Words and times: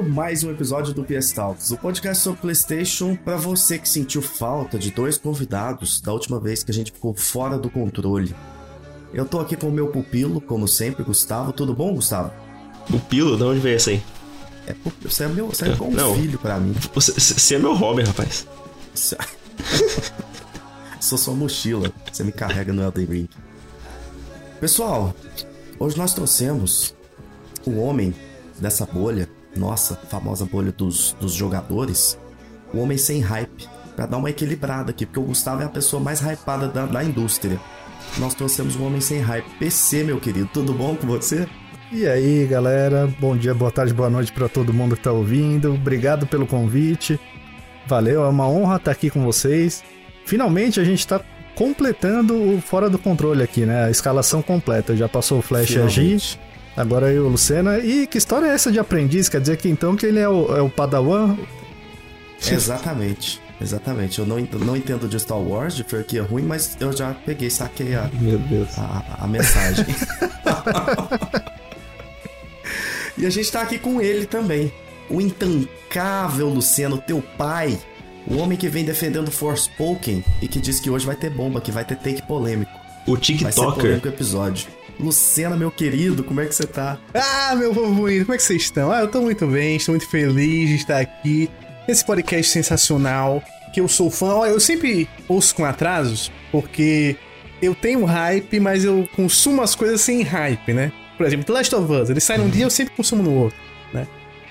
começando 0.00 0.14
mais 0.14 0.42
um 0.44 0.50
episódio 0.50 0.94
do 0.94 1.04
PS 1.04 1.32
Talks, 1.32 1.70
o 1.70 1.76
podcast 1.76 2.22
sobre 2.22 2.40
PlayStation 2.40 3.14
para 3.16 3.36
você 3.36 3.78
que 3.78 3.88
sentiu 3.88 4.22
falta 4.22 4.78
de 4.78 4.90
dois 4.90 5.18
convidados 5.18 6.00
da 6.00 6.12
última 6.12 6.40
vez 6.40 6.62
que 6.62 6.70
a 6.70 6.74
gente 6.74 6.90
ficou 6.92 7.14
fora 7.14 7.58
do 7.58 7.68
controle. 7.70 8.34
Eu 9.12 9.24
tô 9.26 9.40
aqui 9.40 9.56
com 9.56 9.68
o 9.68 9.72
meu 9.72 9.88
pupilo, 9.88 10.40
como 10.40 10.66
sempre, 10.68 11.02
Gustavo. 11.04 11.52
Tudo 11.52 11.74
bom, 11.74 11.94
Gustavo? 11.94 12.32
Pupilo? 12.90 13.36
De 13.36 13.42
onde 13.42 13.60
veio 13.60 13.76
essa 13.76 13.90
aí? 13.90 14.02
É, 14.66 14.74
você 15.02 15.24
é 15.24 15.28
meu, 15.28 15.48
você 15.48 15.66
é 15.66 15.82
um 15.82 15.90
Não. 15.90 16.14
filho 16.14 16.38
pra 16.38 16.58
mim. 16.58 16.74
Você, 16.94 17.12
você 17.12 17.54
é 17.56 17.58
meu 17.58 17.74
hobby, 17.74 18.02
rapaz. 18.02 18.46
Você- 18.94 19.16
Sou 21.00 21.18
sua 21.18 21.34
mochila. 21.34 21.92
Você 22.10 22.22
me 22.24 22.32
carrega 22.32 22.72
no 22.72 22.82
Elden 22.82 23.04
Ring. 23.06 23.28
Pessoal, 24.60 25.14
hoje 25.78 25.96
nós 25.98 26.14
trouxemos 26.14 26.94
o 27.66 27.78
homem 27.80 28.14
dessa 28.58 28.84
bolha, 28.86 29.28
nossa 29.56 29.94
famosa 29.96 30.44
bolha 30.44 30.72
dos, 30.72 31.16
dos 31.20 31.32
jogadores, 31.32 32.18
o 32.72 32.78
homem 32.78 32.98
sem 32.98 33.20
hype, 33.20 33.68
pra 33.96 34.06
dar 34.06 34.16
uma 34.16 34.30
equilibrada 34.30 34.90
aqui, 34.90 35.04
porque 35.04 35.20
o 35.20 35.24
Gustavo 35.24 35.62
é 35.62 35.64
a 35.64 35.68
pessoa 35.68 36.02
mais 36.02 36.20
hypada 36.20 36.68
da, 36.68 36.86
da 36.86 37.04
indústria. 37.04 37.60
Nós 38.18 38.34
trouxemos 38.34 38.76
um 38.76 38.86
homem 38.86 39.00
sem 39.00 39.20
hype. 39.20 39.46
PC, 39.58 40.04
meu 40.04 40.18
querido, 40.18 40.48
tudo 40.52 40.72
bom 40.72 40.96
com 40.96 41.06
você? 41.06 41.46
E 41.92 42.06
aí, 42.06 42.46
galera? 42.46 43.12
Bom 43.18 43.36
dia, 43.36 43.52
boa 43.52 43.70
tarde, 43.70 43.92
boa 43.92 44.08
noite 44.08 44.32
pra 44.32 44.48
todo 44.48 44.72
mundo 44.72 44.96
que 44.96 45.02
tá 45.02 45.12
ouvindo. 45.12 45.74
Obrigado 45.74 46.26
pelo 46.26 46.46
convite. 46.46 47.18
Valeu, 47.86 48.24
é 48.24 48.28
uma 48.28 48.48
honra 48.48 48.76
estar 48.76 48.92
aqui 48.92 49.10
com 49.10 49.24
vocês. 49.24 49.82
Finalmente 50.24 50.78
a 50.78 50.84
gente 50.84 51.04
tá 51.06 51.20
completando 51.56 52.34
o 52.34 52.60
fora 52.60 52.88
do 52.88 52.98
controle 52.98 53.42
aqui, 53.42 53.66
né? 53.66 53.84
A 53.84 53.90
escalação 53.90 54.40
completa. 54.40 54.96
Já 54.96 55.08
passou 55.08 55.40
o 55.40 55.42
Flash 55.42 55.68
Finalmente. 55.68 56.38
Agora 56.80 57.12
eu 57.12 57.26
o 57.26 57.28
Lucena. 57.28 57.78
E 57.78 58.06
que 58.06 58.18
história 58.18 58.46
é 58.46 58.54
essa 58.54 58.72
de 58.72 58.78
aprendiz? 58.78 59.28
Quer 59.28 59.40
dizer 59.40 59.56
que 59.56 59.68
então 59.68 59.96
que 59.96 60.06
ele 60.06 60.18
é 60.18 60.28
o, 60.28 60.56
é 60.56 60.62
o 60.62 60.70
Padawan? 60.70 61.36
Exatamente. 62.50 63.40
Exatamente. 63.60 64.18
Eu 64.18 64.26
não, 64.26 64.38
não 64.38 64.76
entendo 64.76 65.06
de 65.06 65.20
Star 65.20 65.38
Wars, 65.38 65.76
de 65.76 65.84
franquia 65.84 66.22
ruim, 66.22 66.42
mas 66.42 66.76
eu 66.80 66.96
já 66.96 67.12
peguei, 67.12 67.50
saquei 67.50 67.94
a, 67.94 68.08
Meu 68.14 68.38
Deus. 68.38 68.68
a, 68.78 69.18
a 69.20 69.28
mensagem. 69.28 69.84
e 73.18 73.26
a 73.26 73.30
gente 73.30 73.52
tá 73.52 73.60
aqui 73.62 73.78
com 73.78 74.00
ele 74.00 74.24
também. 74.26 74.72
O 75.10 75.20
intancável 75.20 76.48
Luciano, 76.48 76.98
teu 76.98 77.22
pai. 77.36 77.78
O 78.26 78.36
homem 78.36 78.56
que 78.56 78.68
vem 78.68 78.84
defendendo 78.84 79.30
Forspoken 79.30 80.24
e 80.40 80.48
que 80.48 80.60
diz 80.60 80.80
que 80.80 80.88
hoje 80.88 81.04
vai 81.04 81.16
ter 81.16 81.30
bomba, 81.30 81.60
que 81.60 81.72
vai 81.72 81.84
ter 81.84 81.96
take 81.96 82.22
polêmico. 82.22 82.70
O 83.06 83.14
Vai 83.14 83.24
ser 83.24 83.38
TikToker. 83.38 83.82
polêmico 83.82 84.08
episódio. 84.08 84.68
Lucena, 85.00 85.56
meu 85.56 85.70
querido, 85.70 86.22
como 86.22 86.40
é 86.40 86.46
que 86.46 86.54
você 86.54 86.66
tá? 86.66 86.98
Ah, 87.14 87.54
meu 87.56 87.72
povo 87.74 87.94
como 88.02 88.10
é 88.10 88.36
que 88.36 88.42
vocês 88.42 88.62
estão? 88.62 88.92
Ah, 88.92 89.00
eu 89.00 89.08
tô 89.08 89.20
muito 89.22 89.46
bem, 89.46 89.76
estou 89.76 89.92
muito 89.94 90.08
feliz 90.08 90.68
de 90.68 90.76
estar 90.76 90.98
aqui 91.00 91.48
nesse 91.88 92.04
podcast 92.04 92.52
sensacional, 92.52 93.42
que 93.72 93.80
eu 93.80 93.88
sou 93.88 94.10
fã. 94.10 94.34
Olha, 94.34 94.50
eu 94.50 94.60
sempre 94.60 95.08
ouço 95.28 95.54
com 95.54 95.64
atrasos, 95.64 96.30
porque 96.52 97.16
eu 97.62 97.74
tenho 97.74 98.04
hype, 98.04 98.60
mas 98.60 98.84
eu 98.84 99.08
consumo 99.16 99.62
as 99.62 99.74
coisas 99.74 100.00
sem 100.00 100.22
hype, 100.22 100.72
né? 100.72 100.92
Por 101.16 101.26
exemplo, 101.26 101.44
The 101.46 101.52
Last 101.52 101.74
of 101.74 101.92
Us, 101.92 102.10
ele 102.10 102.20
sai 102.20 102.38
num 102.38 102.48
dia, 102.48 102.64
eu 102.64 102.70
sempre 102.70 102.94
consumo 102.94 103.22
no 103.22 103.34
outro, 103.34 103.58
né? 103.92 104.06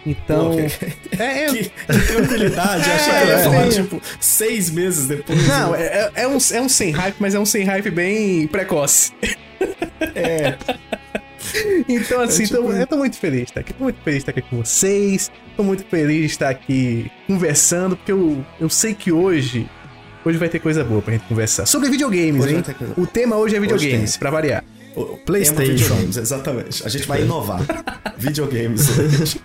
Então. 0.05 0.51
Pô, 0.51 0.55
que- 0.57 1.21
É, 1.21 1.43
é- 1.45 1.47
Que, 1.47 1.63
que 1.69 2.13
tranquilidade, 2.13 2.83
achei 2.89 3.13
que 3.13 3.19
eu 3.19 3.27
ia 3.27 3.33
É, 3.33 3.43
falar, 3.43 3.65
é. 3.65 3.69
tipo, 3.69 4.01
seis 4.19 4.69
meses 4.69 5.07
depois. 5.07 5.47
Não, 5.47 5.75
é, 5.75 5.81
é- 5.83 6.11
é 6.23 6.27
um, 6.27 6.37
é 6.53 6.61
um 6.61 6.69
sem 6.69 6.91
hype, 6.91 7.15
mas 7.19 7.35
é 7.35 7.39
um 7.39 7.45
sem 7.45 7.63
hype 7.65 7.89
bem 7.91 8.47
precoce. 8.47 9.11
É. 10.15 10.57
Então, 11.87 12.21
assim, 12.21 12.43
É 12.43 12.45
tipo 12.47 12.61
tô- 12.61 12.71
eu 12.71 12.87
tô 12.87 12.97
muito 12.97 13.17
feliz 13.17 13.39
de 13.41 13.45
estar 13.47 13.59
aqui. 13.61 13.73
Tô 13.73 13.83
muito 13.83 13.99
feliz 14.03 14.23
de 14.23 14.29
estar 14.29 14.39
aqui 14.39 14.49
com 14.49 14.57
vocês. 14.63 15.31
Tô 15.57 15.63
muito 15.63 15.83
feliz 15.85 16.19
de 16.19 16.25
estar 16.25 16.49
aqui 16.49 17.11
conversando, 17.27 17.95
porque 17.97 18.11
eu, 18.11 18.45
eu 18.59 18.69
sei 18.69 18.93
que 18.93 19.11
hoje. 19.11 19.67
Hoje 20.23 20.37
vai 20.37 20.49
ter 20.49 20.59
coisa 20.59 20.83
boa 20.83 21.01
pra 21.01 21.13
gente 21.13 21.25
conversar. 21.27 21.65
Sobre 21.65 21.89
videogames, 21.89 22.43
Hoje 22.43 22.55
hein? 22.55 22.63
O 22.97 23.07
tema 23.07 23.37
hoje 23.37 23.55
é 23.55 23.59
videogames, 23.59 24.11
tem. 24.11 24.19
pra 24.19 24.29
variar. 24.29 24.63
O- 24.95 25.17
PlayStation. 25.17 25.63
tema 25.65 25.73
Videogames, 25.77 26.17
exatamente. 26.17 26.85
A 26.85 26.89
gente 26.89 27.07
vai 27.07 27.21
inovar. 27.23 27.61
videogames 28.17 28.89
hoje. 28.97 29.41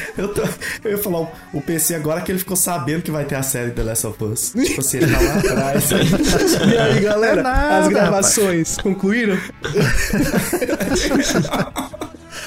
Eu, 0.18 0.28
tô- 0.34 0.42
eu 0.84 0.90
ia 0.92 0.98
falar, 0.98 1.20
o, 1.52 1.60
PC 1.60 1.94
agora 1.94 2.20
que 2.20 2.32
ele 2.32 2.38
ficou 2.38 2.56
sabendo 2.56 3.02
que 3.02 3.10
vai 3.10 3.24
ter 3.24 3.34
a 3.36 3.42
série 3.42 3.70
The 3.70 3.82
Last 3.82 4.06
of 4.06 4.24
Us. 4.24 4.52
Tipo 4.52 4.80
assim, 4.80 4.96
ele 4.98 5.12
tá 5.12 5.20
lá 5.20 5.34
atrás. 5.34 5.84
E 6.72 6.76
aí, 6.78 7.00
galera, 7.00 7.40
É 7.40 7.42
nada, 7.42 7.78
as 7.78 7.88
gravações 7.88 8.76
concluíram? 8.78 9.38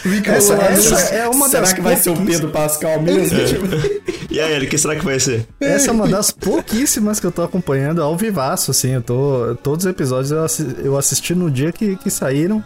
Vi 0.04 0.22
que 0.22 0.30
Essa- 0.30 0.56
essa 0.56 0.96
é 1.16 1.28
uma 1.28 1.48
Será 1.48 1.62
das 1.62 1.74
que 1.74 1.82
vai 1.82 1.96
ser 1.96 2.10
o 2.10 2.18
Pedro 2.26 2.50
Pascal 2.50 3.02
mesmo? 3.02 3.38
Tipo, 3.46 3.66
E 4.32 4.40
aí, 4.40 4.54
ele, 4.54 4.66
que 4.68 4.78
será 4.78 4.96
que 4.96 5.06
vai 5.06 5.20
ser? 5.20 5.46
Essa 5.60 5.90
é 5.90 5.92
uma 5.94 6.08
das 6.08 6.32
pouquíssimas 6.32 7.20
que 7.20 7.26
eu 7.28 7.32
tô 7.32 7.44
acompanhando 7.44 8.02
ao 8.02 8.18
vivaço, 8.18 8.72
assim. 8.72 8.92
Eu 8.94 9.02
tô, 9.02 9.56
todos 9.62 9.86
os 9.86 9.92
episódios 9.92 10.32
eu 10.84 10.98
assisti 10.98 11.36
no 11.36 11.52
dia 11.52 11.72
que, 11.72 11.96
que 11.98 12.10
saíram. 12.10 12.64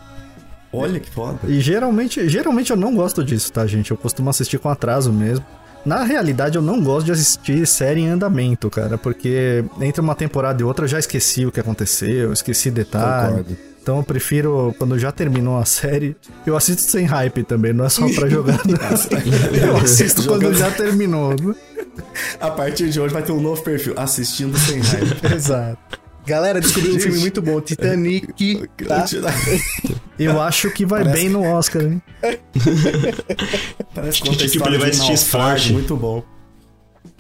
Olha 0.76 1.00
que 1.00 1.10
foda. 1.10 1.40
E 1.48 1.60
geralmente, 1.60 2.28
geralmente 2.28 2.72
eu 2.72 2.78
não 2.78 2.96
gosto 2.96 3.24
disso, 3.24 3.52
tá, 3.52 3.66
gente? 3.66 3.92
Eu 3.92 3.98
costumo 3.98 4.30
assistir 4.30 4.58
com 4.58 4.70
atraso 4.70 5.12
mesmo. 5.12 5.46
Na 5.86 6.04
realidade, 6.04 6.58
eu 6.58 6.64
não 6.64 6.82
gosto 6.82 7.06
de 7.06 7.12
assistir 7.12 7.66
série 7.68 8.02
em 8.02 8.10
andamento, 8.10 8.70
cara, 8.72 8.98
porque 8.98 9.64
entre 9.80 10.02
uma 10.02 10.16
temporada 10.16 10.60
e 10.60 10.66
outra 10.66 10.86
eu 10.86 10.90
já 10.90 10.98
esqueci 10.98 11.46
o 11.46 11.52
que 11.52 11.60
aconteceu, 11.60 12.34
esqueci 12.34 12.72
detalhe. 12.72 13.38
Concordo. 13.38 13.58
Então 13.86 13.98
eu 13.98 14.04
prefiro, 14.04 14.74
quando 14.80 14.98
já 14.98 15.12
terminou 15.12 15.60
a 15.60 15.66
série, 15.66 16.18
eu 16.44 16.58
assisto 16.58 16.82
sem 16.82 17.06
hype 17.06 17.44
também, 17.44 17.72
não 17.72 17.86
é 17.86 17.90
só 17.90 18.10
pra 18.16 18.28
jogar. 18.28 18.60
eu 19.64 19.78
assisto 19.78 20.26
quando 20.26 20.52
já 20.56 20.72
terminou. 20.72 21.36
A 22.40 22.50
partir 22.50 22.90
de 22.90 23.00
hoje 23.00 23.14
vai 23.14 23.22
ter 23.22 23.32
um 23.32 23.40
novo 23.40 23.62
perfil. 23.62 23.94
Assistindo 23.96 24.58
sem 24.58 24.80
raiva. 24.80 25.16
Exato. 25.36 26.05
Galera, 26.26 26.60
descobri 26.60 26.92
um 26.94 27.00
filme 27.00 27.20
muito 27.20 27.42
bom, 27.42 27.60
Titanic. 27.62 28.68
Tá? 28.88 29.06
Eu 30.18 30.42
acho 30.42 30.70
que 30.72 30.86
vai 30.86 31.04
Parece- 31.04 31.22
bem 31.24 31.30
no 31.30 31.44
Oscar, 31.44 31.82
hein? 31.84 32.02
Parece 33.94 34.18
Tipo, 34.18 34.30
conta 34.30 34.46
a 34.46 34.48
tipo, 34.50 34.68
ele 34.68 34.78
vai 34.78 34.90
assistir 34.90 35.14
esporte. 35.14 35.74
Muito 35.74 35.96
bom. 35.96 36.24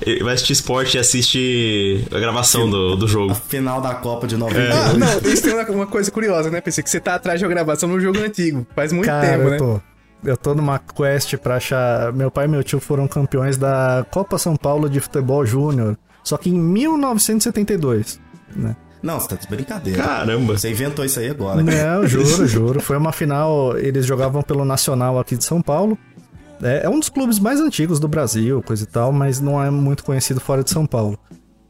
Ele 0.01 0.23
vai 0.23 0.33
assistir 0.33 0.53
esporte 0.53 0.97
e 0.97 0.99
assiste 0.99 2.05
a 2.11 2.19
gravação 2.19 2.69
do, 2.69 2.95
do 2.95 3.05
A 3.05 3.07
jogo. 3.07 3.35
final 3.35 3.79
da 3.81 3.93
Copa 3.95 4.27
de 4.27 4.35
92. 4.35 4.73
Ah, 4.75 4.93
não, 4.93 5.31
isso 5.31 5.43
tem 5.43 5.53
uma, 5.53 5.63
uma 5.69 5.87
coisa 5.87 6.09
curiosa, 6.11 6.49
né? 6.49 6.59
Pensei 6.61 6.83
que 6.83 6.89
você 6.89 6.99
tá 6.99 7.15
atrás 7.15 7.39
de 7.39 7.45
uma 7.45 7.49
gravação 7.53 7.87
num 7.87 7.99
jogo 7.99 8.19
antigo. 8.19 8.65
Faz 8.75 8.91
muito 8.91 9.05
Cara, 9.07 9.27
tempo, 9.27 9.43
eu 9.43 9.49
né? 9.51 9.57
tô. 9.57 9.81
Eu 10.23 10.35
tô 10.37 10.55
numa 10.55 10.79
quest 10.79 11.35
pra 11.37 11.57
achar. 11.57 12.11
Meu 12.13 12.31
pai 12.31 12.45
e 12.45 12.47
meu 12.47 12.63
tio 12.63 12.79
foram 12.79 13.07
campeões 13.07 13.57
da 13.57 14.05
Copa 14.09 14.37
São 14.37 14.55
Paulo 14.55 14.89
de 14.89 14.99
Futebol 14.99 15.45
Júnior. 15.45 15.97
Só 16.23 16.35
que 16.37 16.49
em 16.49 16.59
1972. 16.59 18.19
Né? 18.55 18.75
Não, 19.05 19.19
você 19.19 19.27
tá 19.27 19.35
de 19.35 19.47
brincadeira. 19.47 20.01
Caramba. 20.03 20.57
Você 20.57 20.71
inventou 20.71 21.05
isso 21.05 21.19
aí 21.19 21.29
agora. 21.29 21.61
Não, 21.61 22.05
juro, 22.07 22.47
juro. 22.47 22.79
Foi 22.79 22.97
uma 22.97 23.11
final. 23.11 23.77
Eles 23.77 24.05
jogavam 24.05 24.41
pelo 24.41 24.65
Nacional 24.65 25.19
aqui 25.19 25.37
de 25.37 25.43
São 25.43 25.61
Paulo. 25.61 25.95
É, 26.61 26.85
é 26.85 26.89
um 26.89 26.99
dos 26.99 27.09
clubes 27.09 27.37
mais 27.37 27.61
antigos 27.61 27.99
do 27.99 28.07
Brasil, 28.07 28.63
coisa 28.63 28.83
e 28.83 28.87
tal, 28.87 29.11
mas 29.11 29.39
não 29.39 29.61
é 29.63 29.69
muito 29.69 30.03
conhecido 30.03 30.39
fora 30.39 30.63
de 30.63 30.71
São 30.71 30.87
Paulo. 30.87 31.19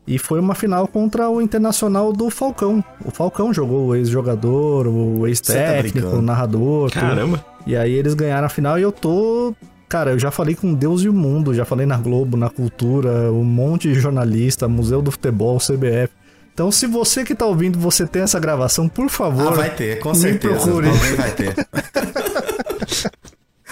E 0.07 0.17
foi 0.17 0.39
uma 0.39 0.55
final 0.55 0.87
contra 0.87 1.29
o 1.29 1.41
Internacional 1.41 2.13
do 2.13 2.29
Falcão. 2.29 2.83
O 3.03 3.11
Falcão 3.11 3.53
jogou 3.53 3.87
o 3.87 3.95
ex-jogador, 3.95 4.87
o 4.87 5.21
tá 5.21 5.27
ex-técnico, 5.27 5.97
brincando. 5.99 6.19
o 6.19 6.21
narrador. 6.21 6.91
tudo. 6.91 7.01
Caramba. 7.01 7.45
E 7.65 7.75
aí 7.75 7.91
eles 7.91 8.13
ganharam 8.13 8.45
a 8.45 8.49
final 8.49 8.79
e 8.79 8.83
eu 8.83 8.91
tô. 8.91 9.53
Cara, 9.89 10.11
eu 10.11 10.19
já 10.19 10.31
falei 10.31 10.55
com 10.55 10.73
Deus 10.73 11.01
e 11.01 11.09
o 11.09 11.13
mundo, 11.13 11.53
já 11.53 11.65
falei 11.65 11.85
na 11.85 11.97
Globo, 11.97 12.37
na 12.37 12.49
Cultura, 12.49 13.31
um 13.31 13.43
monte 13.43 13.91
de 13.91 13.99
jornalista, 13.99 14.67
Museu 14.67 15.01
do 15.01 15.11
Futebol, 15.11 15.57
CBF. 15.57 16.09
Então, 16.55 16.71
se 16.71 16.87
você 16.87 17.25
que 17.25 17.35
tá 17.35 17.45
ouvindo, 17.45 17.77
você 17.77 18.07
tem 18.07 18.21
essa 18.21 18.39
gravação, 18.39 18.87
por 18.87 19.09
favor. 19.09 19.51
Ah, 19.51 19.55
vai 19.55 19.75
ter, 19.75 19.99
com 19.99 20.11
me 20.11 20.15
certeza. 20.15 20.55
procure. 20.55 20.87
Alguém 20.87 21.15
vai 21.15 21.31
ter. 21.31 21.53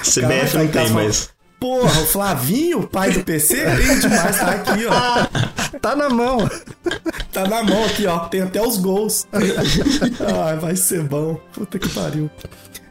CBF 0.04 0.52
tá 0.52 0.60
não 0.60 0.68
casa 0.68 0.86
tem, 0.86 0.90
mas. 0.92 1.30
Porra, 1.58 2.02
o 2.02 2.06
Flavinho, 2.06 2.86
pai 2.86 3.12
do 3.12 3.24
PC, 3.24 3.56
tem 3.56 4.00
demais, 4.00 4.38
tá 4.38 4.52
aqui, 4.52 4.86
ó. 4.86 5.28
Tá 5.80 5.96
na 5.96 6.10
mão. 6.10 6.50
Tá 7.32 7.48
na 7.48 7.64
mão 7.64 7.86
aqui, 7.86 8.06
ó. 8.06 8.20
Tem 8.28 8.42
até 8.42 8.62
os 8.62 8.78
gols. 8.78 9.26
Ai, 9.32 10.56
vai 10.60 10.76
ser 10.76 11.04
bom. 11.04 11.36
Puta 11.54 11.80
que 11.80 11.88
pariu. 11.90 12.30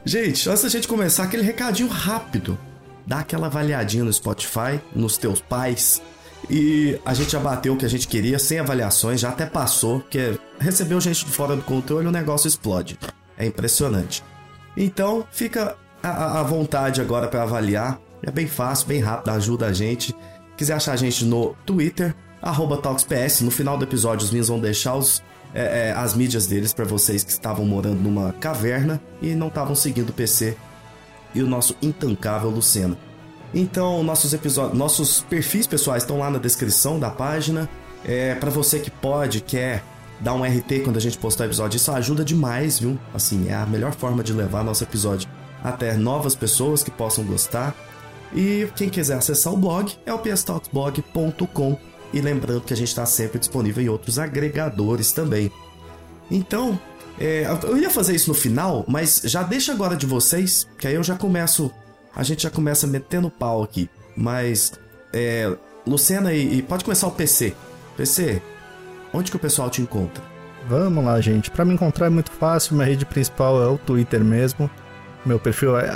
Gente, 0.05 0.49
antes 0.49 0.63
da 0.63 0.69
gente 0.71 0.89
começar, 0.89 1.25
aquele 1.25 1.43
recadinho 1.43 1.89
rápido. 1.89 2.59
Dá 3.07 3.19
aquela 3.21 3.47
avaliadinha 3.47 4.05
no 4.05 4.13
Spotify, 4.13 4.81
nos 4.95 5.17
teus 5.19 5.41
pais. 5.41 6.03
E 6.51 6.99
a 7.05 7.15
gente 7.15 7.31
já 7.33 7.41
bateu 7.41 7.75
o 7.75 7.77
que 7.77 7.87
a 7.87 7.89
gente 7.89 8.09
queria, 8.09 8.39
sem 8.39 8.59
avaliações, 8.59 9.21
já 9.21 9.29
até 9.31 9.47
passou, 9.47 10.01
porque 10.01 10.39
recebeu 10.59 11.01
gente 11.01 11.25
fora 11.25 11.55
do 11.57 11.63
controle 11.63 12.07
o 12.07 12.13
negócio 12.13 12.49
explode. 12.49 12.99
É 13.39 13.47
impressionante. 13.47 14.23
Então, 14.77 15.25
fica 15.31 15.77
à- 16.03 16.41
vontade 16.43 17.01
agora 17.01 17.29
para 17.29 17.43
avaliar. 17.43 17.99
É 18.23 18.31
bem 18.31 18.47
fácil, 18.47 18.87
bem 18.87 19.01
rápido, 19.01 19.31
ajuda 19.31 19.67
a 19.67 19.73
gente. 19.73 20.15
Quiser 20.57 20.75
achar 20.75 20.93
a 20.93 20.97
gente 20.97 21.25
no 21.25 21.55
Twitter, 21.67 22.15
TalksPS. 22.77 23.41
No 23.43 23.51
final 23.51 23.79
do 23.79 23.85
episódio, 23.85 24.25
os 24.25 24.31
meninos 24.31 24.49
vão 24.49 24.61
deixar 24.61 24.95
os, 24.95 25.23
é, 25.55 25.89
é, 25.89 25.93
as 25.93 26.15
mídias 26.15 26.47
deles 26.47 26.73
para 26.73 26.85
vocês 26.85 27.25
que 27.25 27.31
estavam 27.31 27.65
morando 27.65 28.01
numa 28.01 28.33
caverna 28.35 29.01
e 29.21 29.35
não 29.35 29.49
estavam 29.49 29.75
seguindo 29.75 30.11
o 30.11 30.13
PC 30.13 30.57
e 31.35 31.43
o 31.43 31.47
nosso 31.47 31.77
intancável 31.81 32.51
Lucena. 32.51 32.97
Então, 33.55 34.03
nossos 34.03 34.33
episódios, 34.33 34.79
nossos 34.79 35.21
perfis 35.29 35.67
pessoais 35.67 36.03
estão 36.03 36.19
lá 36.19 36.31
na 36.31 36.39
descrição 36.39 36.99
da 36.99 37.11
página. 37.11 37.69
É, 38.05 38.35
para 38.35 38.51
você 38.51 38.79
que 38.79 38.91
pode, 38.91 39.41
quer 39.41 39.85
dar 40.21 40.35
um 40.35 40.43
RT 40.43 40.81
quando 40.85 40.97
a 40.97 41.01
gente 41.01 41.19
postar 41.19 41.47
episódio, 41.47 41.77
isso 41.77 41.91
ajuda 41.91 42.25
demais, 42.25 42.79
viu? 42.79 42.99
Assim, 43.13 43.49
é 43.49 43.55
a 43.55 43.67
melhor 43.67 43.93
forma 43.93 44.23
de 44.23 44.33
levar 44.33 44.65
nosso 44.65 44.83
episódio 44.85 45.29
até 45.63 45.95
novas 45.97 46.35
pessoas 46.35 46.83
que 46.83 46.91
possam 46.91 47.25
gostar. 47.25 47.75
E 48.35 48.69
quem 48.75 48.89
quiser 48.89 49.17
acessar 49.17 49.53
o 49.53 49.57
blog 49.57 49.93
é 50.07 50.13
o 50.13 50.19
pstalksblog.com. 50.19 51.79
E 52.13 52.21
lembrando 52.21 52.63
que 52.63 52.73
a 52.73 52.77
gente 52.77 52.89
está 52.89 53.07
sempre 53.07 53.39
disponível 53.39 53.83
em 53.83 53.89
outros 53.89 54.19
agregadores 54.19 55.13
também. 55.13 55.51
Então, 56.31 56.79
é, 57.19 57.47
eu 57.65 57.77
ia 57.77 57.91
fazer 57.91 58.15
isso 58.15 58.29
no 58.29 58.35
final, 58.35 58.85
mas 58.89 59.23
já 59.25 59.43
deixa 59.43 59.73
agora 59.73 59.97
de 59.97 60.07
vocês, 60.07 60.67
que 60.79 60.87
aí 60.87 60.95
eu 60.95 61.03
já 61.03 61.17
começo. 61.17 61.71
A 62.15 62.23
gente 62.23 62.43
já 62.43 62.51
começa 62.51 62.87
metendo 62.87 63.31
pau 63.31 63.63
aqui. 63.63 63.89
Mas, 64.17 64.73
é, 65.13 65.55
Lucena 65.87 66.33
e, 66.33 66.59
e 66.59 66.63
pode 66.63 66.85
começar 66.85 67.07
o 67.07 67.13
PC. 67.13 67.55
PC, 67.97 68.43
onde 69.13 69.31
que 69.31 69.37
o 69.37 69.41
pessoal 69.41 69.71
te 69.71 69.83
encontra? 69.83 70.23
Vamos 70.69 71.05
lá, 71.05 71.21
gente. 71.21 71.51
Para 71.51 71.65
me 71.65 71.75
encontrar 71.75 72.07
é 72.07 72.11
muito 72.11 72.31
fácil. 72.31 72.75
Minha 72.75 72.87
rede 72.87 73.05
principal 73.05 73.63
é 73.63 73.67
o 73.67 73.79
Twitter 73.79 74.23
mesmo. 74.23 74.71
Meu 75.25 75.39
perfil 75.39 75.79
é 75.79 75.91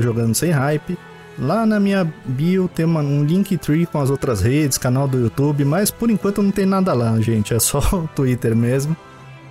jogando 0.00 0.34
sem 0.34 0.50
hype. 0.50 0.98
Lá 1.38 1.64
na 1.64 1.80
minha 1.80 2.04
bio 2.24 2.68
tem 2.68 2.84
uma, 2.84 3.00
um 3.00 3.24
Linktree 3.24 3.86
com 3.86 3.98
as 3.98 4.10
outras 4.10 4.42
redes, 4.42 4.76
canal 4.76 5.08
do 5.08 5.18
YouTube, 5.18 5.64
mas 5.64 5.90
por 5.90 6.10
enquanto 6.10 6.42
não 6.42 6.50
tem 6.50 6.66
nada 6.66 6.92
lá, 6.92 7.18
gente. 7.20 7.54
É 7.54 7.58
só 7.58 7.78
o 7.96 8.08
Twitter 8.14 8.54
mesmo. 8.54 8.96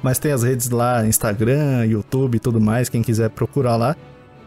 Mas 0.01 0.19
tem 0.19 0.31
as 0.31 0.43
redes 0.43 0.69
lá, 0.69 1.05
Instagram, 1.05 1.85
YouTube 1.85 2.35
e 2.35 2.39
tudo 2.39 2.61
mais, 2.61 2.87
quem 2.87 3.01
quiser 3.01 3.29
procurar 3.29 3.75
lá. 3.75 3.95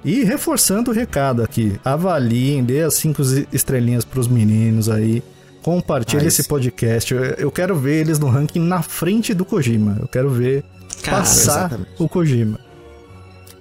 E 0.04 0.24
reforçando 0.24 0.90
o 0.90 0.94
recado 0.94 1.42
aqui, 1.42 1.78
avaliem, 1.84 2.64
dê 2.64 2.82
as 2.82 2.94
cinco 2.94 3.22
estrelinhas 3.52 4.04
pros 4.04 4.26
meninos 4.26 4.88
aí. 4.88 5.22
Compartilhe 5.62 6.26
esse 6.26 6.44
podcast. 6.44 7.14
Eu 7.38 7.50
quero 7.50 7.76
ver 7.76 8.00
eles 8.00 8.18
no 8.18 8.28
ranking 8.28 8.58
na 8.58 8.82
frente 8.82 9.32
do 9.32 9.44
Kojima. 9.44 9.96
Eu 10.00 10.08
quero 10.08 10.28
ver 10.28 10.64
Cara, 11.02 11.18
passar 11.18 11.66
exatamente. 11.66 11.90
o 11.98 12.08
Kojima. 12.08 12.58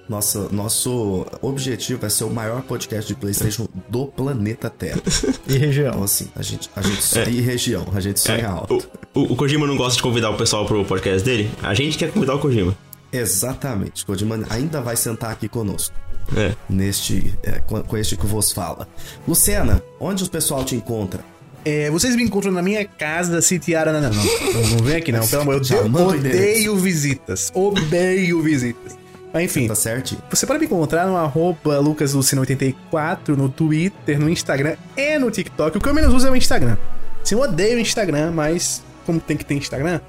Nossa, 0.10 0.50
nosso 0.52 1.26
objetivo 1.42 2.06
é 2.06 2.10
ser 2.10 2.26
o 2.26 2.30
maior 2.30 2.64
podcast 2.64 3.08
de 3.08 3.18
PlayStation 3.18 3.66
do 3.88 4.08
planeta 4.08 4.70
Terra. 4.70 5.00
E 5.48 5.58
região. 5.58 5.90
Então, 5.90 6.04
assim, 6.04 6.28
a 6.36 6.42
gente. 6.42 6.70
A 6.76 6.82
gente 6.82 7.20
é. 7.20 7.30
E 7.30 7.40
região, 7.40 7.86
a 7.94 8.00
gente 8.02 8.20
sonha 8.20 8.40
é. 8.40 8.46
alto. 8.46 8.84
O, 9.14 9.20
o, 9.22 9.34
o, 9.34 9.36
Kojima 9.38 9.66
não 9.66 9.78
gosta 9.78 9.96
de 9.96 10.04
convidar 10.04 10.32
o 10.32 10.36
pessoal 10.36 10.66
pro 10.66 10.84
podcast 10.84 11.24
dele? 11.24 11.50
A 11.64 11.74
gente 11.74 11.98
quer 11.98 12.12
convidar 12.12 12.36
o 12.36 12.40
Kojima. 12.40 12.76
Exatamente. 13.14 14.04
O 14.04 14.08
Kojima 14.08 14.40
ainda 14.50 14.82
vai 14.82 14.98
sentar 14.98 15.32
aqui 15.32 15.48
conosco. 15.48 15.96
É. 16.36 16.56
Neste. 16.70 17.34
É, 17.44 17.60
com, 17.60 17.82
com 17.82 17.98
este 17.98 18.16
que 18.16 18.26
vos 18.26 18.52
fala. 18.52 18.88
Luciana, 19.28 19.84
onde 20.00 20.24
o 20.24 20.30
pessoal 20.30 20.64
te 20.64 20.76
encontra? 20.76 21.22
É, 21.64 21.92
vocês 21.92 22.16
me 22.16 22.24
encontram 22.24 22.52
na 22.52 22.62
minha 22.62 22.84
casa 22.86 23.32
da 23.32 23.42
City 23.42 23.74
Não, 23.74 23.86
não, 23.86 24.02
não. 24.02 24.10
Não 24.10 24.84
vem 24.84 24.96
aqui 24.96 25.12
não, 25.12 25.28
pelo 25.28 25.44
amor 25.44 25.60
de 25.60 25.74
Deus. 25.74 25.86
Odeio 25.94 26.76
visitas. 26.76 27.52
Odeio 27.54 28.42
visitas. 28.42 28.98
Mas 29.34 29.44
enfim. 29.44 29.68
Tá 29.68 29.76
certo. 29.76 30.18
Você 30.30 30.46
pode 30.46 30.60
me 30.60 30.66
encontrar 30.66 31.06
no 31.06 31.16
arroba 31.16 31.78
lucaslucino84 31.82 33.30
no 33.30 33.48
Twitter, 33.48 34.20
no 34.20 34.30
Instagram 34.30 34.76
e 34.98 35.18
no 35.20 35.30
TikTok. 35.30 35.78
O 35.78 35.82
que 35.82 35.88
eu 35.88 35.94
menos 35.94 36.14
uso 36.14 36.28
é 36.28 36.32
o 36.32 36.36
Instagram. 36.36 36.78
Assim, 37.22 37.36
eu 37.36 37.42
odeio 37.42 37.78
o 37.78 37.80
Instagram, 37.80 38.32
mas 38.32 38.84
como 39.06 39.20
tem 39.20 39.38
que 39.38 39.46
ter 39.46 39.54
Instagram, 39.54 40.00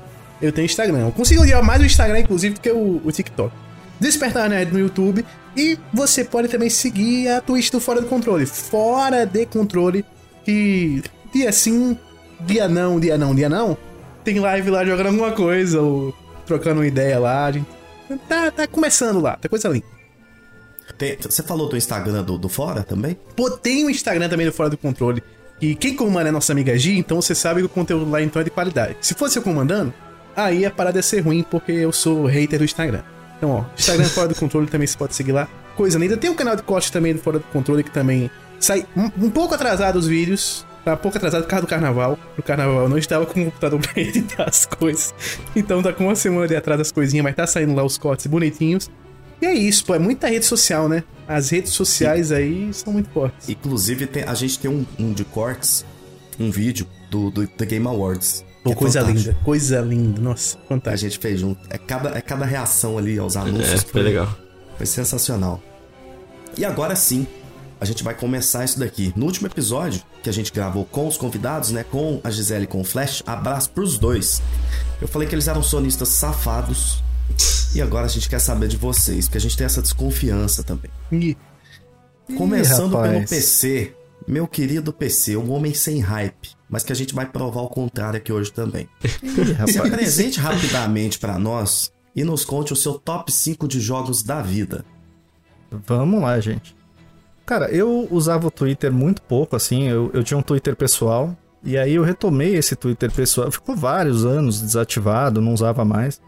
eu 0.41 0.51
tenho 0.51 0.65
Instagram. 0.65 1.01
Eu 1.01 1.13
consigo 1.13 1.43
odiar 1.43 1.63
mais 1.63 1.81
o 1.83 1.85
Instagram, 1.85 2.21
inclusive, 2.21 2.55
do 2.55 2.61
que 2.61 2.71
o, 2.71 3.01
o 3.05 3.13
TikTok. 3.13 3.55
Despertar 4.01 4.49
Nerd 4.49 4.73
no 4.73 4.81
YouTube. 4.81 5.25
E 5.57 5.79
você 5.93 6.25
pode 6.25 6.49
também 6.49 6.71
seguir 6.71 7.29
a 7.29 7.41
Twitch 7.41 7.71
do 7.71 7.81
Fora 7.81 8.01
do 8.01 8.07
Controle. 8.07 8.47
Fora 8.47 9.25
de 9.27 9.45
Controle. 9.47 10.05
Que 10.45 11.03
dia 11.33 11.53
sim, 11.53 11.99
dia 12.41 12.69
não, 12.69 12.99
dia 12.99 13.19
não, 13.19 13.35
dia 13.35 13.49
não. 13.49 13.77
Tem 14.25 14.39
live 14.39 14.71
lá 14.71 14.85
jogando 14.85 15.07
alguma 15.07 15.33
coisa 15.33 15.81
ou 15.81 16.15
trocando 16.47 16.81
uma 16.81 16.87
ideia 16.87 17.19
lá. 17.19 17.47
A 17.47 17.53
gente 17.53 17.67
Tá, 18.29 18.51
tá 18.51 18.67
começando 18.67 19.21
lá, 19.21 19.37
tá 19.37 19.49
coisa 19.49 19.69
linda. 19.69 19.87
Tem, 20.99 21.17
você 21.21 21.43
falou 21.43 21.69
do 21.69 21.77
Instagram 21.77 22.23
do, 22.23 22.37
do 22.37 22.49
Fora 22.49 22.83
também? 22.83 23.17
Pô, 23.37 23.51
tem 23.51 23.85
o 23.85 23.91
Instagram 23.91 24.29
também 24.29 24.47
do 24.47 24.53
Fora 24.53 24.69
do 24.69 24.77
Controle. 24.77 25.23
E 25.61 25.75
quem 25.75 25.95
comanda 25.95 26.29
é 26.29 26.33
nossa 26.33 26.53
amiga 26.53 26.77
Gi, 26.77 26.99
então 26.99 27.21
você 27.23 27.35
sabe 27.35 27.61
que 27.61 27.67
o 27.67 27.69
conteúdo 27.69 28.11
lá 28.11 28.21
então 28.21 28.43
é 28.43 28.45
de 28.45 28.51
qualidade. 28.51 28.97
Se 29.01 29.15
fosse 29.15 29.39
eu 29.39 29.43
comandando, 29.43 29.95
aí 30.35 30.67
a 30.67 30.71
parada 30.71 30.99
ia 30.99 31.03
ser 31.03 31.21
ruim, 31.21 31.45
porque 31.49 31.73
eu 31.73 31.93
sou 31.93 32.27
hater 32.27 32.59
do 32.59 32.65
Instagram. 32.65 33.03
Então, 33.43 33.51
ó, 33.51 33.65
Instagram 33.77 34.05
Fora 34.15 34.29
do 34.29 34.37
Controle 34.37 34.69
também 34.69 34.87
você 34.87 34.97
pode 34.97 35.17
seguir 35.17 35.33
lá. 35.33 35.49
Coisa 35.75 35.99
linda. 35.99 36.17
Tem 36.17 36.31
o 36.31 36.35
canal 36.35 36.55
de 36.55 36.63
corte 36.63 36.93
também 36.93 37.13
do 37.13 37.21
Fora 37.21 37.41
do 37.41 37.45
Controle, 37.47 37.83
que 37.83 37.91
também 37.91 38.31
sai 38.61 38.87
um, 38.97 39.11
um 39.27 39.31
pouco 39.31 39.53
atrasado 39.53 39.97
os 39.99 40.07
vídeos. 40.07 40.65
Tá 40.85 40.95
um 40.95 40.97
pouco 40.97 41.17
atrasado 41.17 41.43
por 41.43 41.49
causa 41.49 41.67
do 41.67 41.69
carnaval. 41.69 42.17
O 42.39 42.43
carnaval 42.43 42.83
eu 42.83 42.89
não 42.89 42.99
estava 42.99 43.27
com 43.27 43.41
o 43.41 43.45
computador 43.47 43.81
pra 43.83 44.01
editar 44.01 44.49
as 44.49 44.65
coisas. 44.65 45.13
Então 45.57 45.83
tá 45.83 45.93
com 45.93 46.05
uma 46.05 46.15
semana 46.15 46.47
de 46.47 46.55
atraso 46.55 46.83
as 46.83 46.93
coisinhas, 46.93 47.25
mas 47.25 47.35
tá 47.35 47.45
saindo 47.45 47.75
lá 47.75 47.83
os 47.83 47.99
cortes 47.99 48.29
bonitinhos. 48.29 48.89
E 49.41 49.47
é 49.47 49.53
isso, 49.53 49.85
pô, 49.85 49.97
é 49.97 49.99
muita 49.99 50.29
rede 50.29 50.45
social, 50.45 50.89
né? 50.89 51.03
As 51.27 51.51
redes 51.51 51.73
sociais 51.73 52.29
Sim. 52.29 52.35
aí 52.35 52.69
são 52.73 52.93
muito 52.93 53.11
fortes. 53.11 53.49
Inclusive, 53.49 54.07
tem, 54.07 54.23
a 54.23 54.35
gente 54.35 54.57
tem 54.57 54.71
um, 54.71 54.87
um, 54.97 55.13
de 55.13 55.25
cortes, 55.25 55.85
um 56.39 56.49
vídeo 56.49 56.87
do, 57.11 57.29
do 57.29 57.45
The 57.49 57.67
Game 57.67 57.89
Awards. 57.89 58.45
Pô, 58.63 58.71
é 58.71 58.75
coisa 58.75 59.01
fantástico. 59.01 59.31
linda, 59.31 59.45
coisa 59.45 59.81
linda, 59.81 60.21
nossa, 60.21 60.57
fantástico. 60.69 61.07
A 61.07 61.09
gente 61.09 61.19
fez 61.19 61.41
junto. 61.41 61.61
É 61.69 61.79
cada, 61.79 62.17
é 62.17 62.21
cada 62.21 62.45
reação 62.45 62.97
ali 62.97 63.19
aos 63.19 63.37
anúncios. 63.37 63.73
É, 63.73 63.79
foi, 63.79 63.91
foi 63.91 64.03
legal. 64.03 64.39
Foi 64.77 64.87
sensacional. 64.87 65.61
E 66.57 66.65
agora 66.65 66.95
sim, 66.95 67.27
a 67.81 67.85
gente 67.85 68.05
vai 68.05 68.15
começar 68.15 68.65
isso 68.65 68.79
daqui. 68.79 69.13
No 69.17 69.27
último 69.27 69.49
episódio, 69.49 70.01
que 70.23 70.31
a 70.31 70.33
gente 70.33 70.53
gravou 70.53 70.85
com 70.85 71.09
os 71.09 71.17
convidados, 71.17 71.73
né? 71.73 71.83
Com 71.83 72.21
a 72.23 72.31
Gisele 72.31 72.65
e 72.65 72.67
com 72.69 72.81
o 72.81 72.85
Flash, 72.85 73.25
abraço 73.27 73.71
pros 73.71 73.99
dois. 73.99 74.41
Eu 75.01 75.09
falei 75.09 75.27
que 75.27 75.35
eles 75.35 75.49
eram 75.49 75.63
sonistas 75.63 76.11
safados. 76.11 77.03
E 77.75 77.83
agora 77.83 78.07
a 78.07 78.09
gente 78.09 78.29
quer 78.29 78.39
saber 78.39 78.69
de 78.69 78.77
vocês, 78.77 79.27
porque 79.27 79.39
a 79.39 79.41
gente 79.41 79.57
tem 79.57 79.65
essa 79.65 79.83
desconfiança 79.83 80.63
também. 80.63 80.91
Ih. 81.11 81.37
Começando 82.37 82.97
Ih, 82.97 83.03
pelo 83.03 83.27
PC, 83.27 83.97
meu 84.29 84.47
querido 84.47 84.93
PC, 84.93 85.37
um 85.37 85.51
homem 85.51 85.75
sem 85.75 85.99
hype, 85.99 86.51
mas 86.73 86.83
que 86.83 86.91
a 86.91 86.97
gente 86.97 87.15
vai 87.15 87.27
provar 87.27 87.61
o 87.61 87.69
contrário 87.69 88.17
aqui 88.17 88.33
hoje 88.33 88.51
também. 88.51 88.89
Ih, 89.05 89.71
Se 89.71 89.79
apresente 89.79 90.41
rapidamente 90.41 91.19
para 91.19 91.39
nós 91.39 91.93
e 92.17 92.25
nos 92.25 92.47
conte 92.47 92.73
o 92.73 92.77
seu 92.77 92.95
top 92.95 93.31
5 93.31 93.69
de 93.69 93.79
jogos 93.79 94.23
da 94.23 94.41
vida. 94.41 94.83
Vamos 95.71 96.23
lá, 96.23 96.41
gente. 96.41 96.75
Cara, 97.45 97.71
eu 97.71 98.09
usava 98.11 98.47
o 98.47 98.51
Twitter 98.51 98.91
muito 98.91 99.21
pouco, 99.21 99.55
assim. 99.55 99.87
Eu, 99.87 100.11
eu 100.15 100.25
tinha 100.25 100.39
um 100.39 100.43
Twitter 100.43 100.75
pessoal. 100.75 101.37
E 101.63 101.77
aí 101.77 101.95
eu 101.95 102.03
retomei 102.03 102.55
esse 102.55 102.75
Twitter 102.75 103.13
pessoal. 103.13 103.53
Ficou 103.53 103.77
vários 103.77 104.25
anos 104.25 104.63
desativado, 104.63 105.43
não 105.43 105.53
usava 105.53 105.85
mais. 105.85 106.23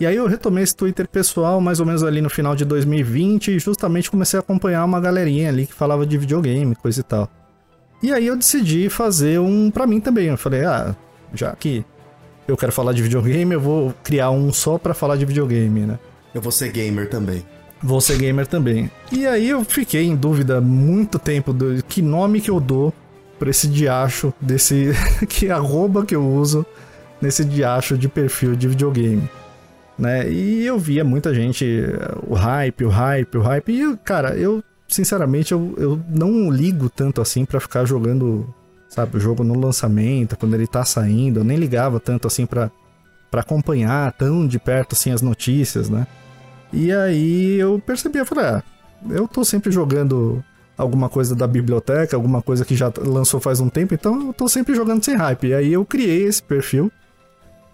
E 0.00 0.06
aí 0.06 0.16
eu 0.16 0.26
retomei 0.26 0.64
esse 0.64 0.74
Twitter 0.74 1.08
pessoal 1.08 1.60
mais 1.60 1.78
ou 1.78 1.86
menos 1.86 2.02
ali 2.02 2.20
no 2.20 2.28
final 2.28 2.56
de 2.56 2.64
2020 2.64 3.52
e 3.52 3.58
justamente 3.60 4.10
comecei 4.10 4.36
a 4.36 4.40
acompanhar 4.40 4.84
uma 4.84 5.00
galerinha 5.00 5.48
ali 5.48 5.64
que 5.64 5.72
falava 5.72 6.04
de 6.04 6.18
videogame, 6.18 6.74
coisa 6.74 7.00
e 7.00 7.04
tal. 7.04 7.30
E 8.02 8.12
aí 8.12 8.26
eu 8.26 8.36
decidi 8.36 8.88
fazer 8.88 9.40
um 9.40 9.70
para 9.70 9.86
mim 9.86 10.00
também. 10.00 10.26
Eu 10.26 10.36
falei, 10.36 10.64
ah, 10.64 10.94
já 11.34 11.54
que 11.54 11.84
eu 12.46 12.56
quero 12.56 12.72
falar 12.72 12.92
de 12.92 13.02
videogame, 13.02 13.54
eu 13.54 13.60
vou 13.60 13.94
criar 14.02 14.30
um 14.30 14.52
só 14.52 14.78
para 14.78 14.94
falar 14.94 15.16
de 15.16 15.24
videogame, 15.24 15.80
né? 15.80 15.98
Eu 16.34 16.40
vou 16.40 16.52
ser 16.52 16.70
gamer 16.70 17.08
também. 17.08 17.44
Vou 17.82 18.00
ser 18.00 18.18
gamer 18.18 18.46
também. 18.46 18.90
E 19.10 19.26
aí 19.26 19.48
eu 19.48 19.64
fiquei 19.64 20.04
em 20.04 20.16
dúvida 20.16 20.60
muito 20.60 21.18
tempo 21.18 21.52
do 21.52 21.82
que 21.84 22.00
nome 22.00 22.40
que 22.40 22.50
eu 22.50 22.60
dou 22.60 22.92
pra 23.38 23.50
esse 23.50 23.66
diacho 23.66 24.32
desse. 24.40 24.92
que 25.28 25.50
arroba 25.50 26.04
que 26.04 26.14
eu 26.14 26.26
uso 26.26 26.64
nesse 27.20 27.44
diacho 27.44 27.96
de 27.96 28.08
perfil 28.08 28.54
de 28.54 28.68
videogame. 28.68 29.28
Né? 29.98 30.30
E 30.30 30.66
eu 30.66 30.78
via 30.78 31.02
muita 31.04 31.34
gente, 31.34 31.64
o 32.26 32.34
hype, 32.34 32.84
o 32.84 32.88
hype, 32.88 33.38
o 33.38 33.40
hype. 33.40 33.72
E, 33.72 33.96
cara, 33.98 34.36
eu, 34.36 34.62
sinceramente, 34.88 35.52
eu, 35.52 35.74
eu 35.76 36.00
não 36.08 36.50
ligo 36.50 36.88
tanto 36.88 37.20
assim 37.20 37.44
para 37.44 37.60
ficar 37.60 37.84
jogando, 37.84 38.52
sabe, 38.88 39.16
o 39.16 39.20
jogo 39.20 39.42
no 39.42 39.58
lançamento, 39.58 40.36
quando 40.36 40.54
ele 40.54 40.66
tá 40.66 40.84
saindo. 40.84 41.40
Eu 41.40 41.44
nem 41.44 41.56
ligava 41.56 42.00
tanto 42.00 42.26
assim 42.26 42.46
para 42.46 42.70
acompanhar 43.32 44.12
tão 44.12 44.46
de 44.46 44.58
perto 44.58 44.94
assim 44.94 45.12
as 45.12 45.22
notícias, 45.22 45.88
né? 45.90 46.06
E 46.72 46.92
aí 46.92 47.54
eu 47.58 47.80
percebi, 47.84 48.18
eu 48.18 48.26
falei, 48.26 48.44
ah, 48.44 48.62
eu 49.10 49.28
tô 49.28 49.44
sempre 49.44 49.70
jogando 49.70 50.42
alguma 50.76 51.08
coisa 51.08 51.34
da 51.34 51.46
biblioteca, 51.46 52.16
alguma 52.16 52.42
coisa 52.42 52.64
que 52.64 52.76
já 52.76 52.92
lançou 52.98 53.40
faz 53.40 53.60
um 53.60 53.68
tempo, 53.68 53.94
então 53.94 54.28
eu 54.28 54.32
tô 54.32 54.48
sempre 54.48 54.74
jogando 54.74 55.04
sem 55.04 55.16
hype. 55.16 55.48
E 55.48 55.54
aí 55.54 55.72
eu 55.72 55.84
criei 55.84 56.24
esse 56.24 56.42
perfil. 56.42 56.90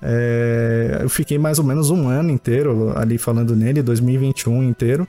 É, 0.00 0.98
eu 1.00 1.08
fiquei 1.08 1.38
mais 1.38 1.58
ou 1.58 1.64
menos 1.64 1.90
um 1.90 2.08
ano 2.08 2.30
inteiro 2.30 2.92
ali 2.96 3.18
falando 3.18 3.54
nele, 3.54 3.82
2021 3.82 4.62
inteiro. 4.62 5.06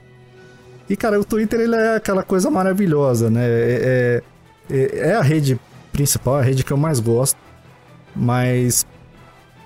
E 0.89 0.95
cara, 0.97 1.19
o 1.19 1.23
Twitter 1.23 1.59
ele 1.61 1.75
é 1.75 1.95
aquela 1.95 2.23
coisa 2.23 2.49
maravilhosa, 2.49 3.29
né? 3.29 3.41
É, 3.45 4.23
é, 4.69 4.99
é 5.09 5.15
a 5.15 5.21
rede 5.21 5.59
principal, 5.91 6.35
a 6.35 6.41
rede 6.41 6.63
que 6.63 6.71
eu 6.71 6.77
mais 6.77 6.99
gosto. 6.99 7.37
Mas 8.15 8.85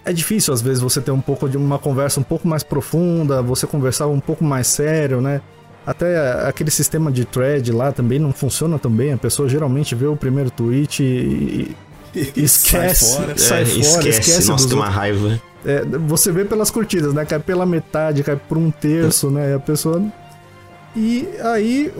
é 0.05 0.13
difícil 0.13 0.53
às 0.53 0.61
vezes 0.61 0.81
você 0.81 1.01
ter 1.01 1.11
um 1.11 1.19
pouco 1.21 1.49
de 1.49 1.57
uma 1.57 1.77
conversa 1.79 2.19
um 2.19 2.23
pouco 2.23 2.47
mais 2.47 2.63
profunda, 2.63 3.41
você 3.41 3.67
conversar 3.67 4.07
um 4.07 4.19
pouco 4.19 4.43
mais 4.43 4.67
sério, 4.67 5.19
né? 5.21 5.41
Até 5.85 6.47
aquele 6.47 6.69
sistema 6.69 7.11
de 7.11 7.23
thread 7.25 7.71
lá 7.71 7.91
também 7.91 8.19
não 8.19 8.33
funciona 8.33 8.77
tão 8.77 8.91
bem. 8.91 9.13
A 9.13 9.17
pessoa 9.17 9.47
geralmente 9.47 9.95
vê 9.95 10.05
o 10.05 10.15
primeiro 10.17 10.51
tweet 10.51 11.01
e, 11.01 11.75
e 12.13 12.31
esquece. 12.43 13.05
Sai 13.05 13.17
fora. 13.17 13.37
Sai 13.37 13.61
É, 13.61 13.65
fora, 13.65 13.79
esquece, 13.79 14.19
esquece 14.19 14.49
nossa, 14.49 14.67
tem 14.67 14.75
uma 14.77 14.85
outros. 14.85 14.95
raiva. 14.95 15.41
É, 15.65 15.83
você 16.05 16.31
vê 16.31 16.45
pelas 16.45 16.69
curtidas, 16.69 17.13
né? 17.13 17.25
Cai 17.25 17.39
pela 17.39 17.65
metade, 17.65 18.21
cai 18.23 18.35
por 18.35 18.57
um 18.57 18.69
terço, 18.69 19.29
né? 19.31 19.51
E 19.51 19.53
a 19.53 19.59
pessoa. 19.59 20.01
E 20.95 21.27
aí 21.43 21.93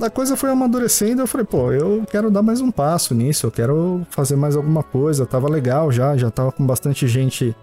a 0.00 0.10
coisa 0.10 0.36
foi 0.36 0.50
amadurecendo. 0.50 1.22
Eu 1.22 1.26
falei, 1.26 1.46
pô, 1.46 1.72
eu 1.72 2.04
quero 2.10 2.30
dar 2.30 2.42
mais 2.42 2.60
um 2.60 2.70
passo 2.70 3.14
nisso, 3.14 3.46
eu 3.46 3.50
quero 3.50 4.06
fazer 4.10 4.36
mais 4.36 4.56
alguma 4.56 4.82
coisa. 4.82 5.26
Tava 5.26 5.48
legal 5.48 5.92
já, 5.92 6.16
já 6.16 6.30
tava 6.30 6.50
com 6.50 6.66
bastante 6.66 7.06
gente 7.06 7.54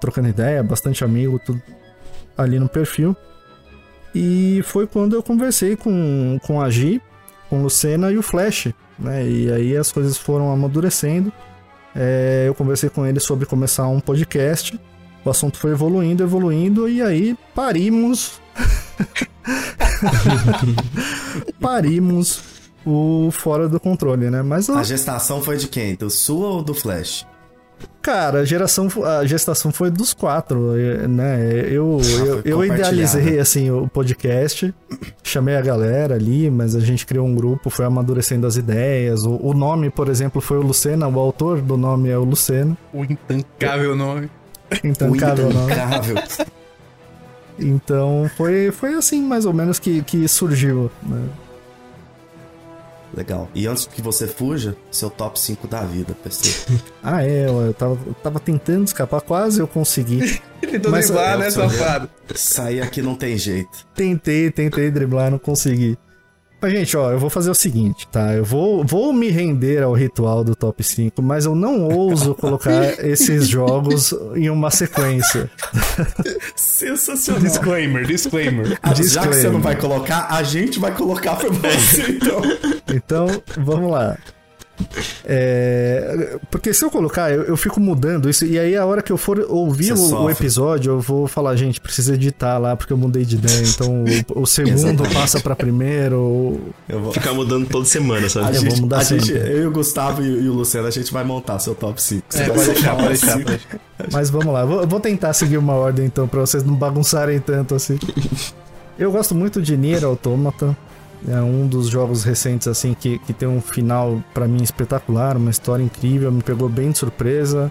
trocando 0.00 0.28
ideia, 0.28 0.62
bastante 0.62 1.04
amigo, 1.04 1.38
tudo 1.44 1.60
ali 2.36 2.58
no 2.58 2.68
perfil. 2.68 3.14
E 4.14 4.62
foi 4.64 4.86
quando 4.86 5.14
eu 5.14 5.22
conversei 5.22 5.76
com, 5.76 6.38
com 6.44 6.60
a 6.60 6.70
Gi, 6.70 7.00
com 7.48 7.62
Lucena 7.62 8.10
e 8.10 8.18
o 8.18 8.22
Flash, 8.22 8.72
né? 8.98 9.26
E 9.28 9.52
aí 9.52 9.76
as 9.76 9.92
coisas 9.92 10.16
foram 10.16 10.50
amadurecendo. 10.50 11.32
É, 11.94 12.44
eu 12.46 12.54
conversei 12.54 12.88
com 12.88 13.06
ele 13.06 13.20
sobre 13.20 13.46
começar 13.46 13.86
um 13.88 14.00
podcast. 14.00 14.78
O 15.24 15.30
assunto 15.30 15.58
foi 15.58 15.72
evoluindo, 15.72 16.22
evoluindo, 16.22 16.88
e 16.88 17.02
aí 17.02 17.36
parimos. 17.54 18.40
parimos 21.60 22.42
o 22.86 23.30
Fora 23.30 23.68
do 23.68 23.78
Controle, 23.78 24.30
né? 24.30 24.42
Mas, 24.42 24.70
A 24.70 24.82
gestação 24.82 25.42
foi 25.42 25.56
de 25.56 25.68
quem? 25.68 25.94
Do 25.94 26.10
sua 26.10 26.48
ou 26.48 26.62
do 26.62 26.74
Flash? 26.74 27.26
cara, 28.02 28.40
a, 28.40 28.44
geração, 28.44 28.88
a 29.04 29.24
gestação 29.24 29.70
foi 29.70 29.90
dos 29.90 30.12
quatro, 30.12 30.78
eh, 30.78 31.06
né? 31.06 31.40
Eu, 31.70 31.98
Ah, 32.00 32.24
eu, 32.24 32.42
eu 32.44 32.64
idealizei, 32.64 33.38
assim, 33.38 33.70
o 33.70 33.88
podcast, 33.88 34.74
chamei 35.22 35.56
a 35.56 35.60
galera 35.60 36.14
ali, 36.14 36.50
mas 36.50 36.74
a 36.74 36.80
gente 36.80 37.06
criou 37.06 37.26
um 37.26 37.34
grupo, 37.34 37.70
foi 37.70 37.84
amadurecendo 37.84 38.46
as 38.46 38.56
ideias. 38.56 39.24
O, 39.24 39.38
o 39.42 39.54
nome, 39.54 39.90
por 39.90 40.08
exemplo, 40.08 40.40
foi 40.40 40.58
o 40.58 40.62
Lucena, 40.62 41.08
o 41.08 41.18
autor 41.18 41.60
do 41.60 41.76
nome 41.76 42.08
é 42.08 42.18
o 42.18 42.24
Lucena. 42.24 42.76
O 42.92 43.04
intancável 43.04 43.94
nome. 43.94 44.30
Então, 44.84 45.10
o 45.10 45.16
cara, 45.16 45.42
o 45.42 45.52
nome. 45.52 45.72
intancável. 45.72 46.16
Então 47.58 48.30
foi, 48.36 48.70
foi 48.70 48.94
assim 48.94 49.22
mais 49.22 49.44
ou 49.44 49.52
menos 49.52 49.78
que, 49.78 50.02
que 50.02 50.26
surgiu. 50.26 50.90
Né? 51.02 51.28
Legal. 53.14 53.48
E 53.54 53.66
antes 53.66 53.86
que 53.86 54.00
você 54.00 54.26
fuja, 54.26 54.76
seu 54.90 55.10
top 55.10 55.38
5 55.38 55.66
da 55.66 55.82
vida, 55.82 56.14
PC. 56.22 56.80
Ah, 57.02 57.24
é, 57.24 57.46
eu 57.46 57.60
eu 57.62 57.74
tava, 57.74 57.98
eu 58.06 58.14
tava 58.14 58.38
tentando 58.38 58.84
escapar, 58.84 59.20
quase 59.20 59.60
eu 59.60 59.66
consegui. 59.66 60.20
Ele 60.62 60.72
tentou 60.72 60.92
driblar, 60.92 61.34
é, 61.34 61.38
né, 61.38 61.50
safado? 61.50 62.10
Sair 62.34 62.82
aqui 62.82 63.02
não 63.02 63.14
tem 63.14 63.36
jeito. 63.36 63.86
Tentei, 63.94 64.50
tentei 64.50 64.90
driblar, 64.90 65.30
não 65.30 65.38
consegui. 65.38 65.98
Mas, 66.62 66.72
gente, 66.72 66.96
ó, 66.96 67.10
eu 67.10 67.18
vou 67.18 67.30
fazer 67.30 67.50
o 67.50 67.54
seguinte, 67.54 68.06
tá? 68.08 68.34
Eu 68.34 68.44
vou, 68.44 68.84
vou 68.84 69.12
me 69.12 69.30
render 69.30 69.82
ao 69.82 69.92
ritual 69.94 70.44
do 70.44 70.54
top 70.54 70.82
5, 70.84 71.22
mas 71.22 71.46
eu 71.46 71.54
não 71.54 71.88
ouso 71.88 72.34
colocar 72.34 72.84
esses 73.06 73.48
jogos 73.48 74.14
em 74.36 74.50
uma 74.50 74.70
sequência. 74.70 75.50
Sensacional. 76.54 77.42
Disclaimer, 77.42 78.04
disclaimer. 78.06 78.78
Ah, 78.82 78.88
Já 78.88 78.94
que 78.94 79.00
Disclaimer. 79.02 79.34
você 79.40 79.48
não 79.50 79.60
vai 79.60 79.76
colocar, 79.76 80.26
a 80.30 80.42
gente 80.42 80.78
vai 80.78 80.94
colocar 80.94 81.36
pra 81.36 81.48
você, 81.48 82.12
então. 82.12 82.42
Então, 82.94 83.26
vamos 83.58 83.90
lá. 83.90 84.16
É, 85.24 86.38
porque 86.50 86.72
se 86.74 86.84
eu 86.84 86.90
colocar, 86.90 87.30
eu, 87.32 87.44
eu 87.44 87.56
fico 87.56 87.80
mudando 87.80 88.28
isso, 88.28 88.44
e 88.44 88.58
aí 88.58 88.76
a 88.76 88.84
hora 88.84 89.02
que 89.02 89.12
eu 89.12 89.16
for 89.16 89.38
ouvir 89.48 89.92
o, 89.92 90.22
o 90.22 90.30
episódio, 90.30 90.92
eu 90.92 91.00
vou 91.00 91.26
falar, 91.26 91.54
gente, 91.56 91.80
precisa 91.80 92.14
editar 92.14 92.58
lá, 92.58 92.76
porque 92.76 92.92
eu 92.92 92.96
mudei 92.96 93.24
de 93.24 93.36
ideia. 93.36 93.62
Então 93.62 94.04
o, 94.34 94.42
o 94.42 94.46
segundo 94.46 95.02
passa 95.12 95.40
pra 95.40 95.54
primeiro. 95.56 96.60
Eu 96.88 97.00
vou. 97.00 97.12
Ficar 97.12 97.32
mudando 97.32 97.66
toda 97.68 97.84
semana, 97.84 98.26
A 98.26 98.30
sabe? 98.30 98.56
Eu 98.56 98.60
gente, 98.60 98.70
vou 98.72 98.80
mudar 98.82 98.98
a 98.98 99.04
gente, 99.04 99.32
eu 99.32 99.62
e 99.62 99.66
o 99.66 99.70
Gustavo 99.70 100.22
e, 100.22 100.26
e 100.26 100.48
o 100.48 100.52
Luciano, 100.54 100.86
a 100.88 100.90
gente 100.90 101.12
vai 101.12 101.24
montar 101.24 101.58
seu 101.58 101.74
top 101.74 102.00
5. 102.02 102.24
Você 102.28 102.42
É, 102.42 102.48
pode 102.48 102.66
deixar, 102.66 102.96
pode 102.96 103.08
deixar. 103.08 103.40
Mas 104.12 104.30
vamos 104.30 104.52
lá, 104.52 104.64
vou, 104.64 104.86
vou 104.86 105.00
tentar 105.00 105.32
seguir 105.32 105.58
uma 105.58 105.74
ordem 105.74 106.06
então, 106.06 106.26
pra 106.26 106.40
vocês 106.40 106.64
não 106.64 106.74
bagunçarem 106.74 107.38
tanto 107.38 107.74
assim. 107.74 107.98
Eu 108.98 109.10
gosto 109.12 109.34
muito 109.34 109.62
de 109.62 109.76
Nier 109.76 110.04
Automata. 110.04 110.76
É 111.28 111.40
um 111.40 111.66
dos 111.66 111.88
jogos 111.88 112.24
recentes 112.24 112.66
assim 112.66 112.94
que, 112.94 113.18
que 113.18 113.32
tem 113.32 113.48
um 113.48 113.60
final 113.60 114.22
pra 114.32 114.48
mim 114.48 114.62
espetacular, 114.62 115.36
uma 115.36 115.50
história 115.50 115.82
incrível, 115.82 116.32
me 116.32 116.42
pegou 116.42 116.68
bem 116.68 116.90
de 116.90 116.98
surpresa. 116.98 117.70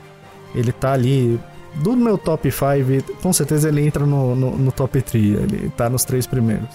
Ele 0.53 0.71
tá 0.71 0.93
ali 0.93 1.39
do 1.75 1.95
meu 1.95 2.17
top 2.17 2.51
5, 2.51 3.21
com 3.21 3.33
certeza 3.33 3.69
ele 3.69 3.85
entra 3.85 4.05
no, 4.05 4.35
no, 4.35 4.57
no 4.57 4.71
top 4.71 5.01
3, 5.01 5.25
ele 5.41 5.69
tá 5.75 5.89
nos 5.89 6.03
três 6.03 6.27
primeiros. 6.27 6.69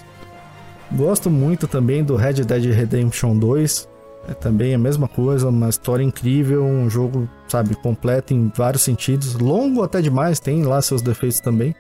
Gosto 0.93 1.31
muito 1.31 1.67
também 1.67 2.05
do 2.05 2.17
Red 2.17 2.45
Dead 2.45 2.65
Redemption 2.73 3.37
2. 3.37 3.89
É 4.29 4.33
também 4.33 4.75
a 4.75 4.79
mesma 4.79 5.07
coisa, 5.07 5.49
uma 5.49 5.69
história 5.69 6.03
incrível, 6.03 6.65
um 6.65 6.89
jogo, 6.89 7.29
sabe, 7.47 7.75
completo 7.75 8.33
em 8.33 8.51
vários 8.55 8.83
sentidos. 8.83 9.35
Longo 9.35 9.83
até 9.83 10.01
demais, 10.01 10.41
tem 10.41 10.63
lá 10.63 10.81
seus 10.81 11.03
defeitos 11.03 11.41
também. 11.41 11.75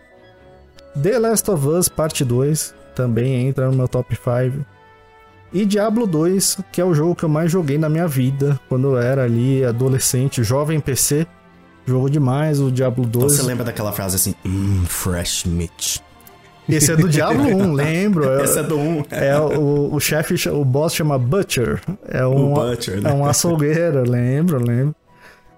The 1.00 1.18
Last 1.18 1.50
of 1.50 1.66
Us 1.66 1.88
Parte 1.88 2.24
2 2.24 2.74
também 2.94 3.48
entra 3.48 3.70
no 3.70 3.76
meu 3.76 3.88
top 3.88 4.14
5. 4.14 4.64
E 5.54 5.64
Diablo 5.64 6.04
2, 6.04 6.58
que 6.72 6.80
é 6.80 6.84
o 6.84 6.92
jogo 6.92 7.14
que 7.14 7.24
eu 7.24 7.28
mais 7.28 7.50
joguei 7.50 7.78
na 7.78 7.88
minha 7.88 8.08
vida, 8.08 8.58
quando 8.68 8.88
eu 8.88 8.98
era 8.98 9.22
ali 9.22 9.64
adolescente, 9.64 10.42
jovem 10.42 10.80
PC. 10.80 11.26
Jogo 11.86 12.10
demais 12.10 12.60
o 12.60 12.72
Diablo 12.72 13.06
2. 13.06 13.32
Você 13.32 13.42
lembra 13.42 13.62
daquela 13.64 13.92
frase 13.92 14.16
assim, 14.16 14.34
hum, 14.44 14.84
fresh 14.86 15.44
meat. 15.44 16.02
Esse 16.68 16.92
é 16.92 16.96
do 16.96 17.08
Diablo 17.08 17.44
1, 17.44 17.70
lembro. 17.74 18.28
É- 18.28 18.42
Essa 18.42 18.60
é 18.60 18.62
do 18.64 18.76
1. 18.76 19.04
É 19.10 19.38
o, 19.38 19.94
o 19.94 20.00
chefe, 20.00 20.34
o 20.48 20.64
boss 20.64 20.94
chama 20.94 21.16
Butcher. 21.18 21.80
É 22.08 22.26
um, 22.26 22.54
Butcher, 22.54 23.00
né? 23.00 23.10
É 23.10 23.12
um 23.12 23.24
açougueiro, 23.24 24.02
lembro, 24.10 24.60
lembro. 24.60 24.94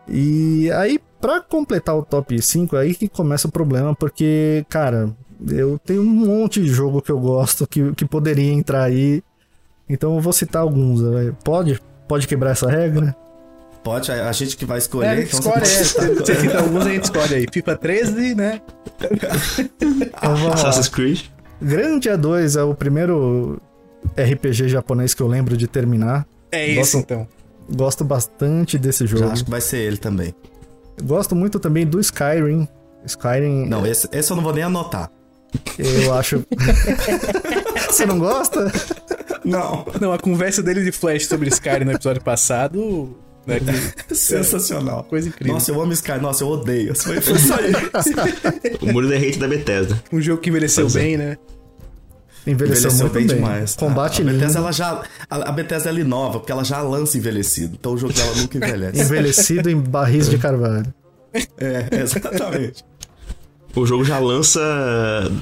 E 0.09 0.71
aí, 0.73 1.00
pra 1.21 1.41
completar 1.41 1.97
o 1.97 2.03
top 2.03 2.41
5, 2.43 2.76
aí 2.76 2.95
que 2.95 3.09
começa 3.09 3.49
o 3.49 3.53
problema, 3.53 3.95
porque, 3.95 4.67
cara, 4.69 5.11
eu 5.49 5.79
tenho 5.79 6.03
um 6.03 6.05
monte 6.05 6.61
de 6.61 6.69
jogo 6.69 7.00
que 7.00 7.11
eu 7.11 7.19
gosto 7.19 7.67
que, 7.67 7.93
que 7.95 8.05
poderia 8.05 8.53
entrar 8.53 8.83
aí. 8.83 9.23
Então 9.88 10.14
eu 10.14 10.21
vou 10.21 10.33
citar 10.33 10.62
alguns. 10.62 11.00
né? 11.00 11.33
Pode? 11.45 11.81
Pode 12.09 12.26
quebrar 12.26 12.50
essa 12.50 12.69
regra? 12.71 13.14
Pode, 13.85 14.11
a 14.11 14.33
gente 14.33 14.57
que 14.57 14.64
vai 14.64 14.78
É, 14.78 14.81
escolher. 14.81 15.07
a 15.09 15.16
gente 15.16 15.28
então 15.37 15.40
escolhe, 15.40 15.62
é. 15.62 15.64
você 15.66 15.85
Você 15.85 16.09
pode 16.09 16.19
você 16.26 16.35
cita 16.40 16.59
alguns, 16.59 16.87
a 16.87 16.90
gente 16.90 17.05
escolhe 17.05 17.35
aí. 17.37 17.47
FIFA 17.52 17.76
13, 17.76 18.35
né? 18.35 18.61
Então. 19.59 20.52
Assassin's 20.52 20.88
Creed. 20.88 21.21
Grandia 21.62 22.19
2 22.19 22.57
é 22.57 22.62
o 22.64 22.75
primeiro 22.75 23.61
RPG 24.19 24.69
japonês 24.69 25.14
que 25.14 25.23
eu 25.23 25.26
lembro 25.28 25.57
de 25.57 25.66
terminar. 25.69 26.26
É 26.50 26.66
esse, 26.69 26.76
Gosto- 26.78 26.99
então. 26.99 27.28
Gosto 27.75 28.05
bastante 28.05 28.78
desse 28.78 29.07
Já 29.07 29.16
jogo. 29.19 29.31
acho 29.33 29.45
que 29.45 29.50
vai 29.50 29.61
ser 29.61 29.78
ele 29.78 29.97
também. 29.97 30.35
Gosto 31.02 31.35
muito 31.37 31.59
também 31.59 31.87
do 31.87 32.00
Skyrim. 32.00 32.69
Skyrim, 33.05 33.66
Não, 33.69 33.87
esse, 33.87 34.09
esse 34.12 34.31
eu 34.33 34.37
não 34.37 34.43
vou 34.43 34.52
nem 34.52 34.64
anotar. 34.64 35.11
eu 35.78 36.12
acho. 36.14 36.45
Você 37.90 38.05
não 38.07 38.19
gosta? 38.19 38.73
Não. 39.45 39.87
Não, 40.00 40.12
a 40.12 40.18
conversa 40.18 40.62
dele 40.62 40.83
de 40.85 40.92
Flash 40.92 41.26
sobre 41.26 41.49
Skyrim 41.49 41.85
no 41.85 41.92
episódio 41.92 42.23
passado... 42.23 43.16
Né, 43.47 43.61
que- 43.61 44.11
Sensacional. 44.14 45.04
Coisa 45.04 45.28
incrível. 45.28 45.54
Nossa, 45.54 45.71
eu 45.71 45.80
amo 45.80 45.92
Sky. 45.92 46.18
Nossa, 46.21 46.42
eu 46.42 46.49
odeio. 46.49 46.97
Foi, 46.97 47.21
foi 47.21 47.38
só 47.38 47.54
isso. 47.61 48.11
O 48.83 48.92
muro 48.92 49.06
hate 49.14 49.38
da 49.38 49.47
Bethesda. 49.47 50.02
Um 50.12 50.21
jogo 50.21 50.40
que 50.42 50.50
envelheceu 50.50 50.88
é. 50.88 50.90
bem, 50.90 51.16
né? 51.16 51.37
Envelheceu, 52.45 52.90
Envelheceu 52.90 53.04
muito 53.04 53.12
bem, 53.12 53.26
bem, 53.26 53.37
demais. 53.37 53.76
Combate 53.76 54.21
a, 54.21 54.25
lindo. 54.25 54.38
Bethesda, 54.38 54.59
ela 54.59 54.73
já, 54.73 55.02
a, 55.30 55.37
a 55.49 55.52
Bethesda 55.52 55.88
ela 55.88 56.00
inova, 56.00 56.40
porque 56.40 56.50
ela 56.52 56.64
já 56.64 56.80
lança 56.80 57.16
envelhecido. 57.18 57.76
Então 57.78 57.92
o 57.92 57.99
jogo 57.99 58.12
dela 58.12 58.35
nunca 58.37 58.56
envelhece. 58.56 59.00
Envelhecido 59.00 59.71
em 59.71 59.76
barris 59.80 60.28
de 60.28 60.38
carvalho. 60.38 60.92
é, 61.59 61.88
exatamente. 62.02 62.85
O 63.76 63.85
jogo 63.85 64.04
já 64.04 64.18
lança 64.18 64.61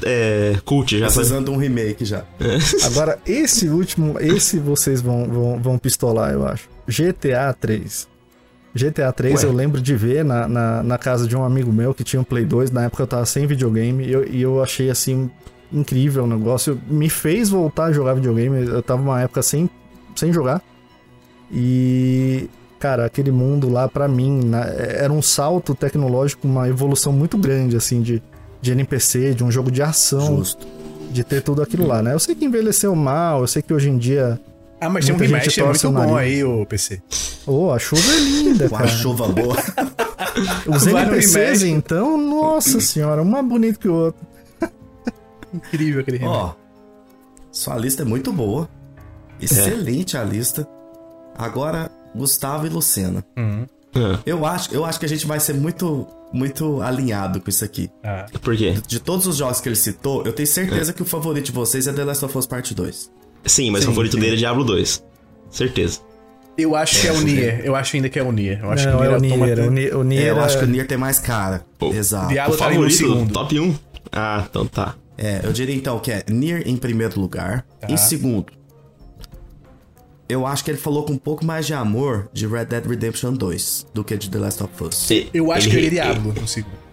é, 0.04 0.56
cult, 0.64 0.98
já? 0.98 1.06
Precisando 1.06 1.44
de 1.44 1.50
um 1.52 1.56
remake 1.56 2.04
já. 2.04 2.24
Agora, 2.84 3.18
esse 3.24 3.68
último, 3.68 4.18
esse 4.18 4.58
vocês 4.58 5.00
vão, 5.00 5.28
vão, 5.28 5.62
vão 5.62 5.78
pistolar, 5.78 6.32
eu 6.32 6.44
acho. 6.44 6.68
GTA 6.88 7.54
3. 7.58 8.08
GTA 8.74 9.12
3 9.12 9.44
Ué. 9.44 9.48
eu 9.48 9.52
lembro 9.52 9.80
de 9.80 9.94
ver 9.94 10.24
na, 10.24 10.48
na, 10.48 10.82
na 10.82 10.98
casa 10.98 11.28
de 11.28 11.36
um 11.36 11.44
amigo 11.44 11.72
meu 11.72 11.94
que 11.94 12.02
tinha 12.02 12.20
um 12.20 12.24
Play 12.24 12.44
2. 12.44 12.72
Na 12.72 12.84
época 12.84 13.04
eu 13.04 13.06
tava 13.06 13.24
sem 13.24 13.46
videogame 13.46 14.04
e 14.04 14.12
eu, 14.12 14.28
e 14.28 14.42
eu 14.42 14.60
achei 14.60 14.90
assim 14.90 15.30
incrível 15.72 16.24
o 16.24 16.26
negócio. 16.26 16.80
Me 16.88 17.08
fez 17.08 17.50
voltar 17.50 17.84
a 17.84 17.92
jogar 17.92 18.14
videogame. 18.14 18.66
Eu 18.66 18.82
tava 18.82 19.00
numa 19.00 19.22
época 19.22 19.42
sem, 19.42 19.70
sem 20.16 20.32
jogar. 20.32 20.60
E, 21.52 22.48
cara, 22.84 23.06
aquele 23.06 23.30
mundo 23.30 23.70
lá 23.70 23.88
pra 23.88 24.06
mim 24.06 24.44
na- 24.44 24.66
era 24.66 25.10
um 25.10 25.22
salto 25.22 25.74
tecnológico, 25.74 26.46
uma 26.46 26.68
evolução 26.68 27.14
muito 27.14 27.38
grande, 27.38 27.76
assim, 27.78 28.02
de, 28.02 28.22
de 28.60 28.72
NPC, 28.72 29.32
de 29.32 29.42
um 29.42 29.50
jogo 29.50 29.70
de 29.70 29.80
ação 29.80 30.36
Justo. 30.36 30.66
de 31.10 31.24
ter 31.24 31.40
tudo 31.40 31.62
aquilo 31.62 31.86
lá, 31.86 32.02
né? 32.02 32.12
Eu 32.12 32.18
sei 32.18 32.34
que 32.34 32.44
envelheceu 32.44 32.94
mal, 32.94 33.40
eu 33.40 33.46
sei 33.46 33.62
que 33.62 33.72
hoje 33.72 33.88
em 33.88 33.96
dia. 33.96 34.38
Ah, 34.78 34.90
mas 34.90 35.06
tem 35.06 35.14
um 35.14 35.18
remake 35.18 35.58
é 35.58 35.64
muito 35.64 35.88
o 35.88 35.92
bom 35.92 36.14
aí, 36.14 36.44
ô 36.44 36.66
PC. 36.66 37.00
Oh, 37.46 37.70
a 37.70 37.78
chuva 37.78 38.02
é 38.02 38.20
linda, 38.20 38.68
Com 38.68 38.76
a 38.76 38.78
cara. 38.80 38.90
chuva 38.90 39.28
boa. 39.28 39.56
Os 40.68 40.84
Vai 40.84 41.04
NPCs, 41.04 41.62
então, 41.62 42.18
nossa 42.18 42.80
senhora, 42.82 43.22
um 43.22 43.24
mais 43.24 43.46
bonito 43.46 43.78
que 43.78 43.88
o 43.88 43.94
outro. 43.94 44.20
Incrível 45.54 46.02
aquele. 46.02 46.22
Ó, 46.22 46.52
Sua 47.50 47.76
lista 47.78 48.02
é 48.02 48.04
muito 48.04 48.30
boa. 48.30 48.68
Excelente 49.40 50.18
a 50.18 50.22
lista. 50.24 50.68
Agora, 51.38 51.90
Gustavo 52.14 52.66
e 52.66 52.68
Lucena. 52.70 53.24
Ah, 53.36 54.18
Eu 54.26 54.44
acho, 54.44 54.74
eu 54.74 54.84
acho 54.84 54.98
que 54.98 55.06
a 55.06 55.08
gente 55.08 55.26
vai 55.26 55.38
ser 55.40 55.54
muito, 55.54 56.06
muito 56.32 56.80
alinhado 56.82 57.40
com 57.40 57.48
isso 57.48 57.64
aqui. 57.64 57.90
Ah, 58.02 58.26
por 58.42 58.56
quê? 58.56 58.74
De 58.86 58.98
todos 59.00 59.26
os 59.26 59.36
jogos 59.36 59.60
que 59.60 59.68
ele 59.68 59.76
citou, 59.76 60.24
eu 60.24 60.32
tenho 60.32 60.46
certeza 60.46 60.92
que 60.92 61.02
o 61.02 61.04
favorito 61.04 61.46
de 61.46 61.52
vocês 61.52 61.86
é 61.86 61.92
The 61.92 62.04
Last 62.04 62.24
of 62.24 62.36
Us 62.38 62.46
Part 62.46 62.74
2. 62.74 63.10
Sim, 63.46 63.70
mas 63.70 63.82
Sim, 63.82 63.88
o 63.88 63.90
favorito 63.92 64.14
sim. 64.14 64.20
dele 64.20 64.34
é 64.34 64.38
Diablo 64.38 64.64
2. 64.64 65.04
Certeza. 65.50 66.00
eu 66.58 66.74
acho 66.76 67.00
que 67.00 67.06
é 67.08 67.12
o 67.12 67.20
Nier. 67.20 67.60
Eu 67.64 67.74
acho 67.76 67.96
ainda 67.96 68.08
que 68.08 68.18
é 68.18 68.22
o 68.22 68.32
Nier. 68.32 68.60
Eu 68.62 68.70
acho 68.70 68.88
Não, 68.88 68.98
que 68.98 69.04
é 69.04 69.08
o 69.08 69.20
Nier. 69.20 69.32
Automata- 69.34 69.62
O 69.62 69.70
Nier, 69.70 69.96
o 69.96 70.00
É, 70.00 70.04
Nier 70.04 70.26
eu 70.28 70.40
acho 70.40 70.58
que 70.58 70.64
o 70.64 70.68
é- 70.68 70.70
Nier 70.70 70.86
tem 70.86 70.96
mais 70.98 71.18
cara. 71.18 71.64
Pô, 71.78 71.92
Exato. 71.92 72.28
Diablo 72.28 72.54
o 72.54 72.56
tá 72.58 72.64
favorito, 72.70 73.26
top 73.32 73.60
1? 73.60 73.74
Ah, 74.12 74.44
então 74.48 74.66
tá. 74.66 74.94
É, 75.18 75.40
eu 75.44 75.52
diria 75.52 75.74
então 75.74 75.98
que 76.00 76.10
é 76.10 76.24
Nier 76.28 76.62
em 76.66 76.76
primeiro 76.76 77.20
lugar. 77.20 77.64
Tá. 77.80 77.86
Em 77.90 77.96
segundo, 77.96 78.46
eu 80.28 80.46
acho 80.46 80.64
que 80.64 80.70
ele 80.70 80.78
falou 80.78 81.04
com 81.04 81.12
um 81.12 81.18
pouco 81.18 81.44
mais 81.44 81.66
de 81.66 81.74
amor 81.74 82.28
de 82.32 82.46
Red 82.46 82.66
Dead 82.66 82.86
Redemption 82.86 83.32
2 83.34 83.86
do 83.92 84.02
que 84.04 84.16
de 84.16 84.30
The 84.30 84.38
Last 84.38 84.62
of 84.62 84.72
Us. 84.84 85.10
E- 85.10 85.28
Eu 85.34 85.50
acho 85.52 85.68
ele- 85.68 85.70
que 85.70 85.76
ele 85.86 85.98
é 85.98 86.04
Diablo 86.04 86.32
no 86.40 86.48
segundo. 86.48 86.84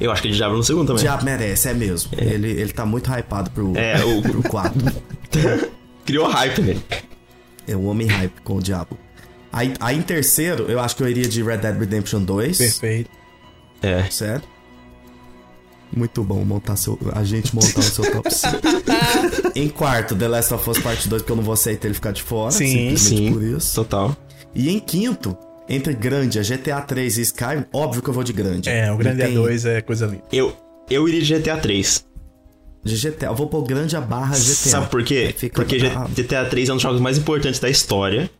Eu 0.00 0.10
acho 0.10 0.22
que 0.22 0.28
ele 0.28 0.34
é 0.34 0.36
Diablo 0.38 0.56
no 0.58 0.64
segundo 0.64 0.86
também. 0.88 1.02
Diabo 1.02 1.24
merece, 1.24 1.68
é 1.68 1.74
mesmo. 1.74 2.10
Ele, 2.18 2.50
ele 2.50 2.72
tá 2.72 2.84
muito 2.84 3.08
hypado 3.10 3.50
pro, 3.50 3.76
É, 3.76 4.04
o- 4.04 4.20
pro 4.22 4.42
4. 4.42 4.72
Criou 6.04 6.28
hype 6.28 6.60
nele. 6.62 6.82
É 7.66 7.76
um 7.76 7.86
homem 7.86 8.06
hype 8.06 8.40
com 8.42 8.56
o 8.56 8.60
Diabo. 8.62 8.98
Aí, 9.52 9.72
aí 9.80 9.96
em 9.96 10.02
terceiro, 10.02 10.64
eu 10.64 10.80
acho 10.80 10.96
que 10.96 11.02
eu 11.02 11.08
iria 11.08 11.28
de 11.28 11.42
Red 11.42 11.58
Dead 11.58 11.78
Redemption 11.78 12.22
2. 12.22 12.58
Perfeito. 12.58 13.10
É. 13.82 14.02
Certo? 14.10 14.48
Muito 15.96 16.24
bom 16.24 16.44
montar 16.44 16.76
seu, 16.76 16.98
a 17.12 17.22
gente 17.22 17.54
montar 17.54 17.80
o 17.80 17.82
seu 17.82 18.10
top 18.10 18.28
5. 18.32 18.52
em 19.54 19.68
quarto, 19.68 20.16
The 20.16 20.28
Last 20.28 20.52
of 20.54 20.68
Us 20.70 20.78
Part 20.78 21.08
2, 21.08 21.22
porque 21.22 21.32
eu 21.32 21.36
não 21.36 21.42
vou 21.44 21.54
aceitar 21.54 21.86
ele 21.86 21.94
ficar 21.94 22.12
de 22.12 22.22
fora. 22.22 22.50
Sim, 22.50 22.66
simplesmente 22.96 22.98
Sim, 23.26 23.32
por 23.32 23.42
isso. 23.42 23.74
total. 23.74 24.16
E 24.54 24.70
em 24.70 24.78
quinto, 24.80 25.36
entre 25.68 25.94
Grandia, 25.94 26.42
GTA 26.42 26.80
3 26.80 27.18
e 27.18 27.22
Skyrim, 27.22 27.64
óbvio 27.72 28.02
que 28.02 28.08
eu 28.10 28.14
vou 28.14 28.24
de 28.24 28.32
Grandia. 28.32 28.72
É, 28.72 28.92
o 28.92 28.96
Grande 28.96 29.22
tem- 29.22 29.34
A2 29.36 29.64
é 29.68 29.80
coisa 29.80 30.06
linda. 30.06 30.24
Eu, 30.32 30.52
eu 30.90 31.08
iria 31.08 31.22
de 31.22 31.34
GTA 31.38 31.56
3. 31.56 32.04
De 32.82 32.96
GTA, 32.96 33.26
eu 33.26 33.34
vou 33.34 33.46
pôr 33.46 33.62
Grandia 33.62 34.00
barra 34.00 34.34
GTA. 34.36 34.44
Sabe 34.44 34.90
por 34.90 35.02
quê? 35.02 35.34
Porque 35.54 35.78
GTA 36.14 36.44
3 36.44 36.68
é 36.68 36.72
um 36.72 36.76
dos 36.76 36.82
jogos 36.82 37.00
mais 37.00 37.16
importantes 37.16 37.58
da 37.58 37.70
história. 37.70 38.30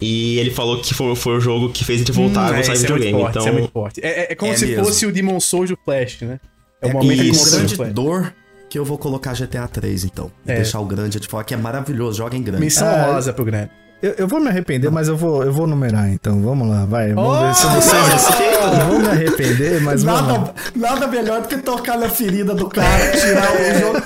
E 0.00 0.38
ele 0.38 0.50
falou 0.50 0.80
que 0.80 0.94
foi, 0.94 1.14
foi 1.16 1.36
o 1.36 1.40
jogo 1.40 1.70
que 1.70 1.84
fez 1.84 2.00
a 2.00 2.04
gente 2.04 2.12
voltar 2.12 2.46
a 2.52 2.54
É, 2.54 2.56
gostar 2.58 2.72
de 2.72 2.78
isso 2.78 2.86
é 2.86 2.90
muito 2.90 3.02
videogame. 3.04 3.20
forte, 3.22 3.30
então, 3.30 3.42
isso 3.42 3.48
é 3.48 3.52
muito 3.52 3.72
forte. 3.72 4.00
É, 4.04 4.08
é- 4.08 4.32
é 4.32 4.34
como 4.36 4.52
É 4.52 4.56
se 4.56 4.66
mesmo. 4.66 4.84
fosse 4.84 5.06
o 5.06 5.12
Demon 5.12 5.40
Souls 5.40 5.70
do 5.70 5.78
Flash, 5.84 6.20
né? 6.22 6.38
É 6.80 6.86
o 6.86 6.90
é 6.90 6.92
momento 6.92 7.18
que 7.20 7.28
isso. 7.30 7.50
grande 7.56 7.74
Flash. 7.76 7.92
dor 7.92 8.32
que 8.70 8.78
eu 8.78 8.84
vou 8.84 8.96
colocar 8.98 9.32
GTA 9.34 9.66
3, 9.66 10.04
então. 10.04 10.30
E 10.46 10.52
É. 10.52 10.56
deixar 10.56 10.78
o 10.78 10.84
Grandia 10.84 11.18
de 11.18 11.26
fora, 11.26 11.42
que 11.42 11.52
é 11.52 11.56
maravilhoso, 11.56 12.18
joga 12.18 12.36
em 12.36 12.42
Grandia. 12.42 12.64
Missão 12.64 12.86
Ah, 12.86 13.12
rosa 13.14 13.32
pro 13.32 13.44
Grande. 13.44 13.70
Eu, 14.00 14.12
eu 14.18 14.28
vou 14.28 14.38
me 14.38 14.46
arrepender, 14.48 14.88
mas 14.92 15.08
eu 15.08 15.16
vou, 15.16 15.42
eu 15.42 15.52
vou 15.52 15.66
numerar 15.66 16.08
então. 16.08 16.40
Vamos 16.40 16.68
lá, 16.68 16.84
vai. 16.84 17.12
Vamos 17.12 17.36
Oh! 17.36 17.40
ver 17.40 17.54
se 17.56 17.66
vocês. 17.66 18.40
Eu 18.78 18.86
vou 18.86 18.98
me 19.00 19.08
arrepender, 19.08 19.80
mas 19.80 20.04
vamos 20.04 20.20
lá. 20.20 20.38
Nada, 20.38 20.54
nada 20.76 21.06
melhor 21.08 21.40
do 21.42 21.48
que 21.48 21.56
tocar 21.58 21.98
na 21.98 22.08
ferida 22.08 22.54
do 22.54 22.68
cara, 22.68 23.10
tirar 23.10 23.50
o 23.52 23.80
jogo. 23.80 24.02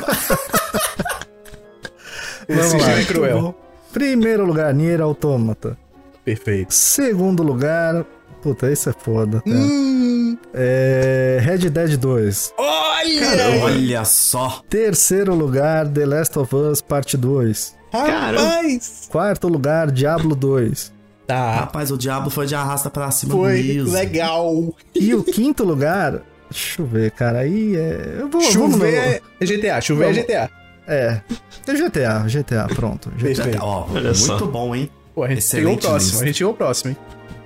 Vamos 2.48 2.64
Esse 2.66 2.76
lá. 2.78 2.86
jogo 2.88 2.98
é 3.00 3.04
cruel. 3.04 3.54
Primeiro 3.92 4.44
lugar, 4.44 4.72
Nier 4.74 5.00
Automata. 5.00 5.76
Perfeito. 6.24 6.72
Segundo 6.72 7.42
lugar. 7.42 8.04
Puta, 8.42 8.70
isso 8.70 8.88
é 8.90 8.92
foda. 8.92 9.40
tá? 9.40 9.50
Hum. 9.50 10.36
É. 10.54 11.38
Red 11.42 11.70
Dead 11.70 11.96
2. 11.96 12.54
Olha! 12.58 13.62
Olha 13.64 14.04
só. 14.04 14.62
Terceiro 14.68 15.34
lugar, 15.34 15.88
The 15.88 16.06
Last 16.06 16.38
of 16.38 16.54
Us 16.54 16.80
Parte 16.80 17.16
2. 17.16 17.74
Rapaz! 17.92 19.08
Quarto 19.10 19.48
lugar, 19.48 19.90
Diablo 19.90 20.34
2. 20.34 20.92
Tá. 21.26 21.54
Rapaz, 21.56 21.90
o 21.90 21.96
diabo 21.98 22.30
foi 22.30 22.46
de 22.46 22.54
arrasta 22.54 22.90
pra 22.90 23.10
cima 23.10 23.32
Foi 23.34 23.62
mesmo. 23.62 23.92
legal. 23.92 24.74
E 24.94 25.14
o 25.14 25.22
quinto 25.22 25.62
lugar. 25.64 26.20
Deixa 26.50 26.82
eu 26.82 26.86
ver, 26.86 27.10
cara. 27.12 27.40
Aí 27.40 27.76
é. 27.76 28.16
Eu 28.20 28.28
vou, 28.28 28.40
vamos 28.40 28.52
Chover 28.52 28.92
no- 28.92 29.20
é 29.40 29.46
GTA, 29.46 29.80
chover 29.80 30.04
é 30.04 30.12
Vamos. 30.12 30.22
GTA. 30.26 30.50
É. 30.86 31.20
É 31.66 31.74
GTA, 31.74 32.24
GTA, 32.26 32.66
pronto. 32.74 33.10
GTA. 33.16 33.58
Ó, 33.62 33.86
muito 33.88 34.14
só. 34.14 34.38
bom, 34.46 34.74
hein? 34.74 34.90
Pô, 35.14 35.24
a 35.24 35.28
gente 35.28 35.38
Excelente 35.38 35.64
chegou 35.64 35.74
o 35.74 35.78
próximo, 35.80 36.10
lista. 36.10 36.22
a 36.22 36.26
gente 36.26 36.36
chegou 36.38 36.52
o 36.52 36.56
próximo, 36.56 36.90
hein? 36.90 36.96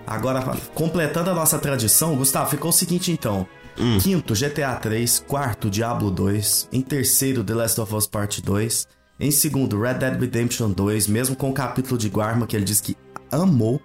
Agora, 0.06 0.56
completando 0.74 1.30
a 1.30 1.34
nossa 1.34 1.58
tradição, 1.58 2.14
Gustavo, 2.16 2.48
ficou 2.50 2.70
o 2.70 2.72
seguinte 2.72 3.10
então. 3.10 3.46
Hum. 3.78 3.98
Quinto, 4.00 4.34
GTA 4.34 4.74
3. 4.76 5.24
Quarto, 5.26 5.68
Diablo 5.68 6.10
2. 6.10 6.68
Em 6.72 6.80
terceiro, 6.80 7.42
The 7.44 7.54
Last 7.54 7.80
of 7.80 7.94
Us 7.94 8.06
Part 8.06 8.40
2. 8.40 8.86
Em 9.18 9.30
segundo, 9.30 9.80
Red 9.80 9.94
Dead 9.94 10.20
Redemption 10.20 10.70
2, 10.70 11.08
mesmo 11.08 11.34
com 11.36 11.50
o 11.50 11.52
capítulo 11.52 11.98
de 11.98 12.08
Guarma, 12.08 12.46
que 12.46 12.54
ele 12.56 12.64
disse 12.64 12.82
que 12.82 12.96
amou. 13.32 13.80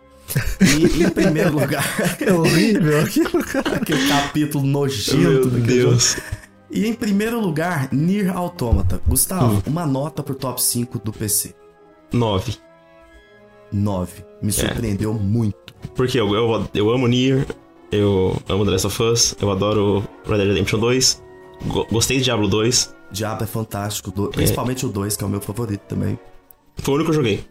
E 0.61 1.03
em 1.03 1.09
primeiro 1.11 1.51
lugar, 1.53 1.83
É 2.21 2.31
horrível 2.31 2.99
aquele 3.75 4.07
capítulo 4.07 4.65
nojento 4.65 5.17
Meu 5.17 5.49
daquele 5.49 5.81
jogo. 5.81 5.97
E 6.71 6.87
em 6.87 6.93
primeiro 6.93 7.39
lugar, 7.39 7.89
Nier 7.91 8.35
Automata. 8.35 9.01
Gustavo, 9.07 9.55
Hum. 9.57 9.61
uma 9.67 9.85
nota 9.85 10.23
pro 10.23 10.35
top 10.35 10.61
5 10.61 10.99
do 10.99 11.11
PC. 11.11 11.53
9. 12.13 12.55
9. 13.71 14.11
É. 14.21 14.45
Me 14.45 14.51
surpreendeu 14.51 15.13
muito. 15.13 15.73
Porque 15.95 16.19
eu, 16.19 16.33
eu, 16.33 16.67
eu 16.73 16.89
amo 16.89 17.07
Nier, 17.07 17.45
eu 17.91 18.35
amo 18.47 18.65
The 18.65 18.71
Last 18.71 18.87
of 18.87 19.03
Us, 19.03 19.35
eu 19.41 19.51
adoro 19.51 20.03
Red 20.25 20.37
Dead 20.37 20.47
Redemption 20.47 20.79
2, 20.79 21.23
go- 21.67 21.87
gostei 21.91 22.17
de 22.17 22.23
Diablo 22.25 22.47
2, 22.47 22.95
Diabo 23.11 23.43
é 23.43 23.47
fantástico, 23.47 24.09
do- 24.11 24.29
principalmente 24.29 24.85
o 24.85 24.89
2, 24.89 25.17
que 25.17 25.23
é 25.23 25.27
o 25.27 25.29
meu 25.29 25.41
favorito 25.41 25.81
também. 25.81 26.17
foi 26.77 26.93
o 26.93 26.95
único 26.95 27.11
que 27.11 27.17
eu 27.17 27.21
joguei. 27.21 27.45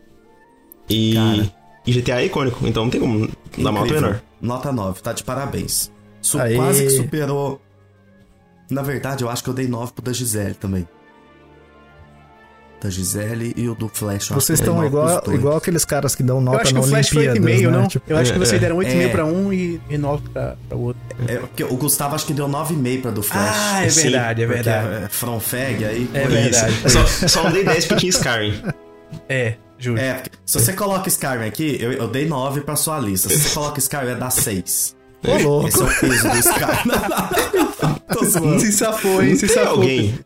E, 0.89 1.15
Cara. 1.15 1.53
e 1.87 1.93
GTA 1.93 2.23
é 2.23 2.27
icônico, 2.27 2.67
então 2.67 2.85
não 2.85 2.91
tem 2.91 3.01
como 3.01 3.29
dar 3.59 3.71
uma 3.71 3.81
nota 3.81 3.93
menor. 3.95 4.23
Nota 4.41 4.73
9, 4.73 5.01
tá 5.03 5.13
de 5.13 5.23
parabéns. 5.23 5.93
Su 6.23 6.39
Aê. 6.39 6.57
quase 6.57 6.85
que 6.85 6.91
superou. 6.91 7.61
Na 8.71 8.83
verdade, 8.83 9.25
eu 9.25 9.29
acho 9.31 9.43
que 9.43 9.51
eu 9.51 9.55
dei 9.55 9.67
9 9.69 9.93
pro 9.93 10.05
da 10.05 10.13
Gisele 10.13 10.55
também. 10.55 10.87
Da 12.83 12.89
Gisele 12.89 13.53
e 13.59 13.69
o 13.69 13.75
do 13.75 13.89
Flash. 13.89 14.31
eu 14.31 14.37
Vocês 14.41 14.59
eu 14.59 14.65
estão 14.65 14.83
igual, 14.87 15.23
igual 15.35 15.57
aqueles 15.59 15.85
caras 15.85 16.15
que 16.15 16.23
dão 16.23 16.37
Eu 16.37 16.43
nota 16.43 16.63
acho 16.63 16.69
que 16.69 16.75
na 16.75 16.81
o 16.81 16.83
Flash 16.85 17.09
foi 17.11 17.29
Olimpíadas, 17.29 17.61
8,5, 17.61 17.71
né? 17.71 17.79
não? 17.79 17.89
Tipo, 17.89 18.05
Eu 18.11 18.17
acho 18.17 18.33
que 18.33 18.37
É, 18.37 18.41
vocês 18.41 18.57
é. 18.57 18.59
deram 18.59 18.77
8,5 18.79 19.01
É. 19.03 19.09
pra 19.09 19.25
um 19.27 19.53
e, 19.53 19.81
e 19.91 19.99
9 19.99 20.29
pra, 20.31 20.57
pra 20.67 20.79
outro. 20.79 21.03
É, 21.29 21.37
porque 21.37 21.65
o 21.65 21.77
Gustavo 21.77 22.15
acho 22.15 22.25
que 22.25 22.33
deu 22.33 22.49
9,5 22.49 23.03
pra 23.03 23.11
do 23.11 23.23
Flash. 23.23 23.55
Ah, 23.55 23.85
é 23.85 23.89
Sim, 23.91 24.03
verdade, 24.05 24.43
é 24.43 24.47
verdade. 24.47 25.05
É, 25.05 25.09
From 25.11 25.39
Fag 25.41 25.85
aí. 25.85 26.11
É 26.15 26.27
verdade. 26.27 26.73
isso. 26.87 26.99
Eu 26.99 27.07
só, 27.07 27.29
só 27.29 27.43
não 27.45 27.53
dei 27.53 27.65
10 27.65 27.85
porque 27.87 28.01
tinha 28.01 28.11
Skyrim. 28.11 28.63
É, 29.29 29.57
justo. 29.77 30.01
É, 30.03 30.15
porque 30.15 30.31
se 30.47 30.59
você 30.59 30.73
coloca 30.73 31.07
Skyrim 31.09 31.45
aqui, 31.47 31.77
eu, 31.79 31.93
eu 31.93 32.09
dei 32.09 32.27
9 32.27 32.63
pra 32.63 32.77
sua 32.77 32.99
lista. 32.99 33.29
Se 33.29 33.39
você 33.41 33.55
coloca 33.55 33.79
Skyrim, 33.79 34.09
é 34.13 34.15
dar 34.15 34.31
6. 34.31 34.97
Ô, 35.27 35.37
louco. 35.43 35.69
Esse 35.69 35.81
é 35.81 35.85
o 35.85 36.01
peso. 36.01 36.29
Tô 38.13 38.25
zoando. 38.25 38.61
Se 38.61 38.73
safou, 38.73 39.23
hein? 39.23 39.35
Se 39.37 39.43
Teve 39.47 39.53
safou. 39.55 39.71
alguém. 39.81 40.19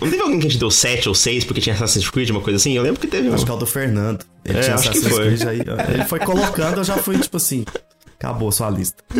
Não 0.00 0.10
teve 0.10 0.22
alguém 0.22 0.38
que 0.40 0.46
a 0.46 0.50
gente 0.50 0.58
deu 0.58 0.70
7 0.70 1.08
ou 1.08 1.14
6 1.14 1.44
porque 1.44 1.60
tinha 1.60 1.74
Assassin's 1.74 2.10
Creed, 2.10 2.30
uma 2.30 2.40
coisa 2.40 2.56
assim? 2.56 2.72
Eu 2.72 2.82
lembro 2.82 3.00
que 3.00 3.06
teve. 3.06 3.28
Acho 3.32 3.44
que 3.44 3.50
é 3.50 3.54
o 3.54 3.56
do 3.56 3.66
Fernando. 3.66 4.24
Ele 4.44 4.58
É, 4.58 4.60
tinha 4.62 4.74
acho 4.74 4.90
que 4.90 4.98
Assassin's 4.98 5.14
foi. 5.16 5.26
Creed 5.36 5.48
aí. 5.48 5.94
Ele 5.94 6.04
foi 6.04 6.18
colocando, 6.20 6.78
eu 6.78 6.84
já 6.84 6.96
fui 6.96 7.18
tipo 7.18 7.36
assim. 7.36 7.64
Acabou 8.18 8.50
sua 8.50 8.68
lista. 8.70 9.02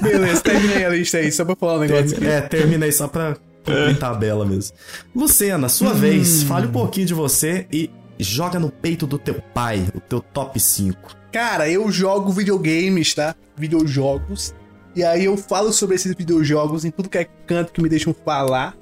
Beleza, 0.00 0.40
terminei 0.40 0.84
a 0.84 0.88
lista 0.90 1.18
aí, 1.18 1.32
só 1.32 1.44
pra 1.44 1.56
falar 1.56 1.74
um 1.74 1.80
negócio 1.80 2.16
aqui. 2.16 2.26
É, 2.26 2.40
terminei 2.40 2.92
só 2.92 3.08
pra 3.08 3.36
cumprir 3.64 3.98
tabela 3.98 4.44
mesmo. 4.46 4.74
Lucena, 5.14 5.68
sua 5.68 5.92
vez, 5.92 6.44
fale 6.44 6.68
um 6.68 6.72
pouquinho 6.72 7.06
de 7.06 7.14
você 7.14 7.66
e 7.72 7.90
joga 8.20 8.58
no 8.60 8.70
peito 8.70 9.04
do 9.06 9.18
teu 9.18 9.34
pai, 9.52 9.84
o 9.94 10.00
teu 10.00 10.20
top 10.20 10.58
5. 10.60 10.96
Cara, 11.32 11.66
eu 11.68 11.90
jogo 11.90 12.30
videogames, 12.30 13.14
tá? 13.14 13.34
Videojogos. 13.56 14.54
E 14.94 15.02
aí 15.02 15.24
eu 15.24 15.36
falo 15.38 15.72
sobre 15.72 15.96
esses 15.96 16.14
videojogos 16.14 16.84
em 16.84 16.90
tudo 16.90 17.08
que 17.08 17.16
é 17.16 17.26
canto 17.46 17.72
que 17.72 17.82
me 17.82 17.88
deixam 17.88 18.12
falar. 18.12 18.76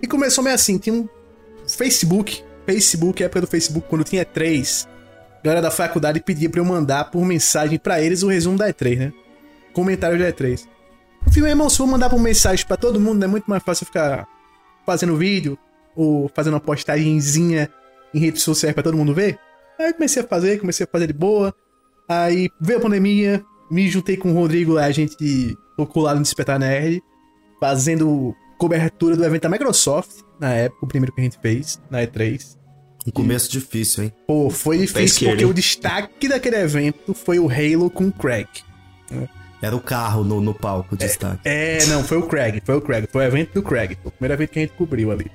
E 0.00 0.06
começou 0.06 0.42
meio 0.42 0.54
assim, 0.54 0.78
tinha 0.78 0.94
um 0.94 1.06
Facebook. 1.68 2.42
Facebook, 2.64 3.22
época 3.22 3.42
do 3.42 3.46
Facebook, 3.46 3.86
quando 3.88 4.04
tinha 4.04 4.24
três. 4.24 4.88
A 5.38 5.44
galera 5.44 5.60
da 5.60 5.70
faculdade 5.70 6.20
pedia 6.20 6.48
pra 6.48 6.60
eu 6.60 6.64
mandar 6.64 7.10
por 7.10 7.22
mensagem 7.26 7.78
pra 7.78 8.00
eles 8.00 8.22
o 8.22 8.28
resumo 8.28 8.56
da 8.56 8.72
E3, 8.72 8.98
né? 8.98 9.12
Comentário 9.74 10.18
da 10.18 10.32
E3. 10.32 10.66
Eu 11.26 11.32
falei, 11.32 11.50
irmão, 11.50 11.68
se 11.68 11.78
eu 11.78 11.86
mandar 11.86 12.08
por 12.08 12.18
mensagem 12.18 12.66
pra 12.66 12.76
todo 12.76 12.98
mundo, 12.98 13.22
é 13.22 13.26
muito 13.26 13.50
mais 13.50 13.62
fácil 13.62 13.84
ficar 13.84 14.26
fazendo 14.86 15.16
vídeo 15.16 15.58
ou 15.94 16.30
fazendo 16.34 16.54
uma 16.54 16.60
postagenzinha 16.60 17.68
em 18.14 18.18
redes 18.18 18.42
sociais 18.42 18.72
pra 18.72 18.82
todo 18.82 18.96
mundo 18.96 19.12
ver. 19.12 19.38
Aí 19.78 19.92
comecei 19.92 20.22
a 20.22 20.26
fazer, 20.26 20.58
comecei 20.58 20.84
a 20.84 20.88
fazer 20.90 21.08
de 21.08 21.12
boa. 21.12 21.54
Aí 22.08 22.48
veio 22.60 22.78
a 22.78 22.82
pandemia, 22.82 23.44
me 23.70 23.88
juntei 23.88 24.16
com 24.16 24.32
o 24.32 24.34
Rodrigo, 24.34 24.78
a 24.78 24.90
gente 24.90 25.56
tocou 25.76 26.02
lá 26.02 26.14
no 26.14 26.22
Despertar 26.22 26.58
Nerd, 26.58 27.02
fazendo 27.60 28.34
cobertura 28.58 29.16
do 29.16 29.24
evento 29.24 29.42
da 29.42 29.48
Microsoft, 29.48 30.20
na 30.38 30.52
época, 30.52 30.84
o 30.84 30.88
primeiro 30.88 31.14
que 31.14 31.20
a 31.20 31.24
gente 31.24 31.38
fez, 31.40 31.80
na 31.90 32.00
E3. 32.02 32.56
Um 33.06 33.10
começo 33.10 33.50
difícil, 33.50 34.04
hein? 34.04 34.12
Pô, 34.26 34.48
foi 34.50 34.78
difícil 34.78 35.28
porque 35.28 35.44
o 35.44 35.52
destaque 35.52 36.28
daquele 36.28 36.56
evento 36.56 37.12
foi 37.14 37.38
o 37.38 37.48
Halo 37.48 37.90
com 37.90 38.06
o 38.08 38.12
Craig. 38.12 38.48
Era 39.60 39.76
o 39.76 39.80
carro 39.80 40.24
no, 40.24 40.40
no 40.40 40.52
palco, 40.52 40.94
o 40.94 40.98
destaque. 40.98 41.40
É, 41.44 41.86
não, 41.86 42.02
foi 42.02 42.18
o 42.18 42.26
Craig, 42.26 42.60
foi 42.64 42.76
o 42.76 42.80
Craig, 42.80 43.06
foi 43.10 43.24
o 43.24 43.26
evento 43.26 43.54
do 43.54 43.62
Craig, 43.62 43.96
foi 44.00 44.08
o 44.08 44.10
primeiro 44.10 44.34
evento 44.34 44.50
que 44.50 44.58
a 44.58 44.62
gente 44.62 44.74
cobriu 44.74 45.10
ali. 45.10 45.30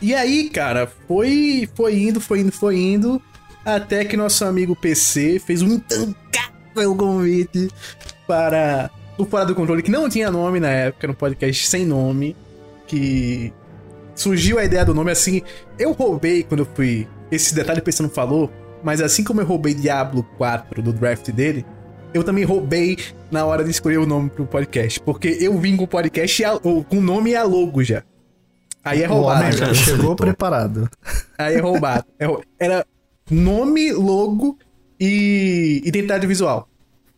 E 0.00 0.14
aí, 0.14 0.50
cara, 0.50 0.90
foi, 1.08 1.68
foi 1.74 1.96
indo, 1.96 2.20
foi 2.20 2.40
indo, 2.40 2.52
foi 2.52 2.76
indo, 2.76 3.22
até 3.64 4.04
que 4.04 4.16
nosso 4.16 4.44
amigo 4.44 4.76
PC 4.76 5.38
fez 5.38 5.62
um 5.62 5.74
intancável 5.74 6.94
convite 6.96 7.68
para 8.26 8.90
o 9.16 9.24
Fora 9.24 9.44
do 9.44 9.54
Controle, 9.54 9.82
que 9.82 9.90
não 9.90 10.08
tinha 10.08 10.30
nome 10.30 10.60
na 10.60 10.68
época, 10.68 11.06
no 11.06 11.14
podcast 11.14 11.66
sem 11.66 11.86
nome, 11.86 12.36
que 12.86 13.52
surgiu 14.14 14.58
a 14.58 14.64
ideia 14.64 14.84
do 14.84 14.94
nome 14.94 15.10
assim. 15.10 15.42
Eu 15.78 15.92
roubei 15.92 16.42
quando 16.42 16.60
eu 16.60 16.68
fui. 16.74 17.08
Esse 17.30 17.54
detalhe 17.54 17.80
o 17.80 17.82
PC 17.82 18.02
não 18.02 18.10
falou, 18.10 18.50
mas 18.82 19.00
assim 19.00 19.24
como 19.24 19.40
eu 19.40 19.46
roubei 19.46 19.74
Diablo 19.74 20.22
4 20.36 20.82
do 20.82 20.92
draft 20.92 21.30
dele, 21.30 21.64
eu 22.12 22.22
também 22.22 22.44
roubei 22.44 22.98
na 23.30 23.44
hora 23.44 23.64
de 23.64 23.70
escolher 23.70 23.98
o 23.98 24.06
nome 24.06 24.30
pro 24.30 24.46
podcast. 24.46 25.00
Porque 25.00 25.38
eu 25.40 25.58
vim 25.58 25.76
com 25.76 25.84
o 25.84 25.88
podcast 25.88 26.42
e 26.42 26.44
a, 26.44 26.58
ou, 26.62 26.84
com 26.84 26.98
o 26.98 27.02
nome 27.02 27.30
e 27.30 27.36
a 27.36 27.42
logo 27.42 27.82
já. 27.82 28.02
Aí 28.84 29.02
é 29.02 29.08
homem 29.08 29.18
roubado. 29.18 29.56
já 29.56 29.74
chegou 29.74 30.14
preparado. 30.14 30.88
Aí 31.38 31.54
é 31.54 31.60
roubado. 31.60 32.04
É 32.18 32.26
Era 32.58 32.86
nome, 33.30 33.92
logo 33.92 34.58
e 34.98 35.82
identidade 35.84 36.26
visual. 36.26 36.68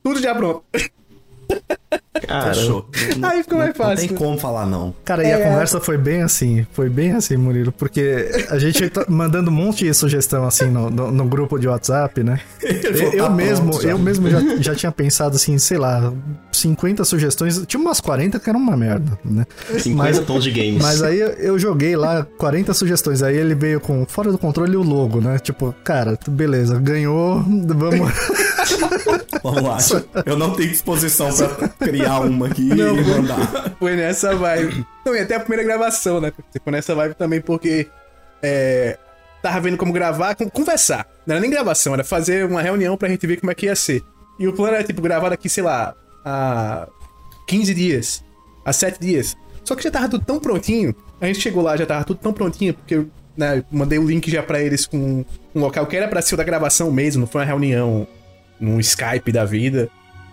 Tudo 0.02 0.20
já 0.20 0.34
pronto. 0.34 0.64
Cara, 2.26 2.54
Fechou. 2.54 2.88
Não- 3.18 3.28
Aí 3.28 3.42
ficou 3.42 3.58
mais 3.58 3.76
fácil. 3.76 3.90
Não 4.02 4.08
tem 4.08 4.16
como 4.16 4.38
falar 4.38 4.66
não. 4.66 4.94
Cara, 5.04 5.22
e 5.22 5.32
a 5.32 5.38
conversa 5.38 5.78
foi 5.80 5.96
bem 5.98 6.22
assim, 6.22 6.66
foi 6.72 6.88
bem 6.88 7.12
assim, 7.12 7.36
Murilo, 7.36 7.70
porque 7.70 8.46
a 8.48 8.58
gente 8.58 8.88
tá 8.88 9.04
mandando 9.08 9.50
um 9.50 9.54
monte 9.54 9.84
de 9.84 9.94
sugestão 9.94 10.44
assim 10.46 10.64
no, 10.66 10.90
no, 10.90 11.12
no 11.12 11.24
grupo 11.26 11.58
de 11.58 11.68
WhatsApp, 11.68 12.22
né? 12.24 12.40
Eu, 12.62 13.12
eu 13.12 13.24
"Tá 13.24 13.30
mesmo, 13.30 13.68
pronto 13.70 13.82
já." 13.82 13.90
eu 13.90 13.98
mesmo 13.98 14.28
já, 14.30 14.40
já 14.58 14.74
tinha 14.74 14.90
pensado 14.90 15.36
assim, 15.36 15.58
sei 15.58 15.76
lá, 15.78 16.12
50 16.50 17.04
sugestões, 17.04 17.62
tinha 17.66 17.80
umas 17.80 18.00
40 18.00 18.40
que 18.40 18.48
eram 18.50 18.58
uma 18.60 18.76
merda, 18.76 19.18
né? 19.24 19.46
50 19.78 19.94
Mas- 19.94 20.18
tons 20.20 20.42
de 20.42 20.50
games. 20.50 20.82
Mas 20.82 21.02
aí 21.02 21.20
eu- 21.20 21.58
joguei 21.58 21.96
lá 21.96 22.26
40 22.38 22.72
sugestões, 22.74 23.22
aí 23.22 23.36
ele 23.36 23.54
veio 23.54 23.78
com 23.80 24.04
fora 24.06 24.32
do 24.32 24.38
controle 24.38 24.76
o 24.76 24.82
logo, 24.82 25.20
né? 25.20 25.38
Tipo, 25.38 25.74
cara, 25.84 26.18
beleza, 26.28 26.78
ganhou, 26.80 27.42
vamos. 27.42 28.10
Vamos 29.42 29.62
lá. 29.62 29.78
Eu 30.24 30.36
não 30.36 30.50
tenho 30.54 30.70
disposição 30.70 31.28
pra 31.32 31.68
criar 31.78 32.20
uma 32.20 32.46
aqui 32.46 32.68
e 32.70 33.04
mandar. 33.04 33.76
Foi 33.78 33.96
nessa 33.96 34.34
vibe. 34.34 34.86
Não, 35.04 35.14
e 35.14 35.20
até 35.20 35.36
a 35.36 35.40
primeira 35.40 35.62
gravação, 35.62 36.20
né? 36.20 36.32
Foi 36.62 36.72
nessa 36.72 36.94
vibe 36.94 37.14
também, 37.14 37.40
porque. 37.40 37.88
É. 38.42 38.98
Tava 39.42 39.60
vendo 39.60 39.76
como 39.76 39.92
gravar, 39.92 40.34
conversar. 40.52 41.06
Não 41.26 41.34
era 41.34 41.40
nem 41.40 41.50
gravação, 41.50 41.94
era 41.94 42.02
fazer 42.02 42.44
uma 42.44 42.60
reunião 42.60 42.96
pra 42.96 43.08
gente 43.08 43.26
ver 43.26 43.38
como 43.38 43.52
é 43.52 43.54
que 43.54 43.66
ia 43.66 43.76
ser. 43.76 44.02
E 44.38 44.48
o 44.48 44.52
plano 44.52 44.74
era, 44.74 44.84
tipo, 44.84 45.00
gravar 45.00 45.28
daqui, 45.28 45.48
sei 45.48 45.62
lá, 45.62 45.94
há 46.24 46.88
15 47.46 47.74
dias, 47.74 48.24
há 48.64 48.72
7 48.72 48.98
dias. 48.98 49.36
Só 49.64 49.76
que 49.76 49.84
já 49.84 49.90
tava 49.90 50.08
tudo 50.08 50.24
tão 50.24 50.40
prontinho. 50.40 50.94
A 51.20 51.26
gente 51.26 51.40
chegou 51.40 51.62
lá, 51.62 51.76
já 51.76 51.86
tava 51.86 52.04
tudo 52.04 52.18
tão 52.18 52.32
prontinho, 52.32 52.74
porque 52.74 52.96
eu 52.96 53.10
né, 53.36 53.58
eu 53.58 53.64
mandei 53.70 53.98
o 53.98 54.06
link 54.06 54.30
já 54.30 54.42
pra 54.42 54.60
eles 54.60 54.86
com 54.86 55.24
um 55.54 55.60
local 55.60 55.86
que 55.86 55.96
era 55.96 56.08
pra 56.08 56.22
ser 56.22 56.34
o 56.34 56.38
da 56.38 56.44
gravação 56.44 56.90
mesmo, 56.90 57.20
não 57.20 57.26
foi 57.26 57.42
uma 57.42 57.46
reunião 57.46 58.06
num 58.58 58.80
Skype 58.80 59.30
da 59.30 59.44
vida. 59.44 59.88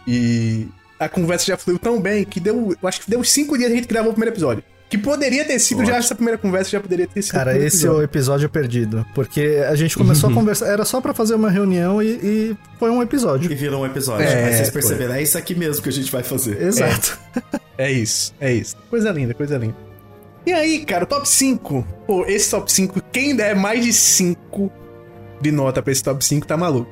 E 0.08 0.68
a 1.06 1.10
conversa 1.10 1.46
já 1.46 1.58
fluiu 1.58 1.80
tão 1.80 2.00
bem 2.00 2.24
que 2.24 2.40
deu. 2.40 2.76
Eu 2.82 2.88
acho 2.88 3.02
que 3.02 3.10
deu 3.10 3.24
5 3.24 3.58
dias 3.58 3.72
a 3.72 3.76
gente 3.76 3.88
gravou 3.88 4.12
o 4.12 4.14
primeiro 4.14 4.34
episódio. 4.34 4.64
Que 4.90 4.98
poderia 4.98 5.44
ter 5.44 5.58
sido 5.58 5.84
já 5.84 5.96
essa 5.98 6.14
primeira 6.14 6.38
conversa, 6.38 6.70
já 6.70 6.80
poderia 6.80 7.08
ter 7.08 7.24
sido. 7.24 7.34
Cara, 7.34 7.58
esse 7.58 7.88
é 7.88 7.90
o 7.90 8.04
episódio. 8.04 8.04
episódio 8.04 8.50
perdido. 8.50 9.06
Porque 9.16 9.64
a 9.68 9.74
gente 9.74 9.98
começou 9.98 10.30
a 10.30 10.34
conversar, 10.34 10.68
era 10.68 10.86
só 10.86 11.02
pra 11.02 11.16
fazer 11.16 11.34
uma 11.34 11.50
reunião 11.50 12.00
e, 12.00 12.08
e 12.10 12.58
foi 12.78 12.92
um 12.92 13.02
episódio. 13.02 13.52
E 13.52 13.56
virou 13.56 13.82
um 13.82 13.86
episódio. 13.88 14.24
É, 14.28 14.46
Aí 14.46 14.54
vocês 14.54 14.70
foi. 14.70 14.82
perceberam, 14.82 15.16
é 15.16 15.24
isso 15.24 15.36
aqui 15.36 15.56
mesmo 15.56 15.82
que 15.82 15.90
a 15.90 15.92
gente 15.92 16.12
vai 16.12 16.22
fazer. 16.22 16.62
Exato. 16.62 17.18
É 17.76 17.92
isso, 17.92 18.36
é 18.40 18.54
isso. 18.54 18.78
Coisa 18.88 19.10
linda, 19.10 19.34
coisa 19.34 19.58
linda. 19.58 19.76
E 20.46 20.54
aí, 20.54 20.86
cara, 20.86 21.06
o 21.06 21.08
top 21.08 21.28
5. 21.28 21.88
Pô, 22.06 22.26
esse 22.28 22.52
top 22.52 22.72
5, 22.72 23.02
quem 23.12 23.36
der 23.36 23.56
mais 23.56 23.84
de 23.84 23.92
5 23.92 24.72
de 25.42 25.52
nota 25.52 25.82
pra 25.82 25.92
esse 25.92 26.04
top 26.04 26.24
5 26.24 26.46
tá 26.46 26.56
maluco. 26.56 26.92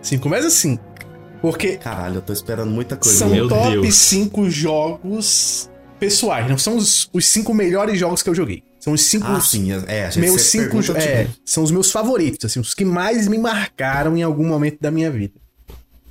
5 0.00 0.26
mais 0.26 0.46
assim. 0.46 0.78
Porque 1.40 1.76
Caralho, 1.76 2.16
eu 2.16 2.22
tô 2.22 2.32
esperando 2.32 2.70
muita 2.70 2.96
coisa. 2.96 3.18
são 3.18 3.28
Meu 3.30 3.48
top 3.48 3.70
Deus. 3.80 3.94
5 3.94 4.50
jogos 4.50 5.70
pessoais. 5.98 6.48
Não 6.48 6.58
são 6.58 6.76
os, 6.76 7.08
os 7.12 7.26
5 7.26 7.52
melhores 7.54 7.98
jogos 7.98 8.22
que 8.22 8.28
eu 8.28 8.34
joguei. 8.34 8.62
São 8.78 8.92
os 8.94 9.02
5 9.02 9.26
Ah, 9.26 9.40
sim, 9.40 9.70
é. 9.86 10.06
A 10.06 10.10
gente 10.10 10.20
meus 10.22 10.40
cinco 10.42 10.70
pergunta, 10.70 10.98
é, 10.98 11.24
tipo, 11.24 11.36
são 11.44 11.62
os 11.62 11.70
meus 11.70 11.92
favoritos, 11.92 12.46
assim, 12.46 12.58
os 12.60 12.72
que 12.72 12.84
mais 12.84 13.28
me 13.28 13.36
marcaram 13.36 14.16
em 14.16 14.22
algum 14.22 14.46
momento 14.46 14.78
da 14.80 14.90
minha 14.90 15.10
vida. 15.10 15.34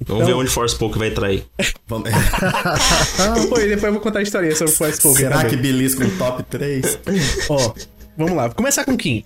Vamos 0.06 0.26
ver 0.28 0.34
onde 0.34 0.50
Force 0.52 0.76
Poke 0.78 0.98
vai 1.00 1.10
entrar 1.10 1.28
aí. 1.28 1.44
vamos- 1.88 2.10
Pô, 3.50 3.58
depois 3.58 3.84
eu 3.84 3.92
vou 3.94 4.00
contar 4.02 4.20
a 4.20 4.22
história 4.22 4.56
sobre 4.56 4.72
o 4.74 4.76
Force 4.78 5.02
Poker 5.02 5.18
Será 5.18 5.38
também. 5.38 5.50
que 5.50 5.58
belisca 5.58 6.06
um 6.06 6.18
top 6.18 6.44
3? 6.44 7.00
Ó, 7.50 7.74
vamos 8.16 8.36
lá. 8.36 8.46
Vou 8.48 8.56
começar 8.56 8.86
com 8.86 8.96
quem? 8.96 9.26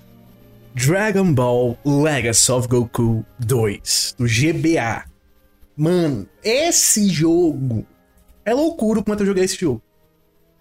Dragon 0.73 1.33
Ball 1.33 1.77
Legacy 1.85 2.51
of 2.51 2.67
Goku 2.69 3.25
2, 3.39 4.15
do 4.17 4.25
GBA. 4.25 5.03
Mano, 5.75 6.27
esse 6.43 7.07
jogo 7.07 7.85
é 8.45 8.53
loucura 8.53 8.99
o 8.99 9.03
quanto 9.03 9.21
eu 9.21 9.27
joguei 9.27 9.43
esse 9.43 9.57
jogo. 9.57 9.81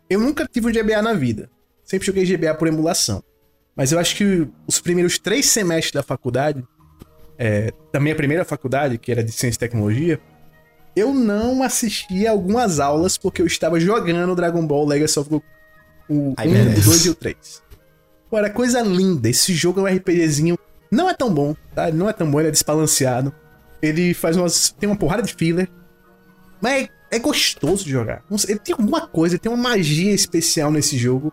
Eu 0.08 0.20
nunca 0.20 0.46
tive 0.46 0.68
um 0.68 0.72
GBA 0.72 1.02
na 1.02 1.12
vida. 1.12 1.50
Sempre 1.84 2.06
joguei 2.06 2.24
GBA 2.24 2.54
por 2.54 2.68
emulação. 2.68 3.22
Mas 3.74 3.92
eu 3.92 3.98
acho 3.98 4.16
que 4.16 4.46
os 4.66 4.80
primeiros 4.80 5.18
três 5.18 5.46
semestres 5.46 5.92
da 5.92 6.02
faculdade, 6.02 6.62
é, 7.38 7.72
da 7.92 7.98
minha 7.98 8.14
primeira 8.14 8.44
faculdade, 8.44 8.98
que 8.98 9.10
era 9.10 9.24
de 9.24 9.32
Ciência 9.32 9.56
e 9.56 9.60
Tecnologia, 9.60 10.20
eu 10.94 11.14
não 11.14 11.62
assistia 11.62 12.30
algumas 12.30 12.78
aulas 12.78 13.16
porque 13.16 13.40
eu 13.40 13.46
estava 13.46 13.80
jogando 13.80 14.36
Dragon 14.36 14.66
Ball 14.66 14.86
Legacy 14.86 15.18
of 15.18 15.30
Goku. 15.30 15.46
O 16.08 16.34
Ai, 16.36 16.48
1, 16.48 16.50
merece. 16.50 16.80
o 16.80 16.84
2 16.84 17.06
e 17.06 17.10
o 17.10 17.14
3. 17.14 17.62
Pô, 18.28 18.38
era 18.38 18.50
coisa 18.50 18.82
linda. 18.82 19.28
Esse 19.28 19.54
jogo 19.54 19.80
é 19.80 19.92
um 19.92 19.96
RPGzinho. 19.96 20.58
Não 20.90 21.08
é 21.08 21.14
tão 21.14 21.32
bom, 21.32 21.56
tá? 21.74 21.90
Não 21.90 22.08
é 22.08 22.12
tão 22.12 22.30
bom, 22.30 22.38
ele 22.38 22.48
é 22.48 22.52
desbalanceado. 22.52 23.34
Ele 23.82 24.14
faz 24.14 24.36
umas. 24.36 24.70
tem 24.70 24.88
uma 24.88 24.96
porrada 24.96 25.22
de 25.22 25.34
filler. 25.34 25.68
Mas 26.60 26.84
é, 26.84 26.88
é 27.10 27.18
gostoso 27.18 27.84
de 27.84 27.90
jogar. 27.90 28.22
Não 28.30 28.38
sei, 28.38 28.52
Ele 28.52 28.60
tem 28.60 28.72
alguma 28.72 29.06
coisa, 29.06 29.34
ele 29.34 29.40
tem 29.40 29.50
uma 29.52 29.70
magia 29.70 30.12
especial 30.12 30.70
nesse 30.70 30.96
jogo 30.96 31.32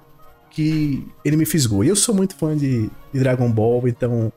que 0.49 1.07
ele 1.23 1.37
me 1.37 1.45
fisgou. 1.45 1.83
E 1.83 1.87
eu 1.89 1.95
sou 1.95 2.15
muito 2.15 2.35
fã 2.35 2.57
de, 2.57 2.89
de 3.13 3.19
Dragon 3.19 3.49
Ball, 3.51 3.87
então. 3.87 4.33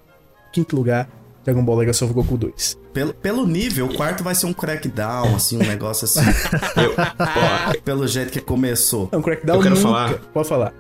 Quinto 0.52 0.76
lugar, 0.76 1.08
Dragon 1.44 1.64
Ball 1.64 1.76
Legacy 1.78 2.04
of 2.04 2.12
Goku 2.12 2.36
2. 2.36 2.78
Pelo, 2.92 3.14
pelo 3.14 3.46
nível, 3.46 3.86
o 3.86 3.94
quarto 3.94 4.22
vai 4.22 4.34
ser 4.34 4.44
um 4.44 4.52
crackdown, 4.52 5.34
assim, 5.34 5.56
um 5.56 5.66
negócio 5.66 6.04
assim. 6.04 6.20
Eu, 6.76 7.80
pelo 7.80 8.06
jeito 8.06 8.30
que 8.30 8.40
começou. 8.42 9.08
Não, 9.10 9.22
Crackdown 9.22 9.56
Eu 9.56 9.62
quero 9.62 9.74
nunca. 9.74 9.88
falar. 9.88 10.18
Pode 10.34 10.48
falar. 10.48 10.74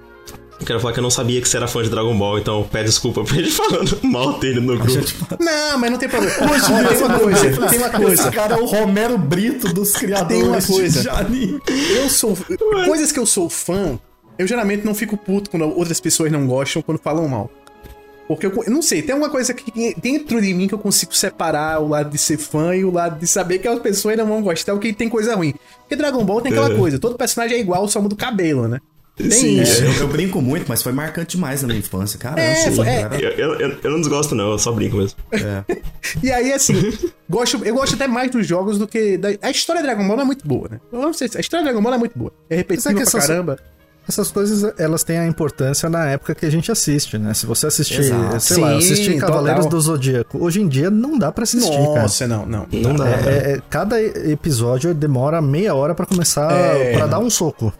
Eu 0.62 0.66
quero 0.66 0.80
falar 0.80 0.92
que 0.92 0.98
eu 0.98 1.02
não 1.02 1.10
sabia 1.10 1.40
que 1.40 1.48
você 1.48 1.56
era 1.56 1.66
fã 1.68 1.82
de 1.82 1.90
Dragon 1.90 2.16
Ball, 2.16 2.38
então 2.38 2.62
pede 2.70 2.86
desculpa 2.86 3.22
pra 3.24 3.36
ele 3.36 3.50
falando 3.52 3.98
mal 4.02 4.38
dele 4.38 4.60
no 4.60 4.78
grupo. 4.78 5.36
Não, 5.40 5.78
mas 5.78 5.90
não 5.90 5.98
tem 5.98 6.08
problema. 6.08 6.34
Ó, 6.40 6.48
tem 6.48 6.98
uma 7.04 7.18
coisa, 7.18 7.68
tem 7.68 7.78
uma 7.78 7.90
coisa. 7.90 8.22
Esse 8.22 8.30
cara 8.30 8.54
é 8.56 8.58
o 8.60 8.64
Romero 8.64 9.16
Brito 9.18 9.72
dos 9.72 9.92
criadores 9.92 10.38
Tem 10.38 10.48
uma 10.48 10.60
de- 10.60 10.66
coisa. 10.66 11.00
de 11.02 11.08
anime. 11.08 11.60
Eu 11.96 12.08
sou. 12.08 12.36
Coisas 12.86 13.12
que 13.12 13.18
eu 13.18 13.26
sou 13.26 13.48
fã, 13.48 13.98
eu 14.38 14.46
geralmente 14.46 14.84
não 14.84 14.94
fico 14.94 15.16
puto 15.16 15.50
quando 15.50 15.64
outras 15.64 16.00
pessoas 16.00 16.30
não 16.32 16.46
gostam 16.46 16.82
quando 16.82 16.98
falam 16.98 17.26
mal. 17.28 17.50
Porque 18.28 18.46
eu, 18.46 18.62
eu 18.64 18.70
não 18.72 18.80
sei, 18.80 19.02
tem 19.02 19.14
uma 19.14 19.28
coisa 19.28 19.52
que 19.52 19.94
dentro 20.00 20.40
de 20.40 20.54
mim 20.54 20.66
que 20.68 20.72
eu 20.72 20.78
consigo 20.78 21.14
separar 21.14 21.80
o 21.80 21.88
lado 21.88 22.08
de 22.10 22.16
ser 22.16 22.38
fã 22.38 22.74
e 22.74 22.84
o 22.84 22.90
lado 22.90 23.18
de 23.18 23.26
saber 23.26 23.58
que 23.58 23.68
as 23.68 23.78
pessoas 23.80 24.16
não 24.16 24.26
vão 24.26 24.40
gostar, 24.42 24.72
o 24.72 24.78
que 24.78 24.92
tem 24.92 25.08
coisa 25.08 25.34
ruim. 25.34 25.52
Porque 25.80 25.96
Dragon 25.96 26.24
Ball 26.24 26.40
tem 26.40 26.52
aquela 26.52 26.72
É. 26.72 26.76
coisa, 26.76 26.98
todo 26.98 27.16
personagem 27.18 27.58
é 27.58 27.60
igual, 27.60 27.86
só 27.88 28.00
muda 28.00 28.14
o 28.14 28.16
cabelo, 28.16 28.68
né? 28.68 28.78
Tem 29.16 29.30
Sim. 29.30 29.60
É, 29.60 29.86
eu, 29.86 29.92
eu 30.00 30.08
brinco 30.12 30.40
muito, 30.40 30.64
mas 30.68 30.82
foi 30.82 30.90
marcante 30.92 31.36
demais 31.36 31.60
na 31.62 31.68
minha 31.68 31.78
infância, 31.80 32.18
cara. 32.18 32.40
É, 32.40 32.68
eu, 32.68 32.72
foi- 32.72 32.88
é. 32.88 33.02
cara. 33.02 33.20
Eu, 33.20 33.54
eu, 33.58 33.78
eu- 33.82 33.90
não 33.90 34.00
desgosto, 34.00 34.34
não, 34.34 34.52
eu 34.52 34.58
só 34.58 34.72
brinco 34.72 34.96
mesmo. 34.96 35.18
E 36.22 36.30
aí, 36.30 36.52
assim, 36.52 36.74
gosto, 37.28 37.64
eu 37.64 37.74
gosto 37.74 37.94
até 37.94 38.06
mais 38.06 38.30
dos 38.30 38.46
jogos 38.46 38.78
do 38.78 38.86
que. 38.86 39.16
Da, 39.16 39.28
a 39.42 39.50
história 39.50 39.80
de 39.82 39.86
Dragon 39.86 40.06
Ball 40.06 40.16
não 40.16 40.24
é 40.24 40.26
muito 40.26 40.46
boa, 40.46 40.68
né? 40.70 40.80
Eu 40.92 41.00
não 41.00 41.12
sei, 41.12 41.28
se- 41.28 41.36
a 41.36 41.40
história 41.40 41.62
de 41.64 41.70
Dragon 41.70 41.82
Ball 41.82 41.90
não 41.92 41.96
é 41.96 42.00
muito 42.00 42.18
boa. 42.18 42.32
É 42.50 42.56
repetitiva 42.56 42.90
é 42.90 42.94
pra 42.94 43.02
essas- 43.02 43.26
caramba. 43.26 43.58
Essas 44.08 44.32
coisas, 44.32 44.74
elas 44.80 45.04
têm 45.04 45.16
a 45.18 45.26
importância 45.28 45.88
na 45.88 46.06
época 46.06 46.34
que 46.34 46.44
a 46.44 46.50
gente 46.50 46.72
assiste, 46.72 47.16
né? 47.18 47.32
Se 47.34 47.46
você 47.46 47.68
assistir, 47.68 48.00
Exato. 48.00 48.40
sei 48.40 48.56
lá, 48.56 48.70
Sim, 48.72 48.76
assistir 48.78 49.16
Cavaleiros 49.20 49.64
total. 49.64 49.78
do 49.78 49.80
Zodíaco, 49.80 50.44
hoje 50.44 50.60
em 50.60 50.66
dia 50.66 50.90
não 50.90 51.16
dá 51.16 51.30
pra 51.30 51.44
assistir, 51.44 51.70
cara. 51.70 52.02
Nossa, 52.02 52.26
não, 52.26 52.44
não. 52.44 52.66
Não 52.72 52.94
dá. 52.96 53.08
É, 53.08 53.52
é- 53.52 53.60
cada 53.70 54.02
episódio 54.02 54.92
demora 54.92 55.40
meia 55.40 55.72
hora 55.76 55.94
pra 55.94 56.04
começar, 56.04 56.50
É. 56.52 56.92
pra 56.94 57.06
dar 57.06 57.20
um 57.20 57.30
soco. 57.30 57.72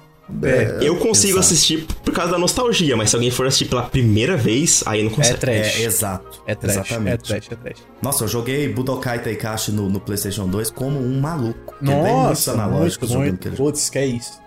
É, 0.43 0.79
Eu 0.81 0.97
consigo 0.97 1.39
Exato. 1.39 1.41
assistir 1.47 1.87
por 2.05 2.13
causa 2.13 2.33
da 2.33 2.39
nostalgia, 2.39 2.97
mas 2.97 3.11
se 3.11 3.17
alguém 3.17 3.31
for 3.31 3.47
assistir 3.47 3.67
pela 3.67 3.83
primeira 3.83 4.37
vez, 4.37 4.83
aí 4.87 5.03
não 5.03 5.11
é 5.11 5.15
consegue. 5.15 5.39
trash. 5.39 5.81
É, 5.81 5.85
exato. 5.85 6.43
É 6.47 6.55
trash, 6.55 6.77
Exatamente. 6.77 7.15
é 7.15 7.17
trash, 7.39 7.49
é 7.53 7.57
trash. 7.57 7.79
Nossa, 8.01 8.25
eu 8.25 8.29
joguei 8.29 8.69
Budokai 8.73 9.19
Tenkaichi 9.21 9.73
no, 9.73 9.89
no 9.89 10.01
PlayStation 10.01 10.47
2 10.49 10.71
como 10.71 10.99
um 10.99 11.21
maluco. 11.21 11.75
Muitos 11.81 12.05
Nossa, 12.13 12.53
analógicos 12.53 13.11
muito, 13.11 13.25
jogando 13.25 13.43
muito. 13.47 13.57
Putz, 13.57 13.91
que 13.91 13.99
é 13.99 14.07
isso. 14.07 14.41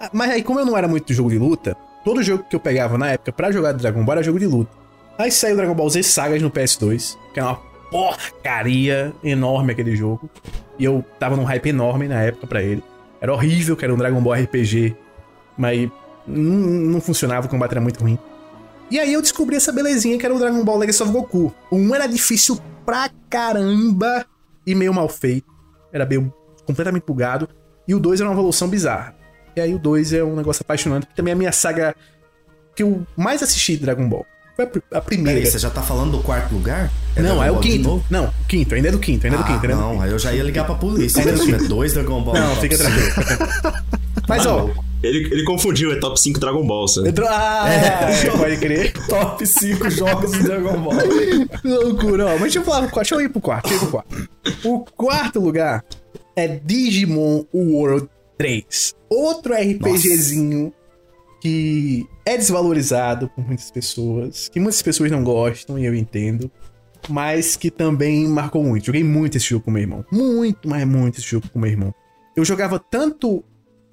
Ah, 0.00 0.10
Mas 0.12 0.30
aí, 0.30 0.42
como 0.42 0.60
eu 0.60 0.66
não 0.66 0.76
era 0.76 0.86
muito 0.88 1.12
jogo 1.12 1.30
de 1.30 1.38
luta, 1.38 1.76
todo 2.04 2.22
jogo 2.22 2.44
que 2.48 2.54
eu 2.56 2.60
pegava 2.60 2.96
na 2.98 3.10
época 3.12 3.32
pra 3.32 3.50
jogar 3.50 3.72
Dragon 3.72 4.04
Ball 4.04 4.14
era 4.16 4.22
jogo 4.22 4.38
de 4.38 4.46
luta. 4.46 4.70
Aí 5.18 5.30
saiu 5.32 5.56
Dragon 5.56 5.74
Ball 5.74 5.90
Z 5.90 6.02
Sagas 6.04 6.40
no 6.42 6.50
PS2, 6.50 7.16
que 7.34 7.40
é 7.40 7.42
uma 7.42 7.56
porcaria 7.90 9.12
enorme 9.24 9.72
aquele 9.72 9.96
jogo. 9.96 10.28
E 10.78 10.84
eu 10.84 11.04
tava 11.18 11.36
num 11.36 11.44
hype 11.44 11.66
enorme 11.70 12.06
na 12.06 12.22
época 12.22 12.46
pra 12.46 12.62
ele. 12.62 12.82
Era 13.20 13.32
horrível, 13.32 13.76
que 13.76 13.84
era 13.84 13.92
um 13.92 13.96
Dragon 13.96 14.20
Ball 14.20 14.34
RPG, 14.34 14.94
mas 15.58 15.90
não, 16.26 16.56
não 16.92 17.00
funcionava, 17.00 17.46
o 17.46 17.50
combate 17.50 17.72
era 17.72 17.80
muito 17.80 18.00
ruim. 18.00 18.18
E 18.90 18.98
aí 18.98 19.12
eu 19.12 19.20
descobri 19.20 19.56
essa 19.56 19.72
belezinha 19.72 20.16
que 20.16 20.24
era 20.24 20.34
o 20.34 20.38
Dragon 20.38 20.64
Ball 20.64 20.78
Legacy 20.78 21.02
of 21.02 21.12
Goku. 21.12 21.54
1 21.70 21.94
era 21.94 22.06
difícil 22.06 22.58
pra 22.86 23.10
caramba 23.28 24.24
e 24.66 24.74
meio 24.74 24.94
mal 24.94 25.08
feito. 25.08 25.46
Era 25.92 26.06
meio 26.06 26.32
completamente 26.64 27.04
bugado. 27.04 27.48
E 27.86 27.94
o 27.94 28.00
2 28.00 28.20
era 28.20 28.30
uma 28.30 28.34
evolução 28.34 28.68
bizarra. 28.68 29.14
E 29.54 29.60
aí 29.60 29.74
o 29.74 29.78
2 29.78 30.12
é 30.14 30.24
um 30.24 30.36
negócio 30.36 30.62
apaixonante, 30.62 31.06
que 31.06 31.14
também 31.14 31.32
é 31.32 31.34
a 31.34 31.38
minha 31.38 31.52
saga 31.52 31.94
que 32.74 32.82
eu 32.82 33.06
mais 33.16 33.42
assisti 33.42 33.76
de 33.76 33.82
Dragon 33.82 34.08
Ball. 34.08 34.24
Foi 34.58 34.64
a 34.64 34.68
pr- 34.68 34.80
a 34.90 35.00
primeira. 35.00 35.38
Peraí, 35.38 35.52
você 35.52 35.56
já 35.58 35.70
tá 35.70 35.80
falando 35.82 36.16
do 36.16 36.18
quarto 36.18 36.52
lugar? 36.52 36.90
Não, 37.14 37.22
Dragon 37.22 37.44
é 37.44 37.50
o 37.50 37.52
Ball 37.54 37.62
de 37.62 37.68
quinto. 37.70 38.04
Não, 38.10 38.24
o 38.24 38.32
quinto, 38.48 38.74
ainda 38.74 38.88
é 38.88 38.90
do 38.90 38.98
quinto, 38.98 39.24
ainda 39.24 39.36
é 39.36 39.38
do 39.38 39.44
Ah, 39.44 39.46
quinto. 39.46 39.64
É 39.64 39.68
do 39.68 39.76
não, 39.76 39.90
quinto. 39.92 40.02
aí 40.02 40.10
eu 40.10 40.18
já 40.18 40.32
ia 40.32 40.42
ligar 40.42 40.64
pra 40.66 40.74
polícia. 40.74 41.20
Ainda 41.20 41.30
é 41.30 41.38
tiver 41.38 41.58
quinto. 41.58 41.68
dois 41.68 41.92
Dragon 41.94 42.20
Ball. 42.24 42.34
Não, 42.34 42.56
fica 42.56 42.76
tranquilo. 42.76 43.08
Mas 44.28 44.44
ó, 44.46 44.68
Ele, 45.00 45.32
ele 45.32 45.44
confundiu, 45.44 45.92
é 45.92 46.00
top 46.00 46.20
5 46.20 46.40
Dragon 46.40 46.66
Ball, 46.66 46.88
sabe? 46.88 47.14
Ah, 47.28 47.68
é, 47.70 48.30
pode 48.30 48.56
crer. 48.56 48.92
Top 49.08 49.46
5 49.46 49.88
jogos 49.90 50.32
do 50.32 50.42
Dragon 50.42 50.76
Ball. 50.80 50.96
Que 51.62 51.68
loucura, 51.68 52.26
ó. 52.26 52.30
Mas 52.32 52.40
deixa 52.40 52.58
eu 52.58 52.64
falar 52.64 52.82
pro 52.82 52.90
quarto. 52.90 53.08
Deixa 53.08 53.14
eu 53.14 53.20
ir 53.20 53.28
pro 53.28 53.40
quarto. 53.40 53.68
Deixa 53.68 53.84
eu 53.84 53.88
ir 53.88 53.90
pro 53.90 54.02
quarto. 54.02 54.28
O 54.64 54.80
quarto 54.80 55.38
lugar 55.40 55.84
é 56.34 56.48
Digimon 56.48 57.44
World 57.54 58.08
3. 58.36 58.94
Outro 59.08 59.54
RPGzinho 59.54 60.72
que 61.40 62.06
é 62.24 62.36
desvalorizado 62.36 63.28
por 63.28 63.46
muitas 63.46 63.70
pessoas. 63.70 64.48
Que 64.48 64.60
muitas 64.60 64.82
pessoas 64.82 65.10
não 65.10 65.22
gostam, 65.22 65.78
e 65.78 65.84
eu 65.84 65.94
entendo. 65.94 66.50
Mas 67.08 67.56
que 67.56 67.70
também 67.70 68.26
marcou 68.26 68.62
muito. 68.62 68.86
Joguei 68.86 69.04
muito 69.04 69.36
esse 69.36 69.46
jogo 69.46 69.64
com 69.64 69.70
meu 69.70 69.82
irmão. 69.82 70.04
Muito, 70.10 70.68
mas 70.68 70.86
muito 70.86 71.18
esse 71.18 71.28
jogo 71.28 71.48
com 71.48 71.58
meu 71.58 71.70
irmão. 71.70 71.94
Eu 72.36 72.44
jogava 72.44 72.78
tanto 72.78 73.44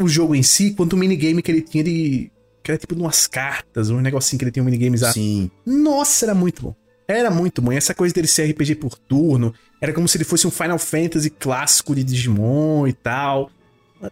o 0.02 0.08
jogo 0.08 0.36
em 0.36 0.44
si, 0.44 0.72
quanto 0.72 0.94
o 0.94 0.98
minigame 0.98 1.42
que 1.42 1.52
ele 1.52 1.62
tinha 1.62 1.84
de. 1.84 2.32
Que 2.64 2.72
era 2.72 2.78
tipo 2.80 2.96
umas 2.96 3.28
cartas, 3.28 3.92
um 3.92 4.02
negocinho 4.02 4.40
que 4.40 4.46
ele 4.46 4.52
tinha 4.52 4.64
um 4.64 4.66
minigames 4.66 5.02
Sim. 5.14 5.52
nossa, 5.66 6.26
era 6.26 6.34
muito 6.34 6.64
bom. 6.64 6.76
Era 7.08 7.30
muito 7.30 7.62
bom. 7.62 7.72
E 7.72 7.78
essa 7.78 7.94
coisa 7.94 8.14
dele 8.14 8.28
ser 8.28 8.50
RPG 8.50 8.76
por 8.76 8.98
turno, 8.98 9.54
era 9.80 9.94
como 9.94 10.08
se 10.08 10.18
ele 10.18 10.24
fosse 10.24 10.48
um 10.48 10.52
Final 10.52 10.80
Fantasy 10.80 11.30
clássico 11.30 11.94
de 11.94 12.04
Digimon 12.04 12.88
e 12.88 12.94
tal. 12.94 13.52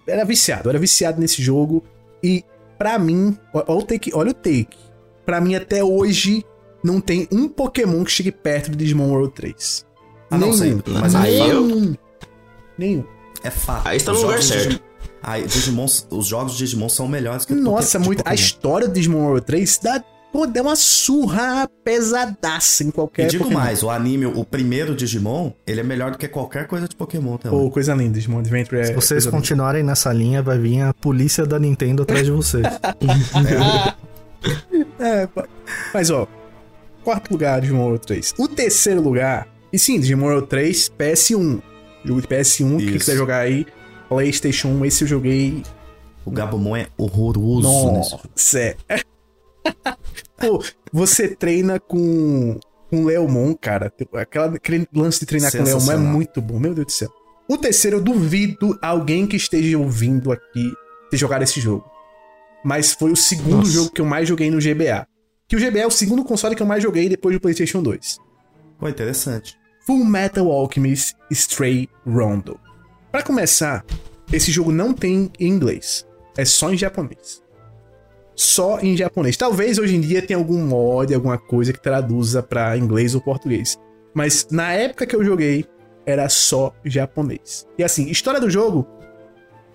Era 0.05 0.23
viciado, 0.23 0.69
era 0.69 0.77
viciado 0.77 1.19
nesse 1.19 1.41
jogo. 1.41 1.83
E 2.23 2.43
pra 2.83 2.99
mim, 2.99 3.37
ó 3.53 3.77
o 3.77 3.81
take, 3.81 4.11
olha 4.13 4.31
o 4.31 4.33
take. 4.33 4.67
Pra 5.25 5.39
mim, 5.39 5.55
até 5.55 5.81
hoje, 5.81 6.43
não 6.83 6.99
tem 6.99 7.29
um 7.31 7.47
Pokémon 7.47 8.03
que 8.03 8.11
chegue 8.11 8.29
perto 8.29 8.71
do 8.71 8.75
Digimon 8.77 9.09
World 9.09 9.33
3. 9.33 9.85
Ah, 10.29 10.37
não 10.37 10.51
sei. 10.51 10.77
Mas 10.99 11.15
Aí 11.15 11.39
aí 11.41 11.49
eu- 11.49 11.61
Nenhum. 11.65 11.95
Nenhum. 12.77 13.03
é 13.41 13.49
fato. 13.49 13.87
Aí 13.87 13.95
está 13.95 14.11
no 14.11 14.19
lugar 14.21 14.43
certo. 14.43 14.63
Digimon- 14.67 14.83
Aí, 15.25 15.47
Digimon, 15.47 15.85
os 16.09 16.25
jogos 16.27 16.51
de 16.53 16.57
Digimon 16.57 16.89
são 16.89 17.07
melhores 17.07 17.45
que 17.45 17.53
Nossa, 17.53 17.97
muito. 17.97 18.21
A 18.25 18.33
história 18.33 18.85
do 18.89 18.93
Digimon 18.93 19.23
World 19.27 19.45
3 19.45 19.79
dá, 19.81 20.03
pô, 20.33 20.47
dá 20.47 20.63
uma 20.63 20.75
surra 20.75 21.69
pesadaça 21.83 22.83
em 22.83 22.89
qualquer 22.89 23.27
E 23.27 23.29
digo 23.29 23.43
Pokémon. 23.43 23.59
mais, 23.61 23.83
o 23.83 23.89
anime, 23.91 24.25
o 24.25 24.43
primeiro 24.43 24.95
Digimon, 24.95 25.51
ele 25.67 25.79
é 25.79 25.83
melhor 25.83 26.09
do 26.11 26.17
que 26.17 26.27
qualquer 26.27 26.65
coisa 26.67 26.87
de 26.87 26.95
Pokémon 26.95 27.37
também. 27.37 27.57
Pô, 27.57 27.69
coisa 27.69 27.93
linda, 27.93 28.15
Digimon 28.15 28.39
Adventure 28.39 28.81
é. 28.81 28.85
Se 28.85 28.93
vocês 28.93 29.09
coisa 29.09 29.29
linda. 29.29 29.37
continuarem 29.37 29.83
nessa 29.83 30.11
linha, 30.11 30.41
vai 30.41 30.57
vir 30.57 30.81
a 30.81 30.93
polícia 30.93 31.45
da 31.45 31.59
Nintendo 31.59 32.01
atrás 32.01 32.25
de 32.25 32.31
vocês. 32.31 32.65
É, 34.99 35.27
mas 35.93 36.09
ó, 36.09 36.27
quarto 37.01 37.31
lugar, 37.31 37.61
Digimon 37.61 37.83
World 37.85 38.05
3. 38.05 38.33
O 38.37 38.47
terceiro 38.47 39.01
lugar, 39.01 39.47
e 39.71 39.79
sim, 39.79 39.99
Digimon 39.99 40.25
World 40.27 40.47
3, 40.47 40.91
PS1. 40.99 41.61
Jogo 42.03 42.21
de 42.21 42.27
PS1, 42.27 42.77
quem 42.77 42.87
Isso. 42.89 42.97
quiser 42.99 43.15
jogar 43.15 43.37
aí, 43.37 43.65
PlayStation 44.09 44.67
1, 44.67 44.85
esse 44.85 45.03
eu 45.05 45.07
joguei. 45.07 45.63
O 46.25 46.31
Gabumon 46.31 46.75
é 46.75 46.87
horroroso 46.97 47.91
nesse 47.93 48.09
jogo. 48.11 48.23
Nossa, 48.35 48.59
é. 48.59 48.75
Pô, 50.37 50.63
você 50.91 51.35
treina 51.35 51.79
com, 51.79 52.59
com 52.89 53.05
Leomon, 53.05 53.53
cara. 53.55 53.91
Aquela, 54.13 54.55
aquele 54.55 54.87
lance 54.93 55.19
de 55.19 55.25
treinar 55.25 55.51
com 55.51 55.63
Leomon 55.63 55.91
é 55.91 55.97
muito 55.97 56.41
bom, 56.41 56.59
meu 56.59 56.73
Deus 56.73 56.87
do 56.87 56.91
céu. 56.91 57.09
O 57.47 57.57
terceiro, 57.57 57.97
eu 57.97 58.01
duvido 58.01 58.77
alguém 58.81 59.27
que 59.27 59.35
esteja 59.35 59.77
ouvindo 59.77 60.31
aqui 60.31 60.71
ter 61.11 61.17
jogado 61.17 61.43
esse 61.43 61.59
jogo. 61.59 61.85
Mas 62.63 62.93
foi 62.93 63.11
o 63.11 63.15
segundo 63.15 63.57
Nossa. 63.57 63.71
jogo 63.71 63.91
que 63.91 64.01
eu 64.01 64.05
mais 64.05 64.27
joguei 64.27 64.49
no 64.49 64.59
GBA. 64.59 65.05
Que 65.47 65.55
o 65.55 65.59
GBA 65.59 65.81
é 65.81 65.87
o 65.87 65.91
segundo 65.91 66.23
console 66.23 66.55
que 66.55 66.63
eu 66.63 66.67
mais 66.67 66.81
joguei 66.81 67.09
depois 67.09 67.35
do 67.35 67.41
PlayStation 67.41 67.83
2. 67.83 68.17
Pô, 68.79 68.87
interessante. 68.87 69.57
Full 69.85 70.05
Metal 70.05 70.49
Alchemist 70.49 71.15
Stray 71.29 71.89
Rondo. 72.07 72.57
Pra 73.11 73.21
começar, 73.21 73.85
esse 74.31 74.51
jogo 74.51 74.71
não 74.71 74.93
tem 74.93 75.29
em 75.39 75.47
inglês. 75.47 76.07
É 76.37 76.45
só 76.45 76.71
em 76.73 76.77
japonês. 76.77 77.42
Só 78.35 78.79
em 78.79 78.97
japonês. 78.97 79.37
Talvez 79.37 79.77
hoje 79.77 79.95
em 79.95 80.01
dia 80.01 80.21
tenha 80.21 80.37
algum 80.37 80.59
mod, 80.65 81.13
alguma 81.13 81.37
coisa 81.37 81.71
que 81.71 81.81
traduza 81.81 82.41
pra 82.41 82.77
inglês 82.77 83.13
ou 83.13 83.21
português. 83.21 83.77
Mas 84.13 84.47
na 84.49 84.71
época 84.73 85.05
que 85.05 85.15
eu 85.15 85.23
joguei, 85.23 85.65
era 86.05 86.27
só 86.29 86.73
japonês. 86.83 87.65
E 87.77 87.83
assim, 87.83 88.09
história 88.09 88.39
do 88.39 88.49
jogo, 88.49 88.87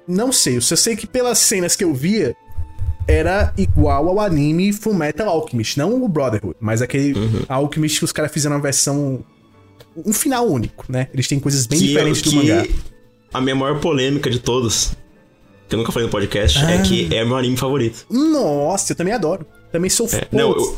não 0.06 0.32
sei. 0.32 0.56
Eu 0.56 0.60
só 0.62 0.74
sei 0.76 0.96
que 0.96 1.06
pelas 1.06 1.38
cenas 1.38 1.76
que 1.76 1.84
eu 1.84 1.94
via, 1.94 2.34
era 3.06 3.52
igual 3.56 4.08
ao 4.08 4.20
anime 4.20 4.72
Full 4.72 4.94
Metal 4.94 5.28
Alchemist. 5.28 5.78
Não 5.78 6.02
o 6.02 6.08
Brotherhood, 6.08 6.56
mas 6.60 6.82
aquele 6.82 7.14
Alchemist 7.48 7.98
que 8.00 8.04
os 8.04 8.12
caras 8.12 8.32
fizeram 8.32 8.56
uma 8.56 8.62
versão. 8.62 9.24
Um 10.04 10.12
final 10.12 10.46
único, 10.46 10.84
né? 10.88 11.08
Eles 11.12 11.26
têm 11.26 11.40
coisas 11.40 11.66
bem 11.66 11.78
Que- 11.78 11.86
diferentes 11.88 12.22
do 12.22 12.30
que 12.30 12.36
mangá. 12.36 12.66
A 13.32 13.40
minha 13.40 13.54
maior 13.56 13.80
polêmica 13.80 14.30
de 14.30 14.38
todos, 14.38 14.92
que 15.68 15.74
eu 15.74 15.78
nunca 15.78 15.92
falei 15.92 16.06
no 16.06 16.10
podcast, 16.12 16.58
Ah. 16.64 16.70
é 16.72 16.78
que 16.82 17.14
é 17.14 17.24
meu 17.24 17.36
anime 17.36 17.56
favorito. 17.56 18.06
Nossa, 18.10 18.92
eu 18.92 18.96
também 18.96 19.12
adoro. 19.14 19.46
Também 19.70 19.90
sou 19.90 20.06
É, 20.06 20.08
fã. 20.08 20.20
não, 20.32 20.50
eu- 20.52 20.76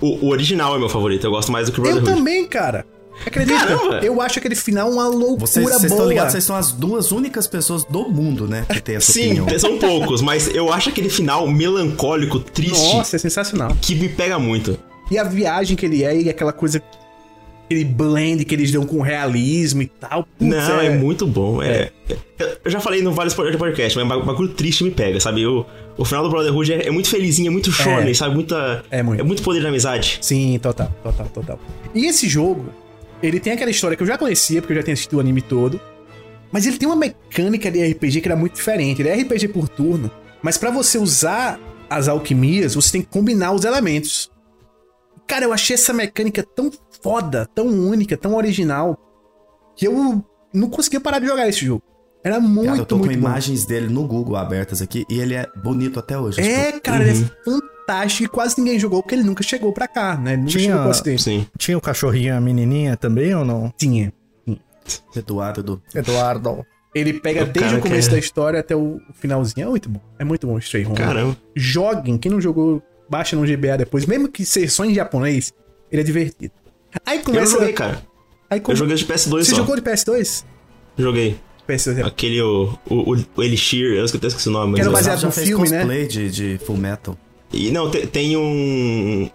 o, 0.00 0.26
o 0.26 0.28
original 0.30 0.74
é 0.74 0.78
meu 0.78 0.88
favorito, 0.88 1.24
eu 1.26 1.30
gosto 1.30 1.50
mais 1.52 1.66
do 1.66 1.72
que 1.72 1.80
o 1.80 1.86
Eu 1.86 1.92
Brotherhood. 1.92 2.18
também, 2.18 2.46
cara. 2.46 2.84
Acredita? 3.24 3.58
Caramba! 3.66 4.00
Eu 4.04 4.20
acho 4.20 4.38
aquele 4.38 4.54
final 4.54 4.90
uma 4.90 5.08
loucura 5.08 5.46
Vocês 5.46 5.64
vocês 5.64 5.80
boa. 5.84 5.86
estão 5.92 6.06
ligados, 6.08 6.32
vocês 6.32 6.44
são 6.44 6.54
as 6.54 6.70
duas 6.72 7.12
únicas 7.12 7.46
pessoas 7.46 7.82
do 7.84 8.10
mundo, 8.10 8.46
né, 8.46 8.66
que 8.68 8.78
tem 8.80 8.96
essa 8.96 9.10
Sim, 9.10 9.40
opinião. 9.40 9.48
são 9.58 9.78
poucos, 9.78 10.20
mas 10.20 10.54
eu 10.54 10.70
acho 10.70 10.90
aquele 10.90 11.08
final 11.08 11.48
melancólico, 11.48 12.38
triste, 12.40 12.94
Nossa, 12.94 13.16
é 13.16 13.18
sensacional. 13.18 13.74
que 13.80 13.94
me 13.94 14.08
pega 14.10 14.38
muito. 14.38 14.78
E 15.10 15.16
a 15.16 15.24
viagem 15.24 15.76
que 15.78 15.86
ele 15.86 16.04
é 16.04 16.14
e 16.20 16.28
aquela 16.28 16.52
coisa. 16.52 16.82
Aquele 17.66 17.84
blend 17.84 18.44
que 18.44 18.54
eles 18.54 18.70
dão 18.70 18.86
com 18.86 19.00
realismo 19.00 19.82
e 19.82 19.86
tal. 19.86 20.22
Putz, 20.38 20.50
Não, 20.50 20.80
é, 20.80 20.90
muito 20.90 21.26
bom. 21.26 21.60
É, 21.60 21.90
Eu 22.64 22.70
já 22.70 22.78
falei 22.80 23.02
no 23.02 23.12
vários 23.12 23.34
podcasts, 23.34 23.94
mas 23.96 24.18
o 24.18 24.24
bagulho 24.24 24.50
triste 24.50 24.84
me 24.84 24.90
pega, 24.92 25.18
sabe? 25.20 25.44
O, 25.44 25.66
o 25.96 26.04
final 26.04 26.22
do 26.22 26.30
Brotherhood 26.30 26.72
é, 26.72 26.86
é 26.86 26.90
muito 26.92 27.08
felizinho, 27.08 27.48
é 27.48 27.50
muito 27.50 27.72
shorty, 27.72 28.14
sabe? 28.14 28.34
Muita, 28.36 28.84
É 28.90 29.02
muito. 29.02 29.20
É 29.20 29.24
muito 29.24 29.42
poder 29.42 29.62
da 29.62 29.68
amizade. 29.68 30.18
Sim, 30.22 30.58
total, 30.62 30.94
total, 31.02 31.26
total. 31.28 31.60
E 31.92 32.06
esse 32.06 32.28
jogo, 32.28 32.66
ele 33.20 33.40
tem 33.40 33.52
aquela 33.52 33.70
história 33.70 33.96
que 33.96 34.02
eu 34.02 34.06
já 34.06 34.16
conhecia, 34.16 34.62
porque 34.62 34.72
eu 34.72 34.76
já 34.76 34.82
tinha 34.84 34.94
assistido 34.94 35.16
o 35.16 35.20
anime 35.20 35.42
todo. 35.42 35.80
Mas 36.52 36.66
ele 36.66 36.78
tem 36.78 36.88
uma 36.88 36.96
mecânica 36.96 37.68
de 37.70 37.84
RPG 37.84 38.20
que 38.20 38.28
era 38.28 38.36
muito 38.36 38.54
diferente. 38.54 39.02
Ele 39.02 39.08
é 39.08 39.14
RPG 39.16 39.48
por 39.48 39.68
turno, 39.68 40.08
mas 40.40 40.56
pra 40.56 40.70
você 40.70 40.98
usar 40.98 41.58
as 41.90 42.06
alquimias, 42.06 42.74
você 42.76 42.92
tem 42.92 43.02
que 43.02 43.08
combinar 43.08 43.50
os 43.52 43.64
elementos. 43.64 44.30
Cara, 45.26 45.44
eu 45.44 45.52
achei 45.52 45.74
essa 45.74 45.92
mecânica 45.92 46.42
tão 46.42 46.70
foda, 47.02 47.46
tão 47.54 47.66
única, 47.66 48.16
tão 48.16 48.34
original, 48.34 48.96
que 49.76 49.86
eu 49.86 50.24
não 50.52 50.70
conseguia 50.70 51.00
parar 51.00 51.18
de 51.18 51.26
jogar 51.26 51.48
esse 51.48 51.64
jogo. 51.64 51.82
Era 52.24 52.40
muito, 52.40 52.66
Cara, 52.66 52.78
eu 52.78 52.86
tô 52.86 52.98
com 52.98 53.04
muito 53.04 53.20
bom. 53.20 53.28
imagens 53.28 53.64
dele 53.64 53.88
no 53.88 54.04
Google 54.06 54.36
abertas 54.36 54.82
aqui 54.82 55.04
e 55.08 55.20
ele 55.20 55.34
é 55.34 55.46
bonito 55.62 55.98
até 56.00 56.18
hoje. 56.18 56.40
É, 56.40 56.70
jogo. 56.70 56.80
cara, 56.82 57.04
ele 57.06 57.22
é 57.22 57.50
fantástico 57.50 58.24
e 58.24 58.28
quase 58.28 58.58
ninguém 58.58 58.78
jogou 58.80 59.00
porque 59.02 59.14
ele 59.14 59.22
nunca 59.22 59.44
chegou 59.44 59.72
pra 59.72 59.86
cá, 59.86 60.16
né? 60.16 60.32
Ele 60.32 60.42
nunca 60.42 60.52
Tinha- 60.52 60.74
chegou 60.76 60.90
ocidente. 60.90 61.22
Sim. 61.22 61.46
Tinha 61.56 61.78
o 61.78 61.80
cachorrinho 61.80 62.36
a 62.36 62.40
menininha 62.40 62.96
também 62.96 63.32
ou 63.34 63.44
não? 63.44 63.72
Tinha. 63.76 64.12
Eduardo. 65.14 65.82
Eduardo. 65.94 66.64
Ele 66.94 67.12
pega 67.14 67.42
O 67.42 67.46
desde 67.46 67.76
o 67.76 67.80
começo 67.80 68.08
quer- 68.08 68.14
da 68.14 68.18
história 68.18 68.60
até 68.60 68.74
o 68.74 68.98
finalzinho. 69.14 69.66
É 69.66 69.70
muito 69.70 69.88
bom. 69.88 70.00
É 70.18 70.24
muito 70.24 70.46
bom 70.46 70.54
o 70.54 70.58
Stray 70.58 70.84
Home. 70.86 70.94
Caramba. 70.96 71.36
Joguem. 71.54 72.16
Quem 72.18 72.30
não 72.32 72.40
jogou, 72.40 72.82
baixa 73.08 73.36
no 73.36 73.42
GBA 73.46 73.78
depois. 73.78 74.06
Mesmo 74.06 74.28
que 74.28 74.44
seja 74.44 74.68
só 74.70 74.84
em 74.84 74.94
japonês, 74.94 75.52
ele 75.90 76.02
é 76.02 76.04
divertido. 76.04 76.52
Aí 77.04 77.18
Eu 77.18 77.24
começa. 77.24 77.52
joguei, 77.52 77.72
cara. 77.72 78.02
Aí 78.50 78.58
Eu 78.58 78.62
come... 78.62 78.76
joguei 78.76 78.96
de 78.96 79.04
PS2 79.04 79.28
Você 79.44 79.50
só. 79.50 79.56
jogou 79.56 79.76
de 79.76 79.82
PS2? 79.82 80.44
Joguei. 80.98 81.36
PS2 81.68 81.98
é. 81.98 82.02
Aquele, 82.06 82.40
o, 82.40 82.78
o, 82.88 83.12
o- 83.14 83.24
o 83.36 83.42
Elixir, 83.42 83.92
eu 83.96 84.04
até 84.04 84.26
esqueci 84.28 84.48
o 84.48 84.52
nome. 84.52 84.74
Que 84.74 84.80
era 84.80 84.90
mas- 84.90 85.00
baseado 85.00 85.20
já 85.20 85.26
no 85.26 85.32
fez 85.32 85.48
filme, 85.48 85.68
né? 85.68 85.78
cosplay 85.78 86.06
de, 86.06 86.30
de 86.30 86.58
Full 86.64 86.76
Metal. 86.76 87.18
E 87.52 87.70
não, 87.70 87.90
tem, 87.90 88.06
tem 88.06 88.36
um. 88.36 89.28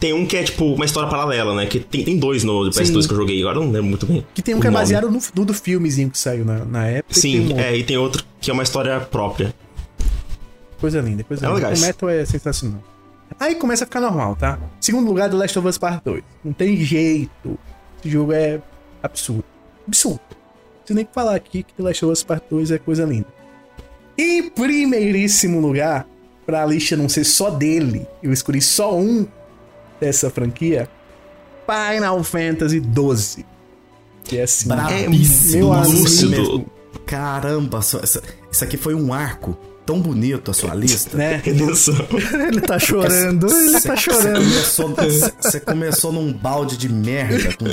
Tem 0.00 0.12
um 0.12 0.26
que 0.26 0.36
é 0.36 0.42
tipo 0.42 0.64
uma 0.74 0.84
história 0.84 1.08
paralela, 1.08 1.54
né? 1.54 1.64
Que 1.66 1.78
tem, 1.78 2.02
tem 2.04 2.18
dois 2.18 2.42
no 2.42 2.62
PS2 2.70 2.72
Sim. 3.02 3.06
que 3.06 3.12
eu 3.12 3.16
joguei, 3.16 3.40
agora 3.40 3.58
eu 3.58 3.62
não 3.62 3.70
lembro 3.70 3.88
muito 3.90 4.04
bem. 4.04 4.26
Que 4.34 4.42
tem 4.42 4.52
um 4.54 4.58
que 4.60 4.66
é 4.66 4.70
baseado 4.70 5.08
no, 5.08 5.20
no 5.36 5.44
do 5.44 5.54
filmezinho 5.54 6.10
que 6.10 6.18
saiu 6.18 6.44
na, 6.44 6.64
na 6.64 6.86
época. 6.88 7.16
e 7.16 7.22
tem 7.22 7.46
Sim, 7.46 7.52
um 7.54 7.60
é, 7.60 7.76
e 7.76 7.84
tem 7.84 7.96
outro 7.96 8.24
que 8.40 8.50
é 8.50 8.52
uma 8.52 8.64
história 8.64 8.98
própria. 8.98 9.54
Coisa 10.82 11.00
linda, 11.00 11.22
coisa 11.22 11.46
É 11.46 11.48
linda. 11.48 11.60
legais. 11.60 11.80
O 11.80 11.86
Metal 11.86 12.08
é 12.10 12.24
sensacional. 12.26 12.82
Aí 13.38 13.54
começa 13.54 13.84
a 13.84 13.86
ficar 13.86 14.00
normal, 14.00 14.34
tá? 14.36 14.58
Segundo 14.80 15.06
lugar, 15.06 15.30
The 15.30 15.36
Last 15.36 15.58
of 15.58 15.68
Us 15.68 15.78
Part 15.78 16.02
2. 16.04 16.22
Não 16.44 16.52
tem 16.52 16.76
jeito. 16.76 17.56
Esse 18.00 18.10
jogo 18.10 18.32
é 18.32 18.60
absurdo. 19.00 19.44
Absurdo. 19.86 20.20
Não 20.28 20.78
preciso 20.80 20.96
nem 20.96 21.08
falar 21.14 21.36
aqui 21.36 21.62
que 21.62 21.72
The 21.72 21.82
Last 21.84 22.04
of 22.04 22.12
Us 22.12 22.22
Part 22.24 22.44
2 22.50 22.72
é 22.72 22.78
coisa 22.78 23.04
linda. 23.04 23.28
Em 24.18 24.50
primeiríssimo 24.50 25.60
lugar, 25.60 26.04
pra 26.44 26.66
lista 26.66 26.96
não 26.96 27.08
ser 27.08 27.22
só 27.24 27.48
dele, 27.48 28.04
eu 28.20 28.32
escolhi 28.32 28.60
só 28.60 28.98
um, 28.98 29.24
dessa 30.00 30.28
franquia? 30.28 30.88
Final 31.64 32.22
Fantasy 32.24 32.82
XII. 32.82 33.46
Que 34.24 34.38
é 34.38 34.42
assim. 34.42 34.68
Brabíssimo. 34.68 35.70
Meu 35.72 35.82
lúcido. 35.84 36.66
Caramba, 37.06 37.78
isso 37.78 38.64
aqui 38.64 38.76
foi 38.76 38.94
um 38.94 39.12
arco 39.14 39.56
tão 39.84 40.00
bonito 40.00 40.50
a 40.50 40.54
sua 40.54 40.74
lista. 40.74 41.16
Né? 41.16 41.40
Redenção. 41.44 41.94
Ele 42.48 42.60
tá 42.60 42.78
chorando, 42.78 43.46
ele 43.48 43.80
tá 43.80 43.96
Você 43.96 43.96
chorando. 43.96 44.34
começou, 44.44 44.94
cê- 45.10 45.32
cê 45.50 45.60
começou 45.60 46.12
num 46.12 46.32
balde 46.32 46.76
de 46.76 46.88
merda 46.88 47.50
com. 47.56 47.66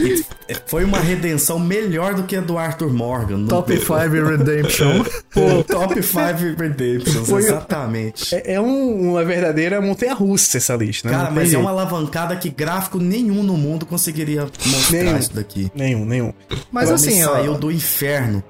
E 0.00 0.24
Foi 0.66 0.84
uma 0.84 0.98
redenção 0.98 1.58
melhor 1.58 2.14
do 2.14 2.24
que 2.24 2.36
a 2.36 2.40
do 2.40 2.58
Arthur 2.58 2.92
Morgan. 2.92 3.38
no- 3.38 3.48
Top 3.48 3.74
5 3.76 3.92
Redemption. 3.94 5.04
Pô, 5.32 5.62
Top 5.64 5.94
5 6.02 6.58
Redemptions, 6.60 7.28
Foi- 7.28 7.42
exatamente. 7.42 8.34
É, 8.34 8.54
é 8.54 8.60
um- 8.60 9.10
uma 9.12 9.24
verdadeira 9.24 9.80
montanha 9.80 10.14
russa 10.14 10.58
essa 10.58 10.74
lista, 10.74 11.08
né? 11.10 11.16
Cara, 11.16 11.30
mas 11.30 11.52
é 11.52 11.58
uma 11.58 11.70
alavancada 11.70 12.36
que 12.36 12.48
gráfico 12.50 12.98
nenhum 12.98 13.42
no 13.42 13.56
mundo 13.56 13.86
conseguiria 13.86 14.42
mostrar 14.66 15.02
Nenhum. 15.04 15.18
isso 15.18 15.32
daqui. 15.34 15.70
Nenhum, 15.74 16.04
nenhum. 16.04 16.32
Mas 16.70 16.86
Ele 16.86 16.94
assim, 16.94 17.24
ó, 17.24 17.32
saiu 17.34 17.54
do 17.54 17.70
inferno. 17.70 18.42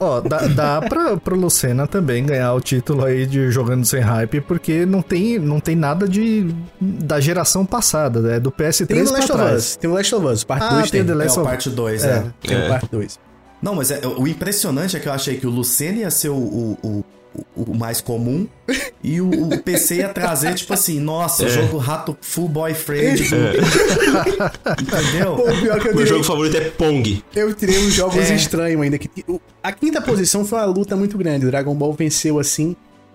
Ó, 0.00 0.20
dá, 0.20 0.38
dá 0.48 0.80
pra, 0.80 1.16
pro 1.16 1.36
Lucena 1.36 1.86
também 1.86 2.24
ganhar 2.24 2.52
o 2.54 2.60
título 2.60 3.04
aí 3.04 3.26
de 3.26 3.50
jogando 3.50 3.84
sem 3.84 4.00
hype, 4.00 4.40
porque 4.40 4.86
não 4.86 5.02
tem, 5.02 5.38
não 5.38 5.60
tem 5.60 5.76
nada 5.76 6.08
de 6.08 6.54
da 6.80 7.20
geração 7.20 7.66
passada, 7.66 8.20
né? 8.20 8.40
Do 8.40 8.50
PS3 8.50 8.86
Tem 8.86 9.02
o 9.02 9.04
pra 9.06 9.12
Last 9.18 9.32
of. 9.32 9.54
Us. 9.54 9.76
Tem 9.76 9.90
o 9.90 9.94
Last 9.94 10.14
of 10.14 10.26
Us. 10.26 10.44
Parte 10.44 10.64
Ah, 10.64 10.70
2 10.74 10.90
tem 10.90 11.04
tem. 11.04 11.06
The 11.06 11.12
É 11.12 11.24
Last 11.24 11.38
o 11.38 11.42
of 11.42 11.50
parte 11.50 11.70
2, 11.70 12.04
É. 12.04 12.08
é. 12.08 12.24
Tem 12.40 12.56
É. 12.56 12.64
o 12.64 12.68
parte 12.68 12.88
2. 12.90 13.18
Não, 13.60 13.74
mas 13.74 13.90
é- 13.90 14.00
o 14.06 14.26
impressionante 14.26 14.96
é 14.96 15.00
que 15.00 15.08
eu 15.08 15.12
achei 15.12 15.36
que 15.36 15.46
o 15.46 15.50
Lucene 15.50 16.00
ia 16.00 16.10
ser 16.10 16.28
o, 16.28 16.34
o, 16.36 16.78
o, 16.82 17.04
o- 17.56 17.74
mais 17.74 18.00
comum 18.00 18.46
e 19.02 19.20
o, 19.20 19.28
o 19.30 19.58
PC 19.62 19.96
ia 19.96 20.08
trazer, 20.08 20.54
tipo 20.54 20.72
assim, 20.72 20.98
nossa, 21.00 21.44
É. 21.46 21.48
jogo 21.48 21.76
rato 21.78 22.16
full 22.20 22.48
boyfriend. 22.48 23.22
Entendeu? 24.80 25.36
Pô, 25.36 25.44
pior 25.44 25.80
que 25.80 25.88
eu 25.88 25.94
Meu 25.94 26.04
tirei, 26.04 26.06
jogo 26.06 26.24
favorito 26.24 26.56
é 26.56 26.70
Pong. 26.70 27.22
eu 27.34 27.54
tirei 27.54 27.78
uns 27.78 27.94
jogos 27.94 28.30
É. 28.30 28.34
estranhos 28.34 28.80
ainda. 28.80 28.98
Que, 28.98 29.10
a 29.62 29.72
quinta 29.72 30.00
posição 30.00 30.44
foi 30.44 30.58
uma 30.58 30.66
luta 30.66 30.96
muito 30.96 31.16
grande. 31.18 31.46
O 31.46 31.50
Dragon 31.50 31.74
Ball 31.74 31.92
venceu 31.92 32.38
assim, 32.38 32.74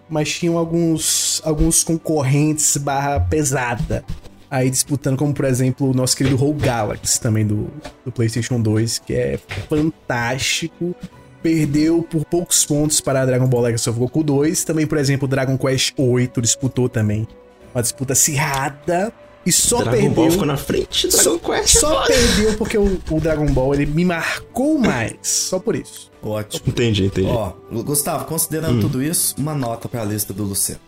mas 0.10 0.30
tinham 0.32 0.58
alguns, 0.58 1.42
alguns 1.46 1.84
concorrentes 1.84 2.78
barra 2.78 3.20
pesada 3.20 4.04
aí 4.50 4.70
disputando, 4.70 5.18
como 5.18 5.34
por 5.34 5.46
exemplo 5.46 5.90
o 5.90 5.94
nosso 5.96 6.16
querido 6.16 6.36
Whole 6.40 6.54
Galaxy, 6.60 7.20
também 7.20 7.44
do, 7.46 7.68
do 8.06 8.12
PlayStation 8.12 8.62
2, 8.62 9.00
que 9.00 9.14
é 9.14 9.40
fantástico. 9.68 10.96
Perdeu 11.44 12.02
por 12.10 12.24
poucos 12.26 12.66
pontos 12.66 13.02
para 13.02 13.26
Dragon 13.26 13.46
Ball 13.48 13.62
Legacy 13.64 13.90
of 13.90 14.00
Goku 14.00 14.24
2. 14.24 14.64
Também, 14.64 14.88
por 14.88 14.98
exemplo, 14.98 15.28
Dragon 15.28 15.58
Quest 15.58 15.94
8 15.98 16.42
disputou 16.42 16.88
também. 16.90 17.28
Uma 17.76 17.82
disputa 17.82 18.14
acirrada. 18.14 19.12
E 19.46 19.52
só 19.52 19.80
Dragon 19.84 19.92
perdeu. 19.92 20.12
Ball 20.14 20.32
ficou 20.32 20.46
na 20.46 20.56
frente 20.56 21.08
do 21.10 21.18
Dragon 21.18 21.40
Quest. 21.40 21.78
Só 21.80 22.06
perdeu 22.06 22.54
porque 22.58 22.78
o, 22.78 22.98
o 23.12 23.20
Dragon 23.20 23.46
Ball 23.48 23.74
ele 23.76 23.86
me 23.86 24.06
marcou 24.06 24.78
mais. 24.80 25.16
Só 25.22 25.60
por 25.60 25.76
isso. 25.76 26.10
Ótimo. 26.24 26.64
Entendi, 26.68 27.06
entendi. 27.08 27.28
Ó, 27.28 27.52
Gustavo, 27.84 28.24
Hum. 28.24 28.28
considerando 28.28 28.80
tudo 28.80 29.04
isso, 29.04 29.36
uma 29.38 29.54
nota 29.54 29.90
pra 29.90 30.06
lista 30.06 30.34
do 30.34 30.44
Luciano. 30.44 30.80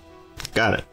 Cara, 0.54 0.86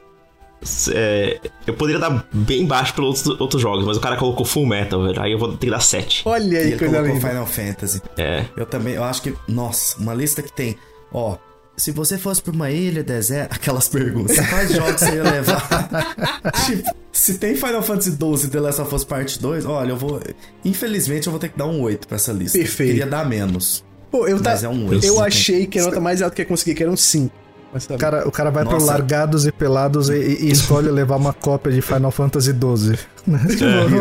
é, 0.95 1.41
eu 1.67 1.75
poderia 1.75 2.01
dar 2.01 2.27
bem 2.33 2.67
baixo 2.67 2.95
pelos 2.95 3.27
outros, 3.27 3.41
outros 3.41 3.63
jogos, 3.63 3.85
mas 3.85 3.97
o 3.97 4.01
cara 4.01 4.17
colocou 4.17 4.45
Full 4.45 4.67
Metal, 4.67 5.03
velho. 5.03 5.21
Aí 5.21 5.33
eu 5.33 5.39
vou 5.39 5.53
ter 5.53 5.67
que 5.67 5.71
dar 5.71 5.81
7. 5.81 6.23
Olha 6.25 6.43
E 6.43 6.57
aí, 6.57 6.67
ele 6.69 6.79
coisa 6.79 6.95
colocou 6.95 7.15
linda. 7.15 7.29
Final 7.29 7.47
Fantasy. 7.47 8.03
É. 8.17 8.45
Eu 8.57 8.67
também, 8.67 8.95
eu 8.95 9.05
acho 9.05 9.23
que, 9.23 9.35
nossa, 9.49 9.99
uma 9.99 10.15
lista 10.15 10.43
que 10.43 10.53
tem, 10.53 10.77
ó, 11.13 11.37
se 11.77 11.91
você 11.91 12.19
fosse 12.19 12.43
pra 12.43 12.53
uma 12.53 12.71
ilha 12.71 13.03
deserta, 13.03 13.55
aquelas 13.57 13.89
perguntas, 13.89 14.39
quais 14.49 14.73
jogos 14.73 15.01
você 15.01 15.15
ia 15.17 15.23
levar? 15.23 15.89
tipo, 16.67 16.91
se 17.11 17.39
tem 17.39 17.55
Final 17.57 17.83
Fantasy 17.83 18.11
XII 18.11 18.47
e 18.47 18.49
The 18.51 18.61
Last 18.61 18.81
of 18.81 18.95
Us 18.95 19.05
Part 19.05 19.39
2, 19.39 19.67
olha, 19.67 19.91
eu 19.91 19.97
vou, 19.97 20.21
infelizmente 20.65 21.27
eu 21.27 21.31
vou 21.31 21.41
ter 21.41 21.49
que 21.49 21.59
dar 21.59 21.67
um 21.67 21.81
8 21.81 22.07
pra 22.07 22.17
essa 22.17 22.33
lista. 22.33 22.59
Perfeito. 22.59 22.91
Queria 22.91 23.07
dar 23.07 23.29
menos. 23.29 23.85
Pô, 24.11 24.27
eu, 24.27 24.39
tá, 24.43 24.51
Mas 24.51 24.63
é 24.63 24.69
um 24.69 24.89
oito. 24.91 25.07
eu 25.07 25.23
achei 25.25 25.67
que 25.67 25.79
a 25.79 25.85
nota 25.85 25.99
mais 25.99 26.21
alta 26.21 26.37
que 26.37 26.43
eu 26.43 26.47
consegui, 26.47 26.75
que 26.75 26.83
era 26.83 26.93
um 26.93 26.97
5. 26.97 27.35
Mas 27.73 27.87
tá 27.87 27.95
O 27.95 27.99
cara, 27.99 28.29
o 28.29 28.31
cara 28.31 28.51
vai 28.51 28.65
pro 28.65 28.75
Nossa. 28.75 28.87
Largados 28.87 29.47
e 29.47 29.53
Pelados 29.53 30.11
e, 30.11 30.15
e 30.15 30.51
escolhe 30.51 30.91
levar 30.91 31.17
uma 31.17 31.33
cópia 31.33 31.73
de 31.73 31.81
Final 31.81 32.11
Fantasy 32.11 32.51
XII. 32.51 32.99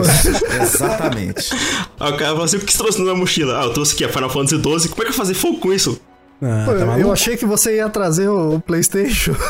Isso, 0.02 0.46
exatamente. 0.62 1.50
Aí 2.00 2.12
o 2.12 2.18
cara 2.18 2.32
falou 2.32 2.44
assim: 2.44 2.58
o 2.58 2.60
que 2.60 2.72
você 2.72 2.78
trouxe 2.78 2.98
na 2.98 3.06
minha 3.06 3.16
mochila? 3.16 3.62
Ah, 3.62 3.66
eu 3.66 3.74
trouxe 3.74 3.94
aqui 3.94 4.04
a 4.04 4.10
Final 4.10 4.30
Fantasy 4.30 4.58
12. 4.58 4.90
Como 4.90 5.02
é 5.02 5.06
que 5.06 5.12
eu 5.12 5.16
vou 5.16 5.26
fazer 5.26 5.34
fogo 5.34 5.60
com 5.60 5.72
isso? 5.72 6.00
Ah, 6.42 6.64
Pô, 6.66 6.74
tá 6.74 7.00
eu 7.00 7.12
achei 7.12 7.38
que 7.38 7.46
você 7.46 7.78
ia 7.78 7.88
trazer 7.88 8.28
o 8.28 8.60
PlayStation. 8.60 9.36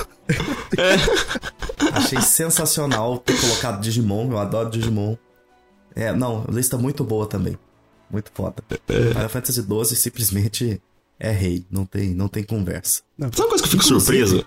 Achei 1.93 2.21
sensacional 2.21 3.17
ter 3.17 3.39
colocado 3.39 3.81
Digimon, 3.81 4.29
eu 4.31 4.38
adoro 4.38 4.69
Digimon. 4.69 5.15
É, 5.95 6.13
não, 6.13 6.45
lista 6.49 6.77
muito 6.77 7.03
boa 7.03 7.25
também. 7.25 7.57
Muito 8.10 8.29
foda. 8.34 8.55
Final 8.88 9.29
Fantasy 9.29 9.62
XII 9.62 9.95
simplesmente 9.95 10.81
é 11.21 11.31
rei, 11.31 11.63
não 11.69 11.86
tem, 11.86 12.10
não 12.15 12.27
tem 12.27 12.43
conversa. 12.43 13.03
Sabe 13.19 13.36
uma 13.38 13.49
coisa 13.49 13.63
que 13.63 13.67
eu 13.67 13.71
fico 13.71 13.84
surpreso? 13.86 14.43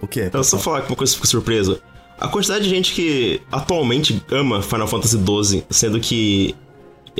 O 0.00 0.06
quê? 0.06 0.30
Eu 0.30 0.44
só 0.44 0.58
falar 0.58 0.80
uma 0.80 0.94
coisa 0.94 1.12
que 1.12 1.16
eu 1.16 1.22
fico 1.22 1.26
surpreso. 1.26 1.80
A 2.20 2.28
quantidade 2.28 2.64
de 2.64 2.70
gente 2.70 2.92
que 2.92 3.40
atualmente 3.50 4.22
ama 4.30 4.62
Final 4.62 4.86
Fantasy 4.86 5.18
XII, 5.18 5.64
sendo 5.70 5.98
que 5.98 6.54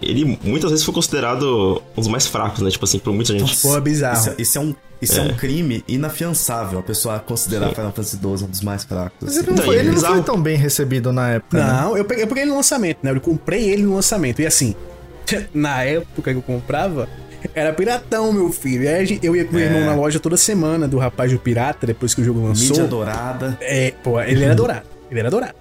ele 0.01 0.39
muitas 0.45 0.71
vezes 0.71 0.85
foi 0.85 0.93
considerado 0.93 1.83
um 1.97 2.01
dos 2.01 2.09
mais 2.09 2.27
fracos, 2.27 2.61
né? 2.61 2.71
Tipo 2.71 2.85
assim, 2.85 2.99
por 2.99 3.15
muita 3.15 3.37
gente. 3.37 3.57
Pô, 3.57 3.75
é 3.75 3.81
bizarro. 3.81 4.19
Isso, 4.19 4.35
isso 4.39 4.59
é 4.59 4.61
um, 4.61 4.75
isso 5.01 5.19
é. 5.19 5.23
um 5.23 5.35
crime 5.35 5.83
inafiançável, 5.89 6.79
a 6.79 6.83
pessoa 6.83 7.19
considerar 7.19 7.71
Final 7.71 7.91
Fantasy 7.93 8.19
XII 8.19 8.45
um 8.45 8.51
dos 8.51 8.61
mais 8.61 8.85
fracos. 8.85 9.17
Mas 9.23 9.39
assim. 9.39 9.41
ele 9.41 9.51
não, 9.51 9.57
Não, 9.57 9.65
foi, 9.65 9.77
é 9.77 9.79
ele 9.81 9.91
não 9.93 10.01
foi 10.01 10.23
tão 10.23 10.41
bem 10.41 10.59
recebido 10.59 11.11
na 11.11 11.31
época. 11.31 11.57
né? 11.59 11.73
Não, 11.73 11.97
eu 11.97 12.05
peguei, 12.05 12.25
eu 12.25 12.29
peguei 12.29 12.43
ele 12.43 12.51
no 12.51 12.57
lançamento, 12.57 12.99
né? 13.03 13.13
Eu 13.13 13.21
comprei 13.21 13.71
ele 13.71 13.83
no 13.83 13.95
lançamento. 13.95 14.43
E 14.43 14.47
assim, 14.47 14.75
na 15.55 15.83
época 15.83 16.33
que 16.33 16.39
eu 16.39 16.43
comprava, 16.43 17.09
era 17.55 17.73
piratão, 17.73 18.33
meu 18.33 18.51
filho. 18.53 18.85
E 18.85 19.19
eu 19.23 19.35
ia 19.37 19.45
com 19.45 19.57
o 19.57 19.59
É. 19.59 19.63
irmão 19.65 19.85
na 19.85 19.95
loja 19.95 20.19
toda 20.21 20.37
semana 20.37 20.87
do 20.89 20.99
rapaz 20.99 21.33
do 21.33 21.39
pirata, 21.39 21.87
depois 21.87 22.15
que 22.15 22.21
o 22.21 22.25
jogo 22.25 22.41
lançou. 22.43 22.69
Mídia 22.71 22.85
dourada. 22.85 23.59
É, 23.61 23.93
pô, 24.03 24.21
ele 24.21 24.45
era 24.45 24.55
dourado. 24.55 24.87
Ele 25.11 25.21
era 25.21 25.31
dourado. 25.31 25.55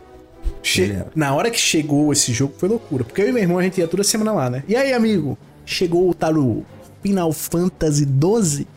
Che- 0.61 0.81
Ele 0.83 0.93
era. 0.93 1.07
Na 1.15 1.33
hora 1.33 1.49
que 1.49 1.59
chegou 1.59 2.11
esse 2.13 2.31
jogo 2.33 2.53
foi 2.57 2.69
loucura. 2.69 3.03
Porque 3.03 3.21
eu 3.21 3.29
e 3.29 3.31
meu 3.31 3.41
irmão 3.41 3.57
a 3.59 3.63
gente 3.63 3.79
ia 3.79 3.87
toda 3.87 4.03
semana 4.03 4.31
lá, 4.31 4.49
né? 4.49 4.63
E 4.67 4.75
aí, 4.75 4.93
amigo? 4.93 5.37
Chegou 5.65 6.09
o 6.09 6.13
tal 6.13 6.33
do 6.33 6.65
Final 7.01 7.31
Fantasy 7.31 8.05
XII? 8.05 8.67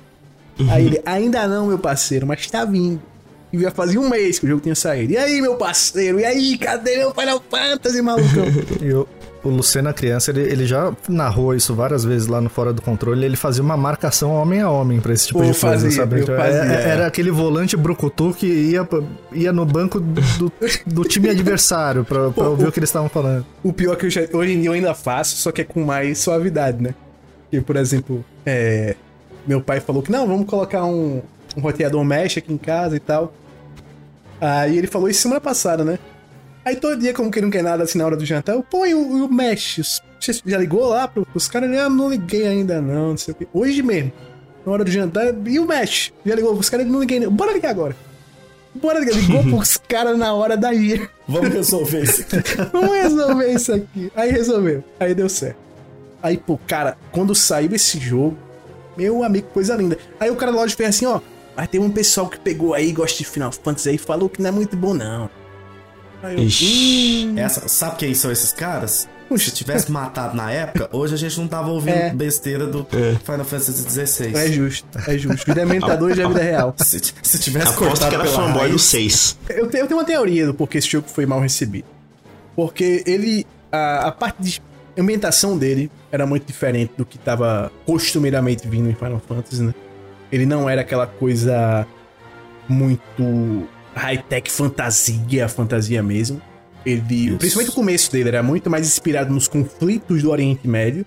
Aí 0.71 0.87
ele, 0.87 1.03
ainda 1.05 1.47
não, 1.47 1.67
meu 1.67 1.79
parceiro, 1.79 2.27
mas 2.27 2.47
tá 2.49 2.65
vindo. 2.65 3.01
E 3.53 3.59
já 3.61 3.71
fazia 3.71 4.01
um 4.01 4.09
mês 4.09 4.39
que 4.39 4.47
o 4.47 4.49
jogo 4.49 4.61
tinha 4.61 4.75
saído. 4.75 5.13
E 5.13 5.17
aí, 5.17 5.41
meu 5.41 5.55
parceiro? 5.57 6.19
E 6.19 6.25
aí, 6.25 6.59
cadê 6.59 6.97
meu 6.99 7.13
Final 7.15 7.43
Fantasy, 7.49 8.03
malucão? 8.03 8.45
E 8.83 8.89
o, 9.47 9.51
Lucena 9.51 9.93
criança, 9.93 10.31
ele, 10.31 10.41
ele 10.43 10.67
já 10.67 10.93
narrou 11.09 11.55
isso 11.55 11.75
várias 11.75 12.05
vezes 12.05 12.29
lá 12.29 12.41
no 12.41 12.49
Fora 12.49 12.73
do 12.73 12.81
Controle. 12.83 13.25
Ele 13.25 13.37
fazia 13.37 13.63
uma 13.63 13.77
marcação 13.77 14.31
homem 14.33 14.61
a 14.61 14.71
homem 14.71 15.01
pra 15.01 15.13
esse 15.13 15.29
tipo 15.29 15.39
Pô, 15.39 15.45
de 15.45 15.51
coisa, 15.59 15.67
fazia, 15.67 15.91
sabe? 15.91 16.17
eu 16.19 16.23
Então, 16.23 16.37
fazia, 16.37 16.63
é- 16.63 16.85
é. 16.85 16.89
Era 16.89 17.07
aquele 17.07 17.31
volante 17.31 17.77
brucutu 17.77 18.33
que 18.33 18.47
ia, 18.47 18.89
ia 19.33 19.53
no 19.53 19.65
banco 19.65 19.99
do, 20.01 20.53
do 20.87 21.05
time 21.05 21.29
adversário 21.31 22.05
pra, 22.05 22.31
pra 22.31 22.45
Pô, 22.45 22.51
ouvir 22.51 22.65
o- 22.65 22.69
o 22.69 22.73
que 22.73 22.79
eles 22.79 22.89
estavam 22.89 23.09
falando. 23.09 23.45
O 23.63 23.73
pior 23.73 23.93
é 23.95 23.97
que 23.97 24.07
eu 24.07 24.11
já- 24.11 24.27
hoje 24.33 24.53
em 24.53 24.61
dia 24.61 24.69
eu 24.71 24.73
ainda 24.75 24.95
faço, 24.95 25.37
só 25.37 25.51
que 25.53 25.61
é 25.61 25.65
com 25.65 25.85
mais 25.85 26.19
suavidade, 26.19 26.83
né? 26.83 26.95
Que, 27.51 27.61
por 27.61 27.77
exemplo, 27.77 28.25
é, 28.45 28.97
meu 29.47 29.61
pai 29.61 29.81
falou 29.81 30.03
que 30.03 30.11
não, 30.11 30.27
vamos 30.27 30.47
colocar 30.47 30.85
um, 30.85 31.23
um 31.57 31.61
roteador 31.61 32.05
mesh 32.05 32.39
aqui 32.39 32.53
em 32.53 32.59
casa 32.59 32.97
e 32.97 33.01
tal. 33.01 33.33
Aí 34.41 34.77
ele 34.77 34.87
falou 34.87 35.09
isso 35.09 35.23
semana 35.23 35.41
passada, 35.41 35.85
né? 35.85 35.99
Aí 36.67 36.75
todo 36.75 36.99
dia, 36.99 37.15
como 37.15 37.31
que 37.31 37.39
ele 37.39 37.47
não 37.47 37.51
quer 37.53 37.63
nada 37.63 37.85
assim 37.85 37.97
na 37.97 38.05
hora 38.05 38.17
do 38.17 38.27
jantar, 38.27 38.57
eu 38.57 38.61
põe 38.61 38.93
o, 38.93 39.25
o 39.25 39.33
mesh. 39.33 40.03
Você 40.19 40.41
já 40.45 40.59
ligou 40.59 40.89
lá 40.89 41.07
pro, 41.07 41.25
pros 41.25 41.47
caras? 41.47 41.71
Ah, 41.79 41.89
não 41.89 42.11
liguei 42.11 42.45
ainda 42.45 42.81
não, 42.81 43.11
não 43.11 43.17
sei 43.17 43.31
o 43.31 43.37
quê. 43.37 43.47
Hoje 43.55 43.85
mesmo, 43.85 44.11
na 44.67 44.73
hora 44.73 44.83
do 44.83 44.91
jantar, 44.91 45.33
e 45.47 45.61
o 45.61 45.65
mesh? 45.65 46.13
Já 46.25 46.35
ligou 46.35 46.53
pros 46.55 46.69
caras? 46.69 46.85
Não 46.85 46.99
liguei. 46.99 47.25
Bora 47.29 47.53
ligar 47.53 47.71
agora. 47.71 47.95
Bora 48.75 48.99
ligar. 48.99 49.15
Ligou 49.15 49.45
pros 49.57 49.77
caras 49.77 50.19
na 50.19 50.35
hora 50.35 50.57
daí. 50.57 51.09
Vamos 51.29 51.51
resolver 51.51 52.03
isso. 52.03 52.25
Vamos 52.73 52.97
resolver 52.97 53.53
isso 53.53 53.73
aqui. 53.73 54.11
Aí 54.17 54.33
resolveu. 54.33 54.83
Aí 54.99 55.15
deu 55.15 55.29
certo. 55.29 55.59
Aí, 56.21 56.37
pô, 56.37 56.59
cara, 56.67 56.99
quando 57.13 57.33
saiu 57.33 57.73
esse 57.77 58.01
jogo, 58.01 58.37
meu 58.97 59.23
amigo, 59.23 59.47
coisa 59.55 59.77
linda. 59.77 59.97
Aí 60.19 60.33
o 60.33 60.35
cara 60.35 60.51
da 60.51 60.59
loja 60.59 60.75
fez 60.75 60.89
assim, 60.89 61.07
ó. 61.07 61.21
Mas 61.57 61.69
tem 61.69 61.81
um 61.81 61.91
pessoal 61.91 62.29
que 62.29 62.41
pegou 62.41 62.75
aí, 62.75 62.91
gosta 62.91 63.19
de 63.19 63.25
Final 63.25 63.53
Fantasy 63.53 63.91
aí, 63.91 63.99
falou 63.99 64.29
que 64.29 64.43
não 64.43 64.49
é 64.49 64.53
muito 64.53 64.77
bom, 64.77 64.93
não. 64.93 65.31
Aí 66.23 66.37
eu, 66.37 66.45
Ixi. 66.45 67.29
hum, 67.31 67.39
Essa, 67.39 67.69
sabe 67.69 67.97
quem 67.97 68.15
são 68.15 68.31
esses 68.33 68.53
caras? 68.53 69.09
Puxa. 69.29 69.47
Se 69.47 69.51
tivesse 69.57 69.91
matado 69.91 70.37
na 70.37 70.51
época, 70.53 70.89
hoje 70.93 71.15
a 71.15 71.17
gente 71.17 71.39
não 71.41 71.49
tava 71.49 71.69
ouvindo 71.71 71.95
É. 71.97 72.11
besteira 72.11 72.65
do 72.67 72.87
É. 72.93 73.17
Final 73.25 73.45
Fantasy 73.45 73.73
XVI. 73.91 74.35
é 74.37 74.53
justo, 74.53 74.87
é 75.07 75.19
justo. 75.19 75.45
Vida 75.47 75.67
mentador 75.67 76.15
já 76.15 76.25
é 76.25 76.29
vida 76.29 76.43
real. 76.43 76.75
Se, 76.79 77.01
se 77.23 77.39
tivesse 77.41 77.67
Aposto 77.73 77.89
cortado 77.89 78.09
que 78.11 78.15
era 78.15 78.25
pela 78.25 78.35
fanboy 78.37 78.63
do 78.63 78.69
raiz, 78.69 78.83
6. 78.83 79.39
Eu 79.51 79.67
tenho, 79.67 79.83
eu 79.85 79.89
tenho 79.89 79.99
uma 80.01 80.07
teoria 80.07 80.47
do 80.47 80.55
porquê 80.55 80.79
esse 80.79 80.89
jogo 80.89 81.09
foi 81.09 81.27
mal 81.27 81.41
recebido. 81.41 81.87
Porque 82.55 83.03
ele. 83.07 83.45
A, 83.73 84.07
a 84.09 84.13
parte 84.13 84.37
de 84.41 84.63
ambientação 84.97 85.59
dele 85.59 85.91
era 86.13 86.25
muito 86.25 86.47
diferente 86.47 86.93
do 86.97 87.05
que 87.05 87.19
tava 87.19 87.71
costumeiramente 87.85 88.67
vindo 88.69 88.89
em 88.89 88.95
Final 88.95 89.21
Fantasy, 89.29 89.61
né? 89.63 89.75
Ele 90.31 90.47
não 90.47 90.71
era 90.71 90.81
aquela 90.83 91.07
coisa 91.07 91.85
muito 92.69 93.69
high-tech 93.97 94.51
fantasia, 94.51 95.49
fantasia 95.49 96.03
mesmo. 96.03 96.41
Ele, 96.85 97.29
Isso. 97.29 97.39
principalmente 97.39 97.71
o 97.71 97.75
começo 97.75 98.13
dele, 98.13 98.29
era 98.29 98.43
muito 98.43 98.71
mais 98.71 98.87
inspirado 98.87 99.33
nos 99.33 99.49
conflitos 99.49 100.23
do 100.23 100.31
Oriente 100.31 100.69
Médio 100.69 101.05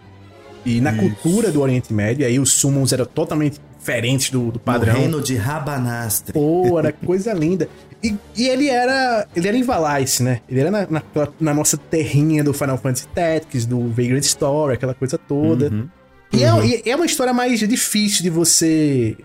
e 0.65 0.81
na 0.81 0.91
cultura 0.93 1.51
do 1.51 1.61
Oriente 1.61 1.93
Médio. 1.93 2.23
E 2.23 2.25
aí 2.25 2.39
os 2.39 2.51
summons 2.51 2.91
eram 2.91 3.05
totalmente 3.05 3.59
diferentes 3.77 4.29
do, 4.29 4.51
do 4.51 4.59
padrão. 4.59 4.93
No 4.93 4.99
reino 4.99 5.21
de 5.21 5.35
Rabanastre. 5.35 6.33
Pô, 6.33 6.77
era 6.77 6.91
coisa 7.05 7.31
linda. 7.31 7.69
E, 8.03 8.13
e 8.35 8.47
ele 8.47 8.69
era. 8.69 9.25
Ele 9.33 9.47
era 9.47 9.57
em 9.57 9.63
Valais, 9.63 10.19
né? 10.19 10.41
Ele 10.49 10.59
era 10.59 10.71
na, 10.71 10.87
na, 10.89 11.03
na 11.39 11.53
nossa 11.53 11.77
terrinha 11.77 12.43
do 12.43 12.53
Final 12.53 12.77
Fantasy 12.77 13.07
Tactics, 13.07 13.65
do 13.65 13.87
Vagrant 13.89 14.23
Story, 14.23 14.73
aquela 14.73 14.93
coisa 14.93 15.17
toda. 15.17 15.69
Uhum. 15.69 15.87
E, 16.33 16.43
é, 16.43 16.81
e 16.85 16.89
é 16.89 16.95
uma 16.95 17.05
história 17.05 17.33
mais 17.33 17.59
difícil 17.59 18.21
de 18.21 18.29
você 18.29 19.17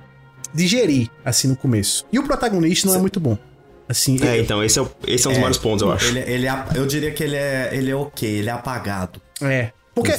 digerir, 0.54 1.10
assim, 1.24 1.48
no 1.48 1.56
começo. 1.56 2.06
E 2.12 2.18
o 2.18 2.22
protagonista 2.22 2.88
não 2.88 2.94
é 2.94 2.98
muito 2.98 3.18
bom. 3.18 3.36
Assim, 3.88 4.18
É, 4.24 4.38
é, 4.38 4.40
então, 4.40 4.64
esse 4.64 4.78
é, 4.78 4.82
o- 4.82 4.90
esse 5.06 5.26
é 5.26 5.28
um 5.28 5.32
dos 5.32 5.38
maiores 5.40 5.58
pontos, 5.58 5.82
eu 5.82 5.92
acho. 5.92 6.06
Ele, 6.06 6.20
ele 6.20 6.46
é- 6.48 6.64
eu 6.74 6.86
diria 6.86 7.10
que 7.10 7.22
ele 7.22 7.36
é, 7.36 7.68
ele 7.72 7.90
é 7.90 7.94
ok, 7.96 8.28
ele 8.28 8.48
é 8.48 8.52
apagado. 8.52 9.20
é. 9.42 9.70
Porque, 9.94 10.12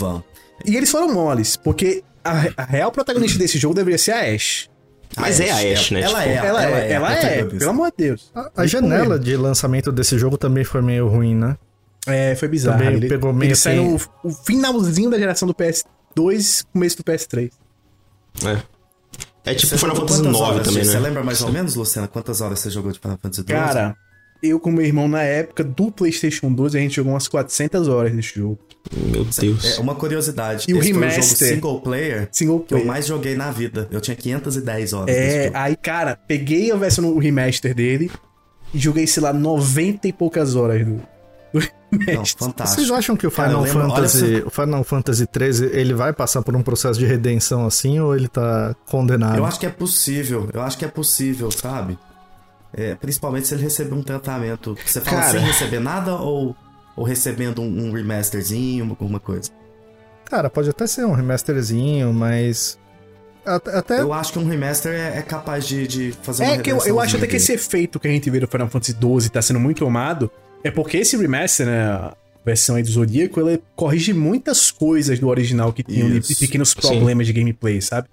e 0.66 0.78
eles 0.78 0.90
foram 0.90 1.14
moles, 1.14 1.58
porque 1.58 2.02
a, 2.24 2.46
a 2.56 2.64
real 2.64 2.90
protagonista 2.92 3.38
desse 3.40 3.58
jogo 3.58 3.74
deveria 3.76 3.98
ser 3.98 4.12
a 4.14 4.22
Ashe. 4.34 4.70
Mas 5.18 5.40
é 5.40 5.50
a 5.52 5.74
Ashe, 5.74 5.94
né? 5.94 6.02
Ela 6.02 6.20
Tipo, 6.24 6.30
é, 6.32 6.36
Ela, 6.48 6.64
é, 6.66 6.92
ela 6.92 7.12
é, 7.14 7.20
protagonista. 7.22 7.58
pelo 7.58 7.70
amor 7.72 7.92
de 7.92 7.98
Deus. 8.06 8.32
A, 8.34 8.52
a 8.56 8.66
janela 8.68 9.20
de 9.20 9.36
lançamento 9.36 9.92
desse 9.92 10.18
jogo 10.18 10.38
também 10.38 10.64
foi 10.64 10.82
meio 10.82 11.08
ruim, 11.10 11.36
né? 11.36 11.58
É, 12.08 12.36
foi 12.36 12.48
bizarro. 12.48 12.78
Também 12.78 12.96
ele 12.96 13.08
pegou 13.10 13.34
meio 13.34 13.50
ele 13.50 13.56
saiu 13.56 14.00
o 14.24 14.30
finalzinho 14.30 15.10
da 15.10 15.18
geração 15.18 15.48
do 15.48 15.54
PS2, 15.54 16.64
começo 16.72 16.98
do 16.98 17.04
PS3. 17.04 17.52
É. 18.46 18.62
É 19.46 19.54
tipo 19.54 19.68
Você 19.70 19.78
Final 19.78 19.96
Fantasy 19.96 20.22
IX 20.22 20.64
também, 20.68 20.84
Você 20.84 20.94
né? 20.94 21.00
lembra 21.00 21.24
mais 21.24 21.42
ou 21.42 21.52
menos, 21.52 21.76
Luciana, 21.76 22.08
quantas 22.08 22.42
horas 22.42 22.60
você 22.60 22.70
jogou 22.70 22.92
de 22.92 23.00
Final 23.00 23.18
Fantasy 23.22 23.42
XII? 23.42 23.56
Cara, 23.56 23.96
eu 24.42 24.60
com 24.60 24.72
meu 24.72 24.86
irmão 24.86 25.08
na 25.08 25.22
época 25.22 25.64
do 25.64 25.92
PlayStation 25.92 26.52
2, 26.52 26.76
a 26.76 26.80
gente 26.80 26.96
jogou 26.96 27.14
umas 27.14 27.28
400 27.28 27.88
horas 27.88 28.14
nesse 28.14 28.36
jogo. 28.40 28.60
Meu 28.96 29.24
Deus. 29.24 29.78
É 29.78 29.82
uma 29.82 29.96
curiosidade. 29.96 30.66
E 30.68 30.74
o 30.74 30.80
esse 30.80 30.94
foi 30.94 31.02
remaster? 31.08 31.24
jogo 31.24 31.56
single 31.56 31.82
player 31.82 32.28
Single 32.32 32.60
que 32.60 32.64
eu 32.66 32.78
player. 32.78 32.86
mais 32.88 33.06
joguei 33.08 33.36
na 33.36 33.52
vida. 33.52 33.88
Eu 33.92 34.02
tinha 34.02 34.16
510 34.16 34.94
horas 34.94 35.06
desse 35.16 35.38
É, 35.38 35.44
jogo. 35.46 35.58
aí, 35.58 35.76
cara, 35.76 36.16
peguei 36.28 36.72
a 36.72 36.76
versão 36.76 37.04
no 37.04 37.18
remaster 37.18 37.74
dele 37.74 38.12
e 38.74 38.80
joguei, 38.80 39.08
sei 39.08 39.24
lá, 39.24 39.32
90 39.34 40.08
e 40.08 40.14
poucas 40.14 40.56
horas 40.56 40.86
do 40.86 41.02
Não, 41.92 42.00
remaster. 42.00 42.38
fantástico. 42.40 42.82
Vocês 42.82 42.92
acham 42.92 43.16
que 43.16 43.26
o 43.26 43.32
Cara, 43.32 43.52
eu 43.54 43.64
Final 43.64 43.64
lembro- 43.64 43.82
olha 43.84 44.08
Fantasy, 44.10 44.36
essa- 44.36 44.48
o 44.48 44.50
Final 44.50 44.84
Fantasy 44.84 45.26
13, 45.28 45.66
ele 45.68 45.94
vai 45.94 46.12
passar 46.14 46.42
por 46.42 46.56
um 46.56 46.62
processo 46.62 47.00
de 47.00 47.06
redenção 47.06 47.66
assim 47.66 48.00
ou 48.00 48.16
ele 48.16 48.28
tá 48.28 48.76
condenado? 48.90 49.38
Eu 49.38 49.46
acho 49.46 49.60
que 49.60 49.66
é 49.66 49.70
possível, 49.70 50.50
eu 50.54 50.62
acho 50.62 50.78
que 50.78 50.86
é 50.86 50.88
possível, 50.88 51.50
sabe? 51.52 51.98
É, 52.74 52.96
principalmente 52.96 53.48
se 53.48 53.54
ele 53.54 53.64
receber 53.64 53.94
um 53.94 54.04
tratamento. 54.04 54.76
Você 54.86 55.00
fala 55.00 55.22
Cara. 55.22 55.32
sem 55.32 55.40
receber 55.40 55.80
nada 55.80 56.16
ou, 56.16 56.54
ou 56.96 57.06
recebendo 57.06 57.62
um, 57.62 57.88
um 57.88 57.92
remasterzinho, 57.94 58.90
alguma 58.90 59.20
coisa? 59.20 59.50
Cara, 60.26 60.50
pode 60.50 60.70
até 60.70 60.86
ser 60.88 61.06
um 61.06 61.14
remasterzinho, 61.14 62.12
mas 62.12 62.78
até, 63.46 64.02
Eu 64.02 64.12
acho 64.12 64.34
que 64.34 64.40
um 64.40 64.48
remaster 64.48 64.92
é, 64.92 65.20
é 65.20 65.22
capaz 65.22 65.66
de, 65.68 65.88
de 65.88 66.12
fazer 66.24 66.44
uma 66.44 66.54
É 66.54 66.58
que 66.58 66.72
eu, 66.72 66.80
eu 66.86 67.00
acho 67.00 67.16
até 67.16 67.28
que 67.28 67.36
esse 67.36 67.54
efeito 67.54 68.00
que 68.00 68.08
a 68.08 68.12
gente 68.12 68.28
vê 68.30 68.40
do 68.40 68.48
Final 68.48 68.68
Fantasy 68.68 68.92
XII 69.00 69.30
tá 69.30 69.40
sendo 69.42 69.60
muito 69.60 69.86
amado, 69.86 70.30
é 70.64 70.72
porque 70.72 70.98
esse 70.98 71.16
remaster, 71.18 71.66
né, 71.66 71.84
a 71.86 72.16
versão 72.46 72.76
aí 72.76 72.84
do 72.84 72.90
Zodíaco, 72.90 73.40
ele 73.40 73.62
corrige 73.76 74.14
muitas 74.14 74.72
coisas 74.72 75.20
do 75.20 75.28
original 75.28 75.74
que 75.74 75.84
tinham 75.84 76.20
de, 76.20 76.36
pequenos 76.36 76.74
problemas 76.74 77.28
de 77.28 77.34
gameplay, 77.34 77.82
sabe? 77.82 78.08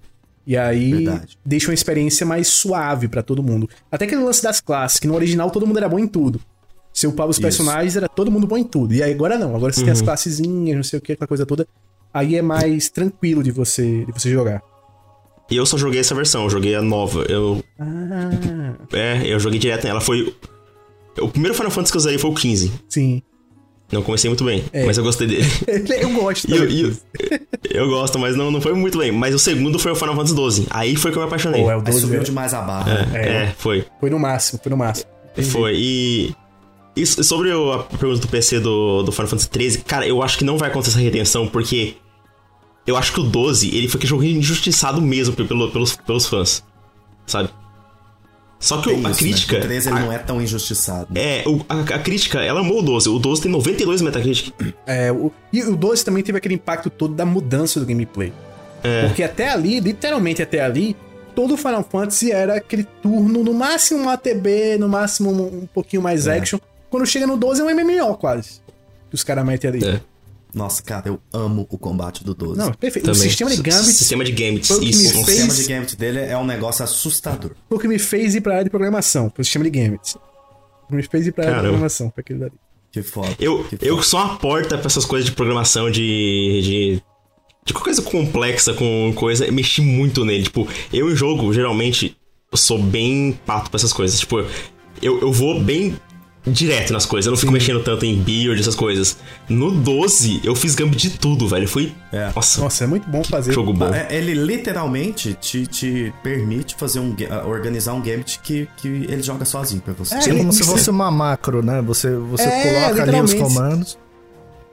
E 0.45 0.57
aí 0.57 1.05
Verdade. 1.05 1.37
deixa 1.45 1.69
uma 1.69 1.73
experiência 1.73 2.25
mais 2.25 2.47
suave 2.47 3.07
pra 3.07 3.23
todo 3.23 3.41
mundo. 3.41 3.69
Até 3.91 4.05
aquele 4.05 4.23
lance 4.23 4.43
das 4.43 4.59
classes, 4.59 4.99
que 4.99 5.07
no 5.07 5.15
original 5.15 5.49
todo 5.49 5.65
mundo 5.65 5.77
era 5.77 5.87
bom 5.87 5.99
em 5.99 6.07
tudo. 6.07 6.41
Você 6.93 7.07
upava 7.07 7.29
os 7.29 7.37
Isso. 7.37 7.41
personagens, 7.41 7.95
era 7.95 8.07
todo 8.07 8.29
mundo 8.29 8.45
bom 8.45 8.57
em 8.57 8.63
tudo. 8.63 8.93
E 8.93 9.01
aí 9.01 9.11
agora 9.11 9.37
não, 9.37 9.55
agora 9.55 9.73
você 9.73 9.83
tem 9.83 9.91
as 9.91 10.01
classezinhas, 10.01 10.75
não 10.75 10.83
sei 10.83 10.99
o 10.99 11.01
que, 11.01 11.13
aquela 11.13 11.27
coisa 11.27 11.45
toda. 11.45 11.65
Aí 12.13 12.35
é 12.35 12.41
mais 12.41 12.89
tranquilo 12.89 13.41
de 13.41 13.51
você, 13.51 14.05
de 14.05 14.11
você 14.11 14.29
jogar. 14.31 14.61
E 15.49 15.55
eu 15.55 15.65
só 15.65 15.77
joguei 15.77 15.99
essa 15.99 16.13
versão, 16.13 16.43
eu 16.43 16.49
joguei 16.49 16.75
a 16.75 16.81
nova. 16.81 17.23
Eu. 17.23 17.63
Ah, 17.79 18.75
É, 18.91 19.21
eu 19.25 19.39
joguei 19.39 19.59
direto 19.59 19.85
nela. 19.85 20.01
Foi. 20.01 20.35
O 21.21 21.27
primeiro 21.29 21.53
Final 21.55 21.71
Fantasy 21.71 21.91
que 21.91 21.97
eu 21.97 21.99
usei 21.99 22.17
foi 22.17 22.31
o 22.31 22.33
15. 22.33 22.71
sim. 22.89 23.21
Não 23.91 24.01
comecei 24.01 24.27
muito 24.27 24.43
bem, 24.43 24.63
É. 24.73 24.85
mas 24.87 24.97
eu 24.97 25.03
gostei 25.03 25.27
dele. 25.27 25.45
Eu 26.01 26.09
gosto 26.13 26.45
E 26.49 26.53
eu, 26.55 26.59
também. 26.61 26.75
e 26.77 26.81
eu, 26.81 26.95
eu 27.83 27.89
gosto, 27.89 28.17
mas 28.17 28.35
não, 28.35 28.49
não 28.49 28.59
foi 28.59 28.73
muito 28.73 28.97
bem. 28.97 29.11
Mas 29.11 29.35
o 29.35 29.37
segundo 29.37 29.77
foi 29.77 29.91
o 29.91 29.95
Final 29.95 30.15
Fantasy 30.15 30.33
12. 30.33 30.67
Aí 30.71 30.95
foi 30.95 31.11
que 31.11 31.17
eu 31.17 31.21
me 31.21 31.27
apaixonei. 31.27 31.61
Pô, 31.61 31.69
é 31.69 31.75
o 31.75 31.79
Aí 31.79 31.85
12 31.85 32.01
subiu 32.01 32.21
é- 32.21 32.23
demais 32.23 32.55
a 32.55 32.61
barra. 32.61 33.05
né? 33.05 33.09
é, 33.49 33.53
foi. 33.55 33.85
Foi 33.99 34.09
no 34.09 34.17
máximo, 34.17 34.59
foi 34.63 34.71
no 34.71 34.77
máximo. 34.77 35.07
Entendi. 35.33 35.47
Foi. 35.47 35.73
E. 35.75 36.33
e 36.95 37.05
sobre 37.05 37.51
o- 37.53 37.71
a 37.73 37.83
pergunta 37.83 38.19
do 38.21 38.27
PC 38.27 38.59
do, 38.59 39.03
do 39.03 39.11
Final 39.11 39.27
Fantasy 39.27 39.49
13, 39.49 39.77
cara, 39.79 40.07
eu 40.07 40.23
acho 40.23 40.39
que 40.39 40.43
não 40.43 40.57
vai 40.57 40.69
acontecer 40.71 40.91
essa 40.93 40.99
redenção, 40.99 41.45
porque. 41.47 41.95
Eu 42.87 42.97
acho 42.97 43.13
que 43.13 43.19
o 43.19 43.23
12, 43.23 43.75
ele 43.77 43.87
foi 43.87 43.99
que 44.01 44.07
jogo 44.07 44.23
injustiçado 44.23 44.99
mesmo 45.01 45.35
pelo, 45.35 45.69
pelos, 45.69 45.95
pelos 45.97 46.25
fãs. 46.25 46.63
Sabe? 47.27 47.49
Só 48.63 48.81
que 48.81 48.89
o- 48.89 49.05
a 49.07 49.11
isso, 49.11 49.19
crítica. 49.19 49.53
Né? 49.53 49.59
O 49.59 49.61
13 49.67 49.89
ele 49.89 49.97
a- 49.97 50.01
não 50.01 50.11
é 50.11 50.17
tão 50.17 50.41
injustiçado. 50.41 51.07
né? 51.13 51.39
É, 51.39 51.43
o- 51.47 51.65
a, 51.67 51.79
a 51.81 51.99
crítica, 51.99 52.41
ela 52.41 52.61
amou 52.61 52.79
o 52.79 52.81
12. 52.81 53.09
O 53.09 53.19
12 53.19 53.41
tem 53.41 53.51
92 53.51 53.99
no 54.01 54.05
Metacritic. 54.07 54.53
É, 54.87 55.11
o, 55.11 55.31
e 55.51 55.61
o 55.63 55.75
12 55.75 56.03
também 56.05 56.23
teve 56.23 56.37
aquele 56.37 56.55
impacto 56.55 56.89
todo 56.89 57.13
da 57.13 57.25
mudança 57.25 57.79
do 57.79 57.85
gameplay. 57.85 58.31
É. 58.83 59.05
Porque 59.07 59.21
até 59.23 59.49
ali, 59.49 59.79
literalmente 59.79 60.41
até 60.41 60.61
ali, 60.61 60.95
todo 61.35 61.57
Final 61.57 61.83
Fantasy 61.89 62.31
era 62.31 62.55
aquele 62.55 62.83
turno, 63.01 63.43
no 63.43 63.53
máximo 63.53 64.03
um 64.03 64.09
ATB, 64.09 64.77
no 64.79 64.87
máximo 64.87 65.31
um, 65.31 65.63
um 65.63 65.65
pouquinho 65.65 66.01
mais 66.01 66.27
É. 66.27 66.37
action. 66.37 66.59
Quando 66.89 67.05
chega 67.05 67.25
no 67.27 67.35
12 67.37 67.61
é 67.61 67.63
um 67.63 67.69
MMO 67.69 68.15
quase. 68.17 68.61
Que 69.09 69.15
os 69.15 69.23
caras 69.23 69.45
metem 69.45 69.69
ali. 69.69 69.85
É. 69.85 69.99
Nossa, 70.53 70.83
cara, 70.83 71.07
eu 71.09 71.19
amo 71.33 71.65
o 71.69 71.77
combate 71.77 72.23
do 72.23 72.33
12. 72.35 72.59
Não, 72.59 72.71
perfeito. 72.73 73.05
Também. 73.05 73.19
O 73.19 73.23
sistema 73.23 73.49
de 73.49 73.57
Gambit 73.61 73.83
Sistema 73.93 74.23
de 74.23 74.31
Gambit, 74.31 74.71
o 74.73 74.79
que 74.79 74.85
isso. 74.89 75.19
O 75.19 75.23
fez- 75.25 75.37
sistema 75.39 75.53
de 75.53 75.63
gambit 75.73 75.95
dele 75.97 76.19
é 76.19 76.37
um 76.37 76.45
negócio 76.45 76.83
assustador. 76.83 77.51
foi 77.67 77.77
o 77.77 77.81
que 77.81 77.87
me 77.87 77.97
fez 77.97 78.35
ir 78.35 78.41
pra 78.41 78.53
área 78.53 78.63
de 78.65 78.69
programação, 78.69 79.29
pro 79.29 79.43
sistema 79.43 79.65
de 79.65 79.71
Gambit. 79.71 80.15
Me 80.91 81.01
fez 81.01 81.25
ir 81.27 81.31
pra 81.31 81.45
área 81.45 81.55
de 81.55 81.61
programação, 81.63 82.09
pra 82.11 82.21
aquele 82.21 82.39
dali. 82.39 82.51
Que 82.91 83.01
foda. 83.01 83.29
Eu, 83.39 83.63
que 83.63 83.77
eu 83.81 83.95
foda. 83.95 84.03
sou 84.07 84.19
uma 84.19 84.35
porta 84.37 84.77
pra 84.77 84.85
essas 84.85 85.05
coisas 85.05 85.27
de 85.27 85.35
programação, 85.35 85.89
de. 85.89 86.61
de. 86.61 87.03
de 87.65 87.73
qualquer 87.73 87.95
coisa 87.95 88.01
complexa 88.03 88.73
com 88.75 89.11
coisa. 89.15 89.45
Eu 89.45 89.53
mexi 89.53 89.81
muito 89.81 90.23
nele. 90.23 90.43
Tipo, 90.43 90.67
eu 90.93 91.11
em 91.11 91.15
jogo, 91.15 91.51
geralmente, 91.51 92.15
eu 92.51 92.57
sou 92.57 92.77
bem 92.77 93.39
pato 93.47 93.71
pra 93.71 93.77
essas 93.79 93.91
coisas. 93.91 94.19
Tipo, 94.19 94.45
eu, 95.01 95.19
eu 95.19 95.31
vou 95.31 95.59
bem 95.59 95.97
direto 96.45 96.91
nas 96.91 97.05
coisas. 97.05 97.25
Eu 97.27 97.31
não 97.31 97.37
fico 97.37 97.51
mexendo 97.51 97.81
tanto 97.83 98.05
em 98.05 98.15
build, 98.21 98.59
essas 98.59 98.75
coisas. 98.75 99.17
No 99.47 99.71
12, 99.71 100.41
eu 100.43 100.55
fiz 100.55 100.75
gambit 100.75 101.09
de 101.09 101.17
tudo, 101.17 101.47
velho. 101.47 101.67
Foi. 101.67 101.93
É. 102.11 102.31
Nossa, 102.35 102.61
Nossa, 102.61 102.83
é 102.83 102.87
muito 102.87 103.09
bom 103.09 103.23
fazer. 103.23 103.53
jogo 103.53 103.71
bom. 103.73 103.93
É, 103.93 104.07
Ele 104.13 104.33
literalmente 104.33 105.33
te, 105.35 105.65
te 105.67 106.13
permite 106.21 106.75
fazer 106.75 106.99
um, 106.99 107.15
ga- 107.15 107.45
organizar 107.45 107.93
um 107.93 108.01
gambit 108.01 108.39
que, 108.39 108.67
que 108.77 108.87
ele 108.87 109.23
joga 109.23 109.45
sozinho 109.45 109.81
pra 109.81 109.93
você. 109.93 110.15
É, 110.15 110.19
é 110.19 110.35
como 110.35 110.51
se 110.51 110.63
fosse 110.63 110.89
uma 110.89 111.09
macro, 111.09 111.63
né? 111.63 111.81
Você, 111.81 112.15
você 112.15 112.43
É, 112.43 112.89
coloca 112.89 113.03
ali 113.03 113.21
os 113.21 113.33
comandos. 113.33 113.97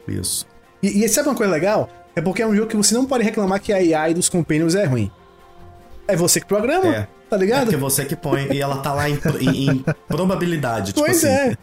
Isso. 0.09 0.47
E, 0.83 1.05
e 1.05 1.09
sabe 1.09 1.29
uma 1.29 1.35
coisa 1.35 1.53
legal? 1.53 1.89
É 2.17 2.21
porque 2.21 2.43
é 2.43 2.47
um 2.47 2.55
jogo 2.55 2.67
que 2.69 2.77
você 2.77 2.93
não 2.95 3.07
pode 3.07 3.23
reclamar 3.23 3.61
que 3.61 3.73
a 3.73 3.77
AI 3.77 4.15
dos 4.15 4.29
companions 4.29 4.75
é 4.75 4.85
ruim. 4.85 5.11
É 6.09 6.17
você 6.17 6.41
que 6.41 6.47
programa, 6.47 6.87
É. 6.95 7.09
tá 7.31 7.37
É 7.37 7.39
ligado? 7.39 7.63
porque 7.63 7.77
você 7.77 8.05
que 8.05 8.15
põe 8.17 8.53
e 8.53 8.61
ela 8.61 8.79
tá 8.79 8.93
lá 8.93 9.09
em, 9.09 9.19
em- 9.41 9.71
em 9.71 9.85
probabilidade. 10.09 10.93
Tipo 10.93 11.07
Pois 11.07 11.25
assim. 11.25 11.29
é. 11.33 11.57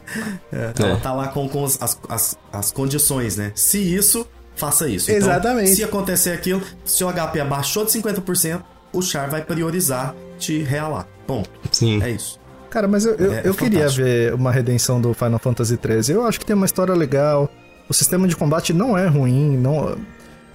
É, 0.51 0.74
Ela 0.80 0.97
tá 0.97 1.13
lá 1.13 1.28
com, 1.28 1.47
com 1.47 1.63
as, 1.65 1.78
as, 2.09 2.38
as 2.51 2.72
condições, 2.72 3.38
né? 3.38 3.51
Se 3.53 3.78
isso, 3.78 4.26
faça 4.55 4.88
isso. 4.89 5.11
Então, 5.11 5.30
Exatamente. 5.30 5.76
se 5.76 5.84
acontecer 5.84 6.32
aquilo, 6.32 6.61
se 6.86 7.03
o 7.03 7.11
HP 7.11 7.39
abaixou 7.39 7.86
de 7.86 7.91
50%, 7.91 8.61
o 8.93 9.01
Char 9.01 9.30
vai 9.30 9.41
priorizar 9.43 10.15
te 10.39 10.63
realar. 10.63 11.05
Ponto. 11.28 11.49
Sim. 11.72 12.01
É 12.01 12.09
isso. 12.11 12.39
Cara, 12.70 12.88
mas 12.88 13.05
eu, 13.05 13.15
eu, 13.15 13.34
É, 13.34 13.36
é 13.38 13.41
eu 13.45 13.53
queria 13.53 13.80
fantástico. 13.80 14.05
ver 14.05 14.34
uma 14.34 14.51
redenção 14.51 14.99
do 15.01 15.13
Final 15.13 15.39
Fantasy 15.39 15.78
XIII. 16.03 16.15
Eu 16.15 16.26
acho 16.26 16.39
que 16.39 16.45
tem 16.45 16.55
uma 16.55 16.65
história 16.65 16.93
legal. 16.93 17.49
O 17.89 17.93
sistema 17.93 18.28
de 18.28 18.36
combate 18.36 18.74
não 18.74 18.97
é 18.97 19.07
ruim. 19.07 19.57
Não... 19.57 19.97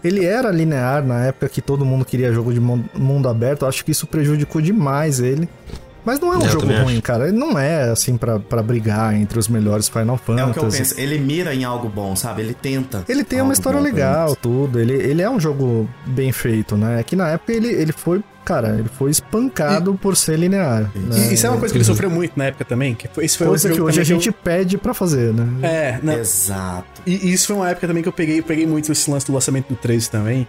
Ele 0.04 0.24
era 0.24 0.50
linear 0.50 1.04
na 1.04 1.26
época 1.26 1.48
que 1.48 1.62
todo 1.62 1.84
mundo 1.84 2.04
queria 2.04 2.32
jogo 2.32 2.52
de 2.52 2.60
mundo 2.60 3.28
aberto. 3.28 3.66
Acho 3.66 3.84
que 3.84 3.92
isso 3.92 4.06
prejudicou 4.06 4.60
demais 4.60 5.20
ele. 5.20 5.48
Mas 6.04 6.18
não 6.18 6.32
é 6.32 6.36
um 6.38 6.42
Eu 6.44 6.48
jogo 6.50 6.66
ruim, 6.72 7.00
cara. 7.00 7.28
Ele 7.28 7.36
não 7.38 7.58
é 7.58 7.90
assim 7.90 8.16
pra, 8.16 8.38
pra 8.40 8.62
brigar 8.62 9.14
entre 9.14 9.38
os 9.38 9.46
melhores 9.48 9.88
Final 9.88 10.16
Fantasy. 10.16 10.48
É 10.48 10.50
o 10.50 10.52
que 10.52 10.58
eu 10.58 10.68
penso. 10.68 11.00
Ele 11.00 11.18
mira 11.18 11.54
em 11.54 11.64
algo 11.64 11.88
bom, 11.88 12.16
sabe? 12.16 12.42
Ele 12.42 12.54
tenta. 12.54 13.04
Ele 13.08 13.22
tem 13.22 13.40
uma 13.40 13.52
história 13.52 13.78
legal, 13.80 14.34
tudo. 14.34 14.80
Ele, 14.80 14.94
ele 14.94 15.22
é 15.22 15.30
um 15.30 15.38
jogo 15.38 15.88
bem 16.06 16.32
feito, 16.32 16.76
né? 16.76 17.00
É 17.00 17.02
que 17.02 17.14
na 17.14 17.28
época 17.28 17.52
ele, 17.52 17.68
ele 17.68 17.92
foi, 17.92 18.22
cara, 18.44 18.70
ele 18.78 18.88
foi 18.88 19.10
espancado 19.10 19.94
por 19.94 20.16
ser 20.16 20.36
linear. 20.38 20.90
Né? 20.94 21.28
E, 21.30 21.34
e 21.34 21.36
sabe 21.36 21.54
uma 21.54 21.60
coisa 21.60 21.72
que 21.72 21.78
ele 21.78 21.84
sofreu 21.84 22.10
muito 22.10 22.32
na 22.36 22.46
época 22.46 22.64
também? 22.64 22.94
Que 22.94 23.06
foi, 23.08 23.24
esse 23.24 23.38
foi 23.38 23.46
Coisa 23.46 23.70
que 23.70 23.80
hoje 23.80 24.00
a 24.00 24.04
gente 24.04 24.32
pede 24.32 24.76
pra 24.78 24.92
fazer, 24.92 25.32
né? 25.32 25.46
eu- 25.62 25.66
É, 25.68 26.00
não. 26.02 26.14
Exato. 26.14 27.00
E, 27.06 27.28
e 27.28 27.32
isso 27.32 27.46
foi 27.46 27.56
uma 27.56 27.70
época 27.70 27.86
também 27.86 28.02
que 28.02 28.08
eu 28.08 28.12
peguei, 28.12 28.40
eu 28.40 28.44
peguei 28.44 28.66
muito 28.66 28.90
esse 28.90 29.08
lance 29.10 29.26
do 29.26 29.32
lançamento 29.32 29.68
do 29.68 29.76
13 29.76 30.10
também. 30.10 30.48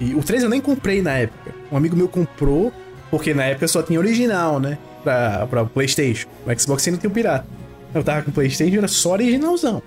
E 0.00 0.14
o 0.14 0.22
13 0.22 0.44
eu 0.44 0.50
nem 0.50 0.60
comprei 0.60 1.02
na 1.02 1.12
época. 1.12 1.52
Um 1.70 1.76
amigo 1.76 1.96
meu 1.96 2.08
comprou, 2.08 2.72
Porque 3.16 3.32
na 3.32 3.44
época 3.44 3.68
só 3.68 3.82
tinha 3.82 3.98
original, 3.98 4.58
né? 4.58 4.76
Pra, 5.02 5.46
pra 5.46 5.64
Playstation. 5.64 6.28
O 6.46 6.58
Xbox 6.60 6.86
ainda 6.88 6.98
tinha 6.98 7.10
o 7.10 7.12
pirata. 7.12 7.46
Eu 7.94 8.02
tava 8.02 8.22
com 8.22 8.30
o 8.30 8.34
Playstation, 8.34 8.76
era 8.78 8.88
só 8.88 9.12
originalzão. 9.12 9.80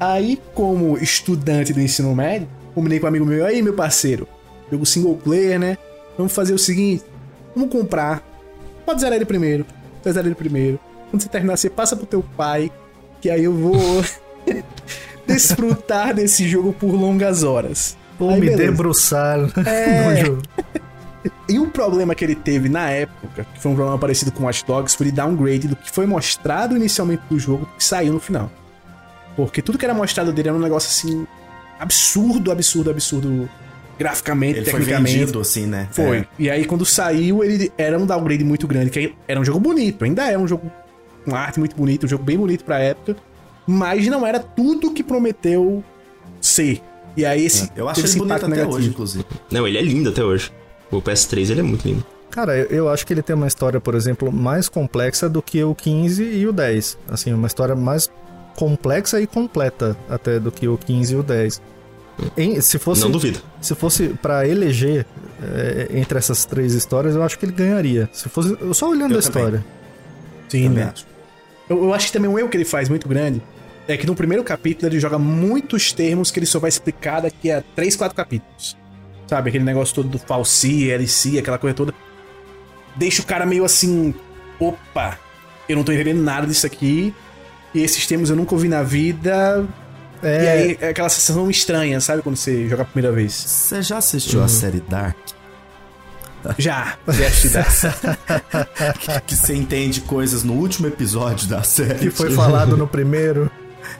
Aí, 0.00 0.40
como 0.54 0.96
estudante 0.96 1.72
do 1.72 1.80
ensino 1.80 2.14
médio, 2.14 2.48
combinei 2.74 2.98
com 2.98 3.06
um 3.06 3.08
amigo 3.08 3.26
meu, 3.26 3.44
aí 3.44 3.60
meu 3.62 3.74
parceiro, 3.74 4.26
jogo 4.72 4.86
single 4.86 5.16
player, 5.16 5.58
né? 5.58 5.76
Vamos 6.16 6.32
fazer 6.32 6.54
o 6.54 6.58
seguinte, 6.58 7.04
vamos 7.54 7.70
comprar. 7.70 8.22
Pode 8.86 9.00
zerar 9.00 9.16
ele 9.16 9.24
primeiro. 9.26 9.66
Você 10.02 10.12
zera 10.12 10.26
ele 10.26 10.34
primeiro. 10.34 10.80
Quando 11.10 11.22
você 11.22 11.28
terminar, 11.28 11.56
você 11.56 11.68
passa 11.70 11.94
pro 11.96 12.06
teu 12.06 12.24
pai, 12.36 12.72
que 13.20 13.28
aí 13.30 13.44
eu 13.44 13.52
vou 13.52 13.76
desfrutar 15.26 16.14
desse 16.14 16.48
jogo 16.48 16.72
por 16.72 16.92
longas 16.92 17.42
horas. 17.42 17.96
Vou 18.18 18.30
Aí, 18.30 18.36
me 18.40 18.46
beleza. 18.48 18.62
debruçar 18.70 19.38
É. 19.66 20.08
no 20.08 20.26
jogo. 20.26 20.42
E 21.48 21.58
o 21.58 21.66
problema 21.68 22.14
que 22.14 22.24
ele 22.24 22.34
teve 22.34 22.68
na 22.68 22.90
época, 22.90 23.46
que 23.54 23.60
foi 23.60 23.72
um 23.72 23.74
problema 23.74 23.98
parecido 23.98 24.30
com 24.30 24.44
Watch 24.44 24.64
Dogs, 24.66 24.94
foi 24.96 25.06
de 25.06 25.12
downgrade 25.12 25.68
do 25.68 25.76
que 25.76 25.90
foi 25.90 26.06
mostrado 26.06 26.76
inicialmente 26.76 27.22
do 27.30 27.38
jogo 27.38 27.66
que 27.78 27.84
saiu 27.84 28.12
no 28.12 28.20
final. 28.20 28.50
Porque 29.36 29.62
tudo 29.62 29.78
que 29.78 29.84
era 29.84 29.94
mostrado 29.94 30.32
dele 30.32 30.48
era 30.48 30.56
um 30.56 30.60
negócio 30.60 30.88
assim. 30.88 31.26
absurdo, 31.78 32.52
absurdo, 32.52 32.90
absurdo. 32.90 33.48
Graficamente, 33.98 34.58
Ele 34.58 34.64
foi 34.70 34.80
tecnicamente. 34.80 35.18
vendido, 35.18 35.40
assim, 35.40 35.66
né? 35.66 35.88
Foi. 35.92 36.18
É. 36.18 36.26
E 36.38 36.50
aí, 36.50 36.64
quando 36.64 36.84
saiu, 36.84 37.44
ele 37.44 37.72
era 37.78 37.96
um 37.96 38.04
downgrade 38.04 38.42
muito 38.42 38.66
grande, 38.66 38.90
que 38.90 39.14
era 39.28 39.38
um 39.38 39.44
jogo 39.44 39.60
bonito, 39.60 40.04
ainda 40.04 40.28
é 40.30 40.36
um 40.36 40.48
jogo 40.48 40.70
com 41.24 41.34
arte 41.34 41.60
muito 41.60 41.76
bonita, 41.76 42.04
um 42.04 42.08
jogo 42.08 42.24
bem 42.24 42.36
bonito 42.36 42.64
pra 42.64 42.80
época, 42.80 43.16
mas 43.66 44.06
não 44.08 44.26
era 44.26 44.40
tudo 44.40 44.90
que 44.92 45.02
prometeu 45.02 45.82
ser. 46.40 46.82
E 47.16 47.24
aí 47.24 47.44
esse 47.46 47.70
Eu 47.76 47.88
acho 47.88 48.00
ele 48.00 48.08
esse 48.08 48.18
bonito 48.18 48.34
até 48.34 48.48
negativo. 48.48 48.76
hoje, 48.76 48.88
inclusive. 48.88 49.24
Não, 49.50 49.66
ele 49.66 49.78
é 49.78 49.82
lindo 49.82 50.10
até 50.10 50.24
hoje. 50.24 50.50
O 50.98 51.02
PS3 51.02 51.50
ele 51.50 51.60
é 51.60 51.62
muito 51.62 51.86
lindo. 51.86 52.04
Cara, 52.30 52.56
eu, 52.56 52.88
acho 52.88 53.06
que 53.06 53.12
ele 53.12 53.22
tem 53.22 53.36
uma 53.36 53.46
história, 53.46 53.80
por 53.80 53.94
exemplo, 53.94 54.32
mais 54.32 54.68
complexa 54.68 55.28
do 55.28 55.40
que 55.40 55.62
o 55.62 55.74
15 55.74 56.24
e 56.24 56.46
o 56.48 56.52
10. 56.52 56.98
Assim, 57.08 57.32
uma 57.32 57.46
história 57.46 57.76
mais 57.76 58.10
complexa 58.56 59.20
e 59.20 59.26
completa 59.26 59.96
até 60.08 60.40
do 60.40 60.50
que 60.50 60.66
o 60.66 60.76
15 60.76 61.14
e 61.14 61.16
o 61.16 61.22
10. 61.22 61.62
Em- 62.36 62.60
se 62.60 62.78
fosse, 62.78 63.02
Não 63.02 63.10
duvido. 63.10 63.40
se 63.60 63.74
fosse 63.74 64.08
para 64.20 64.46
eleger 64.48 65.06
é, 65.42 65.88
entre 65.92 66.16
essas 66.18 66.44
três 66.44 66.72
histórias, 66.74 67.14
eu 67.14 67.22
acho 67.22 67.38
que 67.38 67.44
ele 67.44 67.52
ganharia. 67.52 68.08
Se 68.12 68.28
fosse 68.28 68.56
só 68.72 68.88
olhando 68.88 69.12
Eu 69.14 69.18
a 69.18 69.22
também. 69.22 69.42
história. 69.42 69.64
Sim, 70.48 70.64
Também 70.68 70.84
né? 70.84 70.94
Eu, 71.68 71.84
eu 71.84 71.94
acho 71.94 72.06
que 72.06 72.12
também 72.12 72.30
um 72.30 72.38
erro 72.38 72.48
que 72.48 72.56
ele 72.56 72.64
faz 72.64 72.88
muito 72.88 73.08
grande 73.08 73.42
é 73.88 73.96
que 73.96 74.06
no 74.06 74.14
primeiro 74.14 74.42
capítulo 74.44 74.88
ele 74.90 74.98
joga 75.00 75.18
muitos 75.18 75.92
termos 75.92 76.30
que 76.30 76.38
ele 76.38 76.46
só 76.46 76.58
vai 76.58 76.68
explicar 76.68 77.20
daqui 77.22 77.50
a 77.50 77.62
3, 77.74 77.96
4 77.96 78.14
capítulos. 78.16 78.76
Sabe? 79.26 79.48
Aquele 79.48 79.64
negócio 79.64 79.94
todo 79.94 80.08
do 80.08 80.18
falsi, 80.18 80.90
LC, 80.90 81.38
aquela 81.38 81.58
coisa 81.58 81.74
toda. 81.74 81.94
Deixa 82.96 83.22
o 83.22 83.24
cara 83.24 83.44
meio 83.46 83.64
assim. 83.64 84.14
Opa, 84.60 85.18
eu 85.68 85.76
não 85.76 85.82
tô 85.84 85.92
entendendo 85.92 86.22
nada 86.22 86.46
disso 86.46 86.66
aqui. 86.66 87.14
E 87.74 87.82
esses 87.82 88.06
termos 88.06 88.30
eu 88.30 88.36
nunca 88.36 88.54
ouvi 88.54 88.68
na 88.68 88.82
vida. 88.82 89.66
E 90.22 90.26
É, 90.26 90.50
aí 90.50 90.78
é 90.80 90.88
aquela 90.90 91.08
sensação 91.08 91.50
estranha, 91.50 92.00
sabe? 92.00 92.22
Quando 92.22 92.36
você 92.36 92.68
joga 92.68 92.82
a 92.82 92.84
primeira 92.84 93.14
vez. 93.14 93.32
Você 93.34 93.82
já 93.82 93.98
assistiu 93.98 94.38
Uhum. 94.38 94.44
a 94.44 94.48
série 94.48 94.80
Dark? 94.80 95.16
Já, 96.58 96.96
já. 97.08 97.64
Que 99.26 99.34
você 99.34 99.54
entende 99.54 100.02
coisas 100.02 100.42
no 100.44 100.52
último 100.52 100.86
episódio 100.86 101.48
da 101.48 101.62
série. 101.62 101.98
que 101.98 102.10
foi 102.10 102.30
falado 102.30 102.76
no 102.76 102.86
primeiro. 102.86 103.50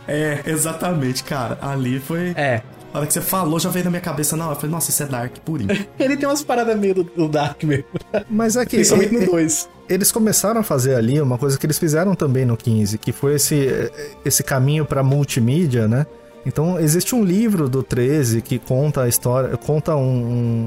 É, 0.07 0.41
exatamente, 0.47 1.25
cara. 1.25 1.59
Ali 1.61 1.99
foi. 1.99 2.33
É. 2.37 2.63
A 2.95 2.99
hora 2.99 3.07
que 3.09 3.13
você 3.13 3.21
falou, 3.21 3.59
já 3.59 3.69
veio 3.71 3.85
na 3.87 3.91
minha 3.91 4.01
cabeça, 4.01 4.37
não. 4.37 4.51
Eu 4.51 4.55
falei, 4.55 4.71
nossa, 4.71 4.89
isso 4.89 5.03
é 5.03 5.07
Dark 5.07 5.37
purinho. 5.45 5.69
Ele 5.99 6.17
tem 6.17 6.29
umas 6.29 6.45
paradas 6.45 6.79
meio 6.79 6.95
do, 6.95 7.03
do 7.03 7.29
Dark 7.29 7.61
mesmo. 7.65 7.85
Mas 8.31 8.55
é 8.55 8.65
que 8.65 8.77
Principalmente 8.77 9.13
no 9.13 9.23
e- 9.25 9.27
2. 9.27 9.69
eles 9.89 10.13
começaram 10.13 10.61
a 10.61 10.63
fazer 10.63 10.95
ali 10.95 11.21
uma 11.21 11.37
coisa 11.37 11.59
que 11.59 11.67
eles 11.67 11.77
fizeram 11.79 12.15
também 12.15 12.45
no 12.47 12.57
15, 12.57 12.97
que 12.99 13.11
foi 13.11 13.35
esse, 13.35 13.91
esse 14.25 14.45
caminho 14.45 14.87
para 14.87 15.03
multimídia, 15.03 15.89
né? 15.89 16.07
Então 16.47 16.79
existe 16.79 17.15
um 17.17 17.25
livro 17.25 17.69
do 17.69 17.83
13 17.83 18.41
que 18.43 18.59
conta 18.61 19.03
a 19.03 19.09
história, 19.09 19.57
conta 19.57 19.97
um, 19.97 20.03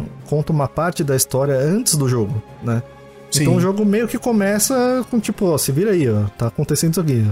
um- 0.02 0.06
conta 0.30 0.52
uma 0.52 0.68
parte 0.68 1.04
da 1.06 1.16
história 1.16 1.56
antes 1.58 1.96
do 1.96 2.10
jogo, 2.10 2.44
né? 2.62 2.84
Sim. 3.32 3.44
Então 3.44 3.56
o 3.56 3.62
jogo 3.62 3.86
meio 3.86 4.06
que 4.08 4.18
começa 4.18 5.06
com 5.10 5.18
tipo, 5.20 5.46
ó, 5.46 5.58
se 5.58 5.72
vira 5.72 5.92
aí, 5.92 6.10
ó, 6.10 6.24
tá 6.38 6.48
acontecendo 6.48 6.92
isso 6.92 7.00
aqui. 7.02 7.26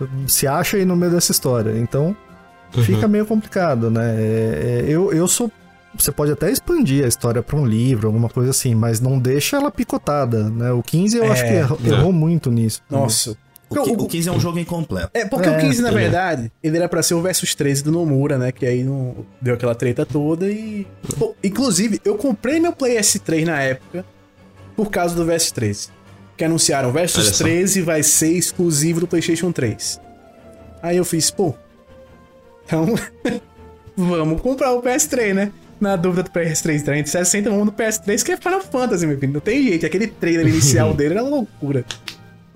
ó. 0.00 0.04
Se 0.26 0.48
acha 0.48 0.78
aí 0.78 0.84
no 0.84 0.96
meio 0.96 1.12
dessa 1.12 1.30
história. 1.30 1.78
Então 1.78 2.16
fica 2.72 3.06
meio 3.08 3.26
complicado, 3.26 3.90
né? 3.90 4.14
É, 4.16 4.84
é, 4.88 4.90
eu, 4.90 5.12
eu 5.12 5.26
sou 5.28 5.50
você 5.94 6.10
pode 6.10 6.32
até 6.32 6.50
expandir 6.50 7.04
a 7.04 7.08
história 7.08 7.42
pra 7.42 7.54
um 7.54 7.66
livro, 7.66 8.06
alguma 8.06 8.28
coisa 8.30 8.48
assim, 8.50 8.74
mas 8.74 8.98
não 8.98 9.18
deixa 9.18 9.58
ela 9.58 9.70
picotada, 9.70 10.48
né? 10.48 10.72
O 10.72 10.82
15 10.82 11.18
eu 11.18 11.24
É, 11.24 11.28
acho 11.28 11.44
que 11.44 11.50
errou, 11.52 11.78
né. 11.82 11.88
errou 11.90 12.12
muito 12.12 12.50
nisso. 12.50 12.80
Nossa. 12.88 13.36
O, 13.68 13.74
qui- 13.82 13.90
o 13.92 14.06
15 14.06 14.28
é 14.28 14.32
um 14.32 14.40
jogo 14.40 14.58
incompleto. 14.58 15.10
É, 15.12 15.26
porque 15.26 15.48
É, 15.48 15.56
o 15.56 15.60
15, 15.60 15.82
na 15.82 15.90
é. 15.90 15.92
verdade, 15.92 16.50
ele 16.62 16.78
era 16.78 16.88
pra 16.88 17.02
ser 17.02 17.12
o 17.12 17.20
versus 17.20 17.54
13 17.54 17.84
do 17.84 17.92
Nomura, 17.92 18.38
né? 18.38 18.52
Que 18.52 18.64
aí 18.66 18.82
não 18.82 19.16
deu 19.40 19.52
aquela 19.54 19.74
treta 19.74 20.06
toda 20.06 20.46
e. 20.50 20.86
Pô, 21.18 21.34
inclusive, 21.44 22.00
eu 22.06 22.14
comprei 22.16 22.58
meu 22.58 22.72
Play 22.72 22.96
S3 22.96 23.44
na 23.44 23.60
época 23.60 24.02
por 24.74 24.90
causa 24.90 25.14
do 25.14 25.24
versus 25.26 25.50
13. 25.52 25.88
Que 26.38 26.44
anunciaram 26.44 26.88
o 26.88 26.92
versus 26.92 27.24
Olha 27.26 27.34
só. 27.34 27.44
13 27.44 27.82
vai 27.82 28.02
ser 28.02 28.32
exclusivo 28.32 29.00
do 29.00 29.06
PlayStation 29.06 29.52
3. 29.52 30.00
Aí 30.82 30.96
eu 30.96 31.04
fiz, 31.04 31.30
pô. 31.30 31.54
Então, 32.66 32.94
vamos 33.96 34.40
comprar 34.40 34.72
o 34.72 34.82
PS3, 34.82 35.34
né? 35.34 35.52
Na 35.80 35.96
dúvida 35.96 36.22
do 36.22 36.30
PS3 36.30 36.82
360, 36.82 37.50
vamos 37.50 37.66
no 37.66 37.72
PS3, 37.72 38.22
que 38.22 38.32
é 38.32 38.36
Final 38.36 38.60
Fantasy, 38.60 39.04
meu 39.06 39.18
filho. 39.18 39.32
Não 39.32 39.40
tem 39.40 39.62
jeito. 39.64 39.84
Aquele 39.84 40.06
trailer 40.06 40.46
inicial 40.46 40.94
dele 40.94 41.14
era 41.14 41.22
uma 41.24 41.30
loucura. 41.30 41.84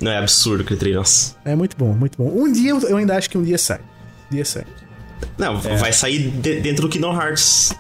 Não, 0.01 0.13
é 0.13 0.19
absurdo 0.19 0.63
aquele 0.63 0.79
trailer, 0.79 1.01
nossa. 1.01 1.35
É 1.45 1.57
muito 1.57 1.77
bom, 1.77 1.93
muito 1.93 2.17
bom. 2.19 2.31
Um 2.31 2.51
dia 2.53 2.71
eu 2.71 2.97
ainda 2.97 3.17
acho 3.17 3.29
que 3.29 3.37
um 3.37 3.43
dia 3.43 3.59
sai. 3.59 3.81
Um 4.31 4.35
dia 4.37 4.45
sai. 4.45 4.65
Não, 5.37 5.59
vai 5.59 5.93
sair 5.93 6.29
de- 6.31 6.61
dentro 6.61 6.83
do 6.83 6.89
Kingdom 6.89 7.15
Hearts. 7.21 7.73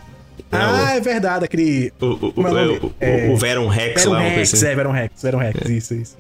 Não, 0.51 0.59
ah, 0.61 0.93
é 0.97 1.01
verdade, 1.01 1.45
aquele. 1.45 1.93
o, 2.01 2.07
o, 2.07 2.33
como 2.33 2.49
é 2.49 2.67
o 2.67 2.73
o, 2.85 2.87
o, 2.87 2.93
É, 3.01 3.29
o 3.31 3.37
Veron 3.37 3.69
Rex, 3.69 4.03
Veron 4.03 4.13
lá, 4.15 4.19
uma 4.21 4.25
coisa 4.31 4.39
Rex, 4.41 4.55
assim. 4.55 4.67
é, 4.67 4.75
Veron 4.75 4.91
Rex, 4.93 5.23
Veron 5.23 5.39
Rex, 5.39 5.69
isso, 5.69 5.95
isso. 5.95 6.17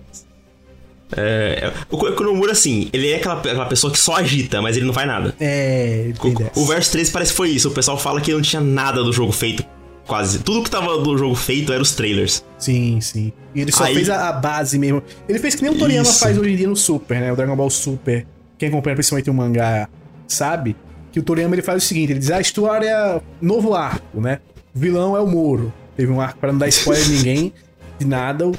É, 1.16 1.72
o 1.90 1.96
Konomura, 1.98 2.52
assim, 2.52 2.88
ele 2.92 3.10
é 3.10 3.16
aquela, 3.16 3.38
aquela 3.38 3.66
pessoa 3.66 3.92
que 3.92 3.98
só 3.98 4.16
agita, 4.16 4.60
mas 4.60 4.76
ele 4.76 4.86
não 4.86 4.92
faz 4.94 5.06
nada. 5.06 5.34
É, 5.40 6.12
O, 6.54 6.62
o 6.62 6.66
Verso 6.66 6.90
13 6.92 7.10
parece 7.12 7.30
que 7.32 7.36
foi 7.36 7.50
isso. 7.50 7.68
O 7.68 7.70
pessoal 7.72 7.96
fala 7.98 8.20
que 8.20 8.32
não 8.32 8.42
tinha 8.42 8.60
nada 8.60 9.02
do 9.04 9.12
jogo 9.12 9.32
feito. 9.32 9.64
Quase. 10.06 10.38
Tudo 10.38 10.62
que 10.62 10.70
tava 10.70 10.98
do 10.98 11.18
jogo 11.18 11.34
feito 11.34 11.72
era 11.72 11.82
os 11.82 11.92
trailers. 11.92 12.44
Sim, 12.58 13.00
sim. 13.00 13.32
E 13.54 13.60
ele 13.60 13.72
só 13.72 13.84
Aí- 13.84 13.94
fez 13.94 14.08
a, 14.08 14.28
a 14.28 14.32
base 14.32 14.78
mesmo. 14.78 15.02
Ele 15.28 15.38
fez 15.38 15.54
que 15.56 15.62
nem 15.62 15.72
o 15.72 15.78
Toriyama 15.78 16.08
Isso. 16.08 16.20
faz 16.20 16.38
hoje 16.38 16.52
em 16.52 16.56
dia 16.56 16.68
no 16.68 16.76
Super, 16.76 17.20
né? 17.20 17.32
O 17.32 17.36
Dragon 17.36 17.56
Ball 17.56 17.68
Super. 17.70 18.24
Quem 18.56 18.68
acompanha 18.68 18.94
principalmente 18.94 19.28
o 19.30 19.34
mangá 19.34 19.88
sabe 20.28 20.76
que 21.10 21.18
o 21.18 21.22
Toriyama 21.24 21.54
ele 21.56 21.62
faz 21.62 21.82
o 21.82 21.86
seguinte: 21.86 22.12
ele 22.12 22.20
diz, 22.20 22.30
ah, 22.30 22.36
a 22.36 22.40
história, 22.40 23.20
novo 23.40 23.74
arco, 23.74 24.20
né? 24.20 24.38
O 24.74 24.78
vilão 24.78 25.16
é 25.16 25.20
o 25.20 25.26
Moro. 25.26 25.72
Teve 25.96 26.12
um 26.12 26.20
arco, 26.20 26.38
para 26.38 26.52
não 26.52 26.58
dar 26.58 26.68
spoiler 26.68 27.02
de 27.04 27.10
ninguém, 27.12 27.52
de 27.98 28.06
nada. 28.06 28.50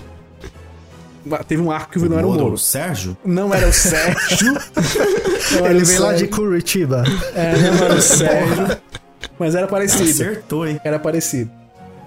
O- 1.27 1.43
Teve 1.43 1.61
um 1.61 1.71
arco 1.71 1.91
que 1.91 1.97
o 1.97 2.01
vilão 2.01 2.17
era 2.17 2.27
o 2.27 2.31
Moro, 2.31 2.43
Moro. 2.45 2.57
Sérgio? 2.57 3.17
Não 3.25 3.53
era 3.53 3.67
o 3.67 3.73
Sérgio. 3.73 4.53
Era 5.57 5.69
Ele 5.69 5.83
o 5.83 5.85
veio 5.85 6.01
lá 6.01 6.13
de. 6.13 6.27
Curitiba. 6.27 7.03
É, 7.33 7.53
não 7.71 7.85
era 7.85 7.95
o 7.95 8.01
Sérgio. 8.01 8.77
Mas 9.39 9.55
era 9.55 9.65
parecido. 9.67 10.03
Acertou, 10.09 10.67
hein? 10.67 10.79
Era 10.83 10.99
parecido. 10.99 11.49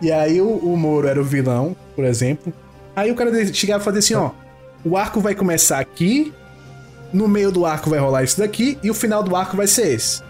E 0.02 0.12
aí 0.12 0.40
o, 0.40 0.48
o 0.48 0.76
Moro 0.76 1.08
era 1.08 1.20
o 1.20 1.24
vilão, 1.24 1.74
por 1.96 2.04
exemplo. 2.04 2.52
Aí 2.94 3.10
o 3.10 3.14
cara 3.14 3.30
chegava 3.52 3.80
e 3.80 3.84
fazia 3.84 3.98
assim, 4.00 4.14
ó. 4.14 4.30
O 4.84 4.96
arco 4.96 5.20
vai 5.20 5.34
começar 5.34 5.78
aqui, 5.78 6.32
no 7.12 7.26
meio 7.28 7.50
do 7.50 7.64
arco 7.64 7.88
vai 7.90 7.98
rolar 7.98 8.22
isso 8.24 8.38
daqui, 8.38 8.78
e 8.82 8.90
o 8.90 8.94
final 8.94 9.22
do 9.22 9.34
arco 9.34 9.56
vai 9.56 9.66
ser 9.66 9.88
esse. 9.94 10.22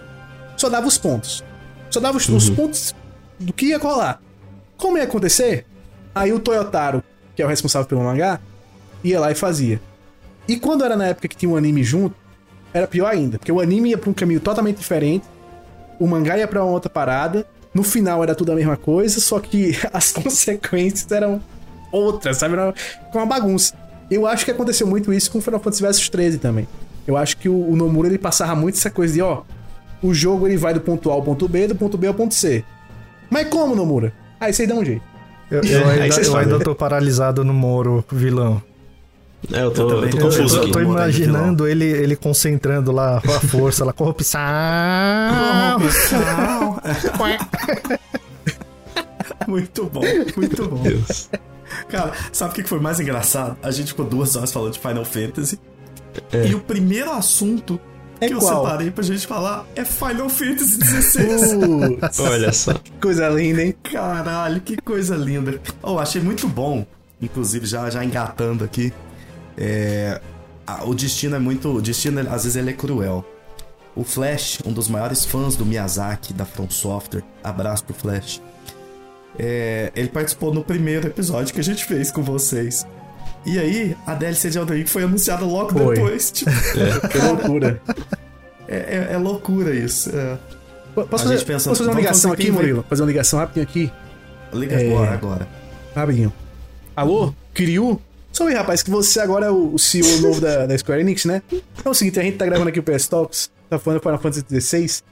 Só 0.57 0.69
dava 0.69 0.87
os 0.87 0.97
pontos. 0.99 1.43
Só 1.91 1.99
dava 2.01 2.17
os, 2.17 2.29
os 2.29 2.49
pontos 2.51 2.95
do 3.39 3.53
que 3.53 3.67
ia 3.67 3.79
rolar. 3.79 4.21
Como 4.77 4.97
ia 4.99 5.05
acontecer? 5.05 5.67
Aí 6.15 6.33
o 6.33 6.39
Toyotaro, 6.39 7.03
que 7.35 7.43
é 7.43 7.45
o 7.45 7.49
responsável 7.49 7.89
pelo 7.89 8.03
mangá, 8.05 8.41
ia 9.03 9.21
lá 9.21 9.31
e 9.31 9.35
fazia. 9.35 9.81
E 10.49 10.57
quando 10.57 10.85
era 10.85 10.97
na 10.97 11.07
época 11.07 11.29
que 11.29 11.37
tinha 11.37 11.51
um 11.51 11.57
anime 11.57 11.83
junto, 11.83 12.15
era 12.73 12.87
pior 12.87 13.09
ainda, 13.09 13.39
porque 13.39 13.53
o 13.53 13.61
anime 13.61 13.91
ia 13.91 13.99
pra 13.99 14.11
um 14.11 14.13
caminho 14.13 14.41
totalmente 14.41 14.79
diferente, 14.79 15.25
o 15.99 16.07
mangá 16.07 16.39
ia 16.39 16.47
pra 16.47 16.65
uma 16.65 16.73
outra 16.73 16.91
parada, 16.91 17.47
no 17.75 17.83
final 17.83 18.23
era 18.23 18.35
tudo 18.35 18.53
a 18.53 18.55
mesma 18.55 18.77
coisa, 18.77 19.21
só 19.21 19.39
que 19.39 19.77
as 19.93 20.13
consequências 20.13 21.11
eram 21.11 21.41
outras, 21.93 22.39
sabe? 22.39 22.55
Era 22.55 22.75
uma 23.15 23.27
bagunça. 23.27 23.75
Eu 24.11 24.27
acho 24.27 24.45
que 24.45 24.51
aconteceu 24.51 24.87
muito 24.87 25.13
isso 25.13 25.31
com 25.31 25.41
Final 25.41 25.61
Fantasy 25.61 25.83
Versus 25.83 26.09
13 26.09 26.39
também. 26.39 26.67
Eu 27.07 27.17
acho 27.17 27.37
que 27.37 27.49
o, 27.49 27.71
o 27.71 27.77
Nomura 27.77 28.09
ele 28.09 28.19
passava 28.19 28.55
muito 28.55 28.77
essa 28.77 28.91
coisa 28.91 29.15
de, 29.15 29.23
ó, 29.23 29.43
o 30.03 30.13
jogo 30.13 30.47
ele 30.47 30.57
vai 30.57 30.75
do 30.75 30.81
ponto 30.81 31.11
A 31.11 31.15
ao 31.15 31.23
ponto 31.23 31.49
B, 31.49 31.69
do 31.69 31.75
ponto 31.75 31.97
B 31.97 32.07
ao 32.07 32.15
ponto 32.15 32.35
C. 32.35 32.65
Mas 33.29 33.49
como, 33.49 33.77
Nomura? 33.77 34.13
Aí 34.41 34.53
vocês 34.53 34.69
dão 34.69 34.81
um 34.81 34.85
jeito. 34.85 35.03
Eu, 35.51 35.63
eu 35.63 35.87
ainda, 35.91 36.21
eu 36.23 36.37
ainda 36.37 36.59
tô 36.59 36.75
paralisado 36.75 37.45
no 37.45 37.53
Moro, 37.55 38.05
vilão. 38.11 38.63
É, 39.53 39.63
eu 39.63 39.71
tô, 39.71 39.83
Eu 39.83 39.89
eu 39.91 39.95
também 39.97 40.11
tô 40.11 40.17
tô- 40.19 40.25
confuso 40.27 40.57
eu 40.57 40.63
aqui. 40.63 40.73
tô 40.73 40.79
é 40.81 40.83
imaginando 40.83 41.67
ele, 41.67 41.85
ele 41.85 42.15
concentrando 42.17 42.93
lá 42.93 43.19
a 43.19 43.41
força, 43.49 43.85
lá, 43.85 43.93
corrupção. 43.93 44.41
muito 49.47 49.85
bom, 49.87 50.03
muito 50.37 50.69
bom. 50.69 50.83
Deus. 50.83 51.29
Cara, 51.89 52.13
sabe 52.33 52.53
o 52.53 52.55
que 52.55 52.63
foi 52.65 52.81
mais 52.81 53.01
engraçado? 53.01 53.57
A 53.63 53.71
gente 53.71 53.89
ficou 53.89 54.05
duas 54.05 54.37
horas 54.37 54.53
falando 54.53 54.73
de 54.73 54.79
Final 54.79 55.05
Fantasy. 55.05 55.59
E 56.47 56.55
o 56.55 56.61
primeiro 56.61 57.11
assunto 57.13 57.81
É 58.21 58.27
que 58.29 58.35
eu 58.35 58.39
qual? 58.41 58.65
separei 58.65 58.91
pra 58.91 59.03
gente 59.05 59.27
falar 59.27 59.65
é 59.77 59.85
Final 59.85 60.29
Fantasy 60.29 60.79
XVI. 60.85 61.97
Putz, 61.99 62.19
Olha 62.21 62.53
só. 62.53 62.75
coisa 63.01 63.29
linda, 63.29 63.63
hein? 63.63 63.75
Caralho, 63.85 64.61
que 64.61 64.77
coisa 64.77 65.17
linda. 65.17 65.61
Oh, 65.83 65.99
achei 65.99 66.21
muito 66.21 66.49
bom, 66.49 66.85
inclusive, 67.23 67.65
já, 67.67 67.89
já 67.89 68.05
engatando 68.05 68.65
aqui. 68.65 68.93
É, 69.57 70.21
a- 70.67 70.85
o 70.85 70.95
destino 70.95 71.37
é 71.37 71.39
muito. 71.39 71.69
O 71.77 71.83
destino, 71.83 72.21
às 72.21 72.45
vezes, 72.45 72.57
ele 72.57 72.71
é 72.71 72.73
cruel. 72.73 73.25
O 73.97 74.05
Flash, 74.05 74.61
um 74.65 74.73
dos 74.73 74.89
maiores 74.89 75.25
fãs 75.25 75.57
do 75.57 75.67
Miyazaki, 75.67 76.33
da 76.33 76.45
From 76.45 76.71
Software, 76.71 77.23
abraço 77.43 77.85
pro 77.85 77.95
Flash. 77.95 78.41
é, 79.39 79.91
ele 79.95 80.09
participou 80.09 80.53
no 80.53 80.63
primeiro 80.63 81.07
episódio 81.07 81.53
que 81.55 81.61
a 81.61 81.65
gente 81.65 81.85
fez 81.85 82.11
com 82.11 82.23
vocês. 82.23 82.87
E 83.47 83.59
aí, 83.59 83.97
a 84.07 84.15
DLC 84.15 84.51
de 84.51 84.59
Elden 84.59 84.79
Ring 84.79 84.87
foi 84.87 85.05
anunciada 85.05 85.45
logo 85.45 85.71
Foi. 85.73 85.95
depois. 85.97 86.31
Tipo, 86.33 86.51
Que 87.09 87.19
loucura. 87.19 87.81
é, 88.69 88.77
é- 88.77 89.09
é 89.15 89.17
loucura 89.17 89.75
isso. 89.75 90.11
é. 90.15 90.37
Posso 90.95 91.07
A 91.15 91.19
fazer, 91.19 91.37
gente 91.39 91.47
pensa- 91.47 91.71
posso 91.71 91.79
fazer 91.85 91.91
uma 91.91 92.01
ligação 92.01 92.31
fazer 92.33 92.43
aqui, 92.43 92.53
Murilo? 92.53 92.85
Fazer 92.89 93.03
uma 93.03 93.09
ligação 93.09 93.39
rapidinho 93.39 93.63
aqui? 93.63 93.93
Liga 94.53 94.81
É. 94.83 94.91
agora, 94.93 95.13
agora. 95.15 95.49
Rapidinho. 95.95 96.33
Alô, 96.97 97.33
Kiryu? 97.55 98.01
Sou 98.33 98.49
eu, 98.49 98.57
rapaz, 98.57 98.83
que 98.83 98.91
você 98.91 99.21
agora 99.21 99.47
é 99.47 99.51
o 99.51 99.77
CEO 99.77 100.21
novo 100.21 100.41
da, 100.41 100.67
da 100.67 100.79
Square 100.79 101.01
Enix, 101.01 101.25
né? 101.25 101.43
É 101.85 101.89
o 101.89 101.95
seguinte, 101.95 102.19
a 102.19 102.23
gente 102.23 102.37
tá 102.39 102.47
gravando 102.47 102.69
aqui 102.69 102.79
o 102.79 102.83
PS 102.83 103.09
Talks, 103.09 103.51
tá 103.69 103.79
falando 103.79 103.99
do 104.01 104.03
Final 104.03 104.19
Fantasy 104.21 104.61
XVI. 104.61 105.03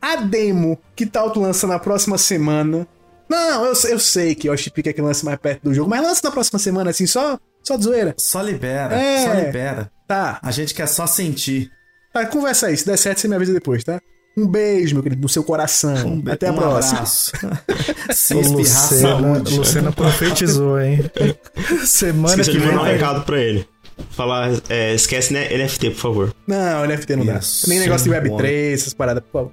A 0.00 0.16
demo 0.16 0.78
que 0.94 1.04
tá 1.06 1.22
lançando 1.24 1.70
na 1.70 1.78
próxima 1.78 2.16
semana. 2.18 2.86
Não, 3.28 3.64
eu, 3.66 3.72
eu 3.88 3.98
sei 3.98 4.34
que 4.34 4.48
o 4.48 4.52
Yoshi 4.52 4.70
quer 4.70 4.92
que 4.92 5.02
lance 5.02 5.24
mais 5.24 5.38
perto 5.38 5.64
do 5.64 5.74
jogo, 5.74 5.90
mas 5.90 6.00
lança 6.00 6.20
na 6.24 6.30
próxima 6.30 6.58
semana, 6.58 6.90
assim, 6.90 7.06
só, 7.06 7.38
só 7.62 7.76
de 7.76 7.84
zoeira. 7.84 8.14
Só 8.16 8.40
libera, 8.40 8.94
É. 8.94 9.24
só 9.24 9.32
libera. 9.34 9.90
Tá, 10.06 10.38
A 10.42 10.50
gente 10.52 10.72
quer 10.74 10.86
só 10.86 11.06
sentir. 11.06 11.70
tá, 12.12 12.24
conversa 12.26 12.68
aí. 12.68 12.76
Se 12.76 12.86
der 12.86 12.96
certo, 12.96 13.18
você 13.20 13.28
me 13.28 13.34
avisa 13.36 13.52
depois, 13.52 13.82
tá? 13.84 14.00
Um 14.36 14.46
beijo, 14.46 14.94
meu 14.94 15.02
querido, 15.02 15.22
no 15.22 15.28
seu 15.28 15.42
coração. 15.42 15.94
Um 16.08 16.20
be- 16.20 16.30
Até 16.32 16.48
a 16.48 16.52
um 16.52 16.56
próxima. 16.56 17.06
Se 18.12 18.64
saúde. 18.66 19.56
Lucena 19.58 19.90
profetizou, 19.92 20.78
hein? 20.80 21.10
Semana 21.86 22.28
Esqueci 22.42 22.50
que 22.50 22.58
de 22.58 22.62
vem. 22.64 22.74
mandar 22.76 22.82
um 22.88 22.92
recado 22.92 23.24
pra 23.24 23.38
ele. 23.40 23.66
Falar, 24.10 24.50
é, 24.68 24.94
esquece 24.94 25.32
né, 25.32 25.48
NFT, 25.56 25.90
por 25.90 25.96
favor. 25.96 26.34
Não, 26.46 26.86
NFT 26.86 27.16
não 27.16 27.24
dá. 27.24 27.36
Isso. 27.38 27.66
Nem 27.68 27.78
negócio 27.80 28.12
de 28.12 28.28
Bom. 28.28 28.36
Web3, 28.36 28.74
essas 28.74 28.92
paradas, 28.92 29.22
por 29.22 29.32
favor. 29.32 29.52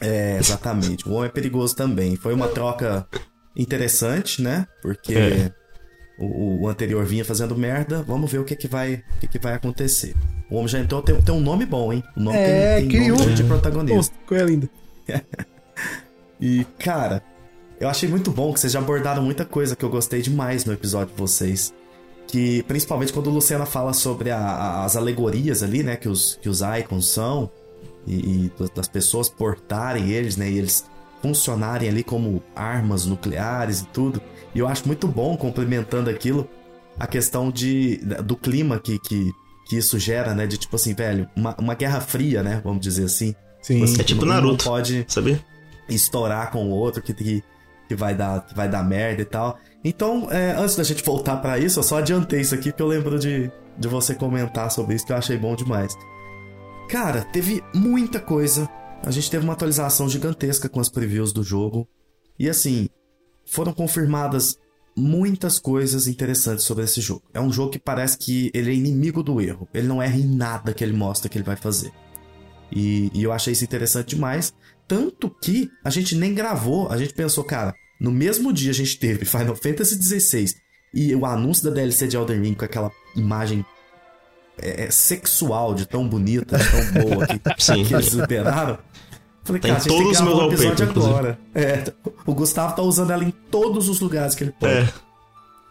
É, 0.00 0.36
exatamente. 0.38 1.08
O 1.08 1.12
homem 1.14 1.26
é 1.26 1.32
perigoso 1.32 1.74
também. 1.74 2.14
Foi 2.14 2.32
uma 2.32 2.46
troca 2.46 3.04
interessante, 3.56 4.40
né? 4.40 4.66
Porque 4.80 5.12
É. 5.14 5.52
o, 6.24 6.62
o 6.62 6.68
anterior 6.68 7.04
vinha 7.04 7.24
fazendo 7.24 7.56
merda. 7.56 8.02
Vamos 8.02 8.30
ver 8.30 8.38
o 8.38 8.44
que, 8.44 8.54
que, 8.54 8.68
vai, 8.68 9.02
o 9.16 9.20
que, 9.20 9.26
que 9.28 9.38
vai 9.38 9.54
acontecer. 9.54 10.14
O 10.50 10.56
homem 10.56 10.68
já 10.68 10.78
entrou, 10.78 11.00
tem, 11.02 11.20
tem 11.22 11.34
um 11.34 11.40
nome 11.40 11.64
bom, 11.66 11.92
hein? 11.92 12.02
O 12.16 12.20
nome 12.20 12.36
É, 12.36 12.78
tem, 12.80 12.88
tem 12.88 13.08
nome 13.08 13.34
de 13.34 13.44
protagonista. 13.44 14.14
coisa 14.26 14.44
linda. 14.44 14.68
E, 16.40 16.64
cara, 16.78 17.22
eu 17.78 17.88
achei 17.88 18.08
muito 18.08 18.30
bom 18.30 18.52
que 18.52 18.60
vocês 18.60 18.72
já 18.72 18.78
abordaram 18.78 19.22
muita 19.22 19.44
coisa 19.44 19.76
que 19.76 19.84
eu 19.84 19.90
gostei 19.90 20.22
demais 20.22 20.64
no 20.64 20.72
episódio 20.72 21.12
de 21.14 21.20
vocês. 21.20 21.72
Que, 22.26 22.62
principalmente 22.62 23.12
quando 23.12 23.26
o 23.26 23.30
Luciana 23.30 23.66
fala 23.66 23.92
sobre 23.92 24.30
a- 24.30 24.38
a- 24.38 24.84
as 24.84 24.96
alegorias 24.96 25.62
ali, 25.62 25.82
né? 25.82 25.96
Que 25.96 26.08
os, 26.08 26.38
que 26.40 26.48
os 26.48 26.60
icons 26.78 27.08
são. 27.08 27.50
E, 28.06 28.46
e 28.46 28.52
das 28.74 28.88
pessoas 28.88 29.28
portarem 29.28 30.08
eles, 30.10 30.36
né? 30.36 30.48
E 30.50 30.56
eles 30.58 30.84
funcionarem 31.20 31.88
ali 31.88 32.02
como 32.02 32.42
armas 32.56 33.04
nucleares 33.04 33.80
e 33.80 33.86
tudo. 33.88 34.22
E 34.54 34.58
eu 34.58 34.66
acho 34.68 34.86
muito 34.86 35.06
bom, 35.06 35.36
complementando 35.36 36.10
aquilo, 36.10 36.48
a 36.98 37.06
questão 37.06 37.50
de, 37.50 37.98
do 38.24 38.36
clima 38.36 38.78
que, 38.78 38.98
que, 38.98 39.30
que 39.68 39.76
isso 39.76 39.98
gera, 39.98 40.34
né? 40.34 40.46
De 40.46 40.56
tipo 40.58 40.76
assim, 40.76 40.94
velho, 40.94 41.28
uma, 41.36 41.54
uma 41.58 41.74
guerra 41.74 42.00
fria, 42.00 42.42
né? 42.42 42.60
Vamos 42.64 42.80
dizer 42.80 43.04
assim. 43.04 43.34
Sim. 43.62 43.82
É 43.98 44.02
tipo 44.02 44.22
Um 44.22 44.26
não 44.26 44.34
Naruto. 44.34 44.64
pode 44.64 45.04
Sabia? 45.08 45.40
estourar 45.88 46.50
com 46.50 46.64
o 46.66 46.70
outro 46.70 47.02
que, 47.02 47.12
que, 47.12 47.42
que 47.88 47.94
vai, 47.94 48.14
dar, 48.14 48.44
que 48.46 48.54
vai 48.54 48.68
dar 48.68 48.82
merda 48.82 49.22
e 49.22 49.24
tal. 49.24 49.58
Então, 49.84 50.28
é, 50.30 50.52
antes 50.52 50.76
da 50.76 50.82
gente 50.84 51.02
voltar 51.04 51.36
pra 51.38 51.58
isso, 51.58 51.78
eu 51.78 51.82
só 51.82 51.98
adiantei 51.98 52.40
isso 52.40 52.54
aqui 52.54 52.70
porque 52.70 52.82
eu 52.82 52.86
lembro 52.86 53.18
de, 53.18 53.50
de 53.78 53.88
você 53.88 54.14
comentar 54.14 54.70
sobre 54.70 54.94
isso 54.94 55.06
que 55.06 55.12
eu 55.12 55.16
achei 55.16 55.36
bom 55.36 55.54
demais. 55.54 55.96
Cara, 56.88 57.22
teve 57.32 57.62
muita 57.74 58.18
coisa. 58.18 58.68
A 59.04 59.10
gente 59.10 59.30
teve 59.30 59.44
uma 59.44 59.52
atualização 59.54 60.08
gigantesca 60.08 60.68
com 60.68 60.80
as 60.80 60.88
previews 60.88 61.32
do 61.32 61.42
jogo. 61.42 61.88
E 62.38 62.48
assim, 62.48 62.88
foram 63.50 63.72
confirmadas 63.72 64.58
muitas 64.96 65.58
coisas 65.58 66.06
interessantes 66.06 66.64
sobre 66.64 66.84
esse 66.84 67.00
jogo. 67.00 67.22
É 67.32 67.40
um 67.40 67.52
jogo 67.52 67.70
que 67.70 67.78
parece 67.78 68.18
que 68.18 68.50
ele 68.52 68.70
é 68.70 68.74
inimigo 68.74 69.22
do 69.22 69.40
erro. 69.40 69.68
Ele 69.72 69.86
não 69.86 70.02
erra 70.02 70.16
em 70.16 70.26
nada 70.26 70.74
que 70.74 70.82
ele 70.84 70.92
mostra 70.92 71.28
que 71.28 71.38
ele 71.38 71.44
vai 71.44 71.56
fazer. 71.56 71.92
E, 72.70 73.10
e 73.14 73.22
eu 73.22 73.32
achei 73.32 73.52
isso 73.52 73.64
interessante 73.64 74.14
demais. 74.14 74.52
Tanto 74.86 75.30
que 75.30 75.70
a 75.84 75.90
gente 75.90 76.14
nem 76.14 76.34
gravou, 76.34 76.90
a 76.90 76.96
gente 76.96 77.14
pensou, 77.14 77.44
cara, 77.44 77.74
no 78.00 78.10
mesmo 78.10 78.52
dia 78.52 78.70
a 78.70 78.74
gente 78.74 78.98
teve 78.98 79.24
Final 79.24 79.54
Fantasy 79.54 80.00
XVI 80.02 80.54
e 80.92 81.14
o 81.14 81.24
anúncio 81.24 81.64
da 81.64 81.70
DLC 81.70 82.08
de 82.08 82.16
Elden 82.16 82.42
Ring 82.42 82.54
com 82.54 82.64
aquela 82.64 82.90
imagem 83.14 83.64
é, 84.58 84.84
é, 84.84 84.90
sexual 84.90 85.74
de 85.74 85.86
tão 85.86 86.08
bonita, 86.08 86.58
de 86.58 86.64
tão 86.70 87.02
boa 87.02 87.26
que, 87.26 87.38
que 87.86 87.94
eles 87.94 88.12
liberaram. 88.12 88.78
Falei, 89.50 89.60
Tá 89.60 89.68
cara, 89.68 89.80
tem 89.80 89.88
todos 89.92 90.06
que 90.06 90.12
os 90.12 90.20
um 90.20 90.24
meus 90.24 90.38
wallpaper, 90.38 90.90
agora. 90.90 91.38
É, 91.54 91.92
o 92.26 92.34
Gustavo 92.34 92.76
tá 92.76 92.82
usando 92.82 93.10
ela 93.10 93.24
em 93.24 93.30
todos 93.50 93.88
os 93.88 94.00
lugares 94.00 94.34
que 94.34 94.44
ele 94.44 94.52
pode. 94.52 94.72
É. 94.72 94.88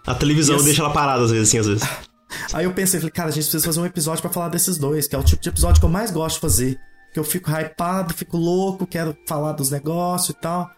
A 0.06 0.16
televisão 0.16 0.56
Yes. 0.56 0.66
deixa 0.66 0.82
ela 0.82 0.92
parada 0.92 1.24
às 1.24 1.32
vezes, 1.32 1.50
assim, 1.50 1.60
às 1.60 1.68
vezes. 1.68 1.84
Aí 2.54 2.66
eu 2.66 2.74
pensei, 2.74 3.00
falei, 3.00 3.12
cara, 3.12 3.30
a 3.30 3.32
gente 3.32 3.44
precisa 3.44 3.66
fazer 3.66 3.80
um 3.80 3.86
episódio 3.86 4.22
pra 4.22 4.30
falar 4.32 4.50
desses 4.50 4.78
dois, 4.78 5.08
que 5.08 5.16
é 5.16 5.20
o 5.20 5.24
tipo 5.24 5.42
de 5.42 5.50
episódio 5.50 5.80
que 5.80 5.86
eu 5.86 5.90
mais 5.90 6.12
gosto 6.12 6.36
de 6.36 6.42
fazer. 6.42 6.80
Que 7.14 7.20
eu 7.20 7.24
fico 7.24 7.50
hypado, 7.50 8.14
fico 8.14 8.38
louco, 8.38 8.86
quero 8.86 9.16
falar 9.28 9.54
dos 9.54 9.72
negócios 9.72 10.30
e 10.30 10.34
tal. 10.40 10.70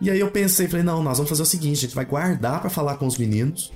E 0.00 0.10
aí 0.10 0.18
eu 0.20 0.30
pensei, 0.30 0.66
falei, 0.68 0.82
não, 0.84 1.02
nós 1.02 1.18
vamos 1.18 1.28
fazer 1.28 1.42
o 1.42 1.46
seguinte, 1.46 1.78
a 1.78 1.80
gente 1.82 1.94
vai 1.94 2.04
guardar 2.04 2.60
pra 2.60 2.70
falar 2.70 2.96
com 2.96 3.06
os 3.06 3.18
meninos. 3.18 3.72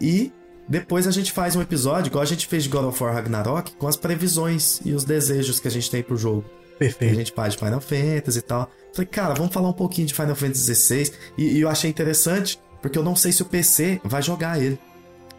E 0.00 0.30
depois 0.68 1.06
a 1.06 1.10
gente 1.10 1.32
faz 1.32 1.56
um 1.56 1.62
episódio, 1.62 2.08
igual 2.10 2.22
a 2.22 2.26
gente 2.26 2.46
fez 2.46 2.64
de 2.64 2.68
God 2.68 2.84
of 2.84 3.02
War 3.02 3.14
Ragnarok, 3.14 3.72
com 3.76 3.86
as 3.88 3.96
previsões 3.96 4.80
e 4.84 4.92
os 4.92 5.04
desejos 5.04 5.58
que 5.60 5.68
a 5.68 5.70
gente 5.70 5.90
tem 5.90 6.02
pro 6.02 6.16
jogo. 6.16 6.44
Que 6.78 6.84
a 6.84 6.88
Perfeito. 6.88 7.14
gente 7.14 7.32
faz 7.32 7.54
de 7.54 7.58
Final 7.58 7.80
Fantasy 7.80 8.38
e 8.38 8.42
tal. 8.42 8.70
Falei, 8.92 9.06
cara, 9.06 9.34
vamos 9.34 9.52
falar 9.52 9.68
um 9.68 9.74
pouquinho 9.74 10.06
de 10.06 10.14
Final 10.14 10.36
Fantasy 10.36 10.74
XVI. 10.74 11.12
E, 11.38 11.56
e 11.56 11.60
eu 11.60 11.68
achei 11.68 11.88
interessante, 11.90 12.60
porque 12.82 12.98
eu 12.98 13.02
não 13.02 13.16
sei 13.16 13.32
se 13.32 13.42
o 13.42 13.46
PC 13.46 14.00
vai 14.04 14.22
jogar 14.22 14.60
ele. 14.60 14.78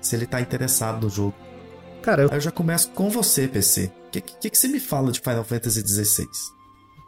Se 0.01 0.15
ele 0.15 0.25
tá 0.25 0.41
interessado 0.41 1.03
no 1.03 1.09
jogo. 1.09 1.33
Cara, 2.01 2.23
eu, 2.23 2.29
Aí 2.29 2.37
eu 2.37 2.41
já 2.41 2.51
começo 2.51 2.89
com 2.91 3.09
você, 3.09 3.47
PC. 3.47 3.91
O 4.07 4.09
que, 4.11 4.21
que, 4.21 4.49
que 4.49 4.57
você 4.57 4.67
me 4.67 4.79
fala 4.79 5.11
de 5.11 5.19
Final 5.19 5.43
Fantasy 5.43 5.81
XVI? 5.81 6.25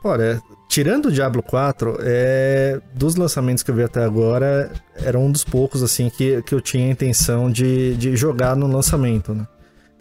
olha, 0.03 0.41
tirando 0.67 1.07
o 1.07 1.11
Diablo 1.11 1.43
4, 1.43 1.97
é, 2.01 2.80
dos 2.93 3.15
lançamentos 3.15 3.63
que 3.63 3.71
eu 3.71 3.75
vi 3.75 3.84
até 3.84 4.03
agora, 4.03 4.71
era 4.95 5.19
um 5.19 5.32
dos 5.32 5.43
poucos, 5.43 5.84
assim, 5.84 6.09
que, 6.09 6.41
que 6.43 6.55
eu 6.55 6.61
tinha 6.61 6.88
a 6.88 6.91
intenção 6.91 7.51
de, 7.51 7.95
de 7.97 8.15
jogar 8.15 8.55
no 8.55 8.67
lançamento, 8.67 9.34
né? 9.34 9.45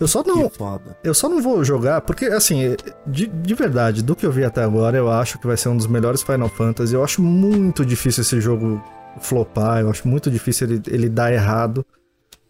Eu 0.01 0.07
só 0.07 0.22
não, 0.22 0.49
Que 0.49 0.57
foda. 0.57 0.96
Eu 1.03 1.12
só 1.12 1.28
não 1.28 1.42
vou 1.42 1.64
jogar, 1.64 2.01
porque, 2.03 2.26
assim, 2.26 2.76
de, 3.07 3.26
de 3.26 3.55
verdade, 3.55 4.03
do 4.03 4.14
que 4.14 4.24
eu 4.24 4.30
vi 4.30 4.44
até 4.44 4.62
agora, 4.62 4.96
eu 4.96 5.11
acho 5.11 5.38
que 5.38 5.46
vai 5.46 5.57
ser 5.57 5.68
um 5.68 5.76
dos 5.76 5.86
melhores 5.86 6.22
Final 6.22 6.49
Fantasy. 6.49 6.94
Eu 6.94 7.03
acho 7.03 7.20
muito 7.20 7.84
difícil 7.84 8.22
esse 8.22 8.40
jogo 8.40 8.82
flopar, 9.20 9.80
eu 9.80 9.90
acho 9.90 10.07
muito 10.07 10.30
difícil 10.30 10.68
ele, 10.68 10.82
ele 10.86 11.09
dar 11.09 11.32
errado. 11.32 11.84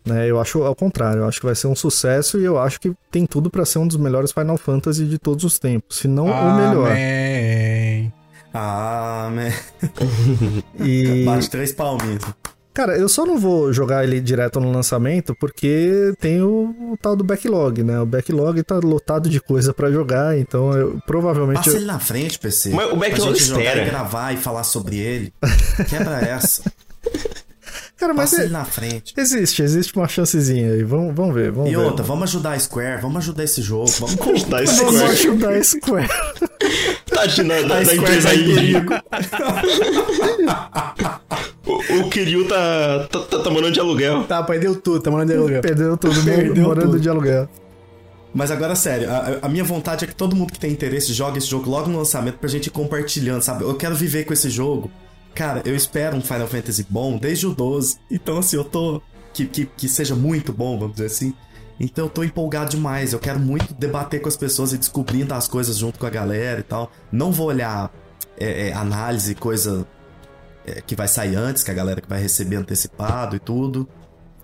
Né? 0.04 0.26
Eu 0.30 0.40
acho 0.40 0.62
ao 0.62 0.74
contrário, 0.74 1.20
eu 1.20 1.28
acho 1.28 1.40
que 1.40 1.46
vai 1.46 1.54
ser 1.54 1.66
um 1.66 1.74
sucesso 1.74 2.40
e 2.40 2.44
eu 2.44 2.58
acho 2.58 2.80
que 2.80 2.92
tem 3.10 3.26
tudo 3.26 3.50
pra 3.50 3.64
ser 3.64 3.78
um 3.78 3.86
dos 3.86 3.96
melhores 3.96 4.32
Final 4.32 4.56
Fantasy 4.56 5.04
de 5.04 5.18
todos 5.18 5.44
os 5.44 5.58
tempos, 5.58 5.98
se 5.98 6.08
não 6.08 6.26
o 6.26 6.56
melhor. 6.56 6.90
Amém. 6.90 8.12
Ah, 8.52 9.30
man. 9.30 9.50
E, 10.84 11.24
Bate 11.24 11.50
três 11.50 11.72
palminhas. 11.72 12.22
Cara, 12.78 12.96
eu 12.96 13.08
só 13.08 13.26
não 13.26 13.36
vou 13.36 13.72
jogar 13.72 14.04
ele 14.04 14.20
direto 14.20 14.60
no 14.60 14.70
lançamento 14.70 15.34
porque 15.34 16.12
tem 16.20 16.40
o, 16.40 16.92
o 16.92 16.96
tal 17.02 17.16
do 17.16 17.24
backlog, 17.24 17.82
né? 17.82 17.98
O 18.00 18.06
backlog 18.06 18.62
tá 18.62 18.76
lotado 18.76 19.28
de 19.28 19.40
coisa 19.40 19.74
pra 19.74 19.90
jogar, 19.90 20.38
então 20.38 20.72
eu 20.72 21.00
provavelmente. 21.04 21.56
Passa 21.56 21.70
eu- 21.70 21.76
ele 21.76 21.86
na 21.86 21.98
frente, 21.98 22.38
PC. 22.38 22.70
Mas 22.70 22.92
o 22.92 22.96
backlog 22.96 23.30
pra 23.30 23.38
gente 23.38 23.44
jogar 23.48 23.62
espera. 23.64 23.82
e 23.82 23.90
gravar 23.90 24.32
e 24.32 24.36
falar 24.36 24.62
sobre 24.62 24.96
ele. 24.96 25.32
Quebra 25.90 26.20
essa. 26.20 26.62
Cara, 27.98 28.14
mas 28.14 28.30
Passa 28.30 28.42
é- 28.42 28.44
ele 28.44 28.52
na 28.52 28.64
frente. 28.64 29.12
Existe, 29.16 29.60
existe 29.60 29.96
uma 29.96 30.06
chancezinha 30.06 30.72
aí. 30.72 30.84
Vamos, 30.84 31.12
vamos 31.14 31.34
ver, 31.34 31.50
vamos 31.50 31.68
E 31.70 31.74
ver. 31.74 31.82
outra, 31.82 32.04
vamos 32.04 32.30
ajudar 32.30 32.52
a 32.52 32.58
Square, 32.58 33.02
vamos 33.02 33.16
ajudar 33.18 33.42
esse 33.44 33.60
jogo. 33.60 33.86
Vamos 33.98 34.44
Da 34.44 34.58
Vamos 34.58 34.70
Square. 34.70 35.04
ajudar 35.12 35.52
a 35.54 35.62
Square. 35.64 36.08
Tadinha 37.06 37.44
da, 37.62 37.62
da, 37.68 37.90
A 37.90 37.94
empresa 37.96 38.28
tá 38.28 38.34
aí. 38.34 38.54
perigo. 38.54 38.94
O, 41.66 42.00
o 42.00 42.10
Kiryu 42.10 42.46
tá, 42.48 43.06
tá, 43.10 43.18
tá, 43.20 43.38
tá 43.40 43.50
morando 43.50 43.72
de 43.72 43.80
aluguel. 43.80 44.24
Tá, 44.24 44.42
pai, 44.42 44.58
deu 44.58 44.74
tudo, 44.80 45.00
tá 45.00 45.10
mandando 45.10 45.32
de 45.32 45.38
aluguel. 45.38 45.60
Perdeu 45.60 45.96
tudo, 45.96 46.22
Perdeu 46.24 46.64
morando 46.64 46.86
tudo. 46.92 47.00
de 47.00 47.08
aluguel. 47.08 47.48
Mas 48.32 48.50
agora, 48.50 48.74
sério, 48.74 49.10
a, 49.10 49.38
a 49.42 49.48
minha 49.48 49.64
vontade 49.64 50.04
é 50.04 50.08
que 50.08 50.14
todo 50.14 50.36
mundo 50.36 50.52
que 50.52 50.58
tem 50.60 50.70
interesse 50.70 51.12
jogue 51.12 51.38
esse 51.38 51.46
jogo 51.46 51.68
logo 51.68 51.88
no 51.90 51.98
lançamento 51.98 52.36
pra 52.38 52.48
gente 52.48 52.66
ir 52.66 52.70
compartilhando, 52.70 53.42
sabe? 53.42 53.64
Eu 53.64 53.74
quero 53.74 53.94
viver 53.94 54.24
com 54.24 54.32
esse 54.32 54.48
jogo. 54.48 54.90
Cara, 55.38 55.62
eu 55.64 55.76
espero 55.76 56.16
um 56.16 56.20
Final 56.20 56.48
Fantasy 56.48 56.84
bom 56.90 57.16
desde 57.16 57.46
o 57.46 57.54
12. 57.54 57.98
Então, 58.10 58.38
assim, 58.38 58.56
eu 58.56 58.64
tô 58.64 59.00
que, 59.32 59.46
que, 59.46 59.66
que 59.66 59.88
seja 59.88 60.16
muito 60.16 60.52
bom, 60.52 60.76
vamos 60.76 60.96
dizer 60.96 61.06
assim. 61.06 61.32
Então 61.78 62.06
eu 62.06 62.10
tô 62.10 62.24
empolgado 62.24 62.70
demais. 62.70 63.12
Eu 63.12 63.20
quero 63.20 63.38
muito 63.38 63.72
debater 63.72 64.20
com 64.20 64.26
as 64.26 64.36
pessoas 64.36 64.72
e 64.72 64.78
descobrindo 64.78 65.32
as 65.32 65.46
coisas 65.46 65.76
junto 65.76 65.96
com 65.96 66.06
a 66.06 66.10
galera 66.10 66.58
e 66.58 66.64
tal. 66.64 66.90
Não 67.12 67.30
vou 67.30 67.46
olhar 67.46 67.88
é, 68.36 68.70
é, 68.70 68.72
análise, 68.72 69.32
coisa 69.36 69.86
é, 70.66 70.80
que 70.80 70.96
vai 70.96 71.06
sair 71.06 71.36
antes, 71.36 71.62
que 71.62 71.70
a 71.70 71.74
galera 71.74 72.00
que 72.00 72.08
vai 72.08 72.20
receber 72.20 72.56
antecipado 72.56 73.36
e 73.36 73.38
tudo. 73.38 73.88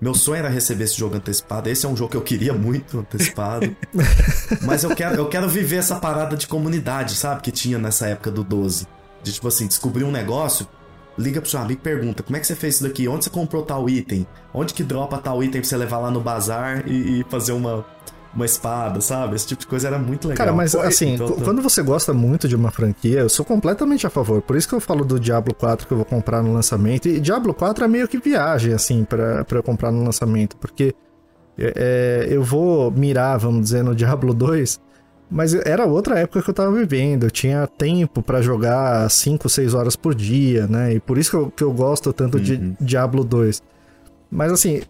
Meu 0.00 0.14
sonho 0.14 0.38
era 0.38 0.48
receber 0.48 0.84
esse 0.84 0.96
jogo 0.96 1.16
antecipado. 1.16 1.68
Esse 1.68 1.86
é 1.86 1.88
um 1.88 1.96
jogo 1.96 2.12
que 2.12 2.16
eu 2.16 2.22
queria 2.22 2.52
muito 2.52 3.00
antecipado. 3.00 3.76
Mas 4.62 4.84
eu 4.84 4.94
quero, 4.94 5.16
eu 5.16 5.28
quero 5.28 5.48
viver 5.48 5.78
essa 5.78 5.96
parada 5.96 6.36
de 6.36 6.46
comunidade, 6.46 7.16
sabe? 7.16 7.42
Que 7.42 7.50
tinha 7.50 7.78
nessa 7.80 8.06
época 8.06 8.30
do 8.30 8.44
12. 8.44 8.86
De 9.24 9.32
tipo 9.32 9.48
assim, 9.48 9.66
descobrir 9.66 10.04
um 10.04 10.12
negócio, 10.12 10.68
liga 11.18 11.40
pro 11.40 11.50
seu 11.50 11.60
amigo 11.60 11.80
e 11.80 11.82
pergunta: 11.82 12.22
como 12.22 12.36
é 12.36 12.40
que 12.40 12.46
você 12.46 12.54
fez 12.54 12.76
isso 12.76 12.84
daqui? 12.84 13.08
Onde 13.08 13.24
você 13.24 13.30
comprou 13.30 13.62
tal 13.62 13.88
item? 13.88 14.26
Onde 14.52 14.74
que 14.74 14.82
dropa 14.82 15.18
tal 15.18 15.42
item 15.42 15.60
pra 15.60 15.68
você 15.68 15.76
levar 15.76 15.98
lá 15.98 16.10
no 16.10 16.20
bazar 16.20 16.86
e, 16.86 17.20
e 17.20 17.24
fazer 17.28 17.52
uma, 17.52 17.84
uma 18.34 18.44
espada, 18.44 19.00
sabe? 19.00 19.36
Esse 19.36 19.46
tipo 19.46 19.60
de 19.60 19.66
coisa 19.66 19.88
era 19.88 19.98
muito 19.98 20.28
legal. 20.28 20.46
Cara, 20.46 20.56
mas 20.56 20.74
Pô, 20.74 20.80
assim, 20.80 21.14
então, 21.14 21.32
quando 21.36 21.62
você 21.62 21.82
gosta 21.82 22.12
muito 22.12 22.48
de 22.48 22.56
uma 22.56 22.70
franquia, 22.70 23.20
eu 23.20 23.28
sou 23.28 23.44
completamente 23.44 24.06
a 24.06 24.10
favor. 24.10 24.42
Por 24.42 24.56
isso 24.56 24.68
que 24.68 24.74
eu 24.74 24.80
falo 24.80 25.04
do 25.04 25.18
Diablo 25.20 25.54
4 25.54 25.86
que 25.86 25.92
eu 25.92 25.98
vou 25.98 26.06
comprar 26.06 26.42
no 26.42 26.52
lançamento. 26.52 27.08
E 27.08 27.20
Diablo 27.20 27.54
4 27.54 27.84
é 27.84 27.88
meio 27.88 28.08
que 28.08 28.18
viagem, 28.18 28.74
assim, 28.74 29.04
pra, 29.04 29.44
pra 29.44 29.58
eu 29.58 29.62
comprar 29.62 29.90
no 29.90 30.04
lançamento. 30.04 30.56
Porque 30.56 30.94
é, 31.56 32.26
eu 32.28 32.42
vou 32.42 32.90
mirar, 32.90 33.38
vamos 33.38 33.62
dizer, 33.62 33.84
no 33.84 33.94
Diablo 33.96 34.34
2. 34.34 34.80
Mas 35.36 35.52
era 35.52 35.84
outra 35.84 36.20
época 36.20 36.40
que 36.42 36.48
eu 36.50 36.54
tava 36.54 36.70
vivendo. 36.70 37.24
Eu 37.24 37.30
tinha 37.30 37.66
tempo 37.66 38.22
pra 38.22 38.40
jogar 38.40 39.10
5, 39.10 39.48
6 39.48 39.74
horas 39.74 39.96
por 39.96 40.14
dia, 40.14 40.68
né? 40.68 40.94
E 40.94 41.00
por 41.00 41.18
isso 41.18 41.30
que 41.30 41.36
eu, 41.36 41.50
que 41.50 41.64
eu 41.64 41.72
gosto 41.72 42.12
tanto 42.12 42.38
de 42.38 42.56
Diablo 42.80 43.24
2. 43.24 43.60
Mas 44.30 44.52
assim, 44.52 44.82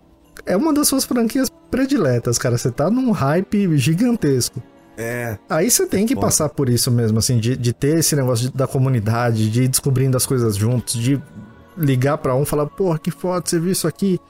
é 0.45 0.55
uma 0.55 0.71
das 0.75 0.87
suas 0.87 1.05
franquias 1.07 1.49
prediletas, 1.71 2.37
cara. 2.37 2.59
Você 2.59 2.71
tá 2.71 2.91
num 2.91 3.11
hype 3.11 3.79
gigantesco. 3.79 4.63
É, 4.99 5.39
Aí 5.49 5.71
você 5.71 5.87
tem 5.87 6.05
que 6.07 6.15
Foda. 6.15 6.27
passar 6.27 6.49
por 6.51 6.69
isso 6.69 6.91
mesmo, 6.91 7.19
assim, 7.19 7.39
de, 7.39 7.57
de 7.57 7.73
ter 7.73 7.99
esse 7.99 8.15
negócio 8.15 8.51
de- 8.51 8.57
da 8.57 8.67
comunidade, 8.67 9.51
de 9.51 9.63
ir 9.63 9.69
descobrindo 9.69 10.17
as 10.17 10.27
coisas 10.27 10.55
juntos, 10.55 10.95
de 10.95 11.21
ligar 11.77 12.19
pra 12.19 12.35
um 12.37 12.43
e 12.43 12.47
falar, 12.47 12.67
porra, 12.67 12.99
que 12.99 13.11
foda, 13.11 13.43
você 13.45 13.59
viu 13.59 13.73
isso 13.73 13.89
aqui? 13.89 14.21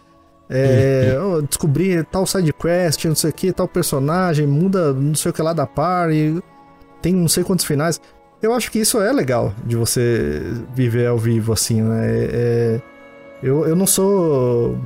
É, 0.48 1.18
oh, 1.20 1.40
descobri 1.42 2.02
tal 2.04 2.26
side 2.26 2.52
quest, 2.52 3.04
não 3.06 3.14
sei 3.14 3.30
o 3.30 3.32
que, 3.32 3.52
tal 3.52 3.66
personagem, 3.66 4.46
muda 4.46 4.92
não 4.92 5.14
sei 5.14 5.30
o 5.30 5.34
que 5.34 5.40
lá 5.42 5.52
da 5.52 5.66
party, 5.66 6.38
tem 7.00 7.14
não 7.14 7.28
sei 7.28 7.42
quantos 7.44 7.64
finais. 7.64 8.00
Eu 8.42 8.52
acho 8.52 8.70
que 8.70 8.78
isso 8.78 9.00
é 9.00 9.10
legal 9.10 9.54
de 9.64 9.74
você 9.74 10.42
viver 10.74 11.06
ao 11.06 11.16
vivo, 11.18 11.52
assim, 11.52 11.80
né? 11.80 12.06
É- 12.06 12.80
eu, 13.42 13.66
eu 13.66 13.74
não 13.76 13.86
sou. 13.86 14.78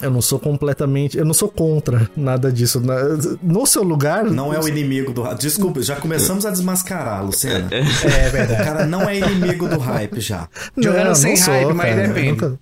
Eu 0.00 0.10
não 0.10 0.20
sou 0.20 0.38
completamente. 0.40 1.16
Eu 1.16 1.24
não 1.24 1.34
sou 1.34 1.48
contra 1.48 2.08
nada 2.16 2.50
disso. 2.50 2.80
né? 2.80 2.94
No 3.40 3.64
seu 3.66 3.84
lugar. 3.84 4.24
não 4.24 4.52
é 4.52 4.58
o 4.58 4.66
inimigo 4.66 5.12
do. 5.12 5.22
Desculpa, 5.34 5.80
já 5.80 5.94
começamos 5.96 6.44
a 6.44 6.50
desmascarar, 6.50 7.24
Luciana. 7.24 7.68
É 7.72 7.82
O 8.28 8.30
verdade. 8.32 8.64
cara 8.64 8.86
não 8.86 9.08
é 9.08 9.16
inimigo 9.18 9.68
do 9.68 9.78
hype 9.78 10.20
já. 10.20 10.48
Jogando 10.76 11.14
sem 11.14 11.36
hype, 11.36 11.72
mas 11.72 11.94
depende. 11.96 12.30
nunca- 12.32 12.58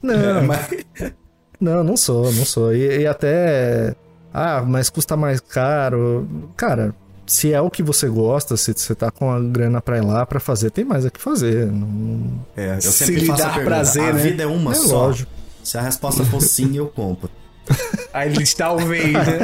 Não, 0.00 0.14
É, 0.14 0.40
mas- 0.42 0.68
não, 1.60 1.82
não 1.84 1.96
sou, 1.96 2.32
não 2.32 2.44
sou. 2.44 2.74
E, 2.74 3.00
e 3.00 3.06
até. 3.06 3.94
Ah, 4.32 4.62
mas 4.66 4.90
custa 4.90 5.16
mais 5.16 5.40
caro. 5.40 6.28
Cara, 6.56 6.94
se 7.26 7.52
é 7.52 7.60
o 7.60 7.70
que 7.70 7.82
você 7.82 8.08
gosta, 8.08 8.56
se 8.56 8.72
você 8.74 8.94
tá 8.94 9.10
com 9.10 9.30
a 9.30 9.40
grana 9.40 9.80
pra 9.80 9.98
ir 9.98 10.04
lá 10.04 10.24
pra 10.26 10.38
fazer, 10.40 10.70
tem 10.70 10.84
mais 10.84 11.04
o 11.04 11.10
que 11.10 11.20
fazer. 11.20 11.66
Não... 11.66 12.40
É, 12.56 12.76
eu 12.76 12.80
Se 12.82 12.92
sempre 12.92 13.16
lhe 13.20 13.26
faço 13.26 13.44
a 13.44 13.50
prazer, 13.60 14.02
a 14.04 14.12
né? 14.12 14.20
vida 14.22 14.42
é 14.42 14.46
uma 14.46 14.72
É 14.72 14.74
só. 14.74 15.06
lógico. 15.06 15.30
Se 15.64 15.76
a 15.76 15.82
resposta 15.82 16.24
for 16.24 16.40
sim, 16.40 16.76
eu 16.76 16.86
compro. 16.86 17.28
Aí 18.12 18.30
eles 18.30 18.54
talvez, 18.54 19.12
né? 19.12 19.38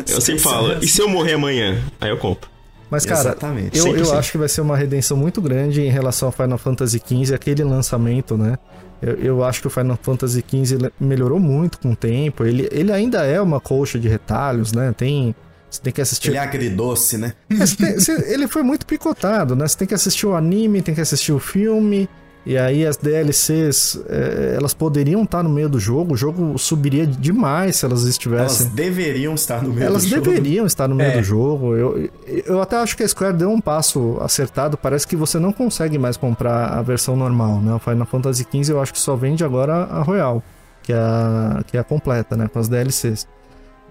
Eu 0.08 0.20
sempre 0.20 0.42
falo, 0.42 0.78
e 0.82 0.88
se 0.88 1.00
eu 1.00 1.08
morrer 1.08 1.34
amanhã? 1.34 1.80
Aí 2.00 2.10
eu 2.10 2.18
compro. 2.18 2.50
Mas, 2.90 3.06
cara, 3.06 3.20
Exatamente. 3.20 3.78
eu, 3.78 3.96
eu 3.96 4.04
100%. 4.04 4.18
acho 4.18 4.32
que 4.32 4.38
vai 4.38 4.48
ser 4.48 4.60
uma 4.60 4.76
redenção 4.76 5.16
muito 5.16 5.40
grande 5.40 5.80
em 5.82 5.88
relação 5.90 6.28
ao 6.28 6.32
Final 6.32 6.58
Fantasy 6.58 7.00
XV, 7.04 7.34
aquele 7.34 7.62
lançamento, 7.64 8.36
né? 8.36 8.58
Eu, 9.02 9.14
eu 9.16 9.44
acho 9.44 9.60
que 9.60 9.66
o 9.66 9.70
Final 9.70 9.98
Fantasy 10.02 10.42
XV 10.48 10.90
melhorou 10.98 11.38
muito 11.38 11.78
com 11.78 11.92
o 11.92 11.96
tempo. 11.96 12.44
Ele, 12.44 12.68
ele 12.72 12.90
ainda 12.92 13.24
é 13.24 13.40
uma 13.40 13.60
colcha 13.60 13.98
de 13.98 14.08
retalhos, 14.08 14.72
né? 14.72 14.92
Tem. 14.96 15.34
Você 15.70 15.80
tem 15.82 15.92
que 15.92 16.00
assistir. 16.00 16.28
Ele 16.28 16.36
é 16.36 16.40
agridoce, 16.40 17.18
né? 17.18 17.32
É, 17.50 17.56
tem- 17.76 17.94
você- 17.98 18.32
ele 18.32 18.46
foi 18.46 18.62
muito 18.62 18.86
picotado, 18.86 19.56
né? 19.56 19.66
Você 19.66 19.76
tem 19.76 19.88
que 19.88 19.94
assistir 19.94 20.26
o 20.26 20.34
anime, 20.34 20.80
tem 20.82 20.94
que 20.94 21.00
assistir 21.00 21.32
o 21.32 21.38
filme. 21.38 22.08
E 22.46 22.58
aí 22.58 22.84
as 22.86 22.96
DLCs, 22.98 23.98
é, 24.06 24.54
elas 24.58 24.74
poderiam 24.74 25.22
estar 25.22 25.42
no 25.42 25.48
meio 25.48 25.68
do 25.68 25.80
jogo. 25.80 26.12
O 26.12 26.16
jogo 26.16 26.58
subiria 26.58 27.06
demais 27.06 27.76
se 27.76 27.84
elas 27.86 28.00
Elas 28.00 28.10
estivessem. 28.10 28.68
deveriam 28.74 29.34
estar 29.34 29.62
no 29.62 29.72
meio 29.72 29.86
Elas 29.86 30.02
do 30.04 30.08
jogo. 30.10 30.22
deveriam 30.22 30.66
estar 30.66 30.86
no 30.86 30.94
meio 30.94 31.10
É. 31.12 31.16
do 31.16 31.22
jogo. 31.22 31.74
Eu, 31.74 32.10
eu 32.44 32.60
até 32.60 32.76
acho 32.76 32.96
que 32.96 33.02
a 33.02 33.08
Square 33.08 33.34
deu 33.34 33.50
um 33.50 33.60
passo 33.60 34.18
acertado. 34.20 34.76
Parece 34.76 35.06
que 35.06 35.16
você 35.16 35.38
não 35.38 35.52
consegue 35.52 35.98
mais 35.98 36.18
comprar 36.18 36.66
a 36.66 36.82
versão 36.82 37.16
normal, 37.16 37.60
né? 37.62 37.72
O 37.74 37.78
Final 37.78 38.04
Fantasy 38.06 38.46
XV 38.52 38.72
eu 38.74 38.80
acho 38.82 38.92
que 38.92 38.98
só 39.00 39.16
vende 39.16 39.42
agora 39.42 39.74
a 39.84 40.02
Royal, 40.02 40.42
que 40.82 40.92
é 40.92 40.96
a, 40.96 41.62
que 41.66 41.76
é 41.78 41.80
a 41.80 41.84
completa, 41.84 42.36
né? 42.36 42.46
Com 42.52 42.58
as 42.58 42.68
DLCs. 42.68 43.26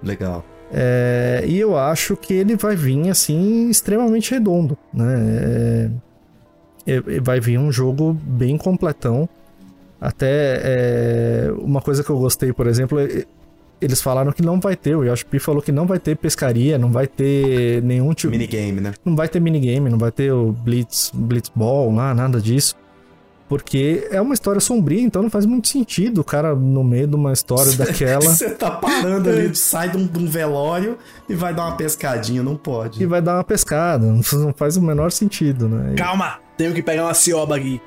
Legal. 0.04 0.46
É, 0.72 1.44
e 1.48 1.60
eu 1.60 1.78
acho 1.78 2.16
que 2.16 2.34
ele 2.34 2.56
vai 2.56 2.76
vir 2.76 3.10
assim 3.10 3.70
extremamente 3.70 4.32
redondo, 4.32 4.78
né? 4.94 5.16
É, 5.18 5.90
vai 7.22 7.40
vir 7.40 7.58
um 7.58 7.72
jogo 7.72 8.14
bem 8.24 8.58
completão. 8.58 9.28
Até 10.02 10.60
é, 10.64 11.54
uma 11.60 11.82
coisa 11.82 12.04
que 12.04 12.10
eu 12.10 12.18
gostei, 12.18 12.52
por 12.52 12.68
exemplo, 12.68 13.00
é- 13.00 13.26
eles 13.80 14.02
falaram 14.02 14.32
que 14.32 14.42
não 14.42 14.60
vai 14.60 14.76
ter. 14.76 14.96
O 14.96 15.04
Yoshi 15.04 15.26
P 15.26 15.40
falou 15.40 15.62
que 15.62 15.72
não 15.72 15.86
vai 15.86 16.00
ter 16.00 16.16
pescaria, 16.18 16.78
não 16.78 16.92
vai 16.92 17.08
ter 17.08 17.82
nenhum 17.84 18.14
tipo, 18.14 18.32
Minigame, 18.32 18.80
né? 18.82 18.94
não 19.04 19.16
vai 19.16 19.28
ter 19.28 19.40
minigame, 19.42 19.90
não 19.90 19.98
vai 19.98 20.12
ter 20.12 20.32
o 20.32 20.52
Blitz, 20.54 21.12
Blitzball 21.14 21.94
lá, 21.94 22.14
nada 22.14 22.40
disso. 22.42 22.76
Porque 23.50 24.08
é 24.10 24.20
uma 24.22 24.34
história 24.34 24.60
sombria, 24.62 25.02
então 25.02 25.22
não 25.22 25.30
faz 25.30 25.46
muito 25.46 25.68
sentido 25.68 26.22
o 26.22 26.24
cara 26.24 26.56
no 26.56 26.84
meio 26.84 27.08
de 27.08 27.16
uma 27.16 27.32
história 27.34 27.72
daquela. 27.78 28.22
Você 28.22 28.50
tá 28.52 28.72
parando 28.72 29.30
ali, 29.30 29.54
sai 29.56 29.90
de 29.90 29.98
um, 29.98 30.08
de 30.08 30.18
um 30.18 30.28
velório 30.28 30.98
e 31.30 31.36
vai 31.36 31.54
dar 31.54 31.66
uma 31.68 31.76
pescadinha, 31.76 32.42
não 32.42 32.56
pode. 32.56 33.04
e 33.04 33.06
vai 33.06 33.22
dar 33.22 33.36
uma 33.36 33.44
pescada. 33.44 34.06
Não 34.34 34.54
faz 34.54 34.76
o 34.78 34.82
menor 34.82 35.12
sentido, 35.12 35.68
né? 35.68 35.94
Calma, 35.96 36.40
tenho 36.58 36.74
que 36.74 36.82
pegar 36.84 37.04
uma 37.06 37.14
cioba 37.14 37.56
aqui. 37.58 37.82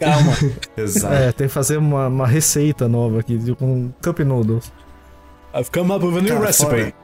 Calma. 0.00 0.32
Exato. 0.76 1.14
É, 1.14 1.32
tem 1.32 1.46
que 1.48 1.52
fazer 1.52 1.76
uma, 1.76 2.06
uma 2.08 2.26
receita 2.26 2.88
nova 2.88 3.20
aqui, 3.20 3.36
de- 3.36 3.54
com 3.54 3.90
Cup 4.02 4.20
Noodles. 4.20 4.72
I've 5.54 5.70
come 5.72 5.92
up 5.92 6.04
with 6.04 6.18
a 6.18 6.20
new 6.20 6.34
Cara, 6.34 6.46
recipe. 6.46 6.70
fora- 6.70 6.94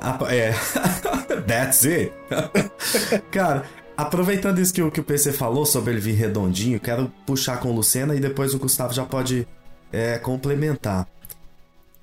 Ah, 0.00 0.18
é. 0.30 0.54
That's 1.46 1.84
it. 1.84 2.12
Cara, 3.30 3.64
aproveitando 3.96 4.60
isso 4.60 4.72
que 4.72 4.82
o, 4.82 4.90
que 4.90 5.00
o 5.00 5.04
PC 5.04 5.32
falou 5.32 5.66
sobre 5.66 5.92
ele 5.92 6.00
vir 6.00 6.14
redondinho, 6.14 6.78
quero 6.80 7.12
puxar 7.26 7.58
com 7.58 7.68
o 7.70 7.74
Lucena 7.74 8.14
e 8.14 8.20
depois 8.20 8.54
o 8.54 8.58
Gustavo 8.58 8.92
já 8.94 9.04
pode 9.04 9.46
é, 9.92 10.18
complementar. 10.18 11.06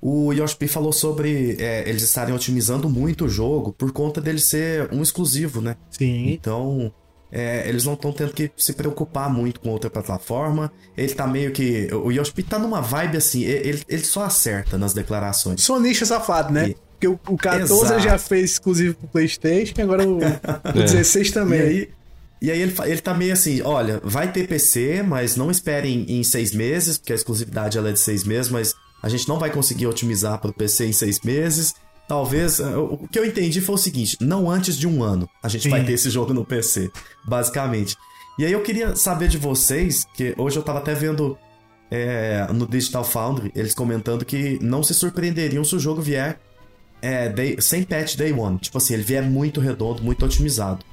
O 0.00 0.32
Yoshi 0.32 0.56
P 0.56 0.68
falou 0.68 0.92
sobre 0.92 1.56
é, 1.58 1.88
eles 1.88 2.02
estarem 2.02 2.34
otimizando 2.34 2.88
muito 2.88 3.24
o 3.24 3.28
jogo 3.28 3.72
por 3.72 3.90
conta 3.92 4.20
dele 4.20 4.38
ser 4.38 4.88
um 4.92 5.02
exclusivo, 5.02 5.60
né? 5.60 5.74
Sim. 5.90 6.30
Então, 6.32 6.92
é, 7.30 7.68
eles 7.68 7.84
não 7.84 7.94
estão 7.94 8.12
tendo 8.12 8.32
que 8.32 8.50
se 8.56 8.72
preocupar 8.72 9.28
muito 9.28 9.60
com 9.60 9.68
outra 9.70 9.90
plataforma. 9.90 10.72
Ele 10.96 11.12
tá 11.14 11.26
meio 11.26 11.50
que. 11.52 11.88
O 11.92 12.10
Yoshi 12.12 12.32
tá 12.42 12.58
numa 12.58 12.80
vibe 12.80 13.16
assim, 13.16 13.42
ele, 13.42 13.82
ele 13.88 14.04
só 14.04 14.24
acerta 14.24 14.78
nas 14.78 14.92
declarações. 14.94 15.62
Sonista 15.62 16.06
safado, 16.06 16.52
né? 16.52 16.68
E- 16.70 16.76
Porque 16.96 17.08
o, 17.08 17.18
o 17.28 17.36
14 17.36 17.72
Exato. 17.84 18.00
já 18.00 18.16
fez 18.18 18.52
exclusivo 18.52 18.94
pro 18.94 19.08
Playstation 19.08 19.74
e 19.76 19.82
agora 19.82 20.08
o, 20.08 20.16
o 20.74 20.82
16 20.82 21.28
E 21.28 21.32
também. 21.32 21.60
aí, 21.60 21.88
e 22.40 22.50
aí 22.50 22.60
ele, 22.60 22.74
ele 22.84 23.00
tá 23.00 23.12
meio 23.12 23.32
assim, 23.32 23.60
olha, 23.62 24.00
vai 24.02 24.30
ter 24.32 24.46
PC, 24.48 25.02
mas 25.02 25.36
não 25.36 25.50
esperem 25.50 26.06
em 26.08 26.22
seis 26.22 26.52
meses, 26.54 26.96
porque 26.96 27.12
a 27.12 27.16
exclusividade 27.16 27.76
ela 27.76 27.88
é 27.90 27.92
de 27.92 28.00
seis 28.00 28.24
meses, 28.24 28.50
mas 28.50 28.74
a 29.02 29.08
gente 29.10 29.28
não 29.28 29.38
vai 29.38 29.50
conseguir 29.50 29.86
otimizar 29.86 30.38
para 30.38 30.50
o 30.50 30.54
PC 30.54 30.86
em 30.86 30.92
seis 30.92 31.20
meses. 31.20 31.74
Talvez, 32.08 32.60
eh, 32.60 32.76
o 32.76 33.06
que 33.10 33.18
eu 33.18 33.24
entendi 33.24 33.60
foi 33.60 33.74
o 33.74 33.78
seguinte, 33.78 34.16
não 34.20 34.48
antes 34.50 34.76
de 34.78 34.86
um 34.86 35.02
ano 35.02 35.28
a 35.42 35.48
gente 35.48 35.64
Sim. 35.64 35.70
vai 35.70 35.84
ter 35.84 35.92
esse 35.92 36.08
jogo 36.08 36.32
no 36.32 36.44
PC, 36.44 36.90
basicamente. 37.24 37.96
E 38.38 38.44
aí 38.44 38.52
eu 38.52 38.62
queria 38.62 38.94
saber 38.94 39.28
de 39.28 39.38
vocês, 39.38 40.06
que 40.14 40.34
hoje 40.38 40.56
eu 40.56 40.62
tava 40.62 40.78
até 40.78 40.94
vendo 40.94 41.36
é, 41.90 42.46
no 42.52 42.66
Digital 42.66 43.02
Foundry, 43.04 43.50
eles 43.56 43.74
comentando 43.74 44.24
que 44.24 44.58
não 44.62 44.82
se 44.82 44.92
surpreenderiam 44.94 45.64
se 45.64 45.74
o 45.74 45.80
jogo 45.80 46.00
vier 46.02 46.38
é, 47.02 47.28
day- 47.28 47.56
sem 47.60 47.82
patch 47.82 48.14
day 48.16 48.32
one. 48.32 48.58
Tipo 48.58 48.78
assim, 48.78 48.94
ele 48.94 49.02
vier 49.02 49.22
muito 49.22 49.60
redondo, 49.60 50.02
muito 50.02 50.24
otimizado. 50.24 50.84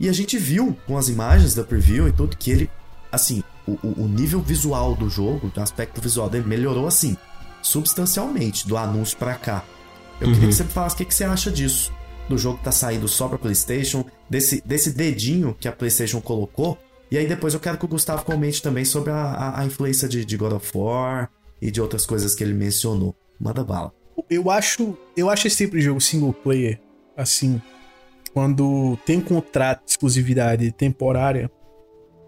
E 0.00 0.08
a 0.08 0.12
gente 0.12 0.36
viu 0.38 0.76
com 0.86 0.96
as 0.98 1.08
imagens 1.08 1.54
da 1.54 1.62
preview 1.64 2.08
e 2.08 2.12
tudo 2.12 2.36
que 2.36 2.50
ele, 2.50 2.70
assim, 3.12 3.42
o, 3.66 3.72
o- 3.82 4.04
o 4.04 4.08
nível 4.08 4.40
visual 4.40 4.94
do 4.96 5.08
jogo, 5.08 5.50
o 5.54 5.60
aspecto 5.60 6.00
visual 6.00 6.28
dele 6.30 6.46
melhorou 6.46 6.86
assim, 6.86 7.16
substancialmente 7.62 8.66
do 8.66 8.76
anúncio 8.76 9.16
pra 9.18 9.34
cá. 9.34 9.62
Eu 10.20 10.32
queria 10.32 10.48
que 10.48 10.54
você 10.54 10.64
me 10.64 10.70
falasse 10.70 10.94
o 10.94 10.98
que, 10.98 11.04
que 11.04 11.14
você 11.14 11.24
acha 11.24 11.50
disso. 11.50 11.92
Do 12.28 12.38
jogo 12.38 12.58
que 12.58 12.64
tá 12.64 12.72
saindo 12.72 13.06
só 13.06 13.28
pra 13.28 13.38
PlayStation, 13.38 14.04
desse, 14.28 14.60
desse 14.64 14.92
dedinho 14.92 15.56
que 15.60 15.68
a 15.68 15.72
PlayStation 15.72 16.20
colocou 16.20 16.76
E 17.10 17.16
aí 17.16 17.26
depois 17.26 17.54
eu 17.54 17.60
quero 17.60 17.78
que 17.78 17.84
o 17.84 17.88
Gustavo 17.88 18.24
comente 18.24 18.60
também 18.60 18.84
sobre 18.84 19.12
a, 19.12 19.16
a, 19.16 19.60
a 19.60 19.64
influência 19.64 20.08
de, 20.08 20.24
de 20.24 20.36
God 20.36 20.54
of 20.54 20.70
War 20.76 21.30
e 21.62 21.70
de 21.70 21.80
outras 21.80 22.04
coisas 22.04 22.34
que 22.34 22.42
ele 22.42 22.54
mencionou. 22.54 23.14
Manda 23.38 23.62
bala. 23.62 23.92
Eu 24.28 24.50
acho, 24.50 24.96
eu 25.16 25.30
acho 25.30 25.46
esse 25.46 25.58
tipo 25.58 25.76
de 25.76 25.82
jogo 25.82 26.00
single 26.00 26.32
player, 26.32 26.80
assim, 27.16 27.60
quando 28.32 28.98
tem 29.04 29.18
um 29.18 29.22
contrato 29.22 29.84
de 29.84 29.90
exclusividade 29.92 30.72
temporária 30.72 31.50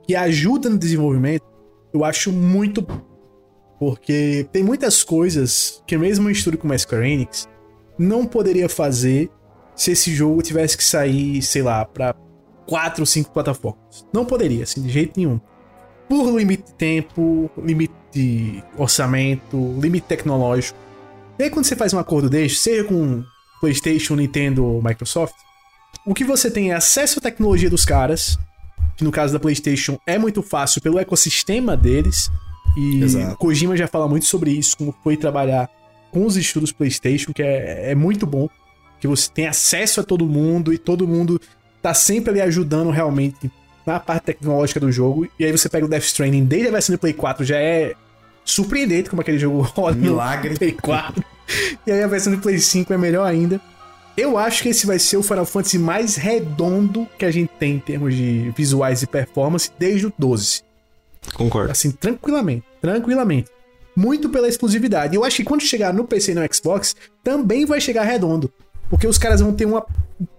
que 0.06 0.14
ajuda 0.14 0.68
no 0.68 0.78
desenvolvimento, 0.78 1.44
eu 1.92 2.04
acho 2.04 2.30
muito 2.30 2.82
bom. 2.82 3.00
Porque 3.78 4.46
tem 4.52 4.62
muitas 4.62 5.02
coisas 5.02 5.82
que 5.86 5.96
mesmo 5.96 6.28
um 6.28 6.30
estúdio 6.30 6.58
como 6.58 6.72
a 6.72 6.78
Square 6.78 7.10
Enix 7.10 7.48
não 7.98 8.24
poderia 8.24 8.68
fazer 8.68 9.30
se 9.74 9.92
esse 9.92 10.14
jogo 10.14 10.42
tivesse 10.42 10.76
que 10.76 10.84
sair, 10.84 11.42
sei 11.42 11.62
lá, 11.62 11.84
para 11.84 12.14
quatro 12.66 13.02
ou 13.02 13.06
cinco 13.06 13.30
plataformas. 13.30 14.06
Não 14.12 14.24
poderia, 14.24 14.64
assim, 14.64 14.82
de 14.82 14.88
jeito 14.88 15.18
nenhum. 15.18 15.40
Por 16.08 16.36
limite 16.36 16.64
de 16.64 16.74
tempo, 16.74 17.50
limite 17.56 17.94
de 18.12 18.62
orçamento, 18.76 19.74
limite 19.80 20.06
tecnológico. 20.06 20.78
E 21.38 21.44
aí 21.44 21.50
quando 21.50 21.64
você 21.64 21.76
faz 21.76 21.92
um 21.92 21.98
acordo 21.98 22.28
desse, 22.28 22.56
seja 22.56 22.84
com 22.84 23.22
PlayStation, 23.60 24.16
Nintendo 24.16 24.64
ou 24.64 24.82
Microsoft, 24.82 25.34
o 26.04 26.14
que 26.14 26.24
você 26.24 26.50
tem 26.50 26.70
é 26.70 26.74
acesso 26.74 27.18
à 27.18 27.22
tecnologia 27.22 27.70
dos 27.70 27.84
caras, 27.84 28.38
que 28.96 29.04
no 29.04 29.12
caso 29.12 29.32
da 29.32 29.38
PlayStation 29.38 29.98
é 30.06 30.18
muito 30.18 30.42
fácil 30.42 30.80
pelo 30.80 30.98
ecossistema 30.98 31.76
deles. 31.76 32.30
E 32.76 33.02
Exato. 33.02 33.36
Kojima 33.36 33.76
já 33.76 33.86
fala 33.86 34.08
muito 34.08 34.26
sobre 34.26 34.50
isso, 34.50 34.76
como 34.76 34.94
foi 35.02 35.16
trabalhar 35.16 35.68
com 36.10 36.26
os 36.26 36.36
estudos 36.36 36.72
PlayStation, 36.72 37.32
que 37.32 37.42
é, 37.42 37.90
é 37.90 37.94
muito 37.94 38.26
bom. 38.26 38.48
Que 39.00 39.06
você 39.06 39.30
tem 39.32 39.46
acesso 39.46 40.00
a 40.00 40.04
todo 40.04 40.26
mundo 40.26 40.72
e 40.72 40.78
todo 40.78 41.06
mundo 41.06 41.40
tá 41.80 41.94
sempre 41.94 42.30
ali 42.30 42.40
ajudando 42.40 42.90
realmente 42.90 43.50
na 43.86 43.98
parte 43.98 44.24
tecnológica 44.24 44.80
do 44.80 44.90
jogo. 44.90 45.28
E 45.38 45.44
aí 45.44 45.52
você 45.52 45.68
pega 45.68 45.86
o 45.86 45.88
Death 45.88 46.04
Stranding 46.04 46.44
desde 46.44 46.68
a 46.68 46.72
versão 46.72 46.94
do 46.94 46.98
Play 46.98 47.12
4, 47.12 47.44
já 47.44 47.58
é 47.58 47.94
surpreendente 48.44 49.10
como 49.10 49.22
aquele 49.22 49.38
jogo 49.38 49.60
roda 49.74 49.96
no 49.96 50.02
Milagre. 50.02 50.56
Play 50.56 50.72
4. 50.72 51.24
e 51.86 51.92
aí 51.92 52.02
a 52.02 52.06
versão 52.06 52.32
do 52.32 52.40
Play 52.40 52.58
5 52.58 52.92
é 52.92 52.98
melhor 52.98 53.24
ainda. 53.24 53.60
Eu 54.16 54.36
acho 54.36 54.64
que 54.64 54.70
esse 54.70 54.84
vai 54.84 54.98
ser 54.98 55.16
o 55.16 55.22
Final 55.22 55.46
Fantasy 55.46 55.78
mais 55.78 56.16
redondo 56.16 57.06
que 57.16 57.24
a 57.24 57.30
gente 57.30 57.50
tem 57.56 57.76
em 57.76 57.78
termos 57.78 58.16
de 58.16 58.52
visuais 58.56 59.00
e 59.02 59.06
performance 59.06 59.70
desde 59.78 60.06
o 60.06 60.12
12. 60.18 60.62
Concordo. 61.34 61.70
Assim, 61.70 61.92
tranquilamente. 61.92 62.64
Tranquilamente. 62.80 63.48
Muito 63.98 64.28
pela 64.28 64.46
exclusividade. 64.46 65.16
Eu 65.16 65.24
acho 65.24 65.38
que 65.38 65.44
quando 65.44 65.62
chegar 65.62 65.92
no 65.92 66.04
PC 66.04 66.30
e 66.30 66.34
no 66.36 66.54
Xbox, 66.54 66.94
também 67.24 67.66
vai 67.66 67.80
chegar 67.80 68.04
redondo. 68.04 68.48
Porque 68.88 69.08
os 69.08 69.18
caras 69.18 69.40
vão 69.40 69.52
ter 69.52 69.64
uma 69.64 69.84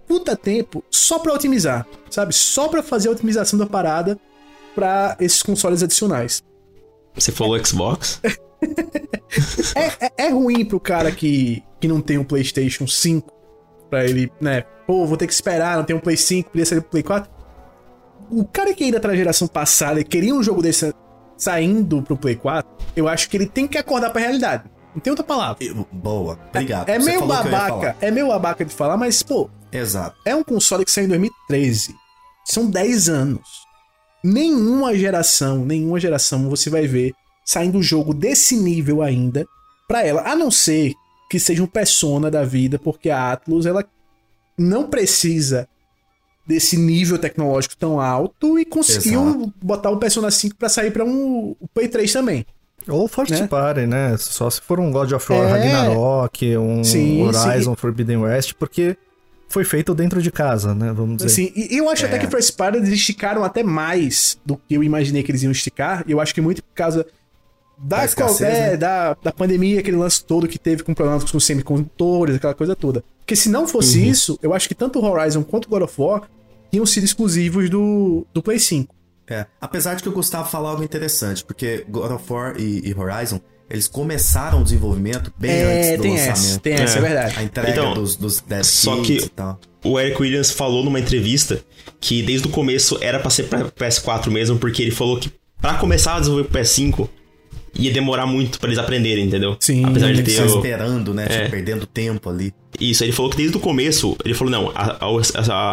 puta 0.08 0.34
tempo 0.34 0.82
só 0.90 1.18
pra 1.18 1.34
otimizar, 1.34 1.86
sabe? 2.10 2.34
Só 2.34 2.68
pra 2.68 2.82
fazer 2.82 3.08
a 3.08 3.12
otimização 3.12 3.58
da 3.58 3.66
parada 3.66 4.18
pra 4.74 5.14
esses 5.20 5.42
consoles 5.42 5.82
adicionais. 5.82 6.42
Você 7.14 7.30
falou 7.30 7.62
Xbox? 7.62 8.20
É, 9.76 10.06
é, 10.06 10.26
é 10.26 10.28
ruim 10.28 10.64
pro 10.64 10.80
cara 10.80 11.12
que, 11.12 11.62
que 11.78 11.86
não 11.86 12.00
tem 12.00 12.18
um 12.18 12.24
PlayStation 12.24 12.84
5 12.88 13.32
pra 13.88 14.04
ele, 14.04 14.30
né? 14.40 14.62
Pô, 14.88 15.06
vou 15.06 15.16
ter 15.16 15.28
que 15.28 15.32
esperar, 15.32 15.76
não 15.76 15.84
tem 15.84 15.94
um 15.94 16.00
Play 16.00 16.16
5, 16.16 16.50
podia 16.50 16.66
ser 16.66 16.80
pro 16.80 16.90
Play 16.90 17.02
4. 17.04 17.30
O 18.28 18.44
cara 18.44 18.74
que 18.74 18.82
ainda 18.82 18.98
tá 18.98 19.06
na 19.06 19.14
geração 19.14 19.46
passada 19.46 20.00
e 20.00 20.04
queria 20.04 20.34
um 20.34 20.42
jogo 20.42 20.60
desse 20.60 20.92
saindo 21.40 22.02
pro 22.02 22.16
Play 22.16 22.36
4, 22.36 22.70
eu 22.94 23.08
acho 23.08 23.28
que 23.30 23.36
ele 23.36 23.46
tem 23.46 23.66
que 23.66 23.78
acordar 23.78 24.10
pra 24.10 24.20
realidade. 24.20 24.64
Não 24.94 25.00
tem 25.00 25.10
outra 25.10 25.24
palavra. 25.24 25.64
Eu- 25.64 25.86
Boa, 25.90 26.38
obrigado. 26.48 26.88
É 26.88 26.98
Você 26.98 27.06
meio 27.06 27.26
babaca, 27.26 27.96
é 28.00 28.10
meio 28.10 28.28
babaca 28.28 28.64
de 28.64 28.74
falar, 28.74 28.96
mas, 28.96 29.22
pô, 29.22 29.48
Exato. 29.72 30.16
é 30.26 30.34
um 30.34 30.42
console 30.44 30.84
que 30.84 30.90
saiu 30.90 31.06
em 31.06 31.08
2013. 31.08 31.94
São 32.44 32.68
10 32.68 33.08
anos. 33.08 33.40
Nenhuma 34.22 34.94
geração, 34.94 35.64
nenhuma 35.64 35.98
geração 35.98 36.48
você 36.50 36.68
vai 36.68 36.86
ver 36.86 37.14
saindo 37.44 37.78
um 37.78 37.82
jogo 37.82 38.12
desse 38.12 38.56
nível 38.56 39.00
ainda 39.02 39.46
pra 39.88 40.04
ela, 40.04 40.22
a 40.30 40.36
não 40.36 40.50
ser 40.50 40.92
que 41.30 41.38
seja 41.38 41.62
um 41.62 41.66
persona 41.66 42.30
da 42.30 42.44
vida, 42.44 42.78
porque 42.78 43.08
a 43.08 43.32
Atlus 43.32 43.64
ela 43.66 43.84
não 44.58 44.88
precisa 44.88 45.66
desse 46.50 46.76
nível 46.76 47.16
tecnológico 47.18 47.76
tão 47.76 48.00
alto 48.00 48.58
e 48.58 48.64
conseguiu 48.64 49.22
Exato. 49.28 49.52
botar 49.62 49.90
o 49.90 49.96
Persona 49.96 50.30
5 50.30 50.56
pra 50.56 50.68
sair 50.68 50.90
pra 50.90 51.04
um 51.04 51.54
o 51.60 51.68
Play 51.72 51.88
3 51.88 52.12
também. 52.12 52.44
Ou 52.88 53.06
first 53.06 53.30
Né? 53.30 53.46
party, 53.46 53.86
né? 53.86 54.16
Só 54.18 54.48
se 54.50 54.60
for 54.60 54.80
um 54.80 54.90
God 54.90 55.12
of 55.12 55.32
War 55.32 55.46
É. 55.46 55.50
Ragnarok, 55.52 56.56
um 56.56 56.82
Sim, 56.82 57.22
Horizon 57.22 57.72
sim. 57.72 57.76
Forbidden 57.76 58.16
West, 58.18 58.54
porque 58.58 58.96
foi 59.48 59.64
feito 59.64 59.94
dentro 59.94 60.20
de 60.22 60.30
casa, 60.30 60.74
né? 60.74 60.92
Vamos 60.92 61.18
dizer. 61.18 61.26
Assim, 61.26 61.52
e 61.54 61.76
eu 61.76 61.88
acho 61.90 62.06
até 62.06 62.18
que 62.18 62.26
First 62.26 62.56
Party 62.56 62.78
eles 62.78 62.88
esticaram 62.90 63.44
até 63.44 63.62
mais 63.62 64.38
do 64.46 64.56
que 64.56 64.74
eu 64.74 64.82
imaginei 64.82 65.22
que 65.22 65.30
eles 65.30 65.42
iam 65.42 65.52
esticar. 65.52 66.04
E 66.06 66.12
eu 66.12 66.20
acho 66.20 66.34
que 66.34 66.40
muito 66.40 66.62
por 66.62 66.74
causa 66.74 67.04
da, 67.78 67.98
Da 67.98 68.04
escassez, 68.04 68.38
qual- 68.38 68.50
é, 68.50 68.70
né? 68.70 68.76
da, 68.76 69.16
da 69.22 69.32
pandemia, 69.32 69.80
aquele 69.80 69.96
lance 69.96 70.24
todo 70.24 70.46
que 70.48 70.58
teve 70.58 70.82
com 70.82 70.92
problemas 70.94 71.30
com 71.30 71.36
os 71.36 71.44
semicondutores, 71.46 72.36
aquela 72.36 72.54
coisa 72.54 72.74
toda. 72.76 73.02
Porque 73.20 73.34
se 73.36 73.48
não 73.48 73.66
fosse 73.68 74.06
isso, 74.06 74.38
eu 74.42 74.52
acho 74.54 74.68
que 74.68 74.74
tanto 74.74 74.98
o 74.98 75.04
Horizon 75.04 75.42
quanto 75.42 75.66
o 75.66 75.68
God 75.68 75.82
of 75.82 75.94
War 76.00 76.22
iam 76.72 76.86
sido 76.86 77.04
exclusivos 77.04 77.68
do, 77.70 78.26
do 78.32 78.42
Play 78.42 78.58
5. 78.58 78.94
É. 79.28 79.46
Apesar 79.60 79.94
de 79.94 80.02
que 80.02 80.08
o 80.08 80.12
Gustavo 80.12 80.50
falou 80.50 80.70
algo 80.70 80.82
interessante, 80.82 81.44
porque 81.44 81.84
God 81.88 82.10
of 82.12 82.32
War 82.32 82.54
e, 82.58 82.88
e 82.88 82.94
Horizon, 82.94 83.40
eles 83.68 83.86
começaram 83.86 84.60
o 84.60 84.64
desenvolvimento 84.64 85.32
bem 85.38 85.50
É, 85.52 85.62
antes 85.78 85.96
do 85.98 86.02
tem 86.02 86.10
lançamento. 86.12 86.32
essa, 86.38 86.58
tem 86.60 86.72
essa, 86.74 86.94
é 86.96 86.98
É. 86.98 87.02
verdade. 87.02 87.34
A 87.38 87.42
entrega 87.44 87.70
Então, 87.70 87.94
dos, 87.94 88.16
dos 88.16 88.40
Dead 88.40 88.64
só 88.64 89.00
que- 89.02 89.18
e 89.18 89.28
tal. 89.28 89.60
O 89.84 89.98
Eric 89.98 90.20
Williams 90.20 90.50
falou 90.50 90.84
numa 90.84 90.98
entrevista 91.00 91.62
que 92.00 92.22
desde 92.22 92.48
o 92.48 92.50
começo 92.50 92.98
era 93.00 93.18
pra 93.20 93.30
ser 93.30 93.44
pra 93.44 93.64
PS4 93.70 94.28
mesmo, 94.30 94.58
porque 94.58 94.82
ele 94.82 94.90
falou 94.90 95.16
que 95.18 95.30
pra 95.60 95.74
começar 95.74 96.16
a 96.16 96.18
desenvolver 96.20 96.48
pro 96.48 96.60
PS5 96.60 97.08
ia 97.74 97.92
demorar 97.92 98.26
muito 98.26 98.58
pra 98.58 98.68
eles 98.68 98.78
aprenderem, 98.78 99.24
entendeu? 99.26 99.56
Sim, 99.60 99.84
Apesar 99.84 100.12
de 100.12 100.20
Eles 100.20 100.34
ter 100.36 100.42
o... 100.42 100.46
esperando, 100.46 101.14
né? 101.14 101.26
É. 101.28 101.38
tipo, 101.38 101.50
perdendo 101.50 101.86
tempo 101.86 102.28
ali. 102.28 102.52
Isso, 102.80 103.04
ele 103.04 103.12
falou 103.12 103.30
que 103.30 103.36
desde 103.36 103.56
o 103.56 103.60
começo, 103.60 104.16
ele 104.24 104.34
falou, 104.34 104.50
não, 104.50 104.70
a, 104.74 104.96
a, 105.04 105.06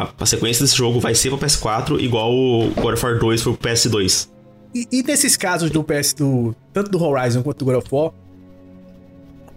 a- 0.03 0.09
a 0.19 0.25
sequência 0.25 0.63
desse 0.65 0.75
jogo 0.75 0.99
vai 0.99 1.13
ser 1.15 1.29
pro 1.29 1.37
PS4 1.37 1.99
igual 2.01 2.33
o 2.33 2.69
God 2.71 2.93
of 2.95 3.05
War 3.05 3.17
2 3.19 3.41
foi 3.41 3.53
pro 3.53 3.69
PS2. 3.69 4.29
E, 4.75 4.87
e 4.91 5.03
nesses 5.03 5.37
casos 5.37 5.71
do 5.71 5.83
PS 5.83 6.13
do. 6.13 6.53
Tanto 6.73 6.91
do 6.91 7.01
Horizon 7.03 7.41
quanto 7.43 7.59
do 7.59 7.65
God 7.65 7.75
of 7.77 7.87
War, 7.91 8.11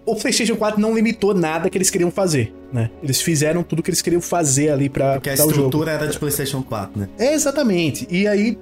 o 0.06 0.16
PlayStation 0.16 0.56
4 0.56 0.80
não 0.80 0.94
limitou 0.94 1.34
nada 1.34 1.68
que 1.68 1.76
eles 1.76 1.90
queriam 1.90 2.10
fazer, 2.10 2.52
né? 2.72 2.90
Eles 3.02 3.20
fizeram 3.20 3.62
tudo 3.62 3.82
que 3.82 3.90
eles 3.90 4.00
queriam 4.02 4.20
fazer 4.22 4.70
ali 4.70 4.88
pra 4.88 5.14
Porque 5.14 5.30
a 5.30 5.34
dar 5.34 5.44
o 5.44 5.50
jogo. 5.50 5.62
estrutura 5.66 5.92
era 5.92 6.06
de 6.08 6.18
PlayStation 6.18 6.62
4, 6.62 6.98
né? 6.98 7.08
É, 7.18 7.34
exatamente. 7.34 8.06
E 8.10 8.26
aí, 8.26 8.56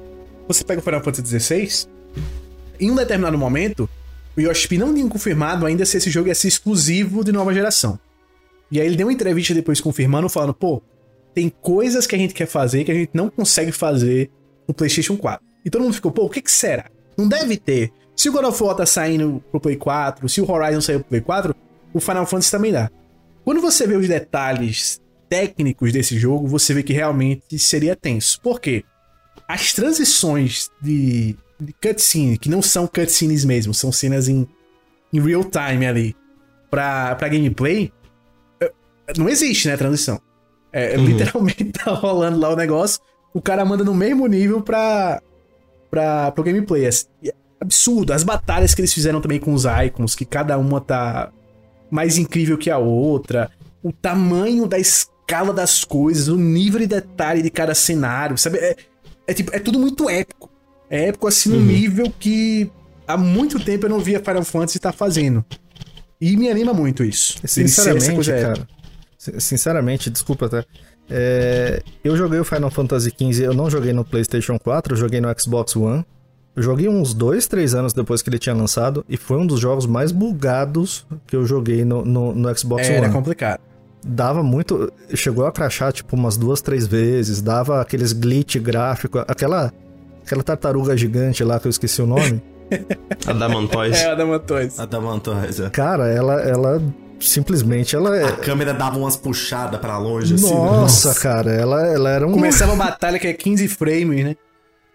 você 0.46 0.64
pega 0.64 0.80
o 0.80 0.82
Final 0.84 1.02
Fantasy 1.02 1.38
XVI, 1.40 1.86
em 2.80 2.90
um 2.90 2.94
determinado 2.94 3.36
momento, 3.36 3.88
o 4.36 4.40
Yoshi 4.40 4.78
não 4.78 4.94
tinha 4.94 5.08
confirmado 5.08 5.66
ainda 5.66 5.84
se 5.84 5.96
esse 5.96 6.10
jogo 6.10 6.28
ia 6.28 6.34
ser 6.34 6.48
exclusivo 6.48 7.24
de 7.24 7.32
nova 7.32 7.52
geração. 7.52 7.98
E 8.70 8.80
aí 8.80 8.86
ele 8.86 8.96
deu 8.96 9.06
uma 9.06 9.12
entrevista 9.12 9.54
depois 9.54 9.80
confirmando, 9.80 10.28
falando, 10.28 10.54
pô, 10.54 10.82
tem 11.34 11.48
coisas 11.48 12.06
que 12.06 12.14
a 12.14 12.18
gente 12.18 12.34
quer 12.34 12.46
fazer 12.46 12.84
que 12.84 12.92
a 12.92 12.94
gente 12.94 13.10
não 13.14 13.30
consegue 13.30 13.72
fazer 13.72 14.30
no 14.66 14.74
PlayStation 14.74 15.16
4. 15.16 15.44
E 15.64 15.70
todo 15.70 15.82
mundo 15.82 15.94
ficou, 15.94 16.12
pô, 16.12 16.24
o 16.24 16.30
que 16.30 16.42
que 16.42 16.50
será? 16.50 16.90
Não 17.16 17.28
deve 17.28 17.56
ter. 17.56 17.92
Se 18.14 18.28
o 18.28 18.32
God 18.32 18.44
of 18.44 18.62
War 18.62 18.74
tá 18.74 18.86
saindo 18.86 19.42
pro 19.50 19.60
Play 19.60 19.76
4, 19.76 20.28
se 20.28 20.40
o 20.40 20.50
Horizon 20.50 20.80
saiu 20.80 21.00
pro 21.00 21.08
Play 21.08 21.20
4, 21.20 21.54
o 21.92 22.00
Final 22.00 22.26
Fantasy 22.26 22.50
também 22.50 22.72
dá. 22.72 22.90
Quando 23.44 23.60
você 23.60 23.86
vê 23.86 23.96
os 23.96 24.06
detalhes 24.06 25.00
técnicos 25.28 25.92
desse 25.92 26.18
jogo, 26.18 26.46
você 26.46 26.74
vê 26.74 26.82
que 26.82 26.92
realmente 26.92 27.58
seria 27.58 27.96
tenso. 27.96 28.40
Por 28.40 28.60
quê? 28.60 28.84
As 29.46 29.72
transições 29.72 30.70
de, 30.82 31.36
de 31.60 31.72
cutscene, 31.72 32.38
que 32.38 32.48
não 32.48 32.62
são 32.62 32.86
cutscenes 32.86 33.44
mesmo, 33.44 33.74
são 33.74 33.90
cenas 33.90 34.28
em, 34.28 34.46
em 35.12 35.20
real 35.20 35.44
time 35.44 35.86
ali, 35.86 36.16
pra, 36.70 37.14
pra 37.16 37.28
gameplay, 37.28 37.92
é, 38.60 38.72
não 39.16 39.28
existe, 39.28 39.68
né, 39.68 39.76
transição. 39.76 40.20
É, 40.72 40.96
Literalmente 40.96 41.64
tá 41.72 41.92
rolando 41.92 42.38
lá 42.38 42.50
o 42.50 42.56
negócio, 42.56 43.00
o 43.32 43.40
cara 43.40 43.64
manda 43.64 43.84
no 43.84 43.94
mesmo 43.94 44.26
nível 44.26 44.62
pra, 44.62 45.22
pra, 45.90 46.30
pro 46.32 46.44
gameplay. 46.44 46.86
É 46.86 46.90
é 47.24 47.34
absurdo. 47.60 48.12
As 48.12 48.22
batalhas 48.22 48.74
que 48.74 48.80
eles 48.80 48.92
fizeram 48.92 49.20
também 49.20 49.40
com 49.40 49.52
os 49.52 49.64
icons, 49.64 50.14
que 50.14 50.24
cada 50.24 50.56
uma 50.58 50.80
tá 50.80 51.32
mais 51.90 52.18
incrível 52.18 52.58
que 52.58 52.70
a 52.70 52.78
outra. 52.78 53.50
O 53.82 53.92
tamanho 53.92 54.66
da 54.66 54.78
escala 54.78 55.52
das 55.52 55.84
coisas, 55.84 56.28
o 56.28 56.36
nível 56.36 56.80
de 56.80 56.86
detalhe 56.86 57.42
de 57.42 57.50
cada 57.50 57.74
cenário, 57.74 58.36
sabe? 58.36 58.58
É, 58.58 58.76
é, 59.26 59.34
tipo, 59.34 59.54
é 59.54 59.58
tudo 59.58 59.78
muito 59.78 60.08
épico. 60.08 60.47
É 60.90 61.08
épico 61.08 61.26
assim 61.26 61.50
num 61.50 61.60
nível 61.60 62.12
que 62.18 62.70
há 63.06 63.16
muito 63.16 63.58
tempo 63.60 63.86
eu 63.86 63.90
não 63.90 64.00
via 64.00 64.20
Final 64.20 64.44
Fantasy 64.44 64.78
estar 64.78 64.92
fazendo. 64.92 65.44
E 66.20 66.36
me 66.36 66.48
anima 66.50 66.72
muito 66.72 67.04
isso. 67.04 67.38
Sinceramente, 67.44 68.30
épica. 68.30 68.54
cara. 68.54 68.68
sin- 69.18 69.38
Sinceramente, 69.40 70.10
desculpa 70.10 70.46
até. 70.46 70.64
É, 71.10 71.82
eu 72.04 72.16
joguei 72.16 72.38
o 72.38 72.44
Final 72.44 72.70
Fantasy 72.70 73.10
XV, 73.10 73.46
eu 73.46 73.54
não 73.54 73.70
joguei 73.70 73.92
no 73.92 74.04
PlayStation 74.04 74.58
4, 74.58 74.92
eu 74.94 74.96
joguei 74.98 75.20
no 75.20 75.28
Xbox 75.38 75.74
One. 75.76 76.04
Eu 76.56 76.62
joguei 76.62 76.88
uns 76.88 77.14
dois, 77.14 77.46
três 77.46 77.72
anos 77.74 77.92
depois 77.92 78.20
que 78.20 78.28
ele 78.28 78.38
tinha 78.38 78.54
lançado 78.54 79.04
e 79.08 79.16
foi 79.16 79.38
um 79.38 79.46
dos 79.46 79.60
jogos 79.60 79.86
mais 79.86 80.10
bugados 80.10 81.06
que 81.26 81.36
eu 81.36 81.46
joguei 81.46 81.84
no, 81.84 82.04
no, 82.04 82.34
no 82.34 82.58
Xbox 82.58 82.88
Era 82.88 83.04
One. 83.04 83.12
complicado. 83.14 83.60
Dava 84.04 84.42
muito. 84.42 84.92
Chegou 85.14 85.46
a 85.46 85.52
crachar 85.52 85.92
tipo 85.92 86.16
umas 86.16 86.36
duas, 86.36 86.60
três 86.60 86.86
vezes, 86.86 87.40
dava 87.40 87.80
aqueles 87.80 88.12
glitch 88.12 88.56
gráfico, 88.56 89.18
aquela. 89.28 89.72
Aquela 90.28 90.42
tartaruga 90.44 90.96
gigante 90.96 91.42
lá 91.42 91.58
que 91.58 91.66
eu 91.66 91.70
esqueci 91.70 92.00
o 92.00 92.06
nome. 92.06 92.40
Adamantois. 93.26 93.96
É, 93.96 94.10
Adamantois. 94.10 94.78
Adamantois, 94.78 95.60
é. 95.60 95.70
Cara, 95.70 96.08
ela, 96.08 96.34
ela 96.42 96.82
simplesmente 97.18 97.96
ela 97.96 98.12
A 98.12 98.16
é. 98.18 98.32
câmera 98.32 98.72
dava 98.74 98.98
umas 98.98 99.16
puxadas 99.16 99.80
pra 99.80 99.98
longe, 99.98 100.34
assim. 100.34 100.52
né? 100.54 100.54
Nossa, 100.60 101.14
cara, 101.14 101.50
ela, 101.52 101.86
ela 101.86 102.10
era 102.10 102.26
um. 102.26 102.32
Começava 102.32 102.72
a 102.72 102.76
batalha 102.76 103.18
que 103.18 103.26
é 103.26 103.32
15 103.32 103.68
frames, 103.68 104.24
né? 104.24 104.36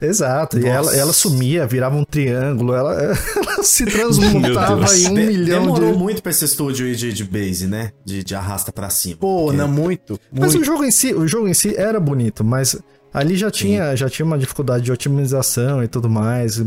Exato, 0.01 0.57
e 0.59 0.63
Nossa. 0.63 0.73
ela, 0.75 0.95
ela 0.97 1.13
sumia, 1.13 1.65
virava 1.65 1.95
um 1.95 2.03
triângulo, 2.03 2.73
ela, 2.73 2.93
ela 3.37 3.63
se 3.63 3.85
transmutava 3.85 4.85
em 4.97 5.07
um 5.07 5.13
De- 5.13 5.25
milhão 5.27 5.61
Demorou 5.61 5.93
de. 5.93 5.97
muito 5.97 6.21
pra 6.21 6.29
esse 6.29 6.43
estúdio 6.43 6.85
aí 6.87 6.93
de, 6.95 7.13
de 7.13 7.23
base, 7.23 7.67
né? 7.67 7.91
De, 8.03 8.21
de 8.21 8.35
arrasta 8.35 8.69
pra 8.73 8.89
cima. 8.89 9.15
Pô, 9.17 9.45
Porque- 9.45 9.57
não, 9.57 9.67
muito. 9.67 10.19
Mas 10.29 10.53
muito. 10.53 10.61
o 10.61 10.65
jogo 10.65 10.83
em 10.83 10.91
si, 10.91 11.13
o 11.13 11.25
jogo 11.25 11.47
em 11.47 11.53
si 11.53 11.73
era 11.77 12.01
bonito, 12.01 12.43
mas 12.43 12.75
ali 13.13 13.35
já 13.35 13.51
tinha, 13.51 13.95
já 13.95 14.09
tinha 14.09 14.25
uma 14.25 14.37
dificuldade 14.37 14.83
de 14.83 14.91
otimização 14.91 15.83
e 15.83 15.87
tudo 15.87 16.09
mais, 16.09 16.57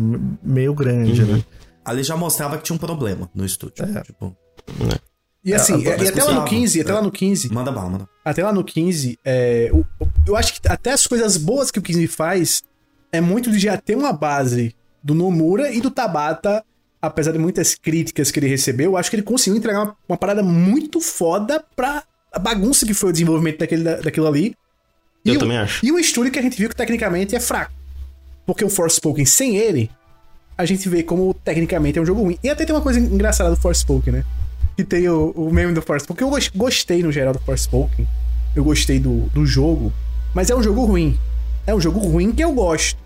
meio 0.43 0.73
grande, 0.75 1.23
Uhum. 1.23 1.37
né? 1.39 1.45
Ali 1.85 2.03
já 2.03 2.17
mostrava 2.17 2.57
que 2.59 2.65
tinha 2.65 2.75
um 2.77 2.79
problema 2.79 3.29
no 3.35 3.45
estúdio. 3.45 3.85
É. 3.85 4.01
Tipo, 4.03 4.37
E 5.45 5.55
assim, 5.55 5.75
É, 5.87 5.91
e- 6.03 6.09
até 6.09 6.25
lá 6.25 6.31
no 6.33 6.41
Gustavo, 6.41 6.45
15, 6.49 6.81
até 6.81 6.91
é. 6.91 6.95
lá 6.95 7.03
no 7.03 7.11
15, 7.13 7.53
manda 7.55 7.71
bala, 7.71 7.89
manda. 7.91 8.09
até 8.25 8.43
lá 8.43 8.53
no 8.53 8.65
15, 8.65 9.17
é, 9.25 9.71
o- 9.73 9.85
o- 10.05 10.09
eu 10.27 10.35
acho 10.35 10.61
que 10.61 10.67
até 10.69 10.91
as 10.93 11.07
coisas 11.07 11.37
boas 11.37 11.71
que 11.71 11.79
o 11.79 11.83
15 11.83 12.09
faz 12.09 12.65
é 13.13 13.21
muito 13.21 13.53
de 13.53 13.59
já 13.61 13.77
ter 13.77 13.97
uma 13.97 14.13
base 14.13 14.75
do 15.05 15.15
Nomura 15.15 15.71
e 15.73 15.81
do 15.81 15.89
Tabata, 15.89 16.65
apesar 17.01 17.31
de 17.31 17.39
muitas 17.39 17.77
críticas 17.77 18.33
que 18.33 18.41
ele 18.41 18.49
recebeu, 18.49 18.91
eu 18.93 18.97
acho 18.97 19.09
que 19.09 19.15
ele 19.15 19.23
conseguiu 19.23 19.57
entregar 19.57 19.83
uma, 19.85 19.97
uma 20.09 20.19
parada 20.19 20.43
muito 20.43 21.01
foda 21.01 21.63
pra 21.77 22.03
a 22.33 22.39
bagunça 22.41 22.85
que 22.85 22.93
foi 22.93 23.11
o 23.11 23.13
desenvolvimento 23.13 23.59
daquele, 23.61 23.85
da- 23.85 24.01
daquilo 24.01 24.27
ali. 24.27 24.57
Eu 25.27 25.35
E 25.35 25.37
o- 25.37 25.41
também 25.41 25.59
acho. 25.59 25.85
E 25.85 25.91
um 25.93 25.99
estúdio 25.99 26.33
que 26.33 26.39
a 26.39 26.43
gente 26.43 26.57
viu 26.59 26.69
que 26.69 26.77
tecnicamente 26.77 27.35
é 27.35 27.41
fraco. 27.41 27.73
Porque 28.47 28.65
o 28.65 28.71
Forspoken, 28.71 29.25
sem 29.27 29.57
ele, 29.57 29.91
a 30.57 30.65
gente 30.65 30.89
vê 30.89 31.03
como 31.03 31.35
tecnicamente 31.35 31.99
é 31.99 32.03
um 32.03 32.07
jogo 32.07 32.23
ruim. 32.23 32.39
E 32.43 32.49
até 32.49 32.65
tem 32.65 32.75
uma 32.75 32.81
coisa 32.83 33.01
engraçada 33.01 33.51
do 33.51 33.57
Forspoken, 33.57 34.13
né? 34.15 34.25
Que 34.77 34.85
tem 34.85 35.09
o, 35.09 35.31
o 35.31 35.53
meme 35.53 35.73
do 35.73 35.83
Forspoken. 35.83 36.27
Eu 36.27 36.31
gos- 36.31 36.49
gostei 36.55 37.03
no 37.03 37.11
geral 37.11 37.33
do 37.33 37.41
Forspoken. 37.41 38.07
Eu 38.55 38.63
gostei 38.65 38.99
do, 39.01 39.23
do 39.35 39.45
jogo. 39.45 39.93
Mas 40.35 40.49
é 40.51 40.55
um 40.55 40.63
jogo 40.63 40.85
ruim. 40.85 41.19
É 41.67 41.75
um 41.75 41.81
jogo 41.81 41.99
ruim 41.99 42.31
que 42.33 42.45
eu 42.45 42.53
gosto. 42.53 42.99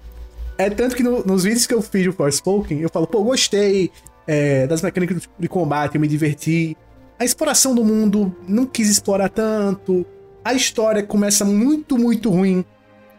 É 0.59 0.69
tanto 0.69 0.95
que 0.95 1.03
no- 1.03 1.25
nos 1.25 1.45
vídeos 1.45 1.67
que 1.67 1.73
eu 1.73 1.81
fiz 1.81 2.05
do 2.05 2.13
Forspoken, 2.13 2.81
eu 2.81 2.91
falo, 2.91 3.07
pô, 3.07 3.23
gostei 3.25 3.91
é, 4.27 4.67
das 4.67 4.83
mecânicas 4.83 5.23
de 5.39 5.49
combate, 5.49 5.95
eu 5.95 6.01
me 6.01 6.07
diverti. 6.07 6.77
A 7.19 7.25
exploração 7.25 7.75
do 7.75 7.83
mundo, 7.85 8.35
não 8.47 8.67
quis 8.67 8.89
explorar 8.91 9.29
tanto. 9.31 10.05
A 10.45 10.55
história 10.55 11.03
começa 11.03 11.45
muito, 11.45 11.99
muito 11.99 12.31
ruim. 12.31 12.65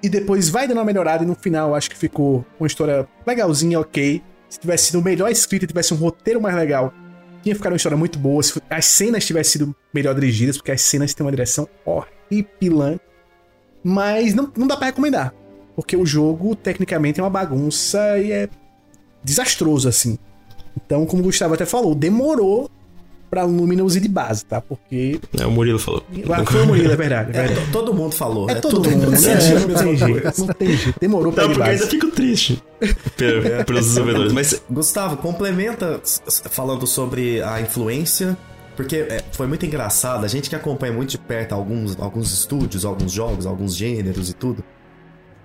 E 0.03 0.09
depois 0.09 0.49
vai 0.49 0.67
dando 0.67 0.77
uma 0.77 0.85
melhorada 0.85 1.23
e 1.23 1.27
no 1.27 1.35
final 1.35 1.75
acho 1.75 1.89
que 1.89 1.97
ficou 1.97 2.43
uma 2.59 2.65
história 2.65 3.07
legalzinha, 3.25 3.79
ok. 3.79 4.21
Se 4.49 4.59
tivesse 4.59 4.85
sido 4.85 5.01
melhor 5.01 5.29
escrita, 5.29 5.67
tivesse 5.67 5.93
um 5.93 5.97
roteiro 5.97 6.41
mais 6.41 6.55
legal, 6.55 6.91
tinha 7.43 7.55
ficado 7.55 7.73
uma 7.73 7.77
história 7.77 7.97
muito 7.97 8.17
boa. 8.17 8.41
Se 8.41 8.59
as 8.69 8.85
cenas 8.85 9.25
tivessem 9.25 9.53
sido 9.53 9.75
melhor 9.93 10.15
dirigidas, 10.15 10.57
porque 10.57 10.71
as 10.71 10.81
cenas 10.81 11.13
têm 11.13 11.25
uma 11.25 11.31
direção 11.31 11.67
horripilante. 11.85 13.01
Mas 13.83 14.33
não, 14.33 14.51
não 14.57 14.67
dá 14.67 14.75
pra 14.75 14.87
recomendar. 14.87 15.33
Porque 15.75 15.95
o 15.95 16.05
jogo, 16.05 16.55
tecnicamente, 16.55 17.19
é 17.19 17.23
uma 17.23 17.29
bagunça 17.29 18.17
e 18.19 18.31
é 18.31 18.49
desastroso, 19.23 19.87
assim. 19.87 20.17
Então, 20.75 21.05
como 21.05 21.21
o 21.21 21.25
Gustavo 21.25 21.53
até 21.53 21.65
falou, 21.65 21.95
demorou 21.95 22.69
pra 23.31 23.43
Luminous 23.45 23.95
ir 23.95 24.01
de 24.01 24.09
base, 24.09 24.45
tá? 24.45 24.59
Porque. 24.61 25.19
É, 25.39 25.45
o 25.47 25.51
Murilo 25.51 25.79
falou. 25.79 26.03
Ah, 26.29 26.45
foi 26.45 26.61
o 26.61 26.67
Murilo, 26.67 26.91
é 26.91 26.95
verdade. 26.97 27.31
É, 27.35 27.39
É, 27.39 27.47
verdade. 27.47 27.65
to- 27.67 27.71
todo 27.71 27.93
mundo 27.93 28.13
falou. 28.13 28.47
É 28.49 28.55
todo 28.55 28.75
mundo, 28.87 28.89
mundo 28.89 29.11
né? 29.11 29.17
a 29.17 29.59
Não 29.67 29.73
tem 29.73 29.97
jeito, 29.97 30.41
não 30.41 30.47
tem 30.47 30.77
jeito. 30.77 30.99
Demorou 30.99 31.31
pra 31.33 31.45
ir 31.45 31.47
Não, 31.47 31.53
de 31.53 31.59
porque 31.59 31.69
base. 31.71 31.81
ainda 31.83 31.91
fico 31.91 32.11
triste 32.11 32.61
pe- 33.17 33.63
pelos 33.65 33.85
desenvolvedores. 33.85 34.33
Mas 34.33 34.61
Gustavo, 34.69 35.17
complementa 35.17 36.01
falando 36.51 36.85
sobre 36.85 37.41
a 37.41 37.61
influência, 37.61 38.37
porque 38.75 38.97
é, 38.97 39.23
foi 39.31 39.47
muito 39.47 39.65
engraçado, 39.65 40.25
a 40.25 40.27
gente 40.27 40.49
que 40.49 40.55
acompanha 40.55 40.91
muito 40.93 41.11
de 41.11 41.17
perto 41.17 41.53
alguns, 41.53 41.97
alguns 41.99 42.31
estúdios, 42.33 42.83
alguns 42.85 43.11
jogos, 43.11 43.45
alguns 43.45 43.75
gêneros 43.75 44.29
e 44.29 44.33
tudo. 44.33 44.63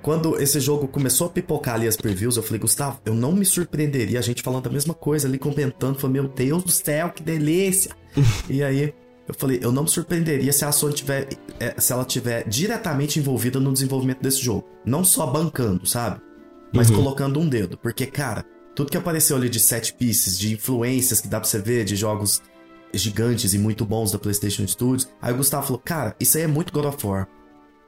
Quando 0.06 0.40
esse 0.40 0.60
jogo 0.60 0.86
começou 0.86 1.26
a 1.26 1.30
pipocar 1.30 1.74
ali 1.74 1.88
as 1.88 1.96
previews, 1.96 2.36
eu 2.36 2.42
falei, 2.44 2.60
Gustavo, 2.60 3.00
eu 3.04 3.12
não 3.12 3.32
me 3.32 3.44
surpreenderia 3.44 4.20
a 4.20 4.22
gente 4.22 4.40
falando 4.40 4.68
a 4.68 4.70
mesma 4.70 4.94
coisa 4.94 5.26
ali, 5.26 5.36
comentando, 5.36 5.98
falei, 5.98 6.22
meu 6.22 6.28
Deus 6.28 6.62
do 6.62 6.70
céu, 6.70 7.10
que 7.10 7.24
delícia! 7.24 7.90
e 8.48 8.62
aí, 8.62 8.94
eu 9.26 9.34
falei, 9.36 9.58
eu 9.60 9.72
não 9.72 9.82
me 9.82 9.88
surpreenderia 9.88 10.52
se 10.52 10.64
a 10.64 10.70
Sony 10.70 10.94
tiver, 10.94 11.28
é, 11.58 11.74
se 11.80 11.92
ela 11.92 12.04
tiver 12.04 12.48
diretamente 12.48 13.18
envolvida 13.18 13.58
no 13.58 13.72
desenvolvimento 13.72 14.22
desse 14.22 14.40
jogo. 14.40 14.64
Não 14.84 15.02
só 15.02 15.26
bancando, 15.26 15.84
sabe? 15.88 16.20
Mas 16.72 16.88
Uhum. 16.88 16.98
colocando 16.98 17.40
um 17.40 17.48
dedo. 17.48 17.76
Porque, 17.76 18.06
cara, 18.06 18.44
tudo 18.76 18.92
que 18.92 18.96
apareceu 18.96 19.36
ali 19.36 19.48
de 19.48 19.58
set 19.58 19.92
pieces, 19.94 20.38
de 20.38 20.52
influências 20.52 21.20
que 21.20 21.26
dá 21.26 21.40
pra 21.40 21.48
você 21.48 21.58
ver, 21.58 21.84
de 21.84 21.96
jogos 21.96 22.40
gigantes 22.94 23.54
e 23.54 23.58
muito 23.58 23.84
bons 23.84 24.12
da 24.12 24.20
PlayStation 24.20 24.64
Studios. 24.68 25.08
Aí 25.20 25.34
o 25.34 25.36
Gustavo 25.38 25.66
falou, 25.66 25.82
cara, 25.84 26.14
isso 26.20 26.36
aí 26.38 26.44
é 26.44 26.46
muito 26.46 26.72
God 26.72 26.84
of 26.84 27.04
War. 27.04 27.26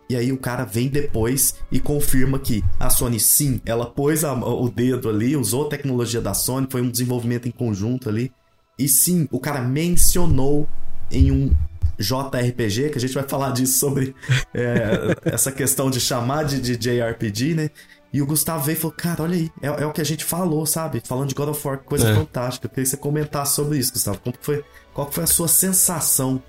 E 0.09 0.17
aí 0.17 0.33
o 0.33 0.39
cara 0.39 0.65
vem 0.65 0.89
depois 0.89 1.57
e 1.71 1.79
confirma 1.79 2.39
que 2.39 2.65
a 2.81 2.89
Sony 2.89 3.21
sim, 3.21 3.61
ela 3.67 3.85
pôs 3.87 4.25
a- 4.25 4.33
o 4.33 4.69
dedo 4.71 5.09
ali, 5.09 5.37
usou 5.37 5.67
a 5.67 5.69
tecnologia 5.69 6.21
da 6.21 6.33
Sony, 6.33 6.67
foi 6.71 6.81
um 6.81 6.91
desenvolvimento 6.91 7.47
em 7.47 7.51
conjunto 7.53 8.09
ali. 8.09 8.33
E 8.79 8.89
sim, 8.89 9.29
o 9.31 9.39
cara 9.39 9.61
mencionou 9.61 10.67
em 11.11 11.31
um 11.31 11.55
JRPG, 11.99 12.91
que 12.91 12.99
a 12.99 13.01
gente 13.01 13.13
vai 13.15 13.25
falar 13.25 13.51
disso 13.53 13.79
sobre 13.79 14.15
é, 14.55 15.17
essa 15.35 15.51
questão 15.53 15.91
de 15.91 16.01
chamar 16.01 16.45
de, 16.45 16.61
de 16.61 16.77
JRPG, 16.77 17.55
né? 17.55 17.71
E 18.13 18.23
o 18.23 18.27
Gustavo 18.27 18.65
veio 18.65 18.77
e 18.77 18.81
falou, 18.81 18.97
cara, 18.97 19.23
olha 19.25 19.35
aí, 19.35 19.51
é, 19.61 19.67
é 19.67 19.87
o 19.87 19.93
que 19.93 20.01
a 20.01 20.05
gente 20.05 20.25
falou, 20.25 20.65
sabe? 20.65 21.03
Falando 21.05 21.29
de 21.29 21.35
God 21.35 21.49
of 21.51 21.67
War, 21.69 21.79
coisa 21.79 22.09
É. 22.09 22.15
fantástica. 22.15 22.67
Eu 22.67 22.71
queria 22.71 22.85
que 22.85 22.91
você 22.91 22.97
comentasse 22.97 23.55
sobre 23.57 23.77
isso, 23.79 23.93
Gustavo. 23.93 24.19
Como 24.21 24.35
foi, 24.41 24.65
qual 24.95 25.11
foi 25.13 25.25
a 25.25 25.27
sua 25.27 25.49
sensação 25.49 26.43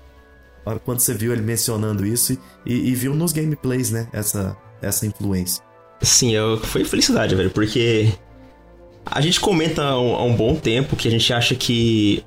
quando 0.84 1.00
você 1.00 1.14
viu 1.14 1.32
ele 1.32 1.42
mencionando 1.42 2.06
isso 2.06 2.36
e, 2.66 2.74
e 2.90 2.94
viu 2.94 3.14
nos 3.14 3.32
gameplays, 3.32 3.90
né? 3.90 4.08
Essa, 4.12 4.56
essa 4.82 5.06
influência. 5.06 5.62
Sim, 6.02 6.32
eu, 6.34 6.58
foi 6.58 6.84
felicidade, 6.84 7.34
velho, 7.34 7.50
porque 7.50 8.12
a 9.04 9.20
gente 9.20 9.40
comenta 9.40 9.82
há 9.82 10.00
um, 10.00 10.14
há 10.14 10.22
um 10.24 10.34
bom 10.34 10.54
tempo 10.56 10.96
que 10.96 11.08
a 11.08 11.10
gente 11.10 11.32
acha 11.32 11.54
que. 11.54 12.24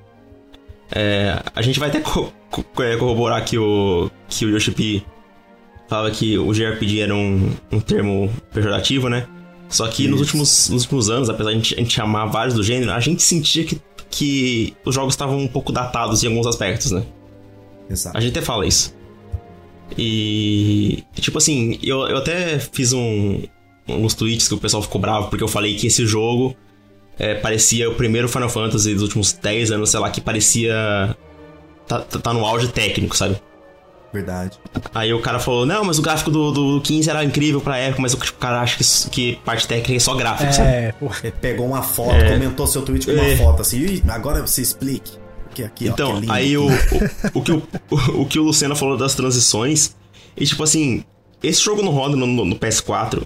é, 0.92 1.42
a 1.56 1.62
gente 1.62 1.80
vai 1.80 1.90
até 1.90 2.00
co- 2.00 2.32
co- 2.52 2.84
é, 2.84 2.96
corroborar 2.98 3.44
que 3.46 3.58
o, 3.58 4.10
que 4.28 4.46
o 4.46 4.50
Yoshi 4.52 4.72
P 4.72 5.04
falava 5.90 6.12
que 6.12 6.38
o 6.38 6.52
JRPG 6.54 7.02
era 7.02 7.16
um, 7.16 7.52
um 7.72 7.80
termo 7.80 8.32
pejorativo, 8.54 9.10
né? 9.10 9.28
Só 9.70 9.88
que 9.88 10.08
nos 10.08 10.20
últimos, 10.20 10.70
nos 10.70 10.84
últimos 10.84 11.10
anos, 11.10 11.30
apesar 11.30 11.50
de 11.50 11.56
a 11.56 11.60
gente, 11.60 11.74
a 11.76 11.78
gente 11.80 11.94
chamar 11.94 12.26
vários 12.28 12.54
do 12.56 12.62
gênero, 12.62 12.92
a 12.92 13.00
gente 13.00 13.24
sentia 13.24 13.64
que, 13.64 13.82
que 14.10 14.76
os 14.86 14.94
jogos 14.94 15.14
estavam 15.14 15.38
um 15.40 15.48
pouco 15.48 15.72
datados 15.72 16.24
em 16.24 16.28
alguns 16.28 16.46
aspectos, 16.46 16.92
né? 16.92 17.04
Exato. 17.90 18.18
A 18.18 18.22
gente 18.22 18.32
até 18.38 18.46
fala 18.46 18.66
isso. 18.66 18.94
E. 19.98 21.04
Tipo 21.16 21.38
assim, 21.38 21.78
eu, 21.84 22.08
eu 22.08 22.18
até 22.18 22.60
fiz 22.60 22.94
um, 22.94 23.42
uns 23.88 24.14
tweets 24.14 24.48
que 24.48 24.54
o 24.54 24.58
pessoal 24.58 24.82
ficou 24.82 25.00
bravo 25.00 25.30
porque 25.30 25.44
eu 25.44 25.48
falei 25.48 25.76
que 25.76 25.88
esse 25.88 26.06
jogo 26.06 26.56
é, 27.20 27.36
parecia 27.36 27.90
o 27.90 27.96
primeiro 27.96 28.28
Final 28.28 28.50
Fantasy 28.50 28.94
dos 28.94 29.04
últimos 29.04 29.34
10 29.34 29.72
anos, 29.72 29.90
sei 29.90 30.00
lá, 30.00 30.10
que 30.10 30.22
parecia. 30.22 31.16
Tá, 31.88 32.00
tá 32.00 32.18
tá 32.20 32.34
no 32.34 32.46
auge 32.46 32.70
técnico, 32.70 33.16
sabe? 33.16 33.40
Verdade. 34.12 34.58
Aí 34.94 35.14
o 35.14 35.20
cara 35.22 35.40
falou: 35.40 35.66
Não, 35.66 35.84
mas 35.84 36.00
o 36.00 36.02
gráfico 36.02 36.32
do, 36.32 36.52
do 36.52 36.82
15 36.82 37.10
era 37.10 37.24
incrível 37.24 37.60
pra 37.60 37.78
época, 37.78 38.02
mas 38.02 38.14
o 38.14 38.18
tipo, 38.18 38.38
cara 38.40 38.62
acha 38.62 38.78
que, 38.78 39.10
que 39.10 39.36
parte 39.44 39.68
técnica 39.68 39.94
é 39.96 40.00
só 40.00 40.16
gráfico, 40.16 40.54
sabe? 40.54 40.70
É, 40.70 40.92
pô. 40.94 41.10
Ele 41.24 41.34
pegou 41.42 41.66
uma 41.66 41.82
foto, 41.82 42.14
É. 42.16 42.32
comentou 42.32 42.66
seu 42.68 42.84
tweet 42.84 43.06
com 43.06 43.12
uma 43.12 43.24
É. 43.26 43.36
foto 43.38 43.62
assim, 43.62 43.80
"Ih, 43.80 44.04
agora 44.08 44.42
você 44.46 44.62
explique. 44.62 45.12
Porque 45.54 45.64
aqui, 45.64 45.89
ó, 45.89 45.93
que 45.93 46.01
Então, 46.04 46.20
lindo 46.20 46.32
aí 46.34 46.58
o, 46.58 46.68
aqui." 46.68 46.95
o, 47.34 47.39
o, 47.39 47.41
que 47.43 47.51
o, 47.51 47.64
o 48.22 48.26
que 48.26 48.39
o 48.39 48.43
Luciano 48.43 48.76
falou 48.76 48.97
das 48.97 49.14
transições, 49.16 49.95
e 50.36 50.45
tipo 50.45 50.64
assim, 50.64 51.04
esse 51.41 51.62
jogo 51.62 51.82
não 51.82 51.91
roda 51.91 52.16
no, 52.16 52.26
no- 52.26 52.45
no 52.45 52.56
PS4, 52.56 53.26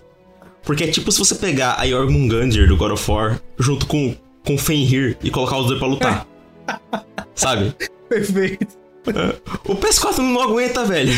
porque 0.63 0.83
é 0.83 0.87
tipo 0.87 1.11
se 1.11 1.19
você 1.19 1.35
pegar 1.35 1.75
a 1.79 1.87
Jormungandr 1.87 2.67
do 2.67 2.75
God 2.75 2.91
of 2.91 3.09
War 3.11 3.41
junto 3.57 3.85
com, 3.87 4.15
com 4.45 4.57
Fenrir 4.57 5.17
e 5.23 5.29
colocar 5.31 5.57
os 5.57 5.67
dois 5.67 5.79
pra 5.79 5.87
lutar. 5.87 6.27
Sabe? 7.35 7.73
Perfeito. 8.09 8.67
O 9.65 9.75
PS4 9.75 10.17
não 10.17 10.41
aguenta, 10.41 10.83
velho. 10.83 11.13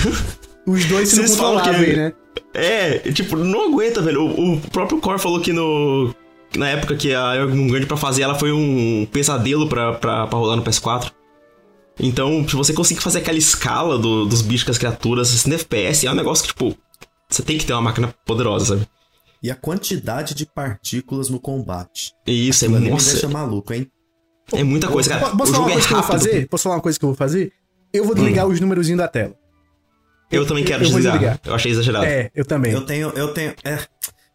Os 0.68 0.86
dois 0.86 1.12
falam 1.36 1.56
controláveis, 1.56 1.90
que- 1.90 1.96
né? 1.96 2.14
É, 2.54 2.98
tipo, 3.12 3.36
não 3.36 3.70
aguenta, 3.72 4.02
velho. 4.02 4.22
O, 4.26 4.54
o 4.56 4.60
próprio 4.62 5.00
Core 5.00 5.20
falou 5.20 5.40
que 5.42 5.52
no. 5.52 6.14
Na 6.60 6.70
época 6.70 6.96
que 6.96 7.14
a 7.14 7.36
Jormungandr 7.38 7.88
pra 7.88 7.96
fazer 7.98 8.22
ela 8.24 8.36
foi 8.36 8.52
um 8.52 9.08
pesadelo 9.12 9.68
pra, 9.70 9.94
pra, 9.94 10.28
pra 10.28 10.38
rodar 10.38 10.58
no 10.58 10.64
PS4. 10.64 11.12
Então, 12.02 12.48
se 12.48 12.56
você 12.56 12.74
conseguir 12.74 13.02
fazer 13.02 13.20
aquela 13.20 13.38
escala 13.38 13.98
do- 13.98 14.26
dos 14.26 14.42
bichos 14.42 14.64
com 14.66 14.72
as 14.72 14.78
criaturas, 14.78 15.28
60 15.30 15.56
FPS, 15.56 16.06
é 16.08 16.12
um 16.12 16.16
negócio 16.16 16.44
que, 16.44 16.50
tipo, 16.50 16.78
você 17.30 17.42
tem 17.44 17.58
que 17.58 17.66
ter 17.66 17.74
uma 17.74 17.82
máquina 17.82 18.14
poderosa, 18.26 18.66
sabe? 18.76 18.88
E 19.42 19.50
a 19.50 19.56
quantidade 19.56 20.34
de 20.34 20.46
partículas 20.46 21.30
no 21.30 21.40
combate. 21.40 22.14
E 22.28 22.50
isso 22.50 22.66
Aquilo 22.66 22.78
é, 22.78 22.82
me 22.82 22.90
nossa, 22.90 23.12
deixa 23.12 23.28
maluco, 23.30 23.74
hein? 23.74 23.90
é 24.54 24.64
muita 24.64 24.88
coisa, 24.88 25.10
cara. 25.10 25.30
Posso 25.30 25.52
o 25.52 25.56
falar 25.56 25.56
jogo 25.56 25.62
uma 25.64 25.72
é 25.72 25.74
coisa 25.74 25.88
que 25.88 25.94
eu 25.94 25.98
vou 25.98 26.08
fazer? 26.08 26.48
Posso 26.50 26.64
falar 26.64 26.76
uma 26.76 26.82
coisa 26.82 27.00
que 27.00 27.06
eu 27.06 27.10
vou 27.10 27.16
fazer? 27.16 27.54
Eu 27.94 28.04
vou 28.06 28.16
desligar 28.16 28.48
os 28.48 28.60
númerozinhos 28.60 28.98
da 28.98 29.08
tela. 29.08 29.34
Eu 30.32 30.46
também 30.46 30.64
quero 30.64 30.84
eu 30.84 30.88
desligar. 30.88 31.14
desligar. 31.14 31.40
Eu 31.46 31.54
achei 31.56 31.72
exagerado. 31.72 32.06
É, 32.06 32.30
eu 32.36 32.44
também. 32.46 32.72
Eu 32.74 32.82
tenho, 32.86 33.10
eu 33.10 33.34
tenho, 33.34 33.54
é, 33.64 33.80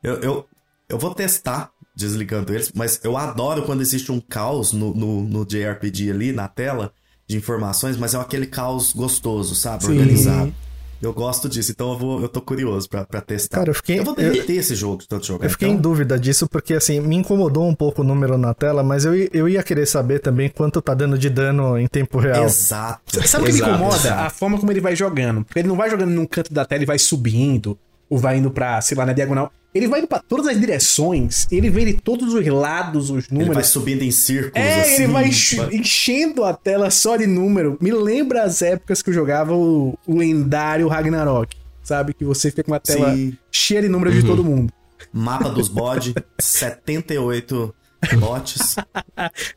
eu, 0.02 0.14
eu, 0.20 0.46
eu 0.88 0.98
vou 0.98 1.14
testar 1.14 1.70
desligando 1.94 2.52
eles, 2.52 2.72
mas 2.74 3.00
eu 3.04 3.16
adoro 3.16 3.62
quando 3.62 3.80
existe 3.80 4.10
um 4.10 4.20
caos 4.20 4.72
no, 4.72 4.94
no, 4.94 5.22
no 5.22 5.44
JRPG 5.44 6.10
ali 6.10 6.32
na 6.32 6.48
tela 6.48 6.92
de 7.26 7.36
informações, 7.36 7.96
mas 7.96 8.14
é 8.14 8.18
aquele 8.18 8.46
caos 8.46 8.92
gostoso, 8.92 9.54
sabe? 9.54 9.84
Sim. 9.84 9.92
Organizado. 9.92 10.54
Eu 11.02 11.12
gosto 11.12 11.50
disso, 11.50 11.70
então 11.70 11.92
eu, 11.92 11.98
vou, 11.98 12.20
eu 12.22 12.28
tô 12.28 12.40
curioso 12.40 12.88
pra, 12.88 13.04
pra 13.04 13.20
testar. 13.20 13.58
Cara, 13.58 13.70
eu 13.70 13.74
fiquei- 13.74 13.98
Eu 13.98 14.04
vou 14.04 14.14
derreter 14.14 14.54
esse 14.56 14.74
jogo 14.74 15.02
de 15.02 15.08
tanto 15.08 15.26
jogar. 15.26 15.44
Eu 15.46 15.50
fiquei 15.50 15.68
então. 15.68 15.78
em 15.78 15.82
dúvida 15.82 16.18
disso 16.18 16.48
porque, 16.48 16.72
assim, 16.72 16.98
me 17.00 17.14
incomodou 17.16 17.68
um 17.68 17.74
pouco 17.74 18.00
o 18.00 18.04
número 18.04 18.38
na 18.38 18.54
tela, 18.54 18.82
mas 18.82 19.04
eu, 19.04 19.12
eu 19.32 19.46
ia 19.46 19.62
querer 19.62 19.84
saber 19.86 20.20
também 20.20 20.48
quanto 20.48 20.80
tá 20.80 20.94
dando 20.94 21.18
de 21.18 21.28
dano 21.28 21.76
em 21.78 21.86
tempo 21.86 22.18
real. 22.18 22.44
Exato. 22.44 23.26
Sabe 23.28 23.44
o 23.44 23.46
que 23.48 23.52
me 23.52 23.60
incomoda? 23.60 23.96
exato. 23.96 24.22
A 24.22 24.30
forma 24.30 24.58
como 24.58 24.72
ele 24.72 24.80
vai 24.80 24.96
jogando. 24.96 25.44
Porque 25.44 25.58
ele 25.58 25.68
não 25.68 25.76
vai 25.76 25.90
jogando 25.90 26.10
num 26.10 26.24
canto 26.26 26.54
da 26.54 26.64
tela 26.64 26.82
e 26.84 26.86
vai 26.86 26.98
subindo, 26.98 27.78
ou 28.14 28.18
vai 28.18 28.38
indo 28.38 28.50
pra, 28.50 28.80
sei 28.80 28.96
lá, 28.96 29.04
na 29.04 29.12
diagonal. 29.12 29.52
Ele 29.74 29.88
vai 29.88 29.98
indo 29.98 30.06
pra 30.06 30.20
todas 30.20 30.46
as 30.46 30.58
direções, 30.60 31.48
ele 31.50 31.68
vê 31.68 31.84
de 31.84 31.94
todos 31.94 32.32
os 32.32 32.46
lados 32.46 33.10
os 33.10 33.24
Ele 33.26 33.38
vai 33.38 33.46
números. 33.48 33.66
subindo 33.66 34.02
em 34.02 34.10
círculos, 34.12 34.54
É, 34.54 34.80
assim. 34.82 34.94
ele 35.02 35.06
vai 35.12 35.26
enche- 35.26 35.68
enchendo 35.76 36.44
a 36.44 36.54
tela 36.54 36.90
só 36.90 37.16
de 37.16 37.26
número. 37.26 37.76
Me 37.80 37.90
lembra 37.90 38.44
as 38.44 38.62
épocas 38.62 39.02
que 39.02 39.10
eu 39.10 39.14
jogava 39.14 39.52
o, 39.52 39.98
o 40.06 40.16
lendário 40.16 40.86
Ragnarok. 40.86 41.56
Sabe? 41.82 42.14
Que 42.14 42.24
você 42.24 42.50
fica 42.50 42.62
com 42.62 42.70
uma 42.70 42.78
tela 42.80 43.14
Sim. 43.14 43.36
cheia 43.50 43.82
de 43.82 43.88
números 43.88 44.14
de 44.14 44.22
todo 44.22 44.44
mundo. 44.44 44.72
Mapa 45.12 45.50
dos 45.50 45.66
bode, 45.68 46.14
78 46.40 47.74
bots. 48.18 48.76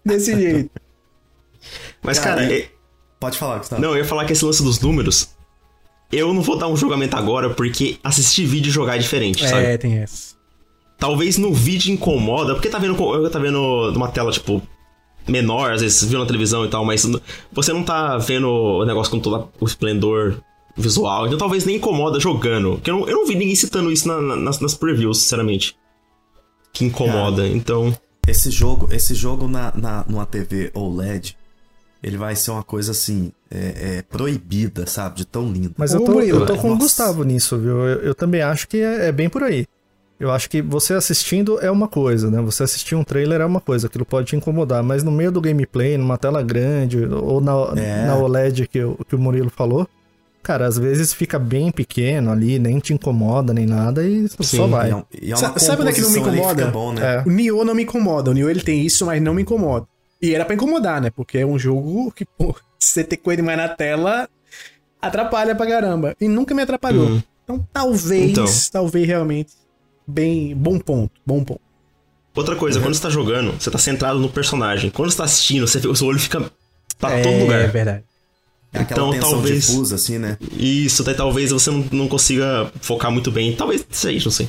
Desse 0.03 0.33
jeito. 0.35 0.71
Mas, 2.01 2.17
Cara, 2.19 2.41
cara, 2.41 2.51
e- 2.53 2.61
é- 2.63 2.69
Pode 3.19 3.37
falar, 3.37 3.57
Gustavo. 3.59 3.81
não, 3.81 3.91
eu 3.91 3.97
ia 3.97 4.05
falar 4.05 4.25
que 4.25 4.33
esse 4.33 4.43
lance 4.45 4.61
dos 4.63 4.79
números. 4.79 5.29
Eu 6.11 6.33
não 6.33 6.41
vou 6.41 6.57
dar 6.57 6.67
um 6.67 6.75
julgamento 6.77 7.15
agora, 7.17 7.49
porque 7.49 7.97
assistir 8.03 8.45
vídeo 8.45 8.69
e 8.69 8.71
jogar 8.73 8.95
é 8.95 8.99
diferente, 8.99 9.43
sabe? 9.47 9.65
É, 9.65 9.77
tem 9.77 9.97
essa. 9.97 10.35
Talvez 10.97 11.37
no 11.37 11.53
vídeo 11.53 11.91
incomoda, 11.91 12.53
porque 12.53 12.69
tá 12.69 12.79
vendo, 12.79 12.95
tá 13.29 13.37
vendo 13.39 13.91
numa 13.91 14.07
tela, 14.07 14.31
tipo, 14.31 14.61
menor, 15.27 15.73
às 15.73 15.81
vezes 15.81 16.03
viu 16.03 16.17
na 16.19 16.25
televisão 16.25 16.65
e 16.65 16.69
tal, 16.69 16.83
mas 16.85 17.05
você 17.51 17.73
não 17.73 17.83
tá 17.83 18.17
vendo 18.17 18.47
o 18.49 18.85
negócio 18.85 19.11
com 19.11 19.19
todo 19.19 19.49
o 19.59 19.65
esplendor 19.65 20.41
visual, 20.75 21.25
então 21.27 21.37
talvez 21.37 21.65
nem 21.65 21.75
incomoda 21.75 22.19
jogando. 22.19 22.73
Porque 22.75 22.89
eu 22.89 22.99
não, 22.99 23.07
eu 23.07 23.15
não 23.17 23.27
vi 23.27 23.35
ninguém 23.35 23.55
citando 23.55 23.91
isso 23.91 24.07
na- 24.07 24.21
na- 24.21 24.35
nas, 24.35 24.59
nas 24.59 24.73
previews, 24.75 25.19
sinceramente. 25.19 25.75
Que 26.73 26.85
incomoda, 26.85 27.47
então. 27.47 27.95
Esse 28.27 28.51
jogo, 28.51 28.89
esse 28.91 29.13
jogo 29.15 29.47
na, 29.47 29.71
na, 29.75 30.05
numa 30.07 30.25
TV 30.25 30.69
OLED, 30.73 31.37
ele 32.03 32.17
vai 32.17 32.35
ser 32.35 32.51
uma 32.51 32.63
coisa 32.63 32.91
assim, 32.91 33.31
é, 33.51 33.97
é 33.97 34.01
proibida, 34.01 34.85
sabe? 34.85 35.17
De 35.17 35.25
tão 35.25 35.51
lindo. 35.51 35.71
Mas 35.77 35.93
eu 35.93 36.01
tô, 36.01 36.19
eu 36.21 36.45
tô 36.45 36.57
com 36.57 36.71
o. 36.73 36.77
Gustavo 36.77 37.23
nisso, 37.23 37.57
viu? 37.57 37.77
Eu, 37.87 38.01
eu 38.01 38.15
também 38.15 38.41
acho 38.41 38.67
que 38.67 38.77
é, 38.77 39.07
é 39.07 39.11
bem 39.11 39.29
por 39.29 39.43
aí. 39.43 39.65
Eu 40.19 40.31
acho 40.31 40.49
que 40.49 40.61
você 40.63 40.95
assistindo 40.95 41.59
é 41.61 41.69
uma 41.69 41.87
coisa, 41.87 42.31
né? 42.31 42.41
Você 42.41 42.63
assistir 42.63 42.95
um 42.95 43.03
trailer 43.03 43.39
é 43.39 43.45
uma 43.45 43.61
coisa, 43.61 43.85
aquilo 43.85 44.03
pode 44.05 44.25
te 44.27 44.35
incomodar, 44.35 44.81
mas 44.81 45.03
no 45.03 45.11
meio 45.11 45.31
do 45.31 45.39
gameplay, 45.39 45.95
numa 45.95 46.17
tela 46.17 46.41
grande, 46.41 47.05
ou 47.05 47.39
na, 47.39 47.53
É. 47.79 48.05
na 48.07 48.15
OLED 48.15 48.67
que, 48.67 48.83
o- 48.83 48.97
que 49.07 49.15
o 49.15 49.19
Murilo 49.19 49.51
falou, 49.51 49.87
cara, 50.41 50.65
às 50.65 50.75
vezes 50.75 51.13
fica 51.13 51.37
bem 51.37 51.69
pequeno 51.71 52.31
ali, 52.31 52.57
nem 52.57 52.79
te 52.79 52.95
incomoda 52.95 53.53
nem 53.53 53.67
nada 53.67 54.03
e 54.03 54.27
só 54.27 54.41
Sim, 54.41 54.69
vai. 54.71 54.89
E 54.89 54.93
é, 54.93 55.03
e 55.21 55.31
é 55.31 55.35
uma 55.35 55.37
Sa- 55.37 55.59
sabe 55.59 55.83
onde 55.83 55.91
é 55.91 55.93
que 55.93 56.01
não 56.01 56.09
me 56.09 56.19
incomoda? 56.19 56.65
bom, 56.67 56.93
né? 56.93 57.23
É. 57.23 57.29
O 57.29 57.31
Nioh 57.31 57.63
não 57.63 57.75
me 57.75 57.83
incomoda. 57.83 58.31
O 58.31 58.33
Nioh 58.33 58.49
ele 58.49 58.61
tem 58.61 58.83
isso, 58.83 59.05
mas 59.05 59.21
não 59.21 59.35
me 59.35 59.43
incomoda. 59.43 59.85
E 60.21 60.33
era 60.33 60.43
pra 60.45 60.55
incomodar, 60.55 61.01
né? 61.01 61.09
Porque 61.09 61.37
é 61.39 61.45
um 61.45 61.57
jogo 61.59 62.11
que, 62.11 62.25
pô, 62.25 62.55
você 62.79 63.03
ter 63.03 63.17
coisa 63.17 63.37
demais 63.41 63.57
na 63.57 63.69
tela 63.69 64.27
atrapalha 65.01 65.55
pra 65.55 65.67
caramba. 65.67 66.15
E 66.19 66.27
nunca 66.27 66.53
me 66.55 66.61
atrapalhou. 66.61 67.07
Uhum. 67.07 67.23
Então, 67.43 67.67
talvez, 67.71 68.31
Então. 68.31 68.45
talvez 68.71 69.07
realmente. 69.07 69.51
Bem, 70.07 70.55
bom 70.55 70.79
ponto, 70.79 71.11
bom 71.25 71.43
ponto. 71.43 71.61
Outra 72.35 72.55
coisa, 72.55 72.79
quando 72.79 72.93
você 72.93 73.01
tá 73.01 73.09
jogando, 73.09 73.51
você 73.59 73.69
tá 73.71 73.77
centrado 73.77 74.19
no 74.19 74.29
personagem. 74.29 74.89
Quando 74.89 75.09
você 75.11 75.17
tá 75.17 75.23
assistindo, 75.23 75.67
você, 75.67 75.79
o 75.87 75.95
seu 75.95 76.07
olho 76.07 76.19
fica 76.19 76.51
pra 76.99 77.11
é, 77.17 77.21
todo 77.23 77.39
lugar. 77.39 77.61
É 77.61 77.67
verdade. 77.67 78.03
É 78.73 78.79
aquela 78.79 79.15
Então, 79.15 79.31
talvez- 79.31 79.67
difusa, 79.67 79.95
assim, 79.95 80.17
né? 80.19 80.37
Isso, 80.51 81.03
daí 81.03 81.15
talvez 81.15 81.51
você 81.51 81.71
não, 81.71 81.85
não 81.91 82.07
consiga 82.07 82.71
focar 82.81 83.11
muito 83.11 83.31
bem. 83.31 83.55
Talvez 83.55 83.85
seja, 83.89 84.25
não 84.25 84.31
sei. 84.31 84.47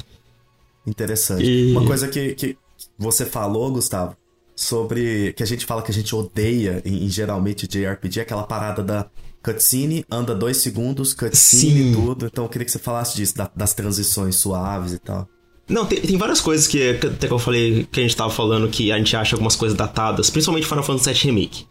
Interessante. 0.86 1.42
E- 1.44 1.72
Uma 1.72 1.84
coisa 1.86 2.08
que, 2.08 2.34
que 2.34 2.56
você 2.98 3.24
falou, 3.24 3.70
Gustavo, 3.72 4.16
sobre. 4.60 5.32
que 5.34 5.42
a 5.42 5.46
gente 5.46 5.64
fala 5.64 5.82
que 5.82 5.90
a 5.90 5.94
gente 5.94 6.14
odeia 6.14 6.82
em, 6.84 7.04
em 7.04 7.08
geralmente 7.08 7.66
JRPG, 7.68 8.18
é 8.18 8.22
aquela 8.22 8.42
parada 8.42 8.82
da 8.82 9.06
cutscene, 9.42 10.04
anda 10.10 10.34
dois 10.34 10.56
segundos, 10.56 11.14
cutscene 11.14 11.92
e 11.92 11.94
tudo. 11.94 12.26
Então 12.26 12.44
eu 12.44 12.48
queria 12.50 12.64
que 12.64 12.72
você 12.72 12.78
falasse 12.78 13.16
disso, 13.16 13.36
da- 13.36 13.50
das 13.54 13.72
transições 13.72 14.34
suaves 14.36 14.92
e 14.92 14.98
tal. 14.98 15.28
Não, 15.68 15.86
tem, 15.86 16.00
tem 16.00 16.16
várias 16.16 16.40
coisas 16.40 16.66
que, 16.66 16.90
até 16.90 17.26
que 17.28 17.32
eu 17.32 17.38
falei 17.38 17.86
que 17.92 18.00
a 18.00 18.02
gente 18.02 18.16
tava 18.16 18.30
falando 18.30 18.68
que 18.68 18.90
a 18.90 18.98
gente 18.98 19.14
acha 19.14 19.36
algumas 19.36 19.54
coisas 19.54 19.76
datadas, 19.76 20.28
principalmente 20.30 20.66
Final 20.66 20.82
Fantasy 20.82 21.12
VII 21.12 21.22
Remake. 21.32 21.66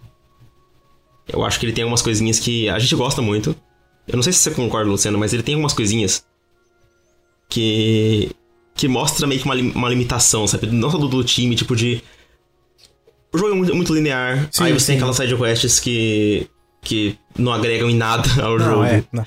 Eu 1.28 1.44
acho 1.44 1.60
que 1.60 1.66
ele 1.66 1.74
tem 1.74 1.84
algumas 1.84 2.02
coisinhas 2.02 2.40
que 2.40 2.70
a 2.70 2.80
gente 2.80 2.96
gosta 2.96 3.22
muito. 3.22 3.54
Eu 4.08 4.16
não 4.16 4.24
sei 4.24 4.32
se 4.32 4.40
você 4.40 4.52
concorda, 4.52 4.90
Luciano, 4.90 5.18
mas 5.18 5.34
ele 5.34 5.44
tem 5.44 5.56
algumas 5.56 5.74
coisinhas 5.74 6.24
que. 7.50 8.32
que 8.76 8.88
mostra 8.88 9.28
meio 9.28 9.42
que 9.42 9.46
uma, 9.46 9.56
uma 9.56 9.90
limitação, 9.90 10.48
sabe? 10.48 10.68
Não 10.68 10.90
só 10.90 10.98
do, 10.98 11.08
do 11.08 11.24
time, 11.24 11.56
tipo 11.56 11.76
de. 11.76 12.02
O 13.38 13.40
jogo 13.40 13.52
é 13.54 13.56
muito, 13.56 13.76
muito 13.76 13.94
linear, 13.94 14.48
Sim, 14.52 14.64
aí 14.66 14.74
você 14.74 14.80
sim. 14.80 14.86
tem 14.88 14.96
aquelas 14.98 15.16
side 15.16 15.36
quests 15.38 15.80
que. 15.80 16.48
que 16.82 17.18
não 17.38 17.54
agregam 17.54 17.90
em 17.90 17.96
nada 17.96 18.28
ao 18.44 18.58
Não, 18.58 18.66
jogo. 18.66 18.84
é. 18.84 19.04
Não. 19.12 19.26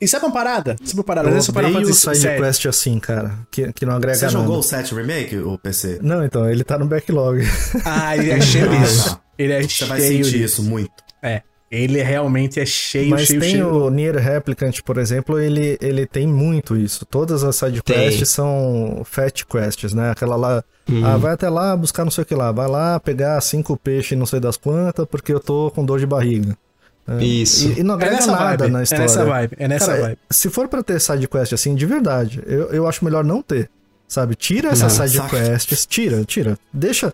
E- 0.00 0.06
sabe 0.06 0.26
uma 0.26 0.32
parada? 0.32 0.76
Sabe 0.84 0.98
uma 0.98 1.04
parada? 1.04 1.28
Eu 1.30 1.32
odeio 1.38 1.86
faz 1.86 1.98
side 1.98 2.18
sério. 2.18 2.44
quest 2.44 2.66
assim, 2.66 2.98
cara, 2.98 3.38
que, 3.50 3.72
que 3.72 3.86
não 3.86 3.94
agrega 3.96 4.18
Você 4.18 4.26
nada. 4.26 4.38
jogou 4.38 4.58
o 4.58 4.62
7 4.62 4.94
Remake, 4.94 5.36
o 5.38 5.56
PC? 5.58 5.98
Não, 6.02 6.22
então, 6.24 6.48
ele 6.48 6.62
tá 6.62 6.78
no 6.78 6.84
backlog. 6.86 7.40
Ah, 7.86 8.14
ele 8.16 8.30
é 8.30 8.40
cheio 8.40 8.70
Ah, 8.70 8.76
disso. 8.76 9.08
tá. 9.10 9.20
Ele 9.38 9.52
é 9.54 9.62
Você 9.62 9.68
cheio 9.68 9.88
vai 9.88 10.00
sentir 10.00 10.22
disso. 10.24 10.36
isso 10.36 10.62
muito. 10.64 10.90
É. 11.22 11.42
Ele 11.70 11.98
é 11.98 12.02
realmente 12.02 12.58
é 12.58 12.64
cheio, 12.64 13.10
Mas 13.10 13.26
cheio, 13.26 13.40
tem 13.40 13.50
cheio. 13.50 13.68
o 13.74 13.90
Nier 13.90 14.16
Replicant, 14.16 14.80
por 14.82 14.96
exemplo, 14.96 15.38
ele, 15.38 15.76
ele 15.82 16.06
tem 16.06 16.26
muito 16.26 16.74
isso. 16.76 17.04
Todas 17.04 17.44
as 17.44 17.56
side 17.56 17.82
Tem. 17.82 17.94
quests 17.96 18.30
são 18.30 19.02
fat 19.04 19.44
quests, 19.44 19.92
né? 19.92 20.10
Aquela 20.10 20.34
lá, 20.36 20.64
Uhum. 20.88 21.04
ah, 21.04 21.18
vai 21.18 21.34
até 21.34 21.50
lá 21.50 21.76
buscar 21.76 22.04
não 22.04 22.10
sei 22.10 22.22
o 22.22 22.24
que 22.24 22.34
lá, 22.34 22.50
vai 22.50 22.66
lá 22.66 22.98
pegar 22.98 23.38
cinco 23.42 23.76
peixes 23.76 24.16
não 24.16 24.24
sei 24.24 24.40
das 24.40 24.56
quantas 24.56 25.04
porque 25.06 25.30
eu 25.30 25.38
tô 25.40 25.70
com 25.70 25.84
dor 25.84 25.98
de 25.98 26.06
barriga. 26.06 26.56
É, 27.06 27.22
Isso. 27.22 27.68
E, 27.68 27.80
e 27.80 27.82
não 27.82 27.94
É 27.94 27.96
agrega 27.96 28.16
nessa 28.16 28.32
nada 28.32 28.56
vibe. 28.64 28.72
na 28.72 28.80
É 28.80 28.82
história. 28.84 29.02
nessa 29.04 29.24
vibe. 29.26 29.56
É 29.58 29.68
nessa 29.68 29.86
Cara, 29.86 30.00
vibe. 30.00 30.18
Se 30.30 30.48
for 30.48 30.68
pra 30.68 30.82
ter 30.82 30.98
side 31.00 31.28
quest 31.28 31.52
assim, 31.52 31.74
de 31.74 31.84
verdade, 31.84 32.42
eu, 32.46 32.68
eu 32.70 32.88
acho 32.88 33.04
melhor 33.04 33.22
não 33.24 33.42
ter. 33.42 33.68
Sabe? 34.06 34.34
Tira 34.34 34.68
essas 34.70 34.96
Não, 34.98 35.06
side 35.06 35.18
saca. 35.18 35.38
quests, 35.38 35.84
tira, 35.84 36.24
tira. 36.24 36.58
Deixa. 36.72 37.12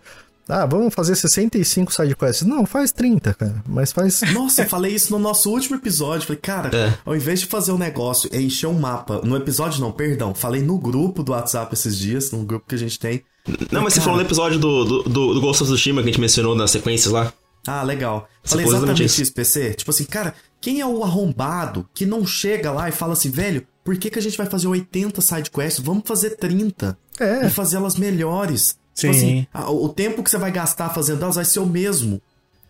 Ah, 0.48 0.66
vamos 0.66 0.92
fazer 0.92 1.16
65 1.16 1.92
side 1.92 2.14
quests. 2.14 2.46
Não, 2.46 2.66
faz 2.66 2.92
30, 2.92 3.32
cara. 3.34 3.62
Mas 3.66 3.92
faz. 3.92 4.20
Nossa, 4.34 4.62
eu 4.62 4.68
falei 4.68 4.94
isso 4.94 5.10
no 5.12 5.18
nosso 5.18 5.50
último 5.50 5.76
episódio. 5.76 6.26
Falei, 6.26 6.40
cara, 6.40 6.70
É. 6.76 6.98
ao 7.04 7.16
invés 7.16 7.40
de 7.40 7.46
fazer 7.46 7.72
um 7.72 7.78
negócio 7.78 8.28
é 8.32 8.40
encher 8.40 8.66
um 8.66 8.78
mapa. 8.78 9.20
No 9.24 9.36
episódio, 9.36 9.80
não, 9.80 9.90
perdão. 9.90 10.34
Falei 10.34 10.60
no 10.62 10.78
grupo 10.78 11.22
do 11.22 11.32
WhatsApp 11.32 11.72
esses 11.72 11.96
dias, 11.96 12.30
num 12.30 12.44
grupo 12.44 12.66
que 12.68 12.74
a 12.74 12.78
gente 12.78 12.98
tem. 12.98 13.22
Não, 13.70 13.82
mas 13.82 13.94
você 13.94 14.00
Cara. 14.00 14.04
falou 14.10 14.20
no 14.20 14.26
episódio 14.26 14.58
do, 14.58 14.84
do, 14.84 15.02
do, 15.04 15.34
do 15.34 15.40
Ghost 15.40 15.62
of 15.62 15.72
Tsushima 15.72 16.02
que 16.02 16.08
a 16.08 16.12
gente 16.12 16.20
mencionou 16.20 16.54
nas 16.54 16.70
sequências 16.70 17.12
lá. 17.12 17.32
Ah, 17.66 17.82
legal. 17.82 18.28
Você 18.42 18.50
Falei 18.50 18.64
falou 18.66 18.78
exatamente 18.78 19.02
exatamente 19.04 19.22
isso, 19.22 19.32
PC. 19.34 19.74
Tipo 19.74 19.90
assim, 19.90 20.04
cara, 20.04 20.34
quem 20.60 20.80
é 20.80 20.86
o 20.86 21.02
arrombado 21.02 21.88
que 21.94 22.04
não 22.04 22.26
chega 22.26 22.70
lá 22.70 22.88
e 22.88 22.92
fala 22.92 23.14
assim, 23.14 23.30
velho, 23.30 23.66
por 23.82 23.96
que, 23.96 24.10
que 24.10 24.18
a 24.18 24.22
gente 24.22 24.36
vai 24.36 24.46
fazer 24.46 24.66
80 24.66 25.20
sidequests? 25.22 25.82
Vamos 25.82 26.02
fazer 26.06 26.36
30 26.36 26.96
É. 27.18 27.46
e 27.46 27.50
fazer 27.50 27.76
elas 27.76 27.96
melhores. 27.96 28.76
Sim. 28.94 29.10
Tipo 29.10 29.16
assim, 29.24 29.46
a- 29.52 29.70
o 29.70 29.88
tempo 29.88 30.22
que 30.22 30.30
você 30.30 30.38
vai 30.38 30.52
gastar 30.52 30.90
fazendo 30.90 31.22
elas 31.22 31.34
vai 31.36 31.44
ser 31.44 31.60
o 31.60 31.66
mesmo. 31.66 32.20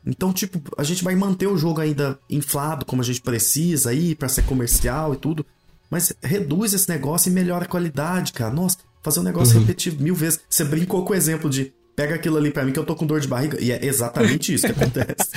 Então, 0.06 0.32
tipo, 0.32 0.60
a 0.76 0.82
gente 0.82 1.02
vai 1.02 1.14
manter 1.14 1.46
o 1.46 1.56
jogo 1.56 1.80
ainda 1.80 2.18
inflado 2.28 2.84
como 2.84 3.00
a 3.00 3.04
gente 3.04 3.20
precisa 3.22 3.90
aí 3.90 4.14
pra 4.14 4.28
ser 4.28 4.42
comercial 4.44 5.14
e 5.14 5.16
tudo. 5.16 5.44
Mas 5.90 6.12
reduz 6.22 6.74
esse 6.74 6.88
negócio 6.88 7.30
e 7.30 7.32
melhora 7.32 7.64
a 7.64 7.68
qualidade, 7.68 8.32
cara. 8.32 8.52
Nossa, 8.52 8.76
fazer 9.02 9.20
um 9.20 9.22
negócio 9.22 9.58
repetitivo 9.58 10.02
mil 10.02 10.14
vezes. 10.14 10.40
Você 10.48 10.64
brincou 10.64 11.04
com 11.04 11.12
o 11.12 11.16
exemplo 11.16 11.48
de 11.48 11.72
pega 11.96 12.16
aquilo 12.16 12.36
ali 12.36 12.50
pra 12.50 12.64
mim 12.64 12.72
que 12.72 12.78
eu 12.78 12.84
tô 12.84 12.94
com 12.96 13.06
dor 13.06 13.20
de 13.20 13.28
barriga. 13.28 13.56
E 13.62 13.70
é 13.70 13.84
exatamente 13.84 14.52
isso 14.52 14.66
que 14.66 14.72
acontece. 14.78 15.30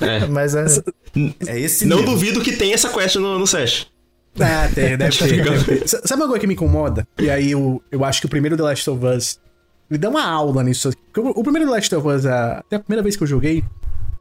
É. 0.00 0.26
Mas 0.30 0.54
é. 0.54 0.64
É 1.46 1.58
esse 1.58 1.84
Não 1.86 1.98
nível. 1.98 2.12
duvido 2.12 2.40
que 2.40 2.52
tem 2.52 2.72
essa 2.72 2.88
quest 2.90 3.16
no, 3.16 3.38
no 3.38 3.46
set. 3.46 3.90
Ah, 4.38 4.68
tem, 4.74 4.96
deve 4.96 5.16
ter, 5.64 5.88
Sabe 5.88 6.22
uma 6.22 6.26
coisa 6.28 6.40
que 6.40 6.46
me 6.46 6.54
incomoda? 6.54 7.06
E 7.18 7.30
aí 7.30 7.52
eu, 7.52 7.80
eu 7.90 8.04
acho 8.04 8.20
que 8.20 8.26
o 8.26 8.28
primeiro 8.28 8.56
The 8.56 8.62
Last 8.64 8.90
of 8.90 9.04
Us 9.06 9.38
me 9.88 9.98
dá 9.98 10.08
uma 10.08 10.24
aula 10.24 10.62
nisso. 10.62 10.90
O, 11.16 11.42
primeiro 11.42 11.70
Last 11.70 11.94
of 11.94 12.06
Us, 12.06 12.26
até 12.26 12.76
a 12.76 12.80
primeira 12.80 13.02
vez 13.02 13.16
que 13.16 13.22
eu 13.22 13.26
joguei, 13.26 13.62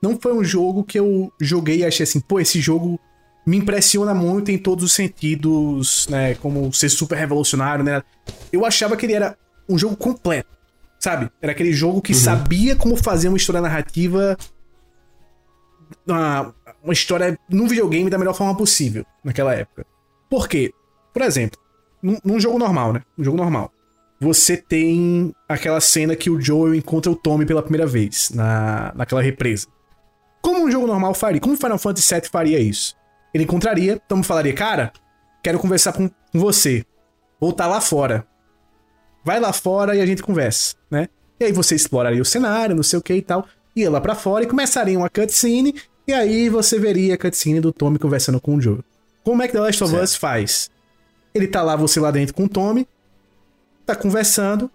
não 0.01 0.19
foi 0.19 0.33
um 0.33 0.43
jogo 0.43 0.83
que 0.83 0.99
eu 0.99 1.31
joguei 1.39 1.79
e 1.79 1.85
achei 1.85 2.03
assim, 2.03 2.19
pô, 2.19 2.39
esse 2.39 2.59
jogo 2.59 2.99
me 3.45 3.57
impressiona 3.57 4.13
muito 4.13 4.51
em 4.51 4.57
todos 4.57 4.83
os 4.83 4.93
sentidos, 4.93 6.07
né? 6.09 6.35
Como 6.35 6.71
ser 6.73 6.89
super 6.89 7.17
revolucionário, 7.17 7.83
né? 7.83 8.01
Eu 8.51 8.65
achava 8.65 8.95
que 8.95 9.05
ele 9.05 9.13
era 9.13 9.37
um 9.67 9.77
jogo 9.77 9.95
completo, 9.95 10.49
sabe? 10.99 11.29
Era 11.41 11.51
aquele 11.51 11.73
jogo 11.73 12.01
que 12.01 12.13
sabia 12.13 12.75
como 12.75 12.95
fazer 12.95 13.27
uma 13.27 13.37
história 13.37 13.61
narrativa 13.61 14.37
uma, 16.07 16.53
uma 16.83 16.93
história 16.93 17.37
num 17.49 17.67
videogame 17.67 18.09
da 18.09 18.17
melhor 18.17 18.33
forma 18.33 18.55
possível 18.55 19.05
naquela 19.23 19.53
época. 19.53 19.85
Por 20.29 20.47
quê? 20.47 20.73
Por 21.13 21.21
exemplo, 21.21 21.59
num, 22.01 22.17
num 22.23 22.39
jogo 22.39 22.57
normal, 22.57 22.93
né? 22.93 23.01
Um 23.17 23.23
jogo 23.23 23.37
normal. 23.37 23.71
Você 24.23 24.55
tem 24.55 25.35
aquela 25.47 25.81
cena 25.81 26.15
que 26.15 26.29
o 26.29 26.39
Joel 26.39 26.73
encontra 26.73 27.11
o 27.11 27.15
Tommy 27.15 27.45
pela 27.45 27.61
primeira 27.61 27.85
vez 27.85 28.31
na, 28.33 28.93
naquela 28.95 29.21
represa. 29.21 29.67
Como 30.41 30.65
um 30.65 30.71
jogo 30.71 30.87
normal 30.87 31.13
faria? 31.13 31.41
Como 31.41 31.53
o 31.53 31.57
Final 31.57 31.77
Fantasy 31.77 32.13
VII 32.13 32.29
faria 32.31 32.59
isso? 32.59 32.95
Ele 33.33 33.43
encontraria, 33.43 33.99
Tommy 34.07 34.23
falaria, 34.23 34.53
cara, 34.53 34.93
quero 35.43 35.59
conversar 35.59 35.93
com, 35.93 36.07
com 36.09 36.39
você. 36.39 36.85
Vou 37.39 37.49
estar 37.49 37.67
lá 37.67 37.81
fora. 37.81 38.25
Vai 39.25 39.39
lá 39.39 39.51
fora 39.51 39.95
e 39.95 40.01
a 40.01 40.05
gente 40.05 40.23
conversa, 40.23 40.75
né? 40.89 41.07
E 41.39 41.45
aí 41.45 41.51
você 41.51 41.75
exploraria 41.75 42.21
o 42.21 42.25
cenário, 42.25 42.75
não 42.75 42.83
sei 42.83 42.99
o 42.99 43.01
que 43.01 43.13
e 43.13 43.21
tal. 43.21 43.45
Ia 43.75 43.91
lá 43.91 43.99
pra 43.99 44.15
fora 44.15 44.43
e 44.43 44.47
começaria 44.47 44.97
uma 44.97 45.09
cutscene. 45.09 45.75
E 46.07 46.13
aí 46.13 46.47
você 46.49 46.79
veria 46.79 47.15
a 47.15 47.17
cutscene 47.17 47.59
do 47.59 47.73
Tommy 47.73 47.99
conversando 47.99 48.39
com 48.39 48.55
o 48.55 48.61
Joel. 48.61 48.83
Como 49.23 49.41
é 49.41 49.47
que 49.47 49.53
The 49.53 49.59
Last 49.59 49.83
of 49.83 49.91
Certo. 49.91 50.03
Us 50.03 50.15
faz? 50.15 50.69
Ele 51.33 51.47
tá 51.47 51.61
lá, 51.61 51.75
você 51.75 51.99
lá 51.99 52.11
dentro 52.11 52.33
com 52.33 52.43
o 52.43 52.49
Tommy, 52.49 52.87
tá 53.85 53.95
conversando. 53.95 54.69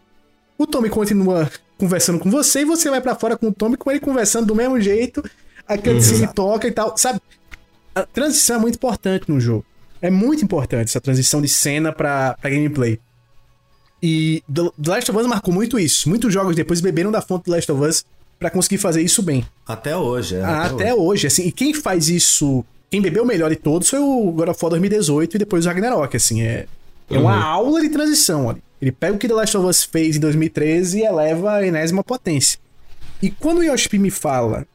O 0.57 0.67
Tommy 0.67 0.89
continua 0.89 1.51
conversando 1.77 2.19
com 2.19 2.31
você 2.31 2.61
e 2.61 2.65
você 2.65 2.91
vai 2.91 3.01
pra 3.01 3.15
fora 3.15 3.37
com 3.37 3.49
o 3.49 3.53
Tommy 3.53 3.77
com 3.77 3.91
ele 3.91 4.01
conversando 4.01 4.47
do 4.47 4.55
mesmo 4.55 4.81
jeito. 4.81 5.23
A 5.67 5.77
cutscene 5.77 6.27
toca 6.35 6.67
e 6.67 6.73
tal. 6.73 6.97
Sabe? 6.97 7.21
A 7.95 8.03
transição 8.03 8.57
é 8.57 8.59
muito 8.59 8.77
importante 8.77 9.29
no 9.29 9.41
jogo. 9.41 9.65
É 10.01 10.11
muito 10.11 10.45
importante 10.45 10.89
essa 10.89 11.01
transição 11.01 11.43
de 11.43 11.49
cena 11.49 11.93
pra, 11.93 12.37
pra 12.41 12.51
gameplay. 12.51 12.99
E 14.03 14.43
The 14.53 14.71
Last 14.87 15.11
of 15.11 15.21
Us 15.21 15.27
marcou 15.27 15.53
muito 15.53 15.79
isso. 15.79 16.09
Muitos 16.09 16.33
jogos 16.33 16.55
depois 16.55 16.81
beberam 16.81 17.11
da 17.11 17.21
fonte 17.21 17.47
do 17.47 17.51
Last 17.51 17.71
of 17.71 17.83
Us 17.85 18.05
pra 18.39 18.51
conseguir 18.51 18.79
fazer 18.79 19.03
isso 19.03 19.23
bem. 19.23 19.45
Até 19.67 19.97
hoje, 19.97 20.37
é. 20.37 20.43
Ah, 20.43 20.67
até 20.67 20.95
hoje, 20.95 21.27
assim. 21.27 21.43
E 21.43 21.53
quem 21.53 21.75
faz 21.75 22.09
isso, 22.09 22.65
quem 22.89 23.03
bebeu 23.03 23.25
o 23.25 23.27
melhor 23.27 23.51
de 23.51 23.57
todos 23.57 23.91
foi 23.91 23.99
o 23.99 24.31
God 24.31 24.49
of 24.49 24.59
War 24.63 24.71
2018 24.71 25.35
e 25.35 25.39
depois 25.39 25.67
o 25.67 25.69
Ragnarok, 25.69 26.17
assim. 26.17 26.43
É, 26.43 26.67
é 27.11 27.19
uma 27.19 27.43
aula 27.43 27.81
de 27.81 27.89
transição 27.89 28.51
ali. 28.51 28.63
Ele 28.81 28.93
pega 28.93 29.15
o 29.15 29.19
que 29.19 29.27
The 29.27 29.35
Last 29.35 29.57
of 29.57 29.67
Us 29.67 29.85
fez 29.85 30.17
em 30.17 30.21
2013 30.21 30.99
e 30.99 31.03
eleva 31.05 31.55
a 31.55 31.67
enésima 31.67 32.05
potência. 32.05 32.59
E 33.21 33.31
quando 33.31 33.59
o 33.59 33.63
Yoshi 33.65 33.99
me 33.99 34.11
fala 34.11 34.67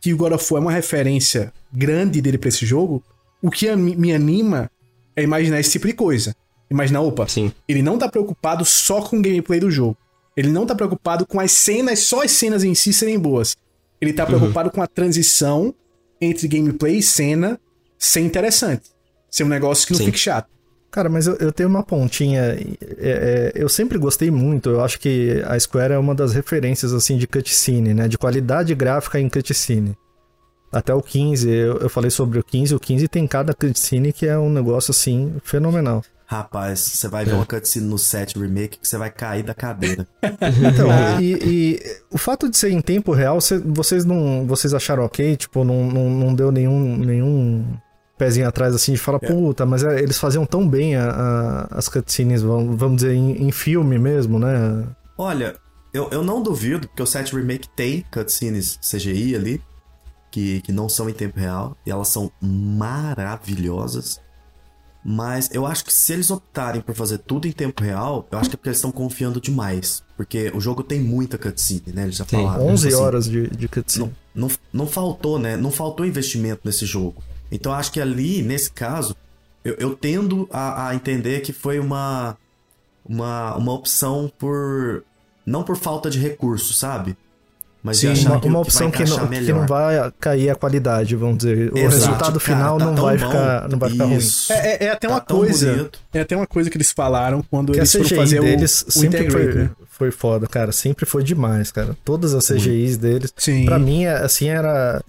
que 0.00 0.14
o 0.14 0.16
God 0.16 0.32
of 0.32 0.52
War 0.52 0.62
é 0.62 0.64
uma 0.64 0.72
referência 0.72 1.52
grande 1.70 2.22
dele 2.22 2.38
pra 2.38 2.48
esse 2.48 2.64
jogo, 2.64 3.02
o 3.42 3.50
que 3.50 3.74
me 3.76 4.14
anima 4.14 4.70
é 5.14 5.22
imaginar 5.22 5.60
esse 5.60 5.72
tipo 5.72 5.86
de 5.86 5.92
coisa. 5.92 6.34
Imaginar, 6.70 7.02
opa, 7.02 7.26
Sim. 7.28 7.52
ele 7.68 7.82
não 7.82 7.98
tá 7.98 8.08
preocupado 8.08 8.64
só 8.64 9.02
com 9.02 9.18
o 9.18 9.22
gameplay 9.22 9.60
do 9.60 9.70
jogo. 9.70 9.96
Ele 10.36 10.48
não 10.48 10.64
tá 10.64 10.74
preocupado 10.74 11.26
com 11.26 11.40
as 11.40 11.52
cenas, 11.52 11.98
só 12.00 12.22
as 12.22 12.30
cenas 12.30 12.64
em 12.64 12.74
si 12.74 12.92
serem 12.92 13.18
boas. 13.18 13.56
Ele 14.00 14.12
tá 14.12 14.24
preocupado 14.24 14.70
com 14.70 14.80
a 14.80 14.86
transição 14.86 15.74
entre 16.20 16.48
gameplay 16.48 16.98
e 16.98 17.02
cena 17.02 17.60
ser 17.98 18.20
interessante. 18.20 18.88
Ser 19.30 19.44
um 19.44 19.48
negócio 19.48 19.86
que 19.86 19.92
não 19.92 19.98
Sim. 19.98 20.06
fique 20.06 20.18
chato. 20.18 20.48
Cara, 20.90 21.08
mas 21.08 21.26
eu, 21.26 21.36
eu 21.36 21.52
tenho 21.52 21.68
uma 21.68 21.82
pontinha. 21.84 22.40
é, 22.42 22.62
é, 22.98 23.52
eu 23.54 23.68
sempre 23.68 23.96
gostei 23.98 24.30
muito. 24.30 24.70
Eu 24.70 24.82
acho 24.82 24.98
que 24.98 25.40
a 25.46 25.58
Square 25.58 25.92
é 25.92 25.98
uma 25.98 26.14
das 26.14 26.32
referências 26.32 26.92
assim 26.92 27.16
de 27.16 27.26
cutscene, 27.28 27.94
né? 27.94 28.08
De 28.08 28.18
qualidade 28.18 28.74
gráfica 28.74 29.20
em 29.20 29.28
cutscene. 29.28 29.96
Até 30.72 30.92
o 30.94 31.00
15, 31.02 31.48
eu, 31.48 31.76
eu 31.78 31.88
falei 31.88 32.10
sobre 32.10 32.38
o 32.38 32.44
15. 32.44 32.74
O 32.74 32.80
15 32.80 33.08
tem 33.08 33.26
cada 33.26 33.52
cutscene 33.54 34.12
que 34.12 34.26
é 34.26 34.36
um 34.38 34.50
negócio 34.50 34.90
assim 34.90 35.34
fenomenal. 35.44 36.02
Rapaz, 36.26 36.78
você 36.78 37.08
vai 37.08 37.24
ver 37.24 37.34
uma 37.34 37.44
cutscene 37.46 37.86
no 37.86 37.98
7 37.98 38.38
Remake 38.38 38.78
que 38.78 38.86
você 38.86 38.96
vai 38.96 39.10
cair 39.10 39.42
da 39.42 39.54
cadeira. 39.54 40.06
Então, 40.72 40.88
e, 41.20 41.32
e 41.42 41.80
o 42.10 42.16
fato 42.18 42.48
de 42.48 42.56
ser 42.56 42.70
em 42.70 42.80
tempo 42.80 43.12
real, 43.12 43.40
cê- 43.40 43.58
vocês 43.58 44.04
não. 44.04 44.46
Vocês 44.46 44.72
acharam 44.74 45.04
ok? 45.04 45.36
Tipo, 45.36 45.64
não, 45.64 45.86
não, 45.90 46.08
não 46.10 46.34
deu 46.34 46.50
nenhum, 46.52 46.96
nenhum 46.96 47.64
pezinho 48.20 48.46
atrás 48.46 48.74
assim 48.74 48.92
de 48.92 48.98
falar, 48.98 49.18
puta, 49.18 49.64
mas 49.64 49.82
é, 49.82 49.98
eles 50.02 50.18
faziam 50.18 50.44
tão 50.44 50.68
bem 50.68 50.94
a- 50.94 51.10
a- 51.10 51.78
as 51.78 51.88
cutscenes, 51.88 52.42
vamos, 52.42 52.96
dizer, 52.96 53.14
em, 53.14 53.46
em 53.48 53.50
filme 53.50 53.98
mesmo, 53.98 54.38
né? 54.38 54.86
Olha, 55.16 55.56
eu, 55.94 56.08
eu 56.10 56.22
não 56.22 56.42
duvido, 56.42 56.86
porque 56.86 57.02
o 57.02 57.06
7 57.06 57.34
Remake 57.34 57.66
tem 57.74 58.04
cutscenes 58.12 58.78
CGI 58.82 59.34
ali, 59.34 59.62
que, 60.30 60.60
que 60.60 60.70
não 60.70 60.86
são 60.88 61.08
em 61.08 61.14
tempo 61.14 61.40
real, 61.40 61.74
e 61.86 61.90
elas 61.90 62.08
são 62.08 62.30
maravilhosas. 62.40 64.20
Mas 65.02 65.48
eu 65.54 65.64
acho 65.64 65.82
que 65.86 65.92
se 65.92 66.12
eles 66.12 66.30
optarem 66.30 66.82
por 66.82 66.94
fazer 66.94 67.18
tudo 67.18 67.48
em 67.48 67.52
tempo 67.52 67.82
real, 67.82 68.28
eu 68.30 68.38
acho 68.38 68.50
que 68.50 68.54
é 68.54 68.58
porque 68.58 68.68
eles 68.68 68.76
estão 68.78 68.92
confiando 68.92 69.40
demais. 69.40 70.02
Porque 70.14 70.52
o 70.54 70.60
jogo 70.60 70.82
tem 70.82 71.00
muita 71.00 71.38
cutscene, 71.38 71.84
né? 71.94 72.02
Eles 72.02 72.16
já 72.16 72.24
Sim, 72.26 72.36
falaram. 72.36 72.66
11 72.66 72.82
Tipo 72.82 72.94
assim, 72.96 73.02
horas 73.06 73.24
de, 73.24 73.48
de 73.48 73.66
cutscene. 73.66 74.12
não, 74.34 74.48
não, 74.48 74.54
não 74.74 74.86
faltou, 74.86 75.38
né? 75.38 75.56
Não 75.56 75.70
faltou 75.70 76.04
investimento 76.04 76.60
nesse 76.66 76.84
jogo. 76.84 77.22
Então 77.50 77.72
acho 77.72 77.90
que 77.92 78.00
ali, 78.00 78.42
nesse 78.42 78.70
caso, 78.70 79.14
eu, 79.64 79.74
eu 79.78 79.94
tendo 79.94 80.48
a, 80.52 80.88
a 80.88 80.94
entender 80.94 81.40
que 81.40 81.52
foi 81.52 81.78
uma, 81.78 82.36
uma, 83.04 83.54
uma 83.56 83.72
opção 83.72 84.30
por. 84.38 85.02
Não 85.44 85.62
por 85.62 85.76
falta 85.76 86.08
de 86.10 86.18
recurso, 86.18 86.72
sabe? 86.74 87.16
Mas 87.82 87.96
Sim, 87.96 88.08
achar 88.08 88.32
uma, 88.32 88.40
que, 88.40 88.46
uma 88.46 88.60
que 88.60 88.62
opção 88.68 88.90
que, 88.90 88.98
não, 88.98 89.04
encaixar 89.16 89.28
que 89.42 89.52
não 89.52 89.66
vai 89.66 90.12
cair 90.20 90.50
a 90.50 90.54
qualidade, 90.54 91.16
vamos 91.16 91.38
dizer. 91.38 91.72
O 91.72 91.78
Exato, 91.78 91.94
resultado 91.96 92.38
cara, 92.40 92.40
final 92.40 92.78
tá 92.78 92.84
não, 92.84 92.94
vai 92.94 93.16
bom. 93.16 93.26
ficar, 93.26 93.68
não 93.70 93.78
vai 93.78 93.90
ficar 93.90 94.04
ruim. 94.04 94.16
Isso. 94.16 94.52
É, 94.52 94.56
é- 94.74 94.84
é 94.84 94.90
até 94.90 95.08
Tá 95.08 95.14
uma 95.14 95.20
coisa. 95.22 95.72
bonito. 95.72 95.98
É 96.12 96.20
até 96.20 96.36
uma 96.36 96.46
coisa 96.46 96.68
que 96.68 96.76
eles 96.76 96.92
falaram 96.92 97.42
quando 97.50 97.72
Que 97.72 97.78
a 97.78 97.80
eles 97.80 97.90
foram 97.92 98.04
CGI 98.04 98.16
fazer 98.16 98.40
o, 98.40 98.42
deles 98.42 98.84
o 98.86 98.90
sempre 98.92 99.06
Integrate, 99.20 99.52
foi, 99.52 99.62
né? 99.62 99.70
foi 99.88 100.10
foda, 100.10 100.46
cara. 100.46 100.72
Sempre 100.72 101.06
foi 101.06 101.24
demais, 101.24 101.72
cara. 101.72 101.96
Todas 102.04 102.34
as 102.34 102.46
CGIs 102.46 102.98
deles. 102.98 103.32
Sim. 103.34 103.64
Pra 103.64 103.78
mim, 103.78 104.04
assim, 104.04 104.48
era. 104.50 105.02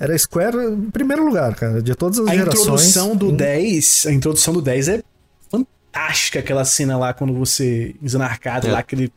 Era 0.00 0.16
Square 0.16 0.56
em 0.56 0.90
primeiro 0.90 1.24
lugar, 1.24 1.54
cara. 1.54 1.82
De 1.82 1.94
todas 1.94 2.18
as 2.20 2.28
A 2.28 2.34
gerações. 2.34 2.60
introdução 2.62 3.16
do 3.16 3.28
Hum, 3.30 3.36
10, 3.36 4.06
a 4.06 4.12
introdução 4.12 4.54
do 4.54 4.62
10 4.62 4.88
é 4.88 5.02
fantástica 5.50 6.38
aquela 6.38 6.64
cena 6.64 6.96
lá 6.96 7.12
quando 7.12 7.34
você 7.34 7.94
usa 8.02 8.18
na 8.18 8.26
arcada 8.26 8.68
É. 8.68 8.72
lá, 8.72 8.78
aquele, 8.78 9.12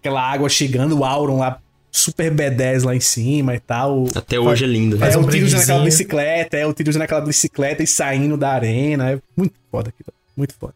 aquela 0.00 0.22
água 0.22 0.48
chegando, 0.48 0.96
o 0.98 1.04
Auron 1.04 1.38
lá 1.38 1.60
super 1.90 2.32
B10 2.32 2.84
lá 2.84 2.94
em 2.94 3.00
cima 3.00 3.54
e 3.56 3.60
tal. 3.60 4.04
Até 4.14 4.38
hoje 4.38 4.64
é 4.64 4.68
lindo. 4.68 4.96
Faz 4.96 5.14
é 5.14 5.18
um 5.18 5.22
o 5.24 5.28
tiro 5.28 5.44
usando 5.44 5.60
aquela 5.62 5.80
brindezinho. 5.80 5.84
bicicleta, 6.08 6.56
é 6.56 6.66
o 6.66 6.72
tiro 6.72 6.88
usando 6.90 7.02
aquela 7.02 7.20
bicicleta 7.20 7.82
e 7.82 7.86
saindo 7.86 8.36
da 8.36 8.50
arena. 8.52 9.10
É 9.12 9.20
muito 9.36 9.54
foda 9.70 9.88
aquilo. 9.90 10.12
Muito 10.36 10.54
foda. 10.54 10.74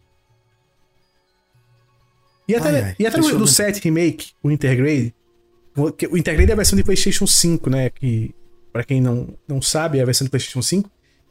E 2.48 2.54
até, 2.54 2.68
Ai, 2.68 2.82
ai, 2.82 2.96
e 2.98 3.06
até 3.06 3.20
ver. 3.20 3.46
7 3.48 3.80
Remake, 3.82 4.30
o 4.42 4.50
Intergrade. 4.50 5.14
O 6.10 6.16
Intergrade 6.16 6.50
é 6.50 6.52
a 6.52 6.56
versão 6.56 6.76
de 6.76 6.84
PlayStation 6.84 7.26
5, 7.26 7.68
né? 7.70 7.90
Que, 7.90 8.34
pra 8.76 8.84
quem 8.84 9.00
não, 9.00 9.28
não 9.48 9.62
sabe, 9.62 9.98
é 9.98 10.02
a 10.02 10.04
versão 10.04 10.26
de 10.26 10.30
PlayStation 10.30 10.60
5. 10.60 10.90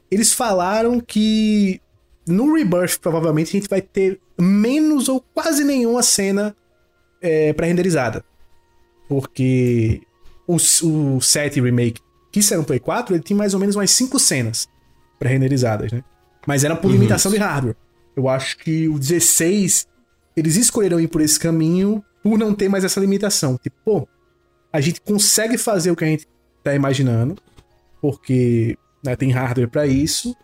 Eles 0.10 0.34
falaram 0.34 1.00
que 1.00 1.80
no 2.28 2.52
Rebirth, 2.56 2.98
provavelmente, 3.00 3.50
a 3.50 3.60
gente 3.60 3.70
vai 3.70 3.82
ter 3.82 4.20
menos 4.36 5.08
ou 5.08 5.22
quase 5.22 5.64
nenhuma 5.64 6.02
cena 6.02 6.56
é, 7.22 7.54
pré-renderizada. 7.54 8.26
Porque 9.08 10.02
o, 10.48 10.56
o 10.56 11.22
7 11.22 11.62
Remake, 11.62 12.02
que 12.32 12.42
saiu 12.42 12.62
no 12.62 12.66
Play 12.66 12.80
4, 12.80 13.14
ele 13.14 13.24
tem 13.24 13.38
mais 13.38 13.54
ou 13.54 13.60
menos 13.60 13.76
umas 13.76 13.92
5 13.92 14.18
cenas 14.18 14.68
pré-renderizadas, 15.20 15.92
né? 15.92 16.04
Mas 16.48 16.64
era 16.64 16.76
por 16.76 16.90
limitação 16.90 17.32
de 17.32 17.38
hardware. 17.38 17.76
Eu 18.16 18.28
acho 18.28 18.58
que 18.58 18.90
o 18.90 18.98
16, 18.98 19.88
eles 20.36 20.56
escolheram 20.56 21.00
ir 21.00 21.10
por 21.10 21.22
esse 21.22 21.40
caminho 21.40 22.04
por 22.24 22.40
não 22.40 22.56
ter 22.56 22.70
mais 22.70 22.84
essa 22.84 23.00
limitação. 23.00 23.56
Tipo, 23.62 23.76
pô, 23.86 24.08
a 24.74 24.82
gente 24.82 25.00
consegue 25.00 25.60
fazer 25.60 25.92
o 25.92 25.96
que 25.96 26.04
a 26.04 26.08
gente 26.08 26.28
tá 26.66 26.76
imaginando, 26.76 27.36
porque 28.02 28.78
né, 29.04 29.16
tem 29.16 29.32
hardware 29.32 29.70
pra 29.70 29.86
isso, 29.86 30.36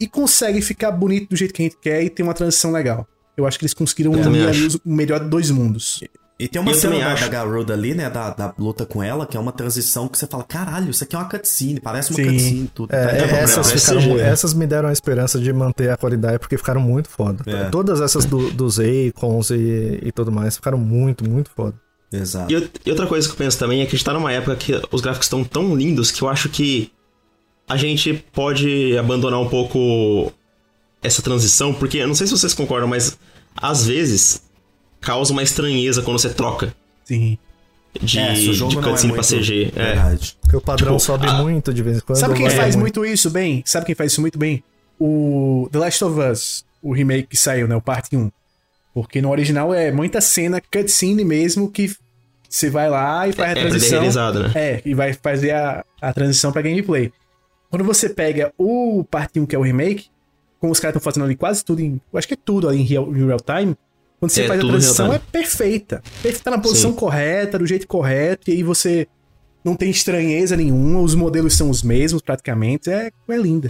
e 0.00 0.06
consegue 0.06 0.62
ficar 0.62 0.90
bonito 0.92 1.30
do 1.30 1.36
jeito 1.36 1.52
que 1.52 1.62
a 1.62 1.64
gente 1.64 1.78
quer 1.80 2.02
e 2.02 2.08
ter 2.08 2.22
uma 2.22 2.34
transição 2.34 2.72
legal. 2.72 3.06
Eu 3.36 3.46
acho 3.46 3.58
que 3.58 3.64
eles 3.64 3.74
conseguiram 3.74 4.12
unir 4.12 4.46
ali 4.46 4.68
o 4.68 4.80
melhor 4.84 5.20
de 5.20 5.28
dois 5.28 5.50
mundos. 5.50 6.00
E 6.38 6.48
tem 6.48 6.60
uma 6.60 6.72
Eu 6.72 6.74
cena 6.74 6.98
da, 6.98 7.12
acho. 7.12 7.22
da 7.22 7.28
Garuda 7.28 7.72
ali, 7.72 7.94
né? 7.94 8.10
Da, 8.10 8.30
da 8.30 8.52
luta 8.58 8.84
com 8.84 9.00
ela, 9.02 9.26
que 9.26 9.36
é 9.36 9.40
uma 9.40 9.52
transição 9.52 10.08
que 10.08 10.18
você 10.18 10.26
fala: 10.26 10.42
caralho, 10.42 10.90
isso 10.90 11.04
aqui 11.04 11.14
é 11.14 11.18
uma 11.18 11.28
cutscene, 11.28 11.78
parece 11.80 12.10
uma 12.10 12.16
Sim. 12.16 12.32
cutscene 12.32 12.70
tudo. 12.74 12.92
É, 12.92 13.06
Tá 13.06 13.12
é, 13.12 13.20
ligado? 13.20 13.34
essas, 13.38 13.72
é 13.72 13.78
ficaram, 13.78 14.18
é. 14.18 14.28
essas 14.28 14.54
me 14.54 14.66
deram 14.66 14.88
a 14.88 14.92
esperança 14.92 15.38
de 15.38 15.52
manter 15.52 15.90
a 15.90 15.96
qualidade, 15.96 16.40
porque 16.40 16.58
ficaram 16.58 16.80
muito 16.80 17.08
foda. 17.08 17.44
É. 17.46 17.70
Todas 17.70 18.00
essas 18.00 18.24
do, 18.24 18.50
dos 18.50 18.78
Akons 18.80 19.50
e, 19.50 20.00
e 20.02 20.10
tudo 20.12 20.32
mais 20.32 20.56
ficaram 20.56 20.78
muito, 20.78 21.28
muito 21.28 21.48
foda. 21.50 21.74
Exato. 22.12 22.52
E, 22.52 22.70
e 22.86 22.90
outra 22.90 23.06
coisa 23.06 23.26
que 23.26 23.32
eu 23.32 23.38
penso 23.38 23.58
também 23.58 23.80
é 23.80 23.84
que 23.86 23.94
a 23.94 23.98
gente 23.98 24.04
tá 24.04 24.12
numa 24.12 24.32
época 24.32 24.54
que 24.56 24.72
os 24.90 25.00
gráficos 25.00 25.26
estão 25.26 25.42
tão 25.44 25.74
lindos 25.74 26.10
que 26.10 26.22
eu 26.22 26.28
acho 26.28 26.48
que 26.48 26.90
a 27.68 27.76
gente 27.76 28.12
pode 28.32 28.96
abandonar 28.98 29.40
um 29.40 29.48
pouco 29.48 30.32
essa 31.02 31.22
transição, 31.22 31.72
porque 31.72 31.98
eu 31.98 32.06
não 32.08 32.14
sei 32.14 32.26
se 32.26 32.32
vocês 32.32 32.52
concordam, 32.54 32.88
mas 32.88 33.16
às 33.56 33.86
vezes 33.86 34.42
causa 35.00 35.32
uma 35.32 35.42
estranheza 35.42 36.02
quando 36.02 36.18
você 36.18 36.28
troca 36.30 36.74
Sim. 37.04 37.38
de, 38.00 38.18
É, 38.18 38.32
de 38.34 38.60
não 38.60 38.68
é 38.70 38.74
cutscene 38.74 39.12
muito... 39.12 39.14
pra 39.28 39.38
CG. 39.38 39.72
É. 39.74 39.82
Verdade. 39.94 40.36
Porque 40.40 40.56
o 40.56 40.60
padrão 40.60 40.88
Tipo, 40.96 41.00
sobe 41.00 41.26
a- 41.26 41.34
muito 41.42 41.72
de 41.72 41.82
vez 41.82 41.96
em 41.98 42.00
quando. 42.00 42.18
Sabe 42.18 42.34
quem 42.34 42.46
vai 42.46 42.56
faz 42.56 42.76
muito. 42.76 43.00
muito 43.00 43.12
isso 43.12 43.30
bem? 43.30 43.62
Sabe 43.66 43.86
quem 43.86 43.94
faz 43.94 44.12
isso 44.12 44.20
muito 44.20 44.38
bem? 44.38 44.62
O 45.00 45.68
The 45.72 45.78
Last 45.78 46.04
of 46.04 46.20
Us, 46.20 46.64
o 46.82 46.92
remake 46.92 47.28
que 47.28 47.36
saiu, 47.36 47.66
né? 47.66 47.74
O 47.74 47.80
parte 47.80 48.16
1. 48.16 48.30
Porque 48.94 49.20
no 49.22 49.30
original 49.30 49.72
é 49.74 49.90
muita 49.90 50.20
cena 50.20 50.60
cutscene 50.60 51.24
mesmo 51.24 51.70
que 51.70 51.90
você 52.54 52.68
vai 52.68 52.88
lá 52.90 53.26
e 53.26 53.32
faz 53.32 53.48
a 53.48 53.58
É 53.58 53.62
transição. 53.62 53.90
renderizado, 53.98 54.42
né? 54.42 54.52
É, 54.54 54.82
e 54.84 54.94
vai 54.94 55.12
fazer 55.14 55.52
a, 55.52 55.84
a 56.00 56.12
transição 56.12 56.52
pra 56.52 56.60
gameplay. 56.62 57.10
Quando 57.70 57.84
você 57.84 58.08
pega 58.10 58.52
o 58.58 59.02
parte 59.10 59.40
1, 59.40 59.46
que 59.46 59.56
é 59.56 59.58
o 59.58 59.62
remake, 59.62 60.06
como 60.60 60.70
os 60.72 60.78
caras 60.78 60.94
estão 60.96 61.02
fazendo 61.02 61.24
ali 61.24 61.34
quase 61.34 61.64
tudo 61.64 61.80
em. 61.80 62.00
Eu 62.12 62.18
acho 62.18 62.28
que 62.28 62.34
é 62.34 62.38
tudo 62.44 62.68
ali 62.68 62.80
em 62.80 62.84
real, 62.84 63.08
em 63.16 63.24
real 63.26 63.38
time. 63.40 63.74
Quando 64.20 64.30
você 64.30 64.42
É, 64.42 64.46
faz 64.48 64.60
a 64.60 64.66
transição, 64.66 65.12
é 65.12 65.18
perfeita. 65.18 66.02
Perfeita 66.22 66.50
na 66.50 66.58
posição 66.58 66.90
Sim. 66.90 66.96
correta, 66.96 67.58
do 67.58 67.66
jeito 67.66 67.88
correto, 67.88 68.50
e 68.50 68.52
aí 68.54 68.62
você 68.62 69.08
não 69.64 69.74
tem 69.74 69.90
estranheza 69.90 70.56
nenhuma, 70.56 71.00
os 71.00 71.14
modelos 71.14 71.54
são 71.56 71.70
os 71.70 71.82
mesmos 71.82 72.20
praticamente, 72.22 72.90
é, 72.90 73.10
é 73.28 73.36
linda. 73.36 73.68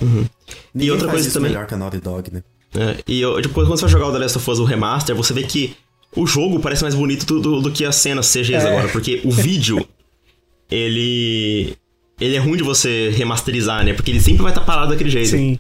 Ninguém 0.75 0.91
outra 0.91 1.07
faz 1.09 1.21
coisa 1.23 1.33
também- 1.35 1.53
melhor 1.53 1.67
que 1.67 1.75
a 1.75 1.77
Naughty 1.77 2.01
Dog, 2.01 2.31
né? 2.33 2.43
É, 2.75 2.97
e 3.07 3.21
eu, 3.21 3.41
tipo, 3.41 3.55
quando 3.55 3.69
você 3.69 3.83
vai 3.83 3.91
jogar 3.91 4.07
o 4.09 4.13
The 4.13 4.19
Last 4.19 4.39
of 4.39 4.51
Us 4.51 4.59
o 4.59 4.65
remaster, 4.65 5.15
você 5.15 5.33
vê 5.35 5.43
que 5.43 5.77
o 6.15 6.27
jogo 6.27 6.61
parece 6.61 6.83
mais 6.83 6.95
bonito 6.95 7.25
do, 7.27 7.41
do, 7.41 7.61
do 7.63 7.71
que 7.73 7.85
as 7.85 7.97
cenas 7.97 8.27
CGs 8.31 8.55
É. 8.55 8.69
agora, 8.69 8.89
porque 8.89 9.21
o 9.25 9.31
vídeo, 9.31 9.87
ele. 10.71 11.77
Ele 12.21 12.37
é 12.37 12.39
ruim 12.39 12.57
de 12.57 12.63
você 12.63 13.11
remasterizar, 13.11 13.85
né? 13.85 13.95
Porque 13.95 14.11
ele 14.11 14.21
sempre 14.21 14.43
vai 14.43 14.53
estar 14.53 14.61
parado 14.61 14.91
daquele 14.91 15.11
jeito. 15.11 15.31
Sim. 15.31 15.59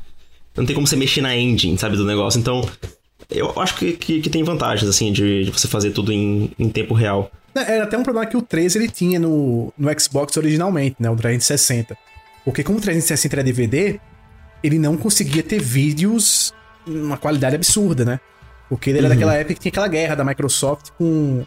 Não 0.56 0.64
tem 0.64 0.74
como 0.74 0.86
você 0.86 0.94
mexer 0.94 1.20
na 1.20 1.36
engine, 1.36 1.76
sabe, 1.76 1.96
do 1.96 2.04
negócio. 2.04 2.38
Então, 2.38 2.64
eu 3.28 3.52
acho 3.58 3.74
que, 3.76 3.92
que, 3.92 4.20
que 4.20 4.30
tem 4.30 4.44
vantagens, 4.44 4.88
assim, 4.88 5.10
de, 5.12 5.44
de 5.44 5.50
você 5.50 5.66
fazer 5.66 5.90
tudo 5.90 6.12
em, 6.12 6.52
em 6.56 6.68
tempo 6.68 6.94
real. 6.94 7.32
Era 7.54 7.84
até 7.84 7.98
um 7.98 8.02
problema 8.04 8.26
que 8.28 8.36
o 8.36 8.42
13 8.42 8.78
ele 8.78 8.88
tinha 8.88 9.18
no, 9.18 9.72
no 9.76 10.00
Xbox 10.00 10.36
originalmente, 10.36 10.96
né? 11.00 11.10
O 11.10 11.16
360. 11.16 11.96
Porque 12.44 12.62
como 12.62 12.78
o 12.78 12.80
360 12.80 13.34
era 13.34 13.42
DVD, 13.42 13.98
ele 14.62 14.78
não 14.78 14.96
conseguia 14.96 15.42
ter 15.42 15.60
vídeos 15.60 16.54
numa 16.86 17.16
qualidade 17.16 17.56
absurda, 17.56 18.04
né? 18.04 18.20
Porque 18.72 18.88
ele 18.88 19.00
era 19.00 19.10
daquela 19.10 19.34
época 19.34 19.52
que 19.52 19.60
tinha 19.60 19.68
aquela 19.68 19.86
guerra 19.86 20.14
da 20.14 20.24
Microsoft 20.24 20.92
com, 20.96 21.44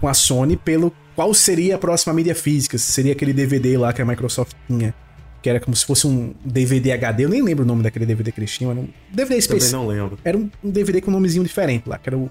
com 0.00 0.08
a 0.08 0.14
Sony 0.14 0.56
pelo 0.56 0.90
qual 1.14 1.34
seria 1.34 1.74
a 1.74 1.78
próxima 1.78 2.14
mídia 2.14 2.34
física. 2.34 2.78
Se 2.78 2.90
seria 2.90 3.12
aquele 3.12 3.34
DVD 3.34 3.76
lá 3.76 3.92
que 3.92 4.00
a 4.00 4.04
Microsoft 4.06 4.56
tinha. 4.66 4.94
Que 5.42 5.50
era 5.50 5.60
como 5.60 5.76
se 5.76 5.84
fosse 5.84 6.06
um 6.06 6.32
DVD 6.42 6.92
HD. 6.92 7.26
Eu 7.26 7.28
nem 7.28 7.42
lembro 7.42 7.66
o 7.66 7.68
nome 7.68 7.82
daquele 7.82 8.06
DVD 8.06 8.32
que 8.32 8.40
eles 8.40 8.50
tinham. 8.50 8.70
Era 8.70 8.80
um 8.80 8.88
DVD 9.10 9.24
Também 9.24 9.38
especial. 9.40 9.82
não 9.82 9.88
lembro. 9.90 10.18
Era 10.24 10.38
um, 10.38 10.50
um 10.64 10.70
DVD 10.70 11.02
com 11.02 11.10
um 11.10 11.12
nomezinho 11.12 11.44
diferente 11.44 11.86
lá, 11.86 11.98
que 11.98 12.08
era 12.08 12.16
o 12.16 12.30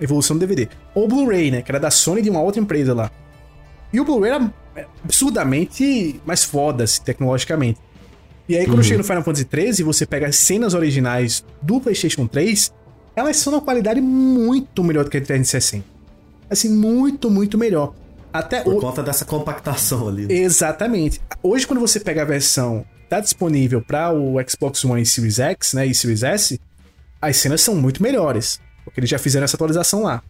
Evolução 0.00 0.34
do 0.34 0.40
DVD. 0.40 0.66
Ou 0.94 1.04
o 1.04 1.08
Blu-ray, 1.08 1.50
né? 1.50 1.60
Que 1.60 1.70
era 1.70 1.78
da 1.78 1.90
Sony 1.90 2.22
de 2.22 2.30
uma 2.30 2.40
outra 2.40 2.62
empresa 2.62 2.94
lá. 2.94 3.10
E 3.92 4.00
o 4.00 4.04
Blu-ray 4.06 4.32
era 4.32 4.50
absurdamente 5.04 6.22
mais 6.24 6.42
foda, 6.42 6.84
assim, 6.84 7.02
tecnologicamente. 7.02 7.78
E 8.48 8.56
aí, 8.56 8.64
quando 8.64 8.82
chega 8.82 8.96
no 8.96 9.04
Final 9.04 9.22
Fantasy 9.22 9.46
XIII, 9.52 9.84
você 9.84 10.06
pega 10.06 10.26
as 10.26 10.36
cenas 10.36 10.72
originais 10.72 11.44
do 11.60 11.78
PlayStation 11.82 12.26
3, 12.26 12.72
elas 13.16 13.36
são 13.36 13.52
uma 13.52 13.60
qualidade 13.62 14.00
muito 14.00 14.82
melhor 14.84 15.04
do 15.04 15.10
que 15.10 15.16
a 15.18 15.20
360. 15.20 15.84
Assim, 16.50 16.68
muito, 16.68 17.30
muito 17.30 17.56
melhor. 17.58 17.94
Até 18.32 18.60
Por 18.62 18.74
o- 18.74 18.80
conta 18.80 19.02
dessa 19.02 19.24
compactação 19.24 20.08
ali. 20.08 20.26
né? 20.26 20.34
Exatamente. 20.34 21.20
Hoje, 21.42 21.66
quando 21.66 21.80
você 21.80 22.00
pega 22.00 22.22
a 22.22 22.24
versão 22.24 22.84
que 23.02 23.08
tá 23.08 23.20
disponível 23.20 23.80
para 23.80 24.12
o 24.12 24.36
Xbox 24.48 24.84
One 24.84 25.02
e 25.02 25.06
Series 25.06 25.38
X, 25.38 25.72
né, 25.74 25.86
e 25.86 25.94
Series 25.94 26.22
S, 26.22 26.60
as 27.22 27.36
cenas 27.36 27.60
são 27.60 27.74
muito 27.76 28.02
melhores, 28.02 28.60
porque 28.84 29.00
eles 29.00 29.08
já 29.10 29.18
fizeram 29.18 29.44
essa 29.44 29.56
atualização 29.56 30.02
lá. 30.02 30.22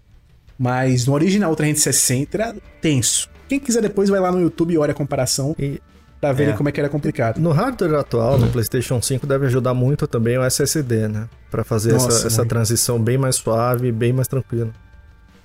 Mas 0.58 1.06
no 1.06 1.14
original 1.14 1.54
360 1.56 2.36
era 2.36 2.54
tenso. 2.80 3.28
Quem 3.48 3.58
quiser 3.58 3.82
depois 3.82 4.08
vai 4.08 4.20
lá 4.20 4.30
no 4.30 4.40
YouTube 4.40 4.72
e 4.74 4.78
olha 4.78 4.92
a 4.92 4.94
comparação 4.94 5.54
E 5.58 5.80
pra 6.24 6.32
ver 6.32 6.48
É. 6.48 6.52
como 6.54 6.68
é 6.68 6.72
que 6.72 6.80
era 6.80 6.88
complicado. 6.88 7.38
no 7.38 7.50
hardware 7.52 7.94
atual, 7.96 8.38
no 8.38 8.48
PlayStation 8.48 9.00
5, 9.02 9.26
deve 9.26 9.46
ajudar 9.46 9.74
muito 9.74 10.06
também 10.06 10.38
o 10.38 10.42
SSD, 10.44 11.06
né? 11.08 11.28
Pra 11.50 11.62
fazer 11.64 11.92
Nossa, 11.92 12.08
essa, 12.08 12.26
essa 12.28 12.36
muito. 12.38 12.48
transição 12.48 12.98
bem 12.98 13.18
mais 13.18 13.36
suave, 13.36 13.92
bem 13.92 14.12
mais 14.12 14.26
tranquila. 14.26 14.70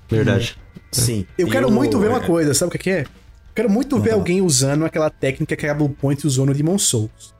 Verdade. 0.09 0.57
Sim. 0.91 1.25
Eu 1.37 1.47
E 1.47 1.51
quero 1.51 1.67
o- 1.67 1.71
muito 1.71 1.99
ver 1.99 2.07
uma 2.09 2.17
é, 2.23 2.25
coisa, 2.25 2.53
sabe 2.53 2.75
o 2.75 2.79
que 2.79 2.89
é? 2.89 3.05
Quero 3.53 3.69
muito 3.69 3.99
ver 3.99 4.11
Uhum. 4.11 4.15
alguém 4.15 4.41
usando 4.41 4.85
aquela 4.85 5.09
técnica 5.09 5.55
que 5.55 5.67
a 5.67 5.73
Bluepoint 5.73 6.25
usou 6.25 6.45
no 6.45 6.53
Demon 6.53 6.77
Souls. 6.79 7.33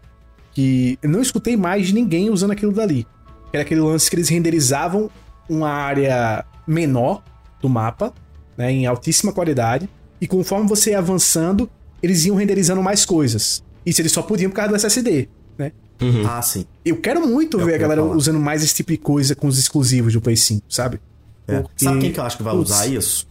Que 0.52 1.00
eu 1.02 1.10
não 1.10 1.22
escutei 1.22 1.56
mais 1.56 1.88
de 1.88 1.94
ninguém 1.94 2.30
usando 2.30 2.52
aquilo 2.52 2.74
dali. 2.74 3.08
Que 3.52 3.58
era 3.58 3.62
aquele 3.62 3.80
lance 3.82 4.10
que 4.10 4.16
eles 4.18 4.28
renderizavam 4.30 5.10
uma 5.50 5.70
área 5.70 6.44
menor 6.68 7.24
do 7.62 7.70
mapa, 7.70 8.14
né, 8.58 8.70
em 8.72 8.86
altíssima 8.86 9.32
qualidade, 9.32 9.90
e 10.22 10.28
conforme 10.28 10.68
você 10.68 10.92
ia 10.92 10.98
avançando, 11.00 11.70
eles 12.02 12.26
iam 12.26 12.36
renderizando 12.36 12.82
mais 12.82 13.06
coisas. 13.06 13.64
Isso 13.86 14.02
eles 14.02 14.12
só 14.12 14.22
podiam 14.22 14.50
por 14.50 14.56
causa 14.58 14.70
do 14.72 14.76
SSD, 14.76 15.30
né? 15.58 15.72
Uhum. 16.02 16.26
Ah, 16.28 16.42
sim. 16.42 16.66
Eu 16.86 16.98
quero 16.98 17.26
muito 17.28 17.60
É 17.60 17.64
o 17.64 17.66
ver 17.66 17.74
a 17.74 17.76
eu 17.76 17.80
galera 17.82 18.02
falar. 18.02 18.16
usando 18.16 18.40
mais 18.40 18.64
esse 18.64 18.74
tipo 18.76 18.92
de 18.92 18.98
coisa 18.98 19.36
com 19.36 19.48
os 19.48 19.58
exclusivos 19.58 20.14
do 20.14 20.22
Play 20.22 20.36
5, 20.38 20.64
sabe? 20.70 21.00
É. 21.48 21.60
Porque- 21.62 21.84
Sabe 21.84 22.00
quem 22.00 22.12
que 22.14 22.20
eu 22.20 22.24
acho 22.24 22.38
que 22.38 22.44
vai 22.44 22.54
Putz, 22.56 22.70
usar 22.72 22.88
isso? 22.88 23.28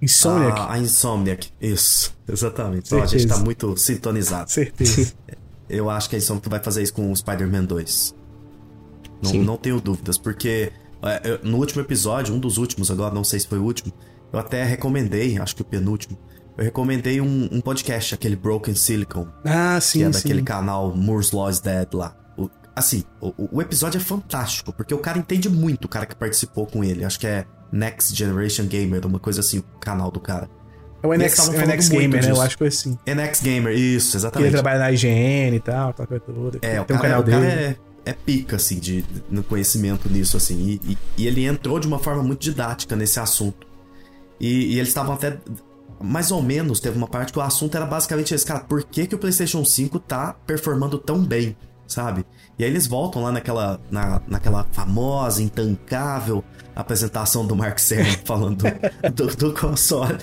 Insomniac, 0.00 0.60
A, 0.60 0.72
a 0.74 0.78
Insomniac. 0.78 1.50
Isso. 1.60 2.14
Exatamente. 2.30 2.86
Então, 2.86 3.02
a 3.02 3.06
gente 3.06 3.26
tá 3.26 3.36
muito 3.38 3.76
sintonizado. 3.76 4.50
certeza. 4.50 5.12
Eu 5.68 5.90
acho 5.90 6.08
que 6.08 6.16
a 6.16 6.18
Insomniac 6.18 6.48
vai 6.48 6.62
fazer 6.62 6.82
isso 6.82 6.94
com 6.94 7.10
o 7.12 7.16
Spider-Man 7.16 7.64
2. 7.64 8.14
Não, 9.22 9.30
Sim. 9.30 9.42
não 9.42 9.56
tenho 9.56 9.80
dúvidas, 9.80 10.16
porque 10.16 10.72
é, 11.02 11.20
eu- 11.30 11.40
no 11.50 11.58
último 11.58 11.82
episódio, 11.82 12.32
um 12.34 12.38
dos 12.38 12.56
últimos 12.56 12.90
agora, 12.90 13.12
não 13.14 13.22
sei 13.24 13.38
se 13.40 13.46
foi 13.48 13.58
o 13.58 13.64
último, 13.64 13.92
eu 14.32 14.38
até 14.38 14.64
recomendei, 14.64 15.36
acho 15.38 15.54
que 15.56 15.62
o 15.62 15.64
penúltimo, 15.64 16.16
eu 16.58 16.64
recomendei 16.64 17.20
um, 17.20 17.48
um 17.52 17.60
podcast, 17.60 18.14
aquele 18.14 18.36
Broken 18.36 18.74
Silicon, 18.74 19.26
Ah, 19.44 19.80
sim, 19.80 20.00
que 20.00 20.04
é 20.04 20.12
sim. 20.12 20.18
daquele 20.18 20.42
canal 20.42 20.94
Moore's 20.96 21.30
Law 21.32 21.48
is 21.48 21.60
Dead 21.60 21.88
lá. 21.94 22.14
O- 22.36 22.50
assim, 22.74 23.04
o, 23.20 23.32
o 23.58 23.62
episódio 23.62 23.98
é 23.98 24.00
fantástico, 24.00 24.72
porque 24.72 24.92
o 24.92 24.98
cara 24.98 25.18
entende 25.18 25.48
muito, 25.48 25.84
o 25.84 25.88
cara 25.88 26.04
que 26.04 26.14
participou 26.16 26.66
com 26.66 26.82
ele. 26.84 27.04
Acho 27.04 27.18
que 27.20 27.26
é 27.26 27.44
Next 27.72 28.14
Generation 28.14 28.66
Gamer, 28.66 29.06
uma 29.06 29.18
coisa 29.18 29.40
assim, 29.40 29.58
o 29.58 29.62
canal 29.80 30.10
do 30.10 30.18
cara. 30.20 30.48
É 31.02 31.06
o 31.06 31.14
NX, 31.14 31.38
é 31.38 31.62
o 31.62 31.66
NX 31.68 31.88
Gamer, 31.90 32.24
né? 32.24 32.30
Eu 32.32 32.40
acho 32.40 32.56
que 32.56 32.58
foi 32.58 32.68
assim. 32.68 32.98
NX 33.06 33.40
Gamer, 33.40 33.72
isso, 33.72 34.10
Que 34.10 34.16
ele 34.16 34.20
exatamente. 34.20 34.50
trabalha 34.52 34.78
na 34.80 34.90
IGN 34.90 35.54
e 35.56 35.60
tal, 35.60 35.92
tal 35.92 36.06
coisa 36.08 36.24
toda. 36.24 36.58
É, 36.60 36.80
o 36.80 36.84
Tem 36.84 36.96
um 36.96 37.00
cara, 37.00 37.14
canal 37.14 37.20
o 37.20 37.24
cara 37.24 37.40
dele. 37.40 37.76
é, 38.04 38.10
é 38.10 38.12
pica, 38.12 38.56
assim, 38.56 38.80
de, 38.80 39.04
no 39.30 39.44
conhecimento 39.44 40.08
nisso, 40.10 40.36
assim. 40.36 40.56
E, 40.82 40.92
e- 40.92 40.98
e 41.18 41.26
ele 41.28 41.44
entrou 41.44 41.78
de 41.78 41.86
uma 41.86 42.00
forma 42.00 42.22
muito 42.24 42.40
didática 42.40 42.96
nesse 42.96 43.20
assunto. 43.20 43.64
E, 44.40 44.74
e 44.74 44.78
eles 44.78 44.88
estavam 44.88 45.14
até. 45.14 45.38
Mais 46.00 46.30
ou 46.30 46.42
menos, 46.42 46.80
teve 46.80 46.96
uma 46.96 47.08
parte 47.08 47.32
que 47.32 47.38
o 47.38 47.42
assunto 47.42 47.76
era 47.76 47.86
basicamente 47.86 48.34
esse, 48.34 48.46
cara, 48.46 48.60
por 48.60 48.84
que, 48.84 49.06
que 49.06 49.14
o 49.14 49.18
PlayStation 49.18 49.64
5 49.64 49.98
tá 49.98 50.34
performando 50.46 50.98
tão 50.98 51.24
bem, 51.24 51.56
sabe? 51.86 52.24
E 52.58 52.64
aí 52.64 52.70
eles 52.70 52.86
voltam 52.86 53.22
lá 53.22 53.32
naquela, 53.32 53.80
na, 53.90 54.20
naquela 54.28 54.64
famosa, 54.72 55.42
intancável 55.42 56.44
apresentação 56.78 57.44
do 57.44 57.56
Mark 57.56 57.78
Cerny 57.80 58.18
falando 58.24 58.64
do, 59.12 59.26
do, 59.36 59.52
console. 59.52 60.18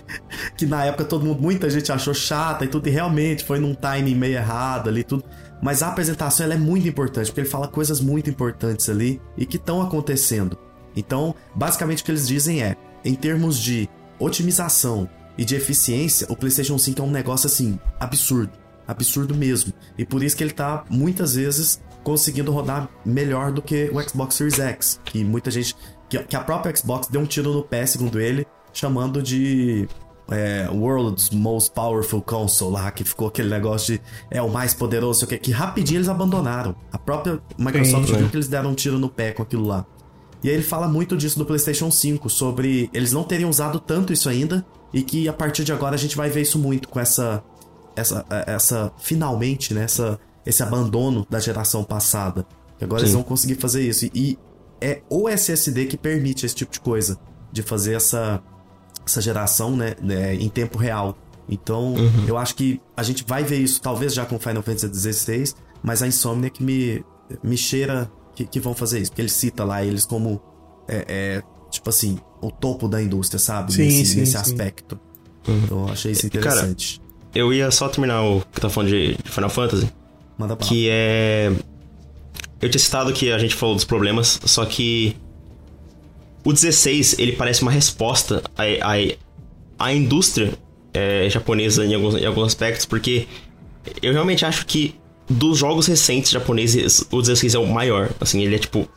Que 0.58 0.66
na 0.66 0.86
época 0.86 1.04
todo 1.04 1.26
mundo, 1.26 1.42
muita 1.42 1.70
gente 1.70 1.92
achou 1.92 2.14
chata 2.14 2.64
e 2.64 2.68
tudo, 2.70 2.88
e 2.88 2.92
realmente 2.92 3.44
foi 3.44 3.60
num 3.60 3.76
timing 3.76 4.16
meio 4.16 4.36
errado 4.36 4.88
ali, 4.88 5.04
tudo. 5.04 5.24
Mas 5.62 5.84
a 5.84 5.90
apresentação 5.90 6.46
ela 6.46 6.54
é 6.54 6.58
muito 6.58 6.88
importante, 6.88 7.28
porque 7.28 7.42
ele 7.42 7.50
fala 7.50 7.68
coisas 7.68 8.00
muito 8.00 8.30
importantes 8.30 8.88
ali 8.90 9.22
e 9.38 9.46
que 9.46 9.58
estão 9.58 9.82
acontecendo. 9.82 10.58
Então, 10.96 11.36
basicamente 11.54 12.02
o 12.02 12.06
que 12.06 12.12
eles 12.12 12.26
dizem 12.26 12.64
é, 12.64 12.78
em 13.04 13.16
termos 13.16 13.58
de 13.58 13.90
otimização 14.18 15.10
e 15.38 15.44
de 15.44 15.56
eficiência, 15.56 16.28
o 16.30 16.36
PlayStation 16.36 16.78
5 16.78 17.02
é 17.02 17.04
um 17.04 17.12
negócio 17.12 17.48
assim, 17.48 17.80
absurdo. 18.00 18.52
Absurdo 18.88 19.34
mesmo. 19.36 19.74
E 19.98 20.06
por 20.06 20.24
isso 20.24 20.38
que 20.38 20.44
ele 20.44 20.54
tá 20.54 20.86
muitas 20.90 21.36
vezes 21.36 21.82
conseguindo 22.04 22.52
rodar 22.52 22.88
melhor 23.04 23.52
do 23.52 23.62
que 23.62 23.90
o 23.92 24.02
Xbox 24.02 24.36
Series 24.36 24.60
X. 24.60 25.02
Que 25.04 25.24
muita 25.24 25.50
gente. 25.50 25.76
Que, 26.08 26.20
que 26.20 26.36
a 26.36 26.40
própria 26.40 26.76
Xbox 26.76 27.08
deu 27.08 27.20
um 27.20 27.26
tiro 27.26 27.52
no 27.52 27.64
pé, 27.64 27.86
segundo 27.86 28.20
ele, 28.20 28.46
chamando 28.72 29.24
de 29.24 29.88
é, 30.30 30.70
World's 30.72 31.32
Most 31.32 31.72
Powerful 31.72 32.22
Console 32.22 32.74
lá, 32.74 32.92
que 32.92 33.04
ficou 33.04 33.28
aquele 33.28 33.50
negócio 33.50 33.96
de 33.96 34.02
é 34.30 34.42
o 34.42 34.50
mais 34.50 34.74
poderoso, 34.74 35.20
sei 35.20 35.26
o 35.26 35.30
quê, 35.30 35.38
que 35.40 35.52
rapidinho 35.52 35.98
eles 35.98 36.10
abandonaram. 36.10 36.76
A 36.92 36.98
própria 36.98 37.40
Microsoft 37.58 38.08
Sim. 38.08 38.18
viu 38.18 38.30
que 38.30 38.36
eles 38.36 38.48
deram 38.48 38.72
um 38.72 38.76
tiro 38.76 39.00
no 39.00 39.10
pé 39.10 39.32
com 39.32 39.42
aquilo 39.42 39.66
lá. 39.66 39.86
E 40.44 40.50
aí 40.50 40.54
ele 40.54 40.64
fala 40.64 40.88
muito 40.88 41.18
disso 41.18 41.40
do 41.40 41.46
PlayStation 41.46 41.90
5, 41.90 42.30
sobre 42.30 42.88
eles 42.94 43.12
não 43.12 43.24
terem 43.24 43.48
usado 43.48 43.80
tanto 43.80 44.14
isso 44.14 44.30
ainda 44.30 44.64
e 44.96 45.04
que 45.04 45.28
a 45.28 45.34
partir 45.34 45.66
de 45.66 45.74
agora 45.74 45.94
a 45.96 45.98
gente 45.98 46.16
vai 46.16 46.30
ver 46.30 46.42
isso 46.42 46.58
muito 46.58 46.88
com 46.88 47.02
essa 47.02 47.44
essa 47.98 48.26
essa 48.48 48.92
finalmente, 48.98 49.74
né, 49.74 49.84
essa 49.84 50.18
esse 50.46 50.64
abandono 50.64 51.28
da 51.30 51.38
geração 51.38 51.84
passada. 51.84 52.46
Que 52.78 52.86
agora 52.86 53.02
Sim. 53.02 53.06
eles 53.06 53.14
vão 53.14 53.24
conseguir 53.24 53.56
fazer 53.56 53.86
isso 53.86 54.10
e 54.14 54.40
é 54.80 55.02
o 55.10 55.28
SSD 55.28 55.86
que 55.86 55.98
permite 55.98 56.46
esse 56.46 56.56
tipo 56.56 56.72
de 56.72 56.80
coisa, 56.80 57.20
de 57.52 57.62
fazer 57.62 57.94
essa 57.94 58.42
essa 59.06 59.22
geração, 59.22 59.76
né, 59.76 59.96
né, 60.02 60.34
em 60.34 60.48
tempo 60.48 60.78
real. 60.78 61.16
Então, 61.48 61.94
eu 62.28 62.38
acho 62.38 62.56
que 62.56 62.82
a 62.98 63.04
gente 63.04 63.24
vai 63.28 63.44
ver 63.44 63.60
isso 63.60 63.80
talvez 63.80 64.14
já 64.14 64.26
com 64.26 64.40
Final 64.40 64.64
Fantasy 64.64 64.88
XVI, 65.12 65.54
mas 65.84 66.02
a 66.02 66.08
Insomniac 66.08 66.64
me 66.64 67.04
me 67.44 67.58
cheira 67.58 68.10
que, 68.34 68.46
que 68.46 68.60
vão 68.62 68.74
fazer 68.74 69.00
isso, 69.00 69.12
porque 69.12 69.22
ele 69.22 69.30
cita 69.30 69.64
lá 69.66 69.84
eles 69.84 70.06
como 70.06 70.42
é, 70.88 71.06
é, 71.08 71.44
tipo 71.70 71.90
assim, 71.90 72.18
o 72.48 72.52
topo 72.52 72.88
da 72.88 73.02
indústria, 73.02 73.40
sabe? 73.40 73.74
Sim, 73.74 73.84
nesse 73.84 74.06
sim, 74.06 74.20
nesse 74.20 74.32
sim. 74.34 74.38
aspecto. 74.38 75.00
Então 75.48 75.88
eu 75.88 75.94
achei 75.94 76.12
isso 76.12 76.28
E, 76.28 76.30
cara, 76.30 76.56
interessante. 76.56 77.02
Eu 77.34 77.54
ia 77.54 77.70
só 77.72 77.88
terminar 77.90 78.24
o 78.24 78.42
que 78.54 78.62
tá 78.62 78.70
falando 78.70 78.90
de 78.90 79.16
de 79.16 79.30
Final 79.30 79.50
Fantasy. 79.50 79.90
Manda 80.38 80.56
pra 80.56 80.68
Que 80.68 80.88
é. 80.90 81.52
Eu 82.62 82.70
tinha 82.70 82.80
citado 82.80 83.12
que 83.14 83.32
a 83.32 83.38
gente 83.38 83.54
falou 83.54 83.76
dos 83.76 83.84
problemas, 83.84 84.40
só 84.46 84.66
que. 84.66 85.16
O 86.44 86.54
16, 86.54 87.18
ele 87.18 87.32
parece 87.32 87.64
uma 87.64 87.72
resposta 87.72 88.44
à, 88.56 88.64
à, 88.64 89.88
à 89.88 89.94
indústria 89.94 90.54
é, 90.94 91.28
japonesa 91.28 91.84
em 91.84 91.96
alguns, 91.96 92.16
em 92.16 92.26
alguns 92.26 92.46
aspectos, 92.46 92.86
porque 92.86 93.28
eu 94.02 94.14
realmente 94.14 94.46
acho 94.46 94.64
que 94.66 94.96
dos 95.28 95.58
jogos 95.58 95.88
recentes 95.88 96.32
japoneses, 96.32 97.06
o 97.12 97.20
16 97.20 97.56
é 97.56 97.60
o 97.60 97.66
maior. 97.66 98.12
Assim, 98.20 98.44
ele 98.44 98.56
é 98.56 98.60
tipo. 98.60 98.88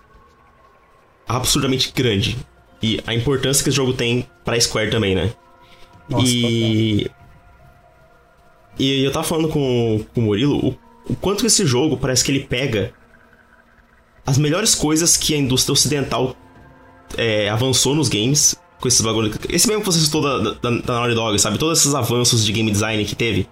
absurdamente 1.27 1.93
grande. 1.95 2.37
E 2.83 3.01
a 3.07 3.15
importância 3.15 3.63
que 3.63 3.71
esse 3.71 3.77
jogo 3.77 3.93
tem 3.93 4.27
pra 4.45 4.59
Square 4.61 4.91
também, 4.91 5.15
né? 5.15 5.33
Nossa, 6.09 6.27
e. 6.27 7.11
E 8.79 9.05
eu 9.05 9.11
tava 9.11 9.25
falando 9.25 9.49
com, 9.49 10.05
com 10.15 10.21
o 10.21 10.25
Murilo 10.25 10.57
o, 10.65 10.79
o 11.11 11.17
quanto 11.17 11.45
esse 11.45 11.67
jogo 11.67 11.97
parece 11.97 12.25
que 12.25 12.31
ele 12.31 12.45
pega 12.45 12.93
as 14.25 14.39
melhores 14.39 14.75
coisas 14.75 15.17
que 15.17 15.35
a 15.35 15.39
indústria 15.39 15.73
ocidental 15.73 16.37
é, 17.17 17.49
avançou 17.49 17.95
nos 17.95 18.09
games 18.09 18.55
com 18.81 18.87
esses 18.87 19.01
bagulho. 19.01 19.33
Esse 19.49 19.67
mesmo 19.67 19.83
que 19.83 19.87
você 19.87 19.99
citou 19.99 20.23
da, 20.23 20.53
da, 20.53 20.71
da 20.71 20.93
Naughty 20.93 21.15
Dog, 21.15 21.39
sabe? 21.39 21.59
Todos 21.59 21.81
esses 21.81 21.95
avanços 21.95 22.45
de 22.45 22.53
game 22.53 22.71
design 22.71 23.05
que 23.05 23.17
teve. 23.17 23.49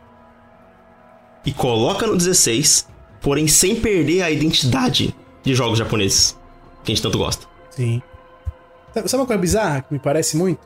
E 1.44 1.52
coloca 1.52 2.06
no 2.06 2.16
16, 2.16 2.88
porém 3.20 3.48
sem 3.48 3.76
perder 3.76 4.22
a 4.22 4.30
identidade 4.30 5.14
de 5.42 5.54
jogos 5.54 5.78
japoneses 5.78 6.38
que 6.84 6.92
a 6.92 6.94
gente 6.94 7.02
tanto 7.02 7.18
gosta. 7.18 7.46
Sim. 7.70 8.02
Sabe 9.06 9.20
uma 9.22 9.26
coisa 9.26 9.40
bizarra 9.40 9.82
que 9.82 9.92
me 9.92 9.98
parece 9.98 10.36
muito? 10.36 10.60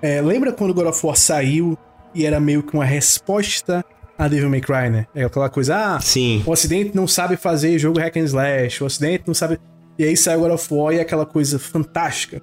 É, 0.00 0.20
lembra 0.20 0.52
quando 0.52 0.74
God 0.74 0.86
of 0.88 1.06
War 1.06 1.16
saiu 1.16 1.78
e 2.14 2.26
era 2.26 2.40
meio 2.40 2.62
que 2.62 2.74
uma 2.74 2.84
resposta 2.84 3.84
a 4.18 4.28
Devil 4.28 4.50
May 4.50 4.60
Cry, 4.60 4.90
né? 4.90 5.06
É 5.14 5.24
aquela 5.24 5.48
coisa, 5.48 5.76
ah, 5.96 6.00
Sim. 6.00 6.42
o 6.46 6.50
Ocidente 6.50 6.94
não 6.94 7.06
sabe 7.06 7.36
fazer 7.36 7.78
jogo 7.78 7.98
hack 7.98 8.16
and 8.16 8.24
slash, 8.24 8.82
o 8.82 8.86
Ocidente 8.86 9.24
não 9.26 9.34
sabe... 9.34 9.58
E 9.98 10.04
aí 10.04 10.16
saiu 10.16 10.40
God 10.40 10.52
of 10.52 10.74
War 10.74 10.94
e 10.94 10.98
é 10.98 11.00
aquela 11.02 11.26
coisa 11.26 11.58
fantástica. 11.58 12.40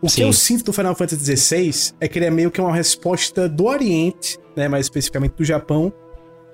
O 0.00 0.06
que 0.06 0.12
Sim. 0.14 0.22
eu 0.22 0.32
sinto 0.32 0.64
do 0.64 0.72
Final 0.72 0.94
Fantasy 0.94 1.36
XVI 1.36 1.94
é 2.00 2.08
que 2.08 2.18
ele 2.18 2.26
é 2.26 2.30
meio 2.30 2.50
que 2.50 2.60
uma 2.60 2.74
resposta 2.74 3.48
do 3.48 3.66
Oriente, 3.66 4.36
né, 4.56 4.68
mais 4.68 4.86
especificamente 4.86 5.34
do 5.36 5.44
Japão, 5.44 5.92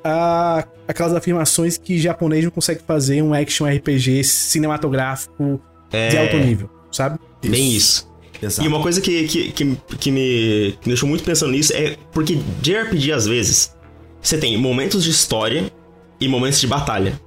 a 0.04 0.64
aquelas 0.86 1.14
afirmações 1.14 1.78
que 1.78 1.98
japonês 1.98 2.44
não 2.44 2.50
consegue 2.50 2.80
fazer 2.86 3.22
um 3.22 3.32
action 3.34 3.66
RPG 3.66 4.22
cinematográfico 4.24 5.60
de 5.90 5.96
É. 6.16 6.20
alto 6.22 6.36
nível, 6.36 6.70
sabe? 6.92 7.18
Bem 7.42 7.72
isso. 7.72 8.08
Exato. 8.40 8.66
E 8.66 8.68
uma 8.68 8.80
coisa 8.80 9.00
que, 9.00 9.26
que, 9.26 9.52
que, 9.52 9.76
que 9.98 10.10
me, 10.10 10.72
que 10.80 10.86
me 10.86 10.86
deixou 10.86 11.08
muito 11.08 11.24
pensando 11.24 11.52
nisso 11.52 11.72
é 11.74 11.96
porque 12.12 12.38
JRPG, 12.62 13.12
às 13.12 13.26
vezes, 13.26 13.76
você 14.22 14.38
tem 14.38 14.56
momentos 14.56 15.02
de 15.04 15.10
história 15.10 15.72
e 16.20 16.28
momentos 16.28 16.60
de 16.60 16.66
batalha. 16.66 17.20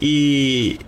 E 0.00 0.78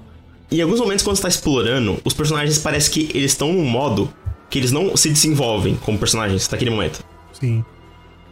em 0.51 0.61
alguns 0.61 0.81
momentos, 0.81 1.05
quando 1.05 1.17
você 1.17 1.23
tá 1.23 1.29
explorando, 1.29 2.01
os 2.05 2.15
personagens 2.15 2.59
parece 2.59 2.91
que 2.91 3.11
eles 3.15 3.33
estão 3.33 3.53
num 3.53 3.65
modo 3.65 4.13
que 4.49 4.59
eles 4.59 4.71
não 4.71 4.97
se 4.97 5.09
desenvolvem 5.09 5.75
como 5.77 5.99
personagens 5.99 6.49
naquele 6.49 6.71
momento. 6.71 7.05
Sim. 7.33 7.65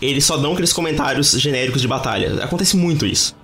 Eles 0.00 0.24
só 0.24 0.36
dão 0.36 0.52
aqueles 0.52 0.72
comentários 0.72 1.32
genéricos 1.32 1.80
de 1.80 1.88
batalha. 1.88 2.44
Acontece 2.44 2.76
muito 2.76 3.06
isso. 3.06 3.34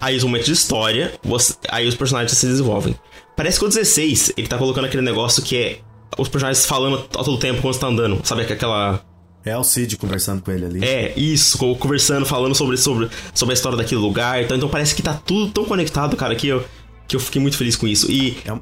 Aí 0.00 0.16
os 0.16 0.22
momentos 0.24 0.46
de 0.46 0.52
história, 0.52 1.12
você- 1.24 1.54
aí 1.68 1.86
os 1.86 1.94
personagens 1.94 2.36
se 2.38 2.46
desenvolvem. 2.46 2.94
Parece 3.36 3.58
que 3.58 3.64
o 3.64 3.68
16, 3.68 4.32
ele 4.36 4.46
tá 4.48 4.56
colocando 4.58 4.84
aquele 4.86 5.02
negócio 5.02 5.42
que 5.42 5.56
é 5.56 5.78
os 6.18 6.28
personagens 6.28 6.64
falando 6.66 6.96
a 7.18 7.22
todo 7.24 7.38
tempo 7.38 7.60
quando 7.62 7.74
você 7.74 7.80
tá 7.80 7.86
andando. 7.88 8.20
Sabe 8.24 8.42
aquela. 8.42 9.00
É 9.44 9.56
o 9.56 9.62
Cid 9.64 9.96
conversando 9.96 10.42
com 10.42 10.50
ele 10.50 10.66
ali. 10.66 10.84
É, 10.84 11.18
isso, 11.18 11.56
co- 11.56 11.74
conversando, 11.76 12.26
falando 12.26 12.54
sobre, 12.54 12.76
sobre, 12.76 13.08
sobre 13.32 13.52
a 13.52 13.54
história 13.54 13.78
daquele 13.78 14.00
lugar. 14.00 14.42
Então, 14.42 14.56
então 14.56 14.68
parece 14.68 14.94
que 14.94 15.02
tá 15.02 15.14
tudo 15.14 15.50
tão 15.52 15.64
conectado, 15.64 16.16
cara, 16.16 16.34
que 16.34 16.48
eu, 16.48 16.64
que 17.06 17.14
eu 17.16 17.20
fiquei 17.20 17.40
muito 17.40 17.56
feliz 17.56 17.74
com 17.76 17.86
isso. 17.86 18.10
E 18.10 18.36
É, 18.44 18.52
um- 18.52 18.60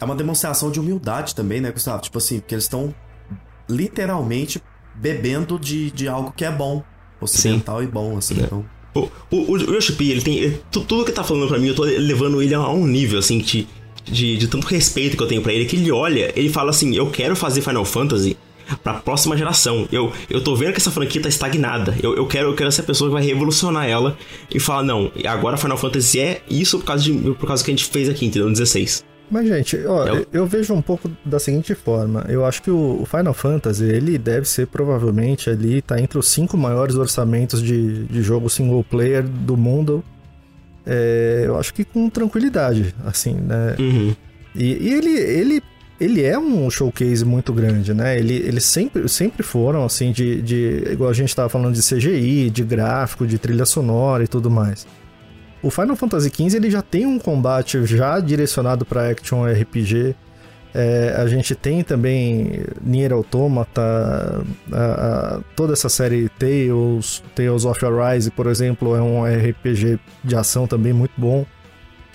é 0.00 0.04
uma 0.04 0.14
demonstração 0.14 0.70
de 0.70 0.78
humildade 0.80 1.34
também, 1.34 1.60
né, 1.60 1.70
Gustavo? 1.72 2.00
Tipo 2.02 2.16
assim, 2.18 2.38
porque 2.38 2.54
eles 2.54 2.64
estão 2.64 2.94
literalmente 3.68 4.62
bebendo 4.94 5.58
de, 5.58 5.90
de 5.90 6.08
algo 6.08 6.32
que 6.32 6.44
é 6.44 6.50
bom. 6.50 6.82
Ocidental 7.20 7.82
e 7.82 7.86
bom, 7.86 8.16
assim. 8.16 8.40
Então, 8.40 8.64
O, 8.94 9.08
o, 9.30 9.52
o 9.52 9.74
Yoshi 9.74 9.92
P, 9.92 10.04
ele 10.04 10.20
tem. 10.20 10.58
tudo 10.70 11.04
que 11.04 11.12
tá 11.12 11.22
falando 11.22 11.48
pra 11.48 11.58
mim, 11.58 11.68
eu 11.68 11.74
tô 11.74 11.84
levando 11.84 12.42
ele 12.42 12.54
a 12.54 12.68
um 12.68 12.86
nível, 12.86 13.18
assim, 13.18 13.38
de, 13.38 13.66
de, 14.04 14.36
de 14.36 14.48
tanto 14.48 14.66
respeito 14.66 15.16
que 15.16 15.22
eu 15.22 15.26
tenho 15.26 15.42
pra 15.42 15.52
ele, 15.52 15.64
que 15.64 15.76
ele 15.76 15.92
olha, 15.92 16.32
ele 16.34 16.48
fala 16.48 16.70
assim: 16.70 16.94
eu 16.94 17.10
quero 17.10 17.36
fazer 17.36 17.60
Final 17.60 17.84
Fantasy 17.84 18.36
pra 18.82 18.94
próxima 18.94 19.36
geração. 19.36 19.88
Eu, 19.90 20.12
eu 20.28 20.42
tô 20.42 20.54
vendo 20.54 20.72
que 20.72 20.78
essa 20.78 20.90
franquia 20.90 21.22
tá 21.22 21.28
estagnada. 21.28 21.96
Eu, 22.02 22.16
eu, 22.16 22.26
quero, 22.26 22.48
eu 22.48 22.54
quero 22.54 22.70
ser 22.70 22.82
a 22.82 22.84
pessoa 22.84 23.08
que 23.08 23.14
vai 23.14 23.24
revolucionar 23.24 23.86
ela 23.86 24.16
e 24.52 24.58
falar: 24.58 24.82
não, 24.82 25.10
agora 25.24 25.56
Final 25.56 25.78
Fantasy 25.78 26.20
é 26.20 26.42
isso 26.48 26.78
por 26.78 26.84
causa, 26.84 27.04
de, 27.04 27.12
por 27.12 27.46
causa 27.46 27.64
que 27.64 27.70
a 27.70 27.74
gente 27.74 27.86
fez 27.86 28.08
aqui, 28.08 28.26
entendeu? 28.26 28.46
No 28.48 28.52
16. 28.52 29.09
Mas, 29.30 29.46
gente, 29.46 29.78
ó, 29.86 30.12
o- 30.16 30.26
eu 30.32 30.44
vejo 30.46 30.74
um 30.74 30.82
pouco 30.82 31.08
da 31.24 31.38
seguinte 31.38 31.74
forma. 31.74 32.24
Eu 32.28 32.44
acho 32.44 32.60
que 32.62 32.70
o 32.70 33.04
Final 33.08 33.32
Fantasy, 33.32 33.84
ele 33.84 34.18
deve 34.18 34.46
ser 34.48 34.66
provavelmente 34.66 35.48
ali, 35.48 35.80
tá 35.80 36.00
entre 36.00 36.18
os 36.18 36.26
cinco 36.28 36.56
maiores 36.56 36.96
orçamentos 36.96 37.62
de, 37.62 38.04
de 38.06 38.22
jogo 38.22 38.50
single 38.50 38.82
player 38.82 39.22
do 39.22 39.56
mundo. 39.56 40.02
É, 40.86 41.44
eu 41.46 41.58
acho 41.58 41.72
que 41.74 41.84
com 41.84 42.08
tranquilidade, 42.08 42.94
assim, 43.04 43.34
né? 43.34 43.76
Uhum. 43.78 44.14
E, 44.54 44.64
e 44.88 44.92
ele, 44.94 45.10
ele, 45.18 45.62
ele 46.00 46.22
é 46.24 46.38
um 46.38 46.68
showcase 46.70 47.24
muito 47.24 47.52
grande, 47.52 47.94
né? 47.94 48.18
Ele, 48.18 48.34
eles 48.34 48.64
sempre, 48.64 49.08
sempre 49.08 49.42
foram, 49.42 49.84
assim, 49.84 50.10
de, 50.10 50.40
de. 50.42 50.82
Igual 50.90 51.10
a 51.10 51.12
gente 51.14 51.36
tava 51.36 51.48
falando 51.48 51.74
de 51.74 51.82
CGI, 51.82 52.50
de 52.50 52.64
gráfico, 52.64 53.26
de 53.26 53.38
trilha 53.38 53.64
sonora 53.66 54.24
e 54.24 54.28
tudo 54.28 54.50
mais. 54.50 54.86
O 55.62 55.70
Final 55.70 55.94
Fantasy 55.96 56.30
XV 56.30 56.56
ele 56.56 56.70
já 56.70 56.80
tem 56.82 57.04
um 57.06 57.18
combate 57.18 57.84
já 57.84 58.18
direcionado 58.20 58.84
para 58.84 59.10
action 59.10 59.44
RPG. 59.46 60.14
É, 60.72 61.14
a 61.18 61.26
gente 61.26 61.54
tem 61.54 61.82
também 61.82 62.62
Nier 62.80 63.12
Automata, 63.12 63.82
a- 64.72 64.76
a- 64.76 65.40
toda 65.56 65.72
essa 65.72 65.88
série 65.88 66.28
Tales, 66.38 67.22
Tales 67.34 67.64
of 67.64 67.84
Arise, 67.84 68.30
por 68.30 68.46
exemplo, 68.46 68.94
é 68.94 69.02
um 69.02 69.24
RPG 69.26 69.98
de 70.22 70.36
ação 70.36 70.66
também 70.68 70.92
muito 70.92 71.12
bom. 71.16 71.44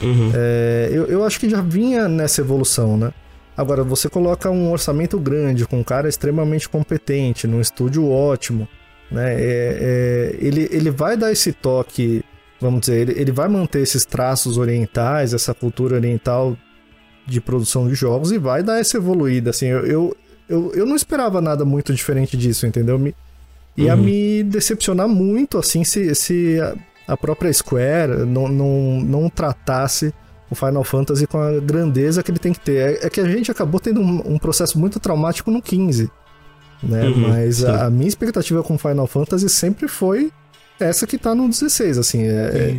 Uhum. 0.01 0.31
É, 0.33 0.89
eu, 0.91 1.05
eu 1.07 1.23
acho 1.25 1.39
que 1.39 1.49
já 1.49 1.61
vinha 1.61 2.07
nessa 2.07 2.41
evolução, 2.41 2.97
né? 2.97 3.11
Agora, 3.57 3.83
você 3.83 4.09
coloca 4.09 4.49
um 4.49 4.71
orçamento 4.71 5.17
grande, 5.19 5.65
com 5.67 5.79
um 5.79 5.83
cara 5.83 6.07
extremamente 6.09 6.67
competente, 6.67 7.47
num 7.47 7.61
estúdio 7.61 8.09
ótimo, 8.09 8.67
né? 9.11 9.33
É- 9.35 9.77
é, 9.81 10.35
ele, 10.39 10.67
ele 10.71 10.91
vai 10.91 11.15
dar 11.15 11.31
esse 11.31 11.51
toque, 11.53 12.23
vamos 12.59 12.81
dizer, 12.81 13.09
ele, 13.09 13.19
ele 13.19 13.31
vai 13.31 13.47
manter 13.47 13.81
esses 13.81 14.05
traços 14.05 14.57
orientais, 14.57 15.33
essa 15.33 15.53
cultura 15.53 15.95
oriental 15.95 16.55
de 17.25 17.41
produção 17.41 17.87
de 17.87 17.95
jogos 17.95 18.31
e 18.31 18.37
vai 18.37 18.61
dar 18.63 18.79
essa 18.79 18.97
evoluída, 18.97 19.49
assim. 19.49 19.67
Eu, 19.67 19.85
eu, 19.85 20.17
eu, 20.47 20.71
eu 20.75 20.85
não 20.85 20.95
esperava 20.95 21.41
nada 21.41 21.65
muito 21.65 21.93
diferente 21.93 22.37
disso, 22.37 22.65
entendeu? 22.67 22.97
Me, 22.99 23.15
ia 23.75 23.95
Uhum. 23.95 24.01
me 24.03 24.43
decepcionar 24.43 25.07
muito, 25.07 25.57
assim, 25.57 25.83
se, 25.83 26.13
se 26.15 26.59
a, 26.61 27.13
a 27.13 27.17
própria 27.17 27.51
Square 27.51 28.25
não, 28.25 28.47
não, 28.47 29.01
não 29.01 29.29
tratasse 29.29 30.13
o 30.49 30.53
Final 30.55 30.83
Fantasy 30.83 31.25
com 31.25 31.39
a 31.39 31.59
grandeza 31.59 32.21
que 32.21 32.29
ele 32.29 32.37
tem 32.39 32.53
que 32.53 32.59
ter. 32.59 32.77
É, 33.03 33.07
é 33.07 33.09
que 33.09 33.19
a 33.19 33.27
gente 33.27 33.49
acabou 33.51 33.79
tendo 33.79 33.99
um, 33.99 34.33
um 34.35 34.37
processo 34.37 34.77
muito 34.79 34.99
traumático 34.99 35.49
no 35.49 35.61
15, 35.61 36.09
né? 36.83 37.07
Uhum, 37.07 37.29
Mas 37.29 37.65
a, 37.65 37.87
a 37.87 37.89
minha 37.89 38.07
expectativa 38.07 38.61
com 38.61 38.77
Final 38.77 39.07
Fantasy 39.07 39.49
sempre 39.49 39.87
foi 39.87 40.31
essa 40.79 41.05
que 41.07 41.17
tá 41.17 41.33
no 41.35 41.47
16, 41.49 41.97
assim, 41.97 42.23
é... 42.23 42.29
é- 42.29 42.77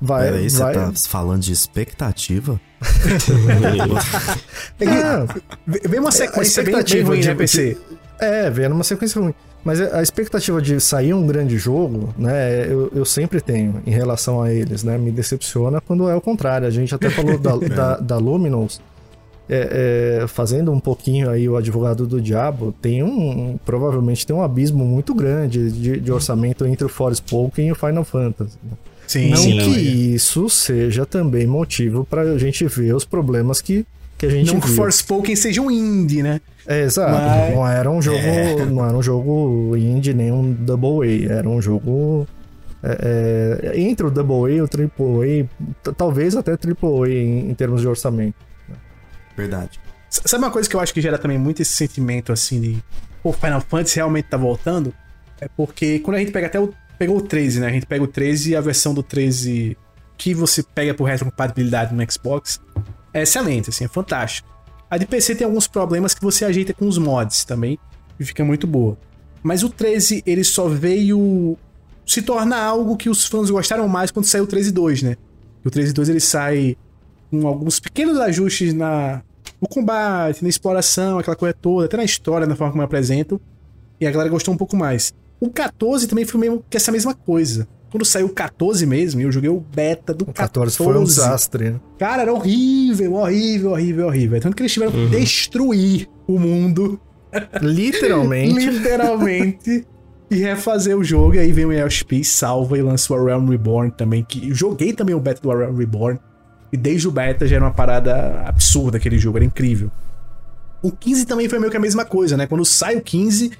vai, 0.00 0.24
peraí, 0.30 0.50
você 0.50 0.58
vai... 0.62 0.74
tá 0.74 0.92
falando 1.08 1.42
de 1.42 1.52
expectativa? 1.52 2.60
É 4.80 4.86
que- 4.86 5.88
Vem 5.88 6.00
uma 6.00 6.12
sequência 6.12 6.62
bem, 6.62 6.74
bem 6.74 6.80
expectativa 6.80 7.08
ruim, 7.08 7.20
de- 7.20 7.28
né, 7.28 7.34
PC? 7.34 7.76
É, 8.20 8.50
vendo 8.50 8.74
uma 8.74 8.84
sequência 8.84 9.20
ruim. 9.20 9.34
Mas 9.64 9.80
a 9.80 10.02
expectativa 10.02 10.60
de 10.60 10.78
sair 10.78 11.14
um 11.14 11.26
grande 11.26 11.56
jogo, 11.56 12.12
né, 12.18 12.66
eu, 12.70 12.92
eu 12.94 13.04
sempre 13.04 13.40
tenho 13.40 13.82
em 13.86 13.90
relação 13.90 14.42
a 14.42 14.52
eles, 14.52 14.84
né? 14.84 14.98
Me 14.98 15.10
decepciona 15.10 15.80
quando 15.80 16.06
é 16.08 16.14
o 16.14 16.20
contrário. 16.20 16.68
A 16.68 16.70
gente 16.70 16.94
até 16.94 17.08
falou 17.08 17.38
da, 17.38 17.56
da, 17.74 17.96
da 17.96 18.16
Luminous, 18.18 18.78
é, 19.48 20.20
é, 20.22 20.26
fazendo 20.26 20.72
um 20.72 20.80
pouquinho 20.80 21.28
aí 21.28 21.48
o 21.48 21.56
advogado 21.56 22.06
do 22.06 22.20
diabo, 22.20 22.74
tem 22.80 23.02
um. 23.02 23.58
Provavelmente 23.64 24.26
tem 24.26 24.34
um 24.34 24.42
abismo 24.42 24.84
muito 24.84 25.14
grande 25.14 25.70
de, 25.70 26.00
de 26.00 26.12
orçamento 26.12 26.64
entre 26.66 26.84
o 26.86 26.88
Forspoken 26.88 27.68
e 27.68 27.72
o 27.72 27.74
Final 27.74 28.04
Fantasy. 28.04 28.56
né? 28.64 28.70
Sim, 29.06 29.28
Não 29.28 29.36
sim, 29.36 29.50
que 29.50 29.56
não, 29.68 29.74
é. 29.74 29.78
isso 29.78 30.48
seja 30.48 31.04
também 31.04 31.46
motivo 31.46 32.06
pra 32.06 32.38
gente 32.38 32.64
ver 32.66 32.94
os 32.94 33.04
problemas 33.04 33.60
que, 33.60 33.84
que 34.16 34.24
a 34.24 34.30
gente 34.30 34.50
Não 34.52 34.60
que 34.60 34.66
viu. 34.66 34.76
Forspoken 34.76 35.36
seja 35.36 35.60
um 35.60 35.70
indie, 35.70 36.22
né? 36.22 36.40
É, 36.66 36.80
exato. 36.84 37.12
Mas- 37.12 37.54
Não 37.54 37.68
era 37.68 37.90
um 37.90 38.00
jogo. 38.00 38.18
Não 38.72 38.82
era 38.88 38.96
um 38.96 39.02
jogo 39.02 39.76
indie 39.76 40.14
nem 40.14 40.32
um 40.32 40.50
Double 40.52 41.06
A. 41.28 41.32
Era 41.34 41.46
um 41.48 41.60
jogo. 41.60 42.26
é, 42.82 43.72
é, 43.74 43.80
entre 43.80 44.06
o 44.06 44.10
Double 44.10 44.50
A 44.50 44.56
e 44.56 44.62
o 44.62 44.66
Triple 44.68 45.48
A, 45.84 45.92
talvez 45.92 46.34
até 46.34 46.56
Triple 46.56 46.88
A 47.04 47.08
em, 47.08 47.50
em 47.50 47.54
termos 47.54 47.82
de 47.82 47.88
orçamento. 47.88 48.34
Verdade. 49.36 49.80
Sabe 50.08 50.44
uma 50.44 50.50
coisa 50.50 50.68
que 50.68 50.76
eu 50.76 50.80
acho 50.80 50.94
que 50.94 51.00
gera 51.00 51.18
também 51.18 51.38
muito 51.38 51.60
esse 51.60 51.72
sentimento 51.72 52.32
assim 52.32 52.60
de 52.60 52.84
pô, 53.22 53.32
Final 53.32 53.60
Fantasy 53.60 53.96
realmente 53.96 54.26
tá 54.26 54.36
voltando? 54.36 54.94
É 55.40 55.48
porque 55.48 55.98
quando 55.98 56.16
a 56.16 56.20
gente 56.20 56.32
pega 56.32 56.46
até 56.46 56.60
o. 56.60 56.72
Pegou 56.96 57.16
o 57.16 57.22
13, 57.22 57.58
né? 57.58 57.66
A 57.66 57.72
gente 57.72 57.86
pega 57.86 58.04
o 58.04 58.06
13 58.06 58.52
e 58.52 58.56
a 58.56 58.60
versão 58.60 58.94
do 58.94 59.02
13 59.02 59.76
que 60.16 60.32
você 60.32 60.62
pega 60.62 60.94
por 60.94 61.04
retrocompatibilidade 61.04 61.92
no 61.92 62.10
Xbox 62.10 62.60
é 63.12 63.22
excelente, 63.22 63.70
assim, 63.70 63.84
é 63.84 63.88
fantástico. 63.88 64.48
A 64.88 64.96
de 64.96 65.06
PC 65.06 65.34
tem 65.34 65.44
alguns 65.44 65.66
problemas 65.66 66.14
que 66.14 66.22
você 66.22 66.44
ajeita 66.44 66.72
com 66.72 66.86
os 66.86 66.98
mods 66.98 67.44
também 67.44 67.78
e 68.18 68.24
fica 68.24 68.44
muito 68.44 68.66
boa. 68.66 68.96
Mas 69.42 69.64
o 69.64 69.68
13, 69.68 70.22
ele 70.24 70.44
só 70.44 70.68
veio 70.68 71.58
se 72.06 72.22
tornar 72.22 72.62
algo 72.62 72.96
que 72.96 73.10
os 73.10 73.26
fãs 73.26 73.50
gostaram 73.50 73.88
mais 73.88 74.10
quando 74.10 74.26
saiu 74.26 74.44
o 74.44 74.46
13.2, 74.46 75.02
né? 75.02 75.16
O 75.64 75.70
13.2 75.70 76.08
ele 76.10 76.20
sai 76.20 76.76
com 77.40 77.48
alguns 77.48 77.80
pequenos 77.80 78.18
ajustes 78.18 78.72
na 78.72 79.22
no 79.60 79.68
combate, 79.68 80.42
na 80.42 80.48
exploração, 80.48 81.18
aquela 81.18 81.36
coisa 81.36 81.54
toda, 81.60 81.86
até 81.86 81.96
na 81.96 82.04
história, 82.04 82.46
na 82.46 82.54
forma 82.54 82.72
como 82.72 82.82
eu 82.82 82.86
apresento. 82.86 83.40
E 84.00 84.06
a 84.06 84.10
galera 84.10 84.28
gostou 84.30 84.52
um 84.52 84.56
pouco 84.56 84.76
mais. 84.76 85.12
O 85.40 85.50
14 85.50 86.06
também 86.06 86.24
foi 86.24 86.40
meio 86.40 86.62
que 86.68 86.76
essa 86.76 86.92
mesma 86.92 87.14
coisa. 87.14 87.66
Quando 87.90 88.04
saiu 88.04 88.26
o 88.26 88.30
14 88.30 88.84
mesmo, 88.86 89.20
eu 89.20 89.30
joguei 89.30 89.48
o 89.48 89.60
beta 89.60 90.12
do 90.12 90.24
O 90.24 90.32
14 90.32 90.76
foi 90.76 90.98
um 90.98 91.04
desastre. 91.04 91.70
né? 91.70 91.80
Cara, 91.98 92.22
era 92.22 92.32
horrível, 92.32 93.14
horrível, 93.14 93.70
horrível, 93.70 94.06
horrível. 94.06 94.40
Tanto 94.40 94.56
que 94.56 94.62
eles 94.62 94.72
tiveram 94.72 94.92
que 94.92 95.06
destruir 95.06 96.08
o 96.26 96.38
mundo, 96.38 97.00
Literalmente. 97.62 98.58
literalmente, 98.70 99.86
e 100.30 100.36
refazer 100.36 100.96
o 100.96 101.04
jogo. 101.04 101.34
E 101.34 101.38
aí 101.38 101.52
vem 101.52 101.66
o 101.66 101.72
ESP, 101.72 102.24
salva 102.24 102.78
e 102.78 102.82
lança 102.82 103.12
o 103.12 103.16
A 103.16 103.24
Realm 103.24 103.48
Reborn 103.48 103.90
também, 103.92 104.24
que 104.24 104.48
eu 104.48 104.54
joguei 104.54 104.92
também 104.92 105.14
o 105.14 105.20
beta 105.20 105.40
do 105.40 105.50
A 105.50 105.56
Realm 105.56 105.76
Reborn. 105.76 106.18
E 106.74 106.76
desde 106.76 107.06
o 107.06 107.12
beta 107.12 107.46
já 107.46 107.54
era 107.54 107.64
uma 107.64 107.70
parada 107.70 108.42
absurda 108.44 108.96
aquele 108.96 109.16
jogo, 109.16 109.38
era 109.38 109.44
incrível. 109.44 109.92
O 110.82 110.90
15 110.90 111.24
também 111.24 111.48
foi 111.48 111.60
meio 111.60 111.70
que 111.70 111.76
a 111.76 111.80
mesma 111.80 112.04
coisa, 112.04 112.36
né? 112.36 112.48
Quando 112.48 112.64
sai 112.64 112.96
o 112.96 113.00
15, 113.00 113.52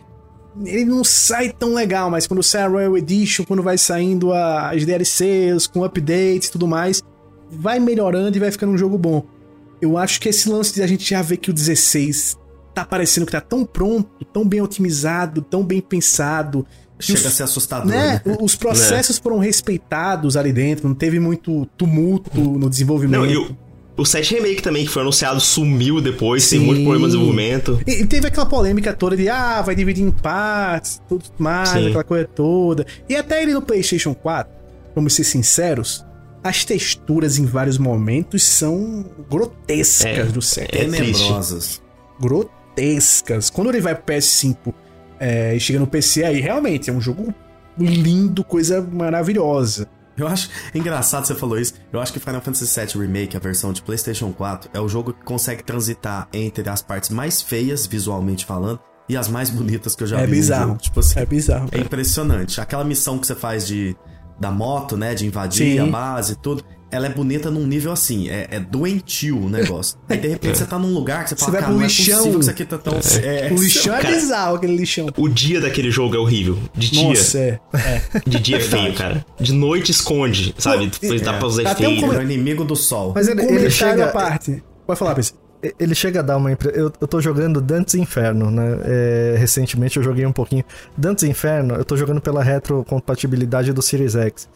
ele 0.65 0.85
não 0.85 1.05
sai 1.05 1.51
tão 1.51 1.75
legal, 1.75 2.11
mas 2.11 2.27
quando 2.27 2.43
sai 2.43 2.63
a 2.63 2.67
Royal 2.67 2.99
Edition, 2.99 3.45
quando 3.45 3.63
vai 3.63 3.79
saindo 3.79 4.33
as 4.33 4.85
DLCs, 4.85 5.69
com 5.69 5.85
updates 5.85 6.49
e 6.49 6.51
tudo 6.51 6.67
mais, 6.67 7.05
vai 7.53 7.79
melhorando 7.79 8.37
e 8.37 8.41
vai 8.41 8.51
ficando 8.51 8.73
um 8.73 8.79
jogo 8.79 8.99
bom. 8.99 9.25
Eu 9.81 9.97
acho 9.97 10.21
que 10.21 10.29
esse 10.29 10.49
lance 10.49 10.75
de 10.75 10.83
a 10.83 10.87
gente 10.89 11.09
já 11.09 11.23
ver 11.23 11.37
que 11.37 11.51
o 11.51 11.55
16 11.55 12.37
tá 12.75 12.85
parecendo 12.85 13.27
que 13.27 13.33
tá 13.33 13.41
tão 13.41 13.65
pronto, 13.65 14.25
tão 14.33 14.45
bem 14.45 14.61
otimizado, 14.61 15.41
tão 15.41 15.63
bem 15.63 15.81
pensado. 15.81 16.67
Chega 16.99 17.19
os- 17.19 17.27
a 17.27 17.31
ser 17.31 17.43
assustador, 17.43 17.87
né? 17.89 18.21
né? 18.25 18.37
Os 18.41 18.55
processos 18.57 19.19
foram 19.19 19.39
respeitados 19.39 20.37
ali 20.37 20.53
dentro, 20.53 20.87
não 20.89 20.95
teve 20.95 21.19
muito 21.19 21.67
tumulto 21.77 22.41
no 22.41 22.71
desenvolvimento. 22.71 23.21
Não, 23.21 23.27
e 23.27 23.37
o, 23.37 23.57
o 23.97 24.05
7 24.07 24.35
Remake 24.35 24.63
também, 24.63 24.85
que 24.85 24.91
foi 24.93 25.03
anunciado, 25.03 25.41
sumiu 25.41 26.01
depois, 26.01 26.49
tem 26.49 26.61
Sim. 26.61 26.67
muito 26.67 26.83
problema 26.83 27.07
de 27.07 27.13
desenvolvimento. 27.13 27.81
E, 27.87 28.07
teve 28.07 28.29
aquela 28.29 28.47
polêmica 28.47 28.93
toda 28.93 29.17
de, 29.17 29.29
ah, 29.29 29.61
vai 29.63 29.75
dividir 29.75 30.05
em 30.05 30.11
partes, 30.11 31.01
tudo 31.09 31.25
mais, 31.39 31.69
Sim. 31.71 31.89
aquela 31.89 32.05
coisa 32.05 32.27
toda. 32.27 32.87
E 33.09 33.17
até 33.17 33.43
ele 33.43 33.53
no 33.53 33.63
PlayStation 33.63 34.15
4, 34.15 34.53
vamos 34.95 35.15
ser 35.15 35.25
sinceros, 35.25 36.05
as 36.45 36.65
texturas 36.65 37.39
em 37.39 37.45
vários 37.47 37.79
momentos 37.79 38.43
são 38.45 39.05
grotescas 39.31 40.19
É. 40.19 40.25
do 40.25 40.43
set. 40.43 40.69
É 40.73 40.85
triste. 40.85 41.19
Tenebrosas. 41.23 41.83
Grotescas. 42.21 43.51
Quando 43.51 43.71
ele 43.71 43.81
vai 43.81 43.95
pro 43.95 44.15
PS5 44.15 44.75
é, 45.19 45.55
e 45.55 45.61
chega 45.61 45.79
no 45.79 45.87
PC, 45.87 46.25
aí 46.25 46.41
realmente 46.41 46.91
é 46.91 46.93
um 46.93 47.01
jogo 47.01 47.33
lindo, 47.79 48.45
coisa 48.45 48.81
maravilhosa. 48.81 49.89
Eu 50.17 50.29
acho 50.29 50.49
engraçado 50.73 51.27
você 51.27 51.35
falou 51.35 51.59
isso. 51.59 51.75
Eu 51.93 52.01
acho 52.01 52.13
que 52.13 52.21
Final 52.21 52.41
Fantasy 52.41 52.81
VII 52.81 53.03
Remake, 53.05 53.37
a 53.37 53.41
versão 53.41 53.73
de 53.73 53.83
PlayStation 53.83 54.33
4, 54.33 54.71
é 54.73 54.81
o 54.81 54.89
jogo 54.89 55.13
que 55.13 55.25
consegue 55.25 55.65
transitar 55.65 56.29
entre 56.33 56.69
as 56.71 56.81
partes 56.83 57.11
mais 57.11 57.43
feias, 57.43 57.85
visualmente 57.87 58.45
falando, 58.45 58.79
e 59.09 59.17
as 59.17 59.27
mais 59.29 59.51
bonitas 59.51 59.97
que 59.97 60.05
eu 60.05 60.07
já 60.07 60.21
É 60.21 60.25
vi. 60.27 60.33
bizarro. 60.33 60.77
Tipo 60.77 61.01
assim, 61.01 61.19
É 61.19 61.27
bizarro. 61.27 61.69
é 61.73 61.79
impressionante. 61.81 62.61
Aquela 62.61 62.85
missão 62.85 63.19
que 63.19 63.27
você 63.27 63.35
faz 63.35 63.67
de 63.67 63.97
da 64.39 64.51
moto, 64.51 64.97
né, 64.97 65.15
de 65.15 65.27
invadir 65.27 65.75
Sim. 65.75 65.79
a 65.81 65.87
base 65.87 66.33
e 66.33 66.37
tudo, 66.37 66.65
ela 66.95 67.07
é 67.07 67.09
bonita 67.09 67.51
num 67.51 67.67
nível 67.67 67.91
assim, 67.91 68.29
é, 68.29 68.47
é 68.51 68.61
doentio 68.61 69.39
o 69.47 69.49
negócio. 69.49 69.99
Aí 70.09 70.17
de 70.17 70.29
repente 70.29 70.59
você 70.59 70.65
tá 70.65 70.79
num 70.79 70.95
lugar 70.95 71.25
que 71.25 71.31
você 71.31 71.37
fala, 71.37 71.53
vai 71.53 71.61
cara, 71.61 71.73
pro 71.73 71.79
não 71.79 71.85
é 71.85 71.89
lixão. 71.89 72.17
possível 72.17 72.39
que 72.39 72.43
isso 72.43 72.51
aqui 72.51 72.65
tá 72.65 72.79
tão... 72.79 72.95
É, 73.23 73.53
o 73.53 73.61
lixão 73.61 73.95
é 73.97 74.01
Cara, 74.01 74.15
bizarro, 74.15 74.57
aquele 74.57 74.77
lixão. 74.77 75.09
O 75.17 75.29
dia 75.29 75.61
daquele 75.61 75.91
jogo 75.91 76.15
é 76.15 76.19
horrível. 76.19 76.59
De 76.75 76.91
dia. 76.91 77.09
Nossa, 77.09 77.39
é. 77.39 77.61
é. 77.75 78.03
De 78.25 78.39
dia 78.39 78.57
é 78.59 78.61
feio, 78.61 78.95
cara. 78.95 79.27
De 79.41 79.53
noite 79.53 79.91
esconde, 79.91 80.55
sabe? 80.57 80.89
Pô, 80.89 81.15
Dá 81.25 81.35
é. 81.35 81.39
pra 81.39 81.47
usar 81.47 81.71
Até 81.71 81.89
um 81.89 81.93
efeito. 81.93 82.15
é 82.15 82.19
o 82.19 82.23
inimigo 82.23 82.65
do 82.65 82.77
sol. 82.77 83.13
Mas 83.15 83.27
ele, 83.27 83.43
ele 83.43 83.71
chega. 83.71 84.07
à 84.07 84.09
parte. 84.09 84.63
Pode 84.87 84.99
falar, 84.99 85.15
PC. 85.15 85.33
Ele 85.79 85.95
chega 85.95 86.21
a 86.21 86.23
dar 86.23 86.37
uma 86.37 86.53
impressão. 86.53 86.79
Eu, 86.79 86.93
eu 87.01 87.09
tô 87.09 87.21
jogando 87.21 87.61
Dantes 87.61 87.95
Inferno, 87.95 88.51
né? 88.51 88.79
É, 88.85 89.35
recentemente 89.39 89.97
eu 89.97 90.03
joguei 90.03 90.27
um 90.27 90.33
pouquinho. 90.33 90.65
Dantes 90.97 91.25
Inferno, 91.25 91.75
eu 91.75 91.85
tô 91.85 91.97
jogando 91.97 92.21
pela 92.21 92.43
retrocompatibilidade 92.43 93.73
do 93.73 93.81
Series 93.81 94.15
X. 94.15 94.49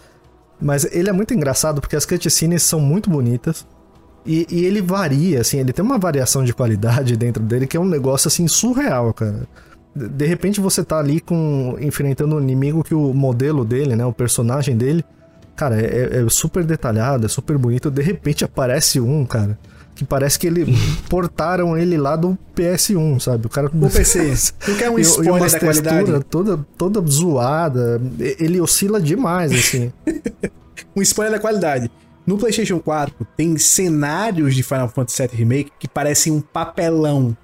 Mas 0.60 0.85
ele 0.93 1.09
é 1.09 1.12
muito 1.12 1.32
engraçado 1.32 1.80
porque 1.80 1.97
as 1.97 2.05
cutscenes 2.05 2.62
são 2.62 2.80
muito 2.80 3.09
bonitas. 3.09 3.66
E, 4.26 4.47
e 4.51 4.64
ele 4.64 4.82
varia, 4.82 5.40
assim, 5.40 5.59
ele 5.59 5.72
tem 5.72 5.85
uma 5.85 5.98
variação 5.98 6.44
de 6.44 6.52
qualidade 6.52 7.16
dentro 7.16 7.43
dele 7.43 7.66
que 7.66 7.76
é 7.76 7.80
um 7.80 7.86
negócio 7.86 8.28
assim 8.28 8.47
surreal, 8.47 9.14
cara. 9.14 9.47
De 9.94 10.26
repente 10.26 10.60
você 10.60 10.85
tá 10.85 10.98
ali 10.98 11.20
com 11.20 11.76
enfrentando 11.80 12.36
um 12.36 12.40
inimigo 12.40 12.85
que 12.85 12.94
o 12.94 13.14
modelo 13.14 13.64
dele, 13.64 13.97
né, 13.97 14.05
o 14.05 14.12
personagem 14.12 14.76
dele, 14.76 15.05
cara, 15.56 15.80
é, 15.80 16.20
é 16.20 16.28
super 16.28 16.62
detalhado, 16.64 17.24
é 17.24 17.28
super 17.28 17.56
bonito. 17.56 17.90
De 17.90 18.02
repente 18.02 18.44
aparece 18.44 19.01
um, 19.01 19.24
cara, 19.24 19.59
que 19.99 20.05
parece 20.05 20.39
que 20.39 20.47
ele 20.47 20.65
portaram 21.11 21.77
ele 21.77 21.99
lá 21.99 22.15
do 22.15 22.39
PS1, 22.57 23.19
sabe? 23.19 23.47
O 23.47 23.51
cara 23.51 23.66
Ô, 23.66 23.91
PC, 23.91 24.33
tu 24.65 24.77
quer 24.77 24.89
um 24.89 24.97
E- 24.99 25.03
e 25.03 25.05
spoiler 25.05 25.33
umas 25.35 25.53
da 25.53 25.59
qualidade? 25.59 26.25
toda 26.31 26.65
toda 26.79 27.01
zoada. 27.11 28.01
Ele 28.39 28.61
oscila 28.61 29.01
demais, 29.01 29.51
assim. 29.53 29.93
Um 30.95 31.03
spoiler 31.03 31.33
da 31.33 31.41
qualidade. 31.41 31.91
No 32.25 32.39
PlayStation 32.39 32.79
4 32.79 33.12
tem 33.37 33.59
cenários 33.59 34.55
de 34.55 34.62
Final 34.62 34.89
Fantasy 34.89 35.23
VII 35.27 35.31
Remake 35.37 35.73
que 35.79 35.89
parecem 35.89 36.33
um 36.33 36.41
papelão 36.41 37.37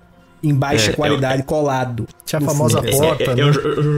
em 0.44 0.54
baixa 0.54 0.90
É, 0.90 0.94
qualidade 0.94 1.42
colado. 1.42 2.06
Tinha 2.24 2.38
a 2.38 2.42
famosa. 2.44 2.78
É, 2.84 2.90
porta, 2.90 3.22
é, 3.24 3.26
é 3.26 3.34
né? 3.34 3.44
o 3.44 3.52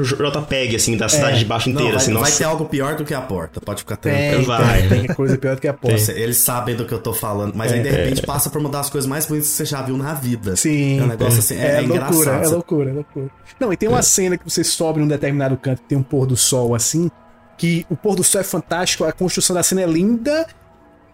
J- 0.04 0.22
o 0.22 0.30
JPEG, 0.30 0.76
assim, 0.76 0.96
da 0.96 1.08
cidade 1.08 1.38
de 1.40 1.44
baixo 1.44 1.68
Não, 1.68 1.74
inteira, 1.74 1.92
vai, 1.94 2.02
assim, 2.02 2.12
vai 2.12 2.22
nossa. 2.22 2.38
ter 2.38 2.44
algo 2.44 2.64
pior 2.66 2.94
do 2.96 3.04
que 3.04 3.12
a 3.14 3.20
porta, 3.20 3.60
pode 3.60 3.80
ficar 3.80 3.96
Tem, 3.96 4.30
tranquilo. 4.30 4.46
Vai. 4.46 4.88
tem, 4.88 5.06
tem 5.06 5.14
coisa 5.14 5.36
pior 5.36 5.54
do 5.56 5.60
que 5.60 5.68
a 5.68 5.74
porta. 5.74 5.98
Você- 5.98 6.12
Eles 6.12 6.36
sabem 6.38 6.74
do 6.76 6.84
que 6.84 6.92
eu 6.94 6.98
tô 7.00 7.12
falando, 7.12 7.54
mas 7.54 7.72
aí 7.72 7.82
de 7.82 7.88
repente 7.90 8.22
passa 8.22 8.48
por 8.50 8.60
uma 8.60 8.68
das 8.70 8.88
coisas 8.88 9.08
mais 9.08 9.26
bonitas 9.26 9.48
que 9.50 9.54
você 9.56 9.64
já 9.64 9.82
viu 9.82 9.96
na 9.96 10.14
vida. 10.14 10.56
Sim. 10.56 11.00
É 11.00 11.02
um 11.02 11.06
negócio 11.08 11.38
assim, 11.40 11.56
é, 11.56 11.76
é 11.76 11.80
loucura, 11.80 11.96
engraçado. 11.96 12.44
é 12.44 12.48
loucura, 12.48 12.90
é 12.90 12.92
loucura. 12.92 13.26
Não, 13.60 13.72
e 13.72 13.76
tem 13.76 13.88
uma 13.88 14.02
cena 14.02 14.36
que 14.38 14.44
você 14.48 14.62
sobe 14.62 15.00
num 15.00 15.08
determinado 15.08 15.56
canto 15.56 15.82
que 15.82 15.88
tem 15.88 15.98
um 15.98 16.02
pôr 16.02 16.26
do 16.26 16.36
sol 16.36 16.74
assim, 16.74 17.10
que 17.58 17.86
o 17.90 17.96
pôr 17.96 18.14
do 18.14 18.22
sol 18.22 18.40
é 18.40 18.44
fantástico, 18.44 19.04
a 19.04 19.12
construção 19.12 19.54
da 19.54 19.62
cena 19.62 19.82
é 19.82 19.86
linda, 19.86 20.46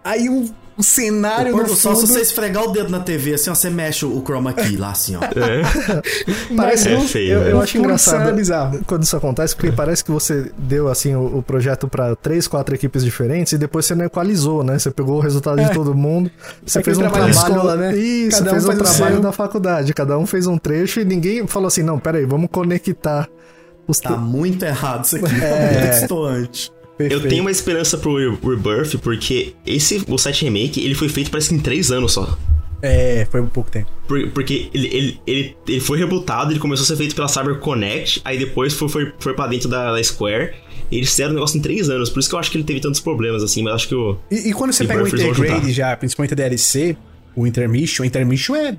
aí 0.04 0.28
o, 0.28 0.50
o 0.76 0.82
cenário 0.82 1.52
O 1.54 1.58
pôr 1.58 1.66
do 1.66 1.74
sol, 1.76 1.94
se 1.94 2.06
você 2.06 2.20
esfregar 2.20 2.64
o 2.64 2.72
dedo 2.72 2.88
na 2.90 3.00
TV, 3.00 3.34
assim, 3.34 3.50
ó, 3.50 3.54
você 3.54 3.68
mexe 3.68 4.04
o 4.06 4.22
chroma 4.24 4.52
key 4.52 4.76
lá, 4.76 4.90
assim, 4.92 5.16
ó. 5.16 5.20
Parece 6.56 6.88
É 6.88 6.96
um- 6.96 7.06
feio, 7.06 7.32
eu, 7.34 7.40
né? 7.40 7.52
eu 7.52 7.60
acho 7.60 7.78
engraçado 7.78 8.28
é 8.28 8.32
bizarro. 8.32 8.80
quando 8.86 9.02
isso 9.02 9.16
acontece, 9.16 9.54
porque 9.54 9.70
parece 9.72 10.04
que 10.04 10.10
você 10.10 10.50
deu 10.56 10.88
assim 10.88 11.14
o, 11.14 11.38
o 11.38 11.42
projeto 11.42 11.86
pra 11.88 12.14
três, 12.16 12.46
quatro 12.48 12.74
equipes 12.74 13.04
diferentes 13.04 13.52
e 13.52 13.58
depois 13.58 13.84
você 13.86 13.94
não 13.94 14.04
equalizou, 14.04 14.62
né? 14.64 14.78
Você 14.78 14.90
pegou 14.90 15.16
o 15.16 15.20
resultado 15.20 15.60
É. 15.60 15.64
de 15.64 15.74
todo 15.74 15.94
mundo, 15.94 16.30
você 16.64 16.78
Aquele 16.78 16.96
fez 16.96 16.98
um 17.06 17.10
trabalho 17.10 17.32
trabalho, 17.32 17.54
escola, 17.54 17.76
né? 17.76 17.96
Isso, 17.96 18.38
Cada 18.38 18.50
um 18.50 18.54
fez 18.54 18.64
um 18.64 18.70
o 18.70 18.76
trabalho 18.76 19.14
seu. 19.14 19.20
da 19.22 19.32
faculdade, 19.32 19.94
cada 19.94 20.18
um 20.18 20.26
fez 20.26 20.46
um 20.46 20.58
trecho 20.58 21.00
e 21.00 21.04
ninguém 21.04 21.46
falou 21.46 21.68
assim, 21.68 21.82
não, 21.82 21.98
peraí, 21.98 22.24
vamos 22.24 22.48
conectar 22.50 23.28
os 23.86 23.98
Tá 23.98 24.16
muito 24.16 24.64
errado 24.64 25.04
isso 25.04 25.16
aqui. 25.16 25.26
É. 25.42 25.88
É. 26.02 26.06
Distoante. 26.98 26.98
Eu 26.98 27.08
Perfeito. 27.08 27.28
tenho 27.28 27.42
uma 27.42 27.50
esperança 27.50 27.98
pro 27.98 28.16
Re- 28.16 28.38
Rebirth, 28.42 28.98
porque 29.02 29.54
esse, 29.66 30.04
o 30.08 30.18
7 30.18 30.44
Remake, 30.44 30.80
ele 30.84 30.94
foi 30.94 31.08
feito 31.08 31.30
parece 31.30 31.48
que 31.50 31.54
em 31.54 31.58
3 31.60 31.90
anos 31.92 32.12
só. 32.12 32.38
É, 32.84 33.26
foi 33.30 33.40
um 33.40 33.46
pouco 33.46 33.70
tempo. 33.70 33.88
Por- 34.08 34.28
Porque 34.30 34.68
ele, 34.74 34.88
ele, 34.88 35.20
ele, 35.26 35.56
ele 35.68 35.80
foi 35.80 35.98
rebutado, 35.98 36.50
ele 36.52 36.58
começou 36.58 36.82
a 36.84 36.86
ser 36.86 36.96
feito 36.96 37.14
pela 37.14 37.28
Cyber 37.28 37.58
Connect, 37.60 38.20
aí 38.24 38.36
depois 38.38 38.72
foi, 38.74 38.88
foi, 38.88 39.12
foi 39.20 39.34
pra 39.34 39.46
dentro 39.46 39.68
da, 39.68 39.92
da 39.92 40.02
Square. 40.02 40.52
E 40.90 40.96
eles 40.96 41.08
fizeram 41.10 41.30
o 41.30 41.34
negócio 41.34 41.56
em 41.58 41.62
3 41.62 41.88
anos, 41.90 42.10
por 42.10 42.18
isso 42.20 42.28
que 42.28 42.34
eu 42.34 42.38
acho 42.38 42.50
que 42.50 42.56
ele 42.58 42.64
teve 42.64 42.80
tantos 42.80 43.00
problemas, 43.00 43.42
assim, 43.42 43.62
mas 43.62 43.74
acho 43.74 43.88
que 43.88 43.94
o. 43.94 44.18
E, 44.30 44.50
e 44.50 44.52
quando 44.52 44.72
você 44.72 44.84
pega 44.84 45.02
o 45.02 45.08
Intergrade 45.08 45.72
já, 45.72 45.96
principalmente 45.96 46.32
a 46.32 46.36
DLC, 46.36 46.96
o 47.36 47.46
Intermission, 47.46 48.02
o 48.02 48.06
Intermission 48.06 48.54
é 48.56 48.76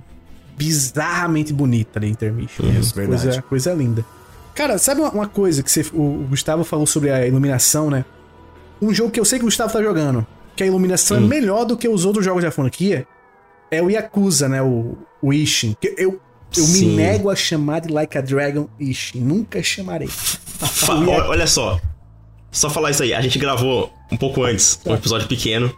bizarramente 0.57 1.51
bonita 1.53 1.97
ali, 1.99 2.09
Intermission. 2.09 2.63
Isso, 2.79 2.91
É 2.93 3.05
verdade. 3.07 3.23
Coisa, 3.23 3.41
coisa 3.41 3.73
linda. 3.73 4.05
Cara, 4.55 4.77
sabe 4.77 5.01
uma, 5.01 5.27
coisa 5.27 5.63
que 5.63 5.71
você, 5.71 5.81
o, 5.93 6.25
Gustavo 6.29 6.63
falou 6.63 6.85
sobre 6.85 7.09
a 7.09 7.25
iluminação, 7.25 7.89
né? 7.89 8.05
Um 8.81 8.93
jogo 8.93 9.11
que 9.11 9.19
eu 9.19 9.25
sei 9.25 9.39
que 9.39 9.45
o 9.45 9.47
Gustavo 9.47 9.73
tá 9.73 9.81
jogando, 9.81 10.25
que 10.55 10.63
a 10.63 10.67
iluminação 10.67 11.17
Hum. 11.17 11.25
é 11.25 11.27
melhor 11.27 11.65
do 11.65 11.75
que 11.75 11.87
os 11.87 12.05
outros 12.05 12.23
jogos 12.23 12.43
da 12.43 12.51
franquia, 12.51 13.07
é 13.71 13.81
o 13.81 13.89
Yakuza, 13.89 14.47
né? 14.47 14.61
O, 14.61 14.97
o 15.21 15.33
Ishin. 15.33 15.75
Que 15.79 15.95
eu 15.97 16.19
eu 16.55 16.67
me 16.67 16.79
Sim. 16.79 16.95
nego 16.95 17.29
a 17.29 17.35
chamar 17.35 17.81
de 17.81 17.91
Like 17.91 18.15
a 18.17 18.21
Dragon 18.21 18.69
Ishin. 18.79 19.19
Nunca 19.21 19.61
chamarei. 19.63 20.09
Olha 21.27 21.47
só. 21.47 21.79
Só 22.51 22.69
falar 22.69 22.91
isso 22.91 23.01
aí, 23.01 23.13
a 23.13 23.21
gente 23.21 23.39
gravou 23.39 23.91
um 24.11 24.17
pouco 24.17 24.43
antes, 24.43 24.79
um 24.85 24.93
episódio 24.93 25.27
pequeno. 25.27 25.75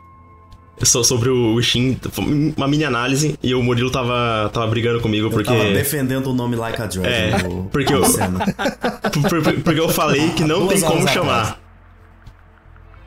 So- 0.84 1.04
Sobre 1.04 1.30
o 1.30 1.62
Shin, 1.62 1.98
uma 2.58 2.68
mini 2.68 2.84
análise, 2.84 3.38
e 3.42 3.54
o 3.56 3.64
Murilo 3.64 3.90
tava, 3.92 4.50
tava 4.54 4.68
brigando 4.68 5.00
comigo 5.02 5.28
Eu 5.28 5.32
porque. 5.32 5.46
tava 5.52 5.64
defendendo 5.72 6.28
o 6.28 6.34
nome 6.34 6.56
Like 6.56 6.82
a 6.82 6.86
Dragon. 6.86 7.08
É, 7.08 7.44
no- 7.44 7.66
porque 7.72 7.94
eu- 7.94 8.02
Porque 9.64 9.80
eu 9.80 9.90
falei 9.90 10.30
que 10.32 10.44
não 10.44 10.68
Duas 10.68 10.82
tem 10.82 10.90
como 10.90 11.08
chamar. 11.08 11.60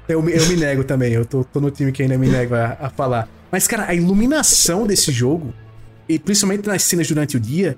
Eu, 0.09 0.23
me- 0.23 0.32
eu 0.32 0.47
me 0.47 0.57
nego 0.57 0.85
também, 0.85 1.12
eu 1.12 1.24
tô, 1.27 1.45
tô 1.45 1.61
no 1.61 1.70
time 1.70 1.93
que 1.93 2.03
ainda 2.03 2.16
me 2.16 2.28
nego 2.28 2.55
a, 2.55 2.77
a 2.81 2.90
falar. 2.90 3.28
Mas, 3.53 3.66
cara, 3.66 3.85
a 3.89 3.95
iluminação 3.95 4.86
desse 4.86 5.12
jogo, 5.12 5.53
e 6.09 6.19
principalmente 6.19 6.66
nas 6.66 6.82
cenas 6.82 7.07
durante 7.07 7.36
o 7.36 7.40
dia, 7.40 7.77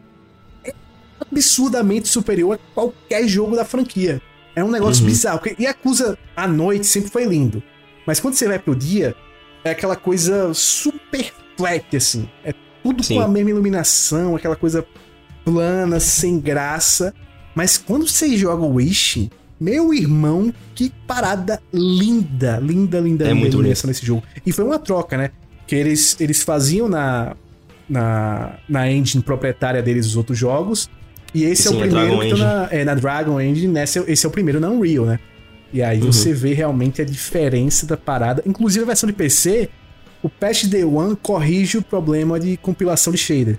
é 0.64 0.72
absurdamente 1.20 2.08
superior 2.08 2.54
a 2.54 2.74
qualquer 2.74 3.26
jogo 3.26 3.56
da 3.56 3.64
franquia. 3.64 4.22
É 4.54 4.62
um 4.62 4.70
negócio 4.70 5.04
bizarro. 5.04 5.38
porque 5.40 5.60
Yakuza 5.62 6.16
à 6.36 6.46
noite 6.46 6.86
sempre 6.86 7.10
foi 7.10 7.24
lindo. 7.24 7.62
Mas 8.06 8.18
quando 8.20 8.34
você 8.34 8.46
vai 8.48 8.58
pro 8.58 8.74
dia, 8.74 9.14
é 9.64 9.70
aquela 9.70 9.96
coisa 9.96 10.52
super 10.54 11.32
flat, 11.56 11.96
assim. 11.96 12.28
É 12.44 12.54
Tudo 12.82 13.02
Sim. 13.02 13.16
com 13.16 13.20
a 13.20 13.28
mesma 13.28 13.50
iluminação, 13.50 14.36
aquela 14.36 14.56
coisa 14.56 14.84
plana, 15.44 16.00
sem 16.00 16.38
graça. 16.38 17.14
Mas 17.54 17.76
quando 17.76 18.06
você 18.06 18.36
joga 18.36 18.62
o 18.62 18.74
Wish, 18.74 19.30
meu 19.60 19.92
irmão, 19.92 20.52
que 20.74 20.90
parada 21.06 21.60
linda, 21.72 22.58
linda, 22.58 22.98
linda, 22.98 23.24
É 23.24 23.28
linda 23.28 23.34
muito 23.34 23.54
iluminação 23.54 23.88
nesse 23.88 24.04
jogo. 24.04 24.22
E 24.44 24.52
foi 24.52 24.64
uma 24.64 24.78
troca, 24.78 25.16
né? 25.16 25.30
Que 25.66 25.74
eles, 25.74 26.16
eles 26.20 26.42
faziam 26.42 26.88
na, 26.88 27.36
na, 27.88 28.58
na 28.68 28.90
engine 28.90 29.22
proprietária 29.22 29.82
deles 29.82 30.06
os 30.06 30.16
outros 30.16 30.38
jogos. 30.38 30.88
E 31.34 31.44
esse 31.44 31.68
é 31.68 31.70
Sim, 31.70 31.76
o 31.76 31.78
a 31.78 31.82
primeiro 31.82 32.20
que 32.20 32.30
tá 32.30 32.36
na, 32.36 32.68
é, 32.70 32.84
na 32.84 32.94
Dragon 32.94 33.40
Engine, 33.40 33.72
né? 33.72 33.84
Esse 33.84 33.98
é, 33.98 34.04
esse 34.08 34.24
é 34.24 34.28
o 34.28 34.32
primeiro 34.32 34.58
na 34.58 34.68
Unreal, 34.68 35.04
né? 35.04 35.20
E 35.72 35.82
aí 35.82 36.00
Uhum. 36.00 36.10
você 36.12 36.32
vê 36.32 36.52
realmente 36.54 37.00
a 37.00 37.04
diferença 37.04 37.86
da 37.86 37.96
parada. 37.96 38.42
Inclusive 38.46 38.82
a 38.82 38.86
versão 38.86 39.06
de 39.06 39.12
PC, 39.12 39.68
o 40.22 40.28
patch 40.28 40.64
Day 40.64 40.84
One 40.84 41.16
corrige 41.16 41.78
o 41.78 41.82
problema 41.82 42.38
de 42.40 42.56
compilação 42.56 43.12
de 43.12 43.18
shader. 43.18 43.58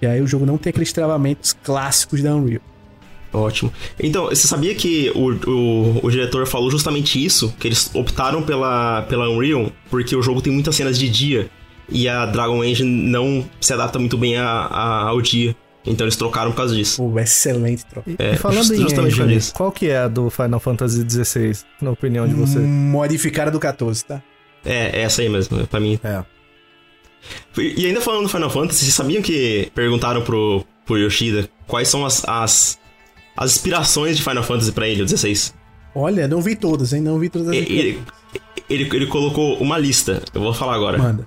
E 0.00 0.06
aí 0.06 0.20
o 0.22 0.26
jogo 0.26 0.46
não 0.46 0.56
tem 0.56 0.70
aqueles 0.70 0.92
travamentos 0.92 1.52
clássicos 1.62 2.22
da 2.22 2.34
Unreal. 2.34 2.62
Ótimo. 3.32 3.72
Então, 3.98 4.24
você 4.26 4.48
sabia 4.48 4.74
que 4.74 5.12
o, 5.14 5.30
o, 5.48 6.00
o 6.06 6.10
diretor 6.10 6.46
falou 6.46 6.68
justamente 6.70 7.22
isso? 7.24 7.54
Que 7.60 7.68
eles 7.68 7.90
optaram 7.94 8.42
pela, 8.42 9.02
pela 9.02 9.28
Unreal 9.30 9.70
porque 9.88 10.16
o 10.16 10.22
jogo 10.22 10.40
tem 10.40 10.52
muitas 10.52 10.74
cenas 10.74 10.98
de 10.98 11.08
dia 11.08 11.48
e 11.88 12.08
a 12.08 12.26
Dragon 12.26 12.62
Engine 12.64 12.88
não 13.08 13.44
se 13.60 13.72
adapta 13.72 13.98
muito 13.98 14.16
bem 14.18 14.36
a, 14.36 14.44
a- 14.48 15.08
ao 15.08 15.20
dia. 15.20 15.54
Então 15.86 16.04
eles 16.04 16.16
trocaram 16.16 16.50
por 16.50 16.58
causa 16.58 16.74
disso. 16.74 17.02
Pô, 17.02 17.18
excelente 17.18 17.86
troca. 17.86 18.10
E, 18.10 18.16
É, 18.18 18.34
e 18.34 18.36
falando 18.36 18.72
em 18.74 19.36
isso. 19.36 19.54
qual 19.54 19.72
que 19.72 19.88
é 19.88 19.98
a 19.98 20.08
do 20.08 20.28
Final 20.28 20.60
Fantasy 20.60 21.06
XVI, 21.08 21.52
na 21.80 21.90
opinião 21.90 22.28
de 22.28 22.34
você? 22.34 22.58
Modificada 22.58 23.50
do 23.50 23.58
14, 23.58 24.04
tá? 24.04 24.22
É, 24.64 25.00
é 25.00 25.02
essa 25.02 25.22
aí 25.22 25.28
mesmo, 25.28 25.66
pra 25.66 25.80
mim. 25.80 25.98
É. 26.04 26.22
E 27.58 27.82
e 27.82 27.86
ainda 27.86 28.00
falando 28.00 28.22
do 28.24 28.28
Final 28.28 28.50
Fantasy, 28.50 28.80
vocês 28.80 28.94
sabiam 28.94 29.22
que 29.22 29.70
perguntaram 29.74 30.22
pro, 30.22 30.64
pro 30.84 30.98
Yoshida 30.98 31.48
quais 31.66 31.88
são 31.88 32.04
as, 32.04 32.24
as, 32.28 32.78
as 33.36 33.52
inspirações 33.52 34.16
de 34.16 34.22
Final 34.22 34.42
Fantasy 34.42 34.72
pra 34.72 34.86
ele, 34.88 35.02
o 35.02 35.04
16? 35.06 35.54
Olha, 35.94 36.28
não 36.28 36.40
vi 36.40 36.54
todas, 36.56 36.92
hein? 36.92 37.00
Não 37.00 37.18
vi 37.18 37.28
todas 37.28 37.48
as 37.48 37.54
Ele, 37.54 37.78
ele, 37.78 38.02
ele, 38.68 38.88
ele 38.92 39.06
colocou 39.06 39.56
uma 39.58 39.76
lista, 39.78 40.22
eu 40.34 40.40
vou 40.40 40.52
falar 40.54 40.74
agora. 40.74 40.98
Manda. 40.98 41.26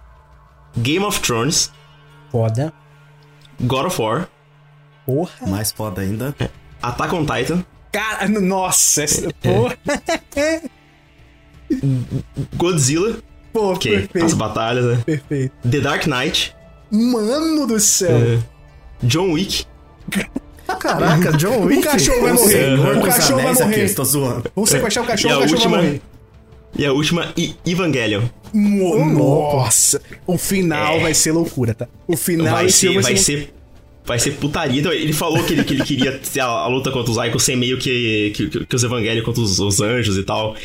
Game 0.78 1.04
of 1.06 1.20
Thrones, 1.20 1.72
Foda. 2.32 2.72
God 3.62 3.86
of 3.88 4.02
War, 4.02 4.28
Porra. 5.06 5.32
Mais 5.48 5.72
foda 5.72 6.02
ainda. 6.02 6.36
Attack 6.82 7.14
on 7.16 7.26
Titan, 7.26 7.64
Cara, 7.92 8.28
nossa. 8.28 9.04
Essa... 9.04 9.30
Porra. 9.42 9.78
Godzilla, 12.56 13.18
Pô, 13.52 13.76
que 13.78 13.90
é 13.90 13.98
as 14.00 14.08
perfeito. 14.08 14.36
batalhas, 14.36 14.86
né? 14.86 15.04
Perfeito. 15.06 15.54
The 15.70 15.80
Dark 15.80 16.06
Knight, 16.08 16.56
Mano 16.92 17.66
do 17.68 17.80
céu. 17.80 18.16
é, 18.18 18.40
John 19.04 19.32
Wick, 19.34 19.66
Caraca, 20.80 21.34
John 21.38 21.58
O 21.60 21.66
Wick. 21.66 21.84
cachorro 21.84 22.22
vai 22.22 22.32
O 22.32 22.36
morrer. 22.36 22.50
Senhor 22.52 22.98
O 22.98 23.02
cachorro 23.02 23.36
vai 23.36 23.42
Anéis 23.46 23.62
aqui, 23.62 23.70
morrer. 23.70 23.84
estou 23.86 24.06
zoando. 24.06 24.52
Vamos 24.56 24.70
sequestrar 24.70 25.04
o 25.06 25.08
E 25.08 25.12
cachorro, 25.12 25.34
a 25.34 25.38
o 25.38 25.42
cachorro 25.42 25.58
última- 25.60 25.78
vai 25.78 25.86
morrer. 25.88 26.02
e 26.76 26.86
a 26.86 26.94
última, 26.94 27.34
I 27.38 27.56
Evangelion. 27.66 28.24
Mo- 28.54 29.06
Nossa. 29.06 30.02
O 30.28 30.38
final 30.38 31.00
vai 31.00 31.14
ser 31.14 31.32
loucura, 31.32 31.74
tá? 31.74 31.88
O 32.08 32.16
final 32.16 32.56
Vai 32.56 32.70
ser, 32.70 33.00
vai 33.02 33.18
ser, 33.18 33.54
vai 34.06 34.20
ser 34.20 34.32
putaria. 34.32 34.80
Então, 34.80 34.92
ele 34.92 35.14
falou 35.14 35.44
que 35.44 35.54
ele, 35.54 35.64
que 35.64 35.74
ele 35.74 35.84
queria 35.84 36.12
ter 36.18 36.40
a, 36.40 36.46
a 36.46 36.68
luta 36.68 36.92
contra 36.92 37.12
os 37.12 37.18
Icons 37.18 37.44
ser 37.44 37.56
meio 37.56 37.78
que, 37.78 38.32
que, 38.36 38.66
que- 38.66 38.76
os 38.76 38.84
Evangelion 38.84 39.24
contra 39.24 39.42
os, 39.42 39.60
os 39.60 39.82
anjos 39.82 40.18
e 40.18 40.24
tal. 40.24 40.56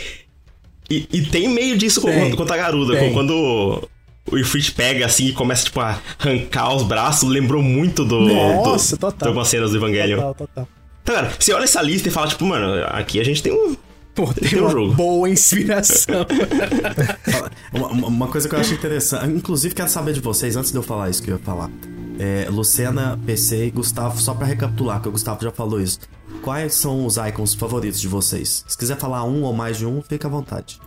E, 0.91 1.07
e 1.13 1.23
tem 1.23 1.49
meio 1.49 1.77
disso 1.77 2.01
com, 2.01 2.09
Tem. 2.09 2.35
contra 2.35 2.55
a 2.55 2.59
Garuda. 2.59 2.97
Tem. 2.97 3.13
Quando 3.13 3.87
o 4.31 4.39
Ifrit 4.39 4.73
pega 4.73 5.07
assim 5.07 5.27
e 5.29 5.33
começa, 5.33 5.65
tipo, 5.65 5.81
a 5.81 6.01
arrancar 6.19 6.75
os 6.75 6.83
braços, 6.83 7.29
lembrou 7.29 7.63
muito 7.63 8.05
do. 8.05 8.21
Nossa, 8.21 8.97
do, 8.97 9.01
total. 9.01 9.19
De 9.19 9.29
algumas 9.29 9.49
cenas 9.49 9.71
do 9.71 9.77
Evangelion. 9.77 10.17
Total, 10.17 10.35
total. 10.35 10.69
Então, 11.03 11.15
cara, 11.15 11.33
você 11.39 11.53
olha 11.53 11.65
essa 11.65 11.81
lista 11.83 12.09
e 12.09 12.11
fala, 12.11 12.27
tipo, 12.29 12.45
mano, 12.45 12.83
aqui 12.89 13.21
a 13.21 13.25
gente 13.25 13.43
tem 13.43 13.53
um. 13.53 13.77
Pô, 14.19 14.35
tem, 14.35 14.51
Tem 14.51 14.59
um 14.59 14.63
uma 14.65 14.71
jogo. 14.73 14.95
boa 14.95 15.31
inspiração. 15.31 16.27
Uma, 17.73 17.89
uma- 18.09 18.27
coisa 18.29 18.49
que 18.49 18.55
eu 18.57 18.59
acho 18.59 18.75
interessante, 18.75 19.31
inclusive 19.33 19.75
quero 19.77 19.89
saber 19.89 20.13
de 20.13 20.21
vocês, 20.21 20.57
antes 20.57 20.73
de 20.73 20.77
eu 20.77 20.83
falar 20.83 21.09
isso 21.09 21.23
que 21.23 21.31
eu 21.31 21.37
ia 21.37 21.43
falar. 21.45 21.71
É, 22.19 22.49
Lucena, 22.51 23.17
PC 23.25 23.67
e 23.67 23.71
Gustavo, 23.71 24.19
só 24.21 24.35
pra 24.35 24.45
recapitular, 24.45 25.01
que 25.01 25.09
o 25.09 25.13
Gustavo 25.13 25.41
já 25.41 25.53
falou 25.53 25.81
isso. 25.81 26.01
Quais 26.43 26.75
são 26.75 27.07
os 27.07 27.17
icons 27.17 27.55
favoritos 27.55 28.01
de 28.01 28.09
vocês? 28.09 28.65
Se 28.67 28.77
quiser 28.77 28.97
falar 28.99 29.23
um 29.23 29.43
ou 29.45 29.53
mais 29.53 29.77
de 29.77 29.87
um, 29.87 30.03
fica 30.03 30.27
à 30.27 30.31
vontade. 30.31 30.81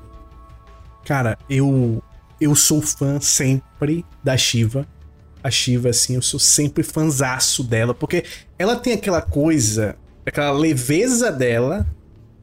Cara, 1.06 1.38
eu 1.50 2.04
eu 2.40 2.54
sou 2.54 2.82
fã 2.82 3.18
sempre 3.22 4.04
da 4.22 4.36
Shiva. 4.36 4.86
A 5.42 5.50
Shiva, 5.50 5.90
assim, 5.90 6.16
eu 6.16 6.22
sou 6.22 6.40
sempre 6.40 6.84
fanzaço 6.84 7.64
dela, 7.64 7.94
porque 7.94 8.26
ela 8.60 8.76
tem 8.76 8.92
aquela 8.94 9.22
coisa, 9.22 9.96
aquela 10.26 10.52
leveza 10.52 11.32
dela, 11.32 11.88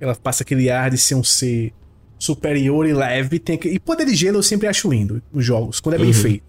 ela 0.00 0.14
passa 0.14 0.42
aquele 0.42 0.70
ar 0.70 0.90
de 0.90 0.98
ser 0.98 1.14
um 1.14 1.24
ser 1.24 1.72
superior 2.18 2.86
e 2.86 2.92
leve, 2.92 3.38
tem 3.38 3.58
e 3.64 3.78
poder 3.78 4.04
de 4.06 4.14
gelo 4.14 4.38
eu 4.38 4.42
sempre 4.42 4.66
acho 4.66 4.90
lindo 4.90 5.22
nos 5.32 5.44
jogos, 5.44 5.78
quando 5.80 5.94
é 5.94 5.98
bem 5.98 6.12
feito. 6.12 6.42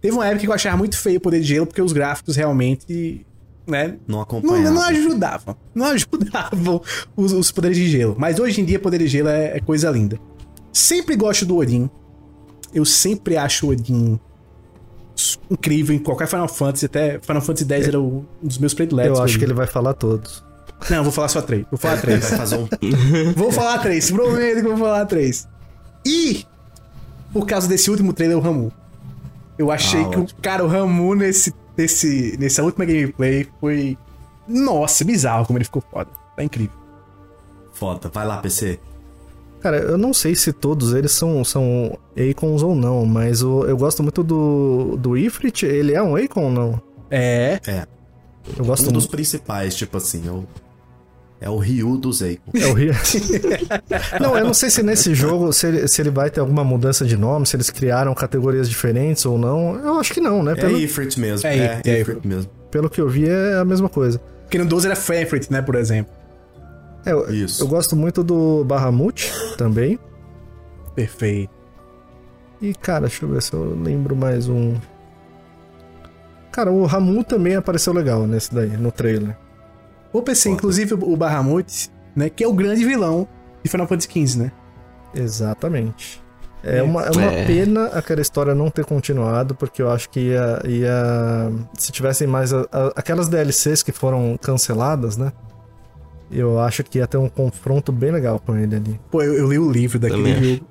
Teve 0.00 0.14
uma 0.14 0.26
época 0.26 0.40
que 0.40 0.48
eu 0.48 0.52
achava 0.52 0.76
muito 0.76 0.96
feio 0.98 1.18
o 1.18 1.20
poder 1.20 1.40
de 1.40 1.46
gelo, 1.46 1.66
porque 1.66 1.80
os 1.82 1.92
gráficos 1.92 2.34
realmente, 2.34 3.24
né, 3.66 3.88
Não 4.08 4.16
não, 4.16 4.20
acompanha. 4.22 4.70
não 4.70 4.82
ajudavam. 4.82 5.56
Não 5.74 5.86
ajudavam 5.86 6.82
os, 7.16 7.32
os 7.32 7.50
poderes 7.52 7.76
de 7.76 7.88
gelo. 7.88 8.16
Mas 8.18 8.38
hoje 8.40 8.60
em 8.60 8.64
dia, 8.64 8.78
poder 8.80 8.98
de 8.98 9.06
gelo 9.06 9.28
é, 9.28 9.56
é 9.56 9.60
coisa 9.60 9.90
linda. 9.90 10.18
Sempre 10.72 11.14
gosto 11.14 11.44
do 11.46 11.56
Odin. 11.56 11.88
Eu 12.74 12.84
sempre 12.84 13.36
acho 13.36 13.66
o 13.66 13.70
Odin 13.70 14.18
incrível 15.50 15.94
em 15.94 15.98
qualquer 15.98 16.26
Final 16.26 16.48
Fantasy. 16.48 16.86
Até 16.86 17.20
Final 17.20 17.42
Fantasy 17.42 17.66
X 17.72 17.88
era 17.88 18.00
o- 18.00 18.24
um 18.42 18.46
dos 18.48 18.58
meus 18.58 18.74
prediletos. 18.74 19.18
Eu 19.18 19.24
acho 19.24 19.38
que 19.38 19.44
ele 19.44 19.54
vai 19.54 19.66
falar 19.66 19.94
todos. 19.94 20.42
Não, 20.90 20.96
eu 20.98 21.02
vou 21.04 21.12
falar 21.12 21.28
só 21.28 21.40
três. 21.42 21.64
Vou 21.70 21.78
falar 21.78 22.00
três. 22.00 22.20
vai 22.28 22.38
fazer 22.38 22.56
um. 22.56 22.68
vou 23.36 23.50
falar 23.52 23.78
três. 23.78 24.10
Prometo 24.10 24.60
que 24.60 24.66
eu 24.66 24.76
vou 24.76 24.86
falar 24.86 25.06
três. 25.06 25.46
E, 26.04 26.44
por 27.32 27.46
causa 27.46 27.68
desse 27.68 27.90
último 27.90 28.12
trailer, 28.12 28.36
o 28.36 28.40
Ramu. 28.40 28.72
Eu 29.58 29.70
achei 29.70 30.02
Ah, 30.02 30.08
que, 30.08 30.18
o 30.18 30.26
cara, 30.42 30.64
o 30.64 30.68
Ramu 30.68 31.14
nesse, 31.14 31.54
nesse, 31.76 32.36
nessa 32.38 32.62
última 32.62 32.84
gameplay 32.84 33.46
foi. 33.60 33.96
Nossa, 34.48 35.04
bizarro 35.04 35.46
como 35.46 35.58
ele 35.58 35.64
ficou 35.64 35.82
foda. 35.90 36.10
Tá 36.36 36.42
incrível. 36.42 36.74
Foda. 37.72 38.10
Vai 38.12 38.26
lá, 38.26 38.38
PC. 38.38 38.78
Cara, 39.60 39.76
eu 39.78 39.96
não 39.96 40.12
sei 40.12 40.34
se 40.34 40.52
todos 40.52 40.92
eles 40.92 41.12
são, 41.12 41.44
são 41.44 41.96
Icons 42.16 42.62
ou 42.64 42.74
não, 42.74 43.06
mas 43.06 43.42
o- 43.44 43.64
eu 43.64 43.76
gosto 43.76 44.02
muito 44.02 44.22
do, 44.24 44.96
do 44.98 45.16
Ifrit. 45.16 45.64
Ele 45.64 45.92
é 45.94 46.02
um 46.02 46.18
Icon 46.18 46.46
ou 46.46 46.50
não? 46.50 46.82
É. 47.08 47.60
É. 47.66 47.86
Eu 48.58 48.64
gosto 48.64 48.88
Um 48.88 48.92
dos 48.92 49.04
muito. 49.04 49.10
principais, 49.12 49.76
tipo 49.76 49.96
assim, 49.98 50.28
o. 50.28 50.44
É 51.44 51.50
o 51.50 51.56
Ryu 51.56 51.96
dos 51.96 52.20
icons. 52.20 52.54
É 52.54 52.66
o 52.68 52.72
Rio. 52.72 52.94
não, 54.20 54.38
eu 54.38 54.44
não 54.44 54.54
sei 54.54 54.70
se 54.70 54.80
nesse 54.80 55.12
jogo 55.12 55.52
se 55.52 55.66
ele, 55.66 55.88
se 55.88 56.00
ele 56.00 56.10
vai 56.10 56.30
ter 56.30 56.38
alguma 56.38 56.62
mudança 56.62 57.04
de 57.04 57.16
nome, 57.16 57.46
se 57.46 57.56
eles 57.56 57.68
criaram 57.68 58.14
categorias 58.14 58.68
diferentes 58.68 59.26
ou 59.26 59.36
não. 59.36 59.74
Eu 59.74 59.98
acho 59.98 60.14
que 60.14 60.20
não, 60.20 60.40
né? 60.40 60.52
É 60.52 60.54
Pelo, 60.54 60.78
Ifrit 60.78 61.18
mesmo. 61.18 61.44
É 61.44 61.58
É, 61.58 61.64
Ifrit, 61.64 61.90
é 61.90 62.00
Ifrit 62.00 62.28
mesmo. 62.28 62.48
pelo 62.70 62.88
que 62.88 63.00
eu 63.00 63.08
vi, 63.08 63.28
é 63.28 63.54
a 63.56 63.64
mesma 63.64 63.88
coisa. 63.88 64.20
Porque 64.44 64.56
no 64.56 64.66
12 64.66 64.86
era 64.86 64.94
Fanfrit, 64.94 65.50
né, 65.50 65.60
por 65.60 65.74
exemplo. 65.74 66.14
É, 67.04 67.10
eu, 67.10 67.28
Isso. 67.34 67.60
eu 67.60 67.66
gosto 67.66 67.96
muito 67.96 68.22
do 68.22 68.62
Bahamut 68.62 69.32
também. 69.58 69.98
Perfeito. 70.94 71.50
E, 72.60 72.72
cara, 72.72 73.08
deixa 73.08 73.24
eu 73.24 73.28
ver 73.28 73.42
se 73.42 73.52
eu 73.52 73.76
lembro 73.82 74.14
mais 74.14 74.48
um. 74.48 74.76
Cara, 76.52 76.70
o 76.70 76.86
Ramu 76.86 77.24
também 77.24 77.56
apareceu 77.56 77.92
legal 77.92 78.28
nesse 78.28 78.54
daí, 78.54 78.76
no 78.76 78.92
trailer. 78.92 79.36
O 80.12 80.22
PC, 80.22 80.50
Foda. 80.50 80.54
inclusive 80.56 80.94
o 80.94 81.16
Bahamut, 81.16 81.90
né, 82.14 82.28
que 82.28 82.44
é 82.44 82.48
o 82.48 82.52
grande 82.52 82.84
vilão 82.84 83.26
de 83.62 83.70
Final 83.70 83.86
Fantasy 83.86 84.08
XV, 84.26 84.38
né? 84.44 84.52
Exatamente. 85.14 86.22
É, 86.64 86.78
É. 86.78 86.82
uma, 86.82 87.02
é 87.02 87.10
uma 87.10 87.22
É. 87.32 87.44
pena 87.46 87.86
aquela 87.86 88.20
história 88.20 88.54
não 88.54 88.70
ter 88.70 88.84
continuado, 88.84 89.54
porque 89.54 89.82
eu 89.82 89.90
acho 89.90 90.08
que 90.10 90.20
ia. 90.20 90.60
ia 90.64 91.50
se 91.76 91.90
tivessem 91.90 92.26
mais. 92.26 92.52
a- 92.52 92.66
a- 92.70 92.92
aquelas 92.94 93.28
DLCs 93.28 93.82
que 93.82 93.90
foram 93.92 94.38
canceladas, 94.40 95.16
né? 95.16 95.32
Eu 96.30 96.58
acho 96.60 96.82
que 96.84 96.98
ia 96.98 97.06
ter 97.06 97.16
um 97.18 97.28
confronto 97.28 97.90
bem 97.92 98.10
legal 98.12 98.38
com 98.38 98.56
ele 98.56 98.76
ali. 98.76 99.00
Pô, 99.10 99.22
eu, 99.22 99.34
eu 99.34 99.48
li 99.50 99.58
o 99.58 99.70
livro 99.70 99.98
daquele 99.98 100.34
Também 100.34 100.54
jogo. 100.54 100.66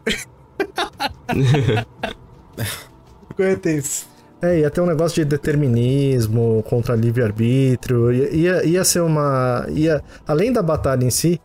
Tenso. 3.61 4.05
É, 4.41 4.59
ia 4.59 4.69
ter 4.71 4.81
um 4.81 4.85
negócio 4.87 5.15
de 5.23 5.29
determinismo 5.29 6.63
contra 6.67 6.95
livre-arbítrio. 6.95 8.11
Ia, 8.11 8.33
ia, 8.35 8.65
ia 8.65 8.83
ser 8.83 9.01
uma. 9.01 9.65
Ia, 9.69 10.01
além 10.27 10.51
da 10.51 10.63
batalha 10.63 11.05
em 11.05 11.11
si, 11.11 11.39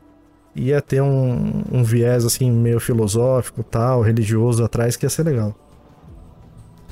ia 0.54 0.80
ter 0.80 1.02
um, 1.02 1.62
um 1.70 1.82
viés 1.84 2.24
assim, 2.24 2.50
meio 2.50 2.80
filosófico 2.80 3.62
tal, 3.62 4.00
religioso 4.00 4.64
atrás, 4.64 4.96
que 4.96 5.04
ia 5.04 5.10
ser 5.10 5.24
legal. 5.24 5.54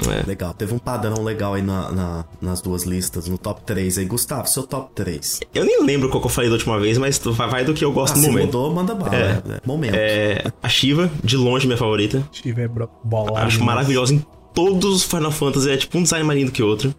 É. 0.06 0.26
Legal. 0.26 0.52
Teve 0.52 0.74
um 0.74 0.78
padrão 0.78 1.22
legal 1.22 1.54
aí 1.54 1.62
na, 1.62 1.90
na- 1.92 2.24
nas 2.42 2.60
duas 2.60 2.82
listas, 2.82 3.28
no 3.28 3.38
top 3.38 3.62
3 3.62 3.96
aí. 3.98 4.04
Gustavo, 4.04 4.46
seu 4.48 4.64
top 4.64 4.90
3. 4.94 5.40
Eu 5.54 5.64
nem 5.64 5.84
lembro 5.84 6.10
qual 6.10 6.20
que 6.20 6.26
eu 6.26 6.30
falei 6.30 6.50
da 6.50 6.54
última 6.56 6.78
vez, 6.80 6.98
mas 6.98 7.16
vai 7.18 7.64
do 7.64 7.72
que 7.72 7.84
eu 7.84 7.92
gosto 7.92 8.14
Ah, 8.14 8.16
no 8.16 8.22
se 8.24 8.28
momento. 8.28 8.46
mudou, 8.46 8.74
manda 8.74 8.92
bala. 8.94 9.14
É. 9.14 9.30
É. 9.30 9.60
Momento. 9.64 9.94
É, 9.94 10.44
a 10.60 10.68
Shiva, 10.68 11.08
de 11.22 11.36
longe 11.36 11.66
minha 11.66 11.78
favorita. 11.78 12.26
Tiver 12.32 12.68
bro- 12.68 12.90
bola. 13.04 13.38
Acho 13.38 13.58
demais. 13.58 13.76
maravilhosa 13.76 14.14
em 14.14 14.26
todos 14.54 14.96
os 14.96 15.02
Final 15.04 15.32
Fantasy. 15.32 15.70
É 15.70 15.76
tipo 15.76 15.98
um 15.98 16.02
design 16.02 16.24
mais 16.26 16.38
lindo 16.38 16.52
que 16.52 16.62
o 16.62 16.66
outro. 16.66 16.94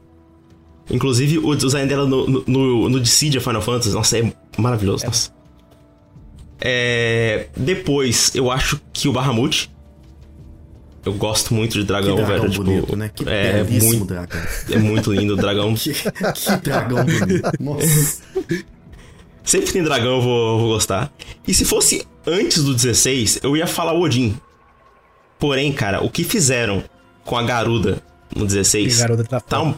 Inclusive, 0.89 1.39
o 1.39 1.55
design 1.55 1.87
dela 1.89 2.05
no, 2.05 2.27
no, 2.27 2.43
no, 2.45 2.89
no 2.89 2.99
Dissidia 2.99 3.41
Final 3.41 3.61
Fantasy, 3.61 3.89
nossa, 3.91 4.19
é 4.19 4.33
maravilhoso. 4.57 5.05
Nossa. 5.05 5.33
É, 6.61 7.47
depois, 7.57 8.31
eu 8.35 8.51
acho 8.51 8.79
que 8.93 9.07
o 9.07 9.13
Bahamut. 9.13 9.71
Eu 11.03 11.13
gosto 11.13 11.53
muito 11.53 11.73
de 11.77 11.83
dragão, 11.83 12.15
Que 12.15 12.23
dragão 12.23 12.49
velho. 12.49 12.63
bonito, 12.63 12.81
tipo, 12.85 12.95
né? 12.95 13.11
Que 13.13 13.29
é 13.29 13.63
muito, 13.63 14.05
dragão. 14.05 14.41
é 14.71 14.77
muito 14.77 15.13
lindo 15.13 15.33
o 15.33 15.37
dragão. 15.37 15.73
Que, 15.77 15.93
que 15.93 16.55
dragão 16.63 17.05
bonito. 17.05 17.51
Nossa. 17.59 18.21
Sempre 19.43 19.67
que 19.67 19.73
tem 19.73 19.83
dragão 19.83 20.15
eu 20.15 20.21
vou, 20.21 20.53
eu 20.53 20.59
vou 20.59 20.69
gostar. 20.69 21.13
E 21.47 21.53
se 21.53 21.63
fosse 21.63 22.07
antes 22.25 22.63
do 22.63 22.73
16, 22.73 23.41
eu 23.43 23.55
ia 23.55 23.67
falar 23.67 23.93
o 23.93 24.01
Odin. 24.01 24.35
Porém, 25.37 25.71
cara, 25.71 26.03
o 26.03 26.09
que 26.09 26.23
fizeram 26.23 26.83
com 27.25 27.37
a 27.37 27.43
Garuda 27.43 28.01
no 28.35 28.45
16 28.45 28.93
Que 28.95 28.99
Garuda 29.01 29.23
tá 29.23 29.39
tá, 29.39 29.61
um, 29.61 29.73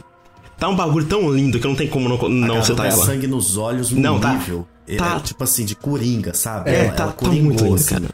tá 0.59 0.67
um 0.69 0.75
bagulho 0.75 1.05
tão 1.05 1.31
lindo 1.33 1.59
que 1.59 1.65
não 1.67 1.75
tem 1.75 1.87
como 1.87 2.07
não, 2.09 2.29
não 2.29 2.63
citar 2.63 2.85
é 2.85 2.89
ela. 2.91 3.05
sangue 3.05 3.25
nos 3.27 3.57
olhos 3.57 3.91
no 3.91 3.99
Não, 4.01 4.19
tá- 4.19 4.33
nível. 4.33 4.67
Ele 4.87 4.97
tá- 4.97 5.15
é 5.17 5.19
tipo 5.19 5.43
assim, 5.43 5.65
de 5.65 5.75
coringa, 5.75 6.33
sabe? 6.33 6.69
É, 6.69 6.85
ela, 6.85 6.93
tá, 6.93 7.03
ela 7.03 7.11
tá 7.13 7.27
muito 7.27 7.63
lindo, 7.63 7.75
assim. 7.75 7.95
cara. 7.95 8.09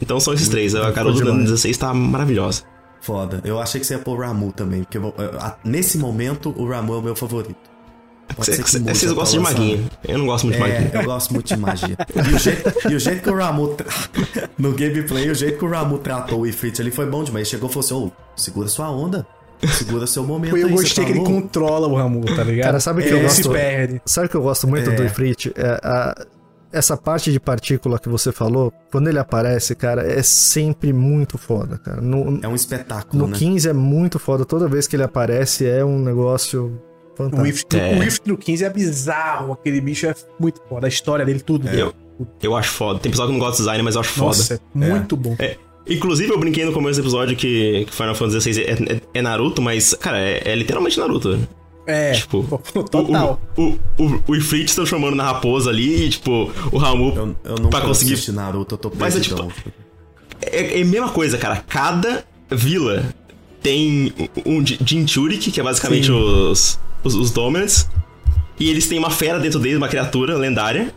Então 0.00 0.20
são 0.20 0.32
esses 0.34 0.48
três. 0.48 0.74
A 0.74 0.90
Garuda 0.90 1.18
no 1.20 1.24
demais. 1.24 1.44
16 1.44 1.76
tá 1.78 1.92
maravilhosa. 1.92 2.62
Foda. 3.00 3.40
Eu 3.44 3.58
achei 3.60 3.80
que 3.80 3.86
você 3.86 3.94
ia 3.94 3.98
pôr 3.98 4.16
o 4.16 4.20
Ramu 4.20 4.52
também, 4.52 4.84
porque 4.84 4.98
eu 4.98 5.12
eu- 5.18 5.40
a- 5.40 5.56
nesse 5.64 5.98
momento 5.98 6.54
o 6.56 6.68
Ramu 6.68 6.94
é 6.94 6.96
o 6.98 7.02
meu 7.02 7.16
favorito. 7.16 7.56
Pode 8.36 8.54
Cê- 8.54 8.78
Vocês 8.80 9.12
gostam 9.12 9.38
de 9.42 9.44
maguinha. 9.48 9.84
Eu 10.06 10.18
não 10.18 10.26
gosto 10.26 10.44
muito 10.46 10.56
de 10.58 10.62
É, 10.62 10.68
maguinha. 10.68 10.90
eu 10.94 11.04
gosto 11.04 11.34
muito 11.34 11.46
de 11.46 11.56
magia. 11.56 11.96
E 12.14 12.34
o 12.34 12.38
jeito, 12.38 12.72
e 12.90 12.94
o 12.94 13.00
jeito 13.00 13.22
que 13.22 13.30
o 13.30 13.34
Ramu. 13.36 13.68
tra- 13.74 13.86
No 14.58 14.72
gameplay, 14.72 15.30
o 15.30 15.34
jeito 15.34 15.58
que 15.58 15.64
o 15.64 15.68
Ramu 15.70 15.98
tratou 15.98 16.40
o 16.40 16.46
Ifrit 16.46 16.80
ali 16.80 16.90
foi 16.90 17.06
bom 17.06 17.22
demais. 17.24 17.46
Ele 17.48 17.50
chegou 17.50 17.68
e 17.68 17.72
falou 17.72 17.84
assim: 17.84 17.94
ô, 17.94 18.12
segura 18.36 18.68
sua 18.68 18.90
onda. 18.90 19.26
Segura 19.74 20.06
seu 20.08 20.24
momento 20.24 20.56
Eu 20.56 20.66
aí. 20.66 20.72
gostei 20.72 20.88
você 20.90 21.04
que 21.04 21.10
ele 21.12 21.20
tá 21.20 21.28
louco?" 21.30 21.42
controla 21.42 21.86
o 21.86 21.94
Ramu, 21.94 22.20
tá 22.24 22.42
ligado? 22.42 22.66
Cara, 22.66 22.80
sabe 22.80 23.00
o 23.00 23.04
que 23.04 23.10
Ele 23.10 23.24
eu 23.24 23.30
se 23.30 23.42
gosto? 23.42 23.52
perde. 23.52 24.02
Sabe 24.04 24.26
o 24.26 24.30
que 24.30 24.36
eu 24.36 24.42
gosto 24.42 24.66
muito 24.66 24.90
É. 24.90 24.94
do 24.94 25.04
Ifrit? 25.04 25.52
É 25.56 25.78
a- 25.82 26.26
essa 26.72 26.96
parte 26.96 27.30
de 27.30 27.38
partícula 27.38 27.98
que 27.98 28.08
você 28.08 28.32
falou, 28.32 28.72
quando 28.90 29.06
ele 29.08 29.18
aparece, 29.18 29.74
cara, 29.74 30.02
é 30.10 30.22
sempre 30.22 30.90
muito 30.92 31.36
foda, 31.36 31.76
cara. 31.78 32.00
No, 32.00 32.40
É 32.42 32.48
um 32.48 32.54
espetáculo, 32.54 33.22
no 33.24 33.28
né? 33.30 33.36
15 33.38 33.68
é 33.68 33.72
muito 33.74 34.18
foda. 34.18 34.44
Toda 34.44 34.66
vez 34.66 34.86
que 34.88 34.96
ele 34.96 35.02
aparece 35.02 35.66
é 35.68 35.84
um 35.84 35.98
negócio 35.98 36.80
O. 37.32 37.42
Rift, 37.42 37.74
É. 37.76 37.94
o 37.96 38.00
Rift 38.00 38.22
do 38.26 38.36
15 38.36 38.64
é 38.64 38.70
bizarro. 38.70 39.52
Aquele 39.52 39.80
bicho 39.80 40.06
é 40.06 40.14
muito 40.38 40.60
foda. 40.68 40.86
A 40.86 40.88
história 40.88 41.24
dele, 41.24 41.40
tudo. 41.40 41.68
Eu, 41.68 41.92
eu 42.42 42.56
acho 42.56 42.70
foda. 42.70 42.98
Tem 42.98 43.10
pessoal 43.10 43.28
que 43.28 43.32
não 43.32 43.40
gosta 43.40 43.54
de 43.56 43.58
design, 43.62 43.82
mas 43.82 43.94
eu 43.94 44.00
acho 44.00 44.10
foda. 44.10 44.26
Nossa, 44.26 44.54
é 44.54 44.78
muito 44.78 45.16
bom. 45.16 45.36
É, 45.38 45.56
inclusive, 45.88 46.30
eu 46.32 46.38
brinquei 46.38 46.64
no 46.64 46.72
começo 46.72 47.00
do 47.00 47.04
episódio 47.04 47.36
que, 47.36 47.84
que 47.86 47.92
Final 47.94 48.14
Fantasy 48.14 48.52
XVI 48.54 48.62
é, 48.64 48.72
é- 48.94 49.00
é 49.14 49.22
Naruto, 49.22 49.60
mas, 49.62 49.94
cara, 49.94 50.18
é, 50.18 50.42
é 50.44 50.54
literalmente 50.54 50.98
Naruto. 50.98 51.38
É, 51.84 52.12
Tipo, 52.12 52.44
total. 52.90 53.40
O, 53.56 53.62
o, 53.62 53.78
o, 53.98 54.22
o 54.28 54.36
Ifrit 54.36 54.68
se 54.70 54.76
transformando 54.76 55.16
na 55.16 55.24
raposa 55.24 55.68
ali 55.68 56.04
e, 56.04 56.10
tipo, 56.10 56.48
o 56.70 56.78
Ramu 56.78 57.12
Eu, 57.16 57.36
eu 57.44 57.54
não 57.60 57.70
pra 57.70 57.80
conseguir. 57.80 58.30
Naruto, 58.30 58.74
eu 58.74 58.78
tô 58.78 58.92
Mas 58.96 59.16
é 59.16 59.18
perdidão. 59.18 59.50
É, 60.40 60.78
é 60.78 60.82
a 60.82 60.84
mesma 60.84 61.08
coisa, 61.08 61.36
cara. 61.38 61.56
Cada 61.68 62.24
vila 62.50 63.04
tem 63.62 64.12
um 64.44 64.64
Jinchurik, 64.66 65.50
que 65.50 65.60
é 65.60 65.62
basicamente 65.62 66.06
Sim. 66.06 66.12
os, 66.12 66.78
os, 67.04 67.14
os 67.14 67.30
Dominants. 67.30 67.88
E 68.58 68.68
eles 68.70 68.86
têm 68.88 68.98
uma 68.98 69.10
fera 69.10 69.38
dentro 69.40 69.58
deles, 69.58 69.76
uma 69.78 69.88
criatura 69.88 70.36
lendária. 70.36 70.94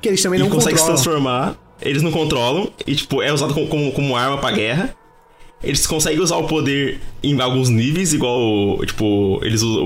Que 0.00 0.08
eles 0.08 0.22
também 0.22 0.38
não 0.40 0.48
consegue 0.48 0.76
se 0.78 0.82
controlam. 0.84 0.94
transformar. 1.02 1.56
Eles 1.80 2.02
não 2.02 2.10
controlam. 2.10 2.70
E, 2.86 2.94
tipo, 2.94 3.22
é 3.22 3.32
usado 3.32 3.52
como, 3.54 3.66
como, 3.68 3.92
como 3.92 4.16
arma 4.16 4.38
pra 4.38 4.50
guerra. 4.50 4.94
Eles 5.62 5.86
conseguem 5.86 6.20
usar 6.20 6.36
o 6.36 6.44
poder 6.46 7.00
em 7.22 7.40
alguns 7.40 7.68
níveis, 7.68 8.12
igual, 8.12 8.38
o- 8.40 8.84
tipo, 8.86 9.40
eles 9.42 9.62
usam. 9.62 9.84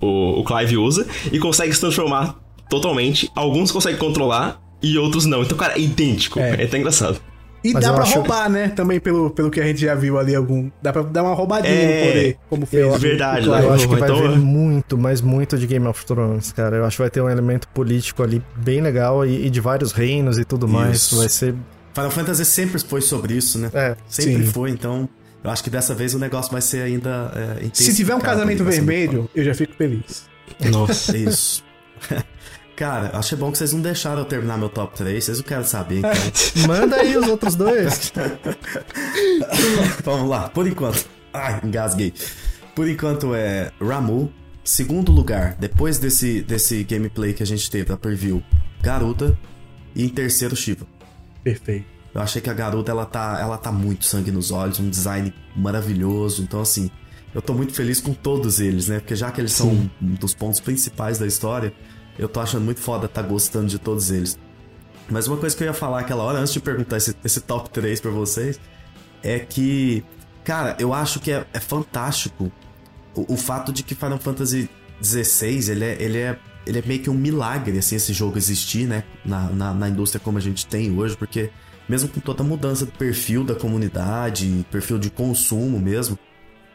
O, 0.00 0.06
o, 0.06 0.40
o 0.40 0.44
Clive 0.44 0.76
usa. 0.76 1.06
E 1.32 1.38
consegue 1.38 1.72
se 1.72 1.80
transformar 1.80 2.36
totalmente. 2.68 3.30
Alguns 3.34 3.70
conseguem 3.72 3.98
controlar. 3.98 4.60
E 4.82 4.98
outros 4.98 5.24
não. 5.24 5.42
Então, 5.42 5.56
cara, 5.56 5.74
é 5.74 5.80
idêntico. 5.80 6.38
É. 6.38 6.60
É, 6.60 6.64
até 6.64 6.78
engraçado. 6.78 7.18
E 7.64 7.72
Mas 7.72 7.82
dá 7.82 7.88
eu 7.90 7.94
pra 7.94 8.02
acho- 8.02 8.14
roubar, 8.16 8.50
né? 8.50 8.68
Também 8.68 9.00
pelo, 9.00 9.30
pelo 9.30 9.50
que 9.50 9.58
a 9.58 9.64
gente 9.64 9.80
já 9.80 9.94
viu 9.94 10.18
ali 10.18 10.34
algum. 10.34 10.70
Dá 10.82 10.92
pra 10.92 11.00
dar 11.02 11.22
uma 11.22 11.32
roubadinha 11.34 11.72
É, 11.72 12.00
no 12.02 12.06
poder, 12.12 12.36
como 12.50 12.66
fez. 12.66 12.82
eu- 12.82 12.92
o- 12.92 12.98
verdade, 12.98 13.48
né? 13.48 13.52
Clive. 13.54 13.66
Eu 13.66 13.72
acho 13.72 13.88
que 13.88 13.94
vai 13.96 14.10
Então- 14.10 14.20
ver 14.20 14.38
muito, 14.38 14.98
mas 14.98 15.20
muito 15.22 15.56
de 15.56 15.66
Game 15.66 15.86
of 15.86 16.04
Thrones, 16.04 16.52
cara. 16.52 16.76
Eu 16.76 16.84
acho 16.84 16.96
que 16.96 17.02
vai 17.02 17.10
ter 17.10 17.22
um 17.22 17.30
elemento 17.30 17.66
político 17.68 18.22
ali 18.22 18.42
bem 18.56 18.82
legal 18.82 19.24
e, 19.24 19.46
e 19.46 19.50
de 19.50 19.60
vários 19.60 19.92
reinos 19.92 20.36
e 20.38 20.44
tudo 20.44 20.68
mais. 20.68 20.96
Isso. 20.98 21.16
Vai 21.16 21.28
ser. 21.30 21.54
Final 21.94 22.10
Fantasy 22.10 22.44
sempre 22.44 22.78
foi 22.78 23.00
sobre 23.00 23.32
isso, 23.34 23.58
né? 23.58 23.70
É. 23.72 23.96
Sempre 24.08 24.44
Sim. 24.44 24.52
foi, 24.52 24.70
então. 24.70 25.08
Eu 25.42 25.50
acho 25.50 25.62
que 25.64 25.70
dessa 25.70 25.94
vez 25.94 26.12
o 26.14 26.18
negócio 26.18 26.52
vai 26.52 26.60
ser 26.60 26.82
ainda. 26.82 27.30
É, 27.62 27.68
Se 27.72 27.94
tiver 27.94 28.14
um 28.14 28.20
casamento 28.20 28.62
vermelho, 28.64 29.28
eu 29.34 29.42
já 29.44 29.54
fico 29.54 29.72
feliz. 29.74 30.24
Nossa. 30.70 31.16
Isso. 31.16 31.62
Cara, 32.76 33.16
achei 33.16 33.38
bom 33.38 33.52
que 33.52 33.58
vocês 33.58 33.72
não 33.72 33.80
deixaram 33.80 34.20
eu 34.20 34.24
terminar 34.24 34.58
meu 34.58 34.68
top 34.68 34.96
3, 34.96 35.22
vocês 35.22 35.38
não 35.38 35.44
querem 35.44 35.64
saber, 35.64 35.98
então. 35.98 36.10
Manda 36.66 36.96
aí 36.96 37.16
os 37.16 37.28
outros 37.28 37.54
dois. 37.54 38.12
Vamos 40.02 40.28
lá, 40.28 40.48
por 40.48 40.66
enquanto. 40.66 41.06
Ai, 41.32 41.60
engasguei. 41.62 42.12
Por 42.74 42.88
enquanto 42.88 43.34
é 43.34 43.70
Ramu. 43.80 44.32
Segundo 44.64 45.12
lugar, 45.12 45.56
depois 45.60 45.98
desse, 45.98 46.40
desse 46.40 46.82
gameplay 46.84 47.34
que 47.34 47.42
a 47.42 47.46
gente 47.46 47.70
teve 47.70 47.84
da 47.84 47.96
preview, 47.96 48.42
Garuda. 48.82 49.38
E 49.94 50.04
em 50.04 50.08
terceiro, 50.08 50.56
Shiva. 50.56 50.86
Perfeito. 51.44 51.84
Eu 52.14 52.20
achei 52.22 52.40
que 52.40 52.48
a 52.48 52.54
garota 52.54 52.90
ela 52.90 53.04
tá, 53.04 53.38
ela 53.40 53.58
tá 53.58 53.70
muito 53.70 54.04
sangue 54.04 54.30
nos 54.30 54.50
olhos, 54.50 54.80
um 54.80 54.88
design 54.88 55.32
maravilhoso. 55.54 56.42
Então, 56.42 56.60
assim, 56.60 56.90
eu 57.34 57.42
tô 57.42 57.52
muito 57.52 57.74
feliz 57.74 58.00
com 58.00 58.14
todos 58.14 58.58
eles, 58.58 58.88
né? 58.88 59.00
Porque 59.00 59.14
já 59.14 59.30
que 59.30 59.40
eles 59.40 59.52
são 59.52 59.68
um 59.68 60.14
dos 60.14 60.34
pontos 60.34 60.60
principais 60.60 61.18
da 61.18 61.26
história, 61.26 61.74
eu 62.18 62.28
tô 62.28 62.40
achando 62.40 62.64
muito 62.64 62.80
foda 62.80 63.08
tá 63.08 63.22
gostando 63.22 63.66
de 63.66 63.78
todos 63.78 64.10
eles. 64.10 64.38
Mas 65.08 65.26
uma 65.26 65.36
coisa 65.36 65.54
que 65.56 65.62
eu 65.62 65.66
ia 65.66 65.74
falar 65.74 66.00
aquela 66.00 66.22
hora, 66.22 66.38
antes 66.38 66.52
de 66.52 66.60
perguntar 66.60 66.96
esse, 66.96 67.14
esse 67.24 67.40
top 67.40 67.68
3 67.70 68.00
pra 68.00 68.10
vocês, 68.10 68.58
é 69.22 69.38
que, 69.38 70.04
cara, 70.42 70.76
eu 70.78 70.94
acho 70.94 71.20
que 71.20 71.30
é, 71.30 71.44
é 71.52 71.60
fantástico 71.60 72.50
o, 73.14 73.34
o 73.34 73.36
fato 73.36 73.72
de 73.72 73.82
que 73.82 73.94
Final 73.94 74.18
Fantasy 74.18 74.68
XVI, 75.02 75.70
ele 75.70 75.84
é, 75.84 76.02
ele 76.02 76.18
é, 76.18 76.38
ele 76.66 76.78
é 76.78 76.82
meio 76.86 77.02
que 77.02 77.10
um 77.10 77.14
milagre, 77.14 77.78
assim, 77.78 77.96
esse 77.96 78.12
jogo 78.12 78.38
existir, 78.38 78.86
né? 78.86 79.04
Na, 79.24 79.50
na, 79.50 79.74
na 79.74 79.88
indústria 79.88 80.20
como 80.20 80.38
a 80.38 80.40
gente 80.40 80.66
tem 80.66 80.96
hoje, 80.96 81.16
porque 81.16 81.50
mesmo 81.88 82.08
com 82.08 82.20
toda 82.20 82.42
a 82.42 82.46
mudança 82.46 82.86
do 82.86 82.92
perfil 82.92 83.44
da 83.44 83.54
comunidade, 83.54 84.64
perfil 84.70 84.98
de 84.98 85.10
consumo 85.10 85.78
mesmo, 85.78 86.18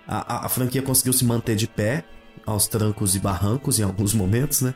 a, 0.07 0.35
a, 0.35 0.45
a 0.45 0.49
franquia 0.49 0.81
conseguiu 0.81 1.13
se 1.13 1.25
manter 1.25 1.55
de 1.55 1.67
pé 1.67 2.03
aos 2.45 2.67
trancos 2.67 3.15
e 3.15 3.19
barrancos 3.19 3.79
em 3.79 3.83
alguns 3.83 4.13
momentos, 4.15 4.61
né? 4.61 4.75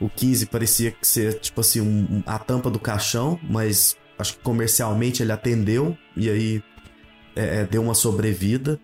O 0.00 0.08
15 0.08 0.46
parecia 0.46 0.94
ser, 1.02 1.38
tipo 1.40 1.60
assim, 1.60 1.80
um- 1.80 2.22
a 2.26 2.38
tampa 2.38 2.70
do 2.70 2.78
caixão, 2.78 3.38
mas 3.42 3.96
acho 4.18 4.34
que 4.34 4.40
comercialmente 4.42 5.22
ele 5.22 5.32
atendeu 5.32 5.96
e 6.16 6.28
aí 6.28 6.62
é, 7.36 7.60
é, 7.60 7.64
deu 7.64 7.82
uma 7.82 7.94
sobrevida. 7.94 8.78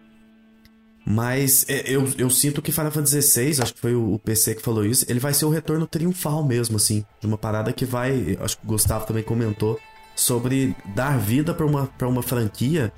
Mas 1.10 1.64
é, 1.68 1.84
eu, 1.90 2.06
eu 2.18 2.28
sinto 2.28 2.60
que 2.60 2.70
Final 2.70 2.90
Fantasy 2.90 3.22
XVI, 3.22 3.62
acho 3.62 3.74
que 3.74 3.80
foi 3.80 3.94
o, 3.94 4.14
o 4.14 4.18
PC 4.18 4.56
que 4.56 4.62
falou 4.62 4.84
isso, 4.84 5.06
ele 5.08 5.18
vai 5.18 5.32
ser 5.32 5.46
o 5.46 5.50
retorno 5.50 5.86
triunfal 5.86 6.44
mesmo, 6.44 6.76
assim. 6.76 7.04
De 7.20 7.26
uma 7.26 7.38
parada 7.38 7.72
que 7.72 7.84
vai. 7.86 8.36
Acho 8.40 8.58
que 8.58 8.64
o 8.64 8.68
Gustavo 8.68 9.06
também 9.06 9.22
comentou 9.22 9.78
sobre 10.14 10.76
dar 10.94 11.18
vida 11.18 11.54
pra 11.54 11.64
uma, 11.64 11.88
uma 12.02 12.22
franquia 12.22 12.92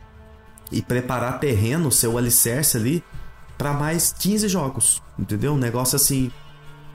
e 0.73 0.83
preparar 0.83 1.39
terreno, 1.39 1.93
seu 1.93 2.19
alicerce 2.19 2.77
ali, 2.77 3.03
pra 3.57 3.73
mais 3.75 4.13
15 4.13 4.49
jogos. 4.49 5.01
Entendeu? 5.19 5.53
Um 5.53 5.59
negócio 5.59 5.95
assim. 5.95 6.33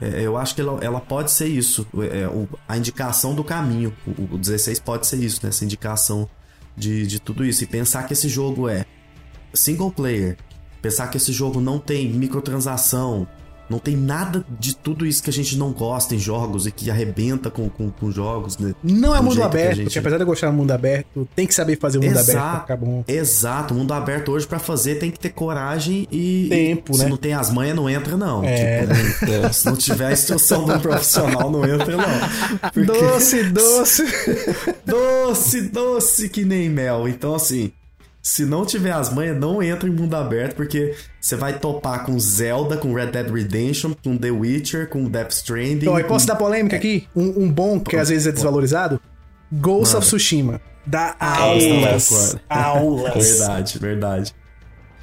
É, 0.00 0.20
eu 0.22 0.36
acho 0.36 0.54
que 0.54 0.60
ela, 0.60 0.78
ela 0.82 1.00
pode 1.00 1.30
ser 1.30 1.46
isso. 1.48 1.86
é, 2.12 2.26
o- 2.28 2.48
a 2.68 2.76
indicação 2.76 3.34
do 3.34 3.42
caminho. 3.42 3.94
O, 4.06 4.34
o 4.34 4.38
16 4.38 4.78
pode 4.80 5.06
ser 5.06 5.16
isso, 5.22 5.40
né? 5.42 5.48
Essa 5.48 5.64
indicação 5.64 6.28
de, 6.76 7.06
de 7.06 7.18
tudo 7.20 7.44
isso. 7.44 7.64
E 7.64 7.66
pensar 7.66 8.02
que 8.04 8.12
esse 8.12 8.28
jogo 8.28 8.68
é 8.68 8.84
single 9.54 9.90
player, 9.90 10.36
pensar 10.82 11.08
que 11.08 11.16
esse 11.16 11.32
jogo 11.32 11.60
não 11.60 11.78
tem 11.78 12.08
microtransação, 12.10 13.26
não 13.68 13.78
tem 13.78 13.96
nada 13.96 14.44
de 14.60 14.76
tudo 14.76 15.04
isso 15.06 15.22
que 15.22 15.30
a 15.30 15.32
gente 15.32 15.56
não 15.56 15.72
gosta 15.72 16.14
em 16.14 16.18
jogos 16.18 16.66
e 16.66 16.70
que 16.72 16.90
arrebenta 16.90 17.50
com, 17.50 17.68
com, 17.68 17.90
com 17.90 18.10
jogos, 18.12 18.58
né? 18.58 18.74
Não 18.82 19.14
é 19.14 19.18
Do 19.18 19.24
mundo 19.24 19.34
jeito 19.34 19.50
que 19.50 19.56
aberto, 19.56 19.76
gente- 19.76 19.84
porque 19.86 19.98
apesar 19.98 20.16
de 20.16 20.22
eu 20.22 20.26
gostar 20.26 20.46
do 20.50 20.52
mundo 20.56 20.70
aberto, 20.70 21.28
tem 21.34 21.46
que 21.46 21.54
saber 21.54 21.78
fazer 21.78 21.98
o 21.98 22.02
mundo 22.02 22.12
aberto 22.18 22.26
pra 22.32 22.40
Exato, 22.40 22.60
ficar 22.62 22.76
bom. 22.76 23.04
exato. 23.08 23.74
Mundo 23.74 23.92
aberto 23.92 24.32
hoje 24.32 24.46
pra 24.46 24.58
fazer 24.58 24.96
tem 24.96 25.10
que 25.10 25.18
ter 25.18 25.30
coragem 25.30 26.06
e. 26.10 26.46
Tempo, 26.48 26.94
se 26.94 27.02
né? 27.04 27.08
não 27.08 27.16
tem 27.16 27.32
as 27.34 27.50
manhas, 27.52 27.74
não 27.76 27.88
entra, 27.90 28.16
não. 28.16 28.42
É. 28.44 28.80
Tipo, 28.86 29.26
não- 29.42 29.52
se 29.52 29.66
não 29.66 29.76
tiver 29.76 30.06
a 30.06 30.12
instrução 30.12 30.64
de 30.64 30.72
um 30.72 30.78
profissional, 30.80 31.50
não 31.50 31.64
entra, 31.64 31.96
não. 31.96 32.60
Porque- 32.72 32.84
Doce, 32.86 33.42
doce. 33.44 34.04
doce, 34.86 35.62
doce 35.62 36.28
que 36.28 36.44
nem 36.44 36.68
mel. 36.68 37.08
Então, 37.08 37.34
assim, 37.34 37.72
se 38.26 38.44
não 38.44 38.66
tiver 38.66 38.90
as 38.90 39.14
manhas, 39.14 39.38
não 39.38 39.62
entra 39.62 39.88
em 39.88 39.92
mundo 39.92 40.16
aberto, 40.16 40.56
porque 40.56 40.96
você 41.20 41.36
vai 41.36 41.60
topar 41.60 42.04
com 42.04 42.18
Zelda, 42.18 42.76
com 42.76 42.92
Red 42.92 43.12
Dead 43.12 43.30
Redemption, 43.30 43.92
com 44.02 44.18
The 44.18 44.32
Witcher, 44.32 44.88
com 44.88 45.04
Death 45.04 45.30
Stranding. 45.30 45.82
Então, 45.82 45.96
e 45.96 46.02
posso 46.02 46.26
com... 46.26 46.32
dar 46.32 46.36
polêmica 46.36 46.74
aqui? 46.74 47.06
Um, 47.14 47.44
um 47.44 47.48
bom, 47.48 47.78
que 47.78 47.94
às 47.94 48.08
vezes 48.08 48.26
é 48.26 48.32
desvalorizado? 48.32 49.00
Ghost 49.52 49.94
of 49.94 50.04
Tsushima. 50.04 50.60
Dá 50.84 51.14
aulas. 51.20 52.08
concordo. 52.08 52.40
aulas. 52.48 53.38
Verdade, 53.38 53.78
verdade. 53.78 54.34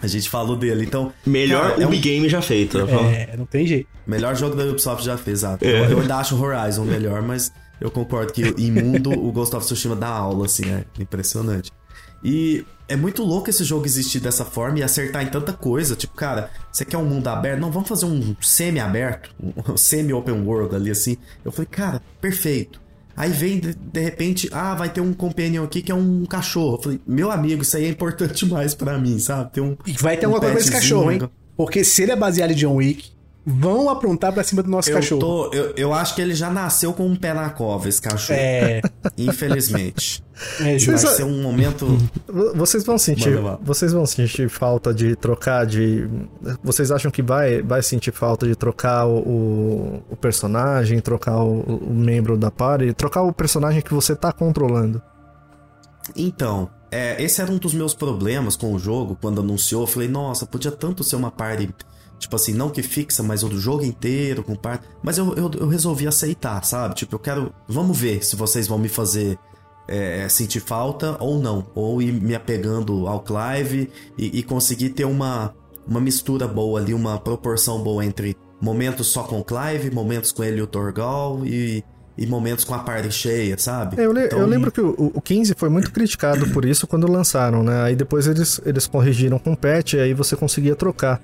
A 0.01 0.07
gente 0.07 0.29
falou 0.29 0.57
dele, 0.57 0.83
então. 0.83 1.13
Melhor 1.25 1.69
cara, 1.71 1.83
é 1.83 1.87
um- 1.87 1.91
Game 1.91 2.27
já 2.27 2.41
feito. 2.41 2.77
falo. 2.85 3.07
É, 3.07 3.37
não 3.37 3.45
tem 3.45 3.65
jeito. 3.65 3.87
Melhor 4.05 4.35
jogo 4.35 4.53
da 4.53 4.65
Ubisoft 4.65 5.05
já 5.05 5.17
fez, 5.17 5.39
exato. 5.39 5.63
É. 5.63 5.69
Eu, 5.85 5.91
eu 5.91 6.01
ainda 6.01 6.17
acho 6.17 6.35
o 6.35 6.41
Horizon 6.41 6.83
melhor, 6.83 7.21
mas 7.21 7.53
eu 7.79 7.89
concordo 7.89 8.33
que 8.33 8.53
em 8.57 8.69
mundo 8.69 9.11
o 9.11 9.31
Ghost 9.31 9.55
of 9.55 9.65
Tsushima 9.65 9.95
dá 9.95 10.09
aula, 10.09 10.45
assim, 10.45 10.69
é 10.69 10.83
impressionante. 10.99 11.71
E 12.21 12.65
é 12.93 12.95
muito 12.95 13.23
louco 13.23 13.49
esse 13.49 13.63
jogo 13.63 13.85
existir 13.85 14.19
dessa 14.19 14.45
forma 14.45 14.79
e 14.79 14.83
acertar 14.83 15.23
em 15.23 15.27
tanta 15.27 15.51
coisa. 15.51 15.95
Tipo, 15.95 16.15
cara, 16.15 16.49
você 16.71 16.85
quer 16.85 16.97
um 16.97 17.05
mundo 17.05 17.27
aberto? 17.27 17.59
Não, 17.59 17.71
vamos 17.71 17.89
fazer 17.89 18.05
um 18.05 18.35
semi-aberto, 18.41 19.31
um 19.67 19.75
semi-open 19.75 20.41
world 20.45 20.75
ali, 20.75 20.91
assim. 20.91 21.17
Eu 21.43 21.51
falei, 21.51 21.67
cara, 21.69 22.01
perfeito. 22.21 22.81
Aí 23.15 23.31
vem, 23.31 23.59
de, 23.59 23.99
repente, 23.99 24.49
ah, 24.51 24.73
vai 24.73 24.89
ter 24.89 25.01
um 25.01 25.13
companion 25.13 25.63
aqui 25.63 25.81
que 25.81 25.91
é 25.91 25.95
um 25.95 26.25
cachorro. 26.25 26.77
Eu 26.77 26.81
falei, 26.81 27.01
meu 27.05 27.29
amigo, 27.31 27.61
isso 27.61 27.77
aí 27.77 27.85
é 27.85 27.89
importante 27.89 28.33
demais 28.45 28.73
pra 28.73 28.97
mim, 28.97 29.19
sabe? 29.19 29.51
Ter 29.53 29.61
um. 29.61 29.75
E 29.85 29.93
vai 29.93 30.17
ter 30.17 30.25
um 30.27 30.33
alguma 30.33 30.51
coisa 30.51 30.55
com 30.55 30.61
esse 30.61 30.71
cachorro, 30.71 31.11
hein? 31.11 31.19
um- 31.23 31.29
Porque 31.55 31.83
se 31.83 32.01
ele 32.03 32.11
é 32.11 32.15
baseado 32.15 32.51
em 32.51 32.55
John 32.55 32.75
Wick, 32.75 33.11
vão 33.45 33.89
aprontar 33.89 34.31
pra 34.31 34.43
cima 34.43 34.63
do 34.63 34.69
nosso 34.69 34.89
Eu, 34.89 34.95
cachorro. 34.95 35.19
tô, 35.19 35.53
eu, 35.53 35.73
eu 35.75 35.93
acho 35.93 36.15
que 36.15 36.21
ele 36.21 36.33
já 36.33 36.49
nasceu 36.49 36.93
com 36.93 37.05
um 37.05 37.15
pé 37.15 37.33
na 37.33 37.49
cova, 37.49 37.89
esse 37.89 38.01
cachorro. 38.01 38.39
É, 38.39 38.81
Infelizmente. 39.17 40.23
é 40.59 40.63
Vai 40.63 40.79
justo. 40.79 41.09
ser 41.09 41.23
um 41.23 41.41
momento. 41.41 41.85
Vocês 42.55 42.85
vão 42.85 42.97
sentir, 42.97 43.37
vocês 43.61 43.91
vão 43.91 44.05
sentir 44.05 44.49
falta 44.49 44.93
de 44.93 45.15
trocar 45.15 45.65
de, 45.65 46.07
vocês 46.63 46.89
acham 46.91 47.11
que 47.11 47.21
vai, 47.21 47.61
vai 47.61 47.83
sentir 47.83 48.11
falta 48.11 48.47
de 48.47 48.55
trocar 48.55 49.05
o, 49.07 49.17
o, 49.19 50.03
o 50.11 50.15
personagem, 50.15 50.99
trocar 51.01 51.37
o, 51.43 51.59
o 51.61 51.93
membro 51.93 52.37
da 52.37 52.49
party, 52.49 52.93
trocar 52.93 53.23
o 53.23 53.33
personagem 53.33 53.81
que 53.81 53.93
você 53.93 54.15
tá 54.15 54.31
controlando? 54.31 55.01
Então, 56.15 56.69
é, 56.91 57.21
esse 57.21 57.41
era 57.41 57.51
um 57.51 57.57
dos 57.57 57.73
meus 57.73 57.93
problemas 57.93 58.55
com 58.55 58.73
o 58.73 58.79
jogo. 58.79 59.17
Quando 59.19 59.41
anunciou, 59.41 59.83
eu 59.83 59.87
falei, 59.87 60.07
nossa, 60.07 60.45
podia 60.45 60.71
tanto 60.71 61.03
ser 61.03 61.15
uma 61.15 61.31
party. 61.31 61.73
Tipo 62.23 62.35
assim, 62.35 62.53
não 62.53 62.69
que 62.69 62.81
fixa, 62.81 63.21
mas 63.23 63.43
o 63.43 63.49
do 63.49 63.59
jogo 63.59 63.83
inteiro, 63.83 64.43
com 64.43 64.55
party. 64.55 64.85
Mas 65.03 65.17
eu, 65.17 65.33
eu, 65.35 65.51
eu 65.59 65.67
resolvi 65.67 66.07
aceitar, 66.07 66.63
sabe? 66.65 66.95
Tipo, 66.95 67.15
eu 67.15 67.19
quero. 67.19 67.53
Vamos 67.67 67.97
ver 67.97 68.23
se 68.25 68.35
vocês 68.35 68.67
vão 68.67 68.77
me 68.77 68.87
fazer 68.89 69.37
é, 69.87 70.27
sentir 70.29 70.59
falta 70.61 71.17
ou 71.19 71.39
não. 71.39 71.65
Ou 71.75 72.01
ir 72.01 72.11
me 72.13 72.33
apegando 72.35 73.07
ao 73.07 73.19
Clive 73.21 73.89
e, 74.17 74.39
e 74.39 74.43
conseguir 74.43 74.89
ter 74.91 75.05
uma, 75.05 75.53
uma 75.87 75.99
mistura 75.99 76.47
boa 76.47 76.79
ali, 76.79 76.93
uma 76.93 77.19
proporção 77.19 77.81
boa 77.83 78.03
entre 78.05 78.35
momentos 78.61 79.07
só 79.07 79.23
com 79.23 79.39
o 79.39 79.43
Clive, 79.43 79.91
momentos 79.91 80.31
com 80.31 80.43
ele 80.43 80.59
e 80.59 80.61
o 80.61 80.67
Torgal 80.67 81.41
e, 81.45 81.83
e 82.17 82.25
momentos 82.25 82.63
com 82.63 82.73
a 82.73 82.79
party 82.79 83.11
cheia, 83.11 83.57
sabe? 83.57 83.99
É, 84.01 84.05
Eu, 84.05 84.13
le- 84.13 84.27
Então, 84.27 84.39
eu 84.39 84.47
lembro 84.47 84.71
que 84.71 84.79
o, 84.79 85.11
o 85.13 85.21
15 85.21 85.53
foi 85.57 85.67
muito 85.67 85.91
criticado 85.91 86.47
por 86.51 86.63
isso 86.63 86.87
quando 86.87 87.11
lançaram, 87.11 87.61
né? 87.63 87.81
Aí 87.83 87.95
depois 87.97 88.25
eles, 88.27 88.61
eles 88.65 88.87
corrigiram 88.87 89.37
com 89.37 89.53
patch 89.53 89.95
e 89.95 89.99
aí 89.99 90.13
você 90.13 90.37
conseguia 90.37 90.75
trocar. 90.77 91.21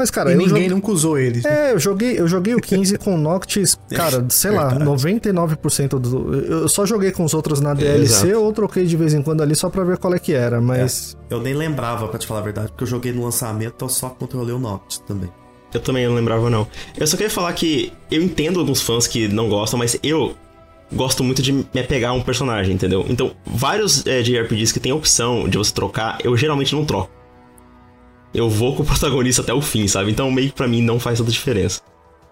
Mas, 0.00 0.10
cara, 0.10 0.30
E 0.30 0.32
eu 0.32 0.38
ninguém 0.38 0.48
joguei- 0.48 0.68
nunca 0.70 0.90
usou 0.90 1.18
eles. 1.18 1.44
né? 1.44 1.68
É, 1.68 1.72
eu 1.74 1.78
joguei, 1.78 2.18
eu 2.18 2.26
joguei 2.26 2.54
o 2.54 2.58
15 2.60 2.96
com 2.96 3.18
Noctis, 3.18 3.78
cara, 3.94 4.24
sei 4.30 4.50
lá, 4.50 4.74
99% 4.74 5.98
do. 5.98 6.34
Eu 6.34 6.68
só 6.70 6.86
joguei 6.86 7.12
com 7.12 7.22
os 7.22 7.34
outros 7.34 7.60
na 7.60 7.74
DLC 7.74 8.28
exato. 8.28 8.40
ou 8.42 8.50
troquei 8.50 8.86
de 8.86 8.96
vez 8.96 9.12
em 9.12 9.20
quando 9.20 9.42
ali 9.42 9.54
só 9.54 9.68
pra 9.68 9.84
ver 9.84 9.98
qual 9.98 10.14
é 10.14 10.18
que 10.18 10.32
era, 10.32 10.58
mas. 10.58 11.16
Eu 11.28 11.42
nem 11.42 11.52
lembrava, 11.52 12.08
pra 12.08 12.18
te 12.18 12.26
falar 12.26 12.40
a 12.40 12.42
verdade, 12.44 12.68
porque 12.68 12.84
eu 12.84 12.88
joguei 12.88 13.12
no 13.12 13.22
lançamento, 13.24 13.74
então 13.76 13.90
só 13.90 14.08
controlei 14.08 14.54
o 14.54 14.58
Noctis 14.58 14.98
também. 15.06 15.30
Eu 15.74 15.80
também 15.80 16.06
não 16.06 16.14
lembrava, 16.14 16.48
não. 16.48 16.66
Eu 16.96 17.06
só 17.06 17.14
queria 17.18 17.30
falar 17.30 17.52
que 17.52 17.92
eu 18.10 18.22
entendo 18.22 18.58
alguns 18.58 18.80
fãs 18.80 19.06
que 19.06 19.28
não 19.28 19.50
gostam, 19.50 19.78
mas 19.78 19.98
eu 20.02 20.34
gosto 20.92 21.22
muito 21.22 21.42
de 21.42 21.52
me 21.52 21.64
apegar 21.78 22.10
a 22.10 22.14
um 22.14 22.22
personagem, 22.22 22.74
entendeu? 22.74 23.04
Então, 23.08 23.32
vários 23.46 24.04
é, 24.06 24.22
de 24.22 24.36
RPGs 24.40 24.72
que 24.72 24.80
tem 24.80 24.90
a 24.92 24.94
opção 24.94 25.46
de 25.46 25.58
você 25.58 25.72
trocar, 25.72 26.18
eu 26.24 26.34
geralmente 26.36 26.74
não 26.74 26.84
troco. 26.86 27.10
Eu 28.32 28.48
vou 28.48 28.76
com 28.76 28.82
o 28.82 28.86
protagonista 28.86 29.42
até 29.42 29.52
o 29.52 29.60
fim, 29.60 29.88
sabe? 29.88 30.10
Então, 30.10 30.30
meio 30.30 30.48
que 30.48 30.54
pra 30.54 30.68
mim 30.68 30.82
não 30.82 31.00
faz 31.00 31.18
tanta 31.18 31.30
diferença. 31.30 31.80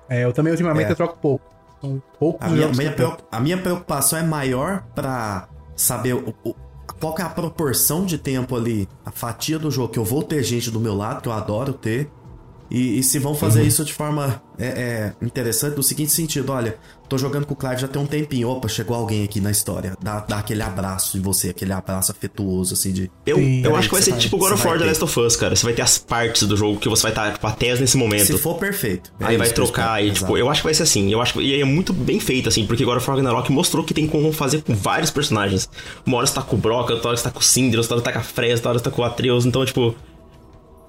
É, 0.09 0.25
eu 0.25 0.33
também 0.33 0.53
ultimamente 0.53 0.89
É. 0.89 0.93
eu 0.93 0.97
troco 0.97 1.19
pouco. 1.21 1.45
São 1.81 2.03
poucos 2.19 2.47
A 2.47 2.51
minha, 2.51 2.69
minha 2.69 2.93
preocup- 2.93 3.25
a 3.31 3.41
minha 3.41 3.59
preocupação 3.59 4.19
é 4.19 4.23
maior 4.23 4.83
pra 4.95 5.49
saber 5.77 6.15
o- 6.15 6.35
o- 6.45 6.55
qual 7.01 7.15
que 7.15 7.23
é 7.23 7.25
a 7.25 7.29
proporção 7.29 8.05
de 8.05 8.19
tempo 8.19 8.57
ali, 8.57 8.89
a 9.05 9.11
fatia 9.13 9.59
do 9.59 9.71
jogo 9.71 9.89
que 9.93 9.99
eu 9.99 10.05
vou 10.05 10.23
ter 10.23 10.43
gente 10.43 10.71
do 10.71 10.81
meu 10.81 10.95
lado, 10.95 11.21
que 11.23 11.29
eu 11.29 11.33
adoro 11.33 11.73
ter. 11.73 12.11
E, 12.71 12.99
e 12.99 13.03
se 13.03 13.19
vão 13.19 13.35
fazer 13.35 13.63
isso 13.63 13.85
de 13.85 13.95
forma 13.95 14.43
é, 14.59 14.67
é, 14.67 15.13
interessante, 15.25 15.77
no 15.77 15.83
seguinte 15.83 16.13
sentido: 16.13 16.53
olha, 16.53 16.77
tô 17.09 17.17
jogando 17.17 17.47
com 17.47 17.55
o 17.55 17.57
Clive 17.57 17.81
já 17.81 17.89
tem 17.89 18.01
um 18.01 18.07
tempinho, 18.07 18.49
opa, 18.49 18.69
chegou 18.69 18.97
alguém 18.97 19.25
aqui 19.25 19.41
na 19.41 19.51
história, 19.51 19.95
dá, 20.03 20.21
dá 20.21 20.39
aquele 20.39 20.63
abraço 20.63 21.17
em 21.17 21.21
você, 21.21 21.51
aquele 21.51 21.73
abraço 21.73 22.13
afetuoso, 22.13 22.75
assim, 22.75 22.93
de. 22.93 23.11
Eu, 23.25 23.37
Sim. 23.37 23.65
eu 23.65 23.75
acho 23.77 23.89
que 23.89 23.95
vai 23.95 24.03
ser 24.03 24.11
vai- 24.11 24.21
tipo 24.21 24.37
God 24.37 24.53
of 24.53 24.63
vai 24.63 24.73
War 24.73 24.79
The 24.79 24.85
ter. 24.85 24.89
Last 24.91 25.05
of 25.05 25.21
Us, 25.21 25.37
cara. 25.37 25.57
Você 25.57 25.65
vai 25.65 25.73
ter 25.73 25.83
as 25.83 25.97
partes 25.99 26.43
do 26.47 26.57
jogo 26.57 26.79
que 26.79 26.89
você 26.89 27.03
vai 27.03 27.13
estar 27.13 27.33
tipo, 27.33 27.47
até 27.47 27.75
nesse 27.79 27.97
momento. 27.97 28.27
Se 28.27 28.39
for 28.39 28.59
perfeito. 28.59 29.13
É 29.21 29.27
Aí 29.27 29.37
vai 29.37 29.49
trocar 29.51 30.05
e, 30.05 30.11
tipo, 30.11 30.37
eu 30.37 30.51
acho 30.51 30.61
que 30.61 30.67
vai 30.67 30.75
ser 30.75 30.83
assim. 30.83 31.11
Eu 31.11 31.23
acho 31.23 31.35
que 31.35 31.41
e 31.41 31.61
é 31.61 31.65
muito 31.65 31.93
bem 31.93 32.21
feito, 32.21 32.49
assim, 32.49 32.67
porque 32.67 32.85
God 32.85 32.99
of 32.99 33.09
War 33.09 33.17
Ragnarok 33.17 33.51
mostrou 33.51 33.83
que 33.85 33.95
tem 33.95 34.07
como 34.07 34.31
fazer 34.33 34.63
com 34.63 34.75
vários 34.75 35.11
personagens. 35.11 35.69
Uma 36.05 36.19
hora 36.19 36.27
você 36.27 36.35
tá 36.35 36.43
com 36.43 36.57
o 36.57 36.59
Brock, 36.59 36.91
outra 36.91 37.09
hora 37.09 37.17
você 37.17 37.25
tá 37.25 37.31
com 37.31 37.41
o 37.41 37.43
Cinder, 37.43 37.79
outra 37.81 37.95
hora 37.95 38.01
você 38.03 38.05
tá 38.05 38.13
com 38.13 38.19
a 38.19 38.23
Freya, 38.23 38.55
outra 38.55 38.69
hora 38.71 38.79
você 38.79 38.85
tá 38.85 38.91
com 38.91 39.03
o 39.03 39.05
Atreus. 39.05 39.47
Então, 39.47 39.65
tipo, 39.65 39.95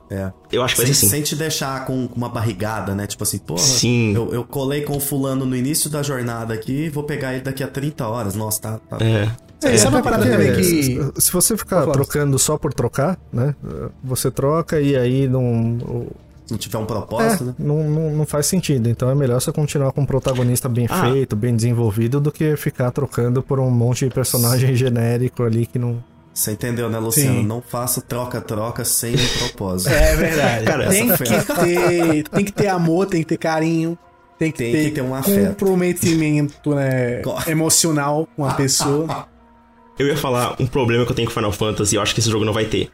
É. 0.09 0.31
eu 0.51 0.63
acho 0.63 0.75
que 0.75 0.81
vai 0.81 0.85
Sem, 0.87 0.93
ser 0.95 1.05
assim. 1.05 1.15
sem 1.15 1.21
te 1.23 1.35
deixar 1.35 1.85
com 1.85 2.07
com 2.07 2.15
uma 2.15 2.29
barrigada, 2.29 2.95
né? 2.95 3.05
Tipo 3.05 3.23
assim, 3.23 3.37
porra, 3.37 3.59
Sim. 3.59 4.13
Eu, 4.15 4.33
eu 4.33 4.43
colei 4.43 4.81
com 4.81 4.97
o 4.97 4.99
fulano 4.99 5.45
no 5.45 5.55
início 5.55 5.89
da 5.89 6.01
jornada 6.01 6.53
aqui, 6.53 6.89
vou 6.89 7.03
pegar 7.03 7.33
ele 7.33 7.43
daqui 7.43 7.63
a 7.63 7.67
30 7.67 8.07
horas. 8.07 8.33
Nossa, 8.35 8.59
tá. 8.61 8.79
tá- 8.89 8.97
É. 9.05 9.29
É, 9.61 9.77
sabe 9.77 9.97
uma 9.97 10.01
parada 10.01 10.25
também 10.25 10.53
que. 10.55 10.63
se- 10.63 11.11
Se 11.17 11.31
você 11.33 11.57
ficar 11.57 11.85
trocando 11.87 12.39
só 12.39 12.57
por 12.57 12.73
trocar, 12.73 13.19
né? 13.31 13.53
Você 14.03 14.31
troca 14.31 14.79
e 14.79 14.95
aí 14.95 15.27
não. 15.27 15.77
Se 16.45 16.53
não 16.53 16.57
tiver 16.57 16.77
um 16.79 16.83
É, 16.83 16.85
propósito, 16.85 17.43
né? 17.43 17.53
não, 17.59 17.83
não, 17.89 18.09
não 18.15 18.25
faz 18.25 18.45
sentido. 18.47 18.89
Então 18.89 19.09
é 19.11 19.13
melhor 19.13 19.39
você 19.39 19.51
continuar 19.51 19.91
com 19.91 20.01
um 20.01 20.05
protagonista 20.05 20.67
bem 20.67 20.87
Ah. 20.89 21.11
feito, 21.11 21.35
bem 21.35 21.55
desenvolvido, 21.55 22.19
do 22.19 22.31
que 22.31 22.55
ficar 22.55 22.89
trocando 22.89 23.43
por 23.43 23.59
um 23.59 23.69
monte 23.69 24.05
de 24.07 24.11
personagem 24.15 24.73
genérico 24.75 25.43
ali 25.43 25.65
que 25.67 25.77
não. 25.77 26.01
Você 26.39 26.51
entendeu, 26.53 26.89
né, 26.89 26.97
Luciano? 26.99 27.41
Sim. 27.41 27.45
Não 27.45 27.61
faça 27.61 28.01
troca-troca 28.01 28.85
sem 28.85 29.13
um 29.15 29.27
propósito. 29.39 29.89
É 29.93 30.15
verdade. 30.15 30.65
Cara, 30.65 30.87
tem, 30.89 31.07
que 31.09 31.17
ter, 31.17 32.23
tem 32.29 32.45
que 32.45 32.51
ter 32.53 32.67
amor, 32.67 33.05
tem 33.07 33.21
que 33.21 33.27
ter 33.27 33.37
carinho, 33.37 33.97
tem 34.37 34.51
que, 34.51 34.57
Tem 34.59 34.71
ter, 34.71 34.83
que 34.85 34.91
ter 34.91 35.01
um 35.01 35.13
afeto. 35.13 35.49
comprometimento 35.49 36.73
né, 36.75 37.21
emocional 37.47 38.27
com 38.37 38.45
a 38.45 38.53
pessoa. 38.53 39.27
Eu 39.97 40.07
ia 40.07 40.15
falar 40.15 40.55
um 40.59 40.65
problema 40.65 41.05
que 41.05 41.11
eu 41.11 41.15
tenho 41.15 41.27
com 41.27 41.33
Final 41.33 41.51
Fantasy 41.51 41.95
e 41.95 41.97
eu 41.97 42.01
acho 42.01 42.13
que 42.13 42.21
esse 42.21 42.29
jogo 42.29 42.45
não 42.45 42.53
vai 42.53 42.63
ter. 42.65 42.89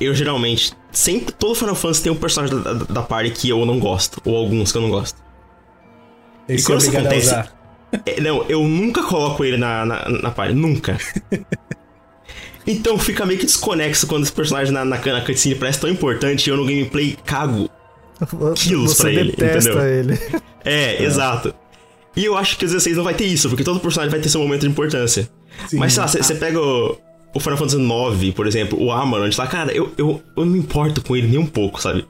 Eu 0.00 0.14
geralmente. 0.14 0.72
Sempre. 0.90 1.32
Todo 1.32 1.54
Final 1.54 1.74
Fantasy 1.76 2.02
tem 2.02 2.10
um 2.12 2.16
personagem 2.16 2.60
da, 2.60 2.72
da, 2.72 2.84
da 2.86 3.02
party 3.02 3.30
que 3.30 3.48
eu 3.48 3.64
não 3.64 3.78
gosto. 3.78 4.20
Ou 4.24 4.36
alguns 4.36 4.72
que 4.72 4.78
eu 4.78 4.82
não 4.82 4.90
gosto. 4.90 5.16
Esse 6.48 6.64
é 6.64 6.66
quando 6.66 6.80
isso 6.80 6.88
obrigado 6.88 7.06
a 7.06 7.08
acontece- 7.16 7.26
usar. 7.28 7.57
É, 8.04 8.20
não, 8.20 8.44
eu 8.48 8.62
nunca 8.62 9.02
coloco 9.02 9.44
ele 9.44 9.56
na, 9.56 9.84
na, 9.84 10.08
na 10.08 10.30
party. 10.30 10.54
Nunca. 10.54 10.98
Então 12.70 12.98
fica 12.98 13.24
meio 13.24 13.40
que 13.40 13.46
desconexo 13.46 14.06
quando 14.06 14.24
esse 14.24 14.32
personagem 14.32 14.74
na, 14.74 14.84
na, 14.84 14.98
na 14.98 15.20
cutscene 15.22 15.54
parece 15.54 15.80
tão 15.80 15.88
importante 15.88 16.46
e 16.46 16.50
eu 16.50 16.56
no 16.58 16.66
gameplay 16.66 17.16
cago. 17.24 17.70
Quilos 18.54 18.92
você 18.92 19.02
pra 19.04 19.12
ele, 19.12 19.32
entendeu? 19.32 19.82
ele. 19.82 20.18
É, 20.64 21.02
exato. 21.02 21.54
E 22.14 22.24
eu 22.26 22.36
acho 22.36 22.58
que 22.58 22.64
o 22.66 22.68
16 22.68 22.96
não 22.96 23.04
vai 23.04 23.14
ter 23.14 23.24
isso, 23.24 23.48
porque 23.48 23.64
todo 23.64 23.80
personagem 23.80 24.10
vai 24.10 24.20
ter 24.20 24.28
seu 24.28 24.42
momento 24.42 24.62
de 24.62 24.66
importância. 24.66 25.30
Sim. 25.66 25.78
Mas 25.78 25.94
sei 25.94 26.02
lá, 26.02 26.08
você 26.08 26.34
pega 26.34 26.60
o, 26.60 26.98
o 27.34 27.40
Final 27.40 27.56
Fantasy 27.56 27.78
IX, 27.80 28.34
por 28.34 28.46
exemplo, 28.46 28.78
o 28.78 28.92
Amarant 28.92 29.34
lá, 29.38 29.46
cara, 29.46 29.72
eu, 29.72 29.90
eu, 29.96 30.22
eu 30.36 30.44
não 30.44 30.52
me 30.52 30.58
importo 30.58 31.00
com 31.00 31.16
ele 31.16 31.28
nem 31.28 31.38
um 31.38 31.46
pouco, 31.46 31.80
sabe? 31.80 32.04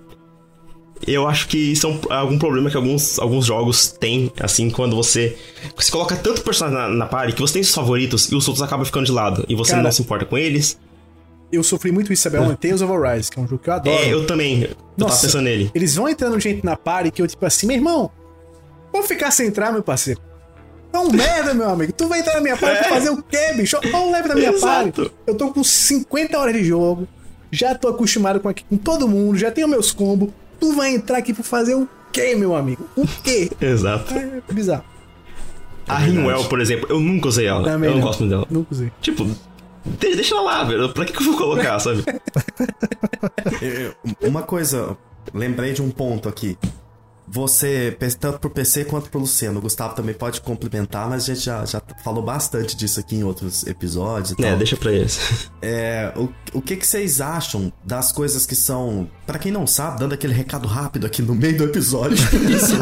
Eu 1.06 1.26
acho 1.28 1.48
que 1.48 1.56
isso 1.72 1.86
é 1.86 1.90
um- 1.90 2.00
algum 2.12 2.38
problema 2.38 2.68
que 2.70 2.76
alguns, 2.76 3.18
alguns 3.18 3.46
jogos 3.46 3.88
têm, 3.92 4.32
assim, 4.40 4.68
quando 4.70 4.94
você. 4.96 5.36
Você 5.76 5.90
coloca 5.90 6.16
tanto 6.16 6.42
personagem 6.42 6.78
na, 6.78 6.88
na 6.88 7.06
party 7.06 7.32
que 7.34 7.40
você 7.40 7.54
tem 7.54 7.62
seus 7.62 7.74
favoritos 7.74 8.30
e 8.30 8.34
os 8.34 8.46
outros 8.48 8.62
acabam 8.62 8.84
ficando 8.84 9.06
de 9.06 9.12
lado. 9.12 9.44
E 9.48 9.54
você 9.54 9.70
Cara, 9.72 9.82
não 9.84 9.92
se 9.92 10.02
importa 10.02 10.24
com 10.24 10.36
eles. 10.36 10.78
Eu 11.50 11.62
sofri 11.62 11.90
muito 11.90 12.12
isso, 12.12 12.22
sabe? 12.24 12.36
É 12.36 12.56
Tales 12.56 12.82
of 12.82 12.92
Arise, 12.92 13.30
que 13.30 13.38
é 13.38 13.42
um 13.42 13.48
jogo 13.48 13.62
que 13.62 13.70
eu 13.70 13.74
adoro. 13.74 13.96
É, 13.96 14.12
eu 14.12 14.26
também. 14.26 14.62
Eu 14.64 14.68
tava 14.68 14.76
Nossa. 14.98 15.26
pensando 15.26 15.44
nele. 15.44 15.70
Eles 15.74 15.94
vão 15.94 16.08
entrando 16.08 16.38
gente 16.38 16.62
na 16.64 16.76
party 16.76 17.10
que 17.10 17.22
eu, 17.22 17.26
tipo 17.26 17.44
assim, 17.46 17.66
meu 17.66 17.76
irmão, 17.76 18.10
vou 18.92 19.02
ficar 19.02 19.30
sem 19.30 19.46
entrar, 19.46 19.72
meu 19.72 19.82
parceiro. 19.82 20.20
É 20.92 20.98
um 20.98 21.10
merda, 21.10 21.54
meu 21.54 21.68
amigo. 21.70 21.92
Tu 21.92 22.06
vai 22.06 22.20
entrar 22.20 22.34
na 22.34 22.40
minha 22.42 22.56
party 22.56 22.80
pra 22.80 22.88
fazer 22.90 23.10
o 23.10 23.22
quê, 23.22 23.52
bicho? 23.56 23.78
Não 23.90 24.10
leve 24.10 24.28
na 24.28 24.34
minha 24.34 24.50
Exato. 24.50 24.92
party. 25.02 25.12
Eu 25.26 25.34
tô 25.36 25.50
com 25.52 25.62
50 25.64 26.38
horas 26.38 26.54
de 26.54 26.64
jogo, 26.64 27.08
já 27.50 27.74
tô 27.74 27.88
acostumado 27.88 28.40
com, 28.40 28.48
aqui, 28.48 28.64
com 28.68 28.76
todo 28.76 29.08
mundo, 29.08 29.38
já 29.38 29.50
tenho 29.50 29.68
meus 29.68 29.90
combos. 29.90 30.30
Tu 30.60 30.72
vai 30.74 30.94
entrar 30.94 31.18
aqui 31.18 31.32
pra 31.32 31.44
fazer 31.44 31.74
o 31.74 31.88
quê, 32.12 32.34
meu 32.34 32.54
amigo? 32.56 32.88
O 32.96 33.06
quê? 33.22 33.50
Exato. 33.60 34.12
É 34.14 34.40
bizarro. 34.52 34.84
A 35.88 35.96
Rinwell, 35.98 36.44
por 36.44 36.60
exemplo, 36.60 36.86
eu 36.90 37.00
nunca 37.00 37.28
usei 37.28 37.46
ela. 37.46 37.64
Também 37.64 37.88
eu 37.88 37.94
não 37.94 38.00
não. 38.00 38.06
gosto 38.06 38.20
muito 38.20 38.30
dela. 38.30 38.46
Nunca 38.50 38.68
usei. 38.74 38.92
Tipo, 39.00 39.24
de- 39.24 40.14
deixa 40.16 40.34
ela 40.34 40.42
lá, 40.42 40.64
velho. 40.64 40.88
Pra 40.92 41.04
que, 41.06 41.12
que 41.14 41.20
eu 41.20 41.24
vou 41.26 41.36
colocar, 41.36 41.78
sabe? 41.80 42.04
Uma 44.20 44.42
coisa, 44.42 44.96
lembrei 45.32 45.72
de 45.72 45.80
um 45.82 45.90
ponto 45.90 46.28
aqui. 46.28 46.58
Você, 47.30 47.96
tanto 48.18 48.38
pro 48.38 48.50
PC 48.50 48.84
quanto 48.84 49.10
pro 49.10 49.20
Luciano, 49.20 49.58
o 49.58 49.62
Gustavo 49.62 49.94
também 49.94 50.14
pode 50.14 50.40
complementar, 50.40 51.08
mas 51.08 51.24
a 51.24 51.34
gente 51.34 51.44
já, 51.44 51.64
já 51.64 51.82
falou 52.02 52.22
bastante 52.22 52.76
disso 52.76 52.98
aqui 53.00 53.16
em 53.16 53.24
outros 53.24 53.66
episódios 53.66 54.34
e 54.38 54.44
É, 54.44 54.56
deixa 54.56 54.76
pra 54.76 54.92
eles. 54.92 55.50
É, 55.60 56.12
o, 56.16 56.28
o 56.54 56.62
que, 56.62 56.76
que 56.76 56.86
vocês 56.86 57.20
acham 57.20 57.72
das 57.84 58.12
coisas 58.12 58.46
que 58.46 58.54
são. 58.54 59.10
Pra 59.26 59.38
quem 59.38 59.52
não 59.52 59.66
sabe, 59.66 59.98
dando 59.98 60.14
aquele 60.14 60.32
recado 60.32 60.66
rápido 60.66 61.06
aqui 61.06 61.20
no 61.20 61.34
meio 61.34 61.56
do 61.58 61.64
episódio. 61.64 62.16
Isso, 62.48 62.74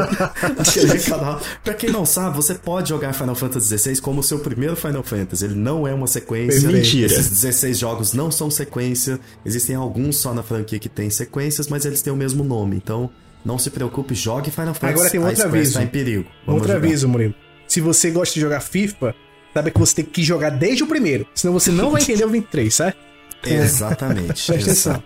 aquele 0.59 0.93
recado 0.93 1.25
rápido. 1.25 1.47
Pra 1.65 1.75
quem 1.75 1.91
não 1.91 2.07
sabe, 2.07 2.37
você 2.37 2.55
pode 2.55 2.91
jogar 2.91 3.13
Final 3.13 3.35
Fantasy 3.35 3.79
XVI 3.79 4.01
como 4.01 4.21
o 4.21 4.23
seu 4.23 4.39
primeiro 4.39 4.77
Final 4.77 5.03
Fantasy. 5.03 5.45
Ele 5.45 5.55
não 5.55 5.87
é 5.87 5.93
uma 5.93 6.07
sequência. 6.07 6.69
Mentira. 6.71 7.07
Esses 7.07 7.29
16 7.31 7.79
jogos 7.79 8.13
não 8.13 8.31
são 8.31 8.51
sequência. 8.51 9.19
Existem 9.45 9.75
alguns 9.75 10.17
só 10.19 10.33
na 10.33 10.43
franquia 10.43 10.79
que 10.79 10.89
tem 10.89 11.11
sequências, 11.11 11.69
mas 11.69 11.85
eles 11.85 12.03
têm 12.03 12.13
o 12.13 12.17
mesmo 12.17 12.45
nome. 12.45 12.77
Então, 12.77 13.11
não 13.45 13.59
se 13.59 13.71
preocupe, 13.71 14.15
jogue 14.15 14.51
Final 14.51 14.75
Fantasy. 14.75 14.93
Agora 14.93 15.11
tem 15.11 15.21
um 15.21 15.27
outro 15.27 15.45
aviso. 15.45 15.69
Está 15.71 15.83
em 15.83 15.87
perigo. 15.87 16.27
Vamos 16.45 16.63
outro 16.63 16.75
jogar. 16.75 16.87
aviso, 16.87 17.09
Murilo. 17.09 17.35
Se 17.69 17.81
você 17.81 18.11
gosta 18.11 18.35
de 18.35 18.41
jogar 18.41 18.61
FIFA, 18.61 19.15
saiba 19.55 19.71
que 19.71 19.79
você 19.79 19.95
tem 19.97 20.05
que 20.05 20.23
jogar 20.23 20.51
desde 20.51 20.83
o 20.83 20.87
primeiro. 20.87 21.27
Senão 21.35 21.53
você 21.53 21.71
não 21.71 21.91
vai 21.91 22.03
entender 22.03 22.25
o 22.25 22.29
23, 22.31 22.75
certo? 22.75 22.99
Exatamente. 23.47 24.27
Presta 24.27 24.55
atenção. 24.55 25.03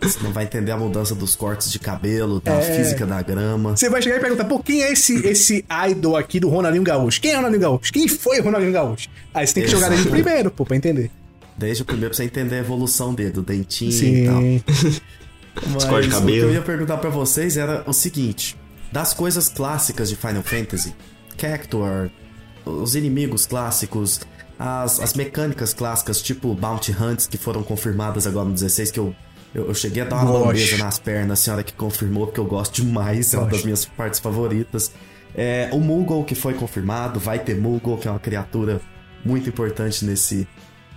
Você 0.00 0.18
não 0.22 0.30
vai 0.32 0.44
entender 0.44 0.70
a 0.72 0.76
mudança 0.76 1.14
dos 1.14 1.34
cortes 1.34 1.72
de 1.72 1.78
cabelo, 1.78 2.38
da 2.40 2.52
É. 2.54 2.76
física 2.76 3.06
da 3.06 3.20
grama. 3.22 3.76
Você 3.76 3.88
vai 3.88 4.02
chegar 4.02 4.16
e 4.16 4.20
perguntar, 4.20 4.44
pô, 4.44 4.58
quem 4.62 4.82
é 4.82 4.92
esse, 4.92 5.26
esse 5.26 5.64
idol 5.90 6.16
aqui 6.16 6.38
do 6.38 6.48
Ronaldinho 6.50 6.82
Gaúcho? 6.84 7.20
Quem 7.20 7.30
é 7.30 7.34
o 7.34 7.36
Ronaldinho 7.38 7.62
Gaúcho? 7.62 7.92
Quem 7.92 8.06
foi 8.06 8.38
o 8.40 8.42
Ronaldinho 8.42 8.72
Gaúcho? 8.72 9.08
Aí 9.32 9.46
você 9.46 9.54
tem 9.54 9.64
que 9.64 9.70
jogar 9.70 9.88
desde 9.88 10.06
o 10.06 10.10
primeiro, 10.10 10.50
pô, 10.50 10.66
pra 10.66 10.76
entender. 10.76 11.10
Desde 11.56 11.82
o 11.82 11.86
primeiro 11.86 12.10
pra 12.10 12.16
você 12.18 12.24
entender 12.24 12.56
a 12.56 12.58
evolução 12.58 13.14
dele, 13.14 13.30
do 13.30 13.42
dentinho 13.42 13.90
e 13.90 14.26
tal. 14.26 14.92
Mas 15.72 15.84
de 15.84 15.90
o 15.90 16.00
que 16.00 16.08
cabelo. 16.08 16.48
eu 16.48 16.52
ia 16.52 16.62
perguntar 16.62 16.98
pra 16.98 17.10
vocês 17.10 17.56
era 17.56 17.82
o 17.86 17.92
seguinte: 17.92 18.56
das 18.92 19.14
coisas 19.14 19.48
clássicas 19.48 20.08
de 20.08 20.16
Final 20.16 20.42
Fantasy, 20.42 20.94
Cactuar, 21.36 22.10
os 22.64 22.94
inimigos 22.94 23.46
clássicos, 23.46 24.20
as, 24.58 25.00
as 25.00 25.14
mecânicas 25.14 25.72
clássicas, 25.74 26.20
tipo 26.20 26.54
Bounty 26.54 26.92
Hunts, 26.92 27.26
que 27.26 27.36
foram 27.38 27.62
confirmadas 27.62 28.26
agora 28.26 28.46
no 28.46 28.54
16, 28.54 28.90
que 28.90 29.00
eu, 29.00 29.14
eu, 29.54 29.68
eu 29.68 29.74
cheguei 29.74 30.02
a 30.02 30.06
dar 30.06 30.24
uma 30.24 30.38
lambeza 30.38 30.76
nas 30.78 30.98
pernas, 30.98 31.40
a 31.40 31.42
senhora 31.42 31.62
que 31.62 31.72
confirmou, 31.72 32.26
porque 32.26 32.40
eu 32.40 32.46
gosto 32.46 32.82
demais, 32.82 33.32
é 33.34 33.38
uma 33.38 33.48
das 33.48 33.64
minhas 33.64 33.84
partes 33.84 34.20
favoritas. 34.20 34.92
É, 35.34 35.68
o 35.72 35.78
Moogle, 35.78 36.24
que 36.24 36.34
foi 36.34 36.54
confirmado, 36.54 37.20
vai 37.20 37.38
ter 37.38 37.56
Moogle, 37.56 37.98
que 37.98 38.08
é 38.08 38.10
uma 38.10 38.20
criatura 38.20 38.80
muito 39.24 39.48
importante 39.48 40.04
nesse, 40.04 40.48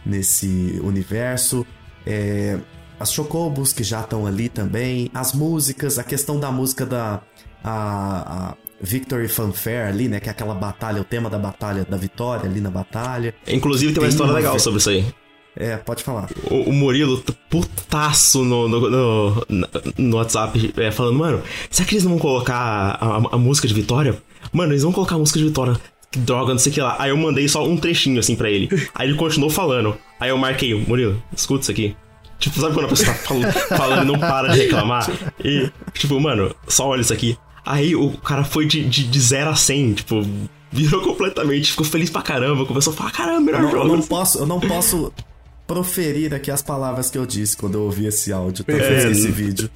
nesse 0.06 0.80
universo. 0.82 1.66
É, 2.06 2.58
as 3.00 3.12
Chocobos, 3.14 3.72
que 3.74 3.84
já 3.84 4.02
estão 4.02 4.26
ali 4.28 4.50
também. 4.50 5.10
As 5.14 5.34
músicas, 5.34 5.98
a 5.98 6.04
questão 6.04 6.40
da 6.40 6.52
música 6.52 6.86
da 6.86 7.22
a, 7.64 8.50
a 8.52 8.56
Victory 8.82 9.28
Fanfare 9.28 9.88
ali, 9.90 10.08
né? 10.08 10.20
Que 10.20 10.30
é 10.30 10.32
aquela 10.32 10.54
batalha, 10.54 11.02
o 11.02 11.04
tema 11.06 11.30
da 11.30 11.38
batalha, 11.40 11.86
da 11.90 11.98
vitória 11.98 12.50
ali 12.50 12.62
na 12.62 12.70
batalha. 12.72 13.34
Inclusive 13.48 13.94
tem 13.94 14.02
uma 14.02 14.08
Tem 14.08 14.14
história 14.14 14.32
uma 14.32 14.38
legal 14.38 14.54
ve- 14.54 14.60
sobre 14.60 14.80
isso 14.80 14.90
aí. 14.90 15.06
É, 15.58 15.76
pode 15.78 16.04
falar. 16.04 16.30
O, 16.50 16.70
o 16.70 16.74
Murilo, 16.74 17.22
putaço 17.50 18.44
no, 18.46 18.68
no, 18.70 18.90
no, 18.90 19.46
no 19.98 20.18
WhatsApp, 20.18 20.74
é, 20.78 20.92
falando, 20.92 21.18
mano, 21.18 21.42
será 21.70 21.88
que 21.88 21.96
eles 21.96 22.04
não 22.04 22.12
vão 22.12 22.20
colocar 22.20 22.56
a, 22.56 23.18
a- 23.18 23.30
a 23.34 23.38
música 23.38 23.68
de 23.68 23.74
Vitória? 23.74 24.22
Mano, 24.54 24.72
eles 24.72 24.84
vão 24.84 24.92
colocar 24.94 25.16
a 25.16 25.18
música 25.20 25.40
de 25.40 25.46
Vitória. 25.46 25.76
Que 26.12 26.20
droga, 26.20 26.54
não 26.54 26.60
sei 26.60 26.72
o 26.72 26.76
que 26.76 26.82
lá. 26.82 26.96
Aí 26.98 27.10
eu 27.12 27.18
mandei 27.18 27.48
só 27.48 27.64
um 27.68 27.76
trechinho 27.78 28.20
assim 28.20 28.36
pra 28.36 28.50
ele. 28.50 28.68
Aí 28.96 29.08
ele 29.10 29.18
continuou 29.18 29.50
falando. 29.52 29.96
Aí 30.20 30.30
eu 30.30 30.38
marquei, 30.38 30.74
Murilo, 30.74 31.22
escuta 31.36 31.64
isso 31.64 31.72
aqui. 31.72 31.96
Tipo, 32.40 32.60
sabe 32.62 32.74
quando 32.74 32.86
a 32.86 32.90
pessoa 32.90 33.08
tá 33.10 33.14
falando, 33.16 33.52
falando 33.52 34.04
e 34.04 34.06
não 34.08 34.18
para 34.20 34.48
de 34.50 34.60
reclamar? 34.60 35.10
E, 35.44 35.70
tipo, 35.94 36.20
mano, 36.20 36.56
só 36.68 36.88
olha 36.88 37.02
isso 37.02 37.14
aqui. 37.14 37.38
Aí 37.66 37.96
o 37.96 38.12
cara 38.18 38.44
foi 38.44 38.66
de, 38.66 38.84
de, 38.88 39.04
de 39.08 39.20
0 39.20 39.50
a 39.50 39.56
100, 39.56 39.94
tipo, 39.94 40.26
virou 40.72 41.02
completamente, 41.02 41.72
ficou 41.72 41.86
feliz 41.86 42.10
pra 42.10 42.22
caramba, 42.22 42.66
começou 42.66 42.94
a 42.94 42.96
falar, 42.96 43.12
caramba, 43.12 43.42
melhor 43.42 43.60
Eu 43.60 43.64
não, 43.64 43.70
eu 43.72 43.78
jogo. 43.84 43.96
não 43.98 44.02
posso, 44.04 44.38
eu 44.40 44.46
não 44.48 44.60
posso 44.60 45.14
proferir 45.68 46.34
aqui 46.34 46.50
as 46.50 46.62
palavras 46.62 47.10
que 47.10 47.18
eu 47.18 47.26
disse 47.26 47.56
quando 47.58 47.76
eu 47.76 47.84
ouvi 47.84 48.06
esse 48.08 48.32
áudio, 48.32 48.64
tanto 48.64 48.82
É. 48.82 49.12
esse 49.12 49.28
vídeo. 49.30 49.70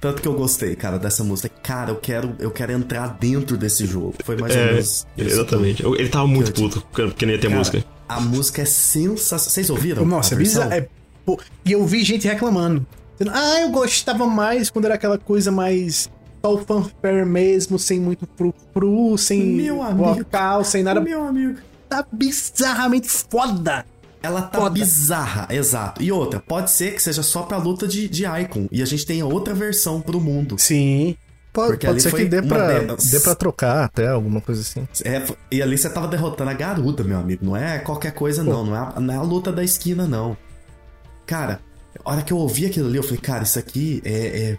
Tanto 0.00 0.20
que 0.20 0.28
eu 0.28 0.34
gostei, 0.34 0.74
cara, 0.76 0.98
dessa 0.98 1.24
música. 1.24 1.48
Cara, 1.62 1.90
eu 1.90 1.96
quero, 1.96 2.36
eu 2.38 2.50
quero 2.50 2.72
entrar 2.72 3.16
dentro 3.18 3.56
desse 3.56 3.86
jogo. 3.86 4.14
Foi 4.22 4.36
mais 4.36 4.54
ou 4.54 4.60
É, 4.60 4.66
menos. 4.72 5.06
exatamente. 5.16 5.82
Ele 5.84 6.08
tava 6.10 6.26
muito 6.26 6.52
puto 6.52 6.82
porque 6.92 7.24
não 7.24 7.32
ia 7.32 7.38
ter 7.38 7.48
Cara, 7.48 7.58
música. 7.58 7.84
A 8.06 8.20
música 8.20 8.60
é 8.62 8.64
sensacional. 8.66 9.50
Vocês 9.50 9.70
ouviram? 9.70 10.04
Nossa, 10.04 10.34
a 10.34 10.36
é 10.36 10.38
bizarro. 10.38 10.72
É, 10.74 10.86
pô, 11.24 11.38
e 11.64 11.72
eu 11.72 11.84
vi 11.86 12.02
gente 12.04 12.26
reclamando. 12.26 12.86
Dizendo, 13.18 13.36
ah, 13.36 13.60
eu 13.60 13.70
gostava 13.70 14.26
mais 14.26 14.68
quando 14.70 14.86
era 14.86 14.94
aquela 14.94 15.18
coisa 15.18 15.50
mais 15.52 16.10
só 16.44 16.54
o 16.54 16.58
fanfare 16.58 17.24
mesmo, 17.24 17.78
sem 17.78 18.00
muito 18.00 18.28
fru-fru, 18.36 19.16
sem 19.16 19.40
Meu 19.44 19.82
amigo. 19.82 20.14
vocal, 20.14 20.64
sem 20.64 20.82
nada. 20.82 21.00
Meu 21.00 21.22
amigo. 21.24 21.58
Tá 21.88 22.04
bizarramente 22.12 23.08
foda. 23.08 23.84
Ela 24.22 24.40
tá 24.40 24.58
Foda. 24.58 24.70
bizarra, 24.70 25.46
exato. 25.50 26.02
E 26.02 26.10
outra, 26.10 26.40
pode 26.40 26.70
ser 26.70 26.94
que 26.94 27.02
seja 27.02 27.22
só 27.22 27.42
pra 27.42 27.58
luta 27.58 27.86
de, 27.86 28.08
de 28.08 28.24
Icon. 28.24 28.66
E 28.72 28.80
a 28.82 28.86
gente 28.86 29.04
tenha 29.04 29.26
outra 29.26 29.52
versão 29.52 30.00
pro 30.00 30.18
mundo. 30.18 30.56
Sim. 30.58 31.14
Pode, 31.52 31.72
Porque 31.72 31.86
pode 31.86 32.02
ser 32.02 32.12
que 32.14 32.24
dê 32.24 32.40
pra, 32.42 32.66
delas. 32.66 33.10
dê 33.10 33.20
pra 33.20 33.34
trocar 33.34 33.84
até, 33.84 34.08
alguma 34.08 34.40
coisa 34.40 34.62
assim. 34.62 34.88
É, 35.04 35.22
e 35.52 35.60
ali 35.62 35.76
você 35.76 35.88
tava 35.90 36.08
derrotando 36.08 36.50
a 36.50 36.54
garuda, 36.54 37.04
meu 37.04 37.18
amigo. 37.18 37.44
Não 37.44 37.54
é 37.54 37.78
qualquer 37.78 38.12
coisa, 38.12 38.42
não. 38.42 38.64
Não 38.64 38.74
é, 38.74 38.78
a- 38.96 39.00
não 39.00 39.14
é 39.14 39.16
a 39.18 39.22
luta 39.22 39.52
da 39.52 39.62
esquina, 39.62 40.06
não. 40.06 40.36
Cara, 41.26 41.60
a 42.04 42.10
hora 42.12 42.22
que 42.22 42.32
eu 42.32 42.36
ouvi 42.38 42.66
aquilo 42.66 42.88
ali, 42.88 42.96
eu 42.96 43.02
falei, 43.02 43.18
cara, 43.18 43.42
isso 43.44 43.58
aqui 43.58 44.00
é. 44.04 44.12
é... 44.12 44.58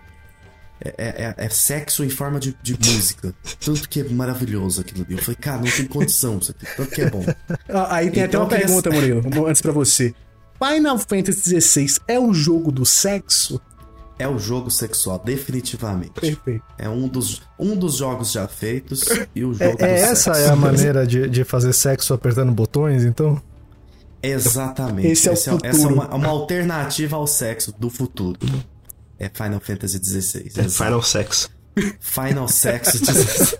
É, 0.81 0.93
é- 0.97 1.45
é 1.45 1.49
sexo 1.49 2.03
em 2.03 2.09
forma 2.09 2.37
de, 2.37 2.55
de 2.61 2.73
música. 2.77 3.33
Tanto 3.63 3.87
que 3.87 4.01
é 4.01 4.03
maravilhoso 4.09 4.81
aquilo 4.81 5.05
ali. 5.05 5.15
Eu 5.15 5.19
falei, 5.23 5.37
cara, 5.37 5.61
não 5.61 5.71
tem 5.71 5.85
condição 5.87 6.37
isso 6.37 6.51
aqui. 6.51 6.65
Tanto 6.75 6.91
que 6.91 7.01
é 7.01 7.09
bom. 7.09 7.25
Ah, 7.69 7.95
Aí 7.95 8.11
tem 8.11 8.23
até 8.23 8.31
Então 8.35 8.41
uma 8.41 8.45
eu 8.45 8.49
queria- 8.49 8.65
pergunta, 8.65 8.91
Murilo, 8.91 9.47
antes 9.47 9.61
pra 9.61 9.71
você. 9.71 10.13
Final 10.61 10.99
Fantasy 10.99 11.61
XVI 11.61 11.95
é 12.09 12.19
um 12.19 12.33
jogo 12.33 12.73
do 12.73 12.85
sexo? 12.85 13.59
É 14.19 14.27
o 14.27 14.37
jogo 14.37 14.69
sexual, 14.69 15.17
definitivamente. 15.23 16.11
Perfeito. 16.19 16.63
É 16.77 16.89
um 16.89 17.07
dos, 17.07 17.41
um 17.57 17.75
dos 17.77 17.95
jogos 17.95 18.33
já 18.33 18.45
feitos 18.47 19.05
e 19.33 19.45
o 19.45 19.53
jogo 19.53 19.63
É, 19.63 19.75
do 19.77 19.85
é 19.85 19.93
essa 20.01 20.33
sexo. 20.33 20.41
é 20.41 20.49
a 20.49 20.55
maneira 20.57 21.07
de, 21.07 21.29
de 21.29 21.43
fazer 21.45 21.71
sexo 21.71 22.13
apertando 22.13 22.51
botões, 22.51 23.05
então? 23.05 23.41
Exatamente. 24.29 25.07
Esse 25.07 25.27
é 25.27 25.31
o 25.31 25.33
Essa 25.33 25.51
futuro. 25.51 25.69
Essa 25.69 25.87
é 25.87 25.87
uma, 25.87 26.15
uma 26.15 26.27
alternativa 26.27 27.15
ao 27.15 27.27
sexo 27.27 27.73
do 27.77 27.89
futuro. 27.89 28.39
É 29.19 29.29
Final 29.29 29.59
Fantasy 29.59 29.97
XVI. 30.03 30.51
É 30.57 30.69
Final 30.69 31.01
Sex. 31.01 31.49
Final 31.99 32.47
Sex 32.47 32.99
16. 32.99 33.55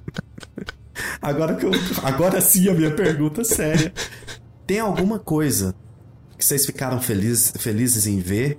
agora, 1.20 1.54
que 1.54 1.66
eu, 1.66 1.70
agora 2.02 2.40
sim 2.40 2.68
a 2.68 2.74
minha 2.74 2.90
pergunta 2.94 3.42
é 3.42 3.44
séria. 3.44 3.92
Tem 4.66 4.78
alguma 4.78 5.18
coisa 5.18 5.74
que 6.38 6.44
vocês 6.44 6.64
ficaram 6.64 7.00
felizes, 7.00 7.52
felizes 7.58 8.06
em 8.06 8.18
ver? 8.18 8.58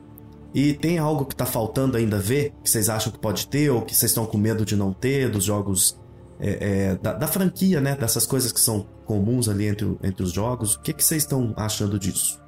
E 0.53 0.73
tem 0.73 0.97
algo 0.97 1.25
que 1.25 1.35
tá 1.35 1.45
faltando 1.45 1.97
ainda 1.97 2.19
ver? 2.19 2.53
Que 2.63 2.69
vocês 2.69 2.89
acham 2.89 3.11
que 3.11 3.19
pode 3.19 3.47
ter? 3.47 3.69
Ou 3.69 3.81
que 3.81 3.95
vocês 3.95 4.11
estão 4.11 4.25
com 4.25 4.37
medo 4.37 4.65
de 4.65 4.75
não 4.75 4.91
ter? 4.91 5.29
Dos 5.29 5.45
jogos 5.45 5.97
é, 6.39 6.89
é, 6.89 6.95
da, 6.95 7.13
da 7.13 7.27
franquia, 7.27 7.79
né? 7.79 7.95
Dessas 7.95 8.25
coisas 8.25 8.51
que 8.51 8.59
são 8.59 8.85
comuns 9.11 9.49
ali 9.49 9.67
entre, 9.67 9.97
entre 10.01 10.23
os 10.23 10.31
jogos. 10.31 10.75
O 10.75 10.79
que, 10.79 10.93
que 10.93 11.03
vocês 11.03 11.23
estão 11.23 11.53
achando 11.57 11.99
disso? 11.99 12.39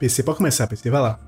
PC, 0.00 0.24
pode 0.24 0.38
começar, 0.38 0.66
PC, 0.66 0.90
vai 0.90 1.00
lá. 1.00 1.18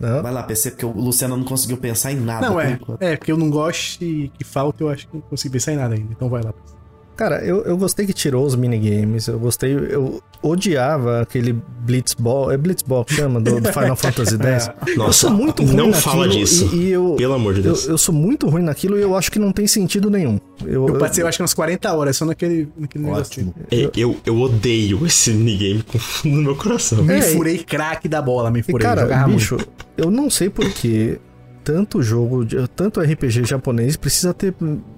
Não. 0.00 0.20
Vai 0.20 0.32
lá, 0.32 0.42
PC, 0.42 0.72
porque 0.72 0.84
o 0.84 0.90
Luciano 0.90 1.36
não 1.36 1.44
conseguiu 1.44 1.76
pensar 1.76 2.10
em 2.10 2.16
nada. 2.16 2.48
Não, 2.48 2.60
é. 2.60 2.72
enquanto. 2.72 3.00
É, 3.00 3.16
porque 3.16 3.30
eu 3.30 3.36
não 3.36 3.50
gosto 3.50 4.02
e 4.02 4.28
que 4.30 4.42
falta, 4.42 4.82
eu 4.82 4.88
acho 4.88 5.06
que 5.06 5.14
não 5.14 5.20
consegui 5.20 5.52
pensar 5.52 5.72
em 5.72 5.76
nada 5.76 5.94
ainda. 5.94 6.12
Então 6.12 6.28
vai 6.28 6.42
lá. 6.42 6.52
PC. 6.52 6.77
Cara, 7.18 7.44
eu, 7.44 7.62
eu 7.64 7.76
gostei 7.76 8.06
que 8.06 8.12
tirou 8.12 8.46
os 8.46 8.54
minigames. 8.54 9.26
Eu 9.26 9.40
gostei. 9.40 9.74
Eu 9.74 10.22
odiava 10.40 11.20
aquele 11.20 11.52
Blitzball. 11.80 12.52
É 12.52 12.56
Blitzball 12.56 13.04
que 13.04 13.14
chama? 13.14 13.40
Do, 13.40 13.60
do 13.60 13.72
Final 13.72 13.96
Fantasy 13.96 14.36
X. 14.40 14.70
eu 14.86 14.96
Nossa, 14.96 15.12
sou 15.12 15.30
muito 15.32 15.64
ruim 15.64 15.74
não 15.74 15.86
naquilo 15.86 16.00
fala 16.02 16.28
disso. 16.28 16.70
E, 16.72 16.76
e 16.76 16.90
eu, 16.90 17.14
Pelo 17.18 17.34
amor 17.34 17.54
de 17.54 17.58
eu, 17.58 17.64
Deus. 17.64 17.88
eu 17.88 17.98
sou 17.98 18.14
muito 18.14 18.48
ruim 18.48 18.62
naquilo 18.62 18.96
e 18.96 19.02
eu 19.02 19.16
acho 19.16 19.32
que 19.32 19.38
não 19.40 19.50
tem 19.50 19.66
sentido 19.66 20.08
nenhum. 20.08 20.38
Eu, 20.64 20.86
Eu 20.86 20.88
eu- 20.90 20.98
passei, 21.00 21.24
eu 21.24 21.26
acho 21.26 21.38
que 21.38 21.42
umas 21.42 21.54
40 21.54 21.92
horas 21.92 22.16
só 22.16 22.24
naquele, 22.24 22.68
naquele 22.76 23.04
Ótimo. 23.06 23.52
negocinho. 23.58 23.88
É, 23.96 24.00
eu, 24.00 24.16
eu 24.24 24.38
odeio 24.40 25.04
esse 25.04 25.32
minigame 25.32 25.82
com 25.82 25.98
fundo 25.98 26.36
no 26.36 26.42
meu 26.42 26.54
coração. 26.56 27.02
Me 27.02 27.14
É, 27.14 27.22
furei 27.22 27.58
craque 27.58 28.06
da 28.08 28.22
bola, 28.22 28.48
me 28.48 28.60
E 28.60 28.62
furei. 28.62 28.86
cara, 28.86 29.04
bicho, 29.26 29.56
eu 29.96 30.08
não 30.08 30.30
sei 30.30 30.48
porque 30.48 31.18
tanto 31.64 32.02
jogo, 32.02 32.44
tanto 32.74 33.00
RPG 33.00 33.44
japonês 33.44 33.96
precisa 33.96 34.32
ter 34.34 34.54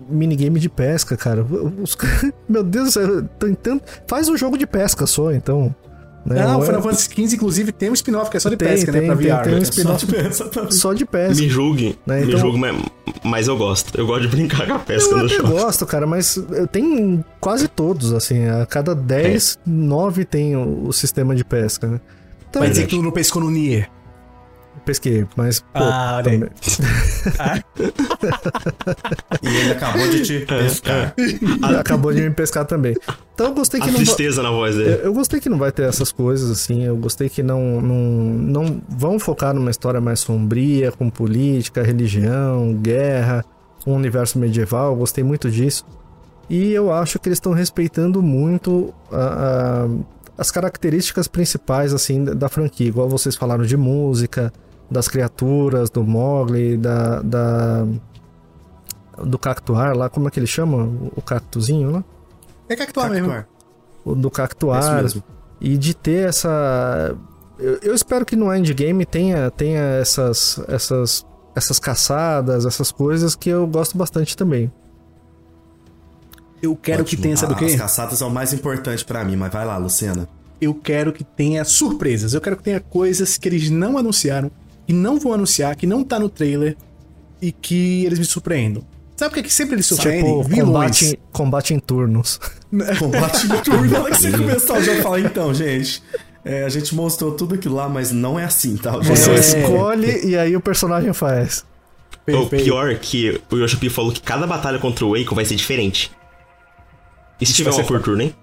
minigame 0.09 0.59
de 0.61 0.69
pesca, 0.69 1.17
cara. 1.17 1.45
Os 1.83 1.97
meu 2.49 2.63
Deus, 2.63 2.87
do 2.87 2.91
céu, 2.93 3.23
tem 3.39 3.55
tanto, 3.55 3.85
faz 4.07 4.29
um 4.29 4.37
jogo 4.37 4.57
de 4.59 4.67
pesca 4.67 5.07
só, 5.07 5.33
então. 5.33 5.75
né? 6.25 6.45
Não, 6.45 6.59
o 6.61 6.63
é- 6.63 6.67
Final 6.67 6.83
Fantasy 6.83 7.09
XV, 7.11 7.37
inclusive, 7.37 7.73
tem 7.73 7.91
um 7.91 7.95
spin-off 7.95 8.31
que 8.31 8.37
é 8.37 8.41
só 8.41 8.49
de 8.49 8.57
Tem, 8.57 8.69
pesca, 8.69 8.93
tem, 8.93 9.01
né? 9.03 9.07
Pra 9.09 9.17
tem, 9.17 9.27
VR. 9.31 9.43
tem 9.43 9.53
um 9.55 9.57
né? 9.57 9.63
spin-off 9.63 10.07
Exatamente. 10.17 10.75
só 10.75 10.93
de 10.93 11.05
pesca. 11.07 11.43
Me 11.43 11.49
julguem, 11.49 11.97
Né, 12.07 12.21
me 12.21 12.27
então- 12.29 12.41
julguem, 12.41 12.61
mas, 12.61 12.83
mas 13.25 13.49
eu 13.49 13.57
gosto. 13.57 13.99
Eu 13.99 14.07
gosto 14.07 14.23
de 14.23 14.29
brincar 14.29 14.67
com 14.67 14.75
a 14.75 14.79
pesca 14.79 15.11
Eu 15.15 15.19
no 15.19 15.25
até 15.27 15.35
jogo. 15.37 15.49
gosto, 15.51 15.87
cara, 15.87 16.07
mas 16.07 16.37
eu 16.37 16.67
tenho 16.67 17.25
quase 17.41 17.69
todos, 17.69 18.13
assim, 18.13 18.47
a 18.47 18.67
cada 18.67 18.95
10, 18.95 19.59
9 19.67 20.25
tem 20.25 20.57
o, 20.57 20.89
o 20.89 20.93
sistema 20.93 21.35
de 21.35 21.45
pesca, 21.45 21.87
né? 21.87 22.01
Então, 22.49 22.61
Vai 22.63 22.71
dizer 22.71 22.87
que 22.87 22.97
tu 22.97 23.03
não 23.03 23.13
pescou 23.13 23.41
no 23.43 23.49
Nier. 23.51 23.89
Pesquei, 24.85 25.27
mas. 25.37 25.61
Pô, 25.61 25.67
Ah, 25.75 26.21
olha 26.25 26.33
aí. 26.33 26.39
também- 26.41 26.51
E 29.43 29.47
ele 29.49 29.73
acabou 29.73 30.09
de 30.09 30.23
te 30.23 30.41
pescar. 30.47 31.15
acabou 31.79 32.13
de 32.13 32.23
me 32.23 32.31
pescar 32.31 32.65
também. 32.65 32.97
Então 33.35 33.49
eu 33.49 33.55
gostei 33.55 33.81
A 33.81 33.85
que 33.85 33.91
não. 33.91 33.99
va- 33.99 34.05
tristeza 34.05 34.43
na 34.43 34.51
voz 34.51 34.77
Eu, 34.77 34.85
dele. 34.85 35.01
eu 35.05 35.13
gostei 35.15 35.41
que 35.41 35.49
não 35.49 35.59
vai 35.59 35.73
ter 35.73 35.83
essas 35.85 36.13
coisas, 36.13 36.51
assim. 36.51 36.85
Eu 36.85 36.97
gostei 36.97 37.29
que 37.29 37.43
não, 37.43 37.81
não, 37.81 37.95
não 37.95 38.83
vão 38.89 39.19
focar 39.19 39.55
numa 39.55 39.71
história 39.71 40.01
mais 40.01 40.21
sombria, 40.21 40.93
com 40.93 41.09
política, 41.11 41.83
religião, 41.83 42.75
guerra, 42.75 43.45
um 43.87 43.95
universo 43.95 44.39
medieval. 44.39 44.93
Eu 44.93 44.97
gostei 44.97 45.25
muito 45.25 45.51
disso. 45.51 45.85
E 46.49 46.73
eu 46.73 46.93
acho 46.93 47.19
que 47.19 47.29
eles 47.29 47.37
estão 47.37 47.53
respeitando 47.53 48.21
muito 48.23 48.93
a- 49.11 49.85
a- 49.85 49.89
as 50.37 50.51
características 50.51 51.29
principais, 51.29 51.93
assim, 51.95 52.25
da, 52.25 52.35
da 52.35 52.49
franquia. 52.49 52.89
Igual 52.89 53.09
vocês 53.09 53.37
falaram 53.37 53.65
de 53.65 53.77
música, 53.77 54.53
das 54.91 55.09
criaturas, 55.09 55.89
do 55.91 56.03
Mogli, 56.05 56.77
da. 56.77 57.21
da 57.23 57.87
do 59.23 59.39
cactuar 59.39 59.95
lá, 59.97 60.09
como 60.09 60.29
é 60.29 60.31
que 60.31 60.41
ele 60.41 60.47
chama? 60.47 60.85
O- 61.15 61.21
cactuzinho 61.21 61.91
lá? 61.91 62.05
É 62.69 62.75
cactuar 62.75 63.11
mesmo. 63.11 63.45
O 64.05 64.15
do 64.15 64.21
É 64.21 64.31
isso 64.31 64.31
cactuar. 64.31 65.03
mesmo. 65.03 65.23
E 65.61 65.77
de 65.77 65.95
ter 65.95 66.29
essa. 66.29 67.15
Eu, 67.59 67.79
eu 67.83 67.95
espero 67.95 68.25
que 68.25 68.35
no 68.35 68.55
endgame 68.55 69.05
tenha, 69.05 69.51
tenha 69.51 69.81
essas, 70.01 70.59
essas, 70.69 71.27
essas 71.55 71.79
caçadas, 71.79 72.65
essas 72.65 72.91
coisas 72.91 73.35
que 73.37 73.51
eu 73.51 73.67
gosto 73.67 73.99
bastante 73.99 74.35
também. 74.35 74.73
Eu 76.63 76.77
quero 76.77 77.05
que 77.05 77.11
Ótimo. 77.15 77.23
tenha, 77.23 77.37
sabe 77.37 77.53
o 77.53 77.57
quê? 77.57 77.67
As 77.67 77.75
caçadas 77.77 78.19
são 78.19 78.29
o 78.29 78.31
mais 78.33 78.53
importante 78.53 79.05
pra 79.05 79.25
mim, 79.25 79.37
mas 79.37 79.53
vai 79.53 79.65
lá, 79.67 79.77
Luciana. 79.77 80.29
Eu 80.61 80.75
quero 80.75 81.13
que 81.13 81.25
tenha 81.25 81.65
surpresas. 81.65 82.35
Eu 82.35 82.41
quero 82.41 82.57
que 82.57 82.63
tenha 82.63 82.81
coisas 82.81 83.37
que 83.39 83.49
eles 83.49 83.71
não 83.71 83.97
anunciaram, 83.97 84.51
que 84.91 84.93
não 84.93 85.21
vão 85.21 85.33
anunciar, 85.33 85.77
que 85.77 85.87
não 85.87 86.03
tá 86.03 86.19
no 86.19 86.29
trailer 86.29 86.77
e 87.41 87.53
que 87.53 88.05
eles 88.05 88.19
me 88.19 88.25
surpreendam. 88.25 88.83
Sabe 89.17 89.31
o 89.31 89.35
que, 89.35 89.39
é 89.41 89.43
que 89.45 89.53
sempre 89.53 89.77
eles 89.77 89.87
surpreendem? 89.87 90.43
Tipo, 90.43 90.49
Vilões. 90.49 90.67
combate, 90.67 91.07
em- 91.07 91.19
combate 91.31 91.75
em 91.75 91.79
turnos. 91.79 92.41
Combate 92.99 93.47
no 93.47 93.61
turno. 93.63 93.89
Na 93.89 94.01
hora 94.01 94.11
que 94.11 94.21
você 94.21 94.33
começar 94.33 94.79
o 94.79 94.83
jogo, 94.83 95.01
fala, 95.01 95.21
então, 95.21 95.55
gente, 95.55 96.03
é, 96.45 96.65
a 96.65 96.69
gente 96.69 96.93
mostrou 96.93 97.31
tudo 97.37 97.55
aquilo 97.55 97.77
lá, 97.77 97.89
mas 97.89 98.11
não 98.11 98.37
é 98.37 98.45
assim, 98.45 98.77
tá? 98.77 98.97
Você 98.99 99.31
é 99.31 99.35
assim. 99.35 99.61
escolhe 99.61 100.27
e 100.27 100.37
aí 100.37 100.57
o 100.57 100.61
personagem 100.61 101.13
faz. 101.13 101.65
O 102.27 102.47
pior 102.47 102.91
é 102.91 102.97
que 102.97 103.41
o 103.49 103.57
Yoshi 103.59 103.77
P 103.77 103.89
falou 103.91 104.11
que 104.11 104.21
cada 104.21 104.45
batalha 104.45 104.81
contra 104.81 105.05
o 105.05 105.17
Waco 105.17 105.37
vai 105.37 105.45
ser 105.45 105.55
diferente. 105.55 106.11
E 107.41 107.47
se 107.47 107.53
Isso 107.53 107.57
tiver 107.59 107.71
uma 107.71 107.77
ser 107.77 107.87
por 107.87 108.03
turno, 108.03 108.23
hein? 108.23 108.35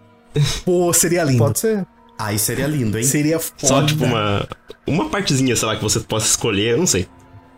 Pô, 0.64 0.94
seria 0.94 1.26
lindo. 1.26 1.40
Pode 1.40 1.60
ser. 1.60 1.86
Aí 2.18 2.40
seria 2.40 2.68
lindo, 2.68 2.98
hein? 2.98 3.04
Seria 3.04 3.40
foda. 3.40 3.56
Só 3.68 3.86
tipo 3.86 4.04
uma. 4.06 4.48
Uma 4.88 5.10
partezinha, 5.10 5.56
sei 5.56 5.68
lá, 5.68 5.76
que 5.76 5.84
você 5.84 6.00
possa 6.00 6.26
escolher, 6.28 6.72
eu 6.72 6.78
não 6.78 6.88
sei. 6.88 7.08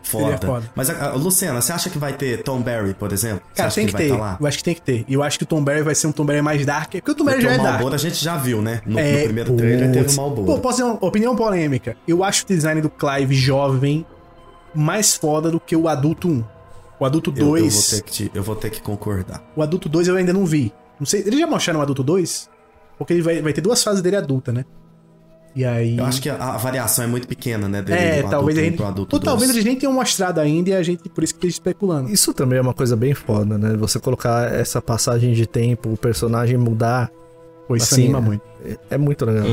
Foda. 0.02 0.24
Seria 0.24 0.38
foda. 0.38 0.70
Mas, 0.74 0.90
a, 0.90 1.10
a- 1.10 1.14
Luciana, 1.14 1.60
você 1.60 1.72
acha 1.72 1.88
que 1.88 1.98
vai 1.98 2.12
ter 2.12 2.42
Tom 2.42 2.60
Barry, 2.60 2.92
por 2.94 3.12
exemplo? 3.12 3.42
Cara, 3.54 3.68
acha 3.68 3.76
tem 3.76 3.86
que, 3.86 3.92
vai 3.92 4.02
ter. 4.02 4.08
tá 4.10 4.16
lá? 4.16 4.36
Eu 4.40 4.46
acho 4.46 4.58
que 4.58 4.64
tem 4.64 4.74
que 4.74 4.82
ter. 4.82 5.04
E 5.06 5.14
eu 5.14 5.22
acho 5.22 5.38
que 5.38 5.44
o 5.44 5.46
Tom 5.46 5.62
Barry 5.62 5.82
vai 5.82 5.94
ser 5.94 6.06
um 6.08 6.12
Tom 6.12 6.24
Barry 6.24 6.42
mais 6.42 6.64
dark. 6.66 6.90
Porque 6.92 7.10
o 7.10 7.14
Tom 7.14 7.24
Barry 7.24 7.36
Porque 7.38 7.48
já 7.54 7.56
é 7.56 7.60
o 7.60 7.62
dark. 7.62 7.74
Malboro 7.74 7.94
a 7.94 7.98
gente 7.98 8.22
já 8.24 8.36
viu, 8.36 8.60
né? 8.60 8.82
No, 8.84 8.94
no 8.94 8.98
É, 8.98 9.22
primeiro 9.24 9.54
trailer 9.56 9.92
teve 9.92 10.04
putz. 10.04 10.14
o 10.14 10.16
Malboro. 10.20 10.46
Pô, 10.46 10.58
posso 10.58 10.78
dizer 10.78 10.90
uma 10.90 10.98
opinião 11.06 11.36
polêmica. 11.36 11.96
Eu 12.08 12.24
acho 12.24 12.44
o 12.44 12.46
design 12.48 12.80
do 12.80 12.90
Clive 12.90 13.34
jovem 13.34 14.04
mais 14.74 15.14
foda 15.16 15.50
do 15.50 15.60
que 15.60 15.76
o 15.76 15.86
adulto 15.88 16.28
1. 16.28 16.44
O 16.98 17.04
adulto 17.04 17.32
eu, 17.36 17.56
eu, 17.56 17.62
2. 17.62 17.72
vou 17.74 17.82
ter 17.98 18.02
que 18.04 18.12
te- 18.12 18.30
eu 18.34 18.42
vou 18.42 18.56
ter 18.56 18.70
que 18.70 18.80
concordar. 18.82 19.42
O 19.54 19.62
adulto 19.62 19.88
2 19.88 20.08
eu 20.08 20.16
ainda 20.16 20.32
não 20.32 20.44
vi. 20.44 20.72
Não 20.98 21.06
sei. 21.06 21.20
Eles 21.20 21.38
já 21.38 21.46
mostraram 21.46 21.78
o 21.80 21.82
adulto 21.82 22.02
2? 22.02 22.48
Porque 23.00 23.14
ele 23.14 23.22
vai, 23.22 23.40
vai 23.40 23.52
ter 23.54 23.62
duas 23.62 23.82
fases 23.82 24.02
dele 24.02 24.16
adulta, 24.16 24.52
né? 24.52 24.64
E 25.56 25.64
aí. 25.64 25.96
Eu 25.98 26.04
acho 26.04 26.20
que 26.22 26.28
a, 26.28 26.36
a 26.36 26.56
variação 26.58 27.04
é 27.04 27.08
muito 27.08 27.26
pequena, 27.26 27.66
né? 27.68 27.80
Dele, 27.82 27.98
É, 27.98 28.22
do 28.22 28.28
talvez 28.30 28.56
adulto 28.56 28.60
a 28.60 28.62
gente. 28.64 28.76
pro 28.76 28.86
adulto 28.86 29.16
Ou 29.16 29.20
talvez 29.22 29.50
eles 29.50 29.64
nem 29.64 29.74
tenham 29.74 29.92
mostrado 29.92 30.38
ainda 30.38 30.70
e 30.70 30.74
a 30.74 30.82
gente, 30.82 31.08
por 31.08 31.24
isso 31.24 31.32
que 31.34 31.38
esteja 31.38 31.54
especulando. 31.54 32.10
Isso 32.10 32.32
também 32.34 32.58
é 32.58 32.62
uma 32.62 32.74
coisa 32.74 32.94
bem 32.94 33.14
foda, 33.14 33.56
né? 33.58 33.74
Você 33.78 33.98
colocar 33.98 34.52
essa 34.52 34.80
passagem 34.82 35.32
de 35.32 35.46
tempo, 35.46 35.92
o 35.92 35.96
personagem 35.96 36.56
mudar, 36.58 37.10
Pô, 37.66 37.74
isso 37.76 37.94
Assim, 37.94 38.02
anima 38.04 38.18
é. 38.18 38.20
muito. 38.20 38.42
é- 38.64 38.78
é 38.90 38.98
muito 38.98 39.24
legal. 39.24 39.44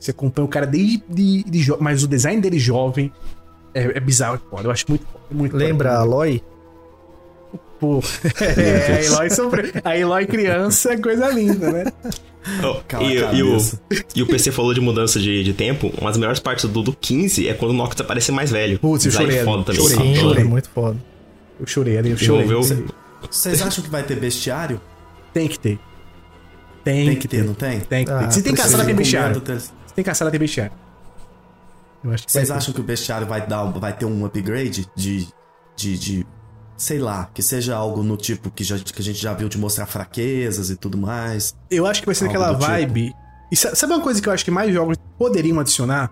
Você 0.00 0.10
acompanha 0.10 0.46
o 0.46 0.48
cara 0.48 0.66
desde 0.66 1.02
de, 1.08 1.42
de 1.44 1.58
jo- 1.60 1.76
Mas 1.80 2.02
o 2.02 2.08
design 2.08 2.40
dele 2.40 2.58
jovem 2.58 3.12
é, 3.74 3.96
é 3.96 4.00
bizarro, 4.00 4.36
é 4.36 4.50
foda. 4.50 4.68
Eu 4.68 4.70
acho 4.70 4.84
muito. 4.88 5.06
Muito 5.30 5.56
Lembra 5.56 5.92
a. 5.92 5.98
Aloy? 6.00 6.42
Pô, 7.80 8.00
é, 8.40 8.94
a 8.96 9.02
Eloy 9.04 9.30
sobre... 9.30 9.72
A 9.84 9.96
Eloy 9.96 10.26
criança 10.26 10.92
é 10.92 10.96
coisa 10.98 11.28
linda, 11.28 11.70
né? 11.70 11.84
Oh, 12.62 12.80
Cala 12.86 13.04
e, 13.04 13.16
e 13.38 13.42
o, 13.42 13.58
e 14.14 14.22
o 14.22 14.26
PC 14.26 14.52
falou 14.52 14.74
de 14.74 14.80
mudança 14.80 15.18
de, 15.18 15.42
de 15.42 15.52
tempo. 15.54 15.92
Uma 15.98 16.10
das 16.10 16.18
melhores 16.18 16.40
partes 16.40 16.68
do, 16.68 16.82
do 16.82 16.92
15 16.92 17.48
é 17.48 17.54
quando 17.54 17.70
o 17.70 17.74
Noctis 17.74 18.00
aparece 18.00 18.30
mais 18.32 18.50
velho. 18.50 18.78
Putz, 18.78 19.06
eu 19.06 19.10
Design 19.10 19.30
chorei 19.32 19.44
foda 19.44 19.64
também. 19.64 19.80
Chorei. 19.80 19.96
Sim, 19.96 20.14
chorei. 20.20 20.42
é 20.42 20.46
muito 20.46 20.68
foda. 20.68 20.96
Eu 21.58 21.66
chorei 21.66 21.98
ali, 21.98 22.10
eu 22.10 22.16
chorei. 22.18 22.46
Vocês 23.30 23.62
acham 23.62 23.82
que 23.82 23.90
vai 23.90 24.02
ter 24.02 24.16
bestiário? 24.16 24.80
Tem 25.32 25.48
que 25.48 25.58
ter. 25.58 25.78
Tem, 26.84 27.06
Tem 27.06 27.16
que 27.16 27.26
ter, 27.26 27.42
não 27.44 27.54
tem? 27.54 27.80
Tem 27.80 28.04
que 28.04 28.10
ter. 28.10 28.24
Ah, 28.24 28.30
Se 28.30 28.42
tem 28.42 28.54
caçada, 28.54 28.84
tem 28.84 28.94
bestiário. 28.94 29.42
Se 29.58 29.94
tem 29.94 30.04
caçada, 30.04 30.30
tem 30.30 30.38
bestiário. 30.38 30.72
Eu 32.04 32.12
acho 32.12 32.26
que 32.26 32.32
Vocês 32.32 32.48
ter. 32.48 32.54
acham 32.54 32.74
que 32.74 32.80
o 32.80 32.84
bestiário 32.84 33.26
vai 33.26 33.46
dar, 33.46 33.64
vai 33.64 33.96
ter 33.96 34.04
um 34.04 34.26
upgrade 34.26 34.86
de, 34.94 35.26
de, 35.74 35.98
de, 35.98 36.26
sei 36.76 36.98
lá, 36.98 37.28
que 37.32 37.42
seja 37.42 37.74
algo 37.76 38.02
no 38.02 38.16
tipo 38.16 38.50
que, 38.50 38.64
já, 38.64 38.78
que 38.78 39.00
a 39.00 39.04
gente 39.04 39.20
já 39.20 39.32
viu 39.32 39.48
de 39.48 39.56
mostrar 39.58 39.86
fraquezas 39.86 40.70
e 40.70 40.76
tudo 40.76 40.98
mais? 40.98 41.54
Eu 41.70 41.86
acho 41.86 42.00
que 42.00 42.06
vai 42.06 42.14
ser 42.14 42.26
aquela 42.26 42.48
tipo. 42.54 42.60
vibe. 42.66 43.12
E 43.52 43.56
sa- 43.56 43.74
sabe 43.74 43.92
uma 43.92 44.02
coisa 44.02 44.20
que 44.20 44.28
eu 44.28 44.32
acho 44.32 44.44
que 44.44 44.50
mais 44.50 44.72
jogos 44.72 44.96
poderiam 45.18 45.60
adicionar? 45.60 46.10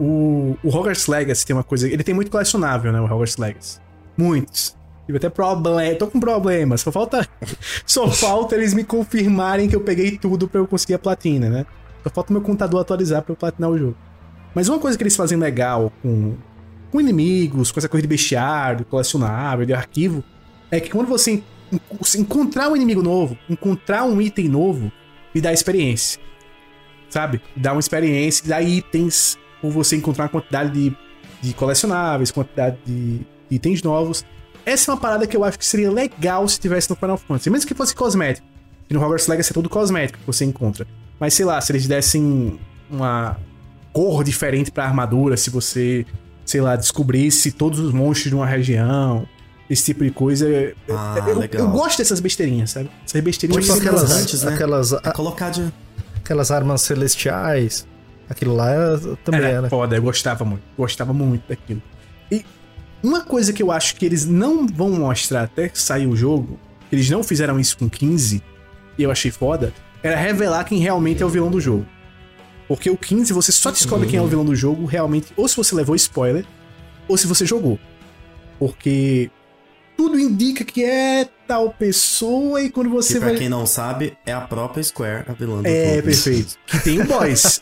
O, 0.00 0.56
o 0.64 0.68
Hogwarts 0.68 1.06
Legacy 1.06 1.46
tem 1.46 1.54
uma 1.54 1.62
coisa. 1.62 1.86
Ele 1.88 2.02
tem 2.02 2.14
muito 2.14 2.30
colecionável, 2.30 2.90
né? 2.92 3.00
O 3.00 3.04
Hogwarts 3.04 3.36
Legacy. 3.36 3.78
Muitos. 4.16 4.76
Tive 5.06 5.18
até 5.18 5.28
problema. 5.28 5.94
Tô 5.96 6.06
com 6.06 6.18
problemas. 6.18 6.80
Só 6.80 6.90
falta. 6.90 7.28
Só 7.86 8.08
falta 8.08 8.54
eles 8.56 8.74
me 8.74 8.84
confirmarem 8.84 9.68
que 9.68 9.76
eu 9.76 9.80
peguei 9.80 10.16
tudo 10.18 10.48
pra 10.48 10.60
eu 10.60 10.66
conseguir 10.66 10.94
a 10.94 10.98
platina, 10.98 11.48
né? 11.48 11.66
Só 12.02 12.10
falta 12.10 12.30
o 12.30 12.32
meu 12.32 12.42
contador 12.42 12.80
atualizar 12.80 13.22
pra 13.22 13.32
eu 13.32 13.36
platinar 13.36 13.70
o 13.70 13.78
jogo. 13.78 13.96
Mas 14.54 14.68
uma 14.68 14.78
coisa 14.78 14.96
que 14.98 15.02
eles 15.04 15.14
fazem 15.16 15.38
legal 15.38 15.92
com, 16.02 16.34
com 16.92 17.00
inimigos, 17.00 17.72
com 17.72 17.80
essa 17.80 17.88
coisa 17.88 18.02
de 18.02 18.08
bestiário, 18.08 18.84
colecionável, 18.84 19.64
de 19.66 19.72
arquivo, 19.72 20.22
é 20.70 20.78
que 20.78 20.90
quando 20.90 21.08
você 21.08 21.32
en- 21.32 21.42
en- 21.72 21.80
encontrar 22.20 22.68
um 22.68 22.76
inimigo 22.76 23.02
novo, 23.02 23.36
encontrar 23.48 24.04
um 24.04 24.20
item 24.20 24.46
novo, 24.48 24.92
lhe 25.34 25.40
dá 25.40 25.52
experiência. 25.52 26.20
Sabe? 27.08 27.40
Dá 27.56 27.72
uma 27.72 27.80
experiência, 27.80 28.46
dá 28.46 28.60
itens, 28.62 29.38
ou 29.62 29.70
você 29.70 29.96
encontrar 29.96 30.24
uma 30.24 30.30
quantidade 30.30 30.70
de, 30.70 30.96
de 31.40 31.54
colecionáveis, 31.54 32.30
quantidade 32.30 32.76
de, 32.84 33.18
de 33.18 33.24
itens 33.56 33.82
novos. 33.82 34.24
Essa 34.64 34.90
é 34.90 34.94
uma 34.94 35.00
parada 35.00 35.26
que 35.26 35.36
eu 35.36 35.44
acho 35.44 35.58
que 35.58 35.64
seria 35.66 35.90
legal 35.90 36.46
se 36.46 36.60
tivesse 36.60 36.88
no 36.90 36.96
Final 36.96 37.16
Fantasy. 37.16 37.50
Mesmo 37.50 37.66
que 37.66 37.74
fosse 37.74 37.94
cosmético. 37.94 38.46
E 38.88 38.94
no 38.94 39.00
Hogwarts 39.00 39.26
Legacy 39.26 39.50
é 39.50 39.54
tudo 39.54 39.68
cosmético 39.68 40.18
que 40.20 40.26
você 40.26 40.44
encontra. 40.44 40.86
Mas 41.18 41.34
sei 41.34 41.44
lá, 41.46 41.60
se 41.60 41.72
eles 41.72 41.86
dessem 41.86 42.58
uma 42.90 43.38
cor 43.92 44.22
diferente 44.24 44.70
pra 44.70 44.84
armadura, 44.84 45.36
se 45.36 45.50
você, 45.50 46.06
sei 46.52 46.60
lá, 46.60 46.76
descobrisse 46.76 47.50
todos 47.50 47.78
os 47.78 47.92
monstros 47.94 48.28
de 48.28 48.34
uma 48.34 48.44
região, 48.46 49.26
esse 49.70 49.84
tipo 49.86 50.04
de 50.04 50.10
coisa. 50.10 50.46
Ah, 50.90 51.14
eu, 51.26 51.38
legal. 51.38 51.62
eu 51.62 51.70
gosto 51.70 51.96
dessas 51.96 52.20
besteirinhas, 52.20 52.70
sabe? 52.72 52.90
Essas 53.06 53.22
besteirinhas 53.22 53.64
Tipo 53.64 53.80
que 53.80 53.86
aquelas 53.88 54.10
elas- 54.10 54.22
antes, 54.22 54.42
né? 54.42 54.52
aquelas, 54.52 54.92
É 54.92 55.10
colocar 55.12 55.48
de. 55.48 55.72
aquelas 56.18 56.50
armas 56.50 56.82
celestiais. 56.82 57.86
Aquilo 58.28 58.54
lá 58.54 58.70
é- 58.70 58.98
também 59.24 59.40
Era 59.40 59.48
era. 59.50 59.68
foda, 59.70 59.96
eu 59.96 60.02
gostava 60.02 60.44
muito. 60.44 60.62
Gostava 60.76 61.12
muito 61.14 61.48
daquilo. 61.48 61.82
E 62.30 62.44
uma 63.02 63.22
coisa 63.22 63.50
que 63.50 63.62
eu 63.62 63.72
acho 63.72 63.96
que 63.96 64.04
eles 64.04 64.26
não 64.26 64.66
vão 64.66 64.90
mostrar 64.90 65.44
até 65.44 65.70
sair 65.72 66.06
o 66.06 66.14
jogo, 66.14 66.58
eles 66.90 67.08
não 67.08 67.22
fizeram 67.22 67.58
isso 67.58 67.78
com 67.78 67.88
15, 67.88 68.42
e 68.98 69.02
eu 69.02 69.10
achei 69.10 69.30
foda, 69.30 69.72
era 70.02 70.16
revelar 70.16 70.64
quem 70.64 70.78
realmente 70.80 71.22
é 71.22 71.26
o 71.26 71.30
vilão 71.30 71.50
do 71.50 71.60
jogo. 71.60 71.86
Porque 72.76 72.90
o 72.90 72.96
15 72.96 73.32
você 73.32 73.52
só 73.52 73.70
descobre 73.70 74.08
quem 74.08 74.18
é 74.18 74.22
o 74.22 74.26
vilão 74.26 74.44
do 74.44 74.54
jogo 74.56 74.84
realmente, 74.86 75.32
ou 75.36 75.46
se 75.48 75.56
você 75.56 75.74
levou 75.74 75.94
spoiler, 75.96 76.44
ou 77.08 77.16
se 77.16 77.26
você 77.26 77.44
jogou. 77.44 77.78
Porque 78.58 79.30
tudo 79.96 80.18
indica 80.18 80.64
que 80.64 80.84
é 80.84 81.28
tal 81.46 81.70
pessoa 81.70 82.62
e 82.62 82.70
quando 82.70 82.90
você 82.90 83.14
Que 83.14 83.20
pra 83.20 83.28
vai. 83.30 83.38
quem 83.38 83.48
não 83.48 83.66
sabe, 83.66 84.16
é 84.24 84.32
a 84.32 84.40
própria 84.40 84.82
Square 84.82 85.24
a 85.28 85.32
vilã 85.32 85.60
do 85.62 85.66
É, 85.68 85.90
jogo. 85.96 86.02
perfeito. 86.02 86.56
Que 86.66 86.78
tem 86.80 87.00
o 87.00 87.04
boss. 87.06 87.60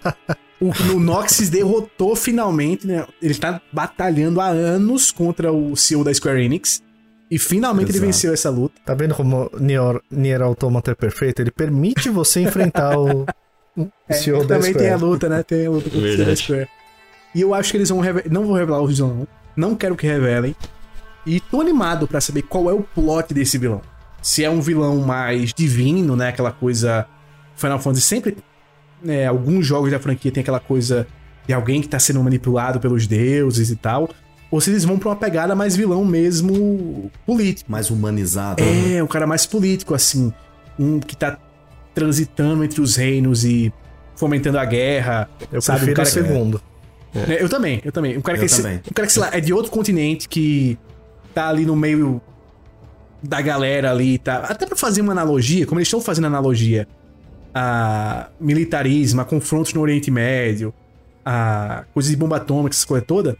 o, 0.60 0.70
o 0.94 1.00
Noxus 1.00 1.48
derrotou 1.48 2.14
finalmente, 2.14 2.86
né? 2.86 3.06
Ele 3.20 3.34
tá 3.34 3.60
batalhando 3.72 4.40
há 4.40 4.48
anos 4.48 5.10
contra 5.10 5.52
o 5.52 5.74
CEO 5.76 6.04
da 6.04 6.12
Square 6.14 6.42
Enix. 6.44 6.82
E 7.30 7.38
finalmente 7.38 7.90
ele 7.90 7.98
Exato. 7.98 8.06
venceu 8.06 8.32
essa 8.34 8.50
luta. 8.50 8.74
Tá 8.84 8.92
vendo 8.94 9.14
como 9.14 9.50
Nier, 9.58 10.00
Nier 10.10 10.42
Automata 10.42 10.90
é 10.90 10.94
perfeito? 10.94 11.40
Ele 11.40 11.50
permite 11.52 12.08
você 12.10 12.40
enfrentar 12.40 12.98
o, 12.98 13.24
da 13.85 14.15
Também 14.47 14.73
Square. 14.73 14.78
tem 14.78 14.90
a 14.90 14.97
luta, 14.97 15.28
né? 15.28 15.43
Tem 15.43 15.66
a 15.66 15.70
luta 15.70 15.90
contra 15.90 16.32
o. 16.32 16.36
Square. 16.36 16.69
E 17.35 17.40
eu 17.40 17.55
acho 17.55 17.70
que 17.70 17.77
eles 17.77 17.89
vão 17.89 18.01
não 18.31 18.47
vão 18.47 18.55
revelar 18.55 18.81
o 18.81 18.86
vilão. 18.86 19.27
Não 19.57 19.74
quero 19.74 19.97
que 19.97 20.07
revelem. 20.07 20.55
E 21.27 21.39
tô 21.40 21.61
animado 21.61 22.09
pra 22.09 22.20
saber 22.20 22.43
qual 22.43 22.69
é 22.70 22.73
o 22.73 22.82
plot 22.82 23.32
desse 23.35 23.59
vilão. 23.59 23.82
Se 24.23 24.44
é 24.44 24.51
um 24.51 24.61
vilão 24.61 24.97
mais 24.98 25.52
divino, 25.55 26.16
né? 26.16 26.28
Aquela 26.28 26.51
coisa. 26.52 27.07
Final 27.57 27.78
Fantasy 27.78 28.02
sempre. 28.07 28.36
Né, 29.02 29.27
alguns 29.27 29.65
jogos 29.66 29.90
da 29.90 29.98
franquia 29.98 30.31
tem 30.31 30.43
aquela 30.43 30.61
coisa 30.61 31.07
de 31.47 31.55
alguém 31.55 31.81
que 31.81 31.89
tá 31.89 31.98
sendo 31.98 32.23
manipulado 32.23 32.78
pelos 32.78 33.07
deuses 33.07 33.70
e 33.70 33.77
tal, 33.77 34.11
ou 34.51 34.61
se 34.61 34.69
eles 34.70 34.85
vão 34.85 34.98
pra 34.98 35.09
uma 35.09 35.16
pegada 35.16 35.55
mais 35.55 35.74
vilão 35.74 36.05
mesmo 36.05 37.11
político. 37.24 37.73
Mais 37.73 37.90
humanizado. 37.90 38.62
né? 38.62 38.97
É, 38.97 39.02
um 39.02 39.07
cara 39.07 39.27
mais 39.27 39.47
político, 39.47 39.94
assim. 39.94 40.32
Um 40.78 41.01
que 41.01 41.16
tá 41.16 41.39
transitando 41.94 42.62
entre 42.64 42.80
os 42.80 42.96
reinos 42.96 43.44
e 43.44 43.72
fomentando 44.16 44.58
a 44.58 44.64
guerra. 44.64 45.28
Eu 45.52 45.60
sabe? 45.60 45.78
Um 45.78 45.84
prefiro 45.84 45.92
o 45.92 45.96
cara 45.96 46.08
que- 46.08 46.28
segundo. 46.28 46.62
É, 47.28 47.42
eu 47.42 47.48
também, 47.48 47.80
eu 47.84 47.90
também. 47.90 48.16
Um 48.16 48.20
cara 48.20 48.38
Eu 48.38 48.46
que, 48.46 48.54
também. 48.56 48.76
Um 48.76 48.92
cara 48.94 49.06
que, 49.06 49.12
sei 49.12 49.22
lá, 49.22 49.30
é 49.32 49.40
de 49.40 49.52
outro 49.52 49.70
continente 49.72 50.28
que 50.28 50.78
tá 51.34 51.48
ali 51.48 51.66
no 51.66 51.74
meio 51.74 52.20
da 53.22 53.40
galera 53.40 53.90
ali, 53.90 54.16
tá? 54.18 54.36
Até 54.48 54.64
pra 54.66 54.76
fazer 54.76 55.00
uma 55.00 55.12
analogia, 55.12 55.66
como 55.66 55.78
eles 55.80 55.88
estão 55.88 56.00
fazendo 56.00 56.26
analogia 56.26 56.86
a 57.54 58.28
militarismo, 58.40 59.20
a 59.20 59.24
confrontos 59.24 59.74
no 59.74 59.80
Oriente 59.80 60.10
Médio, 60.10 60.72
a 61.24 61.84
coisas 61.92 62.10
de 62.10 62.16
bomba 62.16 62.36
atômica, 62.36 62.74
essas 62.74 62.84
coisas 62.84 63.06
todas, 63.06 63.34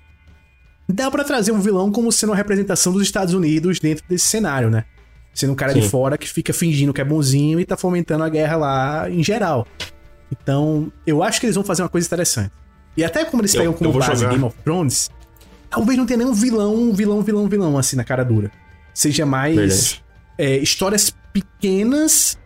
dá 0.89 1.09
pra 1.11 1.23
trazer 1.23 1.53
um 1.53 1.61
vilão 1.61 1.93
como 1.93 2.11
sendo 2.11 2.31
uma 2.31 2.37
representação 2.37 2.93
dos 2.93 3.03
Estados 3.03 3.33
Unidos 3.35 3.79
dentro 3.79 4.05
desse 4.09 4.27
cenário, 4.27 4.69
né? 4.69 4.85
Sendo 5.33 5.53
um 5.53 5.57
cara 5.57 5.73
de 5.73 5.83
Sim. 5.83 5.89
fora 5.89 6.19
que 6.19 6.29
fica 6.29 6.53
fingindo 6.53 6.93
que 6.93 7.01
é 7.01 7.05
bonzinho 7.05 7.61
e 7.61 7.65
tá 7.65 7.77
fomentando 7.77 8.25
a 8.25 8.29
guerra 8.29 8.57
lá 8.57 9.11
em 9.11 9.23
geral. 9.23 9.67
Então, 10.31 10.93
eu 11.07 11.23
acho 11.23 11.41
que 11.41 11.47
eles 11.47 11.55
vão 11.57 11.65
fazer 11.65 11.83
uma 11.83 11.89
coisa 11.89 12.07
interessante. 12.07 12.53
E 12.97 13.05
até 13.05 13.25
como 13.25 13.41
eles 13.43 13.55
Eu- 13.55 13.61
pegam 13.61 13.73
como 13.75 13.93
base 13.99 14.21
jogar. 14.21 14.31
Game 14.33 14.45
of 14.45 14.57
Thrones, 14.65 15.11
talvez 15.71 15.97
não 15.99 16.05
tenha 16.07 16.19
nenhum 16.19 16.33
vilão, 16.35 16.93
vilão, 16.93 17.23
vilão, 17.23 17.49
vilão, 17.49 17.79
assim, 17.79 17.97
na 17.97 18.05
cara 18.05 18.25
dura. 18.25 18.51
Seja 18.93 19.25
mais 19.25 20.03
é, 20.37 20.57
histórias 20.59 21.13
pequenas, 21.33 22.37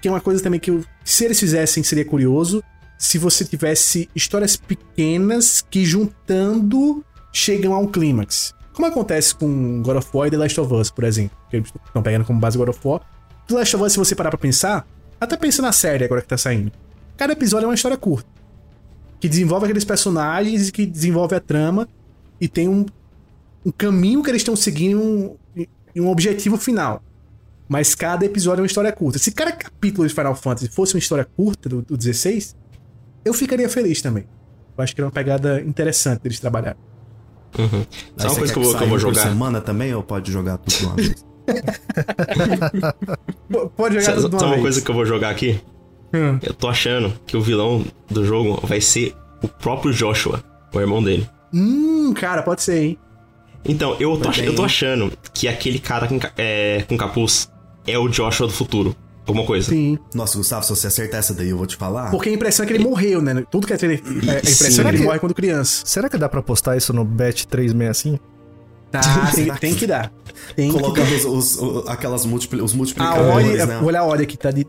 que 0.00 0.08
é 0.08 0.10
uma 0.10 0.20
coisa 0.20 0.42
também 0.42 0.58
que 0.60 0.70
eu, 0.70 0.84
se 1.04 1.24
eles 1.24 1.38
fizessem 1.38 1.82
seria 1.82 2.04
curioso, 2.04 2.62
se 2.98 3.16
você 3.16 3.44
tivesse 3.44 4.08
histórias 4.14 4.56
pequenas 4.56 5.64
que 5.70 5.84
juntando 5.84 7.04
chegam 7.32 7.72
a 7.74 7.78
um 7.78 7.86
clímax. 7.86 8.52
Como 8.78 8.86
acontece 8.86 9.34
com 9.34 9.82
God 9.82 9.96
of 9.96 10.08
War 10.14 10.28
e 10.28 10.30
The 10.30 10.36
Last 10.36 10.60
of 10.60 10.72
Us, 10.72 10.88
por 10.88 11.02
exemplo, 11.02 11.36
que 11.50 11.56
eles 11.56 11.72
estão 11.84 12.00
pegando 12.00 12.24
como 12.24 12.38
base 12.38 12.56
God 12.56 12.68
of 12.68 12.78
War. 12.84 13.00
The 13.48 13.54
Last 13.56 13.74
of 13.74 13.84
Us, 13.84 13.92
se 13.94 13.98
você 13.98 14.14
parar 14.14 14.30
pra 14.30 14.38
pensar, 14.38 14.86
até 15.20 15.36
pensa 15.36 15.60
na 15.60 15.72
série 15.72 16.04
agora 16.04 16.22
que 16.22 16.28
tá 16.28 16.38
saindo. 16.38 16.70
Cada 17.16 17.32
episódio 17.32 17.64
é 17.64 17.68
uma 17.70 17.74
história 17.74 17.96
curta. 17.96 18.28
Que 19.18 19.28
desenvolve 19.28 19.64
aqueles 19.64 19.84
personagens 19.84 20.68
e 20.68 20.70
que 20.70 20.86
desenvolve 20.86 21.34
a 21.34 21.40
trama 21.40 21.88
e 22.40 22.46
tem 22.46 22.68
um, 22.68 22.86
um 23.66 23.72
caminho 23.72 24.22
que 24.22 24.30
eles 24.30 24.42
estão 24.42 24.54
seguindo 24.54 25.00
um- 25.02 25.36
e 25.92 26.00
um 26.00 26.08
objetivo 26.08 26.56
final. 26.56 27.02
Mas 27.68 27.96
cada 27.96 28.24
episódio 28.26 28.60
é 28.60 28.62
uma 28.62 28.68
história 28.68 28.92
curta. 28.92 29.18
Se 29.18 29.32
cada 29.32 29.50
capítulo 29.50 30.06
de 30.06 30.14
Final 30.14 30.36
Fantasy 30.36 30.68
fosse 30.68 30.94
uma 30.94 31.00
história 31.00 31.24
curta 31.36 31.68
do, 31.68 31.82
do 31.82 31.96
16, 31.96 32.54
eu 33.24 33.34
ficaria 33.34 33.68
feliz 33.68 34.00
também. 34.00 34.24
Eu 34.76 34.84
acho 34.84 34.94
que 34.94 35.00
era 35.00 35.06
uma 35.08 35.12
pegada 35.12 35.60
interessante 35.62 36.22
deles 36.22 36.38
trabalharem. 36.38 36.80
Uhum. 37.58 37.68
Sabe 37.68 37.84
uma 38.22 38.28
você 38.28 38.38
coisa 38.38 38.46
quer 38.46 38.52
que 38.52 38.58
eu 38.58 38.62
vou, 38.64 38.74
que 38.78 38.84
eu 38.84 38.88
vou 38.88 38.98
jogar? 38.98 39.22
semana 39.22 39.60
também 39.60 39.94
ou 39.94 40.02
pode 40.02 40.30
jogar 40.32 40.58
tudo 40.58 40.76
de 40.76 40.84
uma 40.86 40.94
vez? 40.96 41.24
Pode 43.76 43.94
jogar 44.00 44.04
Sabe 44.06 44.20
tudo 44.22 44.28
de 44.30 44.34
uma 44.34 44.40
sabe 44.40 44.44
uma 44.44 44.50
vez. 44.54 44.62
coisa 44.62 44.80
que 44.82 44.90
eu 44.90 44.94
vou 44.94 45.06
jogar 45.06 45.30
aqui? 45.30 45.60
Hum. 46.14 46.38
Eu 46.42 46.54
tô 46.54 46.68
achando 46.68 47.12
que 47.26 47.36
o 47.36 47.40
vilão 47.40 47.84
do 48.10 48.24
jogo 48.24 48.60
vai 48.66 48.80
ser 48.80 49.14
o 49.42 49.48
próprio 49.48 49.92
Joshua, 49.92 50.42
o 50.72 50.80
irmão 50.80 51.02
dele. 51.02 51.28
Hum, 51.52 52.12
cara, 52.14 52.42
pode 52.42 52.62
ser, 52.62 52.82
hein? 52.82 52.98
Então, 53.64 53.96
eu 53.98 54.16
tô, 54.18 54.28
ach- 54.28 54.38
eu 54.38 54.54
tô 54.54 54.64
achando 54.64 55.12
que 55.34 55.48
aquele 55.48 55.78
cara 55.78 56.06
com, 56.06 56.18
é, 56.36 56.84
com 56.88 56.96
capuz 56.96 57.50
é 57.86 57.98
o 57.98 58.08
Joshua 58.08 58.46
do 58.46 58.52
futuro. 58.52 58.94
Alguma 59.28 59.46
coisa. 59.46 59.68
Sim. 59.68 59.98
Nossa, 60.14 60.36
Gustavo, 60.38 60.64
se 60.64 60.70
você 60.70 60.86
acertar 60.86 61.20
essa 61.20 61.32
daí, 61.34 61.50
eu 61.50 61.56
vou 61.56 61.66
te 61.66 61.76
falar. 61.76 62.10
Porque 62.10 62.28
a 62.30 62.32
impressão 62.32 62.64
é 62.64 62.66
que 62.66 62.72
ele 62.72 62.82
morreu, 62.82 63.20
né? 63.22 63.44
Tudo 63.50 63.66
que 63.66 63.72
é 63.72 63.76
é, 63.76 63.78
a 63.88 63.92
impressão 63.94 64.70
Sim. 64.70 64.80
é 64.80 64.84
que 64.84 64.96
ele 64.96 65.04
morre 65.04 65.18
quando 65.18 65.34
criança. 65.34 65.82
Será 65.86 66.08
que 66.08 66.16
dá 66.18 66.28
pra 66.28 66.42
postar 66.42 66.76
isso 66.76 66.92
no 66.92 67.04
Bet 67.04 67.46
365? 67.46 68.18
Tá, 68.90 69.00
tem, 69.34 69.52
tem 69.56 69.74
que 69.74 69.86
dar. 69.86 70.10
Tem 70.56 70.68
que 70.70 70.74
dar. 70.74 70.80
Colocando 70.80 71.12
os, 71.36 71.56
os- 71.56 71.86
aquelas 71.88 72.24
múltipli, 72.24 72.62
os 72.62 72.72
A 72.72 72.76
multiplicadores, 72.76 73.46
odd, 73.60 73.66
né? 73.66 73.76
vou 73.78 73.88
olhar 73.88 74.00
a 74.00 74.06
odd 74.06 74.22
aqui, 74.22 74.36
tá 74.36 74.50
de. 74.50 74.66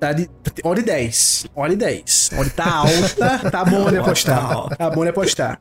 Tá 0.00 0.12
de. 0.12 0.28
Odd 0.64 0.82
10. 0.82 1.46
Odd 1.54 1.76
10. 1.76 2.30
Odd 2.36 2.50
tá 2.50 2.68
alta, 2.78 3.50
tá 3.50 3.64
bom 3.64 3.82
de 3.82 3.86
Odd 3.86 3.98
apostar. 3.98 4.48
tá. 4.68 4.76
Tá 4.76 4.90
bom 4.90 5.02
de 5.04 5.08
apostar. 5.10 5.58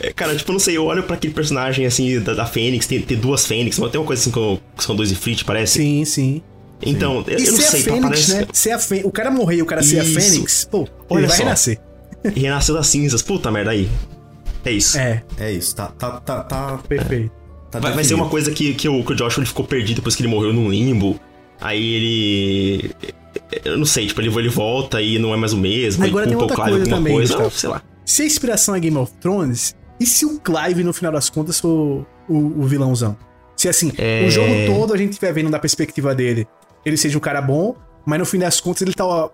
É, 0.00 0.12
cara, 0.14 0.34
tipo, 0.34 0.50
não 0.50 0.58
sei, 0.58 0.76
eu 0.76 0.84
olho 0.84 1.02
pra 1.02 1.14
aquele 1.16 1.32
personagem 1.34 1.84
assim 1.86 2.18
da, 2.20 2.32
da 2.34 2.46
Fênix, 2.46 2.86
tem, 2.86 3.00
tem 3.02 3.18
duas 3.18 3.46
Fênix, 3.46 3.78
mas 3.78 3.90
tem 3.92 4.00
uma 4.00 4.06
coisa 4.06 4.20
assim 4.22 4.30
com, 4.30 4.58
que 4.76 4.82
são 4.82 4.96
dois 4.96 5.12
Ifrit, 5.12 5.44
parece. 5.44 5.74
Sim, 5.74 6.04
sim. 6.04 6.42
Então, 6.84 7.24
eu, 7.26 7.38
E 7.38 7.46
eu 7.46 7.52
não 7.52 7.60
sei, 7.60 7.80
a 7.80 7.84
Fênix, 7.84 8.02
parece. 8.02 8.34
né? 8.34 8.46
Ser 8.52 8.70
a 8.72 8.78
Fê... 8.78 9.02
O 9.04 9.10
cara 9.10 9.30
morrer 9.30 9.56
e 9.56 9.62
o 9.62 9.66
cara 9.66 9.82
ser 9.82 10.00
a 10.00 10.04
Isso. 10.04 10.20
Fênix, 10.20 10.64
pô, 10.70 10.88
Olha 11.08 11.20
ele 11.20 11.26
vai 11.28 11.36
só. 11.36 11.42
renascer. 11.44 11.80
Renasceu 12.34 12.74
das 12.74 12.86
cinzas. 12.88 13.22
Puta 13.22 13.50
merda 13.50 13.70
aí. 13.70 13.88
É 14.64 14.70
isso. 14.72 14.96
É, 14.98 15.22
É 15.38 15.50
isso, 15.52 15.74
tá, 15.74 15.86
tá, 15.88 16.20
tá, 16.20 16.42
tá, 16.44 16.78
perfeito. 16.88 17.32
tá 17.70 17.78
Vai, 17.80 17.92
vai 17.94 18.04
ser 18.04 18.14
uma 18.14 18.28
coisa 18.28 18.50
que, 18.50 18.74
que, 18.74 18.88
o, 18.88 19.02
que 19.04 19.12
o 19.12 19.16
Joshua 19.16 19.40
ele 19.42 19.48
ficou 19.48 19.64
perdido 19.64 19.96
depois 19.96 20.14
que 20.14 20.22
ele 20.22 20.28
morreu 20.28 20.52
num 20.52 20.68
limbo. 20.70 21.18
Aí 21.60 21.94
ele. 21.94 22.90
Eu 23.64 23.78
não 23.78 23.84
sei, 23.86 24.06
tipo, 24.06 24.20
ele, 24.20 24.28
ele 24.36 24.48
volta 24.48 25.00
e 25.00 25.18
não 25.18 25.32
é 25.32 25.36
mais 25.36 25.52
o 25.52 25.56
mesmo. 25.56 26.04
Agora 26.04 26.26
tem 26.26 26.36
outra 26.36 26.56
coisa 26.56 26.84
também, 26.86 27.12
coisa. 27.14 27.38
Não, 27.38 27.50
sei 27.50 27.68
lá. 27.70 27.82
Se 28.04 28.22
a 28.22 28.26
inspiração 28.26 28.74
é 28.74 28.80
Game 28.80 28.96
of 28.96 29.12
Thrones, 29.20 29.74
e 29.98 30.06
se 30.06 30.24
o 30.26 30.38
Clive, 30.40 30.82
no 30.84 30.92
final 30.92 31.12
das 31.12 31.28
contas, 31.30 31.58
for 31.60 32.04
o, 32.28 32.34
o 32.34 32.64
vilãozão? 32.66 33.16
Se 33.56 33.68
assim, 33.68 33.92
É. 33.96 34.24
o 34.26 34.30
jogo 34.30 34.48
todo 34.66 34.92
a 34.92 34.96
gente 34.96 35.10
estiver 35.10 35.32
vendo 35.32 35.50
da 35.50 35.58
perspectiva 35.58 36.14
dele, 36.14 36.46
ele 36.84 36.96
seja 36.96 37.16
um 37.16 37.20
cara 37.20 37.40
bom, 37.40 37.74
mas 38.04 38.18
no 38.18 38.24
fim 38.26 38.38
das 38.38 38.60
contas 38.60 38.82
ele 38.82 38.92
tá 38.94 39.04
ó, 39.06 39.30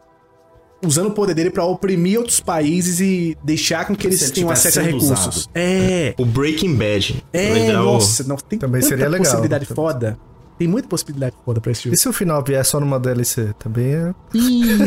usando 0.85 1.09
o 1.09 1.11
poder 1.12 1.35
dele 1.35 1.51
pra 1.51 1.65
oprimir 1.65 2.19
outros 2.19 2.41
países 2.41 3.01
e 3.01 3.37
deixar 3.43 3.87
com 3.87 3.97
que 3.97 4.07
eles 4.07 4.23
ele 4.23 4.33
tenham 4.33 4.51
acesso 4.51 4.81
a 4.81 4.83
recursos. 4.83 5.11
usado. 5.37 5.51
É. 5.55 6.15
O 6.19 6.25
Breaking 6.25 6.75
Bad. 6.77 7.25
É, 7.33 7.73
nossa, 7.73 8.25
não, 8.25 8.37
tem 8.37 8.59
Também 8.59 8.81
tanta 8.81 8.89
seria 8.91 9.09
legal. 9.09 9.25
possibilidade 9.27 9.66
foda. 9.66 10.19
Tem 10.59 10.66
muita 10.66 10.89
possibilidade 10.89 11.37
foda 11.45 11.61
pra 11.61 11.70
esse 11.70 11.85
jogo. 11.85 11.95
E 11.95 11.97
se 11.97 12.09
o 12.09 12.12
final 12.12 12.43
vier 12.43 12.65
só 12.65 12.81
numa 12.81 12.99
DLC? 12.99 13.55
Também 13.61 13.95
é 13.95 14.12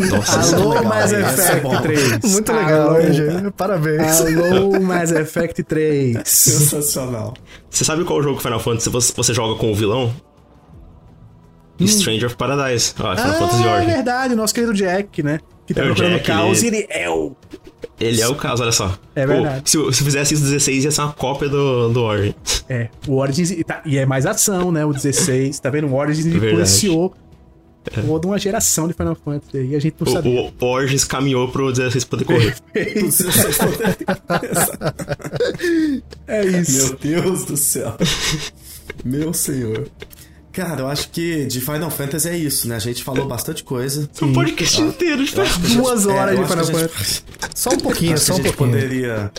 Nossa, 0.09 0.39
é 0.57 0.61
Alô, 0.61 0.69
legal, 0.73 0.83
Mass 0.83 1.13
é 1.13 1.21
Effect 1.21 1.61
bom. 1.61 1.81
3. 1.81 2.19
muito 2.25 2.51
legal, 2.51 2.89
Alô, 2.89 2.99
hein, 2.99 3.13
gente? 3.13 3.51
Parabéns. 3.51 4.19
Alô, 4.21 4.79
Mass 4.81 5.11
Effect 5.13 5.63
3. 5.63 6.17
Sensacional. 6.25 7.33
Você 7.69 7.85
sabe 7.85 8.03
qual 8.03 8.21
jogo 8.21 8.41
Final 8.41 8.59
Fantasy 8.59 8.89
você, 8.89 9.13
você 9.15 9.33
joga 9.33 9.57
com 9.57 9.71
o 9.71 9.75
vilão? 9.75 10.13
Stranger 11.87 12.27
of 12.27 12.35
Paradise. 12.35 12.93
Ah, 12.99 13.15
Final 13.15 13.33
Fantasy 13.35 13.61
Hum. 13.61 13.65
Ah, 13.65 13.69
é 13.69 13.75
Origin. 13.77 13.91
verdade, 13.91 14.33
o 14.33 14.37
nosso 14.37 14.53
querido 14.53 14.73
Jack, 14.73 15.23
né? 15.23 15.39
Que 15.65 15.73
tá 15.73 15.81
É, 15.81 15.83
o 15.83 15.87
procurando 15.87 16.13
Jack, 16.13 16.25
caos 16.27 16.63
ele- 16.63 16.77
e 16.77 16.79
ele 16.79 16.87
é 16.89 17.09
o. 17.09 17.35
Ele 17.99 18.19
é 18.21 18.27
o 18.27 18.33
caso, 18.35 18.63
olha 18.63 18.71
só. 18.71 18.97
É 19.15 19.27
Pô, 19.27 19.33
verdade. 19.33 19.69
se, 19.69 19.77
eu- 19.77 19.93
se 19.93 20.01
eu 20.01 20.05
fizesse 20.05 20.33
isso 20.33 20.43
16, 20.43 20.83
ia 20.85 20.91
ser 20.91 21.01
uma 21.01 21.13
cópia 21.13 21.47
do, 21.47 21.89
do 21.89 22.01
Origin. 22.01 22.33
É, 22.67 22.89
o 23.07 23.17
Origins. 23.17 23.51
E, 23.51 23.63
tá- 23.63 23.81
e 23.85 23.97
é 23.97 24.05
mais 24.07 24.25
ação, 24.25 24.71
né? 24.71 24.83
O 24.83 24.91
16. 24.91 25.59
Tá 25.59 25.69
vendo? 25.69 25.87
O 25.87 25.93
Origins 25.93 26.25
Verdade. 26.25 26.47
influenciou 26.53 27.13
toda 28.07 28.27
uma 28.27 28.37
geração 28.39 28.87
de 28.87 28.93
Final 28.95 29.15
Fantasy 29.23 29.57
aí. 29.57 29.75
A 29.75 29.79
gente 29.79 29.95
não 29.99 30.11
sabia. 30.11 30.41
O, 30.41 30.51
o 30.59 30.65
Origins 30.67 31.03
caminhou 31.03 31.47
pro 31.49 31.71
16 31.71 32.03
poder 32.05 32.25
correr. 32.25 32.55
É 36.27 36.45
isso. 36.45 36.87
Meu 36.87 36.95
Deus 37.21 37.45
do 37.45 37.57
céu. 37.57 37.95
Meu 39.03 39.33
senhor. 39.33 39.87
Cara, 40.51 40.81
eu 40.81 40.87
acho 40.87 41.09
que 41.09 41.45
de 41.45 41.61
Final 41.61 41.89
Fantasy 41.89 42.27
é 42.29 42.37
isso, 42.37 42.67
né? 42.67 42.75
A 42.75 42.79
gente 42.79 43.03
falou 43.03 43.25
bastante 43.27 43.63
coisa. 43.63 44.09
Um 44.21 44.33
podcast 44.33 44.81
inteiro 44.81 45.23
de 45.23 45.39
a 45.39 45.45
gente- 45.45 45.75
Duas 45.77 46.05
é, 46.05 46.09
horas 46.11 46.37
de 46.39 46.45
Final 46.45 46.63
gente- 46.65 47.23
Só 47.55 47.69
um 47.71 47.77
pouquinho, 47.77 48.13
Acho 48.13 48.21
que 48.21 48.27
só 48.27 48.33
a 48.33 48.35
um 48.35 48.43
gente 48.43 48.55
pouquinho. 48.55 48.77
poderia, 48.81 49.31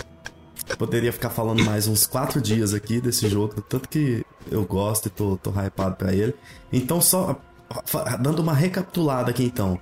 poderia 0.78 1.12
ficar 1.12 1.30
falando 1.30 1.62
mais 1.64 1.86
uns 1.86 2.06
quatro 2.06 2.40
dias 2.40 2.72
aqui 2.72 3.01
desse 3.01 3.28
jogo, 3.28 3.60
tanto 3.68 3.89
que 3.89 4.24
eu 4.51 4.64
gosto 4.64 5.06
e 5.06 5.10
tô, 5.10 5.36
tô 5.36 5.51
hypado 5.51 5.97
pra 5.97 6.12
ele. 6.14 6.34
Então, 6.72 7.01
só 7.01 7.39
dando 8.20 8.40
uma 8.40 8.55
recapitulada 8.55 9.30
aqui 9.30 9.44
então. 9.44 9.78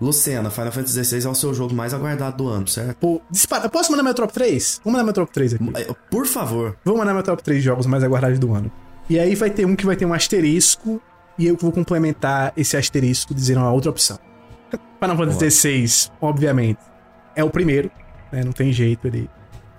Lucena, 0.00 0.48
Final 0.48 0.70
Fantasy 0.70 1.04
XVI 1.04 1.26
é 1.26 1.28
o 1.28 1.34
seu 1.34 1.52
jogo 1.52 1.74
mais 1.74 1.92
aguardado 1.92 2.36
do 2.36 2.48
ano, 2.48 2.68
certo? 2.68 2.96
Pô, 2.98 3.20
dispara. 3.30 3.68
Posso 3.68 3.90
mandar 3.90 4.04
meu 4.04 4.14
top 4.14 4.32
3? 4.32 4.80
Vou 4.84 4.92
mandar 4.92 5.04
meu 5.04 5.12
top 5.12 5.32
3 5.32 5.54
aqui. 5.54 5.64
Por 6.08 6.24
favor. 6.24 6.76
Vou 6.84 6.96
mandar 6.96 7.12
meu 7.12 7.22
top 7.22 7.42
3 7.42 7.62
jogos 7.62 7.84
mais 7.84 8.04
aguardados 8.04 8.38
do 8.38 8.54
ano. 8.54 8.70
E 9.08 9.18
aí 9.18 9.34
vai 9.34 9.50
ter 9.50 9.64
um 9.66 9.74
que 9.74 9.86
vai 9.86 9.96
ter 9.96 10.04
um 10.04 10.12
asterisco. 10.12 11.00
E 11.38 11.46
eu 11.46 11.56
vou 11.56 11.70
complementar 11.70 12.52
esse 12.56 12.76
asterisco 12.76 13.32
dizendo 13.32 13.60
uma 13.60 13.70
outra 13.72 13.90
opção. 13.90 14.18
Final 15.00 15.16
Fantasy 15.16 15.50
XVI, 15.86 16.10
obviamente, 16.20 16.80
é 17.36 17.44
o 17.44 17.50
primeiro. 17.50 17.90
Né? 18.32 18.42
Não 18.44 18.50
tem 18.52 18.72
jeito, 18.72 19.06
ele 19.06 19.30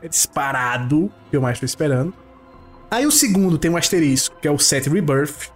é 0.01 0.07
disparado, 0.07 1.11
que 1.29 1.35
eu 1.35 1.41
mais 1.41 1.59
tô 1.59 1.65
esperando. 1.65 2.13
Aí 2.89 3.05
o 3.05 3.11
segundo 3.11 3.57
tem 3.57 3.69
um 3.69 3.75
asterisco, 3.75 4.35
que 4.41 4.47
é 4.47 4.51
o 4.51 4.57
Set 4.57 4.87
Rebirth. 4.89 5.51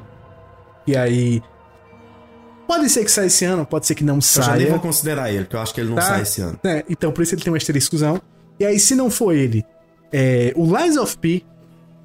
E 0.85 0.95
aí. 0.97 1.41
Pode 2.67 2.89
ser 2.89 3.03
que 3.05 3.11
saia 3.11 3.27
esse 3.27 3.45
ano, 3.45 3.65
pode 3.65 3.85
ser 3.87 3.95
que 3.95 4.03
não 4.03 4.15
Eu 4.15 4.21
já 4.21 4.51
nem 4.51 4.61
saia. 4.61 4.69
vou 4.71 4.79
considerar 4.79 5.29
ele, 5.31 5.43
porque 5.43 5.55
eu 5.55 5.61
acho 5.61 5.73
que 5.73 5.81
ele 5.81 5.89
não 5.89 5.95
Tá. 5.95 6.01
sai 6.03 6.21
esse 6.21 6.41
ano. 6.41 6.59
É, 6.63 6.83
então 6.89 7.11
por 7.11 7.21
isso 7.21 7.33
ele 7.35 7.41
tem 7.43 7.51
um 7.51 7.55
asteriscozão. 7.55 8.21
E 8.59 8.65
aí, 8.65 8.79
se 8.79 8.95
não 8.95 9.09
for 9.09 9.33
ele, 9.33 9.65
é, 10.11 10.53
o 10.55 10.65
Lies 10.77 10.95
of 10.97 11.17
P, 11.17 11.43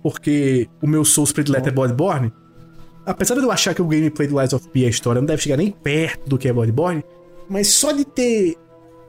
porque 0.03 0.69
o 0.83 0.87
meu 0.87 1.05
Souls 1.05 1.33
predileto 1.33 1.69
é 1.69 1.73
Bloodborne, 1.73 2.33
apesar 3.05 3.35
de 3.35 3.43
eu 3.43 3.51
achar 3.51 3.75
que 3.75 3.83
o 3.83 3.87
gameplay 3.87 4.29
do 4.29 4.41
Lies 4.41 4.53
of 4.53 4.69
P, 4.69 4.85
a 4.85 4.89
história, 4.89 5.20
não 5.20 5.27
deve 5.27 5.43
chegar 5.43 5.57
nem 5.57 5.70
perto 5.70 6.29
do 6.29 6.39
que 6.39 6.49
é 6.49 6.53
Bloodborne, 6.53 7.05
mas 7.49 7.69
só 7.69 7.93
de 7.93 8.05
ter 8.05 8.57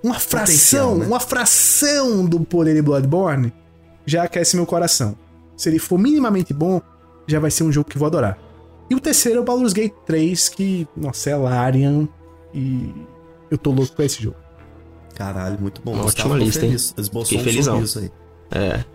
uma 0.04 0.16
fração, 0.16 0.98
né? 0.98 1.06
uma 1.06 1.20
fração 1.20 2.26
do 2.26 2.40
poder 2.42 2.74
de 2.74 2.82
Bloodborne, 2.82 3.54
já 4.06 4.24
aquece 4.24 4.56
meu 4.56 4.66
coração. 4.66 5.16
Se 5.58 5.70
ele 5.70 5.80
for 5.80 6.00
minimamente 6.00 6.54
bom, 6.54 6.82
já 7.28 7.40
vai 7.40 7.52
ser 7.52 7.64
um 7.64 7.72
jogo 7.72 7.90
que 7.90 7.98
vou 7.98 8.08
adorar. 8.08 8.38
E 8.90 8.96
o 8.96 9.00
terceiro 9.00 9.40
é 9.40 9.42
o 9.42 9.46
Baldur's 9.46 9.74
Gate 9.74 9.94
3, 10.06 10.50
que, 10.50 10.88
nossa, 10.98 11.30
é 11.30 11.36
Larian. 11.36 12.08
E 12.54 12.92
eu 13.52 13.58
tô 13.58 13.72
louco 13.72 13.96
com 13.96 14.02
esse 14.02 14.24
jogo. 14.24 14.38
Caralho, 15.14 15.60
muito 15.60 15.82
bom. 15.82 16.00
Ótima 16.00 16.36
lista, 16.38 16.62
hein? 16.66 16.72
feliz. 16.72 16.96
Esboçou 16.98 17.38
Fiquei 17.38 17.60
um 17.60 17.64
felizão. 17.64 18.02
aí. 18.02 18.12
É. 18.52 18.86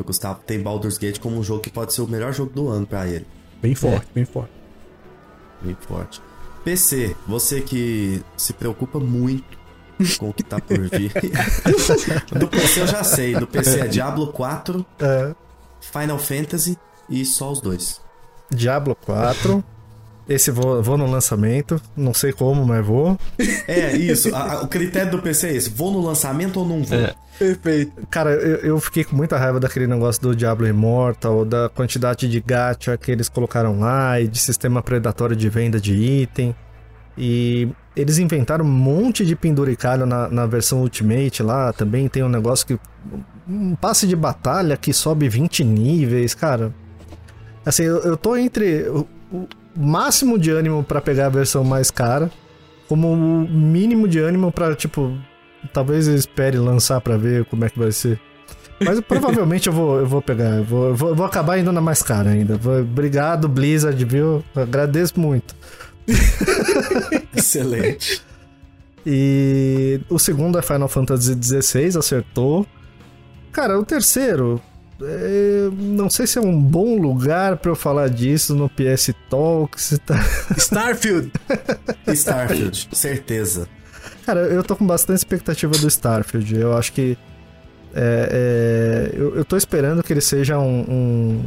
Que 0.00 0.02
o 0.02 0.04
Gustavo 0.04 0.40
tem 0.46 0.62
Baldur's 0.62 0.96
Gate 0.96 1.18
como 1.18 1.38
um 1.38 1.42
jogo 1.42 1.60
que 1.60 1.70
pode 1.70 1.92
ser 1.92 2.00
o 2.00 2.08
melhor 2.08 2.32
jogo 2.32 2.50
do 2.52 2.68
ano 2.68 2.86
pra 2.86 3.06
ele. 3.06 3.26
Bem 3.60 3.74
forte, 3.74 4.08
bem 4.14 4.24
forte. 4.24 4.52
Bem 5.60 5.76
forte. 5.78 6.22
PC, 6.64 7.14
você 7.26 7.60
que 7.60 8.22
se 8.36 8.54
preocupa 8.54 8.98
muito 8.98 9.58
com 10.18 10.30
o 10.30 10.32
que 10.32 10.42
tá 10.42 10.58
por 10.58 10.78
vir. 10.78 11.12
do 12.38 12.48
PC 12.48 12.80
eu 12.80 12.86
já 12.86 13.04
sei. 13.04 13.34
Do 13.34 13.46
PC 13.46 13.80
é 13.80 13.86
Diablo 13.86 14.28
4, 14.32 14.84
É, 14.98 15.34
Final 15.80 16.18
Fantasy 16.18 16.78
e 17.08 17.24
só 17.26 17.52
os 17.52 17.60
dois. 17.60 18.00
Diablo 18.50 18.94
4. 18.94 19.62
Esse 20.30 20.52
vou, 20.52 20.80
vou 20.80 20.96
no 20.96 21.10
lançamento. 21.10 21.82
Não 21.96 22.14
sei 22.14 22.32
como, 22.32 22.64
mas 22.64 22.86
vou. 22.86 23.18
É, 23.66 23.96
isso. 23.96 24.32
A- 24.34 24.52
a- 24.52 24.62
o 24.62 24.68
critério 24.68 25.10
do 25.10 25.18
PC 25.20 25.48
é 25.48 25.56
esse. 25.56 25.68
Vou 25.70 25.90
no 25.90 26.00
lançamento 26.00 26.60
ou 26.60 26.66
não 26.66 26.84
vou? 26.84 26.96
É. 26.98 27.14
Perfeito. 27.36 27.92
Cara, 28.08 28.30
eu, 28.30 28.56
eu 28.58 28.80
fiquei 28.80 29.02
com 29.02 29.16
muita 29.16 29.36
raiva 29.36 29.58
daquele 29.58 29.86
negócio 29.88 30.22
do 30.22 30.36
Diablo 30.36 30.68
Immortal, 30.68 31.44
da 31.44 31.68
quantidade 31.68 32.28
de 32.28 32.38
gacha 32.40 32.96
que 32.96 33.10
eles 33.10 33.28
colocaram 33.28 33.80
lá 33.80 34.20
e 34.20 34.28
de 34.28 34.38
sistema 34.38 34.80
predatório 34.82 35.34
de 35.34 35.48
venda 35.48 35.80
de 35.80 35.94
item. 35.94 36.54
E 37.18 37.68
eles 37.96 38.18
inventaram 38.18 38.64
um 38.64 38.68
monte 38.70 39.26
de 39.26 39.34
penduricalho 39.34 40.06
na, 40.06 40.28
na 40.28 40.46
versão 40.46 40.80
Ultimate 40.80 41.42
lá. 41.42 41.72
Também 41.72 42.08
tem 42.08 42.22
um 42.22 42.28
negócio 42.28 42.64
que. 42.66 42.78
Um 43.48 43.74
passe 43.74 44.06
de 44.06 44.14
batalha 44.14 44.76
que 44.76 44.92
sobe 44.92 45.28
20 45.28 45.64
níveis, 45.64 46.34
cara. 46.34 46.72
Assim, 47.66 47.82
eu, 47.82 47.96
eu 48.02 48.16
tô 48.16 48.36
entre 48.36 48.88
o, 48.88 49.08
o 49.32 49.48
máximo 49.76 50.38
de 50.38 50.50
ânimo 50.50 50.82
pra 50.82 51.00
pegar 51.00 51.26
a 51.26 51.30
versão 51.30 51.64
mais 51.64 51.90
cara, 51.90 52.30
como 52.88 53.12
o 53.12 53.16
mínimo 53.48 54.08
de 54.08 54.18
ânimo 54.18 54.50
pra, 54.50 54.74
tipo, 54.74 55.16
Talvez 55.72 56.08
eu 56.08 56.14
espere 56.14 56.58
lançar 56.58 57.00
pra 57.00 57.16
ver 57.16 57.44
como 57.44 57.64
é 57.64 57.70
que 57.70 57.78
vai 57.78 57.92
ser. 57.92 58.20
Mas 58.80 59.00
provavelmente 59.06 59.66
eu 59.66 59.72
vou, 59.72 60.00
eu 60.00 60.06
vou 60.06 60.22
pegar. 60.22 60.56
Eu 60.56 60.64
vou, 60.64 60.88
eu 60.88 60.96
vou, 60.96 61.08
eu 61.10 61.14
vou 61.14 61.26
acabar 61.26 61.58
indo 61.58 61.70
na 61.70 61.80
mais 61.80 62.02
cara 62.02 62.30
ainda. 62.30 62.58
Obrigado, 62.80 63.48
Blizzard, 63.48 64.02
viu? 64.04 64.42
Agradeço 64.54 65.20
muito. 65.20 65.54
Excelente. 67.34 68.22
E 69.04 70.00
o 70.08 70.18
segundo 70.18 70.58
é 70.58 70.62
Final 70.62 70.88
Fantasy 70.88 71.38
XVI, 71.40 71.98
acertou. 71.98 72.66
Cara, 73.52 73.78
o 73.78 73.84
terceiro. 73.84 74.60
É, 75.02 75.70
não 75.72 76.10
sei 76.10 76.26
se 76.26 76.38
é 76.38 76.40
um 76.40 76.60
bom 76.60 76.96
lugar 76.98 77.56
pra 77.56 77.70
eu 77.70 77.76
falar 77.76 78.08
disso 78.08 78.54
no 78.54 78.68
PS 78.68 79.12
Talks. 79.28 79.98
Tá... 80.04 80.18
Starfield. 80.56 81.32
Starfield, 82.08 82.88
certeza. 82.92 83.68
Cara, 84.24 84.40
eu 84.40 84.62
tô 84.62 84.76
com 84.76 84.86
bastante 84.86 85.18
expectativa 85.18 85.72
do 85.72 85.88
Starfield. 85.88 86.56
Eu 86.56 86.76
acho 86.76 86.92
que. 86.92 87.16
É, 87.92 89.10
é, 89.12 89.18
eu, 89.18 89.34
eu 89.36 89.44
tô 89.44 89.56
esperando 89.56 90.02
que 90.02 90.12
ele 90.12 90.20
seja 90.20 90.58
um, 90.58 90.80
um, 90.88 91.42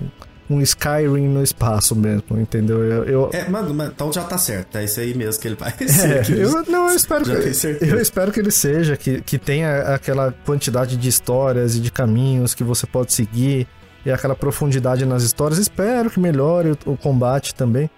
um 0.53 0.61
Skyrim 0.61 1.27
no 1.27 1.43
espaço 1.43 1.95
mesmo, 1.95 2.39
entendeu? 2.39 2.83
Eu, 2.83 3.03
eu, 3.05 3.29
É, 3.33 3.47
mano, 3.49 3.73
mas 3.73 3.89
então 3.89 4.11
já 4.11 4.23
tá 4.23 4.37
certo. 4.37 4.77
É 4.77 4.83
isso 4.83 4.99
aí 4.99 5.13
mesmo 5.13 5.41
que 5.41 5.47
ele 5.47 5.55
vai 5.55 5.73
é, 5.79 5.87
ser. 5.87 6.25
que 6.25 6.33
eu, 6.33 6.63
não, 6.67 6.89
eu 6.89 6.95
espero, 6.95 7.23
que, 7.25 7.85
eu 7.85 7.99
espero 7.99 8.31
que 8.31 8.39
ele 8.39 8.51
seja, 8.51 8.95
que, 8.95 9.21
que 9.21 9.37
tenha 9.37 9.93
aquela 9.93 10.33
quantidade 10.45 10.97
de 10.97 11.09
histórias 11.09 11.75
e 11.75 11.79
de 11.79 11.91
caminhos 11.91 12.53
que 12.53 12.63
você 12.63 12.85
pode 12.85 13.13
seguir 13.13 13.67
e 14.05 14.11
aquela 14.11 14.35
profundidade 14.35 15.05
nas 15.05 15.23
histórias. 15.23 15.59
Espero 15.59 16.09
que 16.09 16.19
melhore 16.19 16.71
o, 16.85 16.91
o 16.91 16.97
combate 16.97 17.55
também. 17.55 17.89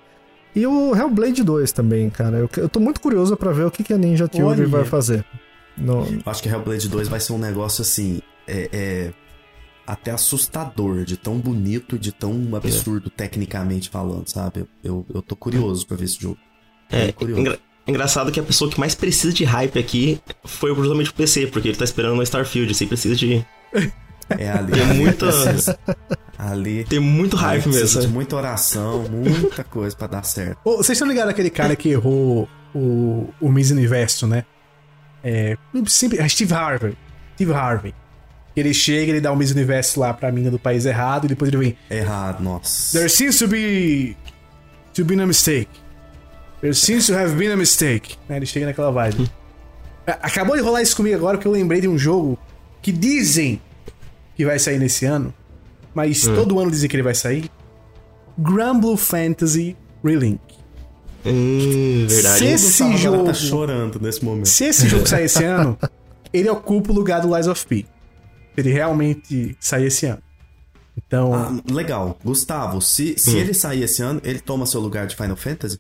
E 0.56 0.66
o 0.66 0.96
Hellblade 0.96 1.44
2 1.44 1.72
também, 1.74 2.10
cara. 2.10 2.38
Eu, 2.38 2.50
eu 2.58 2.70
tô 2.70 2.80
muito 2.80 3.02
curioso 3.02 3.36
pra 3.36 3.52
ver 3.52 3.66
o 3.66 3.72
que, 3.72 3.84
que 3.84 3.94
a 3.94 3.98
Ninja 3.98 4.28
Theory 4.28 4.66
vai 4.66 4.86
fazer. 4.86 5.26
No, 5.78 6.08
acho 6.26 6.42
que 6.42 6.48
Hellblade 6.48 6.88
2 6.88 7.10
vai 7.10 7.20
ser 7.20 7.34
um 7.34 7.38
negócio 7.38 7.82
assim. 7.82 8.22
É, 8.48 8.70
é 8.72 9.14
até 9.86 10.12
assustador, 10.12 11.04
de 11.06 11.16
tão 11.18 11.38
bonito, 11.38 11.98
de 12.00 12.12
tão 12.12 12.56
absurdo 12.56 13.10
tecnicamente 13.10 13.90
falando, 13.90 14.28
sabe? 14.28 14.66
Eu, 14.84 15.06
eu, 15.14 15.22
tô 15.22 15.36
curioso 15.36 15.86
pra 15.86 15.96
ver 15.98 16.06
esse 16.06 16.20
jogo. 16.22 16.38
É, 16.90 17.12
curioso. 17.12 17.42
engra- 17.42 17.60
engraçado 17.88 18.32
que 18.32 18.40
a 18.40 18.44
pessoa 18.44 18.70
que 18.70 18.80
mais 18.80 18.96
precisa 18.96 19.34
de 19.34 19.44
hype 19.44 19.78
aqui 19.80 20.20
foi 20.44 20.74
justamente 20.76 21.10
o 21.10 21.14
PC, 21.14 21.48
porque 21.48 21.68
ele 21.68 21.78
tá 21.78 21.84
esperando 21.86 22.16
no 22.16 22.24
Starfield, 22.24 22.72
assim, 22.72 22.88
precisa 22.88 23.16
de. 23.16 23.46
É 24.28 24.50
ali. 24.50 24.72
Tem 24.72 24.86
muita- 24.96 25.28
Precisa- 25.32 25.80
Ali. 26.36 26.84
Tem 26.84 27.00
muito 27.00 27.36
hype 27.38 27.62
precisa 27.62 28.00
mesmo. 28.00 28.14
muita 28.16 28.36
oração, 28.36 29.04
muita 29.08 29.64
coisa 29.64 29.96
pra 29.96 30.08
dar 30.08 30.24
certo. 30.24 30.58
Ô, 30.66 30.78
vocês 30.78 30.96
estão 30.98 31.08
ligados 31.08 31.30
aquele 31.30 31.52
cara 31.52 31.76
que 31.76 31.90
errou 31.90 32.50
o, 32.74 33.30
o 33.40 33.52
Miss 33.52 33.70
Universo, 33.70 34.26
né? 34.26 34.44
É. 35.24 35.56
Sempre, 35.88 36.18
é 36.18 36.28
Steve 36.28 36.54
Harvey. 36.56 36.98
Steve 37.36 37.54
Harvey. 37.54 37.94
Ele 38.56 38.74
chega, 38.74 39.12
ele 39.12 39.20
dá 39.22 39.32
o 39.32 39.36
Miss 39.36 39.52
Universo 39.52 40.00
lá 40.00 40.14
pra 40.14 40.32
mina 40.32 40.50
do 40.50 40.58
país 40.58 40.86
errado, 40.86 41.26
e 41.26 41.28
depois 41.28 41.50
ele 41.50 41.58
vem. 41.58 41.78
Errado, 41.90 42.42
nossa. 42.42 42.98
There 42.98 43.10
seems 43.10 43.38
to 43.40 43.48
be. 43.48 44.16
to 44.94 45.04
be 45.04 45.20
a 45.22 45.26
mistake. 45.28 45.70
There 46.62 46.74
seems 46.74 47.06
to 47.08 47.14
have 47.14 47.36
been 47.36 47.52
a 47.52 47.58
mistake. 47.58 48.16
Né, 48.30 48.38
Ele 48.38 48.46
chega 48.46 48.66
naquela 48.66 48.92
vibe. 48.92 49.30
A- 50.08 50.12
Acabou 50.28 50.56
de 50.56 50.62
rolar 50.62 50.82
isso 50.82 50.96
comigo 50.96 51.16
agora 51.18 51.38
que 51.38 51.46
eu 51.46 51.52
lembrei 51.52 51.82
de 51.82 51.88
um 51.88 51.98
jogo 51.98 52.40
que 52.82 52.92
dizem 52.94 53.62
que 54.36 54.46
vai 54.46 54.58
sair 54.58 54.80
nesse 54.80 55.06
ano, 55.06 55.34
mas 55.94 56.22
todo 56.24 56.58
ano 56.60 56.72
dizem 56.72 56.90
que 56.90 56.96
ele 56.96 57.04
vai 57.04 57.14
sair. 57.16 57.50
Granblue 58.38 58.96
Fantasy 58.98 59.76
Relink. 60.04 60.40
Hum, 61.26 62.06
verdade. 62.08 62.38
Se 62.40 62.46
esse 62.46 62.84
agora 62.84 62.98
jogo- 62.98 63.24
tá 63.26 63.34
chorando 63.34 64.00
nesse 64.00 64.24
momento. 64.24 64.48
Se 64.48 64.66
esse 64.66 64.88
jogo 64.88 65.08
sair 65.08 65.26
esse 65.26 65.44
ano, 65.44 65.78
ele 66.32 66.50
ocupa 66.50 66.92
o 66.92 66.96
lugar 66.96 67.20
do 67.22 67.36
Lies 67.36 67.48
of 67.48 67.66
P. 67.66 67.86
Ele 68.58 68.72
realmente 68.72 69.56
sair 69.60 69.88
esse 69.88 70.06
ano. 70.06 70.22
Então, 70.98 71.34
Ah, 71.34 71.52
legal. 71.72 72.18
Gustavo, 72.24 72.82
se, 72.82 73.18
se 73.18 73.38
ele 73.38 73.54
sair 73.54 73.84
esse 73.84 74.02
ano, 74.02 74.22
ele 74.24 74.40
toma 74.40 74.66
seu 74.66 74.80
lugar 74.80 75.08
de 75.08 75.16
Final 75.16 75.36
Fantasy? 75.36 75.80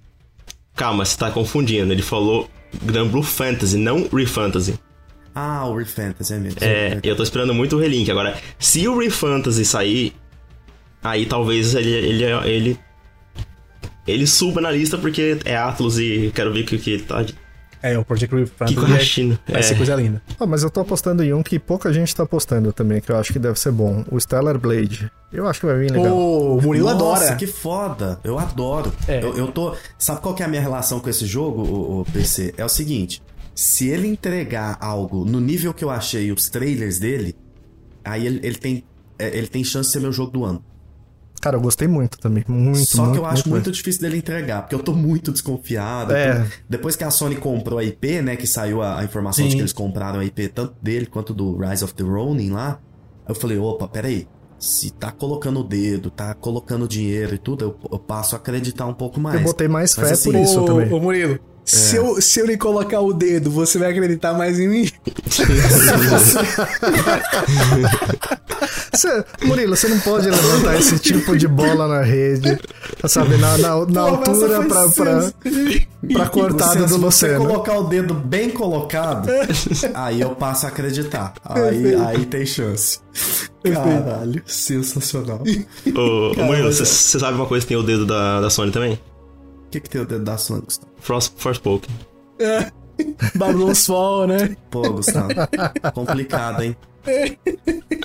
Calma, 0.75 1.05
você 1.05 1.17
tá 1.17 1.31
confundindo. 1.31 1.91
Ele 1.93 2.01
falou 2.01 2.49
Grand 2.83 3.07
Blue 3.07 3.23
Fantasy, 3.23 3.77
não 3.77 4.07
Refantasy. 4.11 4.77
Ah, 5.33 5.65
o 5.65 5.77
Refantasy 5.77 6.33
é 6.33 6.37
mesmo. 6.37 6.57
É, 6.61 6.99
eu 7.01 7.15
tô 7.15 7.23
esperando 7.23 7.53
muito 7.53 7.77
o 7.77 7.79
Relink. 7.79 8.09
Agora, 8.11 8.37
se 8.59 8.85
o 8.87 8.97
Refantasy 8.97 9.63
sair, 9.65 10.13
aí 11.01 11.25
talvez 11.25 11.75
ele, 11.75 11.91
ele, 11.91 12.23
ele, 12.23 12.79
ele 14.05 14.27
suba 14.27 14.59
na 14.59 14.71
lista 14.71 14.97
porque 14.97 15.37
é 15.45 15.55
Atlas 15.55 15.97
e 15.97 16.31
quero 16.35 16.51
ver 16.53 16.61
o 16.61 16.65
que, 16.65 16.77
que 16.77 16.91
ele 16.91 17.03
tá. 17.03 17.25
É, 17.93 17.97
o 17.97 18.03
Project 18.05 18.45
Fantasy 18.47 19.37
é- 19.47 19.51
vai 19.53 19.63
ser 19.63 19.73
É, 19.73 19.77
coisa 19.77 19.95
linda. 19.95 20.21
Ah, 20.39 20.45
mas 20.45 20.63
eu 20.63 20.69
tô 20.69 20.79
apostando 20.81 21.23
em 21.23 21.33
um 21.33 21.41
que 21.43 21.57
pouca 21.59 21.91
gente 21.93 22.15
tá 22.15 22.23
apostando 22.23 22.71
também, 22.73 22.99
que 23.01 23.11
eu 23.11 23.17
acho 23.17 23.31
que 23.33 23.39
deve 23.39 23.59
ser 23.59 23.71
bom. 23.71 24.03
O 24.11 24.19
Stellar 24.19 24.57
Blade. 24.59 25.11
Eu 25.31 25.47
acho 25.47 25.59
que 25.59 25.65
vai 25.65 25.77
vir 25.79 25.91
legal. 25.91 26.15
Ô, 26.15 26.57
o 26.57 26.61
Murilo 26.61 26.85
Nossa, 26.93 27.23
adora. 27.25 27.35
que 27.35 27.47
foda. 27.47 28.19
Eu 28.23 28.39
adoro. 28.39 28.91
É. 29.07 29.23
Eu, 29.23 29.35
eu 29.37 29.47
tô. 29.51 29.75
Sabe 29.97 30.21
qual 30.21 30.33
que 30.33 30.41
é 30.43 30.45
a 30.45 30.49
minha 30.49 30.61
relação 30.61 30.99
com 30.99 31.09
esse 31.09 31.25
jogo, 31.25 31.61
o, 31.61 32.01
o 32.01 32.05
PC? 32.05 32.53
É 32.57 32.63
o 32.63 32.69
seguinte: 32.69 33.21
se 33.53 33.87
ele 33.89 34.07
entregar 34.07 34.77
algo 34.79 35.25
no 35.25 35.39
nível 35.41 35.73
que 35.73 35.83
eu 35.83 35.89
achei 35.89 36.31
os 36.31 36.49
trailers 36.49 36.99
dele, 36.99 37.35
aí 38.03 38.25
ele, 38.25 38.39
ele 38.43 38.55
tem. 38.55 38.83
é, 39.19 39.37
Ele 39.37 39.47
tem 39.47 39.63
chance 39.63 39.89
de 39.89 39.93
ser 39.93 39.99
meu 39.99 40.11
jogo 40.11 40.31
do 40.31 40.45
ano. 40.45 40.63
Cara, 41.45 41.57
eu 41.57 41.61
gostei 41.61 41.87
muito 41.87 42.17
também. 42.17 42.43
Muito, 42.47 42.87
Só 42.87 43.03
muito, 43.03 43.13
que 43.13 43.19
eu 43.19 43.25
acho 43.27 43.47
muito, 43.47 43.65
mesmo. 43.65 43.71
difícil 43.71 44.01
dele 44.01 44.17
entregar, 44.17 44.63
porque 44.63 44.73
eu 44.73 44.79
tô 44.79 44.93
muito 44.93 45.31
desconfiado. 45.31 46.11
É. 46.11 46.31
Então, 46.31 46.47
depois 46.67 46.95
que 46.95 47.03
a 47.03 47.11
Sony 47.11 47.35
comprou 47.35 47.77
a 47.77 47.83
IP, 47.83 48.19
né, 48.23 48.35
que 48.35 48.47
saiu 48.47 48.81
a, 48.81 48.99
a 48.99 49.03
informação 49.03 49.45
de 49.45 49.51
Sim. 49.51 49.57
que 49.57 49.61
eles 49.61 49.71
compraram 49.71 50.21
a 50.21 50.25
IP 50.25 50.47
tanto 50.47 50.73
dele 50.81 51.05
quanto 51.05 51.35
do 51.35 51.55
Rise 51.55 51.83
of 51.83 51.93
the 51.93 52.01
Ronin 52.01 52.49
lá, 52.49 52.79
eu 53.29 53.35
falei, 53.35 53.59
opa, 53.59 53.87
peraí, 53.87 54.27
se 54.57 54.89
tá 54.89 55.11
colocando 55.11 55.59
o 55.59 55.63
dedo, 55.63 56.09
tá 56.09 56.33
colocando 56.33 56.87
dinheiro 56.87 57.35
e 57.35 57.37
tudo, 57.37 57.63
eu, 57.63 57.79
eu 57.91 57.99
passo 57.99 58.35
a 58.35 58.39
acreditar 58.39 58.87
um 58.87 58.95
pouco 58.95 59.19
mais. 59.19 59.39
Eu 59.39 59.45
botei 59.45 59.67
mais 59.67 59.95
Mas 59.95 60.07
fé 60.07 60.13
assim, 60.15 60.31
por 60.31 60.39
isso 60.41 60.61
ô, 60.61 60.65
também. 60.65 60.91
Ô, 60.91 60.99
Murilo, 60.99 61.39
se, 61.65 61.95
eu, 61.95 62.21
se 62.21 62.39
eu 62.39 62.45
lhe 62.45 62.57
colocar 62.57 63.01
o 63.01 63.11
dedo, 63.11 63.49
você 63.51 63.77
vai 63.79 63.91
acreditar 63.91 64.33
mais 64.33 64.59
em 64.59 64.67
mim? 64.67 64.89
Cê- 68.93 69.25
Murilo, 69.43 69.75
você 69.75 69.87
não 69.87 69.99
pode 69.99 70.29
levantar 70.29 70.77
esse 70.79 70.97
tipo 70.99 71.35
de 71.37 71.47
bola 71.47 71.87
na 71.87 72.01
rede, 72.01 72.57
sabe? 73.07 73.35
Na, 73.37 73.57
na, 73.57 73.85
na 73.85 74.01
altura 74.01 74.63
pra, 74.63 74.87
pra, 74.89 75.31
pra 76.13 76.29
cortada 76.29 76.73
Você- 76.73 76.79
do 76.79 76.87
se 76.87 76.99
você 76.99 77.27
Luciano. 77.27 77.45
colocar 77.45 77.77
o 77.79 77.83
dedo 77.83 78.13
bem 78.13 78.49
colocado, 78.49 79.29
aí 79.93 80.21
eu 80.21 80.29
passo 80.31 80.65
a 80.65 80.69
acreditar. 80.69 81.33
Aí, 81.43 81.93
aí 81.95 82.25
tem 82.25 82.45
chance. 82.45 82.99
Caralho, 83.63 84.41
sensacional. 84.45 85.41
Ô, 85.95 86.31
ô, 86.31 86.35
Cara, 86.35 86.47
Murilo, 86.47 86.71
você 86.71 86.83
é. 86.83 86.85
você 86.85 87.19
sabe 87.19 87.35
uma 87.35 87.45
coisa 87.47 87.65
que 87.65 87.69
tem 87.69 87.77
o 87.77 87.83
dedo 87.83 88.05
da, 88.05 88.39
da 88.41 88.49
Sony 88.49 88.71
também? 88.71 88.99
Que, 89.81 89.81
que 89.81 89.89
tem 89.89 90.01
o 90.01 90.05
dedo 90.05 90.23
da 90.23 90.37
Sony, 90.37 90.61
Gustavo? 90.61 90.91
Frost 90.99 91.33
Forspoken. 91.37 91.89
Babylon's 93.35 93.85
Fall, 93.85 94.27
né? 94.27 94.55
Pô, 94.71 94.81
Gustavo. 94.93 95.27
complicado, 95.93 96.63
hein? 96.63 96.75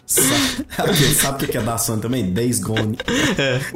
sabe, 0.06 0.94
sabe 1.14 1.44
o 1.44 1.48
que 1.48 1.56
é 1.56 1.62
da 1.62 1.78
Sony 1.78 2.02
também? 2.02 2.32
Days 2.32 2.60
Gone. 2.60 2.98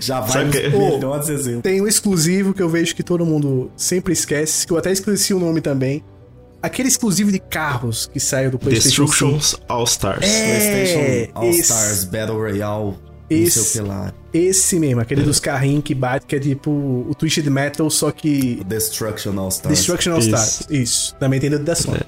Já 0.00 0.20
vai 0.20 0.50
que- 0.50 0.68
melhores 0.68 1.28
exemplos. 1.28 1.62
Tem 1.62 1.80
um 1.80 1.86
exclusivo 1.86 2.52
que 2.52 2.62
eu 2.62 2.68
vejo 2.68 2.94
que 2.94 3.02
todo 3.02 3.24
mundo 3.24 3.70
sempre 3.76 4.12
esquece, 4.12 4.66
que 4.66 4.72
eu 4.72 4.76
até 4.76 4.90
esqueci 4.92 5.32
o 5.32 5.38
nome 5.38 5.60
também. 5.60 6.04
Aquele 6.60 6.88
exclusivo 6.88 7.30
de 7.30 7.38
carros 7.38 8.06
que 8.10 8.18
saiu 8.18 8.50
do 8.50 8.58
PlayStation 8.58 9.06
5. 9.06 9.10
Destructions 9.10 9.56
All 9.68 9.84
Stars. 9.84 10.24
É, 10.26 11.26
PlayStation 11.26 11.38
All 11.38 11.50
Stars 11.50 12.04
Battle 12.04 12.36
Royale. 12.38 12.94
Esse- 13.30 13.62
sei 13.64 13.80
o 13.80 13.84
que 13.84 13.90
lá. 13.90 14.12
Esse 14.32 14.78
mesmo, 14.78 15.01
aquele 15.01 15.22
dos 15.22 15.40
carrinhos 15.40 15.82
que 15.84 15.94
bate, 15.94 16.26
que 16.26 16.36
é 16.36 16.40
tipo 16.40 16.70
o 16.70 17.14
Twisted 17.14 17.46
Metal, 17.48 17.88
só 17.90 18.10
que. 18.10 18.62
Destruction 18.66 19.38
All 19.38 19.48
Stars. 19.48 19.76
Destruction 19.78 20.12
All 20.12 20.18
Isso. 20.18 20.28
Stars. 20.28 20.66
Isso. 20.70 21.14
Também 21.16 21.40
tem 21.40 21.48
dedo 21.51 21.64
da 21.64 21.74
Sony. 21.74 22.01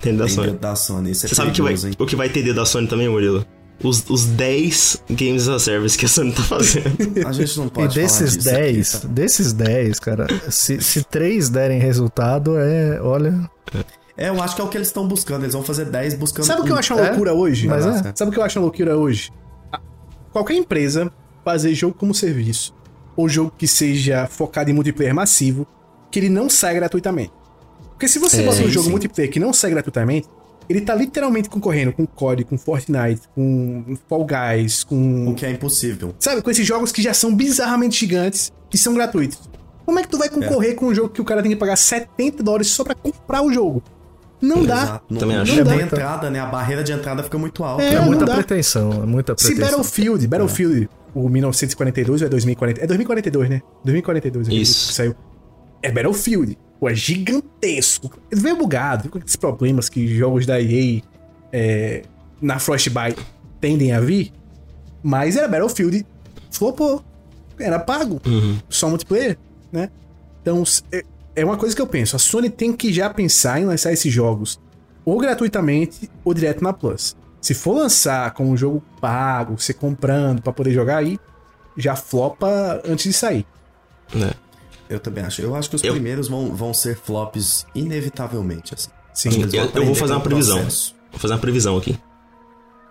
Tem 0.00 0.16
da 0.16 0.26
Tem 0.26 0.34
Sony. 0.34 0.46
dedo 0.48 0.58
da 0.60 0.76
Sony. 0.76 1.10
Isso 1.12 1.26
é 1.26 1.28
Você 1.28 1.34
sabe 1.34 1.50
que 1.52 1.62
vai, 1.62 1.72
hein? 1.74 1.92
o 1.98 2.06
que 2.06 2.16
vai 2.16 2.28
ter 2.28 2.42
dedo 2.42 2.56
da 2.56 2.66
Sony 2.66 2.86
também, 2.86 3.08
Murilo? 3.08 3.44
Os, 3.82 4.04
os 4.10 4.24
10 4.26 5.04
Games 5.08 5.42
as 5.46 5.54
a 5.54 5.58
Service 5.60 5.96
que 5.96 6.04
a 6.04 6.08
Sony 6.08 6.32
tá 6.32 6.42
fazendo. 6.42 6.84
A 7.26 7.30
gente 7.32 7.56
não 7.58 7.66
E 7.66 7.70
pode 7.70 7.94
falar 7.94 8.06
desses 8.06 8.34
aqui, 8.46 8.56
10, 8.58 8.90
tá? 9.00 9.08
desses 9.08 9.52
10, 9.52 10.00
cara, 10.00 10.26
se, 10.50 10.80
se 10.82 11.04
3 11.04 11.48
derem 11.48 11.78
resultado, 11.78 12.58
é, 12.58 13.00
olha, 13.00 13.48
É, 14.16 14.30
eu 14.30 14.42
acho 14.42 14.56
que 14.56 14.60
é 14.60 14.64
o 14.64 14.68
que 14.68 14.76
eles 14.76 14.88
estão 14.88 15.06
buscando. 15.06 15.44
Eles 15.44 15.52
vão 15.54 15.62
fazer 15.62 15.84
10 15.84 16.14
buscando. 16.14 16.44
Sabe 16.44 16.62
o 16.62 16.64
que 16.64 16.72
eu 16.72 16.76
acho 16.76 16.92
uma 16.92 17.02
É? 17.04 17.08
loucura 17.10 17.32
hoje? 17.32 17.68
Mas 17.68 17.86
é. 17.86 18.12
Sabe 18.16 18.30
o 18.30 18.34
que 18.34 18.40
eu 18.40 18.42
acho 18.42 18.58
uma 18.58 18.64
loucura 18.64 18.96
hoje? 18.98 19.30
Qualquer 20.32 20.54
empresa 20.54 21.12
fazer 21.44 21.74
jogo 21.74 21.94
como 21.94 22.14
serviço, 22.14 22.74
ou 23.16 23.28
jogo 23.28 23.52
que 23.56 23.66
seja 23.66 24.26
focado 24.26 24.70
em 24.70 24.74
multiplayer 24.74 25.14
massivo, 25.14 25.66
que 26.10 26.18
ele 26.18 26.28
não 26.28 26.48
sai 26.48 26.74
gratuitamente. 26.74 27.32
Porque 27.90 28.06
se 28.08 28.18
você 28.18 28.42
É, 28.42 28.44
bota 28.44 28.62
um 28.62 28.68
jogo 28.68 28.84
sim. 28.86 28.90
multiplayer 28.90 29.30
que 29.32 29.40
não 29.40 29.52
sai 29.52 29.70
gratuitamente, 29.70 30.28
ele 30.68 30.82
tá 30.82 30.94
literalmente 30.94 31.48
concorrendo 31.48 31.92
com 31.92 32.06
COD, 32.06 32.44
com 32.44 32.58
Fortnite, 32.58 33.22
com 33.34 33.96
Fall 34.08 34.26
Guys, 34.26 34.84
com. 34.84 35.28
O 35.28 35.34
que 35.34 35.46
é 35.46 35.50
impossível. 35.50 36.14
Sabe, 36.18 36.42
com 36.42 36.50
esses 36.50 36.66
jogos 36.66 36.92
que 36.92 37.00
já 37.02 37.14
são 37.14 37.34
bizarramente 37.34 37.98
gigantes 37.98 38.52
e 38.72 38.76
são 38.78 38.92
gratuitos. 38.94 39.48
Como 39.86 39.98
é 39.98 40.02
que 40.02 40.08
tu 40.08 40.18
vai 40.18 40.28
concorrer 40.28 40.74
com 40.74 40.86
um 40.86 40.94
jogo 40.94 41.08
que 41.08 41.20
o 41.20 41.24
cara 41.24 41.40
tem 41.42 41.50
que 41.50 41.56
pagar 41.56 41.76
70 41.76 42.42
dólares 42.42 42.66
só 42.68 42.84
pra 42.84 42.94
comprar 42.94 43.40
o 43.42 43.50
jogo? 43.50 43.82
Não 44.40 44.64
dá. 44.64 44.82
Exato. 44.82 45.04
Não, 45.10 45.18
Também 45.18 45.36
não 45.36 45.42
acho. 45.42 45.52
tem 45.52 45.60
É 45.60 45.64
muita- 45.64 45.82
entrada, 45.84 46.30
né? 46.30 46.38
A 46.40 46.46
barreira 46.46 46.84
de 46.84 46.92
entrada 46.92 47.22
fica 47.22 47.36
muito 47.38 47.64
alta. 47.64 47.82
É, 47.82 47.94
é, 47.94 47.96
não 47.96 48.06
muita 48.06 48.24
dá. 48.24 48.34
pretensão, 48.34 48.92
é 49.02 49.06
muita 49.06 49.34
Se 49.36 49.46
pretensão. 49.46 49.70
Battlefield, 49.78 50.26
Battlefield, 50.28 50.88
o 51.14 51.28
1942 51.28 52.22
ou 52.22 52.26
é 52.26 52.30
2040? 52.30 52.80
É 52.80 52.86
2042, 52.86 53.50
né? 53.50 53.62
2042 53.84 54.46
acredito 54.46 54.62
Isso. 54.68 54.88
que 54.88 54.94
saiu. 54.94 55.14
É 55.82 55.90
Battlefield. 55.90 56.56
Pô, 56.78 56.88
é 56.88 56.94
gigantesco. 56.94 58.10
Ele 58.30 58.40
veio 58.40 58.56
bugado, 58.56 59.08
com 59.08 59.18
aqueles 59.18 59.34
problemas 59.36 59.88
que 59.88 60.06
jogos 60.16 60.46
da 60.46 60.60
EA 60.60 61.02
é, 61.52 62.02
na 62.40 62.58
Frostbite 62.58 63.18
tendem 63.60 63.92
a 63.92 64.00
vir. 64.00 64.32
Mas 65.02 65.36
era 65.36 65.48
Battlefield, 65.48 66.06
flopou. 66.50 67.02
Era 67.58 67.78
pago. 67.80 68.20
Só 68.68 68.88
multiplayer, 68.88 69.36
né? 69.72 69.90
Então, 70.42 70.62
s- 70.62 70.82
é- 71.40 71.44
uma 71.44 71.56
coisa 71.56 71.74
que 71.74 71.82
eu 71.82 71.86
penso. 71.86 72.16
A 72.16 72.18
Sony 72.18 72.50
tem 72.50 72.72
que 72.72 72.92
já 72.92 73.08
pensar 73.10 73.60
em 73.60 73.64
lançar 73.64 73.92
esses 73.92 74.12
jogos 74.12 74.58
ou 75.04 75.18
gratuitamente 75.18 76.10
ou 76.24 76.32
direto 76.34 76.62
na 76.62 76.72
Plus. 76.72 77.16
Se 77.40 77.54
for 77.54 77.74
lançar 77.74 78.32
com 78.34 78.50
um 78.50 78.56
jogo 78.56 78.82
pago, 79.00 79.56
você 79.58 79.72
comprando 79.72 80.42
pra 80.42 80.52
poder 80.52 80.72
jogar 80.72 80.98
aí, 80.98 81.18
já 81.76 81.94
flopa 81.96 82.82
antes 82.84 83.04
de 83.04 83.12
sair. 83.12 83.46
né? 84.14 84.32
Eu 84.90 84.98
também 84.98 85.22
acho. 85.22 85.42
Eu 85.42 85.54
acho 85.54 85.68
que 85.68 85.76
os 85.76 85.84
Eu- 85.84 85.92
primeiros 85.92 86.28
vão, 86.28 86.54
vão 86.54 86.72
ser 86.72 86.96
flops 86.96 87.66
inevitavelmente, 87.74 88.72
assim. 88.74 88.88
Sim. 89.12 89.42
Eu, 89.52 89.64
eu 89.74 89.84
vou 89.84 89.94
fazer 89.94 90.14
uma 90.14 90.20
previsão. 90.20 90.56
processo. 90.56 90.94
Vou 91.10 91.20
fazer 91.20 91.34
uma 91.34 91.40
previsão 91.40 91.76
aqui. 91.76 91.98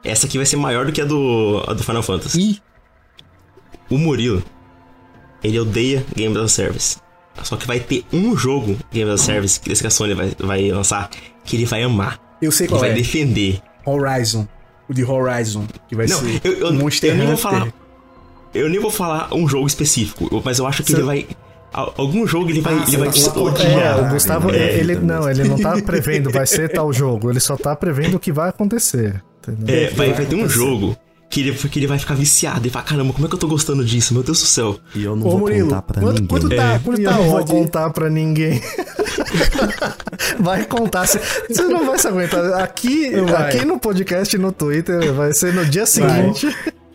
Essa 0.04 0.28
aqui 0.28 0.38
vai 0.38 0.46
ser 0.46 0.58
maior 0.58 0.86
do 0.86 0.92
que 0.92 1.02
a 1.02 1.06
do, 1.06 1.64
a 1.68 1.74
do 1.74 1.84
Final 1.84 2.04
Fantasy. 2.04 2.40
Ih, 2.40 2.62
O 3.90 3.98
Murilo, 3.98 4.44
ele 5.44 5.60
odeia 5.60 6.06
Games 6.16 6.38
as 6.38 6.44
a 6.44 6.48
Service. 6.50 6.98
Só 7.44 7.56
que 7.56 7.68
vai 7.68 7.80
ter 7.80 8.04
um 8.12 8.36
jogo 8.36 8.78
Games 8.94 9.14
as 9.14 9.22
a 9.22 9.24
Service 9.26 9.60
que 9.60 9.72
a 9.88 9.90
Sony 9.90 10.14
vai, 10.14 10.32
vai 10.40 10.72
lançar 10.72 11.10
que 11.44 11.56
ele 11.56 11.66
vai 11.66 11.84
amar. 11.84 12.20
eu 12.42 12.52
sei 12.52 12.66
Ele 12.66 12.70
qual 12.72 12.82
vai 12.82 12.92
é. 12.92 12.94
defender. 12.94 13.62
Horizon. 13.86 14.48
O 14.90 14.94
de 14.94 15.04
Horizon, 15.04 15.66
que 15.90 15.96
vai 15.96 16.08
Não, 16.08 16.20
ser 16.20 16.40
eu, 16.44 16.54
eu, 16.54 16.68
um 16.70 16.74
Monster 16.74 17.10
eu 17.12 17.16
nem 17.18 17.26
vou 17.26 17.34
Hunter. 17.36 17.44
falar. 17.44 17.74
Eu 18.54 18.70
nem 18.70 18.80
vou 18.80 18.90
falar 18.92 19.34
um 19.34 19.48
jogo 19.48 19.68
específico, 19.68 20.42
mas 20.44 20.60
eu 20.60 20.66
acho 20.66 20.82
que 20.84 20.92
Você- 20.92 20.98
ele 20.98 21.04
vai. 21.04 21.28
al- 21.74 21.94
Algum 21.98 22.26
jogo 22.26 22.50
ele 22.50 22.62
vai, 22.62 22.74
Ah, 22.74 22.86
ele 22.88 22.98
vai 22.98 23.10
tá 23.12 23.40
odiar. 23.42 23.98
É, 24.00 24.02
o 24.02 24.10
Gustavo, 24.10 24.50
É, 24.52 24.74
ele, 24.80 24.96
também. 24.96 25.08
não, 25.18 25.30
ele 25.30 25.44
não 25.44 25.58
tá 25.60 25.82
prevendo 25.82 26.30
vai 26.32 26.48
ser 26.48 26.70
tal 26.70 26.92
jogo, 26.94 27.30
ele 27.30 27.40
só 27.42 27.58
tá 27.58 27.76
prevendo 27.76 28.16
o 28.16 28.20
que 28.20 28.32
vai 28.32 28.50
acontecer. 28.50 29.22
entendeu? 29.48 29.76
É, 29.76 29.90
vai, 29.90 30.14
vai 30.14 30.26
ter 30.26 30.36
um 30.36 30.48
jogo 30.50 30.96
que 31.30 31.42
ele, 31.42 31.54
que 31.54 31.80
ele 31.80 31.88
vai 31.88 32.00
ficar 32.00 32.14
viciado 32.16 32.66
e 32.68 32.70
falar, 32.70 32.86
caramba, 32.86 33.12
como 33.14 33.26
é 33.26 33.30
que 33.30 33.36
eu 33.36 33.40
tô 33.40 33.48
gostando 33.48 33.84
disso? 33.84 34.14
Meu 34.14 34.24
Deus 34.24 34.40
do 34.40 34.46
céu. 34.46 34.80
E 34.96 35.04
eu 35.04 35.16
não 35.16 35.28
Ô, 35.28 35.32
vou 35.32 35.40
Murilo, 35.40 35.68
contar 35.70 35.82
pra 35.82 36.02
quanto, 36.02 36.14
ninguém. 36.22 36.28
quanto 36.28 36.50
tá, 36.56 36.80
quanto 36.80 37.02
E 37.02 37.04
tá 37.04 37.12
eu 37.12 37.18
não 37.18 37.30
vou 37.30 37.46
contar 37.46 37.90
pra 37.90 38.10
ninguém. 38.10 38.62
vai 40.40 40.66
contar. 40.66 41.06
Você 41.06 41.64
não 41.68 41.86
vai 41.86 41.98
se 42.00 42.08
aguentar. 42.08 42.62
Aqui, 42.62 43.10
vai. 43.22 43.56
aqui 43.56 43.66
no 43.66 43.80
podcast 43.80 44.36
e 44.36 44.40
no 44.40 44.52
Twitter 44.52 45.14
vai 45.14 45.34
ser 45.34 45.54
no 45.54 45.66
dia 45.66 45.86
seguinte. 45.86 46.48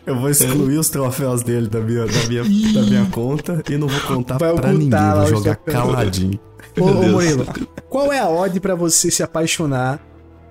Eu 0.05 0.19
vou 0.19 0.29
excluir 0.29 0.77
os 0.77 0.89
troféus 0.89 1.43
dele 1.43 1.69
da 1.69 1.79
minha, 1.79 2.05
da 2.05 2.27
minha, 2.27 2.43
da 2.73 2.81
minha 2.81 3.05
conta 3.11 3.63
e 3.69 3.77
não 3.77 3.87
vou 3.87 4.01
contar 4.01 4.37
Vai 4.37 4.53
pra 4.53 4.73
ninguém. 4.73 4.89
Vou 4.89 5.27
jogar 5.27 5.55
caladinho. 5.55 6.39
Ô, 6.77 6.85
ô. 6.85 6.93
Murilo, 6.93 7.45
qual 7.89 8.11
é 8.11 8.19
a 8.19 8.27
odd 8.27 8.59
pra 8.59 8.75
você 8.75 9.09
se 9.11 9.21
apaixonar 9.23 9.99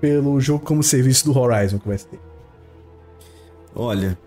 pelo 0.00 0.40
jogo 0.40 0.64
como 0.64 0.82
serviço 0.82 1.24
do 1.26 1.36
Horizon 1.38 1.78
que 1.78 1.88
vai 1.88 1.98
ter? 1.98 2.18
Olha, 3.74 4.18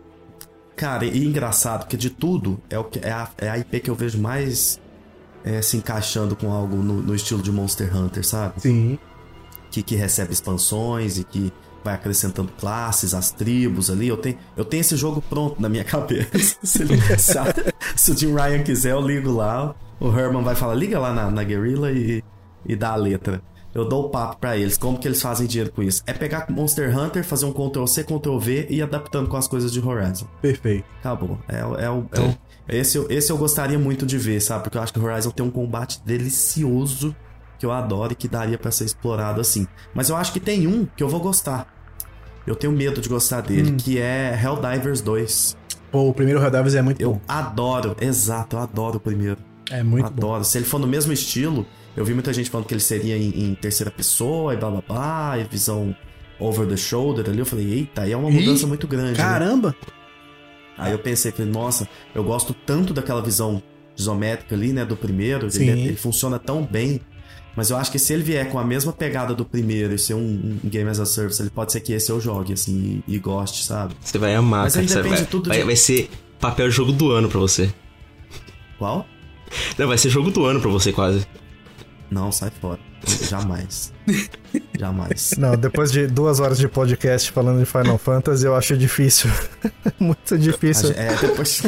cara, 0.76 1.06
e 1.06 1.26
engraçado, 1.26 1.82
porque 1.82 1.98
de 1.98 2.10
tudo 2.10 2.60
é, 2.70 2.78
o 2.80 2.84
que, 2.84 3.00
é, 3.00 3.12
a, 3.12 3.30
é 3.38 3.50
a 3.50 3.58
IP 3.58 3.80
que 3.82 3.90
eu 3.90 3.96
vejo 3.96 4.20
mais 4.20 4.80
é, 5.44 5.62
se 5.62 5.78
encaixando 5.78 6.36
com 6.36 6.52
algo 6.52 6.78
no, 6.78 7.02
no 7.02 7.16
estilo 7.16 7.42
de 7.42 7.52
Monster 7.52 7.96
Hunter, 7.96 8.26
sabe? 8.26 8.60
Sim. 8.62 8.98
Que, 9.72 9.84
que 9.84 9.96
recebe 9.96 10.34
expansões 10.34 11.18
e 11.18 11.24
que 11.24 11.52
vai 11.84 11.94
acrescentando 11.94 12.52
classes, 12.54 13.14
as 13.14 13.30
tribos 13.30 13.92
ali. 13.92 14.08
Eu 14.08 14.18
tenho, 14.18 14.38
eu 14.58 14.66
tenho 14.66 14.82
esse 14.82 14.96
jogo 14.98 15.22
pronto 15.22 15.62
na 15.62 15.70
minha 15.70 15.84
cabeça. 15.86 16.58
se, 16.64 16.82
ele, 16.82 16.98
se, 17.20 17.38
a- 17.38 17.54
se 17.96 18.12
o 18.12 18.18
Jim 18.18 18.34
Ryan 18.34 18.64
quiser, 18.64 18.92
eu 18.94 19.02
ligo 19.02 19.32
lá. 19.32 19.76
O 20.00 20.08
Herman 20.10 20.44
vai 20.44 20.56
falar, 20.56 20.74
liga 20.74 21.00
lá 21.00 21.14
na, 21.14 21.30
na 21.30 21.44
Guerrilla 21.44 21.92
e, 21.92 22.24
e 22.66 22.76
dá 22.76 22.92
a 22.92 22.96
letra. 22.96 23.42
Eu 23.76 23.84
dou 23.88 24.06
o 24.06 24.10
papo 24.10 24.38
pra 24.38 24.56
eles. 24.58 24.78
Como 24.78 24.98
que 24.98 25.06
eles 25.08 25.22
fazem 25.22 25.46
dinheiro 25.46 25.72
com 25.72 25.84
isso? 25.84 26.02
É 26.08 26.14
pegar 26.14 26.50
Monster 26.50 26.98
Hunter, 26.98 27.24
fazer 27.26 27.46
um 27.46 27.52
Ctrl-C, 27.52 28.06
Ctrl-V 28.06 28.68
e 28.70 28.78
ir 28.78 28.82
adaptando 28.82 29.28
com 29.28 29.36
as 29.36 29.48
coisas 29.50 29.72
de 29.72 29.80
Horizon. 29.86 30.26
Perfeito. 30.42 30.86
Acabou. 31.00 31.38
É, 31.50 31.66
o- 31.66 31.76
é, 31.78 31.90
o, 31.92 32.06
é 32.14 32.20
o- 32.22 32.38
esse, 32.70 32.98
eu- 32.98 33.06
esse 33.12 33.30
eu 33.32 33.38
gostaria 33.38 33.78
muito 33.78 34.06
de 34.06 34.18
ver, 34.18 34.40
sabe? 34.40 34.64
Porque 34.64 34.78
eu 34.78 34.82
acho 34.82 34.94
que 34.94 35.00
o 35.00 35.04
Horizon 35.04 35.30
tem 35.30 35.46
um 35.46 35.52
combate 35.52 36.02
delicioso 36.06 37.16
que 37.60 37.66
eu 37.66 37.72
adoro 37.72 38.14
e 38.14 38.16
que 38.16 38.28
daria 38.28 38.58
pra 38.58 38.72
ser 38.72 38.86
explorado 38.86 39.40
assim. 39.42 39.68
Mas 39.94 40.10
eu 40.10 40.16
acho 40.16 40.32
que 40.34 40.40
tem 40.40 40.68
um 40.68 40.86
que 40.86 41.04
eu 41.04 41.10
vou 41.10 41.20
gostar. 41.20 41.68
Eu 42.48 42.56
tenho 42.56 42.72
medo 42.74 43.02
de 43.02 43.10
gostar 43.10 43.42
dele, 43.42 43.72
que 43.74 43.98
é 44.00 44.40
Helldivers 44.42 45.02
2. 45.02 45.58
Pô, 45.92 46.10
o 46.10 46.14
primeiro 46.14 46.40
Helldivers 46.42 46.76
é 46.76 46.82
muito 46.82 47.02
Eu 47.02 47.14
bom. 47.14 47.22
adoro, 47.28 47.96
exato, 48.00 48.56
eu 48.56 48.62
adoro 48.62 48.98
o 48.98 49.00
primeiro. 49.00 49.38
É 49.72 49.82
muito 49.82 50.12
bom. 50.12 50.28
adoro. 50.28 50.44
Se 50.44 50.58
ele 50.58 50.66
for 50.66 50.80
no 50.80 50.86
mesmo 50.88 51.12
estilo, 51.12 51.66
eu 51.96 52.04
vi 52.06 52.14
muita 52.14 52.32
gente 52.34 52.50
falando 52.50 52.68
que 52.68 52.74
ele 52.74 52.82
seria 52.82 53.18
em, 53.18 53.30
em 53.52 53.56
terceira 53.56 53.90
pessoa 53.92 54.54
e 54.54 54.58
blá 54.58 54.70
blá 54.70 54.82
blá, 54.88 55.38
e 55.40 55.44
visão 55.44 55.96
over 56.40 56.68
the 56.68 56.76
shoulder 56.78 57.30
ali. 57.30 57.40
Eu 57.40 57.46
falei, 57.46 57.72
eita, 57.74 58.02
aí 58.04 58.12
é 58.12 58.18
uma 58.18 58.30
Ih, 58.30 58.34
mudança 58.34 58.68
muito 58.68 58.88
grande. 58.88 59.12
né? 59.14 59.18
Caramba! 59.18 59.76
Aí 60.78 60.92
eu 60.92 61.00
pensei, 61.00 61.32
falei, 61.32 61.50
nossa, 61.52 61.88
eu 62.14 62.24
gosto 62.24 62.54
tanto 62.54 62.94
daquela 62.94 63.22
visão 63.22 63.64
isométrica 63.98 64.54
ali, 64.56 64.74
né, 64.74 64.84
do 64.84 64.98
primeiro, 64.98 65.48
ele, 65.54 65.70
ele 65.70 65.96
funciona 65.96 66.38
tão 66.38 66.62
bem, 66.66 67.00
mas 67.56 67.70
eu 67.70 67.78
acho 67.78 67.90
que 67.90 67.98
se 67.98 68.12
ele 68.12 68.24
vier 68.24 68.50
com 68.52 68.60
a 68.60 68.64
mesma 68.66 68.92
pegada 68.92 69.34
do 69.34 69.46
primeiro 69.46 69.96
e 69.96 69.98
ser 69.98 70.16
um, 70.16 70.60
um 70.62 70.68
Game 70.68 70.90
as 70.90 71.00
a 71.00 71.06
Service, 71.06 71.42
ele 71.42 71.50
pode 71.50 71.72
ser 71.72 71.80
que 71.80 71.94
esse 71.94 72.12
eu 72.12 72.20
jogue, 72.20 72.52
assim, 72.52 73.02
e, 73.08 73.16
e 73.16 73.18
goste, 73.20 73.64
sabe? 73.64 73.96
Você 74.02 74.18
vai 74.18 74.36
amar, 74.36 74.64
Mas 74.64 74.74
cara. 74.74 74.86
depende 74.86 75.16
vai, 75.16 75.26
tudo 75.26 75.48
vai, 75.48 75.60
de- 75.60 75.64
vai 75.64 75.76
ser 75.78 76.10
papel 76.42 76.70
jogo 76.70 76.92
do 76.92 77.10
ano 77.12 77.30
pra 77.30 77.40
você. 77.40 77.74
Qual? 78.78 79.08
Não, 79.78 79.88
vai 79.88 79.98
ser 79.98 80.10
jogo 80.10 80.30
do 80.32 80.46
ano 80.46 80.60
pra 80.60 80.70
você 80.70 80.92
quase. 80.92 81.26
Não, 82.16 82.32
sai 82.32 82.50
fora. 82.62 82.80
Jamais. 83.30 83.92
Jamais. 84.80 85.34
Não, 85.38 85.58
depois 85.58 85.92
de 85.92 86.08
duas 86.08 86.40
horas 86.40 86.58
de 86.58 86.66
podcast 86.70 87.30
falando 87.30 87.60
de 87.60 87.66
Final 87.66 87.98
Fantasy, 87.98 88.46
eu 88.46 88.56
acho 88.56 88.78
difícil. 88.78 89.30
Muito 90.00 90.38
difícil. 90.38 90.92
É, 90.96 91.14
depois... 91.18 91.62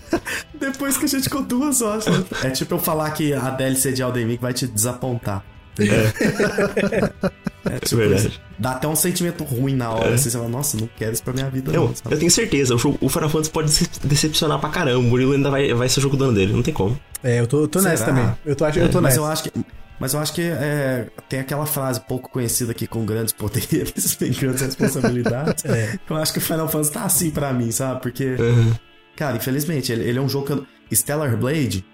depois 0.58 0.96
que 0.96 1.04
a 1.04 1.08
gente 1.08 1.24
ficou 1.24 1.42
duas 1.42 1.82
horas. 1.82 2.06
né? 2.06 2.24
É 2.44 2.50
tipo 2.50 2.72
eu 2.74 2.78
falar 2.78 3.10
que 3.10 3.34
a 3.34 3.50
DLC 3.50 3.92
de 3.92 4.00
Elden 4.00 4.26
Ring 4.26 4.38
vai 4.40 4.54
te 4.54 4.66
desapontar. 4.66 5.44
É, 5.78 7.78
tipo 7.80 7.96
Verdade. 7.96 8.40
Dá 8.58 8.72
até 8.72 8.88
um 8.88 8.96
sentimento 8.96 9.44
ruim 9.44 9.74
na 9.74 9.90
hora. 9.90 10.14
Assim, 10.14 10.30
você 10.30 10.38
fala, 10.38 10.48
nossa, 10.48 10.78
não 10.78 10.88
quero 10.96 11.12
isso 11.12 11.22
pra 11.22 11.34
minha 11.34 11.48
vida, 11.50 11.70
Eu, 11.72 11.94
não. 12.04 12.10
eu 12.10 12.18
tenho 12.18 12.30
certeza, 12.30 12.74
o, 12.74 12.78
Final 13.08 13.28
Fantasy 13.28 13.50
pode 13.50 13.70
decepcionar 14.02 14.58
pra 14.58 14.70
caramba. 14.70 14.98
O 14.98 15.02
Murilo 15.02 15.32
ainda 15.32 15.50
vai, 15.50 15.72
vai 15.74 15.88
ser 15.90 16.00
o 16.00 16.02
jogo 16.02 16.16
do 16.16 16.24
ano 16.24 16.32
dele, 16.34 16.54
não 16.54 16.62
tem 16.62 16.72
como. 16.72 16.98
É, 17.22 17.38
eu 17.40 17.46
tô, 17.46 17.68
tô 17.68 17.80
nessa 17.82 18.06
também. 18.06 18.24
Eu 18.46 18.56
tô, 18.56 18.64
ach- 18.64 18.76
eu 18.78 18.88
tô 18.88 19.00
Mas 19.00 19.14
nessa. 19.14 19.20
eu 19.20 19.26
acho 19.26 19.42
que. 19.44 19.52
Mas 20.00 20.14
eu 20.14 20.20
acho 20.20 20.32
que 20.32 20.40
é, 20.42 21.08
tem 21.28 21.40
aquela 21.40 21.66
frase 21.66 22.00
pouco 22.00 22.30
conhecida 22.30 22.72
aqui 22.72 22.86
com 22.86 23.04
grandes 23.04 23.32
poderes, 23.34 24.16
tem 24.16 24.32
grandes 24.32 24.62
responsabilidades. 24.62 25.64
É. 25.66 25.98
Eu 26.08 26.16
acho 26.16 26.32
que 26.32 26.38
o 26.38 26.42
Final 26.42 26.68
Fantasy 26.68 26.92
tá 26.92 27.04
assim 27.04 27.30
pra 27.30 27.52
mim, 27.52 27.70
sabe? 27.70 28.00
Porque, 28.00 28.24
Uhum. 28.24 28.74
cara, 29.14 29.36
infelizmente, 29.36 29.92
ele, 29.92 30.04
ele 30.08 30.18
é 30.18 30.22
um 30.22 30.28
jogo 30.28 30.46
que 30.46 30.52
eu, 30.54 30.66
Stellar 30.90 31.36
Blade, 31.36 31.84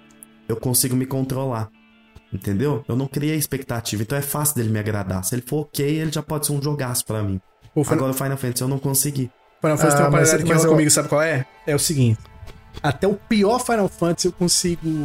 eu 0.48 0.56
consigo 0.56 0.94
me 0.94 1.04
controlar. 1.04 1.68
Entendeu? 2.32 2.84
Eu 2.88 2.96
não 2.96 3.06
criei 3.06 3.36
expectativa, 3.36 4.02
então 4.02 4.16
é 4.18 4.22
fácil 4.22 4.56
dele 4.56 4.68
me 4.68 4.78
agradar. 4.78 5.24
Se 5.24 5.34
ele 5.34 5.42
for 5.46 5.62
ok, 5.62 5.84
ele 5.84 6.12
já 6.12 6.22
pode 6.22 6.46
ser 6.46 6.52
um 6.52 6.62
jogaço 6.62 7.04
pra 7.06 7.22
mim. 7.22 7.40
O 7.74 7.82
Final, 7.84 7.98
Agora 7.98 8.10
o 8.12 8.14
Final 8.14 8.36
Fantasy 8.36 8.62
eu 8.62 8.68
não 8.68 8.78
consegui. 8.78 9.30
Final 9.60 9.78
Fantasy 9.78 9.96
tem 9.96 10.04
Ah, 10.06 10.08
uma 10.08 10.18
mas- 10.18 10.28
parada 10.28 10.42
que 10.44 10.48
mas 10.48 10.58
rola 10.58 10.68
eu- 10.68 10.72
comigo, 10.72 10.90
sabe 10.90 11.08
qual 11.08 11.22
é? 11.22 11.46
É 11.66 11.74
o 11.74 11.78
seguinte. 11.78 12.20
Até 12.82 13.06
o 13.08 13.14
pior 13.14 13.58
Final 13.60 13.88
Fantasy 13.88 14.26
eu 14.28 14.32
consigo 14.32 15.04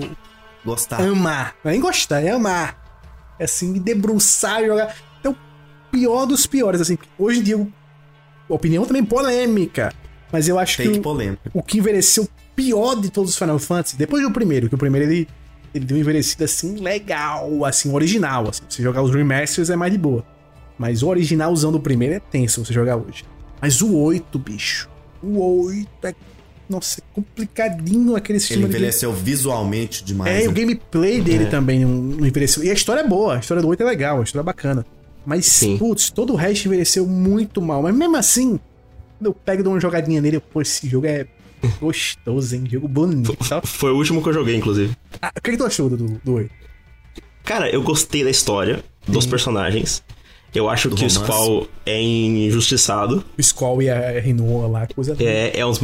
Gostar. 0.66 1.02
amar. 1.02 1.56
Não 1.64 1.70
é 1.70 1.74
nem 1.74 1.82
gostar, 1.82 2.22
é 2.22 2.32
amar. 2.32 2.81
É 3.42 3.46
assim, 3.46 3.72
me 3.72 3.80
debruçar 3.80 4.62
e 4.62 4.68
jogar. 4.68 4.96
É 5.24 5.28
o 5.28 5.36
pior 5.92 6.28
dos 6.28 6.46
piores, 6.46 6.80
assim. 6.80 6.96
Hoje 7.18 7.40
em 7.40 7.42
dia, 7.42 7.68
opinião 8.48 8.86
também 8.86 9.04
polêmica. 9.04 9.92
Mas 10.32 10.48
eu 10.48 10.60
acho 10.60 10.78
que 10.78 10.84
Fake 10.84 11.02
o, 11.04 11.60
o 11.60 11.64
que 11.64 11.80
envelheceu 11.80 12.30
pior 12.56 12.94
de 13.02 13.10
todos 13.10 13.32
os 13.32 13.38
Final 13.38 13.58
Fantasy, 13.58 13.98
depois 13.98 14.22
do 14.22 14.30
primeiro, 14.30 14.70
que 14.70 14.76
o 14.76 14.78
primeiro 14.78 15.12
ele, 15.12 15.28
ele 15.74 15.86
deu 15.86 15.98
uma 15.98 16.02
envelhecida 16.02 16.46
assim, 16.46 16.76
legal, 16.76 17.66
assim, 17.66 17.92
original. 17.92 18.48
Assim. 18.48 18.62
Se 18.70 18.84
jogar 18.84 19.02
os 19.02 19.12
remasters 19.12 19.72
é 19.72 19.76
mais 19.76 19.92
de 19.92 19.98
boa. 19.98 20.24
Mas 20.78 21.02
o 21.02 21.08
originalzão 21.08 21.72
do 21.72 21.80
primeiro 21.80 22.14
é 22.14 22.20
tenso 22.20 22.64
você 22.64 22.72
jogar 22.72 22.96
hoje. 22.96 23.26
Mas 23.60 23.82
o 23.82 23.98
8, 23.98 24.38
bicho. 24.38 24.88
O 25.24 25.66
8 25.66 25.88
é. 26.04 26.14
Nossa, 26.72 27.02
é 27.02 27.04
complicadinho 27.14 28.16
aquele 28.16 28.38
Ele 28.38 28.40
sistema 28.40 28.68
de 28.68 28.76
envelheceu 28.76 29.12
visualmente 29.14 30.04
demais. 30.04 30.32
é, 30.34 30.46
e 30.46 30.48
o 30.48 30.52
né? 30.52 30.60
gameplay 30.62 31.22
dele 31.22 31.46
também 31.48 31.82
não, 31.86 32.26
envelheceu. 32.26 32.64
E 32.64 32.70
a 32.70 32.74
história 32.74 33.02
é 33.02 33.08
boa, 33.08 33.36
a 33.36 33.40
história 33.40 33.62
do 33.62 33.68
8 33.68 33.84
é 33.84 33.86
legal, 33.86 34.20
a 34.22 34.24
história 34.24 34.44
é 34.44 34.46
bacana. 34.46 34.86
Mas, 35.26 35.46
Sim. 35.46 35.78
putz, 35.78 36.10
todo 36.10 36.34
o 36.34 36.36
resto 36.36 36.68
envelheceu 36.68 37.06
muito 37.06 37.62
mal. 37.62 37.84
Mas 37.84 37.94
mesmo 37.94 38.16
assim, 38.18 38.60
quando 39.20 39.26
eu 39.28 39.34
pego 39.34 39.60
e 39.60 39.64
dou 39.64 39.74
uma 39.74 39.80
jogadinha 39.80 40.20
nele, 40.22 40.38
eu, 40.38 40.42
pô, 40.42 40.62
esse 40.62 40.88
jogo 40.90 41.06
é 41.06 41.28
gostoso, 41.80 42.56
hein? 42.56 42.64
Jogo 42.72 42.88
bonito. 42.88 43.32
e 43.40 43.50
tal. 43.50 43.62
Foi 43.66 43.92
o 43.92 43.98
último 43.98 44.24
que 44.24 44.30
eu 44.30 44.34
joguei, 44.34 44.56
inclusive. 44.56 44.96
Ah, 45.22 45.32
o 45.38 45.42
que, 45.42 45.52
que 45.52 45.58
tu 45.58 45.66
achou 45.66 45.90
do, 45.90 45.98
do 45.98 46.34
8? 46.34 46.50
Cara, 47.44 47.70
eu 47.70 47.84
gostei 47.84 48.24
da 48.24 48.30
história, 48.30 48.84
dos 49.08 49.26
personagens. 49.26 50.04
Eu 50.54 50.68
acho 50.70 50.90
Do 50.90 50.96
que 50.96 51.04
romance. 51.04 51.18
o 51.18 51.24
Squall 51.24 51.68
é 51.86 52.02
injustiçado. 52.02 53.24
O 53.38 53.42
Skull 53.42 53.82
e 53.84 53.90
a 53.90 54.20
Rinoa 54.20 54.68
lá, 54.68 54.88
coisa 54.94 55.16
É, 55.20 55.60
é 55.60 55.66
uns, 55.66 55.80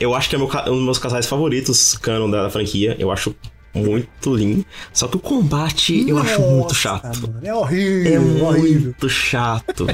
eu 0.00 0.14
acho 0.14 0.28
que 0.30 0.36
é 0.36 0.38
meu 0.38 0.48
um 0.48 0.76
dos 0.76 0.84
meus 0.84 0.98
casais 0.98 1.26
favoritos 1.26 1.96
canon 1.98 2.30
da 2.30 2.48
franquia. 2.50 2.96
Eu 2.98 3.10
acho 3.10 3.34
muito 3.74 4.34
lindo. 4.34 4.64
Só 4.92 5.06
que 5.08 5.16
o 5.16 5.20
combate 5.20 6.04
eu 6.08 6.18
acho 6.18 6.40
muito 6.40 6.62
Nossa, 6.68 6.74
chato. 6.74 7.20
mano, 7.22 7.40
é 7.42 7.54
horrível, 7.54 8.12
É 8.14 8.18
horrível. 8.48 8.80
muito 8.82 9.08
chato. 9.08 9.86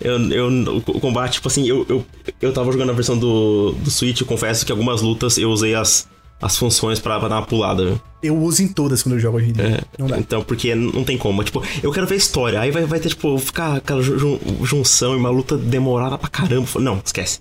Eu, 0.00 0.18
eu, 0.32 0.76
o 0.88 1.00
combate, 1.00 1.34
tipo 1.34 1.46
assim, 1.48 1.66
eu, 1.66 1.86
eu, 1.88 2.04
eu 2.40 2.52
tava 2.52 2.72
jogando 2.72 2.90
a 2.90 2.92
versão 2.92 3.16
do, 3.16 3.72
do 3.72 3.90
Switch, 3.90 4.20
eu 4.20 4.26
confesso 4.26 4.66
que 4.66 4.72
algumas 4.72 5.00
lutas 5.00 5.38
eu 5.38 5.48
usei 5.48 5.76
as, 5.76 6.08
as 6.40 6.56
funções 6.56 6.98
pra, 6.98 7.20
pra 7.20 7.28
dar 7.28 7.36
uma 7.36 7.46
pulada, 7.46 7.84
viu? 7.84 8.00
Eu 8.20 8.36
uso 8.36 8.62
em 8.64 8.68
todas 8.68 9.00
quando 9.02 9.14
eu 9.14 9.20
jogo 9.20 9.36
hoje 9.36 9.50
em 9.50 9.52
dia. 9.52 9.80
Não 9.98 10.08
dá. 10.08 10.18
Então, 10.18 10.42
porque 10.42 10.74
não 10.74 11.04
tem 11.04 11.16
como. 11.16 11.42
Tipo, 11.44 11.62
eu 11.82 11.92
quero 11.92 12.06
ver 12.06 12.14
a 12.14 12.18
história. 12.18 12.60
Aí 12.60 12.70
vai, 12.72 12.84
vai 12.84 12.98
ter, 12.98 13.10
tipo, 13.10 13.38
ficar 13.38 13.76
aquela 13.76 14.02
jun- 14.02 14.38
junção 14.64 15.14
e 15.14 15.16
uma 15.16 15.30
luta 15.30 15.56
demorada 15.56 16.18
pra 16.18 16.28
caramba. 16.28 16.66
Não, 16.80 17.00
esquece. 17.04 17.40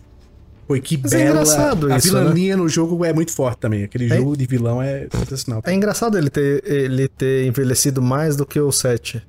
Foi 0.72 0.80
que 0.82 0.98
Mas 0.98 1.12
é 1.14 1.18
bela. 1.18 1.30
engraçado 1.32 1.92
a 1.92 1.98
isso, 1.98 2.14
né? 2.14 2.20
vilania 2.22 2.56
no 2.58 2.70
jogo 2.70 3.04
é 3.04 3.12
muito 3.14 3.34
forte 3.34 3.60
também. 3.60 3.84
Aquele 3.84 4.06
É. 4.12 4.18
jogo 4.18 4.38
de 4.38 4.46
vilão 4.46 4.82
é 4.82 5.08
sensacional. 5.14 5.62
É 5.66 5.74
engraçado 5.74 6.18
ele 6.18 6.30
ter, 6.30 6.64
ele 6.66 7.08
ter 7.08 7.46
envelhecido 7.46 8.02
mais 8.02 8.36
do 8.36 8.46
que 8.46 8.60
o 8.60 8.72
7. 8.72 9.22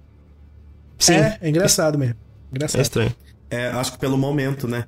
Sim, 0.98 1.14
É, 1.14 1.38
é 1.40 1.48
engraçado 1.48 1.98
mesmo. 1.98 2.14
é 2.14 2.54
Engraçado. 2.56 2.80
estranho. 2.82 3.14
É, 3.50 3.68
acho 3.68 3.92
que 3.92 3.98
pelo 3.98 4.16
momento, 4.16 4.68
né? 4.68 4.84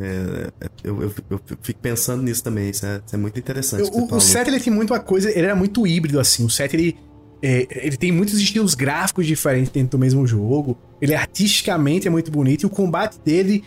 É, 0.00 0.48
é, 0.60 0.68
eu, 0.84 1.02
eu, 1.02 1.14
eu 1.30 1.40
fico 1.60 1.80
pensando 1.80 2.22
nisso 2.22 2.42
também. 2.44 2.70
Isso 2.70 2.86
é, 2.86 3.00
isso 3.04 3.14
é 3.14 3.18
muito 3.18 3.38
interessante. 3.38 3.82
você 3.84 3.90
O, 3.90 4.04
o 4.04 4.06
falou. 4.06 4.20
7 4.20 4.48
ele 4.50 4.60
tem 4.60 4.72
muito 4.72 4.92
uma 4.94 5.00
coisa, 5.00 5.28
ele 5.30 5.46
era 5.46 5.56
muito 5.56 5.86
híbrido 5.86 6.18
assim. 6.20 6.44
O 6.44 6.48
7 6.50 6.76
ele, 6.76 6.96
é, 7.42 7.66
ele 7.86 7.96
tem 7.96 8.10
muitos 8.12 8.40
estilos 8.40 8.74
gráficos 8.74 9.26
diferentes 9.26 9.70
dentro 9.72 9.90
do 9.90 9.98
mesmo 9.98 10.26
jogo. 10.26 10.78
Ele 11.00 11.14
artisticamente 11.14 12.06
é 12.06 12.10
muito 12.10 12.30
bonito 12.30 12.62
e 12.62 12.66
o 12.66 12.70
combate 12.70 13.18
dele 13.24 13.64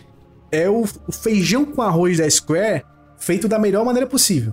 é 0.50 0.68
o, 0.68 0.84
o 1.06 1.12
feijão 1.12 1.64
com 1.64 1.82
arroz 1.82 2.18
da 2.18 2.28
Square 2.30 2.84
feito 3.18 3.48
da 3.48 3.58
melhor 3.58 3.84
maneira 3.84 4.06
possível. 4.06 4.52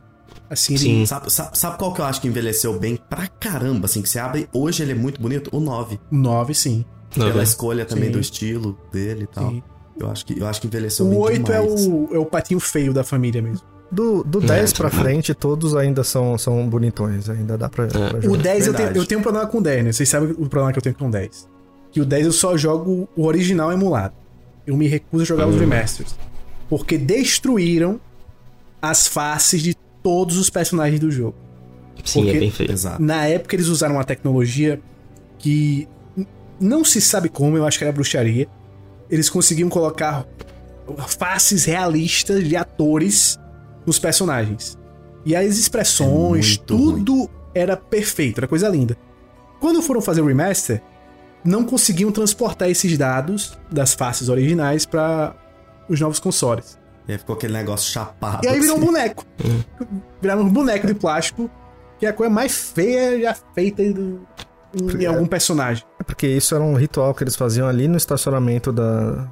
Assim, 0.49 0.73
ele, 0.73 0.83
Sim. 0.83 1.05
Sabe, 1.05 1.31
sabe, 1.31 1.57
sabe 1.57 1.77
qual 1.77 1.93
que 1.93 2.01
eu 2.01 2.05
acho 2.05 2.21
que 2.21 2.27
envelheceu 2.27 2.77
bem 2.77 2.97
pra 3.09 3.27
caramba, 3.27 3.85
assim, 3.85 4.01
que 4.01 4.09
você 4.09 4.19
abre, 4.19 4.47
hoje 4.53 4.83
ele 4.83 4.91
é 4.91 4.95
muito 4.95 5.19
bonito? 5.21 5.49
O 5.55 5.59
9. 5.59 5.99
o 6.11 6.15
9 6.15 6.53
sim. 6.53 6.85
Pela 7.13 7.33
né? 7.35 7.43
escolha 7.43 7.85
também 7.85 8.05
Sim. 8.05 8.11
do 8.11 8.19
estilo 8.19 8.77
dele 8.91 9.23
e 9.23 9.27
tal. 9.27 9.49
sim. 9.49 9.63
Eu 9.99 10.09
acho 10.09 10.25
que, 10.25 10.39
eu 10.39 10.47
acho 10.47 10.59
que 10.59 10.65
envelheceu 10.65 11.05
O 11.05 11.09
bem 11.09 11.19
8 11.19 11.51
é 11.51 11.61
demais. 11.61 11.85
o, 11.87 12.09
é 12.11 12.17
o 12.17 12.25
patinho 12.25 12.59
feio 12.59 12.91
da 12.91 13.03
família 13.03 13.41
mesmo. 13.43 13.65
Do, 13.91 14.23
do 14.23 14.41
10 14.41 14.71
É, 14.71 14.75
pra 14.75 14.89
frente, 14.89 15.35
todos 15.35 15.75
ainda 15.75 16.03
são, 16.03 16.35
são 16.35 16.67
bonitões. 16.67 17.29
Ainda 17.29 17.55
dá 17.55 17.69
pra, 17.69 17.85
pra 17.85 18.17
O 18.17 18.21
jogar. 18.21 18.41
10 18.41 18.67
eu 18.67 18.73
tenho, 18.73 18.89
eu 18.89 19.05
tenho 19.05 19.19
um 19.19 19.23
problema 19.23 19.45
com 19.47 19.59
o 19.59 19.61
10, 19.61 19.85
né? 19.85 19.91
Vocês 19.91 20.09
sabem 20.09 20.31
o 20.31 20.49
problema 20.49 20.71
que 20.73 20.79
eu 20.79 20.81
tenho 20.81 20.95
com 20.95 21.07
o 21.07 21.11
10. 21.11 21.47
Que 21.91 22.01
o 22.01 22.05
10 22.05 22.25
eu 22.25 22.31
só 22.31 22.57
jogo 22.57 23.07
o 23.15 23.25
original 23.27 23.71
emulado. 23.71 24.15
Eu 24.65 24.75
me 24.77 24.87
recuso 24.87 25.23
a 25.23 25.25
jogar 25.25 25.47
os 25.47 25.59
remasters. 25.59 26.15
Porque 26.69 26.97
destruíram 26.97 27.99
as 28.81 29.07
faces 29.07 29.61
de 29.61 29.75
todos 30.01 30.37
os 30.37 30.49
personagens 30.49 30.99
do 30.99 31.11
jogo. 31.11 31.35
Sim, 32.03 32.23
porque- 32.23 32.37
é 32.37 32.39
bem 32.39 32.51
feio. 32.51 32.69
Na 32.99 33.25
época 33.27 33.55
eles 33.55 33.67
usaram 33.67 33.95
uma 33.95 34.03
tecnologia 34.03 34.79
que 35.39 35.87
não 36.59 36.83
se 36.83 36.99
sabe 37.01 37.29
como, 37.29 37.57
eu 37.57 37.65
acho 37.65 37.77
que 37.77 37.83
era 37.83 37.93
bruxaria. 37.93 38.47
Eles 39.09 39.29
conseguiam 39.29 39.69
colocar 39.69 40.25
faces 41.07 41.65
realistas 41.65 42.47
de 42.47 42.55
atores 42.55 43.37
nos 43.85 43.99
personagens. 43.99 44.77
E 45.25 45.35
as 45.35 45.57
expressões, 45.57 46.57
É 46.59 46.65
tudo 46.65 47.29
era 47.55 47.77
perfeito, 47.77 48.39
era 48.39 48.47
coisa 48.47 48.67
linda. 48.67 48.97
Quando 49.59 49.81
foram 49.81 50.01
fazer 50.01 50.21
o 50.21 50.25
remaster, 50.25 50.81
não 51.43 51.63
conseguiam 51.63 52.11
transportar 52.11 52.69
esses 52.69 52.97
dados 52.97 53.57
das 53.71 53.93
faces 53.93 54.29
originais 54.29 54.85
para 54.85 55.35
os 55.89 55.99
novos 55.99 56.19
consoles. 56.19 56.77
E 57.07 57.11
aí 57.11 57.17
ficou 57.17 57.35
aquele 57.35 57.53
negócio 57.53 57.91
chapado. 57.91 58.45
E 58.45 58.47
aí 58.47 58.59
virou 58.59 58.75
um 58.75 58.79
assim. 58.79 58.85
boneco. 58.85 59.25
Viraram 60.21 60.41
um 60.43 60.49
boneco 60.49 60.87
de 60.87 60.93
plástico, 60.93 61.49
que 61.99 62.05
é 62.05 62.09
a 62.09 62.13
coisa 62.13 62.33
mais 62.33 62.71
feia 62.71 63.19
já 63.21 63.35
feita 63.53 63.83
do- 63.91 64.25
em 64.99 65.05
algum 65.05 65.25
personagem. 65.25 65.83
É 65.99 66.03
Porque 66.03 66.25
isso 66.25 66.55
era 66.55 66.63
um 66.63 66.73
ritual 66.75 67.13
que 67.13 67.23
eles 67.23 67.35
faziam 67.35 67.67
ali 67.67 67.87
no 67.87 67.97
estacionamento 67.97 68.71
da, 68.71 69.27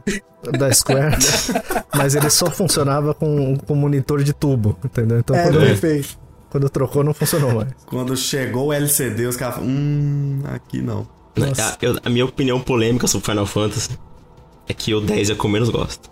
da 0.58 0.72
Square. 0.74 1.16
mas 1.96 2.14
ele 2.14 2.30
só 2.30 2.52
funcionava 2.52 3.14
com, 3.14 3.58
com 3.58 3.74
monitor 3.76 4.22
de 4.24 4.34
tubo, 4.34 4.78
entendeu? 4.84 5.20
Então 5.20 5.36
É, 5.36 5.44
quando, 5.44 5.60
perfeito. 5.62 6.20
quando 6.50 6.70
trocou 6.70 7.04
não 7.04 7.14
funcionou 7.14 7.54
mais. 7.56 7.70
Quando 7.88 8.16
chegou 8.18 8.68
o 8.68 8.74
LCD, 8.74 9.26
os 9.28 9.38
caras 9.38 9.56
falaram, 9.56 9.74
hum, 9.74 10.42
aqui 10.54 10.82
não. 10.82 11.08
A, 11.38 11.78
eu- 11.82 11.98
a 12.04 12.10
minha 12.10 12.26
opinião 12.26 12.60
polêmica 12.60 13.08
sobre 13.08 13.26
Final 13.26 13.46
Fantasy 13.46 13.90
é 14.68 14.74
que 14.74 14.94
o 14.94 15.02
10 15.02 15.30
é 15.30 15.34
o 15.34 15.36
que 15.38 15.46
eu 15.46 15.50
menos 15.50 15.70
gosto. 15.70 16.10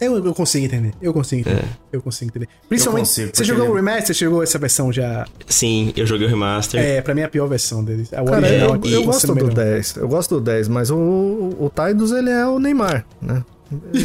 Eu, 0.00 0.16
eu 0.24 0.34
consigo 0.34 0.64
entender. 0.66 0.92
Eu 1.00 1.12
consigo 1.14 1.40
entender. 1.42 1.62
É. 1.64 1.68
Eu 1.92 2.02
consigo 2.02 2.30
entender. 2.30 2.48
Principalmente, 2.68 3.06
consigo, 3.06 3.30
você 3.32 3.44
jogou 3.44 3.68
o 3.70 3.74
remaster? 3.74 4.14
Você 4.14 4.24
jogou 4.24 4.42
essa 4.42 4.58
versão 4.58 4.92
já? 4.92 5.24
Sim, 5.46 5.92
eu 5.96 6.04
joguei 6.04 6.26
o 6.26 6.30
remaster. 6.30 6.80
É, 6.80 7.00
pra 7.00 7.14
mim 7.14 7.20
é 7.20 7.24
a 7.24 7.28
pior 7.28 7.46
versão 7.46 7.82
deles. 7.82 8.12
A 8.12 8.16
Cara, 8.24 8.36
original 8.38 8.68
eu, 8.70 8.74
aqui 8.74 8.92
eu 8.92 9.00
tá 9.00 9.06
gosto 9.06 9.26
do 9.28 9.34
melhor. 9.36 9.54
10. 9.54 9.96
Eu 9.96 10.08
gosto 10.08 10.34
do 10.34 10.40
10, 10.40 10.68
mas 10.68 10.90
o, 10.90 10.96
o 10.96 11.70
Tidus 11.74 12.10
ele 12.10 12.28
é 12.30 12.44
o 12.44 12.58
Neymar, 12.58 13.06
né? 13.22 13.44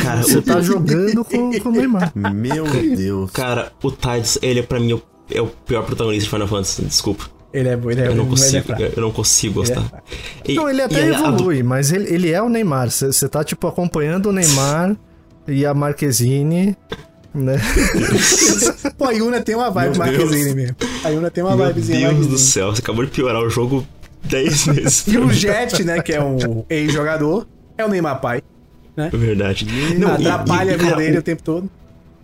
Cara, 0.01 0.21
Você 0.21 0.37
o, 0.37 0.41
tá 0.43 0.61
jogando 0.61 1.25
com, 1.25 1.59
com 1.59 1.69
o 1.69 1.71
Neymar. 1.71 2.11
Meu 2.15 2.65
Deus. 2.95 3.31
cara, 3.31 3.71
o 3.83 3.91
Tidus, 3.91 4.37
ele 4.43 4.59
é 4.59 4.63
pra 4.63 4.79
mim 4.79 4.93
o, 4.93 5.01
é 5.31 5.41
o 5.41 5.47
pior 5.47 5.83
protagonista 5.83 6.25
de 6.25 6.29
Final 6.29 6.47
Fantasy, 6.47 6.83
desculpa. 6.85 7.25
Ele 7.51 7.67
é, 7.69 7.73
ele 7.73 8.01
é, 8.01 8.07
Eu 8.07 8.15
não 8.15 8.23
ele 8.23 8.27
é 8.27 8.29
consigo, 8.29 8.65
fraco. 8.65 8.81
eu 8.83 9.01
não 9.01 9.11
consigo 9.11 9.63
Ele 9.63 9.71
é 9.71 9.75
gostar. 9.75 9.89
fraco. 9.89 10.07
E- 10.47 10.53
Não, 10.55 10.69
ele 10.69 10.79
e 10.79 10.81
até 10.83 11.15
a 11.15 11.21
du- 11.21 11.27
evolui, 11.33 11.63
mas 11.63 11.91
ele, 11.91 12.13
ele 12.13 12.31
é 12.31 12.41
o 12.41 12.47
Neymar. 12.49 12.89
Você 12.91 13.27
tá, 13.27 13.43
tipo, 13.43 13.65
acompanhando 13.67 14.27
o 14.29 14.31
Neymar 14.31 14.95
e 15.47 15.65
a 15.65 15.73
Marquezine, 15.73 16.77
né? 17.33 17.59
Pô, 18.97 19.05
a 19.05 19.11
Yuna 19.11 19.41
tem 19.41 19.55
uma 19.55 19.69
vibe 19.71 19.97
Meu 19.97 19.99
Marquezine 19.99 20.43
Deus. 20.43 20.55
mesmo. 20.55 20.75
A 21.03 21.09
Yuna 21.09 21.31
tem 21.31 21.43
uma 21.43 21.55
Meu 21.55 21.67
vibezinha 21.67 22.13
Deus 22.13 22.27
do 22.27 22.37
céu, 22.37 22.67
você 22.73 22.81
acabou 22.81 23.05
de 23.05 23.11
piorar 23.11 23.41
o 23.41 23.49
jogo 23.49 23.85
10 24.23 24.65
vezes. 24.67 25.07
E 25.07 25.17
o 25.17 25.31
Jet, 25.31 25.83
né, 25.83 26.01
que 26.01 26.13
é 26.13 26.23
um 26.23 26.63
ex-jogador, 26.69 27.47
é 27.77 27.85
o 27.85 27.87
Neymar 27.89 28.19
pai. 28.21 28.41
É 28.97 29.09
verdade. 29.09 29.65
Não, 29.97 30.09
e- 30.19 30.27
atrapalha 30.27 30.71
e- 30.71 30.73
a 30.75 30.77
vida 30.77 30.95
dele 30.97 31.17
o 31.17 31.23
tempo 31.23 31.41
todo. 31.41 31.69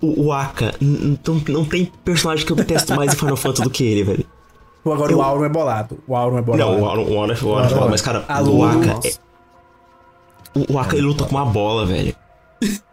O, 0.01 0.25
o 0.25 0.31
Aka, 0.33 0.73
não, 0.81 1.17
não 1.47 1.65
tem 1.65 1.89
personagem 2.03 2.45
que 2.45 2.51
eu 2.51 2.55
detesto 2.55 2.93
mais 2.95 3.13
em 3.13 3.15
Final 3.15 3.37
Fantasy 3.37 3.63
do 3.63 3.69
que 3.69 3.83
ele, 3.85 4.03
velho. 4.03 4.25
Agora 4.93 5.11
Eu- 5.11 5.17
o 5.17 5.21
Auron 5.21 5.45
é 5.45 5.49
bolado. 5.49 5.97
O 6.07 6.15
Auron 6.15 6.37
é 6.37 6.41
bolado. 6.41 6.71
Não, 6.71 6.81
o 6.81 6.85
Auron 6.85 7.03
o 7.03 7.17
Auron 7.19 7.33
é 7.33 7.37
o 7.43 7.49
Auron 7.55 7.85
é 7.85 7.89
mas 7.89 8.01
cara, 8.01 8.23
A 8.27 8.41
o 8.43 8.63
Aka 8.63 8.99
é... 9.07 9.11
O, 10.59 10.73
o 10.73 10.79
Aka, 10.79 10.95
ele 10.95 11.05
luta 11.07 11.23
com 11.25 11.31
uma 11.35 11.45
bola, 11.45 11.85
velho. 11.85 12.15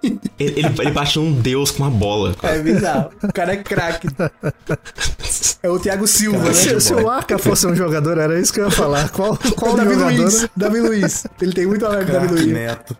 Ele, 0.02 0.18
ele, 0.40 0.66
ele 0.80 0.90
bate 0.90 1.18
num 1.18 1.32
deus 1.32 1.70
com 1.70 1.84
uma 1.84 1.90
bola. 1.90 2.34
cara. 2.34 2.56
É 2.56 2.62
bizarro. 2.62 3.10
O 3.22 3.32
cara 3.32 3.52
é 3.52 3.56
craque. 3.58 4.08
É 5.64 5.70
o 5.70 5.78
Thiago 5.78 6.08
Silva, 6.08 6.38
Cara, 6.38 6.48
né? 6.48 6.54
Se, 6.54 6.80
se 6.80 6.92
o 6.92 7.08
Arca 7.08 7.38
fosse 7.38 7.64
um 7.68 7.74
jogador, 7.76 8.18
era 8.18 8.38
isso 8.40 8.52
que 8.52 8.58
eu 8.58 8.64
ia 8.64 8.70
falar. 8.70 9.08
Qual, 9.10 9.38
É 9.46 9.50
qual 9.52 9.74
o 9.74 9.76
Davi 9.76 9.94
jogador? 9.94 10.20
Luiz. 10.20 10.48
Davi 10.56 10.80
Luiz. 10.80 11.26
Ele 11.40 11.52
tem 11.52 11.66
muito 11.66 11.86
a 11.86 11.90
ver 11.90 12.04
com 12.04 12.10
o 12.10 12.14
Davi 12.14 12.26
Luiz. 12.26 12.46
Neto. 12.48 12.96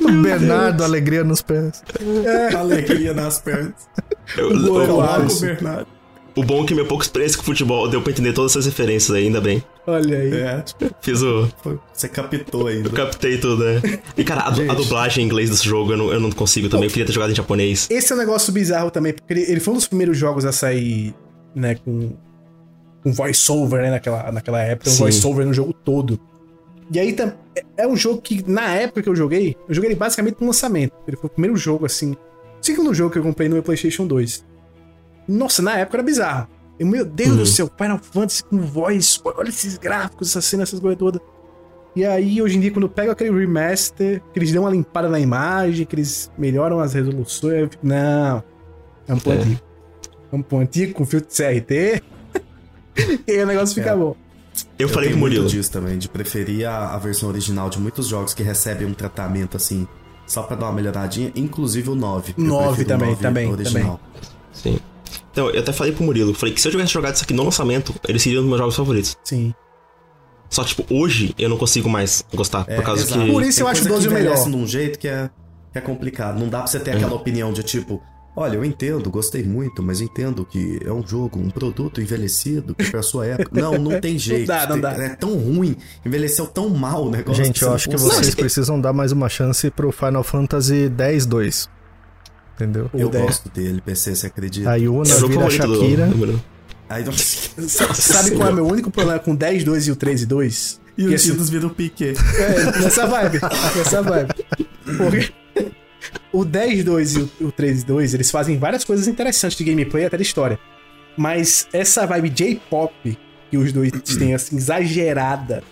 O 0.00 0.22
Bernardo, 0.22 0.84
alegria 0.84 1.24
nos 1.24 1.42
pés. 1.42 1.82
Alegria 2.56 3.12
nas 3.12 3.40
pernas. 3.40 3.72
Eu- 4.36 4.50
O 4.50 4.80
é 4.80 4.86
o, 4.86 5.26
o. 5.26 5.40
Bernardo. 5.40 5.86
O 6.36 6.42
bom 6.44 6.62
é 6.62 6.66
que 6.66 6.74
minha 6.74 6.86
pouca 6.86 7.02
experiência 7.04 7.36
com 7.38 7.42
futebol 7.44 7.88
deu 7.88 8.00
pra 8.02 8.12
entender 8.12 8.32
todas 8.32 8.52
essas 8.52 8.66
referências 8.66 9.10
aí, 9.16 9.24
ainda 9.24 9.40
bem. 9.40 9.62
Olha 9.86 10.18
aí. 10.18 10.32
É, 10.34 10.64
Fiz 11.00 11.22
o. 11.22 11.48
você 11.92 12.08
captou 12.08 12.66
ainda. 12.66 12.88
Eu 12.88 12.92
captei 12.92 13.38
tudo, 13.38 13.64
né? 13.64 13.80
E 14.16 14.22
cara, 14.22 14.42
a, 14.42 14.48
a 14.48 14.74
dublagem 14.74 15.22
em 15.24 15.26
inglês 15.26 15.48
desse 15.50 15.64
jogo 15.64 15.92
eu 15.92 15.96
não, 15.96 16.12
eu 16.12 16.20
não 16.20 16.30
consigo 16.30 16.68
também. 16.68 16.86
Eu 16.86 16.90
queria 16.90 17.06
ter 17.06 17.12
jogado 17.12 17.30
em 17.32 17.34
japonês. 17.34 17.88
Esse 17.90 18.12
é 18.12 18.14
um 18.14 18.18
negócio 18.18 18.52
bizarro 18.52 18.90
também, 18.90 19.12
porque 19.14 19.32
ele, 19.32 19.42
ele 19.42 19.60
foi 19.60 19.72
um 19.74 19.76
dos 19.76 19.86
primeiros 19.88 20.16
jogos 20.18 20.44
a 20.44 20.52
sair, 20.52 21.14
né, 21.54 21.74
com, 21.76 22.10
com 23.02 23.12
voice-over, 23.12 23.80
né, 23.82 23.90
naquela, 23.90 24.30
naquela 24.30 24.60
época, 24.62 24.90
um 24.90 24.94
voice-over 24.94 25.46
no 25.46 25.54
jogo 25.54 25.72
todo. 25.72 26.20
E 26.92 27.00
aí 27.00 27.16
é- 27.56 27.64
é 27.78 27.86
um 27.88 27.96
jogo 27.96 28.20
que, 28.20 28.44
na 28.48 28.74
época 28.74 29.02
que 29.02 29.08
eu 29.08 29.16
joguei, 29.16 29.56
eu 29.68 29.74
joguei 29.74 29.88
ele 29.90 29.98
basicamente 29.98 30.36
no 30.40 30.46
lançamento. 30.48 30.92
Ele 31.08 31.16
foi 31.16 31.26
o 31.28 31.32
primeiro 31.32 31.56
jogo, 31.56 31.86
assim, 31.86 32.12
o 32.12 32.16
segundo 32.60 32.92
jogo 32.94 33.10
que 33.12 33.18
eu 33.18 33.22
comprei 33.22 33.48
no 33.48 33.54
meu 33.54 33.62
PlayStation 33.62 34.06
2. 34.06 34.44
Nossa, 35.28 35.62
na 35.62 35.78
época 35.78 35.96
era 35.98 36.02
bizarro. 36.04 36.48
Eu, 36.78 36.86
meu 36.86 37.04
Deus 37.04 37.30
Uhum. 37.30 37.36
do 37.36 37.46
céu, 37.46 37.70
Final 37.76 37.98
Fantasy 37.98 38.44
com 38.44 38.58
voice, 38.58 39.18
olha 39.24 39.48
esses 39.48 39.78
gráficos, 39.78 40.28
essa 40.30 40.40
cena, 40.42 40.62
essas 40.62 40.78
coisas 40.78 40.98
todas. 40.98 41.20
E 41.94 42.04
aí, 42.04 42.42
hoje 42.42 42.58
em 42.58 42.60
dia, 42.60 42.70
quando 42.70 42.82
eu 42.84 42.90
pego 42.90 43.10
aquele 43.10 43.30
remaster, 43.30 44.20
que 44.32 44.38
eles 44.38 44.52
dão 44.52 44.64
uma 44.64 44.70
limpada 44.70 45.08
na 45.08 45.18
imagem, 45.18 45.86
que 45.86 45.94
eles 45.94 46.30
melhoram 46.36 46.78
as 46.78 46.92
resoluções, 46.92 47.54
eu 47.62 47.68
fico, 47.70 47.86
não, 47.86 48.42
é 49.08 49.14
um 49.14 49.18
ponto 49.18 49.30
É. 49.38 49.40
antigo. 49.42 49.60
É 50.32 50.36
um 50.36 50.42
ponto 50.42 50.62
antigo 50.62 50.92
com 50.92 51.06
filtro 51.06 51.30
de 51.30 51.34
CRT. 51.34 52.02
e 53.26 53.32
aí 53.32 53.42
o 53.42 53.46
negócio 53.46 53.74
fica 53.74 53.90
É. 53.90 53.96
bom. 53.96 54.14
Eu, 54.78 54.88
falei 54.90 55.08
tenho 55.08 55.18
com 55.20 55.24
o 55.26 55.28
Murilo. 55.28 55.46
disso 55.48 55.70
também, 55.70 55.96
de 55.98 56.08
preferir 56.08 56.66
a, 56.68 56.94
a 56.94 56.98
versão 56.98 57.28
original 57.30 57.68
de 57.70 57.78
muitos 57.80 58.06
jogos 58.06 58.34
que 58.34 58.42
recebem 58.42 58.86
um 58.86 58.94
tratamento 58.94 59.56
assim, 59.56 59.86
só 60.26 60.42
pra 60.42 60.56
dar 60.56 60.66
uma 60.66 60.72
melhoradinha, 60.72 61.32
inclusive 61.34 61.88
o 61.90 61.94
9. 61.94 62.34
Eu 62.36 62.44
9 62.44 62.66
prefiro 62.66 62.88
o 62.88 62.92
também, 62.92 63.08
9 63.10 63.22
também, 63.22 63.50
original. 63.50 64.00
Sim. 64.52 64.78
Então, 65.36 65.50
eu 65.50 65.60
até 65.60 65.70
falei 65.70 65.92
pro 65.92 66.02
Murilo. 66.02 66.32
Falei 66.32 66.54
que 66.54 66.60
se 66.62 66.66
eu 66.66 66.72
tivesse 66.72 66.94
jogado 66.94 67.14
isso 67.14 67.24
aqui 67.24 67.34
no 67.34 67.44
lançamento, 67.44 67.94
ele 68.08 68.18
seria 68.18 68.38
um 68.38 68.42
dos 68.44 68.48
meus 68.48 68.58
jogos 68.58 68.74
favoritos. 68.74 69.18
Sim. 69.22 69.52
Só, 70.48 70.64
tipo, 70.64 70.82
hoje 70.88 71.34
eu 71.38 71.50
não 71.50 71.58
consigo 71.58 71.90
mais 71.90 72.24
gostar. 72.34 72.64
É, 72.66 72.76
por 72.76 72.84
causa 72.84 73.02
exato. 73.02 73.20
que. 73.22 73.30
Por 73.30 73.42
isso 73.42 73.60
eu 73.60 73.68
acho 73.68 73.84
o 73.84 73.88
12 73.88 74.08
que 74.08 74.14
o 74.14 74.16
melhor. 74.16 74.34
de 74.34 74.56
um 74.56 74.66
jeito 74.66 74.98
que 74.98 75.06
é, 75.06 75.28
que 75.72 75.78
é 75.78 75.80
complicado. 75.82 76.40
Não 76.40 76.48
dá 76.48 76.60
pra 76.60 76.68
você 76.68 76.80
ter 76.80 76.92
aquela 76.92 77.12
opinião 77.12 77.52
de 77.52 77.62
tipo, 77.62 78.02
olha, 78.34 78.56
eu 78.56 78.64
entendo, 78.64 79.10
gostei 79.10 79.42
muito, 79.42 79.82
mas 79.82 80.00
entendo 80.00 80.42
que 80.42 80.80
é 80.82 80.90
um 80.90 81.06
jogo, 81.06 81.38
um 81.38 81.50
produto 81.50 82.00
envelhecido, 82.00 82.74
que 82.74 82.90
pra 82.90 83.02
sua 83.02 83.26
época. 83.26 83.50
Não, 83.60 83.72
não 83.76 84.00
tem 84.00 84.18
jeito. 84.18 84.46
dá, 84.46 84.66
não 84.66 84.80
dá. 84.80 84.92
É 84.92 85.10
tão 85.10 85.36
ruim, 85.36 85.76
envelheceu 86.02 86.46
tão 86.46 86.70
mal 86.70 87.08
o 87.08 87.10
negócio. 87.10 87.44
Gente, 87.44 87.60
eu 87.60 87.68
você 87.68 87.74
acho 87.74 87.88
que 87.90 87.94
não 87.94 87.98
vocês 87.98 88.16
consegue. 88.20 88.36
precisam 88.36 88.80
dar 88.80 88.94
mais 88.94 89.12
uma 89.12 89.28
chance 89.28 89.70
pro 89.70 89.92
Final 89.92 90.24
Fantasy 90.24 90.90
X-2. 90.96 91.68
Entendeu? 92.56 92.90
Eu 92.94 93.10
gosto 93.10 93.48
dele, 93.50 93.80
PC, 93.80 94.14
você 94.16 94.26
acredita? 94.28 94.70
A 94.70 94.78
É 94.78 94.82
Yuna 94.82 95.02
o 95.02 95.04
jogo 95.04 95.28
vira 95.28 95.44
do, 95.44 95.50
Shakira. 95.50 96.06
do. 96.06 96.42
Aí, 96.88 97.04
Sabe 97.68 98.30
qual 98.32 98.48
é 98.48 98.52
o 98.52 98.54
meu 98.54 98.66
único 98.66 98.90
problema 98.90 99.18
com 99.20 99.32
o 99.32 99.36
10, 99.36 99.62
2 99.64 99.88
e 99.88 99.90
o 99.90 99.96
3 99.96 100.22
e 100.22 100.26
2? 100.26 100.80
e 100.96 101.02
Que 101.04 101.08
o 101.10 101.14
assim- 101.14 101.30
Titus 101.32 101.50
vira 101.50 101.66
o 101.66 101.70
Piquet. 101.70 102.14
É, 102.38 102.80
nessa 102.80 103.06
vibe. 103.06 103.38
nessa 103.76 104.02
vibe. 104.02 104.34
Porque 104.96 105.32
o 106.32 106.44
10, 106.44 106.84
2 106.84 107.14
e 107.16 107.18
o, 107.20 107.30
o 107.48 107.52
3 107.52 107.82
e 107.82 107.84
2, 107.86 108.14
eles 108.14 108.30
fazem 108.30 108.58
várias 108.58 108.84
coisas 108.84 109.06
interessantes 109.06 109.58
de 109.58 109.64
gameplay 109.64 110.04
e 110.04 110.06
até 110.06 110.16
de 110.16 110.22
história. 110.22 110.58
Mas 111.16 111.68
essa 111.72 112.06
vibe 112.06 112.30
J-pop 112.30 113.18
que 113.50 113.58
os 113.58 113.72
dois 113.72 113.90
têm, 114.18 114.34
assim, 114.34 114.56
exagerada, 114.56 115.62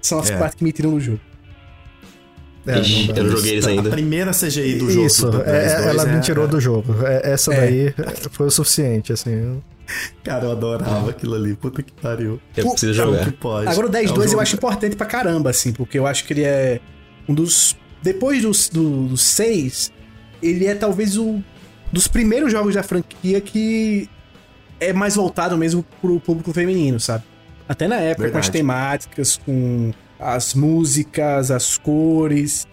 são 0.00 0.18
as 0.18 0.30
É. 0.30 0.36
partes 0.36 0.56
que 0.58 0.64
me 0.64 0.72
tiram 0.72 0.90
no 0.92 1.00
jogo. 1.00 1.20
É, 2.66 2.80
Ixi, 2.80 3.12
eu 3.16 3.24
não 3.24 3.30
joguei 3.36 3.52
eles 3.52 3.66
A 3.66 3.70
ainda. 3.70 3.88
primeira 3.90 4.30
CGI 4.32 4.74
do 4.76 4.90
jogo. 4.90 5.06
Isso, 5.06 5.30
do 5.30 5.40
é, 5.42 5.44
PS2 5.66 5.86
ela 5.88 6.04
me 6.06 6.16
é- 6.16 6.20
tirou 6.20 6.46
do 6.48 6.60
jogo. 6.60 6.94
É, 7.06 7.32
essa 7.32 7.54
É. 7.54 7.60
daí 7.60 7.94
foi 8.32 8.46
o 8.46 8.50
suficiente, 8.50 9.12
assim. 9.12 9.62
Cara, 10.22 10.44
eu 10.44 10.50
adorava 10.52 11.08
aquilo 11.10 11.34
ali. 11.34 11.54
Puta 11.54 11.82
que 11.82 11.92
pariu. 11.92 12.38
Eu 12.56 12.66
O- 12.66 12.70
preciso 12.72 12.92
jogar. 12.92 13.24
que 13.24 13.32
pode? 13.32 13.68
Agora 13.68 13.86
o 13.86 13.90
10, 13.90 14.10
É 14.10 14.12
um 14.12 14.14
2 14.16 14.26
eu 14.26 14.30
jogo- 14.32 14.42
acho 14.42 14.56
importante 14.56 14.96
pra 14.96 15.06
caramba, 15.06 15.48
assim, 15.50 15.72
porque 15.72 15.98
eu 15.98 16.06
acho 16.06 16.24
que 16.26 16.32
ele 16.34 16.44
é 16.44 16.78
um 17.26 17.32
dos. 17.34 17.74
Depois 18.02 18.42
dos, 18.42 18.68
do, 18.68 19.06
dos 19.08 19.22
6, 19.22 19.90
ele 20.42 20.66
é 20.66 20.74
talvez 20.74 21.16
o. 21.16 21.42
Dos 21.90 22.06
primeiros 22.06 22.52
jogos 22.52 22.74
da 22.74 22.82
franquia 22.82 23.40
que 23.40 24.10
é 24.78 24.92
mais 24.92 25.14
voltado 25.16 25.56
mesmo 25.56 25.82
pro 26.02 26.20
público 26.20 26.52
feminino, 26.52 27.00
sabe? 27.00 27.24
Até 27.66 27.88
na 27.88 27.96
época, 27.96 28.24
com 28.30 28.36
as 28.38 28.44
Verdade. 28.46 28.50
temáticas, 28.52 29.40
com 29.44 29.90
as 30.18 30.54
músicas, 30.54 31.50
as 31.50 31.76
cores. 31.78 32.66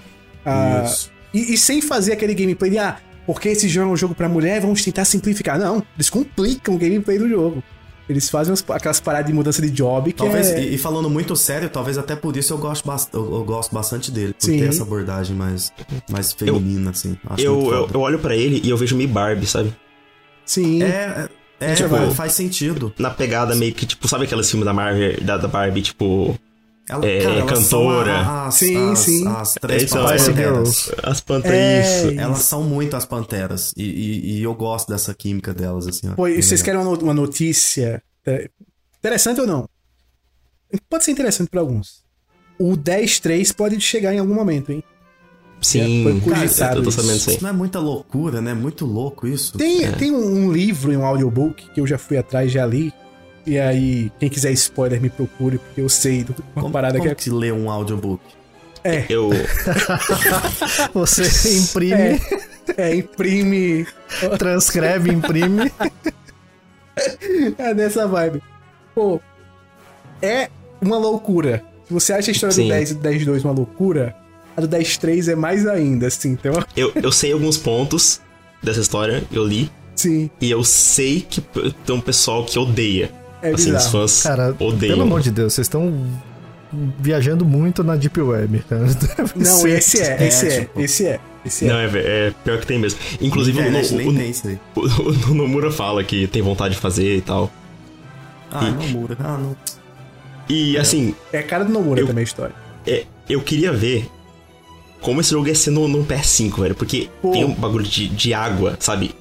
a- 0.45 0.83
Isso. 0.85 1.11
E, 1.33 1.53
e 1.53 1.57
sem 1.57 1.81
fazer 1.81 2.13
aquele 2.13 2.33
gameplay 2.33 2.71
de, 2.71 2.77
ah, 2.77 2.97
porque 3.25 3.49
esse 3.49 3.67
jogo 3.67 3.89
é 3.89 3.93
um 3.93 3.97
jogo 3.97 4.15
pra 4.15 4.29
mulher, 4.29 4.61
vamos 4.61 4.83
tentar 4.83 5.03
simplificar. 5.05 5.59
Não, 5.59 5.83
eles 5.95 6.09
complicam 6.09 6.75
o 6.75 6.77
gameplay 6.77 7.17
do 7.17 7.27
jogo. 7.27 7.63
Eles 8.07 8.29
fazem 8.29 8.51
umas- 8.51 8.63
aquelas 8.69 8.99
paradas 8.99 9.25
de 9.27 9.33
mudança 9.33 9.59
de 9.61 9.69
job 9.71 10.13
que 10.13 10.19
Talvez, 10.19 10.51
é... 10.51 10.61
e, 10.61 10.75
e 10.75 10.77
falando 10.77 11.09
muito 11.09 11.35
sério, 11.35 11.67
talvez 11.69 11.97
até 11.97 12.15
por 12.15 12.37
isso 12.37 12.53
eu 12.53 12.57
gosto, 12.59 12.85
bast 12.85 13.09
eu, 13.11 13.21
eu 13.33 13.43
gosto 13.43 13.73
bastante 13.73 14.11
dele. 14.11 14.33
Por 14.33 14.45
Sim. 14.45 14.59
ter 14.59 14.69
essa 14.69 14.83
abordagem 14.83 15.35
mais, 15.35 15.73
mais 16.09 16.31
feminina, 16.31 16.91
assim. 16.91 17.17
Acho 17.27 17.43
Eu, 17.43 17.55
muito 17.55 17.73
eu, 17.73 17.81
foda. 17.87 17.97
eu 17.97 18.01
olho 18.01 18.19
pra 18.19 18.35
ele 18.35 18.61
e 18.63 18.69
eu 18.69 18.77
vejo 18.77 18.95
meio 18.95 19.09
Barbie, 19.09 19.47
sabe? 19.47 19.75
Sim. 20.45 20.83
É, 20.83 21.27
é, 21.59 21.71
é 21.71 21.73
Tipo, 21.73 21.89
vai- 21.89 22.11
faz 22.11 22.33
sentido. 22.33 22.93
Na 22.99 23.09
pegada 23.09 23.55
meio 23.55 23.73
que, 23.73 23.87
tipo, 23.87 24.07
sabe 24.07 24.25
aqueles 24.25 24.49
filmes 24.51 24.65
da 24.65 24.73
Marvel, 24.73 25.19
da, 25.21 25.37
da 25.37 25.47
Barbie, 25.47 25.81
tipo, 25.81 26.37
Ela, 26.87 27.05
É, 27.05 27.23
elas 27.23 27.51
cantora. 27.51 28.45
as, 28.45 28.55
Sim, 28.55 28.91
as, 28.91 28.99
sim. 28.99 29.27
As 29.27 29.53
três 29.55 29.83
É, 29.83 29.87
panteras. 29.95 30.91
As 31.03 31.19
panteras. 31.21 31.57
É, 31.57 32.07
isso. 32.11 32.19
Elas 32.19 32.39
são 32.39 32.61
muito 32.63 32.95
as 32.95 33.05
panteras. 33.05 33.73
E, 33.75 33.83
e- 33.83 34.37
e 34.39 34.43
eu 34.43 34.53
gosto 34.53 34.89
dessa 34.89 35.13
química 35.13 35.53
delas, 35.53 35.87
assim. 35.87 36.11
Pô, 36.13 36.27
e 36.27 36.41
vocês 36.43 36.61
querem 36.61 36.79
uma 36.79 36.91
no- 36.95 37.01
uma 37.03 37.13
notícia 37.13 38.03
é, 38.25 38.49
interessante 38.99 39.41
ou 39.41 39.47
não? 39.47 39.67
Pode 40.89 41.05
ser 41.05 41.11
interessante 41.11 41.49
pra 41.49 41.61
alguns. 41.61 42.03
O 42.59 42.75
10.3 42.75 43.51
pode 43.51 43.79
chegar 43.81 44.13
em 44.13 44.19
algum 44.19 44.33
momento, 44.35 44.71
hein? 44.71 44.83
Sim, 45.61 46.03
Foi 46.03 46.19
cara, 46.21 46.41
cogitado 46.41 46.83
tô 46.83 46.89
isso. 46.89 47.29
Isso 47.31 47.41
não 47.41 47.49
é 47.49 47.53
muita 47.53 47.79
loucura, 47.79 48.41
né? 48.41 48.53
Muito 48.53 48.85
louco 48.85 49.25
isso. 49.27 49.57
Tem, 49.57 49.91
tem 49.93 50.11
um, 50.11 50.45
um 50.45 50.51
livro 50.51 50.91
e 50.93 50.97
um 50.97 51.05
audiobook 51.05 51.69
que 51.71 51.79
eu 51.81 51.87
já 51.87 51.97
fui 51.97 52.17
atrás, 52.17 52.51
já 52.51 52.65
li. 52.65 52.93
E 53.45 53.59
aí, 53.59 54.11
quem 54.19 54.27
quiser 54.29 54.51
spoiler, 54.53 54.99
me 54.99 55.09
procure, 55.09 55.57
porque 55.59 55.81
eu 55.81 55.87
sei 55.89 56.23
de 56.23 56.31
uma 56.55 56.63
Como, 56.63 56.71
parada 56.73 56.97
como 56.97 57.07
que 57.07 57.11
é. 57.11 57.15
que 57.15 57.29
lê 57.29 57.51
um 57.51 57.69
audiobook? 57.69 58.21
Eu, 59.09 59.31
Você 60.93 61.57
imprime, 61.57 61.93
É, 62.77 62.89
é, 62.91 62.95
imprime. 62.95 63.87
transcreve, 64.37 65.11
imprime. 65.11 65.71
É 67.57 67.73
dessa 67.73 68.07
vibe. 68.07 68.41
Pô, 68.93 69.19
é 70.21 70.49
uma 70.81 70.97
loucura. 70.97 71.63
Se 71.87 71.93
você 71.93 72.13
acha 72.13 72.31
a 72.31 72.33
história 72.33 72.53
Sim. 72.53 72.63
do 72.63 72.69
10 72.69 72.91
e 72.91 72.93
do 72.95 73.09
10.2 73.09 73.43
uma 73.43 73.53
loucura, 73.53 74.15
a 74.55 74.61
do 74.61 74.67
10.3 74.67 75.31
é 75.31 75.35
mais 75.35 75.67
ainda, 75.67 76.07
assim. 76.07 76.31
Então, 76.31 76.53
eu, 76.75 76.91
eu 76.95 77.11
sei 77.11 77.33
alguns 77.33 77.57
pontos 77.57 78.21
dessa 78.63 78.79
história, 78.79 79.23
eu 79.31 79.43
li, 79.45 79.69
sim, 79.95 80.29
e 80.41 80.49
eu 80.49 80.63
sei 80.63 81.21
que 81.21 81.41
tem 81.41 81.95
um 81.95 82.01
pessoal 82.01 82.45
que 82.45 82.57
odeia. 82.57 83.11
É 83.41 83.51
assim, 83.51 83.73
os 83.73 83.87
fãs 83.87 84.23
Cara, 84.23 84.55
odeiam. 84.59 84.93
pelo 84.93 85.01
amor 85.03 85.21
de 85.21 85.31
Deus, 85.31 85.53
vocês 85.53 85.65
estão 85.65 85.93
viajando 86.99 87.45
muito 87.45 87.83
na 87.83 87.95
Deep 87.95 88.19
Web, 88.19 88.59
cara. 88.69 88.85
Não, 89.35 89.45
ser- 89.45 89.69
esse 89.77 90.01
é, 90.01 90.17
É, 90.23 90.27
esse 90.27 90.47
é, 90.47 90.59
tipo- 90.61 90.81
esse 90.81 91.05
é, 91.05 91.19
esse 91.45 91.65
é. 91.65 91.67
Não, 91.69 91.79
é, 91.79 91.85
é 92.27 92.33
pior 92.43 92.59
que 92.59 92.67
tem 92.67 92.79
mesmo. 92.79 92.99
Inclusive, 93.21 93.57
o, 93.57 93.61
Internet 93.61 93.93
o, 93.93 93.97
tem 94.15 94.29
isso 94.29 94.47
aí. 94.47 94.59
o, 94.75 95.31
o 95.31 95.33
Nomura 95.33 95.71
fala 95.71 96.03
que 96.03 96.27
tem 96.27 96.41
vontade 96.41 96.75
de 96.75 96.79
fazer 96.81 97.17
e 97.17 97.21
tal. 97.21 97.51
Ah, 98.51 98.69
não 98.71 98.87
mura. 98.89 99.17
Ah, 99.19 99.37
não. 99.37 99.55
E 100.49 100.77
assim, 100.77 101.15
É 101.33 101.39
a 101.39 101.43
cara 101.43 101.65
do 101.65 101.71
Nomura 101.71 101.99
Eu- 102.01 102.07
também 102.07 102.21
a 102.21 102.23
história. 102.25 102.53
é, 102.85 103.05
eu 103.29 103.41
queria 103.41 103.71
ver 103.73 104.07
como 105.01 105.21
esse 105.21 105.31
jogo 105.31 105.47
ia 105.47 105.55
ser 105.55 105.71
no, 105.71 105.87
no 105.87 106.03
PS5, 106.05 106.61
velho. 106.61 106.75
Porque 106.75 107.09
Pô. 107.21 107.31
tem 107.31 107.43
um 107.45 107.53
bagulho 107.53 107.85
de, 107.85 108.07
de 108.07 108.33
água, 108.33 108.75
sabe? 108.79 109.13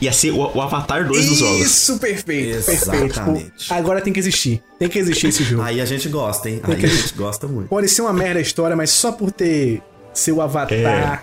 Ia 0.00 0.12
ser 0.12 0.32
o, 0.32 0.38
o 0.56 0.60
Avatar 0.60 1.06
2 1.06 1.26
dos 1.26 1.38
jogos. 1.38 1.60
Isso, 1.60 1.98
perfeito, 1.98 2.64
perfeito. 2.64 2.94
Exatamente. 2.94 3.52
Tipo, 3.56 3.74
agora 3.74 4.00
tem 4.00 4.12
que 4.12 4.18
existir. 4.18 4.62
Tem 4.78 4.88
que 4.88 4.98
existir 4.98 5.28
esse 5.28 5.42
jogo. 5.44 5.62
Aí 5.62 5.80
a 5.80 5.84
gente 5.84 6.08
gosta, 6.08 6.50
hein? 6.50 6.60
Tem 6.64 6.74
Aí 6.74 6.80
que- 6.80 6.86
a 6.86 6.88
gente 6.88 7.14
gosta 7.14 7.46
muito. 7.46 7.68
Pode 7.68 7.88
ser 7.88 8.02
uma 8.02 8.12
merda 8.12 8.38
a 8.38 8.42
história, 8.42 8.76
mas 8.76 8.90
só 8.90 9.12
por 9.12 9.30
ter 9.32 9.80
seu 10.12 10.40
avatar. 10.42 10.74
É. 10.76 11.20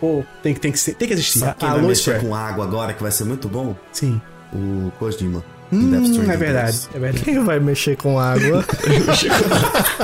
Pô, 0.00 0.22
tem 0.42 0.54
que, 0.54 0.60
tem 0.60 0.70
que 0.72 0.78
ser. 0.78 0.94
Tem 0.94 1.08
que 1.08 1.14
existir. 1.14 1.38
Sabe 1.40 1.54
quem 1.58 1.68
a 1.68 1.72
vai 1.72 1.82
Lois 1.82 1.98
mexer 1.98 2.10
Fair. 2.20 2.22
com 2.28 2.34
água 2.34 2.64
agora 2.64 2.92
que 2.92 3.02
vai 3.02 3.10
ser 3.10 3.24
muito 3.24 3.48
bom? 3.48 3.74
Sim. 3.92 4.20
O 4.52 4.90
Kojima. 4.98 5.42
Hum, 5.70 5.92
é 6.30 6.36
verdade, 6.36 6.72
2. 6.72 6.88
é 6.94 6.98
verdade. 6.98 7.24
Quem 7.24 7.44
vai 7.44 7.60
mexer 7.60 7.94
com 7.96 8.18
água? 8.18 8.64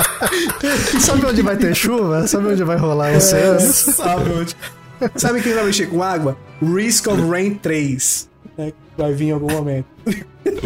Sabe 1.01 1.27
onde 1.27 1.43
vai 1.43 1.57
ter 1.57 1.75
chuva? 1.75 2.27
Sabe 2.27 2.49
onde 2.49 2.63
vai 2.65 2.77
rolar 2.77 3.13
o 3.13 3.17
oceano? 3.17 3.61
Sabe 3.61 4.31
onde? 4.33 4.57
Sabe 5.17 5.43
quem 5.43 5.55
vai 5.55 5.65
mexer 5.65 5.87
com 5.87 6.03
água? 6.03 6.37
Risk 6.63 7.07
of 7.09 7.21
Rain 7.29 7.55
3. 7.57 8.29
né, 8.57 8.73
vai 8.97 9.13
vir 9.13 9.27
em 9.27 9.33
algum 9.33 9.51
momento. 9.53 9.87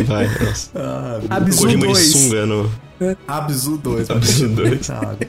Vai, 0.07 0.27
nossa. 0.45 0.71
Ah, 0.75 1.21
Abzu 1.31 1.59
Kojima 1.63 1.81
de 1.87 1.93
2. 1.93 2.07
sunga 2.13 2.47
no. 2.47 2.73
Abzu 3.27 3.77
2. 3.79 4.11
Abzu 4.11 4.49
2. 4.49 4.87
Sabe? 4.87 5.29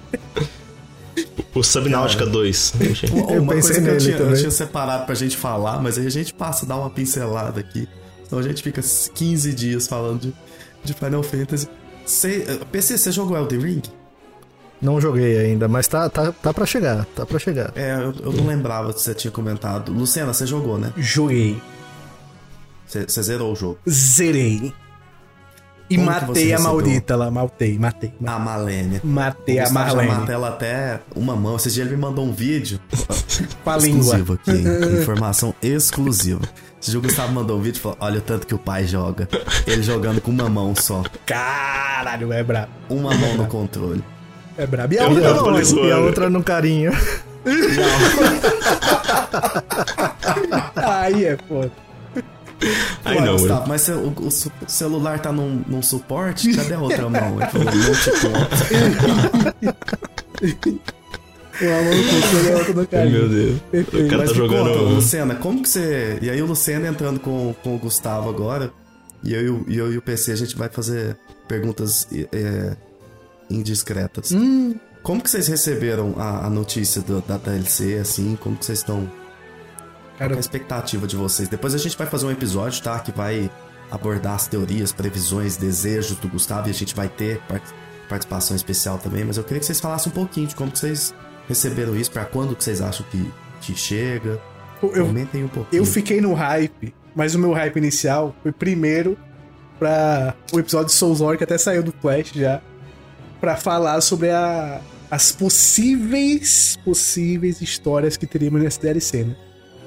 O 1.56 1.64
Subnáutica 1.64 2.26
2. 2.26 2.74
gente. 2.80 3.11
Eu 3.34 3.42
Uma 3.44 3.53
pensei 3.53 3.76
coisa 3.76 3.82
que 3.82 3.88
eu 3.90 3.98
tinha, 3.98 4.18
eu 4.18 4.38
tinha 4.38 4.52
separado 4.52 5.06
pra 5.06 5.16
gente 5.16 5.36
falar, 5.36 5.82
mas 5.82 5.98
aí 5.98 6.06
a 6.06 6.11
gente 6.11 6.34
passa, 6.34 6.66
dá 6.66 6.76
uma 6.76 6.90
pincelada 6.90 7.60
aqui. 7.60 7.88
Senão 8.28 8.40
a 8.42 8.44
gente 8.48 8.61
fica 8.61 8.82
15 8.82 9.53
dias 9.53 9.88
falando 9.88 10.22
de, 10.22 10.34
de 10.84 10.94
Final 10.94 11.24
Fantasy. 11.24 11.68
Cê, 12.06 12.45
PC, 12.72 12.98
você 12.98 13.11
jogou 13.11 13.36
Elden 13.38 13.60
Ring? 13.60 13.82
Não 14.82 14.99
joguei 15.01 15.38
ainda, 15.38 15.67
mas 15.67 15.88
tá, 15.88 16.09
tá, 16.09 16.32
tá 16.32 16.53
pra 16.53 16.66
chegar, 16.66 17.06
tá 17.16 17.25
pra 17.25 17.38
chegar. 17.38 17.72
É, 17.75 17.95
eu, 17.95 18.14
eu 18.24 18.32
não 18.32 18.48
lembrava 18.48 18.91
se 18.93 18.99
você 19.01 19.14
tinha 19.14 19.32
comentado. 19.32 19.91
Luciana, 19.91 20.33
você 20.33 20.45
jogou, 20.48 20.77
né? 20.77 20.93
Joguei. 20.98 21.61
Você 22.88 23.03
você 23.03 23.22
zerou 23.24 23.51
o 23.51 23.56
jogo. 23.56 23.77
Zerei. 23.90 24.74
E 25.90 25.98
Como 25.98 26.08
que 26.14 26.25
matei 26.27 26.53
a 26.53 26.59
maldita 26.59 27.16
lá. 27.16 27.32
Matei, 27.32 27.77
matei. 27.80 28.14
matei. 28.19 28.35
A 28.35 28.40
Malene. 28.40 29.01
Matei 29.03 29.59
O 29.59 29.67
a 29.67 29.69
Marlene. 29.72 30.08
mata 30.11 30.32
ela 30.32 30.49
até 30.49 30.99
uma 31.16 31.35
mão. 31.35 31.56
Esse 31.56 31.72
dia 31.72 31.83
ele 31.83 31.95
me 31.95 32.01
mandou 32.01 32.24
um 32.24 32.32
vídeo. 32.32 32.80
Com 33.64 33.69
a 33.72 33.77
língua. 33.77 33.99
exclusivo 34.01 34.33
aqui, 34.33 34.51
hein? 34.51 35.01
Informação 35.01 35.53
exclusiva. 35.64 36.41
Esse 36.80 36.91
dia 36.91 36.99
o 36.99 37.01
Gustavo 37.01 37.33
mandou 37.33 37.58
um 37.58 37.61
vídeo 37.61 37.80
e 37.80 37.82
falou: 37.82 37.98
Olha 38.01 38.19
o 38.19 38.22
tanto 38.22 38.45
que 38.45 38.53
o 38.53 38.59
pai 38.59 38.85
joga. 38.85 39.27
Ele 39.66 39.82
jogando 39.82 40.22
com 40.22 40.30
uma 40.32 40.48
mão 40.48 40.75
só. 40.75 41.03
Caralho, 41.25 42.32
é 42.32 42.43
brabo. 42.43 42.72
Uma 42.88 43.14
mão 43.16 43.35
no 43.35 43.48
controle. 43.48 44.03
É 44.60 44.68
brabo. 44.68 44.94
E 44.94 45.00
a 45.00 45.04
Eu- 45.04 45.10
outra 45.12 45.28
eu 45.30 45.36
não, 45.36 45.52
mas- 45.52 45.68
zoando. 45.70 45.88
E 45.88 45.92
a 45.92 45.98
outra 46.00 46.30
no 46.30 46.44
carinho. 46.44 46.92
Aí 50.76 51.26
é 51.26 51.38
foda. 51.48 51.72
Ué, 53.06 53.22
não, 53.22 53.38
Gustavo, 53.38 53.70
mas 53.70 53.82
se- 53.82 53.94
o, 53.94 54.10
o 54.10 54.28
o 54.28 54.32
celular 54.70 55.20
tá 55.20 55.32
num, 55.32 55.64
num 55.66 55.82
suporte, 55.82 56.54
cadê 56.54 56.74
a 56.74 56.80
outra 56.82 57.10
mão? 57.10 57.38
Ele 57.40 57.50
falou, 57.50 57.66
não 57.66 57.96
te 57.96 58.12
conto. 58.12 58.28
Uma 61.62 61.82
mão 61.82 61.96
no 61.96 62.04
controle 62.04 62.48
e 62.48 62.52
a 62.52 62.56
outra 62.58 62.74
no 62.74 62.80
Ai, 62.82 62.88
carinho. 62.88 63.20
Meu 63.20 63.30
Deus. 63.30 63.58
O 63.88 64.10
cara 64.10 64.24
Mas 64.24 64.32
tá 64.32 64.36
me 64.36 64.42
conta, 64.50 64.56
jogando. 64.58 64.94
Luciana, 64.96 65.36
como 65.36 65.62
que 65.62 65.70
você. 65.70 66.20
E 66.22 66.30
aí 66.30 66.42
o 66.42 66.46
Luciano 66.46 66.86
entrando 66.86 67.20
com, 67.22 67.56
com 67.64 67.76
o 67.76 67.80
Gustavo 67.80 68.30
agora. 68.30 68.72
E 69.24 69.34
eu, 69.34 69.42
e 69.42 69.50
o- 69.50 69.66
e 69.70 69.78
eu 69.78 69.94
e 69.94 69.98
o 69.98 70.02
PC 70.02 70.34
a 70.34 70.36
gente 70.36 70.56
vai 70.58 70.68
fazer 70.70 71.18
perguntas 71.48 72.08
é, 72.34 72.76
indiscretas. 73.50 74.32
Hum, 74.32 74.76
Como 75.02 75.22
que 75.22 75.30
vocês 75.30 75.48
receberam 75.48 76.14
a, 76.18 76.45
a 76.45 76.50
notícia 76.50 77.02
do- 77.02 77.22
da 77.22 77.38
DLC, 77.38 77.98
assim? 78.00 78.38
Como 78.42 78.56
que 78.58 78.66
vocês 78.66 78.80
estão. 78.80 79.06
Qual 79.06 80.18
cara, 80.18 80.30
que 80.32 80.34
é 80.36 80.38
a 80.38 80.40
expectativa 80.40 81.08
de 81.08 81.16
vocês? 81.16 81.48
Depois 81.48 81.74
a 81.74 81.78
gente 81.78 81.98
vai 81.98 82.06
fazer 82.08 82.26
um 82.26 82.32
episódio, 82.32 82.84
tá? 82.84 83.00
Que 83.00 83.11
vai 83.11 83.50
abordar 83.90 84.36
as 84.36 84.48
teorias, 84.48 84.92
previsões, 84.92 85.56
desejos 85.58 86.18
do 86.18 86.28
Gustavo 86.28 86.68
e 86.68 86.72
a 86.72 86.74
gente 86.74 86.94
vai 86.94 87.08
ter 87.08 87.40
part- 87.48 87.74
participação 88.10 88.56
especial 88.56 88.98
também. 89.00 89.24
Mas 89.24 89.38
eu 89.38 89.44
queria 89.44 89.60
que 89.61 89.66
vocês 89.66 89.80
falassem 89.80 90.11
um 90.11 90.16
pouquinho 90.16 90.48
de 90.48 90.56
como 90.56 90.69
que 90.72 90.78
vocês 90.80 91.14
receberam 91.48 91.95
isso, 91.95 92.11
pra 92.11 92.26
quando 92.26 92.56
que 92.56 92.64
vocês 92.64 92.82
acham 92.82 93.06
que, 93.10 93.32
que 93.61 93.74
chega. 93.76 94.40
eu, 94.84 95.06
Comentem 95.08 95.44
um 95.45 95.48
pouquinho. 95.48 95.82
eu 95.82 95.86
fiquei 95.86 96.19
no 96.22 96.34
hype, 96.34 96.94
mas 97.16 97.34
o 97.34 97.40
meu 97.40 97.53
hype 97.53 97.78
inicial 97.78 98.36
foi 98.44 98.52
primeiro 98.52 99.18
pra 99.80 100.36
o 100.52 100.60
episódio 100.60 100.88
de 100.88 100.92
Souls 100.94 101.19
Lord, 101.22 101.38
que 101.38 101.44
até 101.45 101.58
saiu 101.58 101.82
do 101.82 101.94
Flash 102.02 102.32
já, 102.36 102.61
pra 103.40 103.56
falar 103.56 104.01
sobre 104.01 104.30
a, 104.30 104.82
as 105.09 105.32
possíveis, 105.32 106.77
possíveis 106.84 107.61
histórias 107.61 108.18
que 108.18 108.26
teríamos 108.27 108.61
nesse 108.61 108.80
DLC, 108.82 109.24
né? 109.24 109.35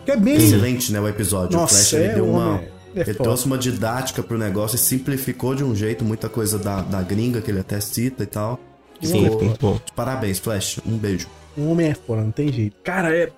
Que 0.04 0.10
é 0.12 0.16
bem... 0.16 0.34
Excelente, 0.36 0.92
né, 0.92 1.00
o 1.00 1.08
episódio. 1.08 1.56
Nossa, 1.58 1.74
o 1.74 1.78
Flash 1.78 1.92
ele 1.92 2.04
é 2.04 2.14
deu 2.14 2.24
um 2.24 2.30
uma. 2.32 2.48
homem- 2.56 2.68
é 2.94 3.00
ele 3.00 3.04
foda. 3.14 3.22
trouxe 3.24 3.46
uma 3.46 3.56
didática 3.56 4.22
pro 4.22 4.36
negócio 4.36 4.76
e 4.76 4.78
simplificou 4.78 5.54
de 5.54 5.64
um 5.64 5.74
jeito 5.74 6.04
muita 6.04 6.28
coisa 6.28 6.58
da, 6.58 6.82
da 6.82 7.00
gringa 7.02 7.40
que 7.40 7.50
ele 7.50 7.60
até 7.60 7.80
cita 7.80 8.22
e 8.22 8.26
tal. 8.26 8.60
Sim, 9.00 9.28
Pô, 9.58 9.72
bom. 9.72 9.80
Parabéns, 9.96 10.38
Flash. 10.38 10.78
Um 10.84 10.98
beijo. 10.98 11.26
O 11.56 11.70
homem 11.70 11.88
é 11.88 11.94
foda, 11.94 12.20
não 12.22 12.30
tem 12.30 12.52
jeito. 12.52 12.76
Cara, 12.84 13.16
é. 13.16 13.30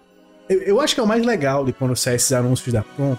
Eu, 0.48 0.60
eu 0.62 0.80
acho 0.80 0.94
que 0.94 1.00
é 1.00 1.04
o 1.04 1.06
mais 1.06 1.24
legal 1.24 1.64
de 1.64 1.72
quando 1.72 1.94
sai 1.94 2.16
esses 2.16 2.32
anúncios 2.32 2.72
da 2.72 2.82
From. 2.82 3.16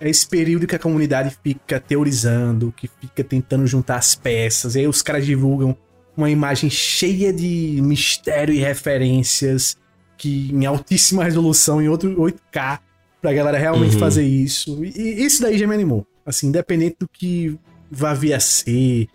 É 0.00 0.10
esse 0.10 0.26
período 0.26 0.66
que 0.66 0.74
a 0.74 0.78
comunidade 0.78 1.36
fica 1.42 1.78
teorizando, 1.80 2.74
que 2.76 2.90
fica 3.00 3.22
tentando 3.24 3.64
juntar 3.66 3.96
as 3.96 4.14
peças. 4.16 4.74
E 4.74 4.80
aí 4.80 4.88
os 4.88 5.00
caras 5.02 5.24
divulgam 5.24 5.74
uma 6.16 6.30
imagem 6.30 6.70
cheia 6.70 7.32
de 7.32 7.78
mistério 7.82 8.54
e 8.54 8.58
referências, 8.58 9.76
que 10.16 10.50
em 10.52 10.64
altíssima 10.64 11.22
resolução, 11.24 11.80
em 11.80 11.88
outro 11.88 12.14
8K, 12.20 12.78
pra 13.20 13.32
galera 13.32 13.58
realmente 13.58 13.94
Uhum. 13.94 14.00
fazer 14.00 14.24
isso. 14.24 14.82
E, 14.84 14.92
e 14.96 15.24
isso 15.24 15.42
daí 15.42 15.58
já 15.58 15.66
me 15.66 15.74
animou. 15.74 16.06
Assim, 16.24 16.48
independente 16.48 16.96
do 17.00 17.08
que 17.08 17.58
vá 17.90 18.14
vir 18.14 18.32
a 18.32 18.40
ser, 18.40 19.08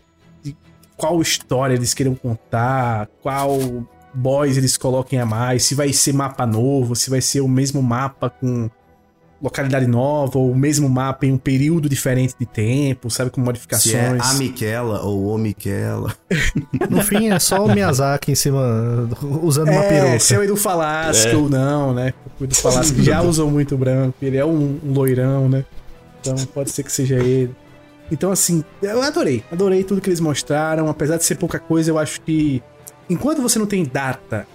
de 0.43 0.55
qual 0.95 1.21
história 1.21 1.73
eles 1.73 1.93
queiram 1.93 2.15
contar, 2.15 3.07
qual 3.21 3.57
boys 4.13 4.57
eles 4.57 4.77
coloquem 4.77 5.19
a 5.19 5.25
mais, 5.25 5.63
se 5.63 5.73
vai 5.75 5.91
ser 5.93 6.13
mapa 6.13 6.45
novo, 6.45 6.95
se 6.95 7.09
vai 7.09 7.21
ser 7.21 7.41
o 7.41 7.47
mesmo 7.47 7.81
mapa 7.81 8.29
com 8.29 8.69
localidade 9.41 9.87
nova, 9.87 10.37
ou 10.37 10.51
o 10.51 10.55
mesmo 10.55 10.87
mapa 10.87 11.25
em 11.25 11.31
um 11.31 11.37
período 11.37 11.89
diferente 11.89 12.35
de 12.39 12.45
tempo, 12.45 13.09
sabe, 13.09 13.31
com 13.31 13.41
Se 13.41 13.43
é 13.43 13.45
modificações. 13.45 14.21
a 14.21 14.33
Miquela 14.35 15.01
ou 15.03 15.33
o 15.33 15.37
Miquela. 15.37 16.13
No 16.89 17.01
fim 17.01 17.29
é 17.29 17.39
só 17.39 17.65
o 17.65 17.71
Miyazaki 17.73 18.31
em 18.31 18.35
cima, 18.35 19.09
usando 19.41 19.69
uma 19.69 19.83
É, 19.83 19.89
peruca. 19.89 20.19
se 20.19 20.35
é 20.35 20.39
o 20.39 20.43
Edu 20.43 20.55
Falasco 20.55 21.29
É. 21.29 21.35
ou 21.35 21.49
não, 21.49 21.93
né? 21.93 22.13
O 22.39 22.43
Edu 22.43 22.55
Falasco 22.55 23.01
já 23.01 23.21
usou 23.23 23.49
muito 23.49 23.77
branco, 23.77 24.15
ele 24.21 24.37
é 24.37 24.45
um, 24.45 24.79
um 24.83 24.93
loirão, 24.93 25.49
né? 25.49 25.65
Então 26.19 26.35
pode 26.53 26.69
ser 26.71 26.83
que 26.83 26.91
seja 26.91 27.15
ele. 27.15 27.55
Então, 28.11 28.31
assim, 28.31 28.63
eu 28.81 29.01
adorei. 29.01 29.43
Adorei 29.51 29.83
tudo 29.83 30.01
que 30.01 30.09
eles 30.09 30.19
mostraram. 30.19 30.87
Apesar 30.89 31.15
de 31.17 31.23
ser 31.23 31.35
pouca 31.35 31.57
coisa, 31.59 31.89
eu 31.89 31.97
acho 31.97 32.19
que 32.21 32.61
enquanto 33.09 33.41
você 33.41 33.57
não 33.57 33.65
tem 33.65 33.83
data, 33.85 34.45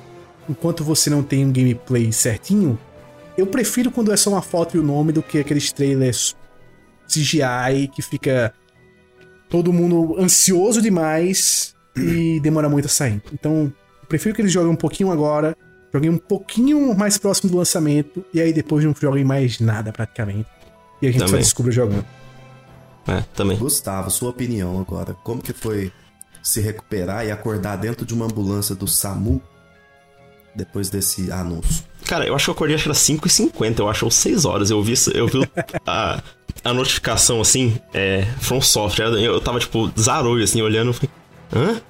enquanto 0.49 0.85
você 0.85 1.09
não 1.11 1.23
tem 1.23 1.45
um 1.45 1.51
gameplay 1.51 2.13
certinho, 2.13 2.79
eu 3.37 3.47
prefiro 3.47 3.91
quando 3.91 4.13
é 4.13 4.17
só 4.17 4.31
uma 4.31 4.43
foto 4.43 4.77
e 4.77 4.81
o 4.81 4.83
nome 4.83 5.13
do 5.13 5.23
que 5.23 5.39
aqueles 5.39 5.73
trailers 5.73 6.35
CGI 7.07 7.89
que 7.93 8.03
fica 8.03 8.53
todo 9.49 9.73
mundo 9.73 10.17
ansioso 10.19 10.83
demais 10.83 11.75
e 11.97 12.41
demora 12.41 12.69
muito 12.69 12.87
a 12.87 12.89
sair. 12.89 13.23
Então, 13.33 13.73
eu 14.03 14.09
prefiro 14.09 14.35
que 14.35 14.43
eles 14.43 14.53
joguem 14.53 14.71
um 14.71 14.77
pouquinho 14.77 15.11
agora, 15.11 15.57
joguem 15.93 16.11
um 16.11 16.19
pouquinho 16.19 16.95
mais 16.95 17.17
próximo 17.19 17.51
do 17.51 17.57
lançamento 17.57 18.25
e 18.33 18.41
aí 18.41 18.53
depois 18.53 18.85
não 18.85 18.95
joguem 18.95 19.25
mais 19.25 19.61
nada 19.61 19.93
praticamente. 19.93 20.49
E 21.01 21.07
a 21.07 21.11
gente 21.11 21.21
só 21.21 21.27
Também. 21.27 21.41
descobre 21.43 21.73
jogando. 21.73 22.05
É, 23.07 23.23
também. 23.35 23.57
Gustavo, 23.57 24.11
sua 24.11 24.31
opinião 24.31 24.81
agora. 24.81 25.15
Como 25.15 25.41
que 25.41 25.53
foi 25.53 25.93
se 26.43 26.61
recuperar 26.61 27.25
e 27.27 27.31
acordar 27.31 27.77
dentro 27.77 28.05
de 28.05 28.15
uma 28.15 28.27
ambulância 28.27 28.75
do 28.75 28.87
SAMU 28.87 29.41
depois 30.57 30.89
desse 30.91 31.31
anúncio? 31.31 31.85
Cara, 32.07 32.25
eu 32.27 32.35
acho 32.35 32.45
que 32.47 32.51
eu 32.51 32.55
acordei 32.55 32.75
acho 32.77 32.85
que 32.85 32.89
era 32.91 32.97
5h50, 32.99 33.79
eu 33.81 33.89
acho, 33.89 34.05
ou 34.05 34.11
6 34.11 34.45
horas. 34.45 34.71
Eu 34.71 34.83
vi, 34.83 34.93
isso- 34.93 35.11
eu 35.11 35.27
vi 35.27 35.41
a, 35.87 36.23
a 36.65 36.73
notificação 36.73 37.41
assim, 37.41 37.79
é, 37.93 38.25
From 38.41 38.61
Software. 38.61 39.07
Eu 39.21 39.41
tava, 39.41 39.59
tipo, 39.59 39.91
zarolho, 39.99 40.43
assim, 40.45 40.63
olhando. 40.63 40.93
Falei, 40.93 41.11
hã? 41.55 41.81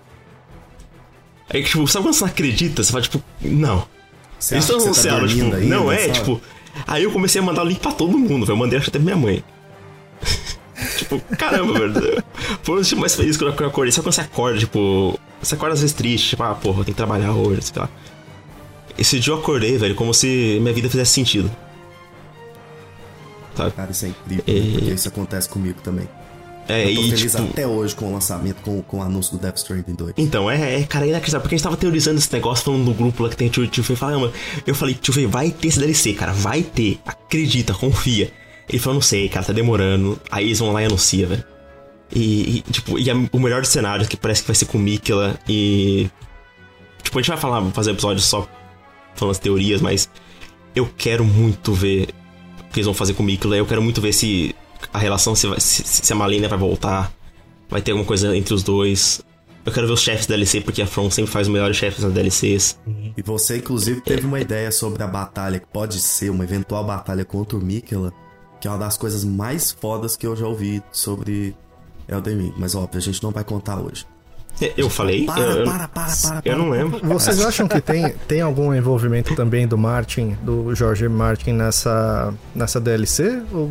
Aí, 1.49 1.63
tipo, 1.63 1.87
sabe 1.87 2.05
quando 2.07 2.15
você 2.15 2.25
não 2.25 2.31
acredita? 2.31 2.83
Você 2.83 2.91
fala, 2.91 3.03
tipo, 3.03 3.23
não. 3.43 3.87
Você 4.39 4.55
Eles 4.55 4.65
acha 4.65 4.77
estão 4.77 4.93
que 4.93 4.99
você 5.01 5.09
tá 5.09 5.27
tipo, 5.27 5.45
ainda, 5.45 5.59
não 5.61 5.93
é, 5.93 5.99
sabe? 5.99 6.13
tipo. 6.13 6.41
Aí 6.87 7.03
eu 7.05 7.11
comecei 7.13 7.41
a 7.41 7.45
mandar 7.45 7.65
link 7.65 7.79
pra 7.81 7.93
todo 7.93 8.19
mundo, 8.19 8.45
velho. 8.45 8.53
Eu 8.53 8.57
mandei 8.57 8.79
acho 8.79 8.91
até 8.91 8.99
minha 8.99 9.17
mãe. 9.17 9.43
tipo, 10.99 11.21
caramba, 11.39 11.73
velho. 11.89 12.23
Foi 12.63 12.81
o 12.81 12.83
dia 12.83 12.99
mais 12.99 13.15
feliz 13.15 13.37
que 13.37 13.45
eu 13.45 13.49
acordei. 13.49 13.93
Sabe 13.93 14.05
quando 14.07 14.15
você 14.15 14.21
acorda, 14.23 14.59
tipo. 14.59 15.19
Você 15.41 15.55
acorda 15.55 15.75
às 15.75 15.81
vezes 15.81 15.95
triste, 15.95 16.31
tipo, 16.31 16.43
ah, 16.43 16.55
porra, 16.55 16.77
tenho 16.77 16.87
que 16.87 16.93
trabalhar 16.95 17.33
hoje, 17.33 17.63
sei 17.63 17.81
lá. 17.81 17.89
Esse 18.99 19.19
dia 19.21 19.33
eu 19.33 19.39
acordei, 19.39 19.77
velho, 19.77 19.95
como 19.95 20.13
se 20.15 20.59
minha 20.61 20.73
vida 20.73 20.89
fizesse 20.89 21.13
sentido. 21.13 21.51
Sabe? 23.55 23.71
Cara, 23.73 23.91
isso 23.91 24.05
é 24.05 24.09
incrível, 24.09 24.45
né? 24.47 24.71
porque 24.73 24.93
isso 24.93 25.09
acontece 25.09 25.49
comigo 25.49 25.79
também. 25.83 26.09
É, 26.69 26.91
Eu 26.91 26.95
tô 26.97 27.01
e 27.03 27.11
feliz 27.11 27.33
tipo. 27.33 27.45
até 27.45 27.67
hoje 27.67 27.95
com 27.95 28.09
o 28.09 28.13
lançamento, 28.13 28.57
com, 28.63 28.83
com 28.83 28.99
o 28.99 29.03
anúncio 29.03 29.37
do 29.37 29.41
Death 29.41 29.59
Stranding 29.59 29.95
2. 29.95 30.15
Então, 30.17 30.51
é, 30.51 30.81
é, 30.81 30.83
cara, 30.83 31.07
é 31.07 31.11
inacreditável, 31.11 31.43
porque 31.43 31.55
a 31.55 31.59
gente 31.59 31.63
tava 31.65 31.77
teorizando 31.77 32.19
esse 32.19 32.33
negócio, 32.33 32.65
falando 32.65 32.85
no 32.85 32.93
grupo 32.93 33.23
lá 33.23 33.29
que 33.29 33.37
tem 33.37 33.49
tio, 33.49 33.67
tio 33.69 33.85
Fê, 33.85 33.95
falando, 33.95 34.33
eu 34.67 34.75
falei, 34.75 34.95
tio 34.95 35.15
Fê, 35.15 35.27
vai 35.27 35.51
ter 35.51 35.69
esse 35.69 35.79
DLC, 35.79 36.13
cara, 36.15 36.33
vai 36.33 36.63
ter, 36.63 36.99
acredita, 37.07 37.73
confia. 37.73 38.33
Ele 38.69 38.79
falou, 38.81 38.95
não 38.95 39.01
sei, 39.03 39.29
cara, 39.29 39.47
tá 39.47 39.53
demorando, 39.53 40.21
aí 40.29 40.47
eles 40.47 40.59
vão 40.59 40.73
lá 40.73 40.83
e 40.83 40.87
anunciam, 40.87 41.29
velho. 41.29 41.45
E, 42.13 42.57
e, 42.59 42.61
tipo, 42.73 42.99
e 42.99 43.09
a- 43.09 43.15
o 43.31 43.39
melhor 43.39 43.61
dos 43.61 43.71
cenários, 43.71 44.09
que 44.09 44.17
parece 44.17 44.43
que 44.43 44.49
vai 44.49 44.57
ser 44.57 44.65
com 44.67 44.77
Mikela, 44.77 45.39
e... 45.49 46.09
Tipo, 47.01 47.19
a 47.21 47.23
gente 47.23 47.29
vai 47.29 47.39
falar, 47.39 47.65
fazer 47.71 47.93
episódio 47.93 48.21
só 48.21 48.47
falando 49.19 49.33
as 49.33 49.39
teorias, 49.39 49.81
mas 49.81 50.09
eu 50.75 50.89
quero 50.97 51.25
muito 51.25 51.73
ver 51.73 52.09
o 52.61 52.73
que 52.73 52.81
eles 52.81 52.87
vão 52.87 52.95
fazer 52.95 53.15
com 53.15 53.23
Mikela, 53.23 53.57
eu 53.57 53.67
quero 53.67 53.83
muito 53.83 54.01
ver 54.01 54.13
se 54.13 54.55
a 54.93 54.99
relação, 54.99 55.35
se, 55.35 55.49
se, 55.59 55.83
se 55.85 56.13
a 56.13 56.17
Malenia 56.17 56.49
vai 56.49 56.59
voltar, 56.59 57.13
vai 57.69 57.81
ter 57.81 57.93
alguma 57.93 58.07
coisa 58.07 58.37
entre 58.37 58.55
os 58.55 58.63
dois. 58.63 59.23
Eu 59.65 59.73
quero 59.73 59.87
ver 59.87 59.95
os 59.95 60.01
chefes 60.01 60.27
da 60.27 60.37
DLC, 60.37 60.61
porque 60.61 60.81
a 60.81 60.87
From 60.87 61.11
sempre 61.11 61.33
faz 61.33 61.49
os 61.49 61.53
melhores 61.53 61.77
chefes 61.77 62.05
nas 62.05 62.13
DLCs. 62.13 62.79
E 63.17 63.23
você, 63.23 63.57
inclusive, 63.57 64.01
teve 64.01 64.25
uma 64.25 64.39
ideia 64.39 64.71
sobre 64.71 65.03
a 65.03 65.09
batalha, 65.09 65.59
que 65.59 65.67
pode 65.67 66.01
ser 66.01 66.31
uma 66.31 66.45
eventual 66.45 66.85
batalha 66.85 67.25
contra 67.25 67.59
o 67.59 67.61
Mikela, 67.61 68.13
que 68.61 68.69
é 68.69 68.71
uma 68.71 68.79
das 68.79 68.97
coisas 68.97 69.25
mais 69.25 69.73
fodas 69.73 70.17
que 70.17 70.25
eu 70.25 70.37
já 70.37 70.47
ouvi 70.47 70.81
sobre 70.93 71.57
Elden 72.09 72.39
Ring. 72.39 72.55
Mas, 72.57 72.77
óbvio, 72.77 72.99
a 72.99 73.03
gente 73.03 73.21
não 73.23 73.33
vai 73.33 73.43
contar 73.43 73.81
hoje. 73.81 74.07
É, 74.61 74.73
Eu 74.77 74.89
falei? 74.89 75.27
Para, 75.27 75.41
eu, 75.41 75.65
para, 75.65 75.89
para, 75.89 76.17
para, 76.17 76.43
eu 76.45 76.57
não 76.59 76.69
para. 76.71 76.77
lembro. 76.83 77.01
Vocês 77.09 77.41
acham 77.45 77.69
que 77.69 77.81
tem, 77.81 78.09
tem 78.29 78.41
algum 78.41 78.73
envolvimento 78.75 79.35
também 79.35 79.67
do 79.67 79.77
Martin, 79.77 80.37
do 80.43 80.75
George 80.75 81.09
Martin 81.09 81.53
nessa, 81.53 82.33
nessa 82.55 82.81
DLC? 82.81 83.43
Ou 83.53 83.71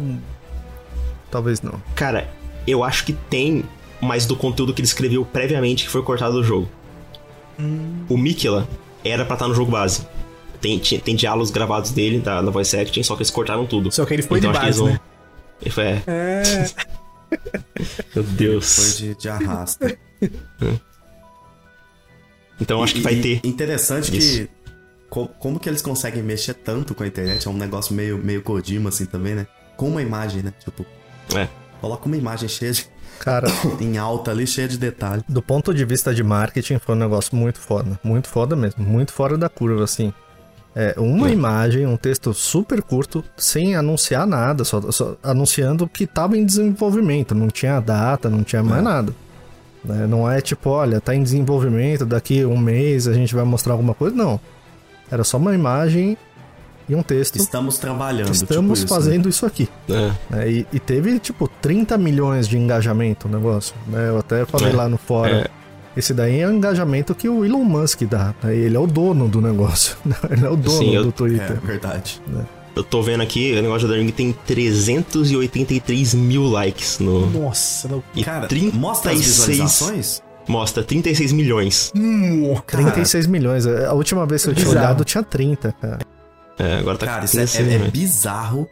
talvez 1.32 1.62
não? 1.62 1.82
Cara, 1.96 2.28
eu 2.68 2.84
acho 2.84 3.04
que 3.06 3.14
tem 3.14 3.64
mais 4.02 4.26
do 4.26 4.36
conteúdo 4.36 4.74
que 4.74 4.82
ele 4.82 4.88
escreveu 4.88 5.26
previamente 5.26 5.86
que 5.86 5.90
foi 5.90 6.04
cortado 6.04 6.34
do 6.34 6.44
jogo. 6.44 6.70
O 8.10 8.18
Mikela 8.18 8.68
era 9.04 9.24
pra 9.26 9.36
estar 9.36 9.48
no 9.48 9.56
jogo 9.56 9.72
base. 9.72 10.06
Tem, 10.62 10.78
tinha- 10.80 11.00
tem 11.00 11.16
diálogos 11.16 11.52
gravados 11.52 11.92
dele, 11.92 12.20
da, 12.20 12.42
da 12.42 12.52
voice 12.52 12.76
acting, 12.78 13.02
só 13.04 13.16
que 13.16 13.22
eles 13.22 13.30
cortaram 13.32 13.66
tudo. 13.66 13.92
Só 13.92 14.06
que 14.06 14.14
ele 14.14 14.22
foi 14.24 14.40
então 14.40 14.52
de 14.52 14.60
base, 14.60 14.78
vão. 14.80 14.88
né? 14.90 15.00
Ele 15.62 15.70
foi, 15.72 15.84
é. 15.84 16.04
É. 16.08 16.66
Meu 18.16 18.24
Deus. 18.24 18.76
Foi 18.76 19.08
de, 19.08 19.16
de 19.16 19.30
arrasta. 19.30 19.98
Então 22.60 22.82
acho 22.84 22.94
que 22.96 23.02
vai 23.02 23.16
ter. 23.16 23.42
Interessante 23.44 24.16
Isso. 24.18 24.40
que. 24.44 24.50
co- 25.10 25.28
como 25.40 25.60
que 25.60 25.68
eles 25.70 25.82
conseguem 25.82 26.24
mexer 26.24 26.54
tanto 26.54 26.96
com 26.96 27.04
a 27.04 27.08
internet? 27.08 27.48
É 27.48 27.52
um 27.52 27.58
negócio 27.58 27.94
meio, 27.94 28.18
meio 28.18 28.42
Kojima, 28.42 28.90
assim, 28.90 29.06
também, 29.06 29.36
né? 29.36 29.48
Com 29.76 29.90
uma 29.90 30.02
imagem, 30.02 30.42
né? 30.42 30.54
Tipo, 30.64 30.86
É. 31.36 31.48
coloca 31.82 32.06
uma 32.06 32.18
imagem 32.18 32.48
cheia 32.48 32.72
de. 32.72 32.88
Cara, 33.20 33.48
em 33.80 33.98
alta 33.98 34.32
ali, 34.32 34.46
cheia 34.48 34.68
de 34.68 34.78
detalhe. 34.78 35.24
do 35.28 35.42
ponto 35.42 35.74
de 35.74 35.84
vista 35.86 36.14
de 36.14 36.24
marketing, 36.24 36.80
foi 36.80 36.96
um 36.96 37.00
negócio 37.00 37.36
muito 37.36 37.60
foda. 37.60 38.00
Muito 38.04 38.28
foda 38.30 38.56
mesmo. 38.56 38.84
Muito 38.84 39.12
fora 39.12 39.38
da 39.38 39.50
curva, 39.50 39.84
assim. 39.84 40.14
É, 40.78 40.94
uma 40.98 41.30
É. 41.30 41.32
imagem, 41.34 41.86
um 41.86 41.96
texto 41.96 42.34
super 42.34 42.82
curto, 42.82 43.24
sem 43.38 43.76
anunciar 43.78 44.28
nada, 44.28 44.66
só, 44.66 44.82
só 44.92 45.16
anunciando 45.24 45.88
que 45.88 46.06
tava 46.06 46.38
em 46.38 46.46
desenvolvimento. 46.46 47.34
Não 47.34 47.48
tinha 47.48 47.80
data, 47.80 48.30
não 48.30 48.44
tinha 48.44 48.62
mais 48.62 48.82
É. 48.82 48.84
nada. 48.84 49.14
Né? 49.86 50.08
Não 50.08 50.30
é 50.30 50.42
tipo, 50.42 50.70
olha, 50.70 51.00
tá 51.00 51.14
em 51.16 51.22
desenvolvimento, 51.24 52.06
daqui 52.06 52.44
um 52.46 52.58
mês 52.58 53.08
a 53.08 53.14
gente 53.14 53.34
vai 53.36 53.44
mostrar 53.46 53.74
alguma 53.74 53.94
coisa. 53.94 54.16
Não. 54.16 54.40
Era 55.12 55.24
só 55.24 55.38
uma 55.38 55.54
imagem 55.54 56.18
e 56.90 56.96
um 56.96 57.04
texto. 57.04 57.36
Estamos 57.38 57.78
trabalhando. 57.78 58.32
Estamos 58.34 58.48
tipo 58.50 58.74
isso, 58.74 58.84
né? 58.84 58.88
fazendo 58.90 59.30
isso 59.30 59.46
aqui. 59.46 59.70
É. 59.90 60.12
né? 60.30 60.50
E, 60.52 60.68
e 60.74 60.80
teve, 60.80 61.20
tipo, 61.20 61.48
30 61.62 61.98
milhões 61.98 62.48
de 62.48 62.58
engajamento 62.58 63.28
o 63.28 63.32
negócio. 63.32 63.76
Né? 63.88 64.10
Eu 64.10 64.18
até 64.20 64.46
falei 64.46 64.72
É, 64.72 64.76
lá 64.76 64.90
no 64.90 64.98
fórum. 64.98 65.36
é. 65.36 65.46
Esse 65.98 66.14
daí 66.14 66.42
é 66.42 66.48
o 66.48 66.52
engajamento 66.52 67.16
que 67.16 67.30
o 67.30 67.46
Elon 67.46 67.64
Musk 67.64 68.02
dá. 68.04 68.34
Né? 68.44 68.54
Ele 68.56 68.76
é 68.76 68.80
o 68.80 68.86
dono 68.86 69.30
do 69.30 69.40
negócio. 69.40 69.96
Ele 70.30 70.46
é 70.46 70.50
o 70.50 70.56
dono 70.58 70.78
Sim, 70.78 70.94
eu- 70.94 71.04
do 71.04 71.10
É, 71.10 71.12
Twitter. 71.14 71.60
verdade. 71.62 72.22
Eu 72.76 72.84
tô 72.84 73.02
vendo 73.02 73.22
aqui, 73.22 73.54
o 73.54 73.62
negócio 73.62 73.86
Elden 73.88 74.06
Ring 74.06 74.12
tem 74.12 74.34
383 74.46 76.14
mil 76.14 76.44
likes 76.48 77.00
no. 77.00 77.26
Nossa, 77.28 77.88
não. 77.88 78.04
E 78.14 78.24
Cara, 78.24 78.48
36 78.48 78.74
mostra 78.82 79.12
as 79.12 79.20
visualizações? 79.20 80.22
Mostra 80.48 80.84
36 80.84 81.32
milhões. 81.32 81.92
Hum, 81.96 82.54
36 82.68 83.26
milhões. 83.28 83.66
A 83.66 83.94
última 83.94 84.26
vez 84.28 84.44
que 84.44 84.50
eu 84.50 84.54
tinha 84.54 84.66
Bizarro. 84.68 84.86
olhado 84.86 85.04
tinha 85.06 85.24
30, 85.24 85.72
cara. 85.82 86.00
É, 86.60 86.78
agora 86.78 86.98
tá 86.98 87.06
Cara, 87.06 87.20
com 87.20 87.26
isso 87.26 87.40
é, 87.40 87.46
36 87.46 87.68
é- 87.82 87.86
é 87.88 87.92
bizarro 87.92 88.70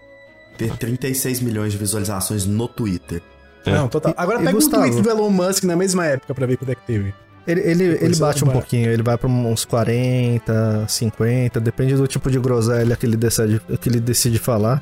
ter 0.58 0.72
36 0.78 1.40
milhões 1.42 1.72
de 1.72 1.78
visualizações 1.78 2.46
no 2.46 2.68
Twitter. 2.68 3.22
É. 3.66 3.72
Não, 3.72 3.88
total. 3.88 4.12
E- 4.12 4.16
Agora 4.18 4.38
e 4.42 4.46
pega 4.46 4.52
Gustavo? 4.54 4.84
o 4.84 4.88
tweet 4.90 5.02
do 5.02 5.10
Elon 5.10 5.30
Musk 5.30 5.64
na 5.64 5.76
mesma 5.76 6.06
época 6.06 6.34
pra 6.36 6.46
ver 6.46 6.58
quanto 6.58 6.70
é 6.72 6.76
que 6.76 6.86
teve. 6.86 7.14
Ele, 7.46 7.62
ele, 7.62 7.90
Depois 7.90 8.02
ele 8.12 8.16
bate 8.20 8.38
um 8.38 8.40
comparar. 8.48 8.62
pouquinho, 8.62 8.90
ele 8.92 9.04
vai 9.04 9.18
pra 9.18 9.28
uns 9.30 9.66
40, 9.66 10.86
50, 10.88 11.60
depende 11.60 11.96
do 11.96 12.08
tipo 12.08 12.32
de 12.32 12.40
groselha 12.40 12.96
que 12.96 13.06
ele 13.06 13.18
decide, 13.18 13.62
que 13.82 13.90
ele 13.90 14.00
decide 14.00 14.40
falar. 14.40 14.82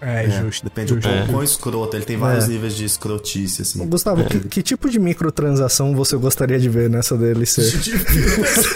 É, 0.00 0.24
É, 0.24 0.30
justo. 0.42 0.64
Depende 0.64 0.94
do 0.94 1.00
justo. 1.00 1.08
quão, 1.16 1.26
quão 1.28 1.42
escroto. 1.44 1.96
Ele 1.96 2.04
tem 2.04 2.16
vários 2.16 2.46
É. 2.46 2.48
níveis 2.48 2.74
de 2.76 2.84
escrotice, 2.84 3.62
assim. 3.62 3.86
Gustavo, 3.86 4.24
que, 4.24 4.40
que 4.48 4.62
tipo 4.62 4.90
de 4.90 4.98
microtransação 4.98 5.94
você 5.94 6.16
gostaria 6.16 6.58
de 6.58 6.68
ver 6.68 6.90
nessa 6.90 7.16
DLC? 7.16 7.62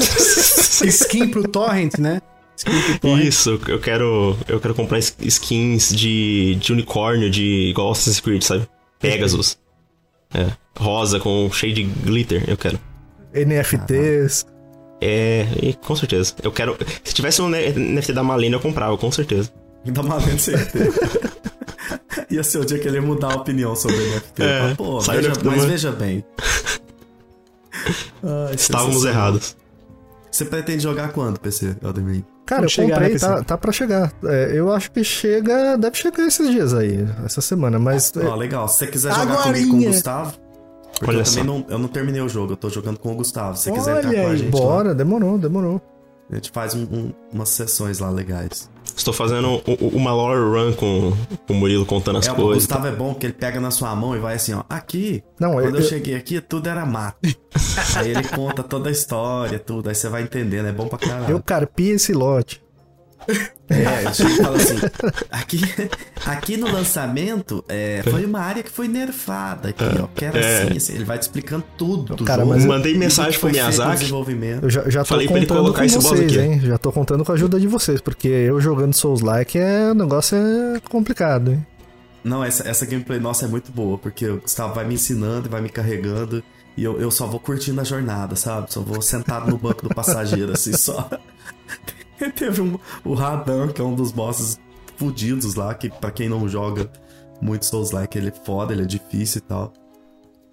Skin 0.87 1.29
pro 1.29 1.49
Torrent, 1.49 1.99
né? 1.99 2.21
Skin 2.57 2.83
pro 2.83 2.99
Torrent. 3.01 3.25
Isso, 3.27 3.61
eu 3.69 3.79
quero. 3.81 4.37
Eu 4.49 4.61
quero 4.61 4.75
comprar 4.75 4.99
skins 4.99 5.95
de, 5.95 6.57
de 6.61 6.73
unicórnio, 6.73 7.31
de 7.31 7.71
igual 7.71 7.91
Assassin's 7.93 8.21
Creed, 8.21 8.43
sabe? 8.43 8.69
Pegasus. 9.01 9.59
É. 10.35 10.47
Rosa 10.79 11.19
com 11.19 11.51
cheio 11.53 11.75
de 11.75 11.83
glitter, 11.85 12.45
eu 12.49 12.57
quero. 12.57 12.79
NFTs. 13.45 14.47
É, 15.01 15.47
e 15.63 15.75
com 15.75 15.95
certeza. 15.95 16.33
Eu 16.43 16.51
quero. 16.51 16.77
Se 17.05 17.13
tivesse 17.15 17.43
um 17.43 17.49
NFT 17.49 18.13
da 18.13 18.23
Malena, 18.23 18.57
eu 18.57 18.61
comprava, 18.61 18.97
com 18.97 19.13
certeza. 19.13 19.51
Ainda 19.85 20.03
valendo 20.03 20.39
certeza. 20.39 20.93
Ia 22.31 22.43
ser 22.43 22.59
o 22.59 22.65
dia 22.65 22.79
que 22.79 22.89
ele 22.89 22.97
ia 22.97 23.03
mudar 23.03 23.33
a 23.33 23.37
opinião 23.37 23.77
sobre 23.77 23.97
o 23.97 24.01
NFT. 24.17 24.43
É, 24.43 24.75
Pô, 24.75 24.99
veja- 25.01 25.31
da- 25.31 25.45
mas 25.45 25.59
meu- 25.61 25.67
veja 25.69 25.93
bem. 25.93 26.25
Ai, 28.49 28.55
Estávamos 28.55 29.05
errados. 29.05 29.57
Você 30.31 30.45
pretende 30.45 30.83
jogar 30.83 31.13
quando, 31.13 31.39
PC, 31.39 31.77
Ring? 31.95 32.25
Cara, 32.45 32.61
Quando 32.61 32.65
eu 32.65 32.69
chegar, 32.69 32.95
comprei, 32.97 33.13
né, 33.15 33.19
tá, 33.19 33.43
tá 33.45 33.59
pra 33.59 33.73
chegar. 33.73 34.13
É, 34.25 34.51
eu 34.55 34.73
acho 34.73 34.91
que 34.91 35.03
chega. 35.05 35.77
Deve 35.79 35.97
chegar 35.97 36.27
esses 36.27 36.51
dias 36.51 36.75
aí, 36.75 37.07
essa 37.25 37.41
semana, 37.41 37.79
mas. 37.79 38.13
Ó, 38.17 38.35
legal. 38.35 38.67
Se 38.69 38.79
você 38.79 38.87
quiser 38.89 39.13
jogar 39.15 39.23
Agorinha. 39.41 39.67
comigo 39.67 39.71
com 39.71 39.77
o 39.83 39.85
Gustavo... 39.93 40.35
Porque 40.99 41.11
Olha 41.11 41.21
eu 41.21 41.25
só. 41.27 41.41
também 41.41 41.47
não, 41.61 41.67
eu 41.69 41.79
não 41.79 41.89
terminei 41.89 42.21
o 42.23 42.29
jogo, 42.29 42.53
eu 42.53 42.57
tô 42.57 42.69
jogando 42.71 42.99
com 42.99 43.13
o 43.13 43.17
Gustavo. 43.17 43.57
Se 43.57 43.65
você 43.65 43.73
quiser 43.73 43.99
entrar 44.05 44.13
com 44.23 44.29
a 44.31 44.37
gente 44.37 44.55
lá, 44.55 44.61
bora, 44.61 44.95
demorou, 44.95 45.39
demorou. 45.39 45.81
a 46.31 46.35
gente 46.35 46.51
faz 46.51 46.75
um- 46.75 46.83
um- 46.85 47.13
umas 47.33 47.49
sessões 47.51 47.99
lá 47.99 48.09
legais. 48.11 48.69
Estou 48.97 49.13
fazendo 49.13 49.61
uma 49.93 50.13
lore 50.15 50.41
run 50.41 50.73
com 50.73 51.13
o 51.51 51.55
Murilo 51.55 51.85
contando 51.85 52.19
as 52.19 52.27
É, 52.27 52.33
o 52.33 52.35
coisas. 52.35 52.65
Gustavo 52.65 52.87
é 52.87 52.93
bom 52.93 53.13
porque 53.13 53.27
ele 53.27 53.35
pega 53.35 53.61
na 53.61 53.71
sua 53.71 53.95
mão 53.95 54.17
e 54.17 54.19
vai 54.19 54.37
assim, 54.37 54.55
ó. 54.55 54.63
Aqui, 54.71 55.23
Não, 55.39 55.53
quando 55.53 55.75
eu, 55.77 55.83
eu- 55.83 55.89
cheguei 55.89 56.15
aqui, 56.15 56.41
tudo 56.41 56.69
era 56.69 56.87
mato. 56.87 57.19
aí 57.97 58.11
ele 58.11 58.25
conta 58.25 58.63
toda 58.63 58.89
a 58.89 58.93
história, 58.93 59.59
tudo. 59.59 59.89
Aí 59.91 59.95
você 59.95 60.09
vai 60.09 60.23
entendendo, 60.23 60.67
é 60.67 60.73
bom 60.73 60.89
pra 60.89 60.99
caralho. 60.99 61.31
Eu 61.31 61.43
carpi 61.43 61.91
esse 61.91 62.13
lote. 62.15 62.63
É, 63.69 64.03
ele 64.05 64.15
chega 64.15 64.31
e 64.31 64.37
fala 64.37 64.57
assim: 64.57 64.77
aqui, 65.31 65.61
aqui 66.25 66.57
no 66.57 66.71
lançamento 66.73 67.65
é, 67.69 68.03
foi 68.09 68.25
uma 68.25 68.41
área 68.41 68.63
que 68.63 68.71
foi 68.71 68.87
nerfada 68.89 69.71
aqui, 69.71 69.85
ó. 70.01 70.07
Que 70.15 70.25
era 70.25 70.39
É. 70.39 70.63
assim, 70.63 70.77
assim, 70.77 70.95
ele 70.95 71.05
vai 71.05 71.19
te 71.19 71.23
explicando 71.23 71.65
tudo 71.77 72.15
do 72.15 72.25
Cara, 72.25 72.43
jogo. 72.43 72.55
mas 72.55 72.65
eu- 72.65 72.69
Mandei 72.71 72.97
mensagem 72.97 73.39
pro 73.41 73.51
Miyazaki. 73.51 73.99
desenvolvimento. 74.01 74.63
Eu 74.65 74.71
já, 74.71 74.89
já 74.89 75.01
tô 75.01 75.07
Falei 75.07 75.27
pra 75.27 75.37
ele 75.39 75.47
contando 75.47 75.63
colocar 75.63 75.79
com 75.81 75.85
esse 75.85 75.95
boss 75.97 76.07
vocês, 76.11 76.33
aqui. 76.33 76.41
hein? 76.41 76.61
Já 76.61 76.79
tô 76.79 76.93
contando 76.93 77.25
com 77.25 77.33
a 77.33 77.35
ajuda 77.35 77.59
de 77.59 77.67
vocês, 77.67 78.01
porque 78.01 78.29
eu 78.29 78.61
jogando 78.61 78.95
Souls-like 78.95 79.59
é. 79.59 79.91
O 79.91 79.95
negócio 79.95 80.37
é 80.39 80.81
complicado, 80.89 81.53
hein? 81.53 81.67
Não, 82.23 82.43
essa, 82.45 82.69
essa 82.69 82.85
gameplay 82.87 83.19
nossa 83.21 83.45
é 83.47 83.49
muito 83.49 83.71
boa, 83.73 83.99
porque 83.99 84.27
o 84.29 84.41
Gustavo 84.41 84.75
vai 84.75 84.85
me 84.85 84.95
ensinando 84.95 85.47
e 85.47 85.51
vai 85.51 85.61
me 85.61 85.69
carregando. 85.69 86.43
E 86.77 86.85
eu, 86.85 87.01
eu 87.01 87.11
só 87.11 87.27
vou 87.27 87.41
curtindo 87.41 87.81
a 87.81 87.85
jornada, 87.85 88.37
sabe? 88.37 88.73
Só 88.73 88.81
vou 88.81 89.01
sentado 89.01 89.49
no 89.51 89.57
banco 89.57 89.89
do 89.89 89.95
passageiro, 89.95 90.53
assim, 90.53 90.73
só. 90.77 91.09
Teve 92.35 92.63
um, 92.63 92.79
o 93.05 93.15
Radan, 93.15 93.69
que 93.69 93.81
é 93.81 93.85
um 93.85 93.95
dos 93.95 94.13
bosses 94.13 94.59
fudidos 94.97 95.55
lá, 95.55 95.75
que 95.75 95.91
pra 95.91 96.11
quem 96.11 96.29
não 96.29 96.49
joga 96.49 96.91
muito 97.41 97.67
Souls-like, 97.67 98.17
ele 98.17 98.29
é 98.29 98.45
foda, 98.45 98.73
ele 98.73 98.83
é 98.83 98.87
difícil 98.87 99.39
e 99.39 99.43
tal. 99.43 99.73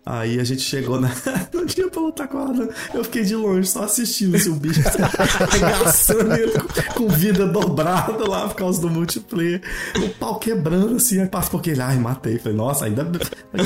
Aí 0.05 0.37
a 0.37 0.43
gente 0.43 0.61
chegou 0.61 0.99
na. 0.99 1.09
Não 1.53 1.65
tinha 1.65 1.87
pra 1.89 2.01
lutar 2.01 2.27
com 2.27 2.37
o 2.37 2.45
Radan. 2.47 2.67
Eu 2.93 3.03
fiquei 3.05 3.23
de 3.23 3.35
longe, 3.37 3.67
só 3.69 3.83
assistindo 3.85 4.35
assim, 4.35 4.49
o 4.49 4.55
bicho 4.55 4.81
arregaçando 5.39 6.33
ele 6.33 6.51
com, 6.93 7.07
vida 7.07 7.47
dobrada 7.47 8.27
lá 8.29 8.47
por 8.47 8.55
causa 8.55 8.81
do 8.81 8.89
multiplayer. 8.89 9.61
O 10.03 10.09
pau 10.09 10.37
quebrando 10.39 10.95
assim, 10.97 11.21
aí 11.21 11.27
passou 11.27 11.59
aquele, 11.59 11.81
ai, 11.81 11.97
matei. 11.97 12.37
Falei, 12.37 12.57
nossa, 12.57 12.85
ainda. 12.85 13.05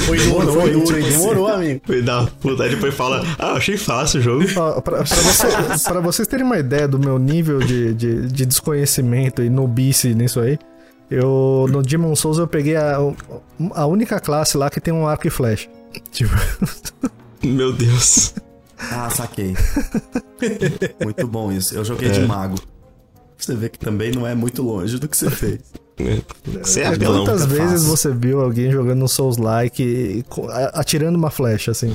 Foi 0.06 0.17
duro, 0.19 0.51
foi 0.53 0.72
duro, 0.72 0.77
hein? 0.77 0.83
tipo 0.85 1.07
assim. 1.07 1.17
Demorou, 1.17 1.48
amigo. 1.48 1.82
Foi 1.85 2.01
da 2.03 2.27
puta. 2.40 2.64
Aí 2.64 2.69
depois 2.69 2.93
fala, 2.93 3.24
ah, 3.40 3.53
achei 3.53 3.77
fácil 3.77 4.19
o 4.19 4.24
jogo. 4.24 4.45
Ó, 4.57 4.82
pra, 4.82 4.98
pra 4.98 5.06
você- 5.06 5.90
pra 5.90 5.99
vocês 6.01 6.27
terem 6.27 6.45
uma 6.45 6.59
ideia 6.59 6.88
do 6.88 6.99
meu 6.99 7.17
nível 7.17 7.59
de, 7.59 7.93
de, 7.95 8.27
de 8.27 8.45
desconhecimento 8.45 9.41
e 9.41 9.49
nobice 9.49 10.14
nisso 10.14 10.40
aí, 10.40 10.59
eu 11.09 11.66
no 11.69 11.82
Demon 11.82 12.16
Souls 12.16 12.38
eu 12.38 12.48
peguei 12.48 12.75
a, 12.75 12.98
a 13.74 13.85
única 13.88 14.19
classe 14.19 14.57
lá 14.57 14.69
que 14.69 14.80
tem 14.80 14.93
um 14.93 15.07
arco 15.07 15.25
e 15.27 15.30
flecha. 15.32 15.67
Tipo, 16.11 16.34
Meu 17.43 17.72
Deus. 17.74 18.34
Ah, 18.80 19.09
saquei. 19.09 19.56
muito 21.03 21.27
bom 21.27 21.51
isso. 21.51 21.76
Eu 21.76 21.84
joguei 21.84 22.09
de 22.09 22.22
mago. 22.22 22.58
Você 23.38 23.56
vê 23.56 23.69
que 23.69 23.80
também 23.80 24.11
não 24.11 24.26
é 24.26 24.34
muito 24.35 24.61
longe 24.64 24.98
do 24.98 25.08
que 25.08 25.16
você 25.16 25.30
fez. 25.30 25.59
Você 26.61 26.82
é 26.82 26.88
apelão. 26.88 27.26
quantas 27.26 27.45
vezes 27.45 27.72
fácil. 27.72 27.88
você 27.88 28.11
viu 28.14 28.42
alguém 28.42 28.72
jogando 28.72 29.03
um 29.03 29.08
Souls-like 29.08 29.82
e 29.82 30.26
atirando 30.74 31.16
uma 31.16 31.32
flecha, 31.32 31.72
assim? 31.72 31.92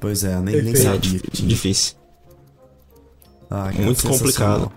Pois 0.00 0.24
é, 0.24 0.38
nem, 0.40 0.62
nem. 0.62 0.72
É 0.74 0.76
sabia. 0.76 1.20
difícil. 1.32 1.94
Ah, 3.50 3.70
Muito 3.78 4.06
complicado. 4.06 4.70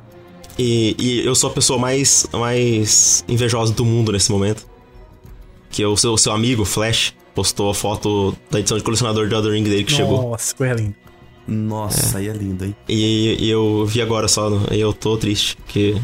E, 0.57 0.95
e 0.97 1.25
eu 1.25 1.35
sou 1.35 1.49
a 1.49 1.53
pessoa 1.53 1.77
mais, 1.77 2.25
mais 2.33 3.23
invejosa 3.27 3.73
do 3.73 3.85
mundo 3.85 4.11
nesse 4.11 4.31
momento. 4.31 4.65
que 5.69 5.85
o 5.85 5.95
seu, 5.97 6.13
o 6.13 6.17
seu 6.17 6.31
amigo 6.33 6.65
Flash 6.65 7.13
postou 7.37 7.69
a 7.69 7.73
foto 7.75 8.35
da 8.49 8.59
edição 8.59 8.79
de 8.79 8.83
colecionador 8.83 9.27
de 9.27 9.35
Elden 9.35 9.51
Ring 9.51 9.63
dele 9.63 9.83
que 9.83 9.91
chegou. 9.91 10.31
Nossa, 10.31 10.55
coisa 10.55 10.73
linda. 10.73 10.95
Nossa, 11.47 12.17
aí 12.17 12.27
é 12.27 12.33
lindo, 12.33 12.65
hein? 12.65 12.75
E, 12.89 13.37
e 13.45 13.47
eu 13.49 13.85
vi 13.85 14.01
agora 14.01 14.27
só, 14.27 14.49
e 14.71 14.79
eu 14.81 14.91
tô 14.91 15.15
triste, 15.17 15.55
porque... 15.57 15.95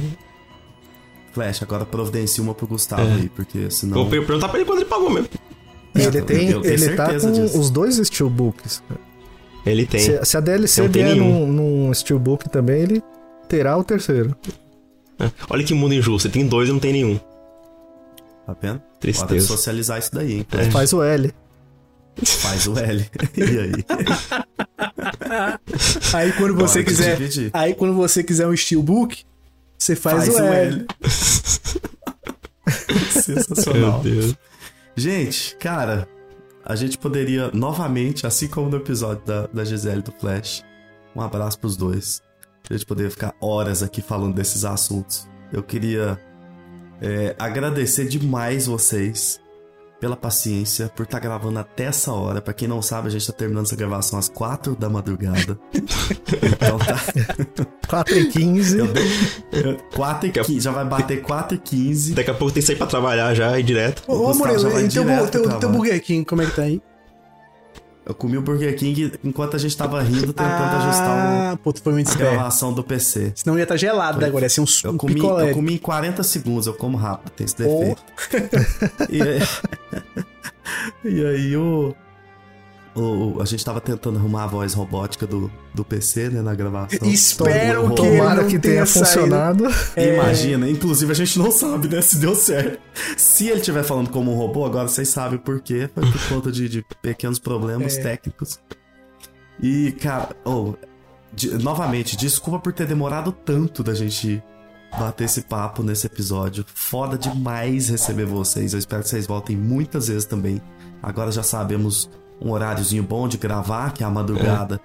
Flash, 1.32 1.64
agora 1.64 1.86
providencia 1.86 2.44
uma 2.44 2.53
pro 2.53 2.68
Gustavo 2.68 3.02
É. 3.02 3.14
aí, 3.16 3.30
porque 3.30 3.72
senão. 3.72 3.95
Vou 3.95 4.06
per- 4.06 4.24
perguntar 4.24 4.48
pra 4.48 4.60
ele 4.60 4.66
quando 4.68 4.80
ele 4.82 4.86
pagou 4.90 5.10
mesmo. 5.10 5.28
Ele 5.95 6.06
eu 6.06 6.12
tem, 6.12 6.38
tenho 6.38 6.64
ele 6.66 6.95
tá 6.95 7.06
certeza 7.08 7.28
com 7.32 7.34
disso. 7.42 7.60
os 7.60 7.70
dois 7.72 7.95
steelbooks. 7.98 8.84
Ele 9.66 9.86
tem. 9.88 10.00
Se, 10.00 10.24
se 10.24 10.38
a 10.38 10.40
DLC 10.40 10.82
Eu 10.82 10.90
vier 10.90 11.16
num, 11.16 11.48
num 11.48 11.94
steelbook 11.95 12.48
também, 12.50 12.84
ele 12.84 13.03
terá 13.50 13.76
o 13.76 13.84
terceiro. 13.84 14.36
É. 15.20 15.32
Olha 15.50 15.64
que 15.64 15.74
mundo 15.74 15.95
injusto, 15.95 16.28
ele 16.28 16.34
tem 16.36 16.45
dois 16.48 16.70
e 16.70 16.72
não 16.72 16.80
tem 16.80 16.94
nenhum. 16.94 17.20
Tá 18.45 18.56
vendo? 18.62 18.82
Tristeza. 19.03 19.27
Pode 19.27 19.41
socializar 19.41 19.99
isso 19.99 20.11
daí, 20.14 20.35
hein? 20.35 20.48
É. 20.53 20.72
Faz 20.72 20.93
o 20.93 21.03
L. 21.03 21.30
Faz 22.23 22.67
o 22.67 22.80
L. 22.80 23.06
e 23.35 23.43
aí? 23.43 23.83
Aí 26.14 26.32
quando 26.33 26.56
você 26.56 26.82
Pode 26.82 26.95
quiser. 26.95 27.17
dividir. 27.17 27.49
Aí 27.53 27.73
quando 27.73 27.93
você 27.95 28.23
quiser 28.23 28.48
um 28.48 28.56
steelbook, 28.56 29.25
você 29.77 29.93
faz, 29.93 30.30
o 30.30 30.38
L. 30.38 30.88
Sensacional. 33.11 34.01
Meu 34.01 34.14
Deus. 34.14 34.35
Gente, 34.95 35.57
cara, 35.57 36.07
a 36.64 36.73
gente 36.75 36.98
poderia 36.98 37.51
novamente, 37.53 38.25
assim 38.25 38.48
como 38.48 38.69
no 38.69 38.77
episódio 38.77 39.22
da, 39.25 39.48
da 39.48 39.65
Gisele 39.65 40.01
do 40.01 40.14
Flash, 40.14 40.64
um 41.14 41.19
abraço 41.19 41.59
pros 41.59 41.75
dois. 41.75 42.22
A 42.69 42.73
gente 42.73 42.85
poderia 42.85 43.11
ficar 43.11 43.35
horas 43.41 43.83
aqui 43.83 44.01
falando 44.01 44.33
desses 44.33 44.64
assuntos. 44.64 45.27
Eu 45.51 45.61
queria 45.61 46.17
é, 47.03 47.35
agradecer 47.38 48.06
demais 48.06 48.65
vocês 48.65 49.40
pela 49.99 50.17
paciência, 50.17 50.90
por 50.93 51.03
estar 51.03 51.19
gravando 51.19 51.59
até 51.59 51.85
essa 51.85 52.11
hora. 52.11 52.41
Pra 52.41 52.53
quem 52.53 52.67
não 52.67 52.82
sabe, 52.82 53.07
a 53.07 53.11
gente 53.11 53.25
tá 53.25 53.32
terminando 53.32 53.65
essa 53.67 53.75
gravação 53.75 54.19
às 54.19 54.27
quatro 54.27 54.75
da 54.75 54.90
madrugada. 54.90 55.57
então 55.73 56.77
tá. 56.80 56.99
4 57.88 58.17
e 58.17 58.25
15. 58.27 58.77
4 59.95 60.27
e 60.27 60.32
15, 60.32 60.59
já 60.59 60.72
vai 60.72 60.83
bater 60.83 61.22
4 61.22 61.56
e 61.56 61.59
15. 61.59 62.14
Daqui 62.15 62.32
a 62.32 62.33
pouco 62.33 62.53
tem 62.53 62.61
que 62.61 62.67
sair 62.67 62.75
pra 62.75 62.88
trabalhar 62.88 63.33
já 63.33 63.57
e 63.57 63.64
direto. 63.64 64.03
Ô, 64.07 64.33
vai 64.33 64.56
e 64.85 64.90
teu, 64.90 65.03
bu- 65.06 65.09
teu, 65.09 65.27
teu 65.30 65.43
trabalho. 65.43 65.69
Burger 65.77 66.01
King, 66.03 66.25
como 66.25 66.41
é 66.41 66.45
que 66.48 66.56
tá 66.56 66.64
aí? 66.64 66.82
Eu 68.06 68.14
comi 68.14 68.38
o 68.38 68.41
Burger 68.41 68.75
King 68.77 69.14
enquanto 69.23 69.56
a 69.56 69.57
gente 69.59 69.77
tava 69.77 70.01
rindo, 70.01 70.33
tentando 70.33 70.75
ajustar 70.75 71.09
o- 71.09 71.53
Ah, 71.53 71.59
pô, 71.64 71.72
tu 71.72 71.82
foi 71.82 71.93
muito 71.93 72.11
a 72.11 72.15
gravação 72.15 72.73
do 72.73 72.83
PC. 72.83 73.32
Senão 73.35 73.57
ia 73.57 73.64
estar 73.64 73.77
gelado 73.77 74.19
Foi. 74.19 74.27
agora, 74.27 74.45
ia 74.45 74.49
ser 74.49 74.59
um, 74.61 74.65
Eu 74.83 74.91
um 74.91 74.98
comi, 74.98 75.14
picolé. 75.15 75.51
eu 75.51 75.53
comi 75.53 75.73
em 75.75 75.77
40 75.77 76.22
segundos, 76.22 76.67
eu 76.67 76.73
como 76.73 76.98
rápido, 76.98 77.32
tem 77.32 77.45
esse 77.45 77.56
Oh. 77.64 77.80
defeito. 77.80 78.03
E, 79.09 79.22
aí- 79.22 79.40
e 81.06 81.25
aí 81.25 81.56
o, 81.57 81.95
o- 82.95 83.41
A 83.41 83.45
gente 83.45 83.63
tava 83.65 83.81
tentando 83.81 84.17
arrumar 84.19 84.43
a 84.43 84.47
voz 84.47 84.73
robótica 84.73 85.25
do, 85.25 85.51
do 85.73 85.83
PC, 85.83 86.30
né, 86.30 86.41
na 86.41 86.53
gravação. 86.53 87.07
Espero 87.09 87.81
Tomou- 87.81 87.95
que 87.95 88.01
ele 88.05 88.17
Tomara 88.17 88.41
não 88.41 88.49
que 88.49 88.59
tenha 88.59 88.85
saído. 88.85 89.05
funcionado. 89.07 89.65
É. 89.95 90.13
Imagina, 90.15 90.69
inclusive 90.69 91.11
a 91.11 91.15
gente 91.15 91.38
não 91.39 91.51
sabe, 91.51 91.88
né, 91.88 92.01
se 92.01 92.17
deu 92.17 92.35
certo. 92.35 92.80
Se 93.17 93.47
ele 93.47 93.59
estiver 93.59 93.83
falando 93.83 94.09
como 94.09 94.31
um 94.31 94.35
robô, 94.38 94.65
agora 94.65 94.88
vocês 94.88 95.09
sabem 95.09 95.39
por 95.39 95.59
quê. 95.61 95.89
Foi 95.93 96.03
por 96.11 96.30
conta 96.30 96.51
de, 96.51 96.69
de 96.69 96.85
pequenos 97.01 97.39
problemas 97.39 97.97
É. 97.97 98.01
técnicos. 98.03 98.59
E, 99.61 99.91
cara, 99.93 100.30
oh, 100.45 100.73
de- 101.33 101.51
novamente, 101.57 102.15
desculpa 102.17 102.59
por 102.59 102.73
ter 102.73 102.85
demorado 102.88 103.31
tanto 103.31 103.83
da 103.83 103.93
gente 103.93 104.41
bater 104.99 105.23
esse 105.23 105.41
papo 105.41 105.81
nesse 105.81 106.05
episódio. 106.05 106.63
Foda 106.73 107.17
demais 107.17 107.89
receber 107.89 108.25
vocês. 108.25 108.73
Eu 108.73 108.80
espero 108.80 109.01
que 109.01 109.09
vocês 109.09 109.25
voltem 109.25 109.55
muitas 109.57 110.07
vezes 110.07 110.25
também. 110.25 110.61
Agora 111.01 111.31
já 111.31 111.41
sabemos 111.43 112.09
um 112.43 112.51
horáriozinho 112.51 113.03
bom 113.03 113.27
de 113.27 113.38
gravar, 113.38 113.93
que 113.93 114.03
é 114.03 114.05
a 114.05 114.09
madrugada. 114.09 114.80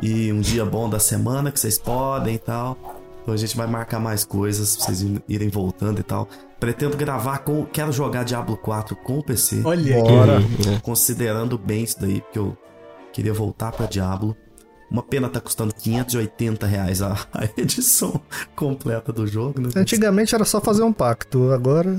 E 0.00 0.32
um 0.32 0.40
dia 0.40 0.64
bom 0.64 0.88
da 0.88 0.98
semana 0.98 1.50
que 1.50 1.58
vocês 1.58 1.78
podem 1.78 2.36
e 2.36 2.38
tal. 2.38 2.76
Então 3.22 3.34
a 3.34 3.36
gente 3.36 3.56
vai 3.56 3.66
marcar 3.66 4.00
mais 4.00 4.24
coisas 4.24 4.76
pra 4.76 4.86
vocês 4.86 5.04
irem 5.28 5.48
voltando 5.48 6.00
e 6.00 6.02
tal. 6.02 6.28
Pretendo 6.58 6.96
gravar 6.96 7.38
com. 7.38 7.64
Quero 7.64 7.92
jogar 7.92 8.24
Diablo 8.24 8.56
4 8.56 8.96
com 8.96 9.18
o 9.18 9.22
PC. 9.22 9.62
Olha. 9.64 10.00
Bora. 10.00 10.38
É. 10.74 10.80
Considerando 10.80 11.56
bem 11.56 11.84
isso 11.84 12.00
daí, 12.00 12.20
porque 12.20 12.38
eu 12.38 12.56
queria 13.12 13.32
voltar 13.32 13.72
pra 13.72 13.86
Diablo. 13.86 14.36
Uma 14.90 15.02
pena 15.02 15.28
tá 15.28 15.40
custando 15.40 15.72
580 15.74 16.66
reais 16.66 17.00
a, 17.00 17.16
a 17.32 17.44
edição 17.56 18.20
completa 18.54 19.12
do 19.12 19.26
jogo, 19.26 19.60
né? 19.60 19.70
Antigamente 19.74 20.34
era 20.34 20.44
só 20.44 20.60
fazer 20.60 20.82
um 20.82 20.92
pacto, 20.92 21.50
agora. 21.52 21.98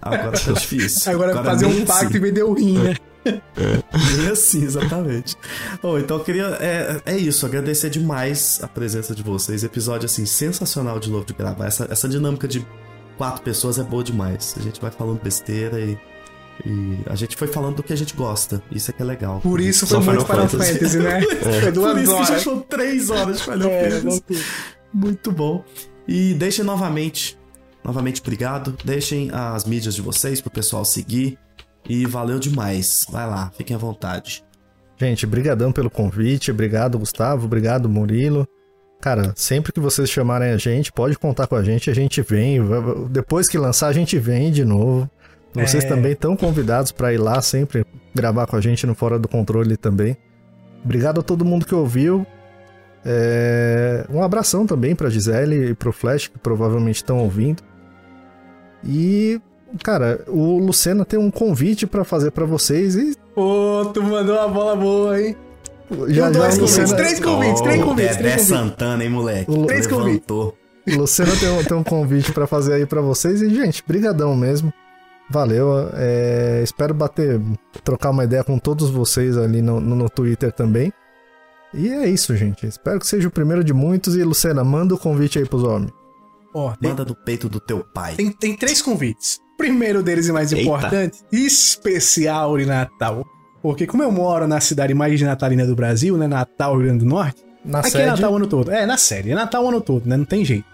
Agora 0.00 0.38
tá 0.38 0.52
difícil. 0.58 1.12
Agora, 1.12 1.42
fazer 1.44 1.66
nem 1.66 1.82
um 1.82 1.84
pacto 1.84 2.06
assim. 2.06 2.16
e 2.16 2.20
vender 2.20 2.42
o 2.42 2.54
rim, 2.54 2.78
né? 2.78 2.96
Nem 4.16 4.28
assim, 4.30 4.64
exatamente. 4.64 5.36
Bom, 5.82 5.98
então 5.98 6.18
eu 6.18 6.24
queria. 6.24 6.46
É, 6.60 7.00
é 7.06 7.16
isso, 7.16 7.46
agradecer 7.46 7.90
demais 7.90 8.58
a 8.62 8.68
presença 8.68 9.14
de 9.14 9.22
vocês. 9.22 9.62
Episódio, 9.64 10.06
assim, 10.06 10.26
sensacional 10.26 10.98
de 10.98 11.10
novo 11.10 11.24
de 11.24 11.32
gravar. 11.32 11.66
Essa, 11.66 11.86
essa 11.90 12.08
dinâmica 12.08 12.48
de 12.48 12.66
quatro 13.16 13.42
pessoas 13.42 13.78
é 13.78 13.82
boa 13.82 14.02
demais. 14.02 14.54
A 14.58 14.62
gente 14.62 14.80
vai 14.80 14.90
falando 14.90 15.20
besteira 15.22 15.80
e. 15.80 15.98
E 16.66 16.98
a 17.06 17.14
gente 17.16 17.34
foi 17.36 17.48
falando 17.48 17.76
do 17.76 17.82
que 17.82 17.92
a 17.92 17.96
gente 17.96 18.14
gosta. 18.14 18.62
Isso 18.70 18.90
é 18.90 18.94
que 18.94 19.02
é 19.02 19.04
legal. 19.04 19.40
Por 19.40 19.58
isso 19.60 19.86
foi 19.86 19.98
muito 20.00 20.24
Final 20.26 20.48
Fantasy. 20.48 20.98
Né? 20.98 21.22
Foi 21.22 21.72
Por 21.72 21.98
isso 21.98 22.16
que 22.16 22.24
já 22.24 22.30
horas. 22.30 22.42
foram 22.44 22.60
três 22.60 23.10
horas 23.10 23.38
de 23.38 23.42
Final 23.44 23.68
É, 23.70 23.90
Fantasy. 23.90 24.22
Muito 24.92 25.32
bom. 25.32 25.64
E 26.06 26.34
deixem 26.34 26.64
novamente, 26.64 27.38
novamente 27.82 28.20
obrigado. 28.20 28.76
Deixem 28.84 29.30
as 29.32 29.64
mídias 29.64 29.94
de 29.94 30.02
vocês 30.02 30.40
pro 30.40 30.50
pessoal 30.50 30.84
seguir. 30.84 31.38
E 31.88 32.06
valeu 32.06 32.38
demais. 32.38 33.06
Vai 33.10 33.26
lá, 33.28 33.50
fiquem 33.56 33.74
à 33.74 33.78
vontade. 33.78 34.44
Gente, 34.96 35.26
brigadão 35.26 35.72
pelo 35.72 35.90
convite. 35.90 36.50
Obrigado, 36.50 36.98
Gustavo. 36.98 37.46
Obrigado, 37.46 37.88
Murilo. 37.88 38.46
Cara, 39.00 39.32
sempre 39.34 39.72
que 39.72 39.80
vocês 39.80 40.08
chamarem 40.08 40.52
a 40.52 40.56
gente, 40.56 40.92
pode 40.92 41.18
contar 41.18 41.48
com 41.48 41.56
a 41.56 41.62
gente. 41.64 41.90
A 41.90 41.94
gente 41.94 42.22
vem. 42.22 42.60
Depois 43.10 43.48
que 43.48 43.58
lançar, 43.58 43.88
a 43.88 43.92
gente 43.92 44.16
vem 44.18 44.52
de 44.52 44.64
novo. 44.64 45.10
Vocês 45.54 45.84
É. 45.84 45.88
também 45.88 46.12
estão 46.12 46.36
convidados 46.36 46.92
para 46.92 47.12
ir 47.12 47.18
lá 47.18 47.42
sempre 47.42 47.84
gravar 48.14 48.46
com 48.46 48.54
a 48.56 48.60
gente 48.60 48.86
no 48.86 48.94
Fora 48.94 49.18
do 49.18 49.26
Controle 49.28 49.76
também. 49.76 50.16
Obrigado 50.84 51.18
a 51.20 51.22
todo 51.22 51.44
mundo 51.44 51.66
que 51.66 51.74
ouviu. 51.74 52.24
É, 53.04 54.06
Um 54.08 54.22
abração 54.22 54.66
também 54.66 54.94
pra 54.94 55.10
Gisele 55.10 55.70
e 55.70 55.74
pro 55.74 55.92
Flash, 55.92 56.28
que 56.28 56.38
provavelmente 56.38 56.96
estão 56.96 57.18
ouvindo. 57.18 57.62
E, 58.84 59.40
cara, 59.82 60.24
o 60.28 60.58
Lucena 60.58 61.04
tem 61.04 61.18
um 61.18 61.30
convite 61.30 61.86
pra 61.86 62.04
fazer 62.04 62.30
pra 62.30 62.44
vocês 62.44 62.96
e 62.96 63.14
Pô, 63.34 63.90
tu 63.94 64.02
mandou 64.02 64.36
uma 64.36 64.48
bola 64.48 64.76
boa, 64.76 65.20
hein? 65.20 65.36
já, 66.08 66.14
já 66.14 66.30
dois 66.30 66.56
o 66.56 66.60
convites, 66.60 66.78
Lucena, 66.78 66.96
três 66.96 67.20
convites, 67.20 67.60
três 67.60 67.80
Oh, 67.80 67.84
convites, 67.84 68.16
Dedé 68.16 68.28
três 68.30 68.48
convites. 68.48 68.70
Santana, 68.70 69.04
hein, 69.04 69.10
moleque? 69.10 69.50
O- 69.50 69.66
Três 69.66 69.86
Levantou. 69.86 70.56
o 70.88 70.96
Lucena 70.96 71.32
tem, 71.38 71.48
um- 71.50 71.64
tem 71.64 71.76
um 71.76 71.82
convite 71.84 72.32
pra 72.32 72.46
fazer 72.46 72.74
aí 72.74 72.86
pra 72.86 73.00
vocês 73.00 73.40
e, 73.42 73.48
gente, 73.54 73.82
brigadão 73.86 74.34
mesmo. 74.36 74.72
Valeu. 75.30 75.88
é, 75.94 76.60
espero 76.62 76.92
bater, 76.92 77.40
trocar 77.84 78.10
uma 78.10 78.24
ideia 78.24 78.44
com 78.44 78.58
todos 78.58 78.90
vocês 78.90 79.36
ali 79.38 79.62
no, 79.62 79.80
no, 79.80 79.96
no 79.96 80.10
Twitter 80.10 80.52
também. 80.52 80.92
E 81.72 81.88
é 81.88 82.06
isso, 82.06 82.36
gente. 82.36 82.66
Espero 82.66 83.00
que 83.00 83.06
seja 83.06 83.28
o 83.28 83.30
primeiro 83.30 83.64
de 83.64 83.72
muitos. 83.72 84.14
E, 84.14 84.22
Lucena, 84.22 84.62
manda 84.62 84.94
o 84.94 84.98
convite 84.98 85.38
aí 85.38 85.46
pros 85.48 85.62
homens. 85.62 85.90
Ó, 86.54 86.72
tem, 86.78 86.90
Manda 86.90 87.02
do 87.02 87.14
peito 87.14 87.48
do 87.48 87.58
teu 87.58 87.82
pai. 87.94 88.14
tem, 88.14 88.30
tem 88.30 88.54
três 88.54 88.82
convites. 88.82 89.38
Primeiro 89.56 90.02
deles 90.02 90.26
e 90.28 90.32
mais 90.32 90.52
Eita. 90.52 90.62
importante, 90.64 91.18
especial 91.32 92.56
de 92.58 92.66
Natal. 92.66 93.24
Porque 93.62 93.86
como 93.86 94.02
eu 94.02 94.10
moro 94.10 94.48
na 94.48 94.60
cidade 94.60 94.92
mais 94.92 95.20
natalina 95.20 95.64
do 95.64 95.76
Brasil, 95.76 96.16
né? 96.16 96.26
Natal, 96.26 96.74
Rio 96.76 96.86
Grande 96.86 97.04
do 97.04 97.06
Norte, 97.06 97.42
Na 97.64 97.78
Aqui 97.78 97.88
é 97.88 97.90
sede. 97.90 98.06
Natal 98.06 98.32
o 98.32 98.36
ano 98.36 98.46
todo. 98.48 98.72
É, 98.72 98.84
na 98.86 98.96
série. 98.96 99.30
É 99.30 99.34
Natal 99.36 99.64
o 99.64 99.68
ano 99.68 99.80
todo, 99.80 100.08
né? 100.08 100.16
Não 100.16 100.24
tem 100.24 100.44
jeito. 100.44 100.64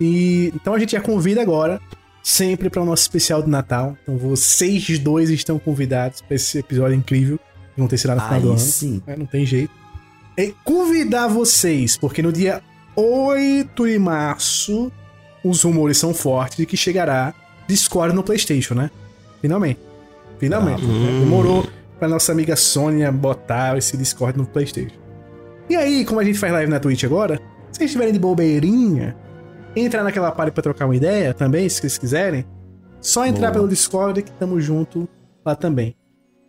E 0.00 0.50
então 0.54 0.72
a 0.72 0.78
gente 0.78 0.92
já 0.92 1.00
convida 1.00 1.42
agora, 1.42 1.78
sempre 2.22 2.70
para 2.70 2.80
o 2.80 2.86
nosso 2.86 3.02
especial 3.02 3.42
do 3.42 3.48
Natal. 3.50 3.96
Então 4.02 4.16
vocês 4.16 4.98
dois 4.98 5.28
estão 5.28 5.58
convidados 5.58 6.22
para 6.22 6.34
esse 6.34 6.58
episódio 6.58 6.96
incrível 6.96 7.38
que 7.74 7.80
acontecerá 7.80 8.14
no 8.14 8.22
final 8.22 8.40
do 8.40 8.46
Aí 8.46 8.50
ano. 8.52 8.58
sim. 8.58 9.02
É, 9.06 9.14
não 9.16 9.26
tem 9.26 9.44
jeito. 9.44 9.70
E 10.38 10.54
convidar 10.64 11.26
vocês, 11.28 11.98
porque 11.98 12.22
no 12.22 12.32
dia 12.32 12.62
8 12.96 13.86
de 13.86 13.98
março, 13.98 14.90
os 15.44 15.62
rumores 15.62 15.98
são 15.98 16.14
fortes 16.14 16.56
de 16.56 16.64
que 16.64 16.76
chegará 16.78 17.34
Discord 17.72 18.14
no 18.14 18.22
PlayStation, 18.22 18.74
né? 18.74 18.90
Finalmente. 19.40 19.80
Finalmente. 20.38 20.82
Ah, 20.82 20.86
né? 20.86 21.20
Demorou 21.20 21.66
pra 21.98 22.08
nossa 22.08 22.32
amiga 22.32 22.56
Sônia 22.56 23.10
botar 23.10 23.76
esse 23.78 23.96
Discord 23.96 24.38
no 24.38 24.46
PlayStation. 24.46 24.96
E 25.68 25.76
aí, 25.76 26.04
como 26.04 26.20
a 26.20 26.24
gente 26.24 26.38
faz 26.38 26.52
live 26.52 26.70
na 26.70 26.80
Twitch 26.80 27.04
agora, 27.04 27.36
se 27.70 27.78
vocês 27.78 27.90
estiverem 27.90 28.12
de 28.12 28.18
bobeirinha, 28.18 29.16
entrar 29.74 30.02
naquela 30.02 30.30
party 30.30 30.52
pra 30.52 30.62
trocar 30.62 30.86
uma 30.86 30.96
ideia 30.96 31.32
também, 31.32 31.68
se 31.68 31.80
vocês 31.80 31.96
quiserem. 31.96 32.44
Só 33.00 33.24
entrar 33.24 33.48
Boa. 33.48 33.52
pelo 33.52 33.68
Discord 33.68 34.22
que 34.22 34.30
tamo 34.32 34.60
junto 34.60 35.08
lá 35.44 35.56
também. 35.56 35.96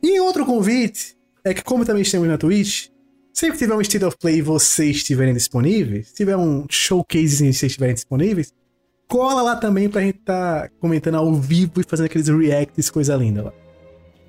E 0.01 0.19
outro 0.19 0.45
convite 0.45 1.15
é 1.43 1.53
que, 1.53 1.63
como 1.63 1.85
também 1.85 2.01
estamos 2.01 2.27
na 2.27 2.37
Twitch, 2.37 2.87
sempre 3.33 3.53
que 3.53 3.63
tiver 3.63 3.75
um 3.75 3.81
State 3.81 4.05
of 4.05 4.17
Play 4.17 4.37
e 4.37 4.41
vocês 4.41 4.97
estiverem 4.97 5.33
disponíveis, 5.33 6.09
se 6.09 6.15
tiver 6.15 6.37
um 6.37 6.65
showcase 6.69 7.47
e 7.47 7.53
vocês 7.53 7.63
estiverem 7.63 7.95
disponíveis, 7.95 8.53
cola 9.13 9.43
lá 9.43 9.55
também 9.55 9.87
pra 9.87 10.01
gente 10.01 10.17
tá 10.25 10.67
comentando 10.79 11.15
ao 11.15 11.31
vivo 11.35 11.79
e 11.79 11.83
fazendo 11.83 12.07
aqueles 12.07 12.27
reacts, 12.27 12.89
coisa 12.89 13.15
linda 13.15 13.43
lá. 13.43 13.53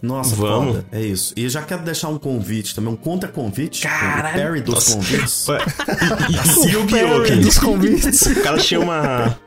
Nossa, 0.03 0.37
Vamos. 0.37 0.77
foda. 0.77 0.87
É 0.93 1.01
isso. 1.01 1.33
E 1.35 1.45
eu 1.45 1.49
já 1.49 1.63
quero 1.63 1.83
deixar 1.83 2.09
um 2.09 2.19
convite 2.19 2.75
também, 2.75 2.93
um 2.93 2.97
contra-convite. 2.97 3.81
Caralho. 3.81 4.37
O 4.37 4.39
Perry 4.39 4.61
dos 4.61 4.93
convites. 4.93 5.49
Ué, 5.49 5.59
e, 6.29 6.67
e 6.67 6.71
Yu-Gi-Oh! 6.73 7.23
Perry 7.23 7.41
dos 7.41 7.59
convites. 7.59 8.21
O 8.27 8.43
cara 8.43 8.59
tinha 8.59 8.79
uma. 8.79 9.39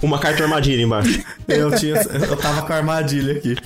Uma 0.00 0.20
carta 0.20 0.44
armadilha 0.44 0.80
embaixo. 0.80 1.24
Eu, 1.48 1.74
tinha, 1.74 1.96
eu 1.96 2.36
tava 2.36 2.62
com 2.62 2.72
a 2.72 2.76
armadilha 2.76 3.32
aqui. 3.32 3.56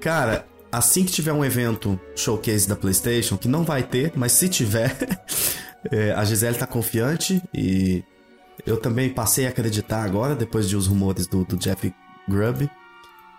Cara, 0.00 0.46
assim 0.70 1.04
que 1.04 1.10
tiver 1.10 1.32
um 1.32 1.44
evento 1.44 1.98
showcase 2.14 2.68
da 2.68 2.76
PlayStation, 2.76 3.36
que 3.36 3.48
não 3.48 3.64
vai 3.64 3.82
ter, 3.82 4.12
mas 4.14 4.30
se 4.30 4.48
tiver, 4.48 4.96
é, 5.90 6.12
a 6.12 6.24
Gisele 6.24 6.56
tá 6.56 6.66
confiante 6.66 7.42
e 7.52 8.04
eu 8.66 8.76
também 8.76 9.08
passei 9.10 9.46
a 9.46 9.48
acreditar 9.48 10.02
agora, 10.02 10.34
depois 10.34 10.68
de 10.68 10.76
os 10.76 10.86
rumores 10.86 11.26
do, 11.26 11.44
do 11.44 11.56
Jeff 11.56 11.92
Grubb. 12.28 12.68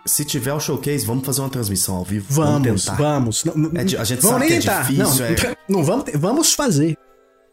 Se 0.05 0.25
tiver 0.25 0.53
o 0.53 0.59
showcase, 0.59 1.05
vamos 1.05 1.25
fazer 1.25 1.39
uma 1.41 1.49
transmissão 1.49 1.95
ao 1.95 2.03
vivo. 2.03 2.25
Vamos, 2.29 2.83
tentar. 2.83 2.95
vamos. 2.97 3.43
Não, 3.45 3.55
não- 3.55 3.71
É 3.73 3.81
a 3.83 4.03
gente 4.03 4.21
vamos 4.21 4.21
sabe 4.21 4.39
nem 4.39 4.49
que 4.49 4.53
é 4.55 4.59
tentar. 4.59 4.81
difícil, 4.81 5.05
não, 5.05 5.25
é- 5.51 5.57
não 5.69 5.83
vamos, 5.83 6.03
ter- 6.03 6.17
vamos 6.17 6.53
fazer. 6.53 6.97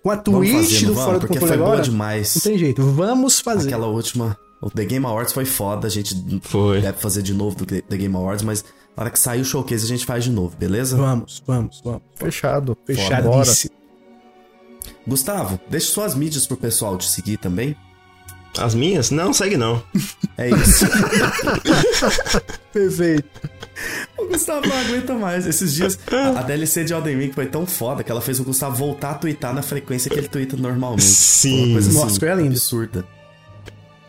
Com 0.03 0.11
a 0.11 0.15
Vamos 0.17 0.49
Twitch 0.51 0.81
do 0.83 0.87
vamos? 0.95 1.03
Fora 1.05 1.19
do 1.19 1.21
Porque 1.21 1.35
Controle 1.35 1.49
foi 1.49 1.57
boa 1.59 1.69
agora, 1.75 1.83
demais. 1.83 2.35
não 2.35 2.43
tem 2.43 2.59
jeito. 2.59 2.83
Vamos 2.83 3.39
fazer. 3.41 3.69
Aquela 3.69 3.87
última. 3.87 4.37
O 4.63 4.71
The 4.71 4.85
Game 4.85 5.07
Awards 5.07 5.33
foi 5.33 5.45
foda, 5.45 5.87
a 5.87 5.91
gente 5.91 6.15
Foi. 6.43 6.81
deve 6.81 6.99
fazer 6.99 7.23
de 7.23 7.33
novo 7.33 7.57
do 7.57 7.67
The 7.67 7.97
Game 7.97 8.15
Awards, 8.17 8.43
mas 8.43 8.65
na 8.97 9.03
hora 9.05 9.11
que 9.11 9.19
sair 9.19 9.41
o 9.41 9.45
showcase 9.45 9.85
a 9.85 9.89
gente 9.89 10.05
faz 10.05 10.25
de 10.25 10.31
novo, 10.31 10.57
beleza? 10.57 10.97
Vamos, 10.97 11.43
vamos, 11.47 11.81
vamos. 11.85 12.03
Fechado. 12.17 12.77
Fechadíssimo. 12.87 13.75
Gustavo, 15.07 15.61
deixe 15.69 15.87
suas 15.87 16.15
mídias 16.15 16.47
pro 16.47 16.57
pessoal 16.57 16.97
te 16.97 17.09
seguir 17.09 17.37
também. 17.37 17.77
As 18.59 18.75
minhas? 18.75 19.11
Não, 19.11 19.33
segue 19.33 19.57
não. 19.57 19.83
É 20.37 20.51
isso. 20.51 20.85
Perfeito. 22.73 23.29
o 24.19 24.27
Gustavo 24.27 24.67
não 24.67 24.77
aguenta 24.77 25.15
mais. 25.15 25.47
Esses 25.47 25.73
dias, 25.73 25.99
a, 26.11 26.41
a 26.41 26.43
DLC 26.43 26.85
de 26.85 26.93
Elden 26.93 27.17
Ring 27.17 27.33
foi 27.33 27.47
tão 27.47 27.65
foda 27.65 28.03
que 28.03 28.11
ela 28.11 28.21
fez 28.21 28.41
o 28.41 28.45
Gustavo 28.45 28.75
voltar 28.77 29.13
a 29.13 29.15
twittar 29.15 29.55
na 29.55 29.63
frequência 29.63 30.11
que 30.11 30.19
ele 30.19 30.29
twitta 30.29 30.57
normalmente. 30.57 31.05
Sim. 31.05 31.67
Uma 31.67 31.73
coisa 31.75 31.93
Nossa, 31.93 32.33
assim, 32.33 32.47
absurda. 32.49 33.07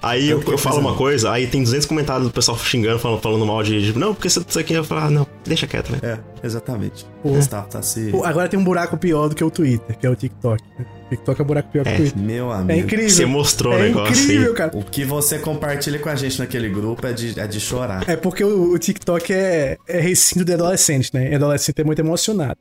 Aí 0.01 0.29
eu, 0.29 0.41
eu 0.41 0.57
falo 0.57 0.79
uma 0.79 0.95
coisa, 0.95 1.31
aí 1.31 1.45
tem 1.45 1.61
200 1.63 1.85
comentários 1.85 2.25
do 2.27 2.33
pessoal 2.33 2.57
xingando, 2.57 2.97
falando, 2.97 3.21
falando 3.21 3.45
mal 3.45 3.61
de, 3.61 3.91
de, 3.93 3.97
Não, 3.99 4.13
porque 4.15 4.27
isso 4.27 4.43
isso 4.47 4.57
aqui 4.59 4.73
eu 4.73 4.83
falo, 4.83 5.01
ah, 5.01 5.09
não, 5.11 5.27
deixa 5.45 5.67
quieto, 5.67 5.91
né? 5.91 5.99
É, 6.01 6.17
exatamente. 6.43 7.05
Pô. 7.21 7.29
O 7.29 7.33
Gustavo 7.35 7.67
tá 7.69 7.81
se... 7.83 8.09
Pô, 8.09 8.23
agora 8.23 8.49
tem 8.49 8.59
um 8.59 8.63
buraco 8.63 8.97
pior 8.97 9.27
do 9.29 9.35
que 9.35 9.43
o 9.43 9.51
Twitter, 9.51 9.97
que 9.97 10.07
é 10.07 10.09
o 10.09 10.15
TikTok. 10.15 10.63
né? 10.79 10.85
TikTok 11.11 11.39
é 11.39 11.43
um 11.43 11.47
buraco 11.47 11.69
pior 11.71 11.83
que 11.83 11.89
o 11.89 11.93
É. 11.93 11.97
Twitter. 11.97 12.21
Meu 12.23 12.51
É 12.51 12.55
amigo. 12.55 12.79
incrível. 12.79 13.09
Você 13.09 13.25
mostrou 13.25 13.73
o 13.73 13.77
é 13.77 13.83
negócio 13.83 14.23
incrível, 14.23 14.49
aí. 14.49 14.55
cara. 14.55 14.71
O 14.77 14.83
que 14.83 15.05
você 15.05 15.37
compartilha 15.37 15.99
com 15.99 16.09
a 16.09 16.15
gente 16.15 16.39
naquele 16.39 16.69
grupo 16.69 17.05
é 17.05 17.13
de, 17.13 17.39
é 17.39 17.45
de 17.45 17.59
chorar. 17.59 18.03
É 18.09 18.15
porque 18.15 18.43
o, 18.43 18.71
o 18.73 18.79
TikTok 18.79 19.31
é, 19.31 19.77
é 19.87 19.99
recinto 19.99 20.43
de 20.43 20.53
adolescente, 20.53 21.11
né? 21.13 21.31
E 21.31 21.35
adolescente 21.35 21.79
é 21.79 21.83
muito 21.83 21.99
emocionado. 21.99 22.57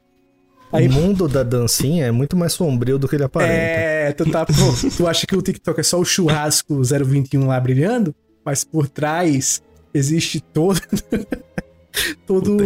Aí- 0.73 0.87
O 0.87 0.93
mundo 0.93 1.27
da 1.27 1.43
dancinha 1.43 2.07
é 2.07 2.11
muito 2.11 2.37
mais 2.37 2.53
sombrio 2.53 2.99
do 2.99 3.09
que 3.09 3.17
ele 3.17 3.25
aparenta. 3.25 3.53
É, 3.53 4.13
tu 4.13 4.31
tá, 4.31 4.47
pô, 4.47 4.53
tu 4.97 5.07
acha 5.07 5.27
que 5.27 5.35
o 5.37 5.43
TikTok 5.43 5.81
é 5.81 5.83
só 5.83 5.99
o 5.99 6.05
churrasco 6.05 6.81
021 6.85 7.47
lá 7.47 7.59
brilhando, 7.59 8.15
mas 8.45 8.63
por 8.63 8.89
trás 8.89 9.61
existe 9.93 10.41
todo 10.41 10.81
todo, 12.27 12.57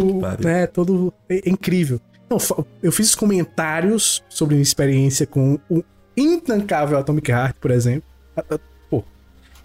né, 0.43 0.67
todo 0.67 1.13
é, 1.29 1.37
é 1.47 1.49
incrível. 1.49 1.99
Não, 2.29 2.39
fa- 2.39 2.63
eu 2.81 2.91
fiz 2.91 3.13
comentários 3.15 4.23
sobre 4.29 4.55
minha 4.55 4.63
experiência 4.63 5.25
com 5.25 5.59
o 5.69 5.83
intancável 6.15 6.97
Atomic 6.97 7.31
Heart, 7.31 7.57
por 7.59 7.71
exemplo. 7.71 8.07
Pô, 8.89 9.03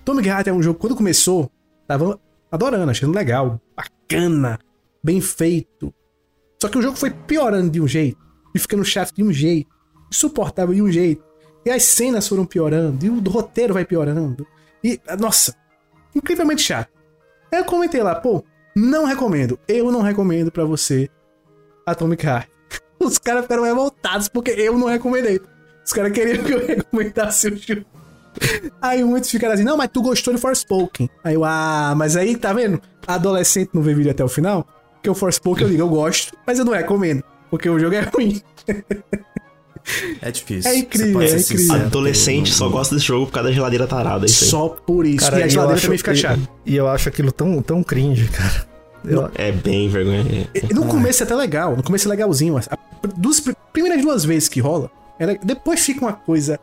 Atomic 0.01 0.29
Heart 0.29 0.47
é 0.49 0.53
um 0.53 0.63
jogo 0.63 0.79
quando 0.79 0.97
começou, 0.97 1.51
tava 1.87 2.19
adorando, 2.51 2.91
achando 2.91 3.15
legal, 3.15 3.61
bacana, 3.77 4.59
bem 5.05 5.21
feito. 5.21 5.93
Só 6.61 6.69
que 6.69 6.79
o 6.79 6.83
jogo 6.83 6.97
foi 6.97 7.11
piorando 7.11 7.71
de 7.71 7.81
um 7.81 7.89
jeito 7.89 8.19
e 8.55 8.59
ficando 8.59 8.85
chato 8.85 9.15
de 9.15 9.23
um 9.23 9.33
jeito, 9.33 9.71
insuportável 10.11 10.75
de 10.75 10.83
um 10.83 10.91
jeito. 10.91 11.23
E 11.65 11.71
as 11.71 11.85
cenas 11.85 12.27
foram 12.27 12.45
piorando, 12.45 13.05
e 13.05 13.11
o 13.11 13.21
roteiro 13.21 13.75
vai 13.75 13.85
piorando. 13.85 14.47
E, 14.83 14.99
nossa, 15.19 15.55
incrivelmente 16.15 16.63
chato. 16.63 16.91
Aí 17.53 17.59
eu 17.59 17.65
comentei 17.65 18.03
lá, 18.03 18.15
pô, 18.15 18.45
não 18.75 19.05
recomendo. 19.05 19.59
Eu 19.69 19.91
não 19.91 20.01
recomendo 20.01 20.51
pra 20.51 20.65
você 20.65 21.09
Atomic 21.85 22.25
Heart. 22.25 22.49
Os 22.99 23.19
caras 23.19 23.43
ficaram 23.43 23.63
revoltados 23.63 24.29
porque 24.29 24.51
eu 24.53 24.79
não 24.79 24.87
recomendei. 24.87 25.41
Os 25.85 25.93
caras 25.93 26.13
queriam 26.13 26.45
que 26.45 26.53
eu 26.53 26.65
recomendasse 26.67 27.49
o 27.49 27.57
jogo. 27.57 27.85
Aí 28.81 29.03
muitos 29.05 29.31
ficaram 29.31 29.55
assim, 29.55 29.65
não, 29.65 29.77
mas 29.77 29.91
tu 29.93 30.01
gostou 30.01 30.33
de 30.33 30.41
Forspoken. 30.41 31.11
Aí 31.25 31.35
eu, 31.35 31.45
ah, 31.45 31.95
mas 31.97 32.17
aí, 32.17 32.37
tá 32.37 32.53
vendo? 32.53 32.81
Adolescente 33.07 33.71
não 33.75 33.83
vê 33.83 33.93
vídeo 33.93 34.11
até 34.11 34.25
o 34.25 34.29
final. 34.29 34.67
Porque 34.95 35.11
o 35.11 35.15
Forspoken 35.15 35.65
eu 35.65 35.71
digo, 35.71 35.83
eu 35.83 35.89
gosto, 35.89 36.37
mas 36.47 36.59
eu 36.59 36.65
não 36.65 36.73
recomendo. 36.73 37.25
Porque 37.51 37.69
o 37.69 37.79
jogo 37.79 37.95
é 37.95 38.01
ruim. 38.01 38.41
É 40.23 40.31
difícil. 40.31 40.71
É 40.71 40.77
incrível, 40.77 41.21
é 41.23 41.39
incrível. 41.39 41.75
Adolescente 41.75 42.53
só 42.53 42.69
gosta 42.69 42.95
desse 42.95 43.07
jogo 43.07 43.27
por 43.27 43.33
causa 43.33 43.49
da 43.49 43.55
geladeira 43.55 43.87
tarada. 43.87 44.25
é 44.25 44.29
Isso 44.29 44.45
aí. 44.45 44.51
Só 44.51 44.69
por 44.69 45.07
isso. 45.07 45.25
Cara, 45.25 45.41
e 45.41 45.43
a 45.43 45.47
eu 45.47 45.51
geladeira 45.51 45.77
acho- 45.77 45.87
também 45.87 45.99
fica 45.99 46.13
e- 46.13 46.17
chata. 46.17 46.41
E 46.67 46.77
eu 46.77 46.87
acho 46.89 47.09
aquilo 47.09 47.33
tão, 47.33 47.61
tão 47.63 47.83
cringe, 47.83 48.29
cara. 48.29 48.67
Eu- 49.05 49.31
É 49.35 49.51
bem 49.51 49.89
vergonha. 49.89 50.49
E 50.55 50.75
No 50.75 50.85
começo 50.87 51.23
é 51.23 51.27
até 51.27 51.35
legal, 51.35 51.75
no 51.77 51.83
começo 51.83 52.07
é 52.07 52.11
legalzinho. 52.11 52.55
mas 52.55 52.69
pr- 52.69 53.55
primeiras 53.73 54.03
duas 54.03 54.25
vezes 54.25 54.49
que 54.49 54.61
rola, 54.61 54.91
é 55.19 55.27
le- 55.27 55.41
depois 55.43 55.81
fica 55.81 56.03
uma 56.05 56.13
coisa 56.13 56.61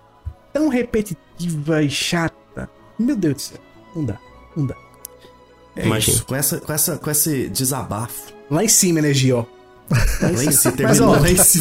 tão 0.54 0.70
repetitiva 0.70 1.82
e 1.84 1.90
chata. 1.90 2.70
Meu 3.00 3.16
Deus 3.16 3.34
do 3.36 3.42
céu, 3.42 3.58
não 3.96 4.06
dá, 4.06 4.18
não 4.56 4.66
dá. 4.68 4.76
É 5.76 5.86
Imagina. 5.86 6.16
isso. 6.16 6.26
Com, 6.26 6.36
essa, 6.36 6.60
com, 6.60 6.72
essa, 6.74 6.98
com 6.98 7.10
esse 7.12 7.50
desabafo. 7.50 8.32
Lá 8.50 8.64
em 8.64 8.68
cima, 8.68 9.00
energia, 9.00 9.38
ó. 9.38 9.46
Mas 10.22 11.00
ó, 11.00 11.16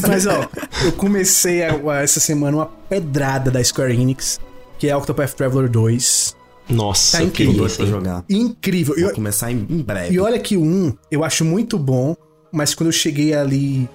mas 0.08 0.26
ó, 0.26 0.48
eu 0.84 0.92
comecei 0.92 1.62
a- 1.64 1.74
a- 1.74 2.02
essa 2.02 2.20
semana 2.20 2.56
uma 2.56 2.66
pedrada 2.66 3.50
da 3.50 3.62
Square 3.62 3.92
Enix, 3.94 4.40
que 4.78 4.88
é 4.88 4.96
Octopath 4.96 5.32
Traveler 5.34 5.68
2. 5.70 6.34
Nossa, 6.68 7.18
Tá 7.18 7.22
eu 7.22 7.28
incrível. 7.28 7.68
pra 7.68 7.86
jogar. 7.86 8.24
Incrível. 8.28 8.94
Vou 8.98 9.10
E, 9.10 9.14
começar 9.14 9.52
em, 9.52 9.64
em 9.70 9.82
breve. 9.82 10.12
e 10.14 10.18
olha 10.18 10.38
que 10.38 10.56
1 10.56 10.92
eu 11.10 11.22
acho 11.22 11.44
muito 11.44 11.78
bom, 11.78 12.16
mas 12.52 12.74
quando 12.74 12.88
eu 12.88 12.92
cheguei 12.92 13.34
ali 13.34 13.88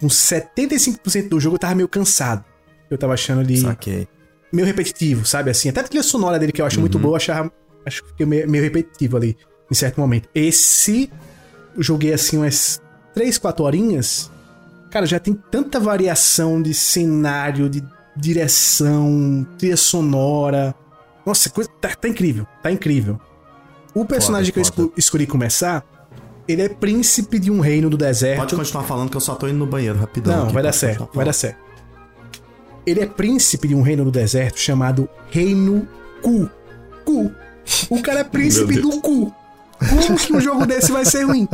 com 0.00 0.08
75% 0.08 1.28
do 1.28 1.40
jogo, 1.40 1.56
eu 1.56 1.58
tava 1.58 1.74
meio 1.74 1.88
cansado. 1.88 2.44
Eu 2.90 2.96
tava 2.98 3.14
achando 3.14 3.40
ali. 3.40 3.58
Saquei. 3.58 4.06
meio 4.52 4.64
repetitivo, 4.66 5.26
sabe? 5.26 5.50
Assim, 5.50 5.68
até 5.68 5.80
a 5.80 5.82
trilha 5.82 6.02
sonora 6.04 6.38
dele 6.38 6.52
que 6.52 6.62
eu 6.62 6.66
acho 6.66 6.78
muito 6.78 6.96
boa, 6.96 7.12
eu 7.14 7.16
achava, 7.16 7.50
acho 7.84 8.02
que 8.04 8.08
fiquei 8.10 8.24
meio, 8.24 8.48
meio 8.48 8.62
repetitivo 8.62 9.16
ali, 9.16 9.36
em 9.68 9.74
certo 9.74 10.00
momento. 10.00 10.28
Esse, 10.32 11.10
eu 11.76 11.82
joguei 11.82 12.12
assim 12.12 12.36
umas 12.38 12.80
3, 13.14 13.38
4 13.38 13.64
horinhas, 13.64 14.30
cara, 14.90 15.06
já 15.06 15.18
tem 15.20 15.34
tanta 15.50 15.78
variação 15.80 16.60
de 16.60 16.74
cenário, 16.74 17.68
de 17.70 17.82
direção, 18.16 19.46
trilha 19.58 19.76
sonora. 19.76 20.74
Nossa, 21.24 21.48
coisa, 21.50 21.70
tá, 21.80 21.88
tá 21.94 22.08
incrível, 22.08 22.46
tá 22.62 22.70
incrível. 22.70 23.18
O 23.94 24.04
personagem 24.04 24.52
que 24.52 24.58
eu 24.58 24.64
foda. 24.64 24.82
esco- 24.82 24.92
escolhi 24.96 25.26
começar, 25.26 25.84
ele 26.46 26.62
é 26.62 26.68
príncipe 26.68 27.38
de 27.38 27.50
um 27.50 27.60
reino 27.60 27.88
do 27.88 27.96
deserto. 27.96 28.40
Pode 28.40 28.56
continuar 28.56 28.84
falando 28.84 29.10
que 29.10 29.16
eu 29.16 29.20
só 29.20 29.34
tô 29.34 29.46
indo 29.48 29.58
no 29.58 29.66
banheiro 29.66 29.98
rapidão. 29.98 30.36
Não, 30.36 30.44
aqui, 30.44 30.52
vai 30.54 30.62
dar 30.62 30.72
certo, 30.72 31.08
vai 31.14 31.24
dar 31.24 31.32
certo. 31.32 31.58
Ele 32.86 33.00
é 33.00 33.06
príncipe 33.06 33.66
de 33.68 33.74
um 33.74 33.80
reino 33.82 34.04
do 34.04 34.10
deserto 34.10 34.58
chamado 34.58 35.08
Reino 35.30 35.88
Cu. 36.20 36.50
Cu. 37.04 37.32
O 37.88 38.02
cara 38.02 38.20
é 38.20 38.24
príncipe 38.24 38.78
do 38.80 39.00
cu. 39.00 39.34
Como 39.78 40.16
que 40.18 40.32
um 40.34 40.40
jogo 40.40 40.66
desse 40.66 40.92
vai 40.92 41.04
ser 41.04 41.22
ruim? 41.24 41.48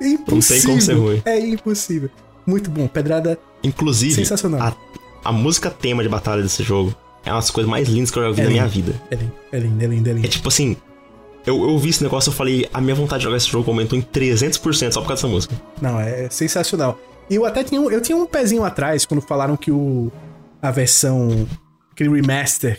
É 0.00 0.08
impossível. 0.08 0.68
como 0.70 0.80
ser 0.80 0.94
ruim. 0.94 1.22
É 1.24 1.38
impossível. 1.38 2.10
Muito 2.46 2.70
bom. 2.70 2.86
Pedrada 2.88 3.38
Inclusive, 3.62 4.14
sensacional. 4.14 4.60
a, 4.60 5.28
a 5.28 5.32
música 5.32 5.70
tema 5.70 6.02
de 6.02 6.08
batalha 6.08 6.42
desse 6.42 6.62
jogo 6.62 6.94
é 7.24 7.30
uma 7.30 7.40
das 7.40 7.50
coisas 7.50 7.68
mais 7.70 7.88
lindas 7.88 8.10
que 8.10 8.18
eu 8.18 8.22
já 8.24 8.30
vi 8.30 8.40
É 8.40 8.44
na 8.44 8.50
minha 8.50 8.66
vida. 8.68 8.94
É 9.10 9.14
lindo, 9.16 9.32
é 9.52 9.58
lindo, 9.58 9.82
é 9.82 9.86
lindo, 9.86 10.08
é 10.08 10.12
É 10.12 10.14
lindo. 10.14 10.28
tipo 10.28 10.48
assim, 10.48 10.76
eu, 11.46 11.68
eu 11.68 11.78
vi 11.78 11.90
esse 11.90 12.02
negócio 12.02 12.30
e 12.30 12.34
falei, 12.34 12.68
a 12.72 12.80
minha 12.80 12.94
vontade 12.94 13.20
de 13.20 13.24
jogar 13.24 13.36
esse 13.36 13.48
jogo 13.48 13.70
aumentou 13.70 13.98
em 13.98 14.02
300% 14.02 14.92
só 14.92 15.00
por 15.00 15.08
causa 15.08 15.22
dessa 15.22 15.28
música. 15.28 15.54
Não, 15.82 16.00
é 16.00 16.28
sensacional. 16.30 16.98
E 17.28 17.34
eu 17.34 17.44
até 17.44 17.62
tinha 17.64 17.80
um, 17.80 17.90
eu 17.90 18.00
tinha 18.00 18.16
um 18.16 18.24
pezinho 18.26 18.64
atrás 18.64 19.04
quando 19.04 19.20
falaram 19.20 19.56
que 19.56 19.70
o 19.70 20.10
a 20.62 20.70
versão 20.70 21.46
aquele 21.92 22.10
remaster, 22.10 22.78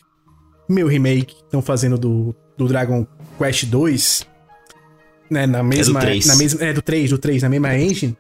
meu 0.67 0.87
remake 0.87 1.35
estão 1.43 1.61
fazendo 1.61 1.97
do, 1.97 2.35
do 2.57 2.67
Dragon 2.67 3.05
Quest 3.37 3.65
2, 3.65 4.25
né, 5.29 5.45
na 5.45 5.61
mesma 5.63 5.99
3. 5.99 6.25
na 6.25 6.35
mesma 6.35 6.63
é 6.65 6.73
do 6.73 6.81
3, 6.81 7.09
do 7.11 7.17
3, 7.17 7.43
na 7.43 7.49
mesma 7.49 7.75
engine. 7.77 8.17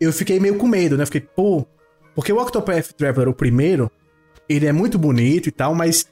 Eu 0.00 0.12
fiquei 0.12 0.38
meio 0.40 0.56
com 0.56 0.66
medo, 0.66 0.96
né? 0.96 1.04
Fiquei, 1.06 1.20
pô, 1.20 1.66
porque 2.14 2.32
o 2.32 2.40
Octopath 2.40 2.92
Traveler 2.96 3.28
o 3.28 3.34
primeiro, 3.34 3.90
ele 4.48 4.66
é 4.66 4.72
muito 4.72 4.98
bonito 4.98 5.48
e 5.48 5.52
tal, 5.52 5.74
mas 5.74 6.06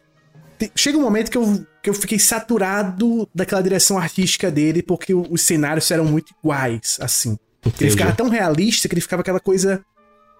te- 0.58 0.70
chega 0.74 0.96
um 0.98 1.02
momento 1.02 1.30
que 1.30 1.36
eu, 1.38 1.66
que 1.82 1.90
eu 1.90 1.94
fiquei 1.94 2.18
saturado 2.18 3.28
daquela 3.34 3.62
direção 3.62 3.98
artística 3.98 4.50
dele, 4.50 4.82
porque 4.82 5.14
os 5.14 5.42
cenários 5.42 5.90
eram 5.90 6.04
muito 6.04 6.32
iguais, 6.42 6.98
assim. 7.00 7.30
Ele 7.64 7.72
Entendi. 7.74 7.90
ficava 7.92 8.12
tão 8.12 8.28
realista 8.28 8.88
que 8.88 8.94
ele 8.94 9.00
ficava 9.00 9.22
aquela 9.22 9.40
coisa 9.40 9.84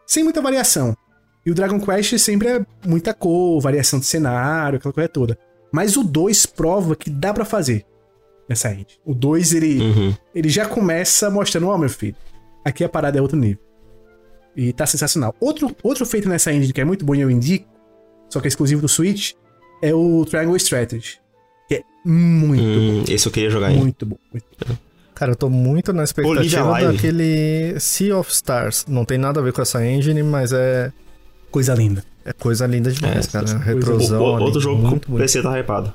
sem 0.07 0.23
muita 0.24 0.42
variação. 0.42 0.97
E 1.47 1.50
o 1.50 1.55
Dragon 1.55 1.78
Quest 1.81 2.18
sempre 2.18 2.49
é 2.49 2.66
muita 2.86 3.12
cor, 3.15 3.60
variação 3.60 3.99
de 3.99 4.07
cenário, 4.07 4.78
aquela 4.78 4.92
coisa 4.92 5.08
toda. 5.08 5.39
Mas 5.73 5.97
o 5.97 6.02
2 6.02 6.47
prova 6.47 6.94
que 6.97 7.10
dá 7.10 7.33
pra 7.34 7.44
fazer 7.44 7.84
essa 8.48 8.70
engine. 8.70 8.86
O 9.05 9.14
2, 9.14 9.52
ele, 9.55 9.81
Uhum. 9.81 10.14
ele 10.34 10.48
já 10.48 10.66
começa 10.66 11.31
mostrando, 11.31 11.68
ó, 11.68 11.78
meu 11.78 11.89
filho, 11.89 12.16
aqui 12.64 12.84
a 12.84 12.89
parada 12.89 13.18
é 13.18 13.23
outro 13.23 13.36
nível. 13.39 13.62
E 14.56 14.73
tá 14.73 14.86
sensacional. 14.86 15.34
Outro, 15.40 15.74
outro 15.82 16.06
feito 16.06 16.28
nessa 16.28 16.52
engine 16.52 16.73
que 16.73 16.81
é 16.81 16.84
muito 16.84 17.05
bom 17.05 17.14
e 17.14 17.20
eu 17.20 17.31
indico, 17.31 17.66
só 18.31 18.40
que 18.40 18.47
é 18.47 18.48
exclusivo 18.48 18.81
do 18.81 18.89
Switch, 18.89 19.32
é 19.82 19.92
o 19.94 20.24
Triangle 20.24 20.56
Strategy. 20.56 21.18
Que 21.68 21.76
é 21.76 21.82
muito 22.05 22.62
Hum, 22.62 23.05
esse 23.08 23.26
eu 23.26 23.32
queria 23.32 23.50
jogar 23.50 23.68
bom, 23.68 23.74
aí. 23.74 23.81
muito 23.81 24.06
bom. 24.06 24.16
muito 24.32 24.47
bom. 24.66 24.76
Cara, 25.14 25.32
eu 25.32 25.36
tô 25.36 25.48
muito 25.48 25.92
na 25.92 26.02
Olivia 26.02 26.05
expectativa 26.05 26.64
Live. 26.70 26.92
daquele 26.92 27.78
Sea 27.81 28.16
of 28.18 28.31
Stars. 28.32 28.84
Não 28.89 29.05
tem 29.05 29.16
nada 29.16 29.40
a 29.40 29.42
ver 29.42 29.52
com 29.52 29.62
essa 29.62 29.84
engine, 29.86 30.23
mas 30.24 30.52
é, 30.52 30.92
Coisa 31.50 31.73
linda. 31.74 32.05
é 32.24 32.32
coisa 32.32 32.66
linda 32.66 32.90
demais, 32.90 33.28
É, 33.28 33.31
cara. 33.31 33.58
Retrosão. 33.58 34.20
o- 34.20 34.40
outro 34.42 34.60
jogo 34.60 34.82
muito 34.82 35.00
que 35.02 35.06
o 35.06 35.10
bonito. 35.12 35.23
PC 35.23 35.40
tá 35.42 35.56
hypado. 35.58 35.92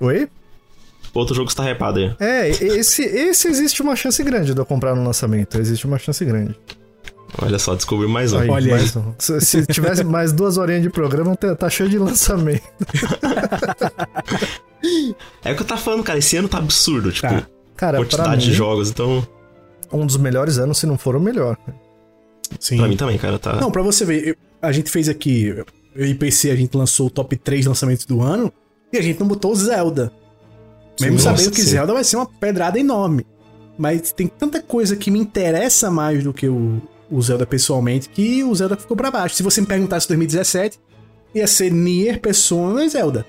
Oi? 0.00 0.28
Outro 1.14 1.34
jogo 1.34 1.48
está 1.48 1.64
hypado 1.70 1.98
aí. 1.98 2.14
É, 2.20 2.48
esse, 2.48 3.02
esse 3.02 3.48
existe 3.48 3.82
uma 3.82 3.96
chance 3.96 4.22
grande 4.22 4.52
de 4.54 4.60
eu 4.60 4.66
comprar 4.66 4.94
no 4.94 5.02
lançamento. 5.04 5.58
Existe 5.58 5.86
uma 5.86 5.98
chance 5.98 6.24
grande. 6.24 6.54
Olha 7.42 7.58
só, 7.58 7.74
descobri 7.74 8.08
mais 8.08 8.32
um. 8.32 8.38
Aí, 8.38 8.48
Olha 8.48 8.70
mais 8.76 8.96
um. 8.96 9.12
Se, 9.18 9.40
se 9.40 9.66
tivesse 9.66 10.02
mais 10.04 10.32
duas 10.32 10.56
horinhas 10.56 10.82
de 10.82 10.90
programa, 10.90 11.36
tá, 11.36 11.54
tá 11.54 11.68
cheio 11.68 11.88
de 11.90 11.98
lançamento. 11.98 12.62
É 15.44 15.52
o 15.52 15.56
que 15.56 15.62
eu 15.62 15.66
tava 15.66 15.80
falando, 15.80 16.04
cara. 16.04 16.18
Esse 16.18 16.36
ano 16.36 16.48
tá 16.48 16.58
absurdo. 16.58 17.10
Tipo, 17.10 17.28
Tá. 17.28 17.46
Cara, 17.76 17.98
quantidade 17.98 18.42
de 18.44 18.50
mim, 18.50 18.54
jogos. 18.56 18.90
Então, 18.90 19.26
um 19.92 20.06
dos 20.06 20.16
melhores 20.16 20.58
anos, 20.58 20.78
se 20.78 20.86
não 20.86 20.96
for 20.98 21.16
o 21.16 21.20
melhor. 21.20 21.56
Sim. 22.58 22.78
pra 22.78 22.88
mim 22.88 22.96
também, 22.96 23.18
cara, 23.18 23.38
tá. 23.38 23.54
Não, 23.60 23.70
pra 23.70 23.82
você 23.82 24.04
ver, 24.04 24.28
eu- 24.28 24.36
a 24.62 24.72
gente 24.72 24.90
fez 24.90 25.08
aqui, 25.08 25.54
eu 25.94 26.06
e 26.06 26.14
PC, 26.14 26.50
a 26.50 26.56
gente 26.56 26.76
lançou 26.76 27.06
o 27.06 27.10
top 27.10 27.36
3 27.36 27.66
lançamentos 27.66 28.04
do 28.06 28.20
ano 28.22 28.52
e 28.92 28.98
a 28.98 29.02
gente 29.02 29.20
não 29.20 29.28
botou 29.28 29.52
o 29.52 29.54
Zelda. 29.56 30.12
Mesmo 31.00 31.18
Sim, 31.18 31.24
sabendo 31.24 31.38
nossa, 31.44 31.50
que 31.50 31.62
sim. 31.62 31.68
Zelda 31.70 31.92
vai 31.94 32.04
ser 32.04 32.16
uma 32.16 32.26
pedrada 32.26 32.78
enorme. 32.78 33.26
Mas 33.76 34.10
tem 34.12 34.26
tanta 34.26 34.60
coisa 34.60 34.96
que 34.96 35.10
me 35.10 35.18
interessa 35.18 35.90
mais 35.90 36.24
do 36.24 36.32
que 36.34 36.48
o, 36.48 36.82
o 37.10 37.22
Zelda 37.22 37.46
pessoalmente 37.46 38.08
que 38.08 38.42
o 38.42 38.54
Zelda 38.54 38.76
ficou 38.76 38.96
pra 38.96 39.10
baixo. 39.10 39.36
Se 39.36 39.42
você 39.42 39.60
me 39.60 39.66
perguntasse 39.66 40.08
2017, 40.08 40.78
ia 41.34 41.46
ser 41.46 41.70
Nier, 41.72 42.20
Persona 42.20 42.84
e 42.84 42.88
Zelda. 42.88 43.24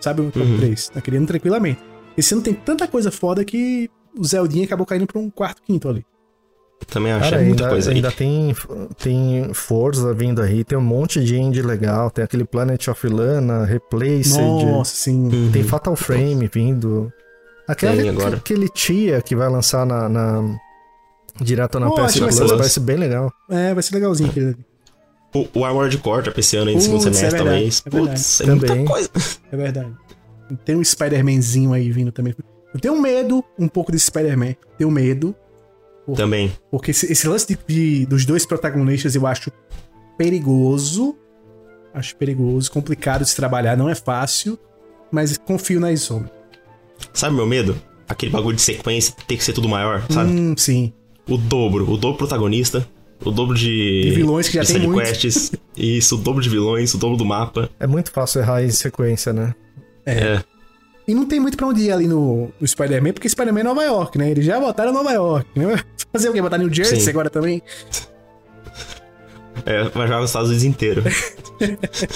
Sabe 0.00 0.22
o 0.22 0.30
top 0.30 0.46
Uhum. 0.46 0.56
3? 0.58 0.88
Tá 0.88 1.00
querendo 1.02 1.26
tranquilamente. 1.26 1.80
Esse 2.16 2.32
ano 2.32 2.42
tem 2.42 2.54
tanta 2.54 2.88
coisa 2.88 3.10
foda 3.10 3.44
que 3.44 3.90
o 4.16 4.24
Zeldinha 4.24 4.64
acabou 4.64 4.86
caindo 4.86 5.06
pra 5.06 5.18
um 5.20 5.28
quarto, 5.28 5.62
quinto 5.62 5.88
ali. 5.88 6.04
Também 6.86 7.12
acho 7.12 7.30
Cara, 7.30 7.42
é 7.42 7.44
muita 7.46 7.62
ainda, 7.64 7.72
coisa 7.74 7.90
aí. 7.90 7.96
ainda 7.96 8.10
tem, 8.10 8.54
tem 8.98 9.52
Forza 9.54 10.12
vindo 10.14 10.40
aí, 10.42 10.64
tem 10.64 10.76
um 10.76 10.82
monte 10.82 11.22
de 11.22 11.36
indie 11.38 11.62
legal, 11.62 12.10
tem 12.10 12.24
aquele 12.24 12.44
Planet 12.44 12.88
of 12.88 13.06
Lana, 13.06 13.64
Replaced, 13.64 14.36
Nossa, 14.40 14.94
sim. 14.96 15.28
Uhum. 15.32 15.50
tem 15.52 15.62
Fatal 15.62 15.94
Frame 15.94 16.48
vindo. 16.52 17.12
Aquele, 17.68 18.02
Tem 18.02 18.08
agora. 18.10 18.36
aquele 18.36 18.68
tia 18.68 19.20
que 19.22 19.36
vai 19.36 19.48
lançar 19.48 19.86
na, 19.86 20.08
na- 20.08 20.56
direto 21.40 21.78
na 21.78 21.88
Oh, 21.88 21.94
PS 21.94 22.18
Plus, 22.18 22.34
ser- 22.34 22.48
parece 22.48 22.80
bem 22.80 22.96
legal. 22.96 23.32
É, 23.48 23.72
vai 23.72 23.82
ser 23.82 23.94
legalzinho 23.94 24.28
aquele 24.30 24.46
ali. 24.46 24.56
O, 25.32 25.60
o 25.60 25.64
Armored 25.64 25.96
Core 25.98 26.24
tá 26.24 26.32
esse 26.40 26.56
ano 26.56 26.70
aí, 26.70 26.74
no 26.74 26.80
segundo 26.80 26.98
é 27.08 27.12
semestre 27.12 27.30
verdade, 27.30 27.44
também. 27.46 27.68
é 27.68 27.90
verdade. 27.90 28.10
Putz, 28.18 28.40
é 28.40 28.44
Também. 28.46 28.70
muita 28.78 28.92
coisa. 28.92 29.10
É 29.52 29.56
verdade. 29.56 29.92
Tem 30.64 30.74
um 30.74 30.82
Spider-Manzinho 30.82 31.72
aí 31.72 31.92
vindo 31.92 32.10
também. 32.10 32.34
Eu 32.74 32.80
tenho 32.80 33.00
medo 33.00 33.44
um 33.56 33.68
pouco 33.68 33.92
desse 33.92 34.06
Spider-Man. 34.06 34.56
Tenho 34.76 34.90
medo. 34.90 35.32
Também. 36.16 36.52
Porque 36.70 36.90
esse, 36.90 37.10
esse 37.12 37.26
lance 37.28 37.46
de, 37.46 37.58
de- 37.66 38.06
dos 38.06 38.24
dois 38.24 38.44
protagonistas 38.46 39.14
eu 39.14 39.26
acho 39.26 39.50
perigoso. 40.18 41.16
Acho 41.92 42.14
perigoso, 42.16 42.70
complicado 42.70 43.22
de 43.24 43.30
se 43.30 43.36
trabalhar, 43.36 43.76
não 43.76 43.88
é 43.88 43.94
fácil. 43.94 44.58
Mas 45.10 45.36
confio 45.36 45.80
na 45.80 45.90
Isomi. 45.90 46.28
Sabe 47.12 47.34
meu 47.34 47.46
medo? 47.46 47.76
Aquele 48.08 48.30
bagulho 48.30 48.54
de 48.56 48.62
sequência 48.62 49.14
ter 49.26 49.36
que 49.36 49.42
ser 49.44 49.52
tudo 49.52 49.68
maior, 49.68 50.04
sabe? 50.10 50.30
Hum, 50.30 50.54
sim. 50.56 50.92
O 51.28 51.36
dobro. 51.36 51.90
O 51.90 51.96
dobro 51.96 52.18
protagonista. 52.18 52.86
O 53.24 53.30
dobro 53.30 53.56
de. 53.56 54.02
De 54.02 54.10
vilões 54.12 54.48
que 54.48 54.54
já 54.54 54.62
de 54.62 54.72
tem 54.72 54.82
muito. 54.82 55.04
sidequests. 55.06 55.52
Isso, 55.76 56.14
o 56.16 56.18
dobro 56.18 56.42
de 56.42 56.48
vilões, 56.48 56.94
o 56.94 56.98
dobro 56.98 57.16
do 57.16 57.24
mapa. 57.24 57.68
É 57.78 57.86
muito 57.86 58.10
fácil 58.12 58.40
errar 58.40 58.62
em 58.62 58.70
sequência, 58.70 59.32
né? 59.32 59.54
É. 60.06 60.42
E 61.10 61.14
não 61.14 61.26
tem 61.26 61.40
muito 61.40 61.56
pra 61.56 61.66
onde 61.66 61.80
ir 61.82 61.90
ali 61.90 62.06
no, 62.06 62.50
no 62.60 62.68
Spider-Man, 62.68 63.12
porque 63.14 63.28
Spider-Man 63.28 63.60
é 63.60 63.64
Nova 63.64 63.82
York, 63.82 64.16
né? 64.16 64.30
Eles 64.30 64.44
já 64.44 64.60
botaram 64.60 64.92
Nova 64.92 65.10
York. 65.10 65.48
Né? 65.58 65.76
Fazer 66.12 66.28
o 66.28 66.32
quê? 66.32 66.40
Botar 66.40 66.56
New 66.58 66.72
Jersey 66.72 67.00
Sim. 67.00 67.10
agora 67.10 67.28
também? 67.28 67.60
É, 69.66 69.84
vai 69.88 70.06
jogar 70.06 70.20
os 70.20 70.30
Estados 70.30 70.48
Unidos 70.50 70.64
inteiro. 70.64 71.02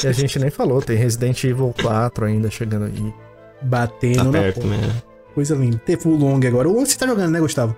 E 0.03 0.07
a 0.07 0.13
gente 0.13 0.39
nem 0.39 0.49
falou, 0.49 0.81
tem 0.81 0.97
Resident 0.97 1.45
Evil 1.45 1.75
4 1.83 2.25
ainda 2.25 2.49
chegando 2.51 2.87
aí. 2.87 3.15
Batendo 3.61 4.17
Tá 4.17 4.25
na 4.25 4.33
perto, 4.33 4.61
porta. 4.63 4.77
né? 4.77 5.03
Coisa 5.35 5.55
linda. 5.55 5.77
Teve 5.85 6.09
o 6.09 6.17
Long 6.17 6.41
agora. 6.47 6.67
O 6.67 6.73
Long 6.73 6.87
você 6.87 6.97
tá 6.97 7.07
jogando, 7.07 7.31
né, 7.31 7.41
Gustavo? 7.41 7.77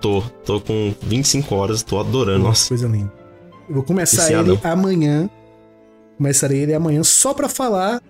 Tô. 0.00 0.22
Tô 0.46 0.58
com 0.58 0.94
25 1.02 1.54
horas, 1.54 1.82
tô 1.82 1.98
adorando. 2.00 2.44
Nossa. 2.44 2.68
Coisa 2.68 2.88
linda. 2.88 3.12
Eu 3.68 3.74
vou 3.74 3.82
começar 3.84 4.22
Viciado. 4.22 4.52
ele 4.52 4.60
amanhã. 4.64 5.28
Começarei 6.16 6.60
ele 6.60 6.72
amanhã 6.72 7.02
só 7.02 7.34
pra 7.34 7.46
falar 7.48 8.00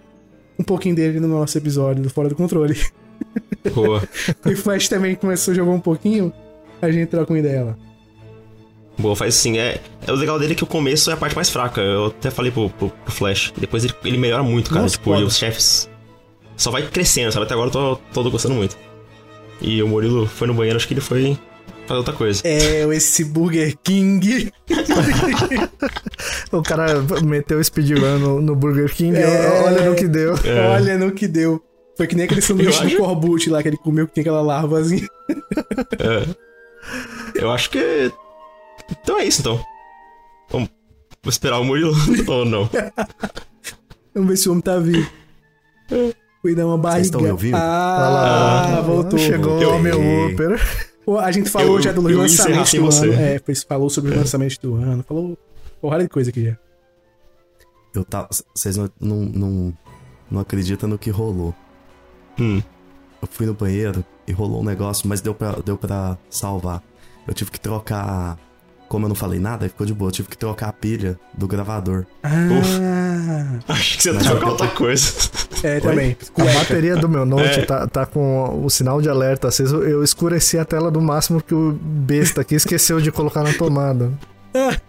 um 0.59 0.65
pouquinho 0.65 0.95
dele 0.95 1.21
no 1.21 1.29
nosso 1.29 1.57
episódio 1.59 2.03
do 2.03 2.11
Fora 2.11 2.29
do 2.29 2.35
Controle. 2.35 2.79
Boa. 3.75 4.03
e 4.47 4.53
o 4.53 4.57
Flash 4.57 4.89
também 4.89 5.15
começou 5.15 5.53
a 5.53 5.55
jogar 5.55 5.73
um 5.73 5.81
pouquinho. 5.81 6.33
A 6.81 6.91
gente 6.91 7.09
troca 7.09 7.33
uma 7.33 7.39
ideia 7.39 7.65
lá. 7.65 7.77
Boa, 8.99 9.15
faz 9.15 9.35
assim. 9.35 9.59
É, 9.59 9.81
é 10.07 10.13
o 10.13 10.15
legal 10.15 10.39
dele 10.39 10.53
é 10.53 10.57
que 10.57 10.65
o 10.65 10.67
começo 10.67 11.11
é 11.11 11.15
a 11.15 11.17
parte 11.17 11.37
mais 11.37 11.51
fraca. 11.51 11.81
Eu 11.81 12.07
até 12.07 12.31
falei 12.31 12.51
pro, 12.51 12.71
pro, 12.71 12.89
pro 12.89 13.13
Flash. 13.13 13.53
Depois 13.57 13.85
ele, 13.85 13.95
ele 14.05 14.19
melhora 14.19 14.43
muito, 14.43 14.71
cara. 14.71 14.83
Nossa, 14.83 14.97
tipo, 14.97 15.15
e 15.15 15.23
os 15.23 15.37
chefes. 15.37 15.89
Só 16.57 16.71
vai 16.71 16.83
crescendo, 16.83 17.31
sabe? 17.33 17.45
Até 17.45 17.55
agora 17.55 17.69
eu 17.69 17.73
tô, 17.73 17.97
tô 18.23 18.31
gostando 18.31 18.55
muito. 18.55 18.77
E 19.61 19.83
o 19.83 19.89
Murilo 19.89 20.27
foi 20.27 20.47
no 20.47 20.55
banheiro, 20.55 20.77
acho 20.77 20.89
que 20.89 20.95
ele 20.95 21.01
foi 21.01 21.39
fazer 21.87 21.99
outra 21.99 22.15
coisa. 22.15 22.43
É, 22.45 22.83
esse 22.95 23.25
Burger 23.25 23.77
King. 23.83 24.53
O 26.53 26.63
cara 26.63 26.87
meteu 27.25 27.59
o 27.59 27.65
speedrun 27.65 28.19
no, 28.19 28.41
no 28.41 28.57
Burger 28.57 28.93
King, 28.95 29.17
É. 29.17 29.63
olha 29.65 29.91
no 29.91 29.95
que 29.97 30.07
deu. 30.09 30.35
É. 30.45 30.69
Olha 30.69 30.97
no 30.99 31.13
que 31.13 31.27
deu. 31.29 31.63
Foi 31.97 32.07
que 32.07 32.15
nem 32.15 32.25
aquele 32.25 32.41
sanduíche 32.43 32.79
Eu 32.79 32.81
do 32.83 32.87
acho- 32.87 32.97
Corbucci 32.99 33.51
lá 33.51 33.63
que 33.63 33.69
ele 33.69 33.77
comeu 33.77 34.07
que 34.07 34.15
tem 34.15 34.23
aquela 34.23 34.41
larvazinha. 34.43 35.07
É. 35.99 36.27
Eu 37.35 37.51
acho 37.51 37.71
que. 37.71 38.11
Então 38.91 39.19
é 39.19 39.25
isso, 39.25 39.41
então. 39.41 39.61
Vamos 40.51 40.69
vou 41.23 41.31
esperar 41.31 41.59
o 41.59 41.65
Murilo 41.65 41.93
ou 42.29 42.45
não? 42.45 42.69
Vamos 44.15 44.31
ver 44.31 44.37
se 44.37 44.49
o 44.49 44.53
homem 44.53 44.63
tá 44.63 44.79
vivo. 44.79 45.11
Fui 46.41 46.55
dar 46.55 46.67
uma 46.67 46.79
barriga. 46.79 47.03
estão 47.07 47.21
me 47.21 47.31
ouvindo? 47.31 47.57
Ah, 47.57 48.71
lá, 48.77 48.81
voltou. 48.83 49.19
Chegou 49.19 49.59
o 49.59 49.79
meu 49.81 50.01
eu- 50.03 50.27
Uber. 50.33 50.61
A 51.21 51.31
gente 51.31 51.49
falou 51.49 51.77
Eu- 51.77 51.83
já 51.83 51.93
do 51.93 52.01
lançamento 52.03 52.77
do 52.77 52.83
você. 52.83 53.05
ano. 53.11 53.13
É, 53.15 53.41
falou 53.69 53.89
sobre 53.89 54.13
o 54.13 54.17
lançamento 54.17 54.59
do 54.61 54.75
ano. 54.75 55.05
Falou 55.07 55.39
porrada 55.81 56.03
de 56.03 56.09
coisa 56.09 56.31
aqui 56.31 56.47
já. 56.47 56.57
Eu 57.95 58.05
tava. 58.05 58.29
Vocês 58.55 58.77
não, 58.77 58.91
não, 59.01 59.17
não, 59.17 59.79
não 60.31 60.41
acreditam 60.41 60.89
no 60.89 60.99
que 60.99 61.11
rolou. 61.11 61.55
Hum. 62.39 62.61
Eu 63.23 63.29
fui 63.31 63.47
no 63.47 63.55
banheiro 63.55 64.05
e 64.27 64.33
rolou 64.33 64.61
um 64.61 64.65
negócio, 64.65 65.09
mas 65.09 65.21
deu 65.21 65.35
pra, 65.35 65.53
deu 65.65 65.79
pra 65.79 66.19
salvar. 66.29 66.83
Eu 67.27 67.33
tive 67.35 67.51
que 67.51 67.61
trocar. 67.61 68.39
Como 68.89 69.05
eu 69.05 69.09
não 69.09 69.17
falei 69.17 69.41
nada, 69.41 69.65
aí 69.65 69.69
ficou 69.69 69.87
de 69.87 69.93
boa. 69.93 70.09
Eu 70.09 70.13
tive 70.13 70.29
que 70.29 70.39
trocar 70.39 70.69
a 70.69 70.73
pilha 70.73 71.19
do 71.37 71.47
gravador. 71.49 72.05
Ah, 72.23 73.59
Acho 73.69 73.97
que 73.97 74.03
você 74.05 74.15
tá 74.15 74.31
eu- 74.33 74.47
outra 74.49 74.69
coisa. 74.69 75.13
é, 75.63 75.81
também. 75.81 76.17
A 76.39 76.45
bateria 76.59 76.97
do 76.97 77.09
meu 77.09 77.25
Note 77.27 77.61
É. 77.61 77.65
tá, 77.65 77.87
tá 77.87 78.07
com 78.07 78.65
o 78.65 78.71
sinal 78.71 79.01
de 79.03 79.09
alerta 79.09 79.49
aceso. 79.49 79.79
Eu 79.83 80.05
escureci 80.05 80.59
a 80.59 80.65
tela 80.65 80.91
do 80.91 81.01
máximo 81.01 81.41
que 81.43 81.55
o 81.55 81.73
besta 81.73 82.41
aqui 82.43 82.55
esqueceu 82.55 83.01
de 83.01 83.11
colocar 83.11 83.43
na 83.43 83.53
tomada. 83.53 84.11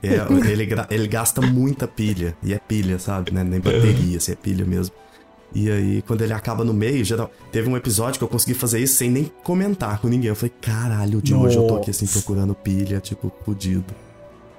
É, 0.01 0.22
ele, 0.50 0.66
ele 0.90 1.08
gasta 1.09 1.42
muita 1.42 1.85
pilha. 1.90 2.34
E 2.42 2.53
é 2.53 2.58
pilha, 2.58 2.98
sabe? 3.00 3.34
Né? 3.34 3.43
Nem 3.43 3.59
bateria, 3.59 4.16
assim, 4.16 4.32
é 4.32 4.35
pilha 4.35 4.64
mesmo. 4.64 4.95
E 5.59 5.71
aí, 5.71 6.03
quando 6.03 6.21
ele 6.21 6.33
acaba 6.33 6.63
no 6.63 6.71
meio, 6.71 7.03
geral... 7.03 7.31
teve 7.51 7.67
um 7.67 7.75
episódio 7.75 8.19
que 8.19 8.23
eu 8.23 8.27
consegui 8.27 8.53
fazer 8.53 8.79
isso 8.79 8.95
sem 8.95 9.09
nem 9.09 9.31
comentar 9.43 9.99
com 9.99 10.07
ninguém. 10.07 10.29
Eu 10.29 10.35
falei, 10.35 10.53
caralho, 10.61 11.19
de 11.19 11.33
hoje 11.33 11.57
eu 11.57 11.65
tô 11.65 11.77
aqui 11.77 11.89
assim 11.89 12.05
Nossa. 12.05 12.19
procurando 12.19 12.53
pilha, 12.53 12.99
tipo, 12.99 13.31
fudido. 13.43 13.91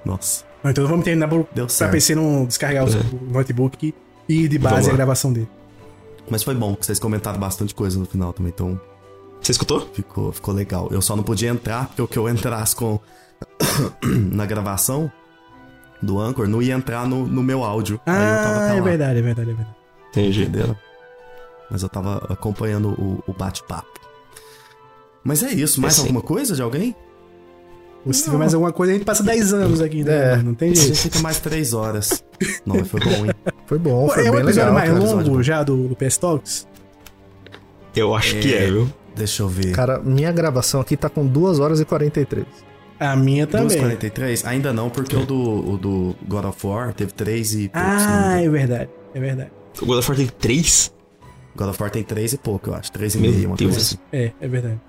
Nossa. 0.04 0.42
Então 0.64 0.84
vamos 0.88 1.04
terminar 1.04 1.28
por, 1.28 1.46
Deu 1.54 1.68
pra. 1.68 1.88
PC 1.88 2.16
não 2.16 2.44
descarregar 2.46 2.84
o 2.84 2.88
É. 2.88 2.96
o 2.96 3.32
notebook 3.32 3.94
e 4.28 4.34
ir 4.34 4.48
de 4.48 4.58
base 4.58 4.90
a 4.90 4.92
gravação 4.92 5.32
dele. 5.32 5.48
Mas 6.28 6.42
foi 6.42 6.54
bom, 6.56 6.74
que 6.74 6.84
vocês 6.84 6.98
comentaram 6.98 7.38
bastante 7.38 7.72
coisa 7.72 7.96
no 7.96 8.04
final 8.04 8.32
também, 8.32 8.52
então 8.52 8.78
Você 9.40 9.52
escutou? 9.52 9.88
ficou, 9.92 10.32
ficou 10.32 10.52
legal. 10.52 10.88
Eu 10.90 11.00
só 11.00 11.14
não 11.14 11.22
podia 11.22 11.48
entrar, 11.48 11.86
porque 11.86 12.02
o 12.02 12.08
que 12.08 12.18
eu 12.18 12.28
entrasse 12.28 12.74
com 12.74 12.98
na 14.32 14.44
gravação 14.46 15.10
do 16.02 16.18
Anchor 16.18 16.48
não 16.48 16.60
ia 16.60 16.74
entrar 16.74 17.06
no, 17.06 17.24
no 17.24 17.42
meu 17.42 17.62
áudio. 17.62 18.00
aí 18.04 18.14
eu 18.14 18.42
tava 18.42 18.58
Ah, 18.72 18.74
é 18.76 18.80
verdade, 18.80 19.18
é 19.20 19.22
verdade, 19.22 19.50
é 19.50 19.54
verdade. 19.54 19.76
Entendi. 20.10 20.42
Entenderam? 20.42 20.76
Mas 21.70 21.82
eu 21.82 21.88
tava 21.88 22.16
acompanhando 22.28 22.88
o, 22.90 23.22
o 23.26 23.32
bate-papo. 23.32 23.98
Mas 25.22 25.42
é 25.42 25.52
isso, 25.52 25.80
mais 25.80 25.94
Esse- 25.94 26.02
alguma 26.02 26.22
coisa 26.22 26.55
de 26.55 26.62
alguém? 26.62 26.94
Ou 28.06 28.12
Se 28.12 28.24
tiver 28.24 28.38
mais 28.38 28.55
alguma 28.55 28.72
coisa, 28.72 28.92
a 28.92 28.97
gente 28.97 29.05
passa 29.05 29.22
10 29.22 29.52
anos 29.52 29.80
aqui, 29.80 30.02
né? 30.05 30.34
É. 30.34 30.36
Não 30.36 30.55
tem 30.55 30.70
A 30.70 30.74
gente 30.74 30.84
jeito. 30.86 30.98
fica 31.00 31.18
mais 31.18 31.40
três 31.40 31.74
horas. 31.74 32.24
Não, 32.64 32.82
foi 32.84 33.00
bom, 33.00 33.26
hein? 33.26 33.32
Foi 33.66 33.78
bom, 33.78 34.08
foi 34.08 34.26
é 34.26 34.30
bem 34.30 34.40
episódio 34.40 34.55
legal. 34.60 34.72
mais 34.72 34.88
cara, 34.90 34.98
longo 35.28 35.42
já 35.42 35.62
do, 35.62 35.88
do 35.88 35.94
PS 35.97 36.16
Talks? 36.16 36.66
Eu 37.94 38.14
acho 38.14 38.36
que 38.36 38.55
é, 38.55 38.64
viu? 38.70 38.90
Deixa 39.14 39.42
eu 39.42 39.48
ver. 39.48 39.72
Cara, 39.72 39.98
minha 39.98 40.32
gravação 40.32 40.80
aqui 40.80 40.97
tá 40.97 41.10
com 41.10 41.26
2 41.26 41.58
horas 41.58 41.78
e 41.78 41.84
43. 41.84 42.47
A 42.98 43.14
minha 43.14 43.47
também. 43.47 43.76
2,43? 43.76 44.47
Ainda 44.47 44.72
não, 44.72 44.88
porque 44.88 45.14
o 45.14 45.26
do, 45.26 45.34
o 45.72 45.76
do 45.76 46.16
God 46.26 46.47
of 46.47 46.66
War 46.66 46.94
teve 46.94 47.12
3 47.12 47.55
e 47.56 47.68
poucos. 47.68 47.90
Ah, 48.02 48.40
é 48.42 48.48
verdade. 48.48 48.88
É 49.14 49.20
verdade. 49.20 49.50
O 49.82 49.84
God 49.84 49.98
of 49.98 50.08
War 50.10 50.16
tem 50.16 50.28
3? 50.28 50.94
God 51.58 51.70
of 51.70 51.82
War 51.82 51.90
tem 51.90 52.02
3 52.04 52.32
e 52.34 52.38
pouco, 52.38 52.70
eu 52.70 52.74
acho. 52.74 52.92
3 52.92 53.14
e 53.16 53.18
meio, 53.18 53.48
uma 53.48 53.56
Deus. 53.56 53.72
coisa 53.72 53.78
assim. 53.78 53.98
É, 54.12 54.32
é 54.40 54.48
verdade. 54.48 54.80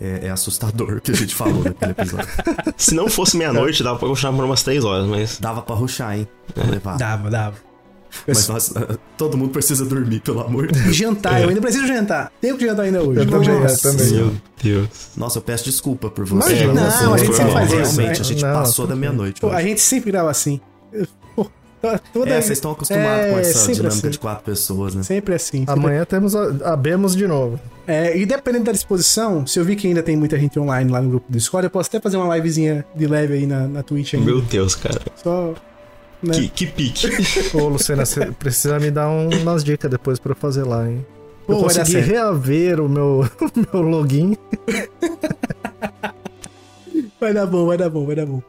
É, 0.00 0.26
é 0.26 0.30
assustador 0.30 0.94
o 0.96 1.00
que 1.00 1.12
a 1.12 1.14
gente 1.14 1.34
falou 1.34 1.64
naquele 1.64 1.92
episódio. 1.92 2.28
Se 2.76 2.94
não 2.94 3.08
fosse 3.08 3.36
meia-noite, 3.36 3.82
dava 3.82 3.98
pra 3.98 4.08
continuar 4.08 4.32
por 4.34 4.44
umas 4.44 4.62
3 4.62 4.84
horas, 4.84 5.06
mas. 5.06 5.38
Dava 5.38 5.62
pra 5.62 5.74
ruxar, 5.74 6.18
hein? 6.18 6.28
É. 6.54 6.70
Levar. 6.70 6.96
Dava, 6.98 7.30
dava. 7.30 7.56
Mas 8.28 8.46
nós, 8.46 8.72
todo 9.16 9.36
mundo 9.36 9.50
precisa 9.50 9.84
dormir, 9.84 10.20
pelo 10.20 10.40
amor 10.40 10.70
de 10.70 10.80
Deus. 10.80 10.94
Jantar, 10.94 11.42
eu 11.42 11.48
ainda 11.48 11.60
preciso 11.60 11.86
jantar. 11.86 12.30
Tenho 12.40 12.56
que 12.56 12.64
jantar 12.64 12.82
ainda 12.84 13.02
hoje. 13.02 13.20
Eu 13.20 13.26
também, 13.28 13.48
eu 13.48 13.76
também. 13.78 14.10
Meu 14.12 14.34
Deus. 14.62 14.88
Nossa, 15.16 15.38
eu 15.38 15.42
peço 15.42 15.64
desculpa 15.64 16.08
por 16.08 16.24
você. 16.24 16.50
Imagina, 16.50 16.74
Não, 16.74 16.82
não, 16.84 16.90
você 16.90 17.04
a 17.04 17.16
gente 17.16 17.34
sempre 17.34 17.52
faz 17.52 17.72
isso, 17.72 17.76
Realmente, 17.76 17.96
né? 18.06 18.20
a 18.20 18.22
gente 18.22 18.42
Não, 18.42 18.52
passou 18.52 18.86
da 18.86 18.94
meia-noite. 18.94 19.44
A 19.46 19.62
gente 19.62 19.80
sempre 19.80 20.12
grava 20.12 20.30
assim. 20.30 20.60
Pô, 21.84 21.90
tá 21.92 22.00
toda... 22.12 22.30
É, 22.30 22.40
vocês 22.40 22.58
estão 22.58 22.70
acostumados 22.72 23.26
É, 23.26 23.30
com 23.32 23.38
essa 23.38 23.58
sempre 23.58 23.74
dinâmica 23.74 23.98
assim. 23.98 24.10
de 24.10 24.18
quatro 24.18 24.44
pessoas, 24.44 24.94
né? 24.94 25.02
Sempre 25.02 25.34
assim. 25.34 25.58
sempre- 25.58 25.72
Amanhã 25.72 26.04
temos 26.04 26.34
a, 26.34 26.72
abemos 26.72 27.14
de 27.16 27.26
novo. 27.26 27.60
É, 27.86 28.16
e 28.16 28.24
dependendo 28.24 28.64
da 28.64 28.72
disposição, 28.72 29.46
se 29.46 29.58
eu 29.58 29.64
vi 29.64 29.76
que 29.76 29.86
ainda 29.86 30.02
tem 30.02 30.16
muita 30.16 30.38
gente 30.38 30.58
online 30.58 30.90
lá 30.90 31.02
no 31.02 31.10
grupo 31.10 31.30
do 31.30 31.36
Discord, 31.36 31.66
eu 31.66 31.70
posso 31.70 31.88
até 31.88 32.00
fazer 32.00 32.16
uma 32.16 32.34
livezinha 32.34 32.84
de 32.94 33.06
leve 33.06 33.34
aí 33.34 33.46
na, 33.46 33.66
na 33.68 33.82
Twitch 33.82 34.14
ainda. 34.14 34.26
Meu 34.26 34.40
Deus, 34.40 34.74
cara. 34.74 35.00
Só. 35.16 35.54
Né? 36.22 36.32
Que, 36.34 36.48
que 36.48 36.66
pique. 36.66 37.06
Ô, 37.54 37.68
Luciana, 37.68 38.06
você 38.06 38.24
precisa 38.32 38.78
me 38.80 38.90
dar 38.90 39.08
um- 39.10 39.28
umas 39.42 39.62
dicas 39.62 39.90
depois 39.90 40.18
pra 40.18 40.32
eu 40.32 40.36
fazer 40.36 40.64
lá, 40.64 40.88
hein? 40.88 41.04
Eu 41.46 41.56
Pô, 41.56 41.62
dar 41.68 41.80
consegui 41.80 42.00
reaver 42.00 42.80
o 42.80 42.88
meu, 42.88 43.28
o 43.74 43.76
meu 43.78 43.82
login. 43.82 44.34
Vai 47.20 47.32
dar 47.32 47.46
bom, 47.46 47.66
vai 47.66 47.76
dar 47.76 47.90
bom, 47.90 48.06
vai 48.06 48.16
dar 48.16 48.26
bom. 48.26 48.42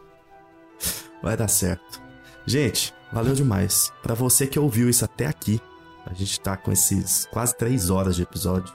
Vai 1.24 1.38
dar 1.38 1.48
certo. 1.48 2.02
Gente, 2.46 2.94
valeu 3.16 3.34
demais. 3.34 3.92
Pra 4.04 4.14
você 4.14 4.46
que 4.46 4.60
ouviu 4.60 4.90
isso 4.90 5.04
até 5.06 5.26
aqui, 5.26 5.60
a 6.06 6.14
gente 6.14 6.40
tá 6.40 6.56
com 6.56 6.72
esses 6.72 7.26
quase 7.32 7.56
três 7.56 7.90
horas 7.90 8.16
de 8.16 8.22
episódio. 8.22 8.72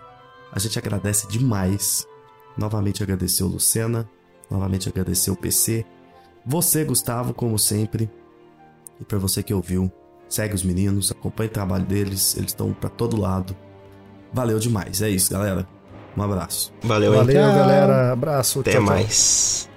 A 0.50 0.58
gente 0.58 0.78
agradece 0.78 1.28
demais. 1.28 2.06
Novamente 2.56 3.02
agradecer 3.02 3.44
o 3.44 3.46
Lucena, 3.46 4.08
novamente 4.50 4.88
agradecer 4.88 5.30
o 5.30 5.36
PC. 5.36 5.84
Você, 6.44 6.84
Gustavo, 6.84 7.32
como 7.32 7.58
sempre. 7.58 8.10
E 9.00 9.04
pra 9.04 9.18
você 9.18 9.42
que 9.42 9.54
ouviu, 9.54 9.90
segue 10.28 10.54
os 10.54 10.64
meninos, 10.64 11.12
acompanhe 11.12 11.48
o 11.48 11.52
trabalho 11.52 11.84
deles, 11.84 12.36
eles 12.36 12.50
estão 12.50 12.72
pra 12.72 12.90
todo 12.90 13.20
lado. 13.20 13.56
Valeu 14.32 14.58
demais. 14.58 15.00
É 15.02 15.08
isso, 15.08 15.30
galera. 15.30 15.66
Um 16.16 16.22
abraço. 16.22 16.72
Valeu? 16.82 17.12
Valeu, 17.12 17.34
Tchau. 17.36 17.54
galera. 17.54 18.12
Abraço. 18.12 18.60
Até 18.60 18.72
tchau, 18.72 18.80
tchau. 18.84 18.90
mais. 18.94 19.66
I 19.66 19.69